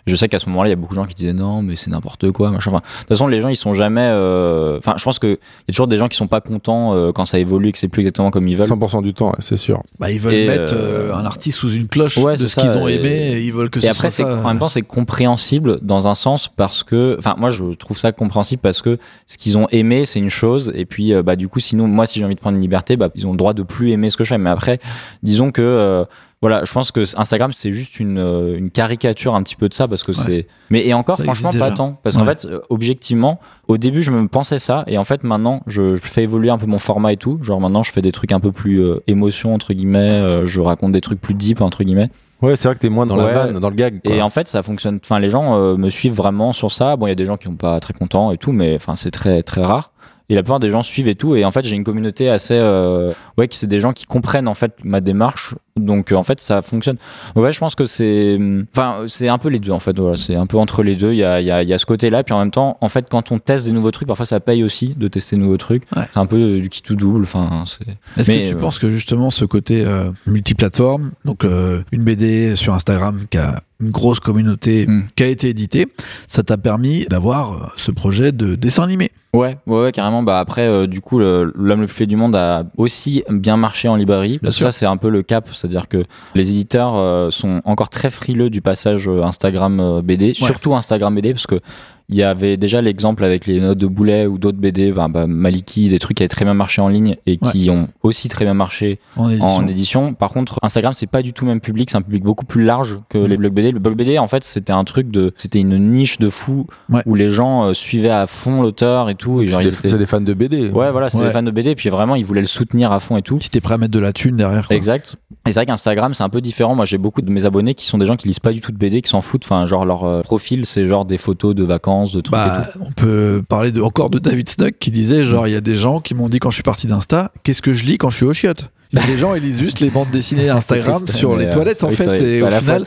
Je 0.07 0.15
sais 0.15 0.29
qu'à 0.29 0.39
ce 0.39 0.49
moment-là, 0.51 0.69
il 0.69 0.71
y 0.71 0.73
a 0.73 0.77
beaucoup 0.77 0.95
de 0.95 1.01
gens 1.01 1.07
qui 1.07 1.15
disaient 1.15 1.33
non, 1.33 1.63
mais 1.63 1.75
c'est 1.75 1.91
n'importe 1.91 2.31
quoi, 2.31 2.51
machin. 2.53 2.71
Enfin, 2.71 2.79
de 2.81 2.99
toute 3.01 3.09
façon, 3.09 3.27
les 3.27 3.41
gens, 3.41 3.49
ils 3.49 3.57
sont 3.57 3.75
jamais. 3.75 4.03
euh, 4.05 4.79
Enfin, 4.79 4.95
je 4.97 5.03
pense 5.03 5.19
que 5.19 5.27
il 5.27 5.31
y 5.33 5.71
a 5.71 5.73
toujours 5.73 5.89
des 5.89 5.99
gens 5.99 6.07
qui 6.07 6.17
sont 6.17 6.29
pas 6.29 6.41
contents 6.41 6.95
euh, 6.95 7.11
quand 7.13 7.25
ça 7.27 7.39
évolue, 7.41 7.69
et 7.71 7.73
que 7.73 7.79
c'est 7.79 7.89
plus 7.89 8.03
exactement 8.03 8.31
comme 8.31 8.47
ils 8.47 8.57
veulent. 8.57 8.69
100% 8.69 9.03
du 9.03 9.15
temps, 9.15 9.31
ouais, 9.31 9.37
c'est 9.41 9.57
sûr. 9.57 9.83
Bah, 9.99 10.11
ils 10.13 10.21
veulent 10.21 10.35
Et, 10.35 10.47
mettre 10.47 10.75
euh, 10.77 11.11
euh, 11.11 11.15
un 11.15 11.25
artiste 11.25 11.59
sous 11.59 11.71
une 11.73 11.89
cloche 11.89 12.19
Ouais, 12.19 12.35
de 12.35 12.39
c'est 12.39 12.49
ce 12.49 12.61
qu'ils 12.61 12.77
ont 12.77 12.87
et- 12.87 12.95
aimé 12.95 13.09
et 13.33 13.41
ils 13.43 13.53
veulent 13.53 13.69
que 13.71 13.81
ce 13.81 13.87
Et 13.87 13.89
après, 13.89 14.11
c'est 14.11 14.23
soit 14.23 14.31
ça. 14.33 14.41
en 14.45 14.49
même 14.49 14.59
temps, 14.61 14.69
c'est 14.69 14.83
compréhensible 14.83 15.79
dans 15.83 16.07
un 16.07 16.15
sens 16.15 16.49
parce 16.49 16.85
que, 16.85 17.17
enfin, 17.19 17.35
moi, 17.39 17.49
je 17.51 17.65
trouve 17.75 17.99
ça 17.99 18.13
compréhensible 18.13 18.61
parce 18.63 18.83
que 18.83 18.99
ce 19.27 19.37
qu'ils 19.39 19.59
ont 19.59 19.67
aimé, 19.73 20.05
c'est 20.05 20.21
une 20.21 20.31
chose, 20.31 20.71
et 20.77 20.85
puis, 20.85 21.13
euh, 21.15 21.23
bah, 21.23 21.35
du 21.37 21.49
coup, 21.49 21.59
sinon, 21.59 21.89
moi, 21.89 22.07
si 22.07 22.19
j'ai 22.21 22.25
envie 22.25 22.35
de 22.37 22.41
prendre 22.41 22.57
une 22.57 22.63
liberté, 22.63 22.97
bah, 22.97 23.09
ils 23.17 23.27
ont 23.27 23.33
le 23.33 23.37
droit 23.39 23.55
de 23.55 23.63
plus 23.65 23.91
aimer 23.91 24.11
ce 24.11 24.17
que 24.17 24.23
je 24.25 24.29
fais. 24.29 24.39
Mais 24.39 24.51
après, 24.51 24.79
disons 25.25 25.51
que, 25.51 25.63
euh, 25.63 26.05
voilà, 26.49 26.65
je 26.65 26.73
pense 26.73 26.93
que 26.93 27.01
Instagram, 27.19 27.53
c'est 27.53 27.73
juste 27.73 27.99
une, 27.99 28.19
euh, 28.19 28.57
une 28.57 28.71
caricature 28.71 29.35
un 29.35 29.43
petit 29.43 29.57
peu 29.57 29.69
de 29.69 29.75
ça 29.75 29.89
parce 29.89 30.05
que 30.05 30.13
Ouais. 30.13 30.19
c'est. 30.25 30.47
Mais 30.71 30.87
et 30.87 30.95
encore, 30.95 31.17
Ça 31.17 31.25
franchement, 31.25 31.51
pas 31.59 31.73
tant. 31.73 31.99
Parce 32.05 32.17
qu'en 32.17 32.25
fait, 32.25 32.45
euh, 32.45 32.61
objectivement, 32.71 33.41
au 33.67 33.79
début, 33.79 34.03
je 34.03 34.13
me 34.13 34.29
pensais 34.29 34.59
ça, 34.61 34.85
et 34.87 34.97
en 34.97 35.03
fait, 35.05 35.25
maintenant, 35.25 35.63
je, 35.67 35.97
je 35.97 36.01
fais 36.03 36.23
évoluer 36.23 36.51
un 36.51 36.59
peu 36.59 36.67
mon 36.67 36.79
format 36.79 37.13
et 37.13 37.17
tout. 37.17 37.39
Genre, 37.43 37.61
maintenant, 37.61 37.83
je 37.83 37.91
fais 37.91 38.01
des 38.03 38.13
trucs 38.13 38.31
un 38.31 38.39
peu 38.41 38.53
plus 38.53 38.81
euh, 38.81 39.03
émotion, 39.09 39.55
entre 39.55 39.73
guillemets, 39.75 39.99
euh, 39.99 40.47
je 40.47 40.61
raconte 40.61 40.93
des 40.93 41.01
trucs 41.01 41.21
plus 41.21 41.35
deep, 41.35 41.61
entre 41.61 41.83
guillemets. 41.83 42.11
Ouais, 42.43 42.55
c'est 42.55 42.69
vrai 42.69 42.75
que 42.75 42.81
t'es 42.81 42.91
moins 42.91 43.07
dans 43.07 43.17
la 43.17 43.33
vanne, 43.33 43.59
dans 43.59 43.71
le 43.71 43.75
gag. 43.75 44.01
quoi. 44.05 44.15
Et 44.15 44.23
en 44.23 44.29
fait, 44.29 44.47
ça 44.47 44.63
fonctionne. 44.63 45.01
Enfin, 45.03 45.19
les 45.19 45.31
gens 45.31 45.57
euh, 45.59 45.77
me 45.77 45.89
suivent 45.91 46.15
vraiment 46.15 46.53
sur 46.53 46.71
ça. 46.71 46.95
Bon, 46.97 47.07
il 47.07 47.09
y 47.09 47.13
a 47.13 47.17
des 47.17 47.25
gens 47.25 47.37
qui 47.39 47.47
sont 47.47 47.57
pas 47.57 47.81
très 47.81 47.95
contents 47.95 48.31
et 48.31 48.37
tout, 48.39 48.53
mais 48.53 48.77
enfin, 48.77 48.95
c'est 48.95 49.11
très 49.11 49.43
très 49.43 49.65
rare. 49.65 49.93
Et 50.29 50.35
la 50.35 50.43
plupart 50.43 50.61
des 50.61 50.69
gens 50.71 50.83
suivent 50.83 51.09
et 51.09 51.15
tout. 51.15 51.35
Et 51.37 51.45
en 51.45 51.51
fait, 51.51 51.65
j'ai 51.65 51.77
une 51.77 51.85
communauté 51.85 52.29
assez. 52.29 52.55
Euh, 52.59 53.13
ouais, 53.39 53.49
qui 53.49 53.57
c'est 53.57 53.67
des 53.69 53.81
gens 53.81 53.93
qui 53.93 54.05
comprennent 54.07 54.49
en 54.49 54.55
fait 54.55 54.73
ma 54.85 55.01
démarche 55.01 55.55
Donc 55.77 56.13
euh, 56.13 56.17
en 56.17 56.23
fait 56.23 56.41
ça 56.41 56.63
fonctionne. 56.63 56.97
Ouais, 57.35 57.53
je 57.53 57.59
pense 57.59 57.75
que 57.75 57.85
c'est, 57.85 58.39
enfin 58.75 59.05
c'est 59.07 59.29
un 59.29 59.39
peu 59.39 59.49
les 59.49 59.59
deux 59.59 59.73
en 59.73 59.79
fait. 59.79 59.99
Voilà, 59.99 60.17
c'est 60.17 60.35
un 60.35 60.47
peu 60.47 60.57
entre 60.59 60.83
les 60.83 60.97
deux. 60.97 61.13
Il 61.13 61.19
y 61.19 61.25
a, 61.25 61.41
il 61.41 61.47
y 61.47 61.51
a, 61.51 61.63
il 61.63 61.69
y 61.69 61.75
a 61.75 61.79
ce 61.79 61.87
côté-là, 61.87 62.23
puis 62.25 62.35
en 62.35 62.39
même 62.39 62.51
temps, 62.51 62.79
en 62.81 62.89
fait, 62.89 63.07
quand 63.11 63.31
on 63.33 63.39
teste 63.39 63.67
des 63.67 63.73
nouveaux 63.73 63.91
trucs, 63.91 64.09
parfois 64.09 64.27
ça 64.27 64.41
paye 64.41 64.65
aussi 64.65 64.95
de 64.97 65.09
tester 65.09 65.37
de 65.37 65.43
nouveaux 65.43 65.57
trucs. 65.57 65.85
Ouais. 65.95 66.05
C'est 66.13 66.19
un 66.19 66.27
peu 66.27 66.59
du 66.61 66.69
qui 66.69 66.83
tout 66.83 66.97
double. 66.97 67.25
Enfin, 67.25 67.65
c'est. 67.67 67.87
Est-ce 68.21 68.31
que 68.31 68.49
tu 68.49 68.55
euh, 68.55 68.59
penses 68.59 68.79
que 68.79 68.89
justement 68.91 69.31
ce 69.31 69.45
côté 69.45 69.85
euh, 69.85 70.11
multiplateforme, 70.27 71.13
donc 71.25 71.45
une 71.45 72.03
BD 72.05 72.57
sur 72.57 72.75
Instagram 72.75 73.21
qui 73.31 73.39
a 73.39 73.61
une 73.81 73.91
grosse 73.91 74.21
communauté 74.21 74.87
Mm. 74.87 75.05
qui 75.15 75.23
a 75.23 75.27
été 75.27 75.49
éditée, 75.49 75.87
ça 76.29 76.43
t'a 76.43 76.57
permis 76.57 77.05
d'avoir 77.07 77.73
ce 77.77 77.91
projet 77.91 78.33
de 78.33 78.55
dessin 78.55 78.85
animé? 78.85 79.11
Ouais, 79.35 79.59
ouais, 79.67 79.83
ouais, 79.83 79.93
carrément. 79.93 80.23
Bah 80.23 80.39
après, 80.39 80.87
du 80.89 81.01
coup, 81.03 81.19
l'homme 81.19 81.53
le 81.81 81.87
plus 81.87 81.95
fait 81.95 82.07
du 82.07 82.17
monde 82.17 82.35
a 82.35 82.65
aussi 82.79 83.23
bien 83.31 83.57
marché 83.59 83.87
en 83.89 83.97
librairie. 83.97 84.39
Bien 84.41 84.51
sûr. 84.51 84.65
ça, 84.65 84.73
c'est 84.73 84.87
un 84.87 84.97
peu 84.97 85.11
le 85.11 85.23
cap, 85.23 85.49
c'est-à-dire 85.69 85.89
que 85.89 86.05
les 86.35 86.51
éditeurs 86.51 86.97
euh, 86.97 87.31
sont 87.31 87.61
encore 87.65 87.89
très 87.89 88.11
frileux 88.11 88.51
du 88.51 88.61
passage 88.61 89.09
euh, 89.09 89.23
Instagram 89.23 89.81
euh, 89.81 90.03
BD, 90.03 90.35
surtout 90.35 90.75
Instagram 90.75 91.15
BD, 91.15 91.33
parce 91.33 91.47
que 91.47 91.61
il 92.09 92.17
y 92.17 92.23
avait 92.23 92.57
déjà 92.57 92.81
l'exemple 92.81 93.25
avec 93.25 93.47
les 93.47 93.61
notes 93.61 93.79
de 93.79 93.87
Boulet 93.87 94.27
ou 94.27 94.39
d'autres 94.39 94.59
BD, 94.59 94.93
bah, 94.93 95.09
bah, 95.09 95.27
Maliki, 95.27 95.89
des 95.89 95.99
trucs 95.99 96.17
qui 96.19 96.23
avaient 96.23 96.29
très 96.29 96.45
bien 96.45 96.55
marché 96.55 96.81
en 96.81 96.89
ligne 96.89 97.17
et 97.27 97.37
qui 97.37 97.69
ont 97.71 97.89
aussi 98.03 98.29
très 98.29 98.45
bien 98.45 98.55
marché 98.55 98.99
en 99.17 99.29
édition. 99.29 99.47
en 99.49 99.67
édition. 99.67 100.15
Par 100.15 100.31
contre, 100.31 100.59
Instagram, 100.63 100.93
c'est 100.93 101.07
pas 101.07 101.23
du 101.23 101.33
tout 101.33 101.45
le 101.45 101.51
même 101.51 101.61
public, 101.61 101.91
c'est 101.91 101.97
un 101.97 102.03
public 102.03 102.23
beaucoup 102.23 102.45
plus 102.47 102.65
large 102.65 102.99
que 103.09 103.19
Mm. 103.19 103.27
les 103.27 103.37
blogs 103.37 103.53
BD. 103.53 103.73
Le 103.73 103.79
blog 103.81 103.97
BD, 103.97 104.19
en 104.19 104.27
fait, 104.27 104.45
c'était 104.45 104.73
un 104.73 104.85
truc 104.85 105.11
de, 105.11 105.33
c'était 105.37 105.59
une 105.61 105.77
niche 105.79 106.19
de 106.19 106.29
fou 106.31 106.67
Ouais. 106.91 107.03
où 107.07 107.15
les 107.15 107.31
gens 107.31 107.65
euh, 107.67 107.73
suivaient 107.73 108.11
à 108.11 108.27
fond 108.27 108.63
l'auteur 108.63 109.11
et 109.11 109.15
tout. 109.15 109.41
Et 109.43 109.49
C'est 109.49 109.55
ils 109.65 109.71
des, 109.71 109.79
étaient- 109.89 109.99
des 109.99 110.07
fans 110.07 110.21
de 110.21 110.35
BD. 110.35 110.69
Ouais, 110.71 110.91
voilà, 110.93 111.11
c'est 111.11 111.19
Ouais. 111.19 111.25
des 111.27 111.31
fans 111.33 111.43
de 111.43 111.51
BD, 111.51 111.75
puis 111.75 111.89
vraiment, 111.89 112.15
ils 112.15 112.25
voulaient 112.25 112.41
le 112.41 112.47
soutenir 112.47 112.93
à 112.93 113.01
fond 113.01 113.17
et 113.17 113.23
tout. 113.23 113.41
Si 113.41 113.51
t'es 113.51 113.61
prêt 113.61 113.75
à 113.75 113.79
mettre 113.79 113.93
de 113.93 113.99
la 113.99 114.13
thune 114.13 114.37
derrière. 114.37 114.67
quoi. 114.69 114.77
Exact. 114.77 115.17
Et 115.47 115.53
c'est 115.53 115.55
vrai 115.61 115.67
qu'Instagram, 115.67 116.15
c'est 116.15 116.25
un 116.25 116.29
peu 116.29 116.41
différent. 116.41 116.75
Moi, 116.75 116.85
j'ai 116.85 116.99
beaucoup 116.99 117.23
de 117.23 117.31
mes 117.31 117.47
abonnés 117.47 117.75
qui 117.75 117.87
sont 117.87 117.99
des 117.99 118.07
gens 118.07 118.17
qui 118.17 118.29
lisent 118.29 118.41
pas 118.41 118.53
du 118.53 118.61
tout 118.61 118.73
de 118.73 118.79
BD, 118.79 119.01
qui 119.03 119.11
s'en 119.11 119.21
foutent. 119.21 119.45
Enfin, 119.45 119.65
genre, 119.67 119.85
leur 119.85 120.05
euh, 120.05 120.23
profil, 120.23 120.67
c'est 120.67 120.87
genre 120.87 121.05
des 121.05 121.19
photos 121.19 121.55
de 121.55 121.65
vacances, 121.65 121.96
de 122.05 122.21
trucs 122.21 122.35
et 122.37 122.39
Bah, 122.39 122.67
on 122.81 122.93
peut 122.93 123.43
parler 123.49 123.71
de, 123.73 123.81
encore 123.81 124.11
de 124.11 124.19
David 124.19 124.49
Snuck 124.49 124.75
qui 124.79 124.91
disait 124.91 125.25
genre 125.25 125.47
il 125.49 125.53
y 125.53 125.57
a 125.57 125.61
des 125.61 125.75
gens 125.77 126.01
qui 126.01 126.15
m'ont 126.15 126.29
dit 126.29 126.39
quand 126.39 126.51
je 126.51 126.55
suis 126.57 126.63
parti 126.63 126.87
d'Insta 126.87 127.33
qu'est-ce 127.43 127.63
que 127.63 127.73
je 127.73 127.85
lis 127.87 127.99
quand 127.99 128.11
je 128.11 128.17
suis 128.17 128.27
au 128.27 128.33
chiottes? 128.33 128.71
Il 128.93 129.01
y 129.01 129.03
a 129.03 129.07
des 129.07 129.17
gens 129.17 129.35
ils 129.35 129.43
lisent 129.43 129.59
juste 129.59 129.81
les 129.81 129.91
bandes 129.91 130.11
dessinées. 130.13 130.49
Instagram 130.51 131.03
triste, 131.03 131.17
sur 131.19 131.37
les 131.37 131.47
euh, 131.47 131.51
toilettes 131.51 131.83
en 131.83 131.89
oui, 131.89 131.97
fait 131.97 132.23
et 132.23 132.41
au 132.43 132.49
final 132.49 132.85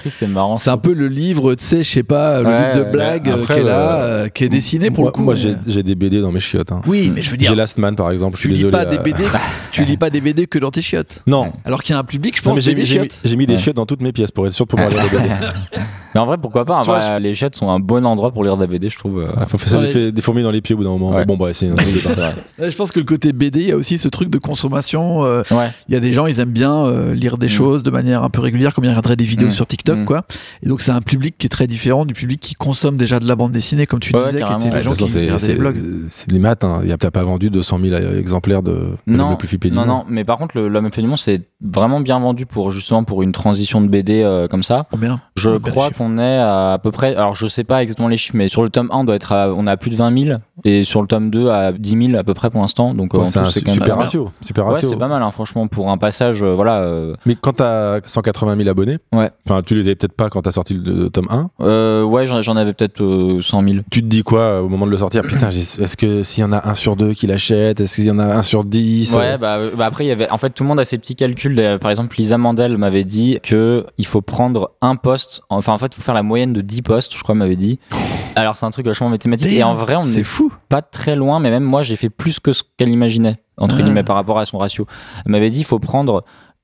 c'est 0.57 0.69
un 0.69 0.77
peu 0.77 0.94
le 0.94 1.07
livre 1.10 1.56
tu 1.56 1.64
sais 1.65 1.84
je 1.84 1.90
sais 1.90 2.03
pas 2.03 2.40
le 2.41 2.48
Ouais, 2.48 2.72
livre 2.73 2.86
de 2.86 2.91
blagues 2.91 3.45
qui 3.45 3.52
est 3.52 3.64
là 3.64 3.95
euh, 4.02 4.27
qui 4.30 4.45
est 4.45 4.49
dessiné 4.49 4.91
pour 4.91 5.03
moi, 5.03 5.10
le 5.10 5.11
coup 5.11 5.23
Moi, 5.23 5.34
mais- 5.36 5.56
j'ai 5.68 5.84
des 5.84 5.95
BD 5.95 6.22
dans 6.22 6.31
mes 6.31 6.40
chiottes. 6.40 6.72
hein. 6.72 6.81
oui 6.88 7.11
mais 7.14 7.22
je 7.22 7.30
veux 7.31 7.38
dire 7.38 7.49
J'ai 7.49 7.56
Last 7.56 7.77
Man, 7.77 7.95
par 7.95 8.11
exemple. 8.11 8.38
Je 8.38 8.41
tu 8.44 8.48
suis 8.48 8.56
lis 8.56 8.64
désolé. 8.64 8.72
pas 8.72 8.86
des 8.86 8.98
euh, 8.98 9.02
BD 9.03 9.23
tu 9.73 9.84
lis 9.84 9.98
pas 9.98 10.10
des 10.10 10.22
BD 10.22 10.48
que 10.48 10.57
dans 10.57 10.72
tes 10.72 10.81
chiottes 10.81 11.22
Non. 11.27 11.52
alors 11.65 11.84
qu'il 11.84 11.94
y 11.94 11.98
a 11.98 11.99
un 11.99 12.03
public 12.06 12.38
je 12.38 12.41
pense 12.44 12.57
j'ai 12.60 12.73
mis, 12.76 13.36
mis- 13.36 13.45
des 13.45 13.57
chiottes 13.57 13.76
dans 13.76 13.86
toutes 13.86 14.02
mes 14.02 14.14
pièces 14.14 14.31
pour 14.31 14.48
être 14.48 14.53
sûr 14.53 14.65
de 14.65 14.69
pouvoir 14.69 14.88
lire 14.90 15.03
des 15.11 15.18
BD. 15.18 15.30
Mais 16.15 16.19
en 16.19 16.26
vrai, 16.26 16.38
pourquoi 16.38 16.65
pas 16.65 17.19
Les 17.19 17.34
chiottes 17.34 17.56
sont 17.56 17.69
un 17.69 17.80
bon 17.80 18.06
endroit 18.06 18.31
pour 18.31 18.44
lire 18.44 18.56
de 18.56 18.61
la 18.61 18.68
BD, 18.68 18.90
je 18.90 18.98
trouve. 18.98 19.19
euh. 19.19 19.26
Il 19.40 19.45
faut 19.45 19.57
faire 19.57 19.80
Ouais. 19.80 20.11
des 20.11 20.22
fourmis 20.22 20.44
dans 20.44 20.52
les 20.52 20.61
pieds 20.61 20.73
au 20.76 20.77
bout 20.80 20.84
d'un 20.84 20.90
moment. 20.91 21.10
Ouais. 21.11 21.18
Mais 21.18 21.26
bon, 21.26 21.38
bah, 21.38 21.53
c'est 21.53 21.68
un 21.69 21.76
débat. 21.76 22.34
Ouais, 22.60 22.69
je 22.72 22.76
pense 22.76 22.91
que 22.91 22.99
le 22.99 23.06
côté 23.06 23.31
BD 23.31 23.60
il 23.61 23.69
y 23.69 23.72
a 23.72 23.77
aussi 23.77 23.98
ce 23.98 24.07
truc 24.10 24.30
de 24.30 24.38
consommation 24.38 25.23
euh, 25.23 25.44
Ouais. 25.52 25.69
Il 25.88 25.94
y 25.94 25.98
a 25.98 25.99
des 25.99 26.11
gens, 26.11 26.26
ils 26.26 26.40
aiment 26.40 26.52
bien 26.52 26.86
euh, 26.86 27.14
lire 27.14 27.38
des 27.38 27.45
Mm. 27.45 27.49
choses 27.49 27.84
de 27.84 27.90
manière 27.91 28.23
un 28.23 28.30
peu 28.30 28.41
régulière, 28.41 28.73
comme 28.73 28.84
ils 28.86 28.90
regarderaient 28.90 29.15
des 29.15 29.23
vidéos 29.23 29.48
Mm. 29.49 29.52
sur 29.52 29.68
TikTok, 29.68 29.99
Mm. 29.99 30.06
quoi. 30.06 30.26
Et 30.64 30.68
donc, 30.68 30.81
c'est 30.81 30.91
un 30.91 31.02
public 31.02 31.36
qui 31.38 31.45
est 31.45 31.49
très 31.49 31.68
différent 31.68 32.06
du 32.06 32.14
public 32.14 32.40
qui 32.40 32.56
consomme 32.56 32.98
déjà 32.98 33.19
de 33.19 33.27
la 33.27 33.36
bande 33.36 33.52
dessinée, 33.52 33.86
comme 33.86 33.99
tu 33.99 34.14
Ouais, 34.15 34.22
disais, 34.26 34.38
qui 34.44 34.44
étaient 34.44 34.65
Ouais, 34.69 34.76
les 34.76 34.81
gens 34.81 34.91
De 34.91 34.95
qui 34.98 35.03
regardaient 35.03 35.48
les 35.48 35.53
blogs. 35.60 35.77
c'est 36.10 36.30
des 36.30 36.40
maths. 36.40 36.64
Hein. 36.64 36.80
Il 36.84 36.90
y 36.90 36.91
a- 36.91 36.98
pas 36.98 37.23
vendu 37.23 37.49
200 37.49 37.80
000 37.81 37.95
exemplaires 38.18 38.61
de, 38.61 38.72
de 38.72 38.90
Non, 39.07 39.31
le 39.31 39.38
plus 39.38 39.49
non, 39.72 39.86
non, 39.86 40.03
mais 40.07 40.23
par 40.26 40.38
contre, 40.38 40.57
le- 40.57 40.68
l'homme 40.68 40.91
fait 40.91 41.02
du 41.02 41.07
monde, 41.07 41.18
c'est 41.18 41.41
vraiment 41.61 41.99
bien 41.99 42.19
vendu 42.19 42.45
pour 42.45 42.72
justement 42.72 43.03
pour 43.03 43.22
une 43.23 43.31
transition 43.31 43.81
de 43.81 43.88
BD 43.88 44.22
euh, 44.22 44.48
comme 44.48 44.64
ça. 44.64 44.86
Combien 44.91 45.19
Je 45.36 45.49
Ouais, 45.52 45.60
bel 45.60 45.72
crois 45.73 45.90
qu'on 45.91 46.18
est 46.18 46.38
à, 46.38 46.73
à 46.73 46.77
peu 46.80 46.91
près, 46.91 47.15
alors 47.15 47.36
je 47.36 47.48
sais 47.48 47.64
pas 47.64 47.81
exactement 47.81 48.07
les 48.07 48.18
chiffres, 48.18 48.36
mais 48.38 48.48
sur 48.48 48.64
le 48.64 48.69
tome 48.69 48.90
1, 48.91 48.98
on 48.99 49.03
doit 49.03 49.15
être 49.15 49.31
à, 49.34 49.49
on 49.53 49.68
est 49.68 49.72
à 49.72 49.77
plus 49.77 49.90
de 49.90 49.95
20 49.95 50.23
000 50.26 50.40
et 50.65 50.84
sur 50.84 51.02
le 51.02 51.07
tome 51.07 51.30
2 51.30 51.49
à 51.49 51.72
10 51.72 52.07
000 52.10 52.18
à 52.19 52.23
peu 52.23 52.34
près 52.34 52.49
pour 52.49 52.61
l'instant. 52.61 52.94
Donc 52.94 53.14
en 53.15 53.26
c'est 53.26 53.45
super 53.45 53.77
mal. 53.77 53.91
ratio. 54.06 54.30
Super 54.41 54.65
Ouais, 54.68 54.73
ratio. 54.76 54.90
c'est 54.90 54.98
pas 54.98 55.07
mal, 55.07 55.22
hein, 55.22 55.31
franchement, 55.31 55.68
pour 55.68 55.90
un 55.91 55.98
passage, 55.98 56.44
euh, 56.44 56.53
voilà. 56.53 56.80
euh, 56.81 57.15
Mais 57.26 57.36
quand 57.36 57.53
t'as 57.53 57.99
180 58.06 58.56
000 58.57 58.69
abonnés, 58.69 58.98
Ouais. 59.14 59.30
enfin, 59.49 59.61
tu 59.61 59.76
les 59.76 59.81
avais 59.81 59.95
peut-être 59.95 60.14
pas 60.15 60.30
quand 60.30 60.41
t'as 60.44 60.52
sorti 60.52 60.73
le, 60.76 60.94
le 61.03 61.10
tome 61.10 61.27
1. 61.30 61.49
euh, 61.61 62.03
ouais, 62.03 62.26
j'en 62.26 62.56
avais 62.56 62.73
peut-être 62.73 63.02
euh, 63.02 63.41
100 63.41 63.64
000. 63.64 63.76
Tu 63.91 64.02
te 64.02 64.07
dis 64.07 64.23
quoi 64.23 64.40
euh, 64.41 64.61
au 64.61 64.69
moment 64.69 64.86
de 64.86 64.91
le 64.91 64.98
sortir? 64.98 65.22
Putain, 65.23 65.49
est-ce 65.49 65.98
que 65.98 66.23
s'il 66.23 66.41
y 66.41 66.45
en 66.45 66.52
a 66.53 66.69
un 66.69 66.76
sur 66.76 66.95
deux 66.95 67.14
qui 67.14 67.27
l'achète? 67.27 67.80
Est-ce 67.80 67.95
qu'il 67.95 68.06
y 68.06 68.11
en 68.11 68.19
a 68.19 68.26
un 68.26 68.41
sur 68.44 68.64
10 68.64 69.15
Ouais, 69.15 69.38
bah, 69.38 69.57
euh, 69.57 69.72
bah 69.77 69.86
après 69.86 70.06
il 70.06 70.07
y 70.07 70.11
avait, 70.11 70.30
en 70.30 70.38
fait, 70.38 70.49
tout 70.52 70.64
le 70.64 70.69
monde 70.69 70.80
a 70.80 70.86
ses 70.86 70.98
petits 70.98 71.15
calculs. 71.15 71.48
Par 71.80 71.89
exemple, 71.91 72.15
Lisa 72.17 72.38
Mandel 72.38 72.77
m'avait 72.77 73.03
dit 73.03 73.39
que 73.43 73.85
il 73.97 74.05
faut 74.05 74.21
prendre 74.21 74.71
un 74.81 74.95
poste. 74.95 75.41
Enfin, 75.49 75.73
en 75.73 75.77
fait, 75.77 75.88
il 75.88 75.95
faut 75.95 76.01
faire 76.01 76.13
la 76.15 76.23
moyenne 76.23 76.53
de 76.53 76.61
10 76.61 76.81
postes. 76.81 77.13
Je 77.15 77.21
crois, 77.23 77.34
elle 77.34 77.39
m'avait 77.39 77.55
dit. 77.55 77.80
Alors, 78.35 78.55
c'est 78.55 78.65
un 78.65 78.71
truc 78.71 78.85
vachement 78.85 79.09
mathématique. 79.09 79.51
Et 79.51 79.63
en 79.63 79.73
vrai, 79.73 79.95
on 79.95 80.03
n'est 80.05 80.23
fou. 80.23 80.51
pas 80.69 80.81
très 80.81 81.15
loin. 81.15 81.39
Mais 81.39 81.49
même 81.49 81.63
moi, 81.63 81.81
j'ai 81.81 81.95
fait 81.95 82.09
plus 82.09 82.39
que 82.39 82.53
ce 82.53 82.63
qu'elle 82.77 82.89
imaginait 82.91 83.38
entre 83.57 83.76
Ah. 83.80 83.81
guillemets 83.84 84.03
par 84.03 84.15
rapport 84.15 84.39
à 84.39 84.45
son 84.45 84.57
ratio. 84.57 84.85
Elle 85.26 85.31
m'avait 85.31 85.49
dit, 85.49 85.59
il 85.59 85.65
faut 85.65 85.80
prendre 85.80 86.23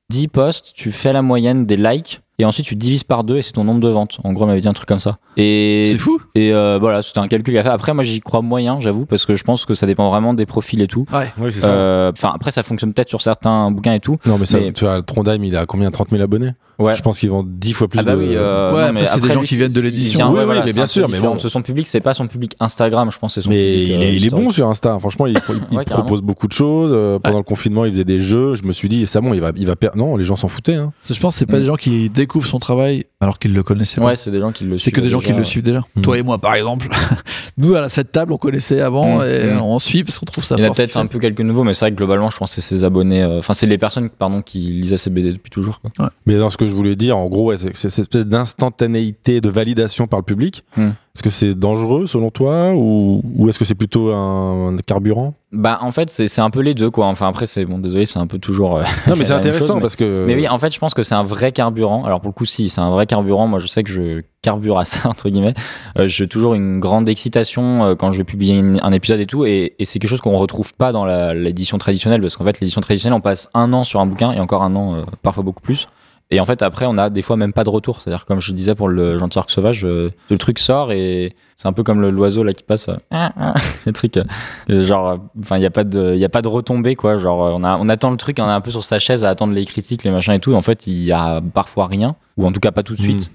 10 0.09 0.27
postes. 0.29 0.71
Tu 0.75 0.91
fais 0.91 1.11
la 1.13 1.21
moyenne 1.21 1.65
des 1.65 1.77
likes. 1.77 2.21
Et 2.37 2.43
ensuite, 2.45 2.65
tu 2.65 2.75
divises 2.75 3.03
par 3.05 3.23
deux 3.23 3.37
et 3.37 3.41
c'est 3.41 3.53
ton 3.53 3.63
nombre 3.63 3.79
de 3.79 3.87
ventes. 3.87 4.17
En 4.25 4.33
gros, 4.33 4.43
elle 4.43 4.49
m'avait 4.49 4.59
dit 4.61 4.67
un 4.67 4.73
truc 4.73 4.87
comme 4.89 4.99
ça. 4.99 5.17
Et 5.37 5.87
C'est 5.91 5.97
fou. 5.97 6.19
et 6.35 6.51
euh, 6.53 6.77
voilà, 6.79 7.01
c'était 7.01 7.19
un 7.19 7.27
calcul 7.29 7.57
à 7.57 7.63
faire. 7.63 7.71
Après, 7.71 7.93
moi, 7.93 8.03
j'y 8.03 8.19
crois 8.19 8.41
moyen, 8.41 8.79
j'avoue, 8.81 9.05
parce 9.05 9.25
que 9.25 9.35
je 9.37 9.43
pense 9.45 9.65
que 9.65 9.73
ça 9.73 9.85
dépend 9.87 10.09
vraiment 10.09 10.33
des 10.33 10.45
profils 10.45 10.81
et 10.81 10.87
tout. 10.87 11.05
Ouais. 11.13 11.31
Oui, 11.37 11.51
c'est 11.53 11.61
ça. 11.61 11.71
Euh, 11.73 12.11
Enfin, 12.11 12.31
après, 12.35 12.51
ça 12.51 12.61
fonctionne 12.63 12.93
peut-être 12.93 13.09
sur 13.09 13.21
certains 13.21 13.71
bouquins 13.71 13.93
et 13.93 13.99
tout. 14.01 14.17
non, 14.25 14.37
mais, 14.37 14.45
ça, 14.45 14.59
mais- 14.59 14.73
tu 14.73 14.83
vois, 14.83 15.01
Trondheim, 15.01 15.43
il 15.43 15.55
a 15.55 15.65
combien? 15.65 15.91
30 15.91 16.09
000 16.09 16.21
abonnés? 16.21 16.51
Ouais. 16.77 16.93
Je 16.93 17.01
pense 17.01 17.19
qu'ils 17.19 17.29
vendent 17.29 17.57
10 17.57 17.71
fois 17.71 17.87
plus 17.87 17.99
Ah 17.99 18.03
bah 18.03 18.15
de. 18.15 18.17
oui, 18.17 18.25
euh, 18.31 18.71
Ouais, 18.73 18.73
non, 18.75 18.79
après, 18.87 18.91
mais 18.91 19.05
c'est 19.05 19.21
des 19.21 19.29
gens 19.31 19.39
lui, 19.39 19.47
qui 19.47 19.55
viennent 19.55 19.71
de 19.71 19.79
l'édition. 19.79 20.17
vient- 20.17 20.27
Oui, 20.27 20.33
ouais, 20.33 20.39
oui, 20.41 20.45
voilà, 20.47 20.61
mais 20.61 20.67
c'est 20.67 20.73
bien 20.73 20.85
sûr, 20.85 21.07
mais 21.07 21.19
bon. 21.21 21.39
Son 21.39 21.61
public, 21.61 21.87
c'est 21.87 22.01
pas 22.01 22.13
son 22.13 22.27
public 22.27 22.53
Instagram, 22.59 23.09
je 23.11 23.17
pense, 23.17 23.35
c'est 23.35 23.41
son 23.41 23.49
Mais 23.49 23.55
public. 23.71 23.87
il 23.87 23.93
euh, 23.95 24.01
est, 24.01 24.15
il 24.17 24.25
est 24.25 24.29
bon 24.29 24.51
sur 24.51 24.67
Insta. 24.67 24.99
Franchement, 24.99 25.25
il, 25.25 25.37
Ouais, 25.71 25.85
propose 25.85 26.21
beaucoup 26.21 26.47
de 26.47 26.51
choses. 26.53 26.91
Pendant 27.23 27.37
le 27.37 27.43
confinement, 27.43 27.85
il 27.85 27.91
faisait 27.91 28.03
des 28.03 28.19
jeux. 28.19 28.55
Je 28.55 28.63
me 28.63 28.73
suis 28.73 28.89
dit, 28.89 29.07
c'est 29.07 29.21
bon, 29.21 29.33
il 29.33 29.39
va, 29.39 29.51
il 29.55 29.65
va 29.65 29.77
perdre. 29.77 29.95
Non, 29.97 30.17
les 30.17 30.25
gens 30.25 30.35
s'en 30.35 30.49
foutaient. 30.49 30.75
Hein. 30.75 30.91
Je 31.09 31.17
pense 31.17 31.35
que 31.35 31.39
c'est 31.39 31.45
pas 31.45 31.55
Mm. 31.57 31.59
des 31.61 31.65
gens 31.65 31.75
qui 31.77 32.09
découvrent 32.25 32.47
son 32.47 32.57
travail 32.57 33.05
alors 33.25 33.39
qu'ils 33.39 33.53
le 33.53 33.63
connaissaient. 33.63 33.99
Ouais, 33.99 34.15
c'est 34.15 34.31
des 34.31 34.39
gens 34.39 34.51
qui 34.51 34.63
le 34.63 34.77
C'est 34.77 34.91
que 34.91 35.01
des 35.01 35.09
gens 35.09 35.17
déjà. 35.19 35.31
qui 35.33 35.37
le 35.37 35.43
suivent 35.43 35.63
déjà. 35.63 35.81
Mm. 35.95 36.01
Toi 36.01 36.17
et 36.19 36.23
moi, 36.23 36.37
par 36.37 36.55
exemple. 36.55 36.87
Nous, 37.57 37.75
à 37.75 37.89
cette 37.89 38.11
table, 38.11 38.33
on 38.33 38.37
connaissait 38.37 38.81
avant 38.81 39.19
Mm, 39.19 39.23
et 39.25 39.53
mm. 39.53 39.61
on 39.61 39.79
suit 39.79 40.03
parce 40.03 40.19
qu'on 40.19 40.25
trouve 40.25 40.43
ça 40.43 40.55
Il 40.57 40.63
y 40.63 40.67
en 40.67 40.71
a 40.71 40.73
peut-être 40.73 40.97
un 40.97 41.05
peu 41.07 41.19
quelques 41.19 41.41
nouveaux, 41.41 41.63
mais 41.63 41.73
c'est 41.73 41.85
vrai 41.85 41.91
que 41.91 41.97
globalement, 41.97 42.29
je 42.29 42.37
pense 42.37 42.55
que 42.55 42.61
c'est 42.61 42.75
ses 42.77 42.83
abonnés. 42.83 43.23
euh, 43.23 43.39
Enfin, 43.39 43.53
c'est 43.53 43.65
les 43.67 43.77
personnes 43.77 44.09
pardon, 44.09 44.41
qui 44.41 44.59
lisaient 44.59 44.97
ces 44.97 45.09
BD 45.09 45.33
depuis 45.33 45.49
toujours. 45.49 45.81
Quoi. 45.81 46.09
Mais 46.25 46.37
dans 46.37 46.49
ce 46.49 46.57
que 46.57 46.67
je 46.67 46.73
voulais 46.73 46.95
dire, 46.95 47.17
en 47.17 47.27
gros, 47.27 47.45
ouais, 47.49 47.57
c'est 47.57 47.75
c'est 47.75 47.89
cette 47.89 48.05
espèce 48.15 48.25
d'instantanéité 48.25 49.41
de 49.41 49.49
validation 49.49 50.07
par 50.07 50.19
le 50.19 50.23
public. 50.25 50.63
Hmm. 50.77 50.89
Est-ce 51.15 51.23
que 51.23 51.29
c'est 51.29 51.55
dangereux 51.55 52.07
selon 52.07 52.29
toi 52.29 52.73
ou, 52.73 53.21
ou 53.37 53.47
est-ce 53.47 53.57
que 53.57 53.63
c'est 53.63 53.73
plutôt 53.75 54.11
un, 54.11 54.73
un 54.73 54.77
carburant? 54.77 55.33
Bah, 55.53 55.79
en 55.81 55.91
fait, 55.91 56.09
c'est 56.09 56.41
un 56.41 56.49
peu 56.49 56.59
les 56.59 56.73
deux, 56.73 56.89
quoi. 56.91 57.05
Enfin, 57.05 57.29
après, 57.29 57.45
c'est 57.45 57.63
bon, 57.63 57.79
désolé, 57.79 58.05
c'est 58.05 58.19
un 58.19 58.27
peu 58.27 58.37
toujours. 58.37 58.75
euh, 58.75 58.83
Non, 59.07 59.15
mais 59.17 59.23
c'est 59.23 59.31
intéressant 59.31 59.65
chose, 59.67 59.75
mais- 59.75 59.81
parce 59.81 59.95
que. 59.95 60.25
Mais 60.27 60.35
oui, 60.35 60.45
en 60.49 60.57
fait, 60.57 60.73
je 60.73 60.79
pense 60.79 60.93
que 60.93 61.03
c'est 61.03 61.15
un 61.15 61.23
vrai 61.23 61.53
carburant. 61.53 62.03
Alors 62.03 62.19
pour 62.19 62.27
le 62.29 62.33
coup, 62.33 62.43
si, 62.43 62.67
c'est 62.67 62.81
un 62.81 62.89
vrai 62.89 63.05
carburant. 63.05 63.14
Moi, 63.23 63.59
je 63.59 63.67
sais 63.67 63.83
que 63.83 63.89
je 63.89 64.21
carbure 64.41 64.77
à 64.77 64.85
ça 64.85 65.09
entre 65.09 65.29
guillemets. 65.29 65.53
Euh, 65.97 66.07
j'ai 66.07 66.27
toujours 66.27 66.53
une 66.53 66.79
grande 66.79 67.09
excitation 67.09 67.83
euh, 67.83 67.95
quand 67.95 68.11
je 68.11 68.17
vais 68.17 68.23
publier 68.23 68.59
un 68.81 68.91
épisode 68.91 69.19
et 69.19 69.25
tout, 69.25 69.45
et, 69.45 69.75
c'est 69.83 69.99
quelque 69.99 70.09
chose 70.09 70.21
qu'on 70.21 70.37
retrouve 70.37 70.73
pas 70.73 70.91
dans 70.91 71.05
l'édition 71.33 71.77
traditionnelle, 71.77 72.21
parce 72.21 72.37
qu'en 72.37 72.43
fait, 72.43 72.59
l'édition 72.59 72.81
traditionnelle, 72.81 73.17
on 73.17 73.21
passe 73.21 73.49
un 73.53 73.73
an 73.73 73.83
sur 73.83 73.99
un 73.99 74.05
bouquin 74.05 74.31
et 74.31 74.39
encore 74.39 74.63
un 74.63 74.75
an, 74.75 74.95
euh, 74.95 75.01
parfois 75.21 75.43
beaucoup 75.43 75.61
plus. 75.61 75.87
Et 76.31 76.39
en 76.39 76.45
fait, 76.45 76.63
après, 76.63 76.85
on 76.87 76.97
a 76.97 77.09
des 77.11 77.21
fois 77.21 77.37
même 77.37 77.53
pas 77.53 77.63
de 77.63 77.69
retour. 77.69 78.01
C'est-à-dire, 78.01 78.25
comme 78.25 78.41
je 78.41 78.51
disais 78.51 78.73
pour 78.73 78.87
le 78.89 79.17
gentil 79.19 79.37
arc 79.37 79.51
sauvage, 79.51 79.85
euh, 79.85 80.09
le 80.31 80.37
truc 80.39 80.57
sort 80.57 80.91
et 80.91 81.35
c'est 81.55 81.67
un 81.67 81.73
peu 81.73 81.83
comme 81.83 82.01
le- 82.01 82.09
l'oiseau 82.09 82.43
là 82.43 82.53
qui 82.53 82.63
passe. 82.63 82.89
euh, 82.89 82.95
ah, 83.11 83.31
ah, 83.39 83.53
le 83.85 83.91
truc, 83.93 84.17
euh, 84.17 84.83
genre, 84.85 85.07
euh, 85.07 85.17
enfin, 85.39 85.57
il 85.57 85.61
y 85.61 85.67
a 85.67 85.69
pas 85.71 85.83
de, 85.83 86.13
il 86.15 86.19
y 86.19 86.25
a 86.25 86.29
pas 86.29 86.41
de 86.41 86.47
retombée 86.47 86.95
quoi. 86.95 87.19
Genre, 87.19 87.55
on 87.55 87.63
a, 87.63 87.77
on 87.77 87.87
attend 87.89 88.09
le 88.09 88.17
truc, 88.17 88.37
on 88.39 88.47
est 88.47 88.51
un 88.51 88.61
peu 88.61 88.71
sur 88.71 88.83
sa 88.83 88.97
chaise 88.97 89.23
à 89.23 89.29
attendre 89.29 89.53
les 89.53 89.65
critiques, 89.65 90.03
les 90.03 90.09
machins 90.11 90.33
et 90.33 90.39
tout. 90.39 90.51
Et 90.51 90.55
en 90.55 90.61
fait, 90.63 90.87
il 90.87 91.03
y 91.03 91.11
a 91.11 91.41
parfois 91.53 91.85
rien, 91.87 92.15
ou 92.37 92.45
en 92.47 92.51
tout 92.51 92.59
cas 92.59 92.71
pas 92.71 92.81
tout 92.83 92.95
de 92.95 93.01
suite. 93.01 93.29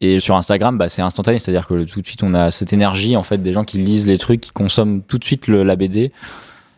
Et 0.00 0.18
sur 0.20 0.34
Instagram, 0.36 0.78
bah, 0.78 0.88
c'est 0.88 1.02
instantané, 1.02 1.38
c'est-à-dire 1.40 1.66
que 1.66 1.82
tout 1.84 2.00
de 2.00 2.06
suite, 2.06 2.22
on 2.22 2.32
a 2.32 2.50
cette 2.52 2.72
énergie 2.72 3.16
en 3.16 3.22
fait 3.22 3.42
des 3.42 3.52
gens 3.52 3.64
qui 3.64 3.78
lisent 3.78 4.06
les 4.06 4.16
trucs, 4.18 4.40
qui 4.40 4.50
consomment 4.52 5.02
tout 5.02 5.18
de 5.18 5.24
suite 5.24 5.46
le, 5.48 5.62
la 5.64 5.74
BD. 5.76 6.12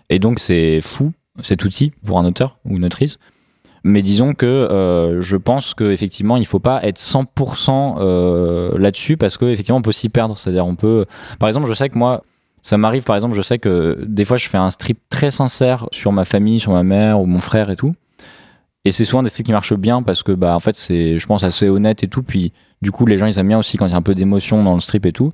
Et 0.09 0.19
donc, 0.19 0.39
c'est 0.41 0.81
fou 0.81 1.13
cet 1.41 1.65
outil 1.65 1.93
pour 2.05 2.19
un 2.19 2.25
auteur 2.25 2.57
ou 2.65 2.77
une 2.77 2.85
autrice. 2.85 3.19
Mais 3.85 4.03
disons 4.03 4.35
que 4.35 4.47
euh, 4.47 5.21
je 5.21 5.37
pense 5.37 5.75
qu'effectivement, 5.75 6.37
il 6.37 6.47
faut 6.47 6.61
pas 6.61 6.81
être 6.85 6.99
100% 6.99 7.97
euh, 7.99 8.79
là-dessus 8.79 9.17
parce 9.17 9.37
qu'effectivement, 9.37 9.79
on 9.79 9.83
peut 9.83 9.93
s'y 9.93 10.09
perdre. 10.09 10.37
C'est-à-dire, 10.37 10.67
on 10.67 10.77
peut. 10.77 11.07
Par 11.39 11.49
exemple, 11.49 11.69
je 11.69 11.75
sais 11.75 11.89
que 11.89 11.99
moi, 11.99 12.23
ça 12.63 12.79
m'arrive, 12.79 13.03
par 13.03 13.17
exemple, 13.17 13.35
je 13.35 13.43
sais 13.43 13.59
que 13.59 13.99
des 14.07 14.25
fois, 14.25 14.37
je 14.37 14.49
fais 14.49 14.59
un 14.59 14.71
strip 14.71 14.99
très 15.11 15.33
sincère 15.33 15.87
sur 15.91 16.13
ma 16.13 16.25
famille, 16.25 16.61
sur 16.61 16.73
ma 16.73 16.85
mère 16.85 17.21
ou 17.21 17.27
mon 17.27 17.41
frère 17.41 17.71
et 17.71 17.77
tout. 17.77 17.95
Et 18.85 18.93
c'est 18.93 19.05
souvent 19.05 19.23
des 19.23 19.31
strips 19.31 19.47
qui 19.47 19.53
marchent 19.53 19.75
bien 19.75 20.03
parce 20.03 20.23
que, 20.23 20.33
bah, 20.33 20.55
en 20.55 20.61
fait, 20.61 20.77
c'est, 20.77 21.19
je 21.19 21.27
pense, 21.27 21.43
assez 21.43 21.69
honnête 21.69 22.03
et 22.03 22.09
tout. 22.09 22.23
Puis, 22.23 22.53
du 22.83 22.91
coup, 22.91 23.07
les 23.07 23.17
gens, 23.17 23.27
ils 23.27 23.39
aiment 23.39 23.49
bien 23.49 23.59
aussi 23.59 23.77
quand 23.77 23.87
il 23.87 23.91
y 23.91 23.95
a 23.95 23.97
un 23.97 24.03
peu 24.03 24.15
d'émotion 24.15 24.63
dans 24.63 24.75
le 24.75 24.81
strip 24.81 25.07
et 25.07 25.13
tout. 25.13 25.33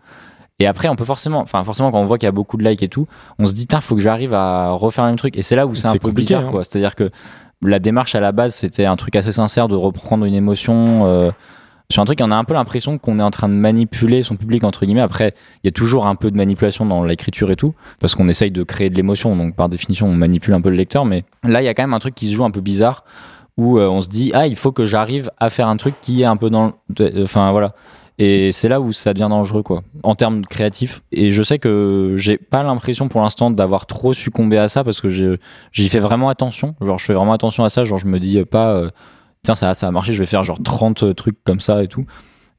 Et 0.59 0.67
après, 0.67 0.89
on 0.89 0.97
peut 0.97 1.05
forcément, 1.05 1.41
enfin, 1.41 1.63
forcément, 1.65 1.91
quand 1.91 2.01
on 2.01 2.05
voit 2.05 2.19
qu'il 2.19 2.27
y 2.27 2.29
a 2.29 2.33
beaucoup 2.33 2.57
de 2.57 2.69
likes 2.69 2.83
et 2.83 2.89
tout, 2.89 3.07
on 3.39 3.47
se 3.47 3.55
dit, 3.55 3.67
tiens, 3.67 3.81
faut 3.81 3.95
que 3.95 4.03
j'arrive 4.03 4.35
à 4.35 4.71
refaire 4.71 5.05
le 5.05 5.11
même 5.11 5.19
truc. 5.19 5.37
Et 5.37 5.43
c'est 5.43 5.55
là 5.55 5.67
où 5.67 5.75
c'est 5.75 5.87
un 5.87 5.97
peu 5.97 6.11
bizarre, 6.11 6.47
hein. 6.47 6.51
quoi. 6.51 6.65
C'est-à-dire 6.65 6.95
que 6.95 7.11
la 7.63 7.79
démarche 7.79 8.15
à 8.15 8.21
la 8.21 8.33
base, 8.33 8.55
c'était 8.55 8.85
un 8.85 8.97
truc 8.97 9.17
assez 9.17 9.33
sincère 9.33 9.69
de 9.69 9.75
reprendre 9.75 10.25
une 10.25 10.35
émotion. 10.35 11.07
euh, 11.07 11.31
sur 11.91 12.03
un 12.03 12.05
truc, 12.05 12.19
on 12.23 12.31
a 12.31 12.37
un 12.37 12.45
peu 12.45 12.53
l'impression 12.53 12.99
qu'on 12.99 13.19
est 13.19 13.23
en 13.23 13.31
train 13.31 13.49
de 13.49 13.55
manipuler 13.55 14.23
son 14.23 14.37
public, 14.37 14.63
entre 14.63 14.85
guillemets. 14.85 15.01
Après, 15.01 15.33
il 15.65 15.67
y 15.67 15.69
a 15.69 15.73
toujours 15.73 16.07
un 16.07 16.17
peu 16.17 16.31
de 16.31 16.37
manipulation 16.37 16.85
dans 16.85 17.03
l'écriture 17.03 17.51
et 17.51 17.57
tout, 17.57 17.75
parce 17.99 18.15
qu'on 18.15 18.29
essaye 18.29 18.51
de 18.51 18.63
créer 18.63 18.91
de 18.91 18.95
l'émotion, 18.95 19.35
donc 19.35 19.57
par 19.57 19.71
définition, 19.71 20.07
on 20.07 20.15
manipule 20.15 20.53
un 20.53 20.61
peu 20.61 20.69
le 20.69 20.77
lecteur. 20.77 21.07
Mais 21.07 21.25
là, 21.45 21.63
il 21.63 21.65
y 21.65 21.69
a 21.69 21.73
quand 21.73 21.83
même 21.83 21.95
un 21.95 21.99
truc 21.99 22.15
qui 22.15 22.29
se 22.29 22.35
joue 22.35 22.45
un 22.45 22.51
peu 22.51 22.61
bizarre, 22.61 23.05
où 23.57 23.79
euh, 23.79 23.89
on 23.89 24.03
se 24.03 24.09
dit, 24.09 24.31
ah, 24.35 24.47
il 24.47 24.55
faut 24.55 24.71
que 24.71 24.85
j'arrive 24.85 25.31
à 25.39 25.49
faire 25.49 25.69
un 25.69 25.79
truc 25.79 25.95
qui 26.03 26.21
est 26.21 26.27
un 26.27 26.37
peu 26.37 26.51
dans... 26.51 26.75
Enfin, 27.23 27.51
voilà. 27.53 27.75
Et 28.21 28.51
c'est 28.51 28.69
là 28.69 28.81
où 28.81 28.93
ça 28.93 29.15
devient 29.15 29.29
dangereux, 29.31 29.63
quoi, 29.63 29.83
en 30.03 30.17
termes 30.17 30.45
créatifs. 30.45 31.03
Et 31.13 31.31
je 31.31 31.43
sais 31.43 31.61
que 31.61 32.15
j'ai 32.17 32.37
pas 32.37 32.65
l'impression 32.65 33.09
pour 33.09 33.21
l'instant 33.21 33.51
d'avoir 33.51 33.87
trop 33.87 34.13
succombé 34.13 34.59
à 34.59 34.67
ça, 34.67 34.83
parce 34.83 35.01
que 35.01 35.09
j'y 35.09 35.89
fais 35.89 36.01
vraiment 36.01 36.29
attention. 36.29 36.75
Genre, 36.81 36.99
je 36.99 37.05
fais 37.05 37.15
vraiment 37.15 37.33
attention 37.33 37.63
à 37.63 37.69
ça. 37.69 37.85
Genre, 37.85 37.99
je 37.99 38.07
me 38.07 38.19
dis 38.19 38.45
pas, 38.45 38.73
euh, 38.73 38.91
tiens, 39.43 39.55
ça, 39.55 39.73
ça 39.75 39.87
a 39.87 39.91
marché, 39.93 40.13
je 40.13 40.19
vais 40.19 40.27
faire 40.27 40.43
genre 40.43 40.61
30 40.63 41.15
trucs 41.15 41.43
comme 41.45 41.61
ça 41.61 41.85
et 41.85 41.89
tout. 41.89 42.07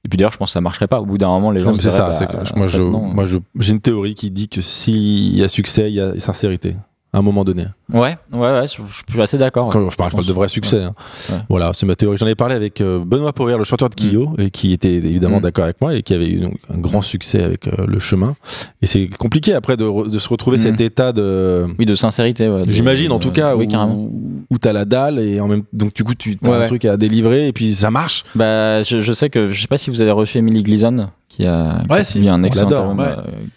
Et 0.05 0.07
puis 0.07 0.15
d'ailleurs, 0.17 0.31
je 0.31 0.37
pense 0.37 0.49
que 0.49 0.53
ça 0.53 0.61
marcherait 0.61 0.87
pas. 0.87 1.01
Au 1.01 1.05
bout 1.05 1.17
d'un 1.17 1.27
moment, 1.27 1.51
les 1.51 1.59
gens 1.61 1.73
c'est 1.73 1.91
ça. 1.91 2.09
bah, 2.09 2.43
moi, 2.55 2.65
en 2.65 2.67
fait, 2.69 2.77
je, 2.77 2.81
non. 2.81 3.01
moi, 3.01 3.25
j'ai 3.25 3.71
une 3.73 3.81
théorie 3.81 4.13
qui 4.13 4.31
dit 4.31 4.47
que 4.47 4.61
s'il 4.61 5.35
y 5.35 5.43
a 5.43 5.49
succès, 5.49 5.91
il 5.91 5.95
y 5.95 5.99
a 5.99 6.17
sincérité. 6.19 6.75
À 7.11 7.17
un 7.17 7.21
moment 7.23 7.43
donné. 7.43 7.63
Ouais, 7.91 8.15
ouais, 8.31 8.39
ouais, 8.39 8.65
je, 8.67 8.83
je 8.87 9.11
suis 9.11 9.19
assez 9.21 9.39
d'accord. 9.39 9.73
ouais. 9.75 9.87
Je 9.89 9.95
parle, 9.95 10.23
de 10.23 10.31
vrai 10.31 10.47
succès. 10.47 10.83
hein. 10.83 10.93
Ouais. 11.31 11.37
Voilà, 11.49 11.71
c'est 11.73 11.87
ma 11.87 11.95
théorie. 11.95 12.17
J'en 12.17 12.27
ai 12.27 12.35
parlé 12.35 12.53
avec 12.53 12.81
euh, 12.81 12.99
Benoît 13.03 13.33
Poirier, 13.33 13.57
le 13.57 13.63
chanteur 13.63 13.89
de 13.89 13.95
Kyo, 13.95 14.35
et 14.37 14.51
qui 14.51 14.73
était 14.73 14.93
évidemment 14.93 15.39
Mm. 15.39 15.41
d'accord 15.41 15.63
avec 15.63 15.81
moi 15.81 15.95
et 15.95 16.03
qui 16.03 16.13
avait 16.13 16.29
eu 16.29 16.39
donc, 16.39 16.53
un 16.71 16.77
grand 16.77 17.01
succès 17.01 17.41
avec 17.41 17.67
euh, 17.67 17.87
le 17.87 17.97
chemin. 17.97 18.35
Et 18.83 18.85
c'est 18.85 19.07
compliqué 19.17 19.53
après 19.55 19.75
de, 19.75 19.83
se 20.19 20.29
retrouver 20.29 20.57
Mm. 20.57 20.61
cet 20.61 20.81
état 20.81 21.11
de. 21.11 21.65
Oui, 21.79 21.87
de 21.87 21.95
sincérité. 21.95 22.47
ouais, 22.47 22.61
de- 22.61 22.71
J'imagine 22.71 23.11
en 23.11 23.17
tout 23.19 23.31
cas 23.31 23.55
Oui, 23.55 23.67
où, 23.73 24.45
où 24.51 24.57
t'as 24.59 24.73
la 24.73 24.85
dalle 24.85 25.17
et 25.17 25.39
en 25.39 25.47
même 25.47 25.63
donc 25.73 25.95
du 25.95 26.03
coup 26.03 26.13
tu 26.13 26.37
as 26.45 26.51
un 26.51 26.63
truc 26.65 26.85
à 26.85 26.95
délivrer 26.95 27.47
et 27.47 27.53
puis 27.53 27.73
ça 27.73 27.89
marche. 27.89 28.23
Bah, 28.35 28.83
je, 28.83 29.01
je 29.01 29.13
sais 29.13 29.31
que 29.31 29.51
je 29.51 29.59
sais 29.59 29.67
pas 29.67 29.77
si 29.77 29.89
vous 29.89 30.01
avez 30.01 30.11
reçu 30.11 30.37
Emily 30.37 30.61
Gleason, 30.61 31.07
qui 31.29 31.45
a, 31.45 31.81
qui 31.85 31.91
Ouais, 31.93 31.99
a 31.99 32.03
si, 32.03 32.11
suivi 32.13 32.27
un 32.27 32.43
excellent 32.43 32.69
album, 32.69 32.99
ouais. 32.99 33.05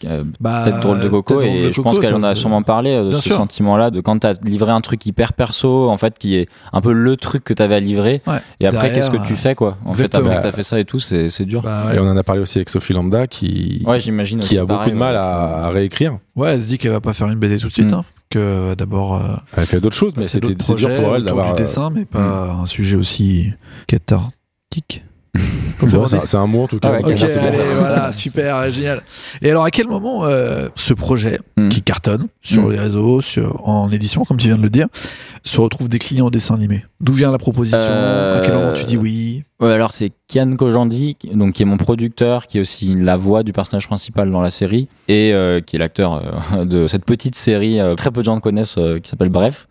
euh, 0.04 0.22
Bah, 0.40 0.62
Peut-être 0.62 0.80
drôle 0.80 1.00
de 1.00 1.08
coco 1.08 1.40
et 1.40 1.62
de 1.68 1.72
je 1.72 1.80
pense 1.80 1.98
qu'elle 1.98 2.14
en 2.14 2.22
a 2.22 2.34
sûrement 2.34 2.62
parlé 2.62 2.90
euh, 2.92 3.04
de 3.04 3.08
Bien 3.10 3.20
ce 3.20 3.30
sentiment-là 3.30 3.90
de 3.90 4.00
quand 4.00 4.18
t'as 4.18 4.34
livré 4.44 4.70
un 4.70 4.80
truc 4.82 5.04
hyper 5.06 5.32
perso 5.32 5.88
en 5.90 5.96
fait 5.96 6.18
qui 6.18 6.36
est 6.36 6.48
un 6.72 6.80
peu 6.80 6.92
le 6.92 7.16
truc 7.16 7.42
que 7.44 7.54
t'avais 7.54 7.74
à 7.74 7.80
livrer 7.80 8.20
Ouais. 8.26 8.38
et 8.60 8.66
après 8.66 8.92
qu'est-ce 8.92 9.10
que 9.10 9.26
tu 9.26 9.34
fais 9.36 9.54
quoi 9.54 9.78
en 9.84 9.94
fait 9.94 10.14
après 10.14 10.36
que 10.36 10.42
t'as 10.42 10.52
fait 10.52 10.62
ça 10.62 10.78
et 10.78 10.84
tout 10.84 11.00
c'est 11.00 11.30
c'est 11.30 11.44
dur 11.46 11.62
Bah, 11.62 11.84
ouais. 11.88 11.96
Et 11.96 11.98
on 11.98 12.08
en 12.08 12.16
a 12.16 12.22
parlé 12.22 12.40
aussi 12.42 12.58
avec 12.58 12.68
Sophie 12.68 12.92
Lambda 12.92 13.26
qui 13.26 13.84
j'imagine 13.98 14.38
qui 14.40 14.46
aussi, 14.46 14.58
a 14.58 14.64
beaucoup 14.66 14.90
de 14.90 14.94
mal 14.94 15.14
ouais. 15.14 15.20
à, 15.20 15.64
à 15.66 15.68
réécrire. 15.70 16.18
Ouais, 16.36 16.52
elle 16.54 16.62
se 16.62 16.66
dit 16.66 16.78
qu'elle 16.78 16.92
va 16.92 17.00
pas 17.00 17.12
faire 17.14 17.28
une 17.28 17.38
BD 17.38 17.58
tout 17.58 17.68
de 17.68 17.72
suite, 17.72 17.90
Mm. 17.90 17.94
hein, 17.94 18.04
que 18.30 18.38
euh, 18.38 18.74
d'abord. 18.74 19.16
euh, 19.16 19.36
Elle 19.56 19.62
a 19.64 19.66
fait 19.66 19.80
d'autres 19.80 19.96
choses, 19.96 20.12
mais 20.16 20.24
c'était 20.24 20.54
dur 20.54 20.94
pour 20.94 21.16
elle 21.16 21.24
d'avoir. 21.24 21.54
du 21.54 21.62
dessin, 21.62 21.90
mais 21.90 22.04
pas 22.06 22.52
un 22.60 22.64
sujet 22.66 22.96
aussi 22.96 23.50
cathartique. 23.86 25.04
c'est 26.26 26.36
un 26.36 26.46
mot 26.46 26.62
en 26.64 26.66
tout 26.66 26.78
cas. 26.78 26.88
Ah 26.88 26.92
ouais, 27.06 27.14
Ok, 27.14 27.22
allez, 27.22 27.58
voilà, 27.78 28.12
super, 28.12 28.70
génial. 28.70 29.02
Et 29.40 29.50
alors, 29.50 29.64
à 29.64 29.70
quel 29.70 29.88
moment 29.88 30.24
euh, 30.26 30.68
ce 30.76 30.94
projet 30.94 31.40
Mm. 31.56 31.68
qui 31.68 31.82
cartonne 31.82 32.28
sur 32.42 32.64
Mm. 32.68 32.72
les 32.72 32.78
réseaux, 32.78 33.20
sur, 33.20 33.68
en 33.68 33.90
édition, 33.90 34.24
comme 34.24 34.36
tu 34.36 34.46
viens 34.48 34.56
de 34.56 34.62
le 34.62 34.70
dire, 34.70 34.86
se 35.42 35.60
retrouve 35.60 35.88
décliné 35.88 36.22
en 36.22 36.30
dessin 36.30 36.54
animé? 36.54 36.84
D'où 37.00 37.12
vient 37.14 37.30
la 37.32 37.38
proposition? 37.38 37.78
Euh, 37.80 38.38
À 38.38 38.40
quel 38.40 38.54
moment 38.54 38.72
tu 38.74 38.84
dis 38.84 38.96
oui? 38.96 39.42
Ouais, 39.60 39.72
alors 39.72 39.92
c'est 39.92 40.12
Kian 40.28 40.54
Kojandi, 40.56 41.14
qui- 41.16 41.28
donc 41.34 41.52
qui 41.54 41.62
est 41.62 41.66
mon 41.66 41.76
producteur, 41.76 42.46
qui 42.46 42.58
est 42.58 42.60
aussi 42.60 42.94
la 42.94 43.16
voix 43.16 43.42
du 43.42 43.52
personnage 43.52 43.86
principal 43.86 44.30
dans 44.30 44.40
la 44.40 44.50
série 44.50 44.88
et 45.08 45.32
euh, 45.32 45.60
qui 45.60 45.76
est 45.76 45.78
l'acteur 45.78 46.22
euh, 46.54 46.64
de 46.64 46.86
cette 46.86 47.04
petite 47.04 47.34
série 47.36 47.80
euh, 47.80 47.94
très 47.94 48.10
peu 48.10 48.20
de 48.20 48.26
gens 48.26 48.38
connaissent 48.40 48.76
euh, 48.78 48.98
qui 48.98 49.08
s'appelle 49.08 49.28
Bref. 49.30 49.66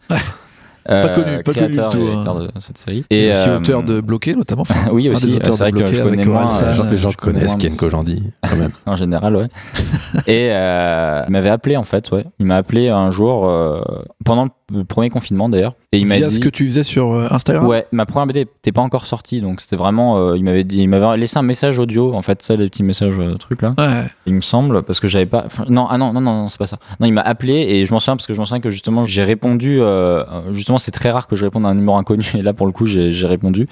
Pas 0.86 1.10
connu, 1.10 1.44
pas 1.44 1.54
connu 1.54 1.70
du 1.70 1.78
tout, 1.78 1.82
hein. 1.84 2.50
de 2.54 2.60
cette 2.60 2.78
série. 2.78 3.06
Et 3.10 3.30
aussi 3.30 3.50
euh, 3.50 3.58
auteur 3.58 3.84
de 3.84 4.02
Bloqué, 4.02 4.34
notamment. 4.34 4.64
Enfin, 4.64 4.90
oui 4.92 5.10
aussi, 5.10 5.36
auteurs 5.36 5.54
c'est 5.54 5.64
vrai 5.64 5.72
de 5.72 5.82
que 5.82 5.94
je 5.94 6.02
connais 6.02 6.26
moins. 6.26 6.50
Les 6.90 6.98
gens, 6.98 7.10
les 7.10 7.16
connaissent 7.16 7.56
Ken 7.56 7.76
Kojandi 7.76 8.34
quand 8.48 8.56
même. 8.56 8.72
en 8.86 8.96
général, 8.96 9.36
ouais. 9.36 9.48
et 10.28 10.50
euh, 10.52 11.24
il 11.28 11.32
m'avait 11.32 11.50
appelé 11.50 11.78
en 11.78 11.84
fait, 11.84 12.12
ouais. 12.12 12.26
Il 12.40 12.46
m'a 12.46 12.58
appelé 12.58 12.90
un 12.90 13.12
jour 13.12 13.48
euh, 13.48 13.82
pendant 14.26 14.48
le 14.74 14.84
premier 14.84 15.10
confinement 15.10 15.50
d'ailleurs, 15.50 15.76
et 15.92 16.00
il 16.00 16.06
m'a 16.06 16.18
dit. 16.20 16.30
ce 16.30 16.40
que 16.40 16.50
tu 16.50 16.66
faisais 16.66 16.84
sur 16.84 17.12
euh, 17.14 17.28
Instagram 17.32 17.66
Ouais, 17.68 17.86
ma 17.92 18.06
première 18.06 18.28
BD 18.28 18.40
n'était 18.42 18.72
pas 18.72 18.82
encore 18.82 19.06
sortie, 19.06 19.42
donc 19.42 19.62
c'était 19.62 19.76
vraiment. 19.76 20.18
euh, 20.18 20.38
il 20.38 20.44
m'avait 20.44 20.64
dit, 20.64 20.80
il 20.80 20.88
m'avait 20.88 21.18
laissé 21.18 21.38
un 21.38 21.42
message 21.44 21.78
audio, 21.80 22.14
en 22.14 22.22
fait, 22.22 22.42
ça, 22.42 22.56
les 22.56 22.70
petits 22.70 22.84
messages 22.84 23.16
euh, 23.20 23.36
trucs 23.36 23.62
là. 23.62 23.74
Ouais. 23.78 24.06
Il 24.26 24.34
me 24.34 24.42
semble, 24.42 24.84
parce 24.84 25.00
que 25.00 25.08
j'avais 25.08 25.26
pas. 25.26 25.48
non, 25.70 25.88
ah 25.90 25.98
non, 25.98 26.14
non, 26.14 26.22
non, 26.22 26.34
non, 26.44 26.48
c'est 26.50 26.58
pas 26.58 26.68
ça. 26.68 26.78
Non, 27.00 27.08
il 27.08 27.14
m'a 27.14 27.22
appelé 27.22 27.54
et 27.54 27.86
je 27.86 27.94
m'en 27.94 28.00
souviens 28.00 28.16
parce 28.16 28.28
que 28.28 28.34
je 28.34 28.40
m'en 28.40 28.46
souviens 28.46 28.62
que 28.62 28.70
justement 28.72 29.04
j'ai 29.04 29.24
répondu. 29.24 29.80
euh, 29.82 30.24
justement, 30.54 30.78
c'est 30.78 30.92
très 30.92 31.12
rare 31.12 31.28
que 31.28 31.36
je 31.36 31.44
réponde 31.46 31.66
à 31.66 31.70
un 31.70 31.76
numéro 31.76 31.98
inconnu 31.98 32.26
et 32.36 32.42
là 32.42 32.54
pour 32.54 32.66
le 32.68 32.72
coup 32.72 32.86
j'ai 32.86 33.12
j'ai 33.12 33.28
répondu. 33.28 33.68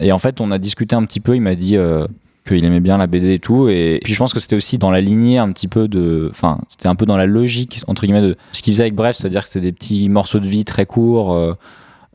Et 0.00 0.12
en 0.12 0.18
fait, 0.18 0.40
on 0.40 0.50
a 0.52 0.58
discuté 0.58 0.94
un 0.94 1.04
petit 1.04 1.20
peu. 1.20 1.34
Il 1.34 1.40
m'a 1.42 1.54
dit. 1.54 1.76
Euh, 2.52 2.56
qu'il 2.56 2.64
aimait 2.64 2.80
bien 2.80 2.98
la 2.98 3.06
BD 3.06 3.34
et 3.34 3.38
tout 3.38 3.68
et 3.68 4.00
puis 4.02 4.12
je 4.12 4.18
pense 4.18 4.32
que 4.32 4.40
c'était 4.40 4.56
aussi 4.56 4.78
dans 4.78 4.90
la 4.90 5.00
lignée 5.00 5.38
un 5.38 5.52
petit 5.52 5.68
peu 5.68 5.88
de 5.88 6.28
enfin 6.30 6.58
c'était 6.68 6.88
un 6.88 6.96
peu 6.96 7.06
dans 7.06 7.16
la 7.16 7.26
logique 7.26 7.82
entre 7.86 8.02
guillemets 8.02 8.22
de 8.22 8.36
ce 8.52 8.62
qu'il 8.62 8.72
faisait 8.72 8.84
avec 8.84 8.94
Bref 8.94 9.16
c'est-à-dire 9.16 9.42
que 9.42 9.48
c'était 9.48 9.66
des 9.66 9.72
petits 9.72 10.08
morceaux 10.08 10.40
de 10.40 10.46
vie 10.46 10.64
très 10.64 10.86
courts 10.86 11.32
euh, 11.32 11.54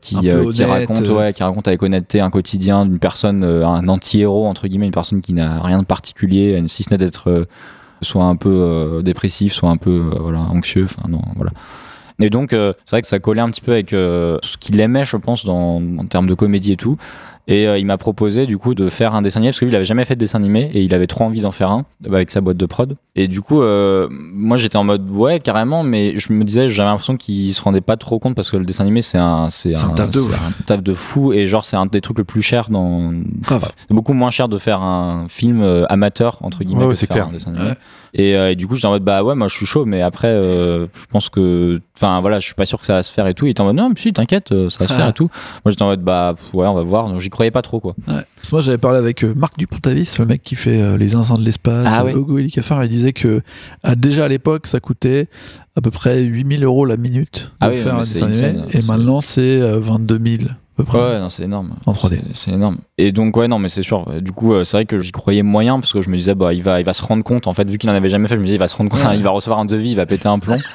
qui, 0.00 0.16
euh, 0.16 0.52
qui 0.52 0.62
honnête, 0.62 0.88
racontent 0.88 1.02
euh. 1.02 1.18
ouais, 1.18 1.32
qui 1.32 1.42
racontent 1.42 1.68
avec 1.68 1.82
honnêteté 1.82 2.20
un 2.20 2.30
quotidien 2.30 2.84
d'une 2.84 2.98
personne 2.98 3.42
euh, 3.42 3.66
un 3.66 3.88
anti-héros 3.88 4.46
entre 4.46 4.68
guillemets 4.68 4.86
une 4.86 4.92
personne 4.92 5.20
qui 5.20 5.32
n'a 5.32 5.62
rien 5.62 5.78
de 5.78 5.86
particulier 5.86 6.62
si 6.66 6.82
ce 6.82 6.90
n'est 6.90 6.98
d'être 6.98 7.30
euh, 7.30 7.44
soit 8.04 8.24
un 8.24 8.36
peu 8.36 8.50
euh, 8.50 9.02
dépressif, 9.02 9.52
soit 9.52 9.70
un 9.70 9.76
peu 9.76 9.90
euh, 9.90 10.18
voilà 10.20 10.40
anxieux. 10.40 10.84
Enfin 10.84 11.08
non, 11.08 11.22
voilà. 11.36 11.50
Et 12.20 12.30
donc 12.30 12.52
euh, 12.52 12.72
c'est 12.84 12.96
vrai 12.96 13.02
que 13.02 13.08
ça 13.08 13.18
collait 13.18 13.40
un 13.40 13.50
petit 13.50 13.60
peu 13.60 13.72
avec 13.72 13.92
euh, 13.92 14.38
ce 14.42 14.56
qu'il 14.56 14.78
aimait, 14.78 15.04
je 15.04 15.16
pense, 15.16 15.44
dans, 15.44 15.82
en 15.98 16.06
termes 16.06 16.28
de 16.28 16.34
comédie 16.34 16.72
et 16.72 16.76
tout. 16.76 16.96
Et 17.46 17.68
euh, 17.68 17.76
il 17.78 17.84
m'a 17.84 17.98
proposé 17.98 18.46
du 18.46 18.56
coup 18.56 18.74
de 18.74 18.88
faire 18.88 19.14
un 19.14 19.20
dessin 19.20 19.38
animé 19.40 19.50
parce 19.50 19.60
que 19.60 19.66
lui 19.66 19.72
il 19.72 19.76
avait 19.76 19.84
jamais 19.84 20.06
fait 20.06 20.14
de 20.14 20.20
dessin 20.20 20.38
animé 20.38 20.70
et 20.72 20.82
il 20.82 20.94
avait 20.94 21.06
trop 21.06 21.24
envie 21.24 21.42
d'en 21.42 21.50
faire 21.50 21.70
un 21.70 21.84
bah, 22.00 22.16
avec 22.16 22.30
sa 22.30 22.40
boîte 22.40 22.56
de 22.56 22.64
prod. 22.66 22.96
Et 23.16 23.28
du 23.28 23.42
coup, 23.42 23.60
euh, 23.60 24.08
moi 24.10 24.56
j'étais 24.56 24.76
en 24.76 24.84
mode 24.84 25.10
ouais 25.10 25.40
carrément, 25.40 25.82
mais 25.82 26.16
je 26.16 26.32
me 26.32 26.42
disais 26.44 26.68
j'avais 26.68 26.88
l'impression 26.88 27.16
qu'il 27.18 27.52
se 27.52 27.60
rendait 27.60 27.82
pas 27.82 27.98
trop 27.98 28.18
compte 28.18 28.34
parce 28.34 28.50
que 28.50 28.56
le 28.56 28.64
dessin 28.64 28.84
animé 28.84 29.02
c'est 29.02 29.18
un 29.18 29.50
c'est 29.50 29.76
C'est 29.76 29.84
un 29.84 29.90
taf 29.90 30.08
de 30.10 30.20
un 30.20 30.64
taf 30.66 30.82
de 30.82 30.94
fou 30.94 31.34
et 31.34 31.46
genre 31.46 31.66
c'est 31.66 31.76
un 31.76 31.84
des 31.86 32.00
trucs 32.00 32.16
le 32.18 32.24
plus 32.24 32.40
cher 32.42 32.70
dans 32.70 33.12
c'est 33.48 33.90
beaucoup 33.94 34.14
moins 34.14 34.30
cher 34.30 34.48
de 34.48 34.56
faire 34.56 34.80
un 34.80 35.26
film 35.28 35.60
euh, 35.60 35.84
amateur 35.90 36.38
entre 36.42 36.64
guillemets 36.64 36.84
Ouais, 36.84 36.88
que 36.88 36.92
de 36.92 36.96
faire 36.98 37.08
clair. 37.08 37.28
un 37.28 37.32
dessin 37.32 37.50
animé. 37.54 37.70
Ouais. 37.70 37.76
Et, 38.16 38.36
euh, 38.36 38.52
et 38.52 38.54
du 38.54 38.66
coup 38.68 38.76
j'étais 38.76 38.86
en 38.86 38.90
mode 38.92 39.02
bah 39.02 39.24
ouais 39.24 39.34
moi 39.34 39.48
je 39.48 39.56
suis 39.56 39.66
chaud 39.66 39.84
mais 39.86 40.00
après 40.00 40.28
euh, 40.28 40.86
je 40.86 41.06
pense 41.10 41.28
que 41.28 41.80
enfin 41.96 42.20
voilà 42.20 42.38
je 42.38 42.44
suis 42.44 42.54
pas 42.54 42.64
sûr 42.64 42.78
que 42.78 42.86
ça 42.86 42.92
va 42.92 43.02
se 43.02 43.12
faire 43.12 43.26
et 43.26 43.34
tout 43.34 43.44
il 43.46 43.50
était 43.50 43.60
en 43.60 43.64
mode 43.64 43.74
non 43.76 43.88
mais 43.88 43.96
si 43.98 44.12
t'inquiète 44.12 44.52
euh, 44.52 44.70
ça 44.70 44.78
va 44.78 44.86
se 44.86 44.92
Ah. 44.94 44.96
faire 44.98 45.08
et 45.08 45.12
tout 45.12 45.28
moi 45.64 45.72
j'étais 45.72 45.82
en 45.82 45.88
mode 45.88 46.02
bah 46.02 46.32
pff, 46.36 46.54
ouais 46.54 46.66
on 46.68 46.74
va 46.74 46.82
voir 46.84 47.08
Donc, 47.08 47.18
j'y 47.18 47.28
croyais 47.28 47.50
pas 47.50 47.62
trop 47.62 47.80
quoi 47.80 47.94
Ouais. 48.06 48.14
Parce 48.36 48.50
que 48.50 48.54
Moi, 48.56 48.60
j'avais 48.60 48.78
parlé 48.78 48.98
avec 48.98 49.22
Marc 49.24 49.56
Dupont-Avis, 49.58 50.14
le 50.18 50.26
mec 50.26 50.42
qui 50.42 50.54
fait 50.54 50.98
les 50.98 51.08
Zinzins 51.08 51.36
de 51.38 51.42
l'espace, 51.42 51.86
Ah 51.90 52.04
ouais. 52.04 52.12
Hugo 52.12 52.38
il 52.38 52.50
disait 52.88 53.14
que 53.14 53.40
à, 53.82 53.94
déjà 53.94 54.26
à 54.26 54.28
l'époque, 54.28 54.66
ça 54.66 54.80
coûtait 54.80 55.28
à 55.76 55.80
peu 55.80 55.90
près 55.90 56.20
8000 56.22 56.62
euros 56.62 56.84
la 56.84 56.96
minute 56.98 57.44
de 57.44 57.48
Ah 57.60 57.70
oui, 57.70 57.78
faire 57.78 57.94
un 57.94 58.00
dessin 58.00 58.26
animé. 58.26 58.60
Et 58.72 58.82
maintenant, 58.82 59.20
c'est 59.20 59.40
euh, 59.60 59.80
22 59.80 60.20
000 60.24 60.50
à 60.74 60.76
peu 60.76 60.84
près. 60.84 60.98
Ouais, 60.98 61.20
non, 61.20 61.28
c'est 61.28 61.44
énorme. 61.44 61.74
En 61.86 61.92
3D. 61.92 62.20
C'est- 62.34 62.50
énorme. 62.50 62.78
Et 62.98 63.12
donc, 63.12 63.36
ouais, 63.36 63.46
non, 63.48 63.58
mais 63.58 63.68
c'est 63.68 63.82
sûr. 63.82 64.20
Du 64.20 64.32
coup, 64.32 64.52
euh, 64.52 64.64
c'est 64.64 64.76
vrai 64.78 64.86
que 64.86 64.98
j'y 64.98 65.12
croyais 65.12 65.42
moyen 65.42 65.78
parce 65.78 65.92
que 65.92 66.00
je 66.02 66.10
me 66.10 66.16
disais, 66.16 66.34
bah, 66.34 66.52
il 66.52 66.62
va, 66.62 66.80
il 66.80 66.86
va 66.86 66.92
se 66.92 67.02
rendre 67.02 67.22
compte. 67.22 67.46
En 67.46 67.52
fait, 67.52 67.68
vu 67.70 67.78
qu'il 67.78 67.88
en 67.90 67.94
avait 67.94 68.08
jamais 68.08 68.26
fait, 68.28 68.34
je 68.34 68.40
me 68.40 68.44
disais, 68.44 68.56
il 68.56 68.60
va 68.60 68.68
se 68.68 68.76
rendre 68.76 68.90
compte, 68.90 69.04
Ouais. 69.04 69.16
il 69.16 69.22
va 69.22 69.30
recevoir 69.30 69.60
un 69.60 69.64
devis, 69.66 69.90
il 69.90 69.96
va 69.96 70.06
péter 70.06 70.28
un 70.28 70.38
plomb. 70.38 70.58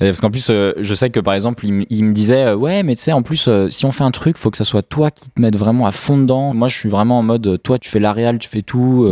Et 0.00 0.06
parce 0.06 0.20
qu'en 0.20 0.30
plus, 0.30 0.48
euh, 0.50 0.72
je 0.80 0.92
sais 0.92 1.10
que 1.10 1.20
par 1.20 1.34
exemple, 1.34 1.64
il, 1.64 2.04
me 2.04 2.12
disait, 2.12 2.46
euh, 2.46 2.56
ouais, 2.56 2.82
mais 2.82 2.96
tu 2.96 3.02
sais, 3.02 3.12
en 3.12 3.22
plus, 3.22 3.46
euh, 3.46 3.68
si 3.70 3.86
on 3.86 3.92
fait 3.92 4.02
un 4.02 4.10
truc, 4.10 4.36
faut 4.36 4.50
que 4.50 4.56
ça 4.56 4.64
soit 4.64 4.82
toi 4.82 5.12
qui 5.12 5.30
te 5.30 5.40
mettes 5.40 5.56
vraiment 5.56 5.86
à 5.86 5.92
fond 5.92 6.18
dedans. 6.18 6.52
Moi, 6.52 6.66
je 6.66 6.76
suis 6.76 6.88
vraiment 6.88 7.18
en 7.18 7.22
mode, 7.22 7.62
toi, 7.62 7.78
tu 7.78 7.88
fais 7.88 8.00
la 8.00 8.12
réal, 8.12 8.38
tu 8.38 8.48
fais 8.48 8.62
tout. 8.62 9.08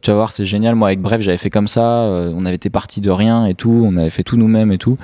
tu 0.00 0.10
vas 0.10 0.16
voir, 0.16 0.30
c'est 0.30 0.44
génial. 0.44 0.76
Moi, 0.76 0.88
avec 0.88 1.00
Bref, 1.00 1.20
j'avais 1.22 1.38
fait 1.38 1.50
comme 1.50 1.66
ça. 1.66 2.08
on 2.36 2.44
avait 2.46 2.54
été 2.54 2.70
parti 2.70 3.00
de 3.00 3.10
rien 3.10 3.46
et 3.46 3.54
tout. 3.54 3.82
On 3.84 3.96
avait 3.96 4.10
fait 4.10 4.22
tout 4.22 4.36
nous-mêmes 4.36 4.70
et 4.70 4.78
tout. 4.78 4.96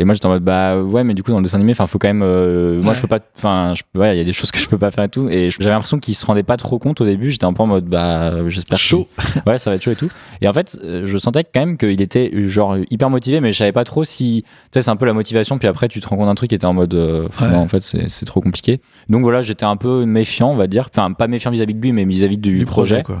Et 0.00 0.04
moi 0.04 0.14
j'étais 0.14 0.24
en 0.24 0.30
mode 0.30 0.42
bah 0.42 0.80
ouais 0.80 1.04
mais 1.04 1.12
du 1.12 1.22
coup 1.22 1.30
dans 1.30 1.36
le 1.36 1.42
dessin 1.42 1.58
animé 1.58 1.72
enfin 1.72 1.84
faut 1.86 1.98
quand 1.98 2.08
même 2.08 2.22
euh, 2.22 2.80
moi 2.82 2.94
je 2.94 3.02
peux 3.02 3.06
pas 3.06 3.18
enfin 3.36 3.74
ouais 3.94 4.16
il 4.16 4.18
y 4.18 4.20
a 4.22 4.24
des 4.24 4.32
choses 4.32 4.50
que 4.50 4.58
je 4.58 4.66
peux 4.66 4.78
pas 4.78 4.90
faire 4.90 5.04
et 5.04 5.08
tout. 5.10 5.28
Et 5.28 5.50
j'avais 5.50 5.68
l'impression 5.70 5.98
qu'il 5.98 6.14
se 6.14 6.24
rendait 6.24 6.42
pas 6.42 6.56
trop 6.56 6.78
compte 6.78 7.02
au 7.02 7.04
début. 7.04 7.30
J'étais 7.30 7.44
un 7.44 7.52
peu 7.52 7.62
en 7.62 7.66
mode 7.66 7.84
bah 7.84 8.48
j'espère 8.48 8.78
que- 8.78 8.82
Chaud. 8.82 9.08
ouais 9.46 9.58
ça 9.58 9.68
va 9.70 9.76
être 9.76 9.82
chaud 9.82 9.90
et 9.90 9.96
tout. 9.96 10.08
Et 10.40 10.48
en 10.48 10.52
fait 10.54 10.78
euh, 10.82 11.02
je 11.04 11.18
sentais 11.18 11.44
quand 11.44 11.60
même 11.60 11.76
qu'il 11.76 12.00
était 12.00 12.30
genre 12.48 12.76
hyper 12.90 13.10
motivé 13.10 13.40
mais 13.42 13.52
je 13.52 13.58
savais 13.58 13.72
pas 13.72 13.84
trop 13.84 14.02
si 14.04 14.42
tu 14.44 14.48
sais 14.72 14.80
c'est 14.80 14.90
un 14.90 14.96
peu 14.96 15.04
la 15.06 15.12
motivation. 15.12 15.58
Puis 15.58 15.68
après 15.68 15.88
tu 15.88 16.00
te 16.00 16.08
rends 16.08 16.16
compte 16.16 16.26
d'un 16.26 16.34
truc 16.34 16.52
et 16.54 16.58
t'es 16.58 16.64
en 16.66 16.72
mode 16.72 16.94
euh, 16.94 17.28
pff, 17.28 17.42
Ouais. 17.42 17.50
non, 17.50 17.58
en 17.58 17.68
fait 17.68 17.82
c'est 17.82 18.24
trop 18.24 18.40
compliqué. 18.40 18.80
Donc 19.10 19.22
voilà 19.22 19.42
j'étais 19.42 19.66
un 19.66 19.76
peu 19.76 20.06
méfiant 20.06 20.50
on 20.50 20.56
va 20.56 20.66
dire. 20.66 20.88
Enfin 20.90 21.12
pas 21.12 21.28
méfiant 21.28 21.50
vis-à-vis 21.50 21.74
de 21.74 21.80
lui 21.82 21.92
mais 21.92 22.06
vis-à-vis 22.06 22.38
du, 22.38 22.58
Du 22.60 22.64
projet, 22.66 23.02
quoi. 23.02 23.20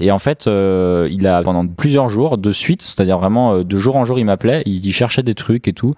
Et 0.00 0.12
en 0.12 0.18
fait, 0.18 0.46
euh, 0.46 1.08
il 1.10 1.26
a 1.26 1.42
pendant 1.42 1.66
plusieurs 1.66 2.08
jours 2.08 2.38
de 2.38 2.52
suite, 2.52 2.82
c'est-à-dire 2.82 3.18
vraiment 3.18 3.54
euh, 3.54 3.64
de 3.64 3.78
jour 3.78 3.96
en 3.96 4.04
jour, 4.04 4.18
il 4.18 4.24
m'appelait, 4.24 4.62
il, 4.64 4.84
il 4.84 4.92
cherchait 4.92 5.24
des 5.24 5.34
trucs 5.34 5.66
et 5.66 5.72
tout. 5.72 5.94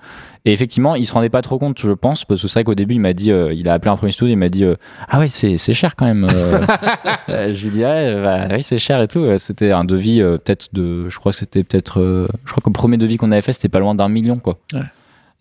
Et 0.46 0.52
effectivement, 0.52 0.94
il 0.94 1.06
se 1.06 1.12
rendait 1.12 1.28
pas 1.28 1.42
trop 1.42 1.58
compte, 1.58 1.78
je 1.80 1.92
pense, 1.92 2.24
parce 2.24 2.40
que 2.40 2.48
c'est 2.48 2.60
vrai 2.60 2.64
qu'au 2.64 2.74
début, 2.74 2.94
il 2.94 3.00
m'a 3.00 3.12
dit, 3.12 3.30
euh, 3.30 3.52
il 3.52 3.68
a 3.68 3.74
appelé 3.74 3.90
un 3.90 3.96
premier 3.96 4.12
studio, 4.12 4.32
il 4.32 4.38
m'a 4.38 4.48
dit, 4.48 4.64
ah 5.08 5.18
ouais, 5.18 5.28
c'est 5.28 5.58
cher 5.74 5.96
quand 5.96 6.06
même. 6.06 6.26
je 7.28 7.62
lui 7.62 7.70
dis, 7.70 7.82
bah, 7.82 8.48
oui, 8.50 8.62
c'est 8.62 8.78
cher 8.78 9.02
et 9.02 9.08
tout. 9.08 9.26
C'était 9.36 9.72
un 9.72 9.84
devis 9.84 10.20
peut-être 10.20 10.68
de, 10.72 11.08
je 11.10 11.18
crois 11.18 11.32
que 11.32 11.38
c'était 11.38 11.62
peut-être, 11.62 12.00
je 12.44 12.50
crois 12.50 12.62
que 12.62 12.70
le 12.70 12.74
premier 12.74 12.96
devis 12.96 13.18
qu'on 13.18 13.32
avait 13.32 13.42
fait, 13.42 13.52
c'était 13.52 13.68
pas 13.68 13.80
loin 13.80 13.94
d'un 13.94 14.08
million, 14.08 14.38
quoi. 14.38 14.58
Ouais. 14.72 14.80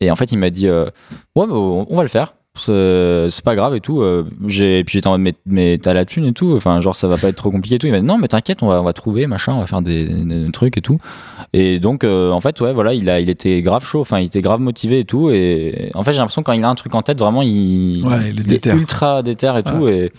Et 0.01 0.11
en 0.11 0.15
fait, 0.15 0.31
il 0.31 0.37
m'a 0.37 0.49
dit, 0.49 0.69
ouais, 0.69 0.91
bah, 1.35 1.45
on 1.53 1.95
va 1.95 2.01
le 2.01 2.09
faire. 2.09 2.33
C'est 2.59 3.27
c'est 3.29 3.43
pas 3.43 3.55
grave 3.55 3.75
et 3.75 3.79
tout. 3.79 4.01
Euh, 4.01 4.25
j'ai, 4.47 4.83
puis 4.83 4.93
j'étais 4.93 5.07
en 5.07 5.11
mode, 5.17 5.21
mais, 5.21 5.35
mais 5.45 5.77
t'as 5.77 5.93
la 5.93 6.05
thune 6.05 6.25
et 6.25 6.33
tout. 6.33 6.53
Enfin, 6.55 6.79
genre, 6.81 6.95
ça 6.95 7.07
va 7.07 7.17
pas 7.17 7.27
être 7.27 7.35
trop 7.35 7.51
compliqué 7.51 7.75
et 7.75 7.79
tout. 7.79 7.87
Il 7.87 7.91
m'a 7.91 7.99
dit, 7.99 8.05
non, 8.05 8.17
mais 8.17 8.27
t'inquiète, 8.27 8.63
on 8.63 8.67
va, 8.67 8.81
on 8.81 8.83
va 8.83 8.93
trouver, 8.93 9.27
machin, 9.27 9.53
on 9.53 9.59
va 9.61 9.67
faire 9.67 9.81
des, 9.81 10.05
des 10.05 10.51
trucs 10.51 10.77
et 10.77 10.81
tout. 10.81 10.99
Et 11.53 11.79
donc, 11.79 12.03
euh, 12.03 12.31
en 12.31 12.39
fait, 12.39 12.59
ouais, 12.61 12.73
voilà, 12.73 12.93
il, 12.93 13.09
a, 13.09 13.19
il 13.19 13.29
était 13.29 13.61
grave 13.61 13.85
chaud, 13.85 14.01
enfin, 14.01 14.19
il 14.19 14.25
était 14.25 14.41
grave 14.41 14.59
motivé 14.59 14.99
et 14.99 15.05
tout. 15.05 15.29
Et 15.31 15.91
en 15.95 16.03
fait, 16.03 16.11
j'ai 16.11 16.19
l'impression 16.19 16.43
quand 16.43 16.53
il 16.53 16.63
a 16.63 16.69
un 16.69 16.75
truc 16.75 16.93
en 16.95 17.01
tête, 17.01 17.19
vraiment, 17.19 17.41
il, 17.41 18.03
Ouais, 18.05 18.15
il 18.21 18.27
est 18.27 18.29
il 18.31 18.39
est 18.39 18.43
déter. 18.43 18.71
ultra 18.71 19.23
déter 19.23 19.51
et 19.57 19.63
tout. 19.63 19.87
Et 19.87 20.11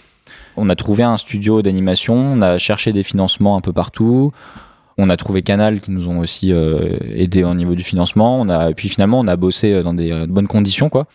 on 0.56 0.68
a 0.68 0.74
trouvé 0.76 1.02
un 1.04 1.16
studio 1.16 1.62
d'animation, 1.62 2.14
on 2.14 2.42
a 2.42 2.58
cherché 2.58 2.92
des 2.92 3.02
financements 3.02 3.56
un 3.56 3.60
peu 3.60 3.72
partout. 3.72 4.32
On 4.98 5.08
a 5.08 5.16
trouvé 5.16 5.40
Canal 5.40 5.80
qui 5.80 5.92
nous 5.92 6.08
ont 6.08 6.18
aussi 6.18 6.52
euh, 6.52 6.98
aidé 7.14 7.42
au 7.42 7.54
niveau 7.54 7.74
du 7.74 7.82
financement. 7.82 8.38
On 8.38 8.50
a, 8.50 8.70
et 8.70 8.74
puis 8.74 8.90
finalement, 8.90 9.18
on 9.20 9.28
a 9.28 9.36
bossé 9.36 9.72
euh, 9.72 9.82
dans 9.82 9.94
des 9.94 10.12
euh, 10.12 10.26
bonnes 10.28 10.48
conditions, 10.48 10.90
quoi. 10.90 11.06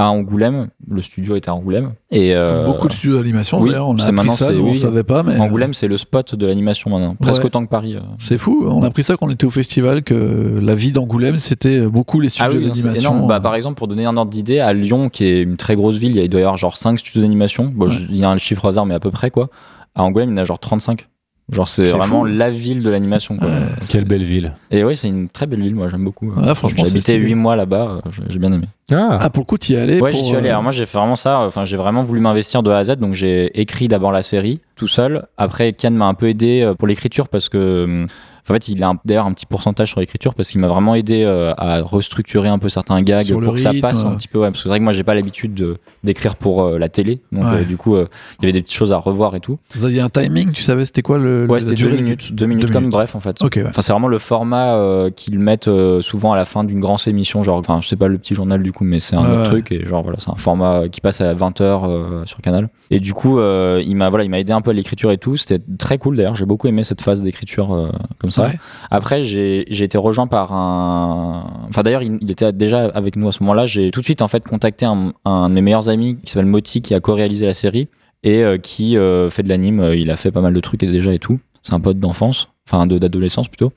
À 0.00 0.10
Angoulême, 0.10 0.68
le 0.88 1.02
studio 1.02 1.34
était 1.34 1.48
à 1.48 1.54
Angoulême. 1.56 1.94
Et 2.12 2.32
euh, 2.32 2.64
beaucoup 2.64 2.86
de 2.86 2.92
studios 2.92 3.18
d'animation, 3.18 3.58
oui, 3.60 3.70
d'ailleurs, 3.70 3.88
on 3.88 3.98
a 3.98 4.04
appris 4.06 4.30
ça, 4.30 4.50
on 4.52 4.68
oui. 4.68 4.74
savait 4.76 5.02
pas, 5.02 5.24
mais. 5.24 5.36
Angoulême, 5.40 5.74
c'est 5.74 5.88
le 5.88 5.96
spot 5.96 6.36
de 6.36 6.46
l'animation 6.46 6.88
maintenant, 6.90 7.16
presque 7.20 7.40
Ouais. 7.40 7.46
autant 7.46 7.64
que 7.64 7.70
Paris. 7.70 7.96
euh. 7.96 8.00
C'est 8.18 8.38
fou, 8.38 8.64
on 8.68 8.84
a 8.84 8.86
appris 8.86 9.02
ça 9.02 9.16
quand 9.16 9.26
on 9.26 9.30
était 9.30 9.44
au 9.46 9.50
festival, 9.50 10.04
que 10.04 10.60
la 10.62 10.76
vie 10.76 10.92
d'Angoulême, 10.92 11.36
c'était 11.38 11.80
beaucoup 11.88 12.20
les 12.20 12.28
Ah 12.38 12.48
studios 12.48 12.60
oui, 12.60 12.68
d'animation. 12.68 13.24
euh, 13.24 13.26
Bah, 13.26 13.40
par 13.40 13.56
exemple, 13.56 13.74
pour 13.76 13.88
donner 13.88 14.04
un 14.06 14.16
ordre 14.16 14.30
d'idée, 14.30 14.60
à 14.60 14.72
Lyon, 14.72 15.08
qui 15.08 15.24
est 15.24 15.42
une 15.42 15.56
très 15.56 15.74
grosse 15.74 15.96
ville, 15.96 16.10
il 16.10 16.16
y 16.16 16.20
a- 16.20 16.22
il 16.22 16.28
doit 16.30 16.40
y 16.40 16.44
avoir 16.44 16.56
genre 16.56 16.76
5 16.76 16.96
studios 17.00 17.22
d'animation. 17.22 17.64
Bon, 17.74 17.86
Ouais. 17.86 17.90
je- 17.90 18.06
il 18.08 18.18
y 18.18 18.24
a 18.24 18.30
un 18.30 18.38
chiffre 18.38 18.66
hasard, 18.66 18.86
mais 18.86 18.94
à 18.94 19.00
peu 19.00 19.10
près, 19.10 19.32
quoi. 19.32 19.48
À 19.96 20.04
Angoulême, 20.04 20.28
il 20.28 20.32
y 20.32 20.38
en 20.38 20.42
a 20.42 20.44
genre 20.44 20.60
35. 20.60 21.08
Genre, 21.50 21.66
c'est 21.66 21.84
vraiment 21.84 22.20
fou. 22.20 22.26
la 22.26 22.50
ville 22.50 22.82
de 22.82 22.90
l'animation, 22.90 23.38
quoi. 23.38 23.48
C'est- 23.80 23.92
Quelle 23.92 24.04
belle 24.04 24.22
ville. 24.22 24.54
Et 24.70 24.84
oui, 24.84 24.94
c'est 24.94 25.08
une 25.08 25.28
très 25.30 25.46
belle 25.46 25.60
ville, 25.62 25.74
moi, 25.74 25.88
j'aime 25.88 26.04
beaucoup. 26.04 26.30
Ouais, 26.30 26.54
franchement, 26.54 26.80
J'ai 26.84 26.90
habité 26.90 27.00
stylé. 27.12 27.18
8 27.24 27.34
mois 27.36 27.56
là-bas, 27.56 28.00
euh, 28.06 28.10
j'ai- 28.28 28.38
bien 28.38 28.52
aimé. 28.52 28.66
Ah, 28.92 29.18
Ah, 29.22 29.30
pour 29.30 29.42
le 29.42 29.46
coup, 29.46 29.56
tu 29.56 29.72
y 29.72 29.74
es 29.76 29.78
allé 29.78 30.00
Ouais, 30.00 30.10
pour, 30.10 30.18
j'y 30.20 30.26
suis 30.26 30.36
allé. 30.36 30.48
euh, 30.48 30.50
Alors 30.50 30.62
moi, 30.62 30.72
j'ai 30.72 30.84
fait 30.84 30.98
vraiment 30.98 31.16
ça. 31.16 31.40
Enfin, 31.40 31.64
j'ai 31.64 31.78
vraiment 31.78 32.02
voulu 32.02 32.20
m'investir 32.20 32.62
de 32.62 32.70
A 32.70 32.76
à 32.78 32.84
Z. 32.84 32.96
Donc, 32.96 33.14
j'ai 33.14 33.58
écrit 33.58 33.88
d'abord 33.88 34.12
la 34.12 34.22
série 34.22 34.60
tout 34.76 34.88
seul. 34.88 35.26
Après, 35.38 35.72
Ken 35.72 35.94
m'a 35.94 36.04
un 36.06 36.14
peu 36.14 36.28
aidé 36.28 36.60
euh, 36.62 36.74
pour 36.74 36.86
l'écriture 36.86 37.28
parce 37.28 37.48
que, 37.48 37.84
hum, 37.84 38.06
en 38.50 38.54
fait, 38.54 38.68
il 38.68 38.82
a 38.82 38.92
d'ailleurs 39.04 39.26
un 39.26 39.32
petit 39.32 39.46
pourcentage 39.46 39.88
sur 39.88 40.00
l'écriture 40.00 40.34
parce 40.34 40.50
qu'il 40.50 40.60
m'a 40.60 40.68
vraiment 40.68 40.94
aidé 40.94 41.22
euh, 41.24 41.52
à 41.56 41.80
restructurer 41.82 42.48
un 42.48 42.58
peu 42.58 42.68
certains 42.68 43.00
gags 43.02 43.26
Sur 43.26 43.40
pour 43.40 43.54
que 43.54 43.60
ça 43.60 43.72
passe 43.80 44.04
un 44.04 44.14
petit 44.16 44.28
peu. 44.28 44.38
Ouais, 44.38 44.46
parce 44.48 44.58
que 44.58 44.62
c'est 44.64 44.68
vrai 44.68 44.78
que 44.78 44.84
moi, 44.84 44.92
j'ai 44.92 45.04
pas 45.04 45.14
l'habitude 45.14 45.54
de- 45.54 45.78
d'écrire 46.04 46.36
pour 46.36 46.62
euh, 46.62 46.78
la 46.78 46.88
télé. 46.88 47.20
Donc, 47.32 47.44
Ouais. 47.44 47.60
euh, 47.60 47.64
du 47.64 47.76
coup, 47.76 47.96
il 47.96 48.00
y 48.42 48.44
avait 48.44 48.52
des 48.52 48.62
petites 48.62 48.76
choses 48.76 48.92
à 48.92 48.96
revoir 48.98 49.34
et 49.34 49.40
tout. 49.40 49.58
Vous 49.74 49.84
aviez 49.84 50.00
un 50.00 50.08
timing, 50.08 50.52
tu 50.52 50.62
savais 50.62 50.84
c'était 50.84 51.02
quoi 51.02 51.18
le. 51.18 51.46
Ouais, 51.48 51.60
c'était 51.60 51.74
deux 51.82 51.90
des- 51.90 51.96
minutes. 51.98 52.32
Deux 52.32 52.46
minutes 52.46 52.70
comme 52.70 52.88
bref, 52.88 53.14
en 53.14 53.20
fait. 53.20 53.40
Ouais. 53.42 53.48
Enfin, 53.66 53.82
c'est 53.82 53.92
vraiment 53.92 54.08
le 54.08 54.18
format 54.18 55.10
qu'ils 55.16 55.38
mettent 55.38 55.70
souvent 56.00 56.32
à 56.32 56.36
la 56.36 56.44
fin 56.44 56.64
d'une 56.64 56.80
grande 56.80 56.98
émission, 57.06 57.42
genre, 57.42 57.58
enfin, 57.58 57.80
je 57.82 57.88
sais 57.88 57.96
pas 57.96 58.08
le 58.08 58.18
petit 58.18 58.34
journal 58.34 58.62
du 58.62 58.72
coup, 58.72 58.84
mais 58.84 58.98
c'est 59.00 59.16
un 59.16 59.20
autre 59.24 59.44
truc 59.44 59.70
et 59.72 59.84
genre 59.84 60.02
voilà, 60.02 60.18
c'est 60.20 60.30
un 60.30 60.36
format 60.36 60.88
qui 60.88 61.00
passe 61.00 61.20
à 61.20 61.32
20h 61.34 62.26
sur 62.26 62.40
Canal. 62.40 62.68
Et 62.90 63.00
du 63.00 63.12
coup, 63.14 63.38
il 63.40 63.94
m'a 63.96 64.08
voilà, 64.08 64.24
il 64.24 64.30
m'a 64.30 64.38
aidé 64.40 64.52
un 64.52 64.60
peu 64.60 64.70
à 64.70 64.74
l'écriture 64.74 65.10
et 65.10 65.18
tout. 65.18 65.36
C'était 65.36 65.62
très 65.78 65.98
cool 65.98 66.16
d'ailleurs. 66.16 66.34
J'ai 66.34 66.46
beaucoup 66.46 66.66
aimé 66.68 66.82
cette 66.84 67.00
phase 67.02 67.22
d'écriture 67.22 67.90
comme 68.18 68.30
ça. 68.30 68.37
Ouais. 68.44 68.58
Après, 68.90 69.22
j'ai 69.22 69.70
été 69.84 69.98
rejoint 69.98 70.26
par 70.26 70.52
un. 70.52 71.44
Enfin, 71.68 71.82
d'ailleurs, 71.82 72.02
il, 72.02 72.18
il 72.20 72.30
était 72.30 72.52
déjà 72.52 72.86
avec 72.94 73.16
nous 73.16 73.28
à 73.28 73.32
ce 73.32 73.42
moment-là. 73.42 73.66
J'ai 73.66 73.90
tout 73.90 74.00
de 74.00 74.04
suite 74.04 74.22
en 74.22 74.28
fait 74.28 74.46
contacté 74.46 74.86
un, 74.86 75.12
un 75.24 75.48
de 75.48 75.54
mes 75.54 75.60
meilleurs 75.62 75.88
amis 75.88 76.16
qui 76.24 76.30
s'appelle 76.30 76.46
Moti, 76.46 76.82
qui 76.82 76.94
a 76.94 77.00
co-réalisé 77.00 77.46
la 77.46 77.54
série 77.54 77.88
et 78.22 78.42
euh, 78.42 78.58
qui 78.58 78.96
euh, 78.96 79.30
fait 79.30 79.42
de 79.42 79.48
l'anime. 79.48 79.80
Euh, 79.80 79.96
Il 79.96 80.10
a 80.10 80.16
fait 80.16 80.30
pas 80.30 80.40
mal 80.40 80.52
de 80.54 80.60
trucs 80.60 80.82
et 80.82 80.86
déjà 80.90 81.12
et 81.12 81.18
tout. 81.18 81.38
C'est 81.62 81.74
un 81.74 81.80
pote 81.80 81.98
d'enfance, 81.98 82.48
enfin 82.68 82.86
de- 82.86 82.98
d'adolescence 82.98 83.48
plutôt. 83.48 83.72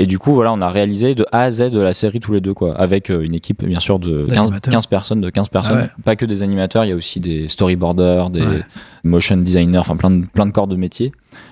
Et 0.00 0.06
du 0.06 0.18
coup, 0.18 0.32
voilà, 0.32 0.52
on 0.52 0.60
a 0.60 0.68
réalisé 0.70 1.16
de 1.16 1.26
A 1.32 1.42
à 1.42 1.50
Z 1.50 1.72
de 1.72 1.80
la 1.80 1.92
série 1.92 2.20
tous 2.20 2.32
les 2.32 2.40
deux, 2.40 2.54
quoi, 2.54 2.72
avec 2.76 3.08
une 3.08 3.34
équipe, 3.34 3.64
bien 3.64 3.80
sûr, 3.80 3.98
de 3.98 4.26
15, 4.26 4.34
D'animateurs. 4.36 4.72
15 4.72 4.86
personnes, 4.86 5.20
de 5.20 5.28
15 5.28 5.48
personnes. 5.48 5.76
Ah 5.76 5.82
ouais. 5.82 6.02
Pas 6.04 6.14
que 6.14 6.24
des 6.24 6.44
animateurs, 6.44 6.84
il 6.84 6.88
y 6.90 6.92
a 6.92 6.94
aussi 6.96 7.18
des 7.18 7.48
storyboarders, 7.48 8.30
des 8.30 8.42
Ouais. 8.42 8.62
motion 9.02 9.36
designers, 9.36 9.78
enfin 9.78 9.96
plein 9.96 10.10
de, 10.12 10.24
plein 10.26 10.46
de 10.46 10.52
corps 10.52 10.68
de 10.68 10.76
métier. 10.76 11.10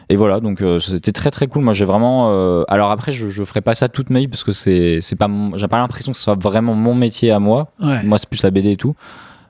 Et 0.08 0.16
voilà, 0.16 0.38
donc 0.40 0.62
euh, 0.62 0.78
c'était 0.78 1.10
très 1.12 1.30
très 1.32 1.48
cool. 1.48 1.64
Moi, 1.64 1.72
j'ai 1.72 1.84
vraiment. 1.84 2.30
euh, 2.30 2.62
alors 2.68 2.90
après, 2.92 3.10
je, 3.12 3.28
je 3.28 3.42
ferai 3.42 3.60
pas 3.60 3.74
ça 3.74 3.88
toute 3.88 4.10
ma 4.10 4.20
vie 4.20 4.28
parce 4.28 4.44
que 4.44 4.52
c'est 4.52 4.98
c'est 5.00 5.16
pas. 5.16 5.28
J'ai 5.56 5.66
pas 5.68 5.78
l'impression 5.78 6.12
que 6.12 6.18
ce 6.18 6.24
soit 6.24 6.38
vraiment 6.40 6.74
mon 6.74 6.94
métier 6.94 7.32
à 7.32 7.40
moi. 7.40 7.72
Ouais. 7.80 8.02
Moi, 8.04 8.16
c'est 8.18 8.28
plus 8.28 8.42
la 8.42 8.50
BD 8.52 8.72
et 8.72 8.76
tout. 8.76 8.94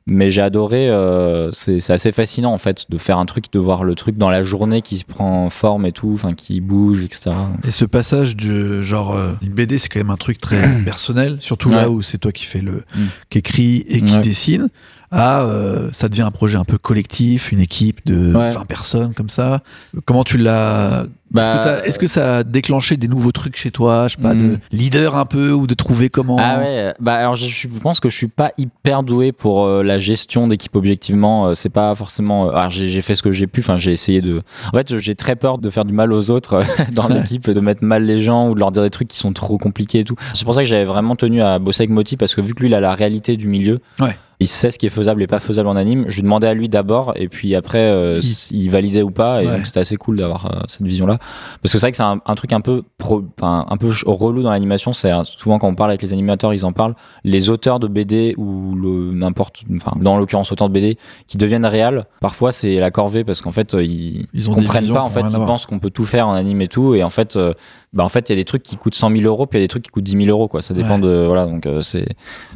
Mais 0.08 0.30
j'ai 0.30 0.40
adoré, 0.40 0.88
euh, 0.88 1.50
c'est 1.50 1.80
c'est 1.80 1.92
assez 1.92 2.12
fascinant 2.12 2.52
en 2.52 2.58
fait 2.58 2.86
de 2.88 2.96
faire 2.96 3.18
un 3.18 3.26
truc, 3.26 3.52
de 3.52 3.58
voir 3.58 3.82
le 3.82 3.96
truc 3.96 4.16
dans 4.16 4.30
la 4.30 4.44
journée 4.44 4.80
qui 4.80 4.98
se 4.98 5.04
prend 5.04 5.50
forme 5.50 5.84
et 5.84 5.90
tout, 5.90 6.12
enfin 6.14 6.32
qui 6.32 6.60
bouge, 6.60 7.02
etc. 7.02 7.32
Et 7.66 7.72
ce 7.72 7.84
passage 7.84 8.36
du 8.36 8.84
genre 8.84 9.18
une 9.42 9.50
BD, 9.52 9.78
c'est 9.78 9.88
quand 9.88 9.98
même 9.98 10.10
un 10.10 10.16
truc 10.16 10.38
très 10.38 10.62
personnel, 10.84 11.38
surtout 11.40 11.70
là 11.70 11.90
où 11.90 12.02
c'est 12.02 12.18
toi 12.18 12.30
qui 12.30 12.44
fais 12.44 12.60
le, 12.60 12.84
Mm. 12.94 13.00
qui 13.30 13.38
écrit 13.38 13.76
et 13.88 14.00
qui 14.00 14.14
Ouais. 14.14 14.20
dessine. 14.22 14.68
À 15.10 15.42
euh, 15.42 15.88
ça 15.92 16.08
devient 16.08 16.22
un 16.22 16.30
projet 16.30 16.58
un 16.58 16.64
peu 16.64 16.78
collectif, 16.78 17.52
une 17.52 17.60
équipe 17.60 18.00
de 18.06 18.34
Ouais. 18.34 18.50
20 18.52 18.64
personnes 18.66 19.14
comme 19.14 19.28
ça. 19.28 19.62
Comment 20.04 20.24
tu 20.24 20.36
l'as 20.36 21.04
Bah, 21.30 21.80
Est-ce 21.84 21.98
que, 21.98 22.06
ça 22.06 22.38
a 22.38 22.42
déclenché 22.44 22.96
des 22.96 23.08
nouveaux 23.08 23.32
trucs 23.32 23.56
chez 23.56 23.70
toi, 23.70 24.08
je 24.08 24.16
sais 24.16 24.22
pas, 24.22 24.34
de 24.34 24.42
Mm. 24.44 24.58
leader 24.72 25.16
un 25.16 25.24
peu 25.26 25.50
ou 25.52 25.66
de 25.66 25.74
trouver 25.74 26.08
comment 26.08 26.36
Ah 26.40 26.58
ouais, 26.58 26.94
bah 27.00 27.14
alors 27.14 27.36
je, 27.36 27.46
suis- 27.46 27.68
je 27.72 27.80
pense 27.80 28.00
que 28.00 28.08
je 28.08 28.16
suis 28.16 28.28
pas 28.28 28.52
hyper 28.58 29.02
doué 29.02 29.32
pour 29.32 29.64
euh, 29.64 29.82
la 29.82 29.98
gestion 29.98 30.46
d'équipe 30.48 30.74
objectivement. 30.76 31.48
euh, 31.48 31.54
c'est 31.54 31.68
pas 31.68 31.94
forcément. 31.94 32.46
euh, 32.48 32.50
alors 32.56 32.70
j'ai 32.70 33.00
fait 33.02 33.14
ce 33.14 33.22
que 33.22 33.30
j'ai 33.32 33.46
pu. 33.46 33.60
Enfin 33.60 33.76
j'ai 33.76 33.92
essayé 33.92 34.20
de. 34.20 34.42
En 34.72 34.76
fait 34.76 34.98
j'ai 34.98 35.14
très 35.14 35.36
peur 35.36 35.58
de 35.58 35.70
faire 35.70 35.84
du 35.84 35.92
mal 35.92 36.12
aux 36.12 36.30
autres 36.30 36.62
dans 36.92 37.08
l'équipe, 37.08 37.48
de 37.50 37.60
mettre 37.60 37.84
mal 37.84 38.04
les 38.04 38.20
gens 38.20 38.48
ou 38.48 38.54
de 38.54 38.60
leur 38.60 38.70
dire 38.72 38.82
des 38.82 38.90
trucs 38.90 39.08
qui 39.08 39.18
sont 39.18 39.32
trop 39.32 39.58
compliqués 39.58 40.00
et 40.00 40.04
tout. 40.04 40.16
C'est 40.34 40.44
pour 40.44 40.54
ça 40.54 40.62
que 40.62 40.68
j'avais 40.68 40.84
vraiment 40.84 41.16
tenu 41.16 41.42
à 41.42 41.58
bosser 41.58 41.82
avec 41.82 41.90
Moti 41.90 42.16
parce 42.16 42.34
que 42.34 42.40
vu 42.40 42.54
que 42.54 42.60
lui 42.60 42.68
il 42.68 42.74
a 42.74 42.80
la 42.80 42.94
réalité 42.94 43.36
du 43.36 43.46
milieu. 43.48 43.80
Ouais. 44.00 44.16
Il 44.38 44.46
sait 44.46 44.70
ce 44.70 44.78
qui 44.78 44.84
est 44.86 44.90
faisable 44.90 45.22
et 45.22 45.26
pas 45.26 45.38
faisable 45.40 45.68
en 45.68 45.76
anime. 45.76 46.04
Je 46.08 46.16
lui 46.16 46.22
demandais 46.22 46.46
à 46.46 46.52
lui 46.54 46.68
d'abord 46.68 47.12
et 47.16 47.28
puis 47.28 47.54
après 47.54 47.78
euh, 47.90 48.20
Il- 48.50 48.70
validait 48.70 49.02
ou 49.02 49.10
pas. 49.10 49.42
Et 49.42 49.46
Ouais. 49.46 49.56
donc 49.56 49.66
c'était 49.66 49.80
assez 49.80 49.96
cool 49.96 50.18
d'avoir 50.18 50.46
euh, 50.46 50.60
cette 50.68 50.82
vision-là. 50.82 51.16
Parce 51.62 51.72
que 51.72 51.78
c'est 51.78 51.86
vrai 51.86 51.90
que 51.90 51.96
c'est 51.96 52.02
un, 52.02 52.20
un 52.26 52.34
truc 52.34 52.52
un 52.52 52.60
peu 52.60 52.82
pro, 52.98 53.24
enfin, 53.38 53.64
un 53.68 53.76
peu 53.78 53.90
relou 54.06 54.42
dans 54.42 54.50
l'animation. 54.50 54.92
C'est 54.92 55.10
souvent 55.24 55.58
quand 55.58 55.68
on 55.68 55.74
parle 55.74 55.90
avec 55.90 56.02
les 56.02 56.12
animateurs, 56.12 56.52
ils 56.52 56.66
en 56.66 56.72
parlent. 56.72 56.94
Les 57.24 57.48
auteurs 57.48 57.80
de 57.80 57.88
BD 57.88 58.34
ou 58.36 58.74
le 58.74 59.12
n'importe, 59.14 59.62
enfin 59.74 59.92
dans 60.00 60.18
l'occurrence 60.18 60.52
auteurs 60.52 60.68
de 60.68 60.74
BD 60.74 60.98
qui 61.26 61.38
deviennent 61.38 61.64
réels. 61.66 62.04
Parfois 62.20 62.52
c'est 62.52 62.76
la 62.78 62.90
corvée 62.90 63.24
parce 63.24 63.40
qu'en 63.40 63.52
fait 63.52 63.74
euh, 63.74 63.82
ils, 63.82 64.26
Ils 64.34 64.46
comprennent 64.46 64.88
pas. 64.92 65.02
En 65.02 65.08
fait 65.10 65.20
ils 65.28 65.36
pensent 65.36 65.66
qu'on 65.66 65.78
peut 65.78 65.90
tout 65.90 66.04
faire 66.04 66.28
en 66.28 66.34
anime 66.34 66.60
et 66.60 66.68
tout. 66.68 66.94
Et 66.94 67.02
en 67.02 67.10
fait, 67.10 67.36
euh, 67.36 67.54
bah 67.92 68.04
en 68.04 68.08
fait 68.08 68.28
il 68.28 68.32
y 68.32 68.34
a 68.34 68.36
des 68.36 68.44
trucs 68.44 68.62
qui 68.62 68.76
coûtent 68.76 68.94
100 68.94 69.10
000 69.10 69.22
euros 69.24 69.46
puis 69.46 69.58
il 69.58 69.62
y 69.62 69.64
a 69.64 69.66
des 69.66 69.68
trucs 69.68 69.82
qui 69.84 69.90
coûtent 69.90 70.04
10 70.04 70.24
000 70.24 70.28
euros 70.28 70.48
quoi. 70.48 70.60
Ça 70.62 70.74
dépend 70.74 70.96
Ouais. 71.00 71.06
de 71.08 71.24
voilà 71.26 71.46
donc 71.46 71.66
euh, 71.66 71.82
c'est 71.82 72.06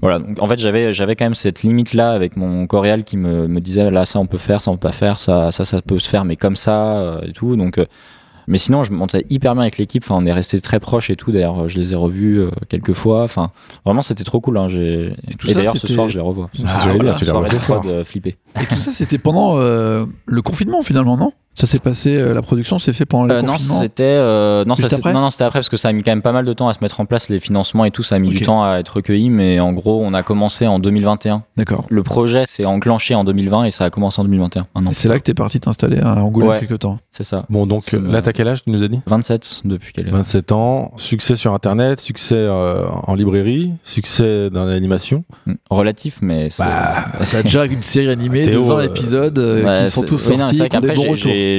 voilà. 0.02 0.18
Donc 0.18 0.40
en 0.42 0.46
fait 0.46 0.58
j'avais 0.58 0.92
j'avais 0.92 1.16
quand 1.16 1.24
même 1.24 1.34
cette 1.34 1.62
limite 1.62 1.94
là 1.94 2.10
avec 2.12 2.36
mon 2.36 2.66
coréal 2.66 3.04
qui 3.04 3.16
me, 3.16 3.46
me 3.48 3.60
disait 3.60 3.90
là 3.90 4.04
ça 4.04 4.18
on 4.18 4.26
peut 4.26 4.38
faire, 4.38 4.60
ça 4.60 4.70
on 4.70 4.74
peut 4.76 4.88
pas 4.88 4.92
faire, 4.92 5.18
ça 5.18 5.50
ça 5.52 5.64
ça 5.64 5.80
peut 5.82 5.98
se 5.98 6.08
faire 6.08 6.24
mais 6.24 6.36
comme 6.36 6.56
ça 6.56 6.98
euh, 6.98 7.20
et 7.22 7.32
tout. 7.32 7.56
Donc 7.56 7.78
euh, 7.78 7.86
mais 8.46 8.58
sinon, 8.58 8.82
je 8.82 8.90
m'entendais 8.90 9.24
hyper 9.30 9.52
bien 9.54 9.60
avec 9.62 9.78
l'équipe. 9.78 10.02
Enfin, 10.04 10.16
on 10.20 10.26
est 10.26 10.32
resté 10.32 10.60
très 10.60 10.80
proches 10.80 11.08
et 11.10 11.14
tout. 11.14 11.30
D'ailleurs, 11.30 11.68
je 11.68 11.78
les 11.78 11.92
ai 11.92 11.94
revus 11.94 12.42
quelques 12.68 12.94
fois. 12.94 13.22
Enfin, 13.22 13.52
vraiment, 13.84 14.00
c'était 14.02 14.24
trop 14.24 14.40
cool. 14.40 14.58
Hein. 14.58 14.66
J'ai- 14.66 15.12
Et 15.30 15.34
tout 15.38 15.46
Et, 15.46 15.52
ça, 15.52 15.58
d'ailleurs, 15.60 15.76
ce 15.76 15.86
soir, 15.86 16.08
je 16.08 16.18
les 16.18 16.24
revois. 16.24 16.50
Que 16.52 16.66
j'allais 16.84 16.98
dire, 16.98 17.14
tu 17.14 17.24
les 17.26 17.30
revois 17.30 17.48
de 17.48 17.54
ce 17.54 17.60
soir. 17.60 17.82
prod, 17.82 18.02
flippé. 18.02 18.38
Et 18.60 18.64
tout 18.66 18.76
ça, 18.76 18.90
c'était 18.90 19.18
pendant 19.18 19.56
euh, 19.58 20.04
le 20.26 20.42
confinement 20.42 20.82
finalement, 20.82 21.16
non? 21.16 21.32
Ça 21.60 21.66
s'est 21.66 21.78
passé, 21.78 22.16
euh, 22.16 22.32
la 22.32 22.40
production 22.40 22.78
s'est 22.78 22.94
fait 22.94 23.04
pendant 23.04 23.26
le 23.26 23.34
Euh, 23.34 23.42
non, 23.42 23.52
confinement. 23.52 23.80
c'était 23.80 24.02
euh, 24.04 24.64
non, 24.64 24.72
après 24.82 25.12
non, 25.12 25.20
non, 25.20 25.28
c'était 25.28 25.44
après 25.44 25.58
parce 25.58 25.68
que 25.68 25.76
ça 25.76 25.88
a 25.88 25.92
mis 25.92 26.02
quand 26.02 26.10
même 26.10 26.22
pas 26.22 26.32
mal 26.32 26.46
de 26.46 26.52
temps 26.54 26.68
à 26.70 26.72
se 26.72 26.78
mettre 26.80 27.00
en 27.00 27.04
place 27.04 27.28
les 27.28 27.38
financements 27.38 27.84
et 27.84 27.90
tout. 27.90 28.02
Ça 28.02 28.14
a 28.14 28.18
mis 28.18 28.30
du 28.30 28.40
temps 28.40 28.64
à 28.64 28.78
être 28.78 28.88
recueilli, 28.96 29.28
mais 29.28 29.60
en 29.60 29.74
gros, 29.74 30.00
on 30.02 30.14
a 30.14 30.22
commencé 30.22 30.66
en 30.66 30.78
2021. 30.78 31.42
D'accord. 31.58 31.84
Le 31.90 32.02
projet 32.02 32.44
s'est 32.46 32.64
enclenché 32.64 33.14
en 33.14 33.24
2020 33.24 33.64
et 33.64 33.70
ça 33.70 33.84
a 33.84 33.90
commencé 33.90 34.18
en 34.22 34.24
2021. 34.24 34.68
Un 34.74 34.86
an 34.86 34.90
Et 34.90 34.94
c'est 34.94 35.08
là 35.08 35.18
que 35.18 35.24
t'es 35.24 35.34
parti 35.34 35.60
t'installer 35.60 36.00
à 36.00 36.14
Angoulême 36.24 36.48
Ouais. 36.48 36.60
quelque 36.60 36.76
temps. 36.76 36.98
c'est 37.10 37.24
ça. 37.24 37.44
Bon, 37.50 37.66
donc 37.66 37.92
là, 37.92 38.22
t'as 38.22 38.32
quel 38.32 38.48
âge, 38.48 38.62
tu 38.64 38.70
nous 38.70 38.82
as 38.82 38.88
dit? 38.88 39.00
27 39.06 39.60
depuis 39.66 39.92
qu'elle 39.92 40.08
est. 40.08 40.12
27 40.12 40.52
ans, 40.52 40.92
succès 40.96 41.36
sur 41.36 41.52
Internet, 41.52 42.00
succès 42.00 42.36
euh, 42.36 42.86
en 43.06 43.14
librairie, 43.14 43.72
succès 43.82 44.48
dans 44.48 44.64
l'animation. 44.64 45.24
Mm. 45.44 45.52
Relatif, 45.68 46.20
mais 46.22 46.48
c'est. 46.48 46.62
Bah, 46.64 46.90
ça 47.24 47.38
a 47.38 47.42
déjà 47.42 47.66
une 47.66 47.82
série 47.82 48.08
animée 48.08 48.46
Théo, 48.46 48.62
de 48.62 48.68
20 48.68 48.76
euh, 48.78 48.82
épisodes 48.84 49.38
euh, 49.38 49.64
Ouais, 49.64 49.84
qui 49.84 49.90
sont 49.90 50.02
tous 50.02 50.30
oui, 50.30 50.38
non, 50.38 50.46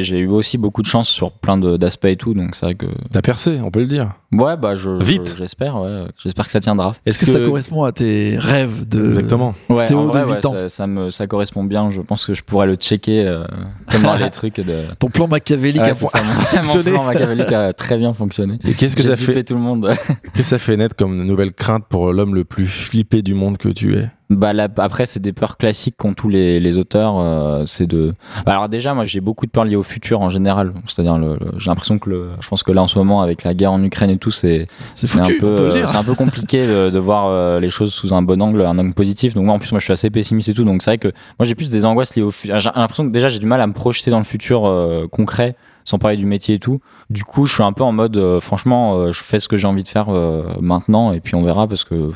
j'ai- 0.01 0.19
eu 0.19 0.27
aussi 0.27 0.57
beaucoup 0.57 0.81
de 0.81 0.87
chance 0.87 1.09
sur 1.09 1.31
plein 1.31 1.57
d'aspects 1.57 2.05
et 2.05 2.15
tout, 2.15 2.33
donc 2.33 2.55
c'est 2.55 2.65
vrai 2.65 2.75
que. 2.75 2.85
T'as 3.11 3.21
percé, 3.21 3.59
on 3.61 3.71
peut 3.71 3.81
le 3.81 3.85
dire. 3.87 4.13
Ouais, 4.31 4.55
bah, 4.55 4.75
je. 4.75 4.89
Vite. 4.91 5.31
je- 5.33 5.37
J'espère, 5.37 5.75
ouais. 5.81 6.05
J'espère 6.23 6.45
que 6.45 6.51
ça 6.51 6.59
tiendra. 6.59 6.93
Est-ce 7.05 7.19
que, 7.19 7.25
ça 7.25 7.39
correspond 7.39 7.83
à 7.83 7.91
tes 7.91 8.37
rêves 8.37 8.87
de 8.87 9.05
Exactement. 9.05 9.53
Ouais, 9.69 9.85
Théo 9.87 9.99
en 9.99 10.05
vrai, 10.05 10.21
de 10.21 10.27
ouais, 10.27 10.35
8 10.35 10.45
ans. 10.45 10.51
ça, 10.51 10.69
ça 10.69 10.87
me, 10.87 11.09
ça 11.09 11.27
correspond 11.27 11.63
bien. 11.65 11.91
Je 11.91 11.99
pense 12.01 12.25
que 12.25 12.33
je 12.33 12.41
pourrais 12.43 12.67
le 12.67 12.75
checker 12.75 13.25
euh, 13.25 13.43
comme 13.91 14.03
dans 14.03 14.15
les 14.15 14.29
trucs 14.29 14.55
de. 14.61 14.83
ton 14.99 15.09
plan 15.09 15.27
machiavélique 15.27 15.81
Ouais, 15.81 15.93
fond- 15.93 16.09
ça, 16.09 16.61
mon- 16.63 16.81
plan 16.83 17.03
machiavélique 17.03 17.51
a 17.51 17.73
très 17.73 17.97
bien 17.97 18.13
fonctionné. 18.13 18.57
Et 18.65 18.73
qu'est-ce 18.73 18.95
que 18.95 19.03
J'ai 19.03 19.09
ça 19.09 19.17
fait 19.17 19.43
tout 19.43 19.55
le 19.55 19.59
monde. 19.59 19.89
Qu'est-ce 20.33 20.37
que 20.37 20.43
ça 20.43 20.59
fait 20.59 20.77
naître 20.77 20.95
comme 20.95 21.23
nouvelle 21.25 21.53
crainte 21.53 21.85
pour 21.89 22.13
l'homme 22.13 22.33
le 22.35 22.45
plus 22.45 22.67
flippé 22.67 23.21
du 23.21 23.33
monde 23.33 23.57
que 23.57 23.67
tu 23.69 23.97
es? 23.97 24.09
Bah 24.29 24.53
là, 24.53 24.69
après, 24.77 25.05
c'est 25.07 25.19
des 25.19 25.33
peurs 25.33 25.57
classiques 25.57 25.95
qu'ont 25.97 26.13
tous 26.13 26.29
les, 26.29 26.61
les 26.61 26.77
auteurs. 26.77 27.19
euh, 27.19 27.63
c'est 27.65 27.85
de. 27.85 28.13
Bah, 28.45 28.53
alors 28.53 28.69
déjà, 28.69 28.93
moi, 28.93 29.03
j'ai 29.03 29.19
beaucoup 29.19 29.45
de 29.45 29.51
peurs 29.51 29.65
liées 29.65 29.75
au 29.75 29.83
futur 29.83 30.21
en 30.21 30.29
général. 30.29 30.71
C'est-à-dire, 30.87 31.17
le, 31.17 31.33
le- 31.33 31.51
j'ai 31.57 31.69
l'impression 31.69 31.99
que 31.99 32.09
le, 32.09 32.29
je 32.39 32.47
pense 32.47 32.63
que 32.63 32.71
là, 32.71 32.81
en 32.81 32.87
ce 32.87 32.97
moment, 32.97 33.21
avec 33.21 33.43
la 33.43 33.53
guerre 33.53 33.73
en 33.73 33.83
Ukraine 33.83 34.09
et 34.09 34.17
tout, 34.21 34.31
c'est 34.31 34.67
C'est 34.95 35.19
un 35.19 35.23
peu 35.39 35.45
euh, 35.45 35.87
c'est 35.87 35.97
un 35.97 36.03
peu 36.03 36.15
compliqué 36.15 36.65
de, 36.65 36.89
de 36.89 36.99
voir 36.99 37.27
euh, 37.27 37.59
les 37.59 37.69
choses 37.69 37.93
sous 37.93 38.13
un 38.13 38.21
bon 38.21 38.41
angle, 38.41 38.61
un 38.61 38.77
angle 38.79 38.93
positif. 38.93 39.33
Donc 39.33 39.45
moi 39.45 39.55
en 39.55 39.59
plus 39.59 39.71
moi 39.71 39.79
je 39.79 39.85
suis 39.85 39.93
assez 39.93 40.09
pessimiste 40.09 40.49
et 40.49 40.53
tout, 40.53 40.63
donc 40.63 40.81
c'est 40.81 40.91
vrai 40.91 40.97
que 40.97 41.09
moi 41.37 41.45
j'ai 41.45 41.55
plus 41.55 41.69
des 41.69 41.83
angoisses 41.83 42.15
liées 42.15 42.21
au 42.21 42.31
futur. 42.31 42.59
J'ai 42.59 42.69
l'impression 42.75 43.05
que 43.05 43.11
déjà 43.11 43.27
j'ai 43.27 43.39
du 43.39 43.45
mal 43.45 43.59
à 43.59 43.67
me 43.67 43.73
projeter 43.73 44.11
dans 44.11 44.19
le 44.19 44.23
futur 44.23 44.65
euh, 44.65 45.07
concret, 45.11 45.55
sans 45.83 45.97
parler 45.97 46.15
du 46.15 46.25
métier 46.25 46.55
et 46.55 46.59
tout. 46.59 46.79
Du 47.09 47.25
coup 47.25 47.45
je 47.45 47.53
suis 47.53 47.63
un 47.63 47.73
peu 47.73 47.83
en 47.83 47.91
mode 47.91 48.15
euh, 48.15 48.39
franchement 48.39 48.95
euh, 48.95 49.11
je 49.11 49.21
fais 49.21 49.39
ce 49.39 49.49
que 49.49 49.57
j'ai 49.57 49.67
envie 49.67 49.83
de 49.83 49.89
faire 49.89 50.07
euh, 50.09 50.43
maintenant 50.61 51.11
et 51.11 51.19
puis 51.19 51.35
on 51.35 51.43
verra 51.43 51.67
parce 51.67 51.83
que 51.83 52.11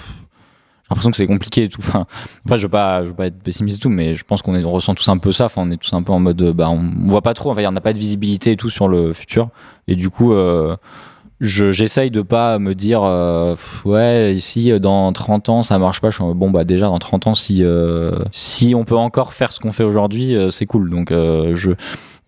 j'ai 0.85 0.89
l'impression 0.91 1.09
que 1.09 1.17
c'est 1.17 1.25
compliqué 1.25 1.63
et 1.63 1.69
tout. 1.69 1.81
Enfin, 1.81 2.05
après, 2.45 2.59
je 2.59 2.63
veux 2.63 2.69
pas, 2.69 3.01
je 3.01 3.07
veux 3.07 3.15
pas 3.15 3.25
être 3.25 3.41
pessimiste 3.41 3.79
et 3.79 3.81
tout, 3.81 3.89
mais 3.89 4.13
je 4.13 4.23
pense 4.23 4.43
qu'on 4.43 4.53
on 4.53 4.71
ressent 4.71 4.93
tous 4.93 5.09
un 5.09 5.17
peu 5.17 5.31
ça. 5.31 5.45
Enfin, 5.45 5.63
on 5.65 5.71
est 5.71 5.77
tous 5.77 5.91
un 5.93 6.03
peu 6.03 6.11
en 6.11 6.19
mode, 6.19 6.51
bah, 6.51 6.69
on 6.69 7.07
voit 7.07 7.23
pas 7.23 7.33
trop. 7.33 7.49
Enfin, 7.49 7.65
on 7.67 7.71
n'a 7.71 7.81
pas 7.81 7.91
de 7.91 7.97
visibilité 7.97 8.51
et 8.51 8.55
tout 8.55 8.69
sur 8.69 8.87
le 8.87 9.11
futur. 9.11 9.49
Et 9.87 9.95
du 9.95 10.11
coup, 10.11 10.35
je, 11.41 11.71
j'essaye 11.71 12.11
de 12.11 12.21
pas 12.21 12.59
me 12.59 12.73
dire, 12.75 13.03
euh, 13.03 13.55
ouais, 13.83 14.33
ici, 14.33 14.71
euh, 14.71 14.79
dans 14.79 15.11
30 15.11 15.49
ans, 15.49 15.61
ça 15.61 15.77
marche 15.79 15.99
pas. 16.01 16.09
Je 16.09 16.15
suis 16.15 16.23
bon, 16.33 16.49
bah, 16.49 16.63
déjà, 16.63 16.87
dans 16.87 16.99
30 16.99 17.27
ans, 17.27 17.33
si, 17.35 17.63
euh, 17.63 18.11
si 18.31 18.73
on 18.75 18.85
peut 18.85 18.95
encore 18.95 19.33
faire 19.33 19.51
ce 19.51 19.59
qu'on 19.59 19.71
fait 19.71 19.83
aujourd'hui, 19.83 20.35
euh, 20.35 20.49
c'est 20.49 20.65
cool. 20.65 20.89
Donc, 20.89 21.11
euh, 21.11 21.53
je, 21.55 21.71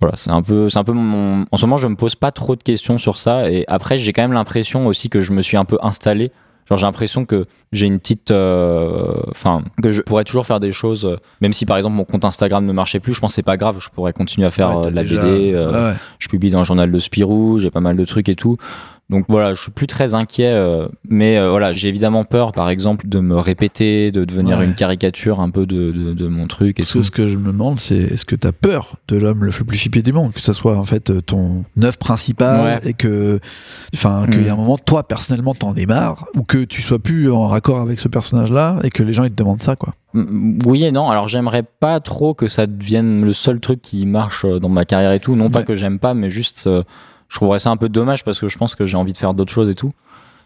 voilà, 0.02 0.16
c'est 0.18 0.30
un 0.32 0.42
peu, 0.42 0.70
c'est 0.70 0.78
un 0.80 0.84
peu 0.84 0.92
mon. 0.94 1.46
En 1.52 1.58
ce 1.58 1.66
moment, 1.66 1.78
je 1.78 1.88
me 1.88 1.96
pose 1.96 2.16
pas 2.16 2.32
trop 2.32 2.56
de 2.56 2.64
questions 2.64 2.98
sur 2.98 3.18
ça. 3.18 3.50
Et 3.50 3.64
après, 3.68 3.98
j'ai 3.98 4.12
quand 4.14 4.22
même 4.24 4.34
l'impression 4.34 4.88
aussi 4.88 5.10
que 5.10 5.22
je 5.22 5.32
me 5.32 5.42
suis 5.42 5.58
un 5.58 5.66
peu 5.66 5.78
installé. 5.82 6.32
Genre, 6.70 6.78
j'ai 6.78 6.86
l'impression 6.86 7.24
que 7.24 7.46
j'ai 7.72 7.86
une 7.88 7.98
petite, 7.98 8.30
euh, 8.30 9.14
enfin, 9.32 9.62
que 9.82 9.90
je 9.90 10.02
pourrais 10.02 10.26
toujours 10.26 10.46
faire 10.46 10.60
des 10.60 10.74
choses, 10.74 11.18
même 11.40 11.54
si 11.54 11.66
par 11.66 11.78
exemple 11.78 11.96
mon 11.96 12.04
compte 12.04 12.26
Instagram 12.26 12.66
ne 12.66 12.74
marchait 12.74 13.00
plus. 13.00 13.14
Je 13.14 13.22
pense 13.22 13.32
que 13.32 13.36
c'est 13.36 13.42
pas 13.42 13.56
grave. 13.56 13.78
Je 13.80 13.88
pourrais 13.88 14.12
continuer 14.12 14.46
à 14.46 14.50
faire 14.50 14.78
Ouais, 14.80 14.90
de 14.92 14.94
la 14.96 15.04
déjà- 15.04 15.22
BD. 15.22 15.56
ouais. 15.56 15.94
je 16.20 16.28
publie 16.28 16.50
dans 16.50 16.58
le 16.58 16.66
journal 16.66 16.92
de 16.92 17.00
Spirou, 17.00 17.58
j'ai 17.60 17.72
pas 17.72 17.80
mal 17.80 17.96
de 17.96 18.04
trucs 18.04 18.28
et 18.28 18.36
tout. 18.36 18.58
Donc 19.10 19.24
voilà, 19.30 19.54
je 19.54 19.62
suis 19.62 19.72
plus 19.72 19.88
très 19.88 20.16
inquiet, 20.16 20.52
euh, 20.52 20.90
mais 21.08 21.38
euh, 21.38 21.50
voilà, 21.50 21.72
j'ai 21.72 21.88
évidemment 21.88 22.26
peur, 22.26 22.52
par 22.52 22.70
exemple, 22.70 23.08
de 23.08 23.20
me 23.22 23.38
répéter, 23.38 24.12
de 24.12 24.26
devenir 24.26 24.58
Ouais. 24.58 24.66
une 24.66 24.74
caricature 24.74 25.40
un 25.40 25.50
peu 25.50 25.66
de, 25.66 25.92
de, 25.94 26.14
de 26.14 26.28
mon 26.28 26.46
truc 26.48 26.78
et 26.80 26.82
Parce 26.84 26.92
tout. 26.92 27.00
que 27.00 27.06
ce 27.06 27.12
que 27.12 27.26
je 27.26 27.38
me 27.38 27.54
demande, 27.54 27.80
c'est 27.80 27.96
est-ce 27.96 28.26
que 28.26 28.36
tu 28.36 28.46
as 28.46 28.52
peur 28.52 28.98
de 29.08 29.16
l'homme 29.16 29.46
le 29.46 29.52
plus 29.52 29.78
flippé 29.78 30.02
du 30.02 30.12
monde, 30.12 30.34
que 30.34 30.42
ce 30.42 30.52
soit 30.52 30.78
en 30.78 30.84
fait 30.84 31.10
euh, 31.10 31.22
ton 31.22 31.64
œuvre 31.82 31.98
principale 31.98 32.82
Ouais. 32.84 32.90
et 32.90 32.94
que, 32.94 33.40
enfin, 33.96 34.26
qu'il 34.30 34.46
y 34.46 34.50
a 34.50 34.54
un 34.54 34.56
Mm. 34.56 34.60
moment, 34.60 34.78
toi 34.78 35.08
personnellement, 35.08 35.54
t'en 35.54 35.74
aies 35.76 35.86
marre 35.86 36.26
ou 36.36 36.44
que 36.44 36.66
tu 36.66 36.82
sois 36.82 37.00
plus 37.00 37.32
en 37.32 37.48
raccord 37.48 37.80
avec 37.80 38.02
ce 38.02 38.10
personnage-là 38.10 38.78
et 38.84 38.90
que 38.90 39.04
les 39.04 39.14
gens 39.14 39.24
ils 39.24 39.32
te 39.32 39.36
demandent 39.36 39.64
ça, 39.64 39.78
quoi? 39.78 39.94
Mm, 40.16 40.58
Oui 40.66 40.84
et 40.84 40.92
non. 40.92 41.10
Alors 41.10 41.30
j'aimerais 41.30 41.64
pas 41.64 42.02
trop 42.02 42.34
que 42.34 42.50
ça 42.50 42.68
devienne 42.68 43.24
le 43.24 43.32
seul 43.32 43.62
truc 43.62 43.82
qui 43.82 44.06
marche 44.06 44.46
dans 44.46 44.68
ma 44.70 44.84
carrière 44.84 45.14
et 45.14 45.22
tout. 45.22 45.38
Non 45.38 45.50
pas 45.50 45.64
que 45.64 45.76
j'aime 45.76 45.98
pas, 46.00 46.14
mais 46.14 46.30
juste 46.30 46.68
euh, 46.68 46.84
je 47.30 47.36
trouverais 47.36 47.60
ça 47.60 47.70
un 47.70 47.78
peu 47.78 47.90
dommage 47.90 48.24
parce 48.24 48.40
que 48.40 48.48
je 48.48 48.58
pense 48.58 48.76
que 48.76 48.86
j'ai 48.86 48.98
envie 48.98 49.14
de 49.14 49.18
faire 49.18 49.34
d'autres 49.34 49.52
choses 49.52 49.70
et 49.70 49.76
tout. 49.76 49.94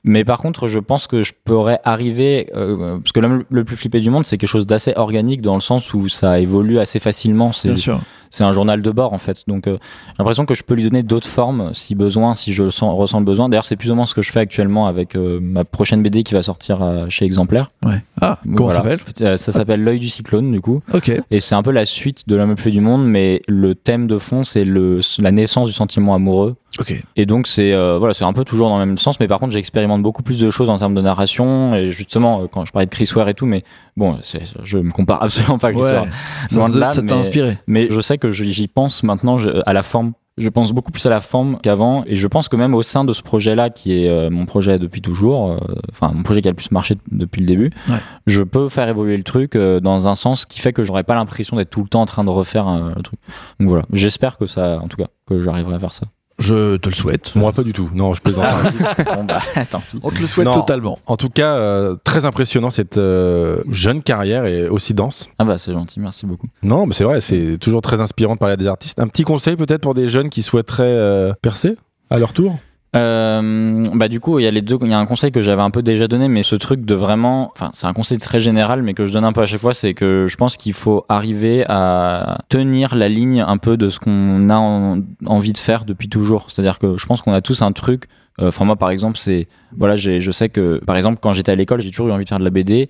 Mais 0.04 0.26
par 0.26 0.40
contre, 0.40 0.68
je 0.68 0.80
pense 0.80 1.06
que 1.06 1.22
je 1.22 1.34
pourrais 1.46 1.80
arriver 1.84 2.50
euh, 2.56 2.98
parce 2.98 3.12
que 3.12 3.20
l'homme 3.20 3.44
le 3.50 3.64
plus 3.64 3.76
flippé 3.76 4.00
du 4.00 4.10
monde, 4.10 4.26
c'est 4.26 4.38
quelque 4.38 4.50
chose 4.50 4.66
d'assez 4.66 4.94
organique 4.96 5.42
dans 5.42 5.54
le 5.54 5.62
sens 5.62 5.94
où 5.94 6.10
ça 6.10 6.40
évolue 6.40 6.80
assez 6.80 6.98
facilement. 6.98 7.52
Bien 7.64 7.76
sûr. 7.76 8.02
C'est 8.32 8.44
un 8.44 8.52
journal 8.52 8.82
de 8.82 8.90
bord 8.92 9.14
en 9.14 9.18
fait. 9.20 9.44
Donc 9.48 9.68
euh, 9.68 9.78
j'ai 10.08 10.14
l'impression 10.20 10.46
que 10.48 10.56
je 10.56 10.64
peux 10.64 10.74
lui 10.74 10.84
donner 10.84 11.04
d'autres 11.04 11.28
formes 11.28 11.70
si 11.74 11.94
besoin, 11.94 12.34
si 12.34 12.52
je 12.54 12.64
le 12.64 12.72
sens, 12.72 12.98
ressens 12.98 13.20
le 13.20 13.26
besoin. 13.26 13.48
D'ailleurs, 13.50 13.66
c'est 13.66 13.76
plus 13.76 13.92
ou 13.92 13.96
moins 13.96 14.06
ce 14.08 14.16
que 14.16 14.22
je 14.24 14.32
fais 14.32 14.40
actuellement 14.40 14.88
avec 14.88 15.16
euh, 15.16 15.40
ma 15.40 15.64
prochaine 15.66 16.02
BD 16.02 16.24
qui 16.24 16.34
va 16.34 16.42
sortir 16.42 16.82
euh, 16.82 17.06
chez 17.10 17.26
Exemplaire. 17.26 17.72
Ouais. 17.86 18.02
Ah, 18.22 18.40
comment 18.44 18.64
Voilà. 18.66 18.80
ça 18.82 18.84
s'appelle? 18.84 19.00
Euh, 19.22 19.36
Ça 19.36 19.52
s'appelle 19.52 19.84
L'œil 19.84 20.00
du 20.00 20.10
cyclone 20.10 20.52
du 20.52 20.62
coup. 20.62 20.82
Ok. 20.94 21.12
Et 21.30 21.40
c'est 21.40 21.56
un 21.56 21.62
peu 21.64 21.72
la 21.72 21.86
suite 21.86 22.28
de 22.28 22.36
l'homme 22.36 22.50
le 22.50 22.56
plus 22.56 22.72
du 22.72 22.82
monde, 22.82 23.06
mais 23.06 23.42
le 23.48 23.76
thème 23.76 24.08
de 24.08 24.18
fond, 24.18 24.44
c'est 24.44 24.64
le, 24.66 25.00
la 25.20 25.32
naissance 25.32 25.68
du 25.68 25.74
sentiment 25.74 26.16
amoureux. 26.16 26.56
Ok. 26.80 27.04
Et 27.18 27.26
donc 27.26 27.48
c'est 27.48 27.74
euh, 27.74 27.98
voilà, 27.98 28.14
c'est 28.14 28.24
un 28.24 28.32
peu 28.32 28.46
toujours 28.46 28.70
dans 28.70 28.80
le 28.80 28.86
même 28.86 28.98
sens, 28.98 29.20
mais 29.20 29.28
par 29.28 29.40
contre 29.40 29.52
j'expérimente 29.52 30.02
beaucoup 30.02 30.24
plus 30.24 30.40
de 30.40 30.50
choses 30.50 30.70
en 30.70 30.78
termes 30.78 30.96
de 30.96 31.02
narration. 31.02 31.76
Et 31.76 31.92
justement, 31.92 32.44
euh, 32.44 32.46
quand 32.50 32.64
je 32.64 32.72
parlais 32.72 32.86
de 32.86 32.92
Chris 32.92 33.10
Ware 33.14 33.28
et 33.28 33.34
tout, 33.34 33.46
mais 33.46 33.66
bon, 33.98 34.18
c'est- 34.22 34.40
je 34.64 34.78
me 34.78 34.90
compare 34.92 35.22
absolument 35.24 35.58
pas 35.58 35.68
à 35.68 35.72
Chris 35.74 35.82
Ouais. 35.82 35.92
Ware. 35.92 36.06
Ça 36.50 36.56
Loin 36.56 36.70
de 36.70 36.74
te- 36.76 36.80
là, 36.80 36.90
ça 36.90 37.02
t'a 37.02 37.14
mais- 37.16 37.20
inspiré. 37.20 37.58
Mais 37.68 37.88
je 37.90 38.00
sais 38.00 38.18
que 38.22 38.32
j'y 38.32 38.68
pense 38.68 39.04
maintenant 39.04 39.36
à 39.66 39.74
la 39.74 39.84
forme. 39.84 40.14
Je 40.38 40.48
pense 40.48 40.72
beaucoup 40.72 40.92
plus 40.92 41.06
à 41.06 41.10
la 41.10 41.20
forme 41.20 41.60
qu'avant, 41.62 42.04
et 42.08 42.16
je 42.16 42.26
pense 42.26 42.48
que 42.48 42.56
même 42.56 42.74
au 42.74 42.84
sein 42.84 43.04
de 43.04 43.12
ce 43.12 43.22
projet-là, 43.22 43.70
qui 43.70 43.92
est 43.94 44.10
euh, 44.10 44.30
mon 44.30 44.46
projet 44.46 44.80
depuis 44.80 45.02
toujours, 45.02 45.52
euh, 45.52 45.58
enfin 45.92 46.12
mon 46.16 46.24
projet 46.24 46.42
qui 46.42 46.48
a 46.48 46.52
le 46.52 46.56
plus 46.56 46.72
marché 46.72 46.98
depuis 47.12 47.42
le 47.42 47.48
début, 47.48 47.70
Ouais. 47.90 47.98
je 48.28 48.42
peux 48.42 48.70
faire 48.70 48.88
évoluer 48.88 49.18
le 49.18 49.24
truc 49.24 49.56
euh, 49.58 49.82
dans 49.82 50.08
un 50.08 50.16
sens 50.16 50.46
qui 50.46 50.62
fait 50.62 50.72
que 50.72 50.86
j'aurais 50.86 51.04
pas 51.04 51.16
l'impression 51.16 51.58
d'être 51.58 51.70
tout 51.70 51.82
le 51.84 51.90
temps 51.90 52.02
en 52.02 52.06
train 52.06 52.24
de 52.24 52.30
refaire 52.30 52.94
le 52.96 53.02
truc. 53.04 53.20
Donc 53.60 53.68
voilà, 53.70 53.84
j'espère 53.92 54.38
que 54.38 54.46
ça, 54.46 54.80
en 54.82 54.88
tout 54.88 54.96
cas, 54.98 55.08
que 55.28 55.44
j'arriverai 55.44 55.76
à 55.76 55.80
faire 55.80 55.94
ça. 55.94 56.06
Je 56.42 56.78
te 56.78 56.90
le 56.90 56.96
souhaite. 56.96 57.36
Moi, 57.36 57.52
pas 57.54 57.64
du 57.64 57.72
tout. 57.72 57.90
Non, 57.94 58.14
je 58.14 58.22
plaisante. 58.22 58.46
bon 59.16 59.24
bah, 59.24 59.40
tant 59.70 59.80
pis. 59.80 60.00
On 60.04 60.10
te 60.10 60.20
le 60.20 60.26
souhaite 60.26 60.48
Non. 60.48 60.54
totalement. 60.54 61.00
en 61.06 61.16
tout 61.16 61.30
cas, 61.30 61.54
euh, 61.56 61.96
très 62.04 62.26
impressionnant 62.26 62.70
cette 62.72 62.98
euh, 62.98 63.62
jeune 63.70 64.02
carrière 64.02 64.46
et 64.46 64.68
aussi 64.68 64.94
dense. 64.94 65.30
Ah 65.40 65.46
bah 65.46 65.58
c'est 65.58 65.72
gentil, 65.72 66.00
merci 66.00 66.26
beaucoup. 66.26 66.48
Non, 66.64 66.86
mais 66.88 66.94
c'est 66.94 67.04
vrai, 67.04 67.22
c'est 67.22 67.58
toujours 67.60 67.82
très 67.82 68.02
inspirant 68.02 68.34
de 68.34 68.40
parler 68.40 68.54
à 68.54 68.58
des 68.58 68.68
artistes. 68.68 69.00
Un 69.00 69.08
petit 69.08 69.24
conseil 69.24 69.56
peut-être 69.56 69.82
pour 69.82 69.94
des 69.94 70.08
jeunes 70.08 70.30
qui 70.30 70.42
souhaiteraient 70.42 70.84
euh, 70.86 71.32
percer 71.42 71.78
à 72.10 72.18
leur 72.18 72.34
tour? 72.34 72.58
Euh, 72.94 73.84
bah 73.94 74.10
du 74.10 74.20
coup 74.20 74.38
il 74.40 74.44
y 74.44 74.48
a 74.48 74.52
les 74.52 74.62
deux 74.62 74.78
il 74.82 74.90
y 74.90 74.94
a 74.94 75.00
un 75.00 75.06
conseil 75.06 75.32
que 75.32 75.42
j'avais 75.42 75.62
un 75.62 75.70
peu 75.72 75.82
déjà 75.82 76.10
donné 76.10 76.28
mais 76.28 76.44
ce 76.44 76.58
truc 76.58 76.84
de 76.84 76.94
vraiment 76.94 77.50
enfin 77.56 77.70
c'est 77.72 77.88
un 77.88 77.94
conseil 77.94 78.18
très 78.18 78.42
général 78.42 78.84
mais 78.84 78.94
que 78.94 79.06
je 79.06 79.14
donne 79.14 79.24
un 79.24 79.32
peu 79.32 79.40
à 79.42 79.46
chaque 79.46 79.62
fois 79.62 79.74
c'est 79.74 79.94
que 79.94 80.26
je 80.28 80.36
pense 80.36 80.58
qu'il 80.58 80.74
faut 80.74 81.06
arriver 81.08 81.64
à 81.70 82.40
tenir 82.50 82.96
la 82.96 83.08
ligne 83.08 83.40
un 83.48 83.58
peu 83.58 83.78
de 83.78 83.88
ce 83.90 83.98
qu'on 83.98 84.50
a 84.50 84.58
en- 84.58 85.00
envie 85.26 85.54
de 85.54 85.58
faire 85.58 85.86
depuis 85.86 86.10
toujours. 86.10 86.48
C'est 86.50 86.62
à 86.62 86.64
dire 86.64 86.80
que 86.80 86.98
je 86.98 87.06
pense 87.06 87.22
qu'on 87.22 87.32
a 87.32 87.40
tous 87.40 87.62
un 87.62 87.72
truc 87.72 88.10
euh, 88.42 88.50
enfin 88.50 88.66
moi 88.66 88.76
par 88.76 88.90
exemple 88.92 89.18
c'est 89.18 89.48
voilà 89.78 89.96
je 89.96 90.32
sais 90.32 90.50
que 90.50 90.82
par 90.86 90.98
exemple 90.98 91.20
quand 91.22 91.32
j'étais 91.32 91.54
à 91.54 91.56
l'école 91.56 91.80
j'ai 91.80 91.92
toujours 91.92 92.10
eu 92.10 92.12
envie 92.12 92.26
de 92.26 92.30
faire 92.30 92.40
de 92.40 92.44
la 92.44 92.50
BD 92.50 92.90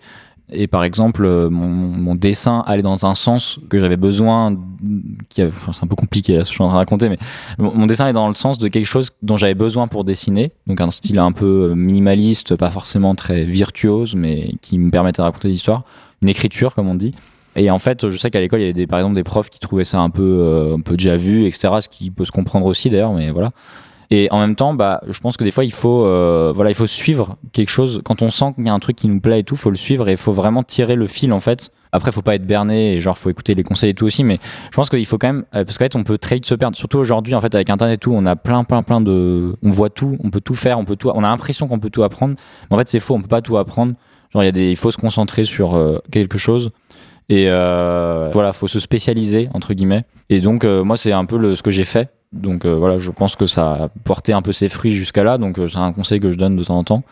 et 0.52 0.68
par 0.68 0.84
exemple, 0.84 1.26
euh, 1.26 1.50
mon, 1.50 2.16
dessin 2.16 2.64
allait 2.66 2.82
dans 2.82 3.06
un 3.06 3.14
sens 3.14 3.60
que 3.70 3.80
j'avais 3.80 3.98
besoin, 3.98 4.58
qui 5.30 5.44
enfin, 5.44 5.72
c'est 5.72 5.84
un 5.84 5.88
peu 5.88 5.96
compliqué 5.96 6.36
là, 6.36 6.44
ce 6.44 6.50
que 6.50 6.54
je 6.54 6.56
suis 6.56 6.64
en 6.64 6.68
train 6.68 6.76
de 6.76 6.80
raconter, 6.80 7.10
mais 7.10 7.18
mon, 7.58 7.86
dessin 7.86 8.08
est 8.08 8.14
dans 8.14 8.28
le 8.28 8.34
sens 8.34 8.58
de 8.58 8.68
quelque 8.68 8.86
chose 8.86 9.12
dont 9.22 9.38
j'avais 9.38 9.54
besoin 9.54 9.88
pour 9.88 10.04
dessiner, 10.04 10.52
donc 10.68 10.82
un 10.82 10.92
style 10.92 11.20
un 11.20 11.32
peu 11.32 11.70
euh, 11.72 11.76
minimaliste, 11.76 12.56
pas 12.56 12.70
forcément 12.70 13.16
très 13.16 13.46
virtuose, 13.46 14.16
mais 14.16 14.54
qui 14.62 14.78
me 14.78 14.92
permettait 14.92 15.22
de 15.22 15.24
raconter 15.24 15.48
l'histoire, 15.48 15.84
une 16.22 16.30
écriture 16.30 16.76
comme 16.76 16.88
on 16.88 16.96
dit. 16.96 17.16
Et 17.56 17.70
en 17.70 17.80
fait, 17.80 18.10
je 18.10 18.18
sais 18.18 18.32
qu'à 18.32 18.40
l'école, 18.40 18.62
il 18.62 18.68
y 18.68 18.70
avait 18.70 18.88
par 18.88 19.00
exemple 19.00 19.16
des 19.16 19.24
profs 19.24 19.50
qui 19.50 19.60
trouvaient 19.60 19.84
ça 19.84 20.00
un 20.00 20.10
peu, 20.10 20.22
euh, 20.42 20.76
un 20.76 20.82
peu 20.82 20.96
déjà 20.96 21.18
vu, 21.18 21.46
etc., 21.46 21.70
ce 21.82 21.90
qui 21.90 22.12
peut 22.12 22.26
se 22.26 22.32
comprendre 22.32 22.66
aussi 22.66 22.90
d'ailleurs, 22.90 23.14
mais 23.14 23.32
voilà. 23.32 23.52
Et 24.12 24.28
en 24.30 24.40
même 24.40 24.56
temps, 24.56 24.74
bah, 24.74 25.02
je 25.08 25.20
pense 25.22 25.38
que 25.38 25.44
des 25.46 25.52
fois, 25.52 25.64
il 25.64 25.72
faut, 25.72 26.06
euh, 26.06 26.52
voilà, 26.54 26.70
il 26.70 26.76
faut 26.76 26.86
suivre 26.86 27.38
quelque 27.54 27.70
chose. 27.70 28.02
Quand 28.04 28.22
on 28.22 28.30
sent 28.30 28.54
qu'il 28.56 28.66
y 28.66 28.70
a 28.70 28.74
un 28.74 28.80
truc 28.80 28.98
qui 28.98 29.08
nous 29.08 29.22
plaît 29.22 29.40
et 29.40 29.44
tout, 29.44 29.56
faut 29.56 29.70
le 29.70 29.78
suivre 29.78 30.10
et 30.10 30.12
il 30.12 30.18
faut 30.18 30.34
vraiment 30.34 30.64
tirer 30.64 30.96
le 30.96 31.08
fil 31.08 31.32
en 31.32 31.40
fait. 31.40 31.72
Après, 31.94 32.12
faut 32.12 32.22
pas 32.22 32.36
être 32.36 32.46
berné 32.46 32.94
et 32.94 33.00
genre 33.00 33.18
faut 33.18 33.30
écouter 33.30 33.56
les 33.56 33.64
conseils 33.64 33.92
et 33.92 33.94
tout 33.94 34.06
aussi, 34.06 34.24
mais 34.26 34.40
je 34.70 34.76
pense 34.76 34.90
qu'il 34.90 35.06
faut 35.06 35.18
quand 35.18 35.28
même, 35.28 35.46
euh, 35.56 35.64
parce 35.64 35.78
qu'en 35.78 35.86
fait, 35.86 35.96
on 35.96 36.04
peut 36.04 36.18
très 36.18 36.36
vite 36.36 36.46
se 36.46 36.56
perdre. 36.56 36.76
Surtout 36.76 36.98
aujourd'hui, 36.98 37.36
en 37.36 37.42
fait, 37.42 37.56
avec 37.56 37.70
Internet 37.70 37.96
et 37.96 37.98
tout, 37.98 38.12
on 38.14 38.26
a 38.26 38.36
plein, 38.36 38.66
plein, 38.66 38.84
plein 38.84 39.00
de, 39.00 39.56
on 39.64 39.70
voit 39.70 39.90
tout, 39.90 40.18
on 40.24 40.30
peut 40.30 40.42
tout 40.42 40.56
faire, 40.56 40.78
on 40.78 40.86
peut 40.86 40.98
tout, 40.98 41.10
on 41.10 41.24
a 41.24 41.30
l'impression 41.30 41.70
qu'on 41.70 41.80
peut 41.80 41.90
tout 41.90 42.04
apprendre. 42.04 42.36
Mais 42.70 42.76
en 42.76 42.80
fait, 42.80 42.90
c'est 42.90 43.00
faux, 43.00 43.16
on 43.16 43.22
peut 43.22 43.30
pas 43.30 43.42
tout 43.42 43.58
apprendre. 43.58 43.94
Genre, 44.34 44.44
il 44.44 44.46
y 44.46 44.50
a 44.50 44.54
des, 44.54 44.70
il 44.70 44.78
faut 44.78 44.92
se 44.92 44.98
concentrer 44.98 45.46
sur 45.46 45.76
euh, 45.76 46.00
quelque 46.12 46.38
chose. 46.38 46.72
Et 47.32 47.46
euh, 47.48 48.30
voilà, 48.34 48.52
faut 48.52 48.68
se 48.68 48.82
spécialiser 48.82 49.48
entre 49.54 49.74
guillemets. 49.74 50.04
Et 50.30 50.42
donc 50.42 50.66
euh, 50.66 50.84
moi 50.84 50.98
c'est 50.98 51.14
un 51.14 51.24
peu 51.24 51.38
le, 51.38 51.56
ce 51.56 51.64
que 51.64 51.72
j'ai 51.72 51.86
fait. 51.86 52.10
Donc 52.34 52.66
euh, 52.66 52.76
voilà, 52.76 52.98
je 52.98 53.12
pense 53.12 53.36
que 53.36 53.46
ça 53.46 53.72
a 53.74 53.88
porté 54.04 54.32
un 54.34 54.42
peu 54.42 54.52
ses 54.54 54.70
fruits 54.70 54.92
jusqu'à 54.92 55.24
là. 55.24 55.38
Donc 55.38 55.60
euh, 55.60 55.68
c'est 55.68 55.78
un 55.78 55.92
conseil 55.94 56.20
que 56.20 56.32
je 56.32 56.38
donne 56.38 56.56
de 56.56 56.64
temps 56.64 56.78
en 56.78 56.84
temps. 56.84 57.04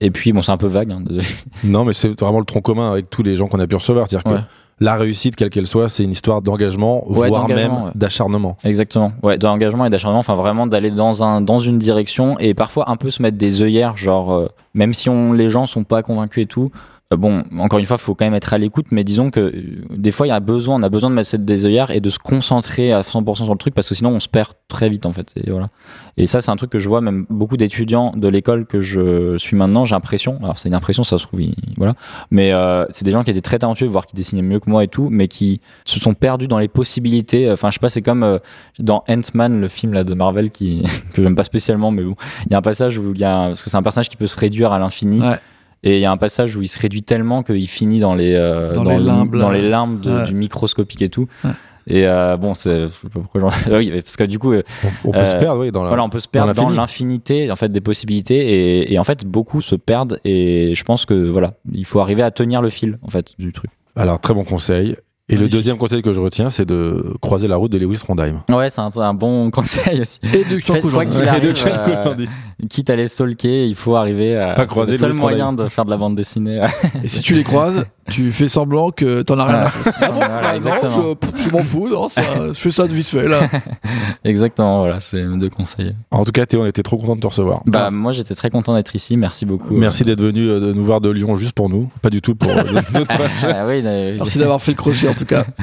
Et 0.00 0.10
puis 0.10 0.32
bon, 0.32 0.42
c'est 0.42 0.52
un 0.52 0.56
peu 0.56 0.66
vague. 0.66 0.90
Hein. 0.92 1.02
Non, 1.64 1.84
mais 1.84 1.92
c'est 1.92 2.18
vraiment 2.20 2.38
le 2.40 2.44
tronc 2.44 2.60
commun 2.60 2.90
avec 2.92 3.10
tous 3.10 3.22
les 3.22 3.36
gens 3.36 3.46
qu'on 3.46 3.60
a 3.60 3.66
pu 3.66 3.76
recevoir. 3.76 4.08
C'est-à-dire 4.08 4.30
Ouais. 4.32 4.38
que 4.40 4.44
la 4.84 4.96
réussite, 4.96 5.36
quelle 5.36 5.50
qu'elle 5.50 5.68
soit, 5.68 5.88
c'est 5.88 6.02
une 6.02 6.10
histoire 6.10 6.42
d'engagement, 6.42 7.08
Ouais, 7.08 7.28
voire 7.28 7.48
même 7.48 7.72
ouais. 7.72 7.90
d'acharnement. 7.94 8.56
Exactement. 8.64 9.12
Ouais, 9.22 9.38
d'engagement 9.38 9.86
et 9.86 9.90
d'acharnement. 9.90 10.18
Enfin 10.20 10.34
vraiment 10.34 10.66
d'aller 10.66 10.90
dans 10.90 11.22
un 11.22 11.40
dans 11.40 11.58
une 11.60 11.78
direction 11.78 12.38
et 12.38 12.54
parfois 12.54 12.90
un 12.90 12.96
peu 12.96 13.10
se 13.10 13.22
mettre 13.22 13.38
des 13.38 13.62
œillères. 13.62 13.96
Genre 13.96 14.32
euh, 14.32 14.48
même 14.74 14.92
si 14.92 15.08
on 15.08 15.32
les 15.32 15.48
gens 15.48 15.66
sont 15.66 15.84
pas 15.84 16.02
convaincus 16.02 16.44
et 16.44 16.46
tout. 16.46 16.70
Euh, 17.12 17.16
Bon, 17.16 17.44
encore 17.58 17.78
une 17.78 17.86
fois, 17.86 17.96
faut 17.98 18.14
quand 18.14 18.24
même 18.24 18.34
être 18.34 18.52
à 18.54 18.58
l'écoute, 18.58 18.86
mais 18.90 19.04
disons 19.04 19.30
que 19.30 19.40
euh, 19.40 19.52
des 19.96 20.10
fois, 20.10 20.26
il 20.26 20.30
y 20.30 20.32
a 20.32 20.40
besoin, 20.40 20.76
on 20.76 20.82
a 20.82 20.88
besoin 20.88 21.10
de 21.10 21.14
mettre 21.14 21.28
cette 21.28 21.44
des 21.44 21.66
œillères 21.66 21.90
et 21.90 22.00
de 22.00 22.10
se 22.10 22.18
concentrer 22.18 22.92
à 22.92 23.02
100% 23.02 23.36
sur 23.44 23.52
le 23.52 23.58
truc 23.58 23.74
parce 23.74 23.88
que 23.88 23.94
sinon, 23.94 24.10
on 24.10 24.20
se 24.20 24.28
perd 24.28 24.48
très 24.68 24.88
vite 24.88 25.06
en 25.06 25.12
fait. 25.12 25.32
Et 25.36 25.50
voilà. 25.50 25.68
Et 26.16 26.26
ça, 26.26 26.40
c'est 26.40 26.50
un 26.50 26.56
truc 26.56 26.70
que 26.70 26.78
je 26.78 26.88
vois 26.88 27.00
même 27.00 27.26
beaucoup 27.30 27.56
d'étudiants 27.56 28.12
de 28.16 28.28
l'école 28.28 28.66
que 28.66 28.80
je 28.80 29.36
suis 29.38 29.56
maintenant. 29.56 29.84
J'ai 29.84 29.94
l'impression, 29.94 30.38
alors 30.42 30.58
c'est 30.58 30.68
une 30.68 30.74
impression, 30.74 31.04
ça 31.04 31.18
se 31.18 31.26
trouve, 31.26 31.42
il- 31.42 31.54
voilà, 31.76 31.94
mais 32.30 32.52
euh, 32.52 32.84
c'est 32.90 33.04
des 33.04 33.10
gens 33.12 33.22
qui 33.24 33.30
étaient 33.30 33.40
très 33.40 33.58
talentueux, 33.58 33.86
voire 33.86 34.06
qui 34.06 34.14
dessinaient 34.14 34.42
mieux 34.42 34.60
que 34.60 34.70
moi 34.70 34.82
et 34.84 34.88
tout, 34.88 35.08
mais 35.10 35.28
qui 35.28 35.60
se 35.84 35.98
sont 36.00 36.14
perdus 36.14 36.48
dans 36.48 36.58
les 36.58 36.68
possibilités. 36.68 37.50
Enfin, 37.50 37.68
je 37.70 37.74
sais 37.74 37.80
pas, 37.80 37.88
c'est 37.88 38.02
comme 38.02 38.22
euh, 38.22 38.38
dans 38.78 39.04
Ant-Man, 39.08 39.60
le 39.60 39.68
film 39.68 39.92
là 39.92 40.04
de 40.04 40.14
Marvel 40.14 40.50
qui 40.50 40.82
que 41.12 41.22
j'aime 41.22 41.34
pas 41.34 41.44
spécialement, 41.44 41.90
mais 41.90 42.02
bon, 42.02 42.14
il 42.46 42.52
y 42.52 42.54
a 42.54 42.58
un 42.58 42.62
passage 42.62 42.98
où 42.98 43.12
il 43.14 43.20
y 43.20 43.24
a 43.24 43.48
parce 43.48 43.62
que 43.62 43.70
c'est 43.70 43.76
un 43.76 43.82
personnage 43.82 44.08
qui 44.08 44.16
peut 44.16 44.26
se 44.26 44.36
réduire 44.36 44.72
à 44.72 44.78
l'infini. 44.78 45.20
Ouais. 45.20 45.36
Et 45.84 45.98
il 45.98 46.00
y 46.00 46.04
a 46.06 46.10
un 46.10 46.16
passage 46.16 46.56
où 46.56 46.62
il 46.62 46.66
se 46.68 46.78
réduit 46.80 47.02
tellement 47.04 47.42
qu'il 47.44 47.68
finit 47.68 48.00
dans 48.00 48.14
les, 48.14 48.34
euh, 48.34 48.72
Dans 48.72 48.82
les 48.84 48.96
le- 48.96 49.02
limbes, 49.04 49.36
dans 49.36 49.50
là. 49.50 49.58
les 49.58 49.68
limbes 49.68 50.00
de- 50.00 50.10
Ouais. 50.18 50.24
du 50.24 50.34
microscopique 50.34 51.02
et 51.02 51.10
tout. 51.10 51.26
Ouais. 51.44 51.50
Et 51.86 52.06
euh, 52.06 52.38
bon, 52.38 52.54
c'est 52.54 52.82
je 52.82 52.86
sais 52.86 53.08
pas 53.12 53.20
pourquoi 53.20 53.42
j'en- 53.42 53.50
oui, 53.76 53.90
parce 53.90 54.16
que 54.16 54.24
du 54.24 54.38
coup, 54.38 54.54
On, 54.54 54.62
on 55.04 55.12
peut 55.12 55.18
Euh, 55.18 55.24
se 55.24 55.36
perdre, 55.36 55.60
oui, 55.60 55.70
dans 55.70 55.82
la. 55.82 55.88
voilà, 55.88 56.02
on 56.02 56.08
peut 56.08 56.18
se 56.18 56.28
perdre 56.28 56.54
dans 56.54 56.62
l'infini. 56.62 56.76
l'infinité 56.78 57.50
en 57.50 57.56
fait 57.56 57.68
des 57.70 57.82
possibilités 57.82 58.80
et, 58.80 58.94
et 58.94 58.98
en 58.98 59.04
fait 59.04 59.26
beaucoup 59.26 59.60
se 59.60 59.74
perdent 59.74 60.18
et 60.24 60.74
je 60.74 60.82
pense 60.84 61.04
que 61.04 61.12
voilà, 61.28 61.52
il 61.70 61.84
faut 61.84 62.00
arriver 62.00 62.22
à 62.22 62.30
tenir 62.30 62.62
le 62.62 62.70
fil 62.70 62.98
en 63.02 63.08
fait 63.10 63.34
du 63.38 63.52
truc. 63.52 63.70
Alors, 63.96 64.18
très 64.18 64.32
bon 64.32 64.44
conseil. 64.44 64.96
Et 65.30 65.36
le 65.36 65.48
deuxième 65.48 65.78
conseil 65.78 66.02
que 66.02 66.12
je 66.12 66.20
retiens, 66.20 66.50
c'est 66.50 66.66
de 66.66 67.14
croiser 67.22 67.48
la 67.48 67.56
route 67.56 67.72
de 67.72 67.78
Lewis 67.78 67.96
Trondheim. 67.96 68.42
Ouais, 68.50 68.68
c'est 68.68 68.82
un, 68.82 68.90
un 68.94 69.14
bon 69.14 69.50
conseil 69.52 70.02
aussi. 70.02 70.20
Et 70.22 70.44
de 70.44 70.58
Faites 70.58 70.86
quoi 70.86 71.06
qu'il 71.06 71.26
arrive, 71.26 71.54
euh, 71.66 72.26
quitte 72.68 72.90
à 72.90 72.96
les 72.96 73.08
stalker, 73.08 73.66
il 73.66 73.74
faut 73.74 73.96
arriver 73.96 74.36
à. 74.36 74.52
À 74.52 74.58
C'est 74.60 74.66
croiser 74.66 74.92
le 74.92 74.98
seul 74.98 75.10
Louis 75.12 75.20
moyen 75.20 75.54
de 75.54 75.66
faire 75.68 75.86
de 75.86 75.90
la 75.90 75.96
bande 75.96 76.14
dessinée. 76.14 76.60
Et 77.02 77.08
si 77.08 77.22
tu 77.22 77.34
les 77.34 77.42
croises, 77.42 77.86
tu 78.10 78.32
fais 78.32 78.48
semblant 78.48 78.90
que 78.90 79.22
t'en 79.22 79.38
as 79.38 79.46
rien 79.46 79.58
à 79.60 79.66
foutre. 79.66 79.96
Ah 80.02 80.08
bon 80.10 80.14
Voilà, 80.16 80.42
non, 80.42 80.54
exactement. 80.56 81.14
je, 81.38 81.50
m'en 81.50 81.62
fous, 81.62 81.88
non, 81.88 82.08
ça, 82.08 82.22
je 82.48 82.52
fais 82.52 82.70
ça 82.70 82.86
de 82.86 82.92
vite 82.92 83.06
fait 83.06 83.26
là. 83.26 83.48
Exactement, 84.24 84.78
voilà, 84.80 85.00
c'est 85.00 85.22
mes 85.24 85.38
deux 85.38 85.50
conseils. 85.50 85.94
En 86.10 86.24
tout 86.24 86.32
cas, 86.32 86.46
Théo, 86.46 86.62
on 86.62 86.66
était 86.66 86.82
trop 86.82 86.96
content 86.96 87.16
de 87.16 87.20
te 87.20 87.26
recevoir. 87.26 87.62
Bah, 87.66 87.90
moi, 87.90 88.12
j'étais 88.12 88.34
très 88.34 88.48
content 88.50 88.74
d'être 88.74 88.94
ici. 88.96 89.16
Merci 89.16 89.44
beaucoup. 89.44 89.74
Merci 89.74 90.04
d'être 90.04 90.20
venu 90.20 90.48
euh, 90.48 90.60
de 90.60 90.72
nous 90.72 90.84
voir 90.84 91.00
de 91.00 91.10
Lyon 91.10 91.36
juste 91.36 91.52
pour 91.52 91.68
nous, 91.68 91.90
pas 92.00 92.10
du 92.10 92.22
tout 92.22 92.34
pour 92.34 92.50
euh, 92.50 92.62
notre 92.94 93.06
page. 93.06 93.44
Ah, 93.44 93.66
oui, 93.66 93.82
d'ailleurs, 93.82 94.16
Merci 94.18 94.38
d'avoir 94.38 94.62
fait 94.62 94.72
le 94.72 94.76
crochet 94.76 95.08
en 95.14 95.18
tout 95.18 95.24
cas. 95.26 95.44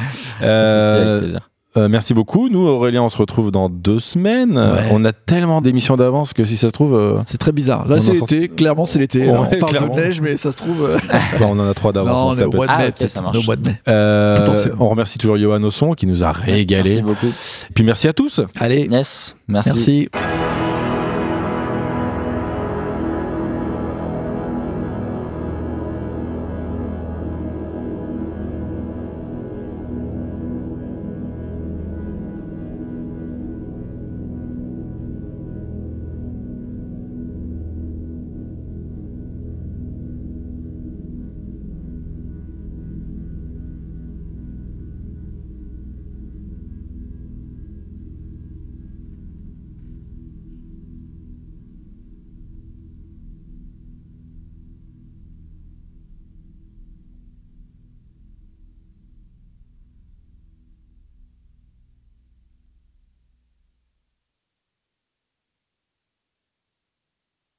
Euh, 0.44 1.34
euh, 1.78 1.88
merci 1.88 2.14
beaucoup. 2.14 2.50
Nous, 2.50 2.68
Aurélien, 2.68 3.02
on 3.04 3.08
se 3.10 3.16
retrouve 3.18 3.50
dans 3.52 3.70
deux 3.70 4.00
semaines. 4.02 4.58
Ouais. 4.58 4.90
On 4.92 5.06
a 5.06 5.14
tellement 5.14 5.62
d'émissions 5.62 5.96
d'avance 5.96 6.34
que 6.34 6.44
si 6.44 6.58
ça 6.58 6.68
se 6.68 6.74
trouve, 6.74 6.96
euh, 6.96 7.22
C'est 7.26 7.38
très 7.38 7.52
bizarre. 7.54 7.88
Là 7.88 7.98
c'est 8.00 8.14
sort- 8.16 8.28
l'été, 8.30 8.50
clairement 8.50 8.84
c'est 8.86 9.00
l'été. 9.00 9.20
Ouais, 9.30 9.30
on 9.38 9.46
parle 9.60 9.72
clairement. 9.72 9.96
de 9.96 10.02
neige, 10.02 10.20
mais 10.20 10.36
ça 10.36 10.52
se 10.52 10.58
trouve. 10.58 10.84
euh, 10.84 10.98
pas- 11.38 11.46
on 11.46 11.58
en 11.60 11.70
a 11.70 11.74
trois 11.74 11.94
d'avance. 11.94 12.18
on 12.18 12.28
on 12.30 12.32
se 12.34 12.40
est 12.42 12.46
au 12.46 12.52
la 12.52 12.58
mois 12.58 12.66
de 12.68 12.72
Ah, 12.72 12.78
On. 12.80 13.78
Euh, 13.88 14.38
Potentiellement. 14.38 14.86
on 14.86 14.90
remercie 14.90 15.18
toujours 15.18 15.38
Johan 15.38 15.64
Osson 15.64 15.94
qui 15.94 16.08
nous 16.08 16.24
a 16.26 16.32
régalé. 16.34 16.96
Merci 16.96 17.02
beaucoup. 17.04 17.34
Puis 17.74 17.84
merci 17.86 18.08
à 18.10 18.14
tous. 18.14 18.42
Allez, 18.60 18.88
Yes, 18.92 19.38
merci. 19.48 19.70
merci. 19.70 20.10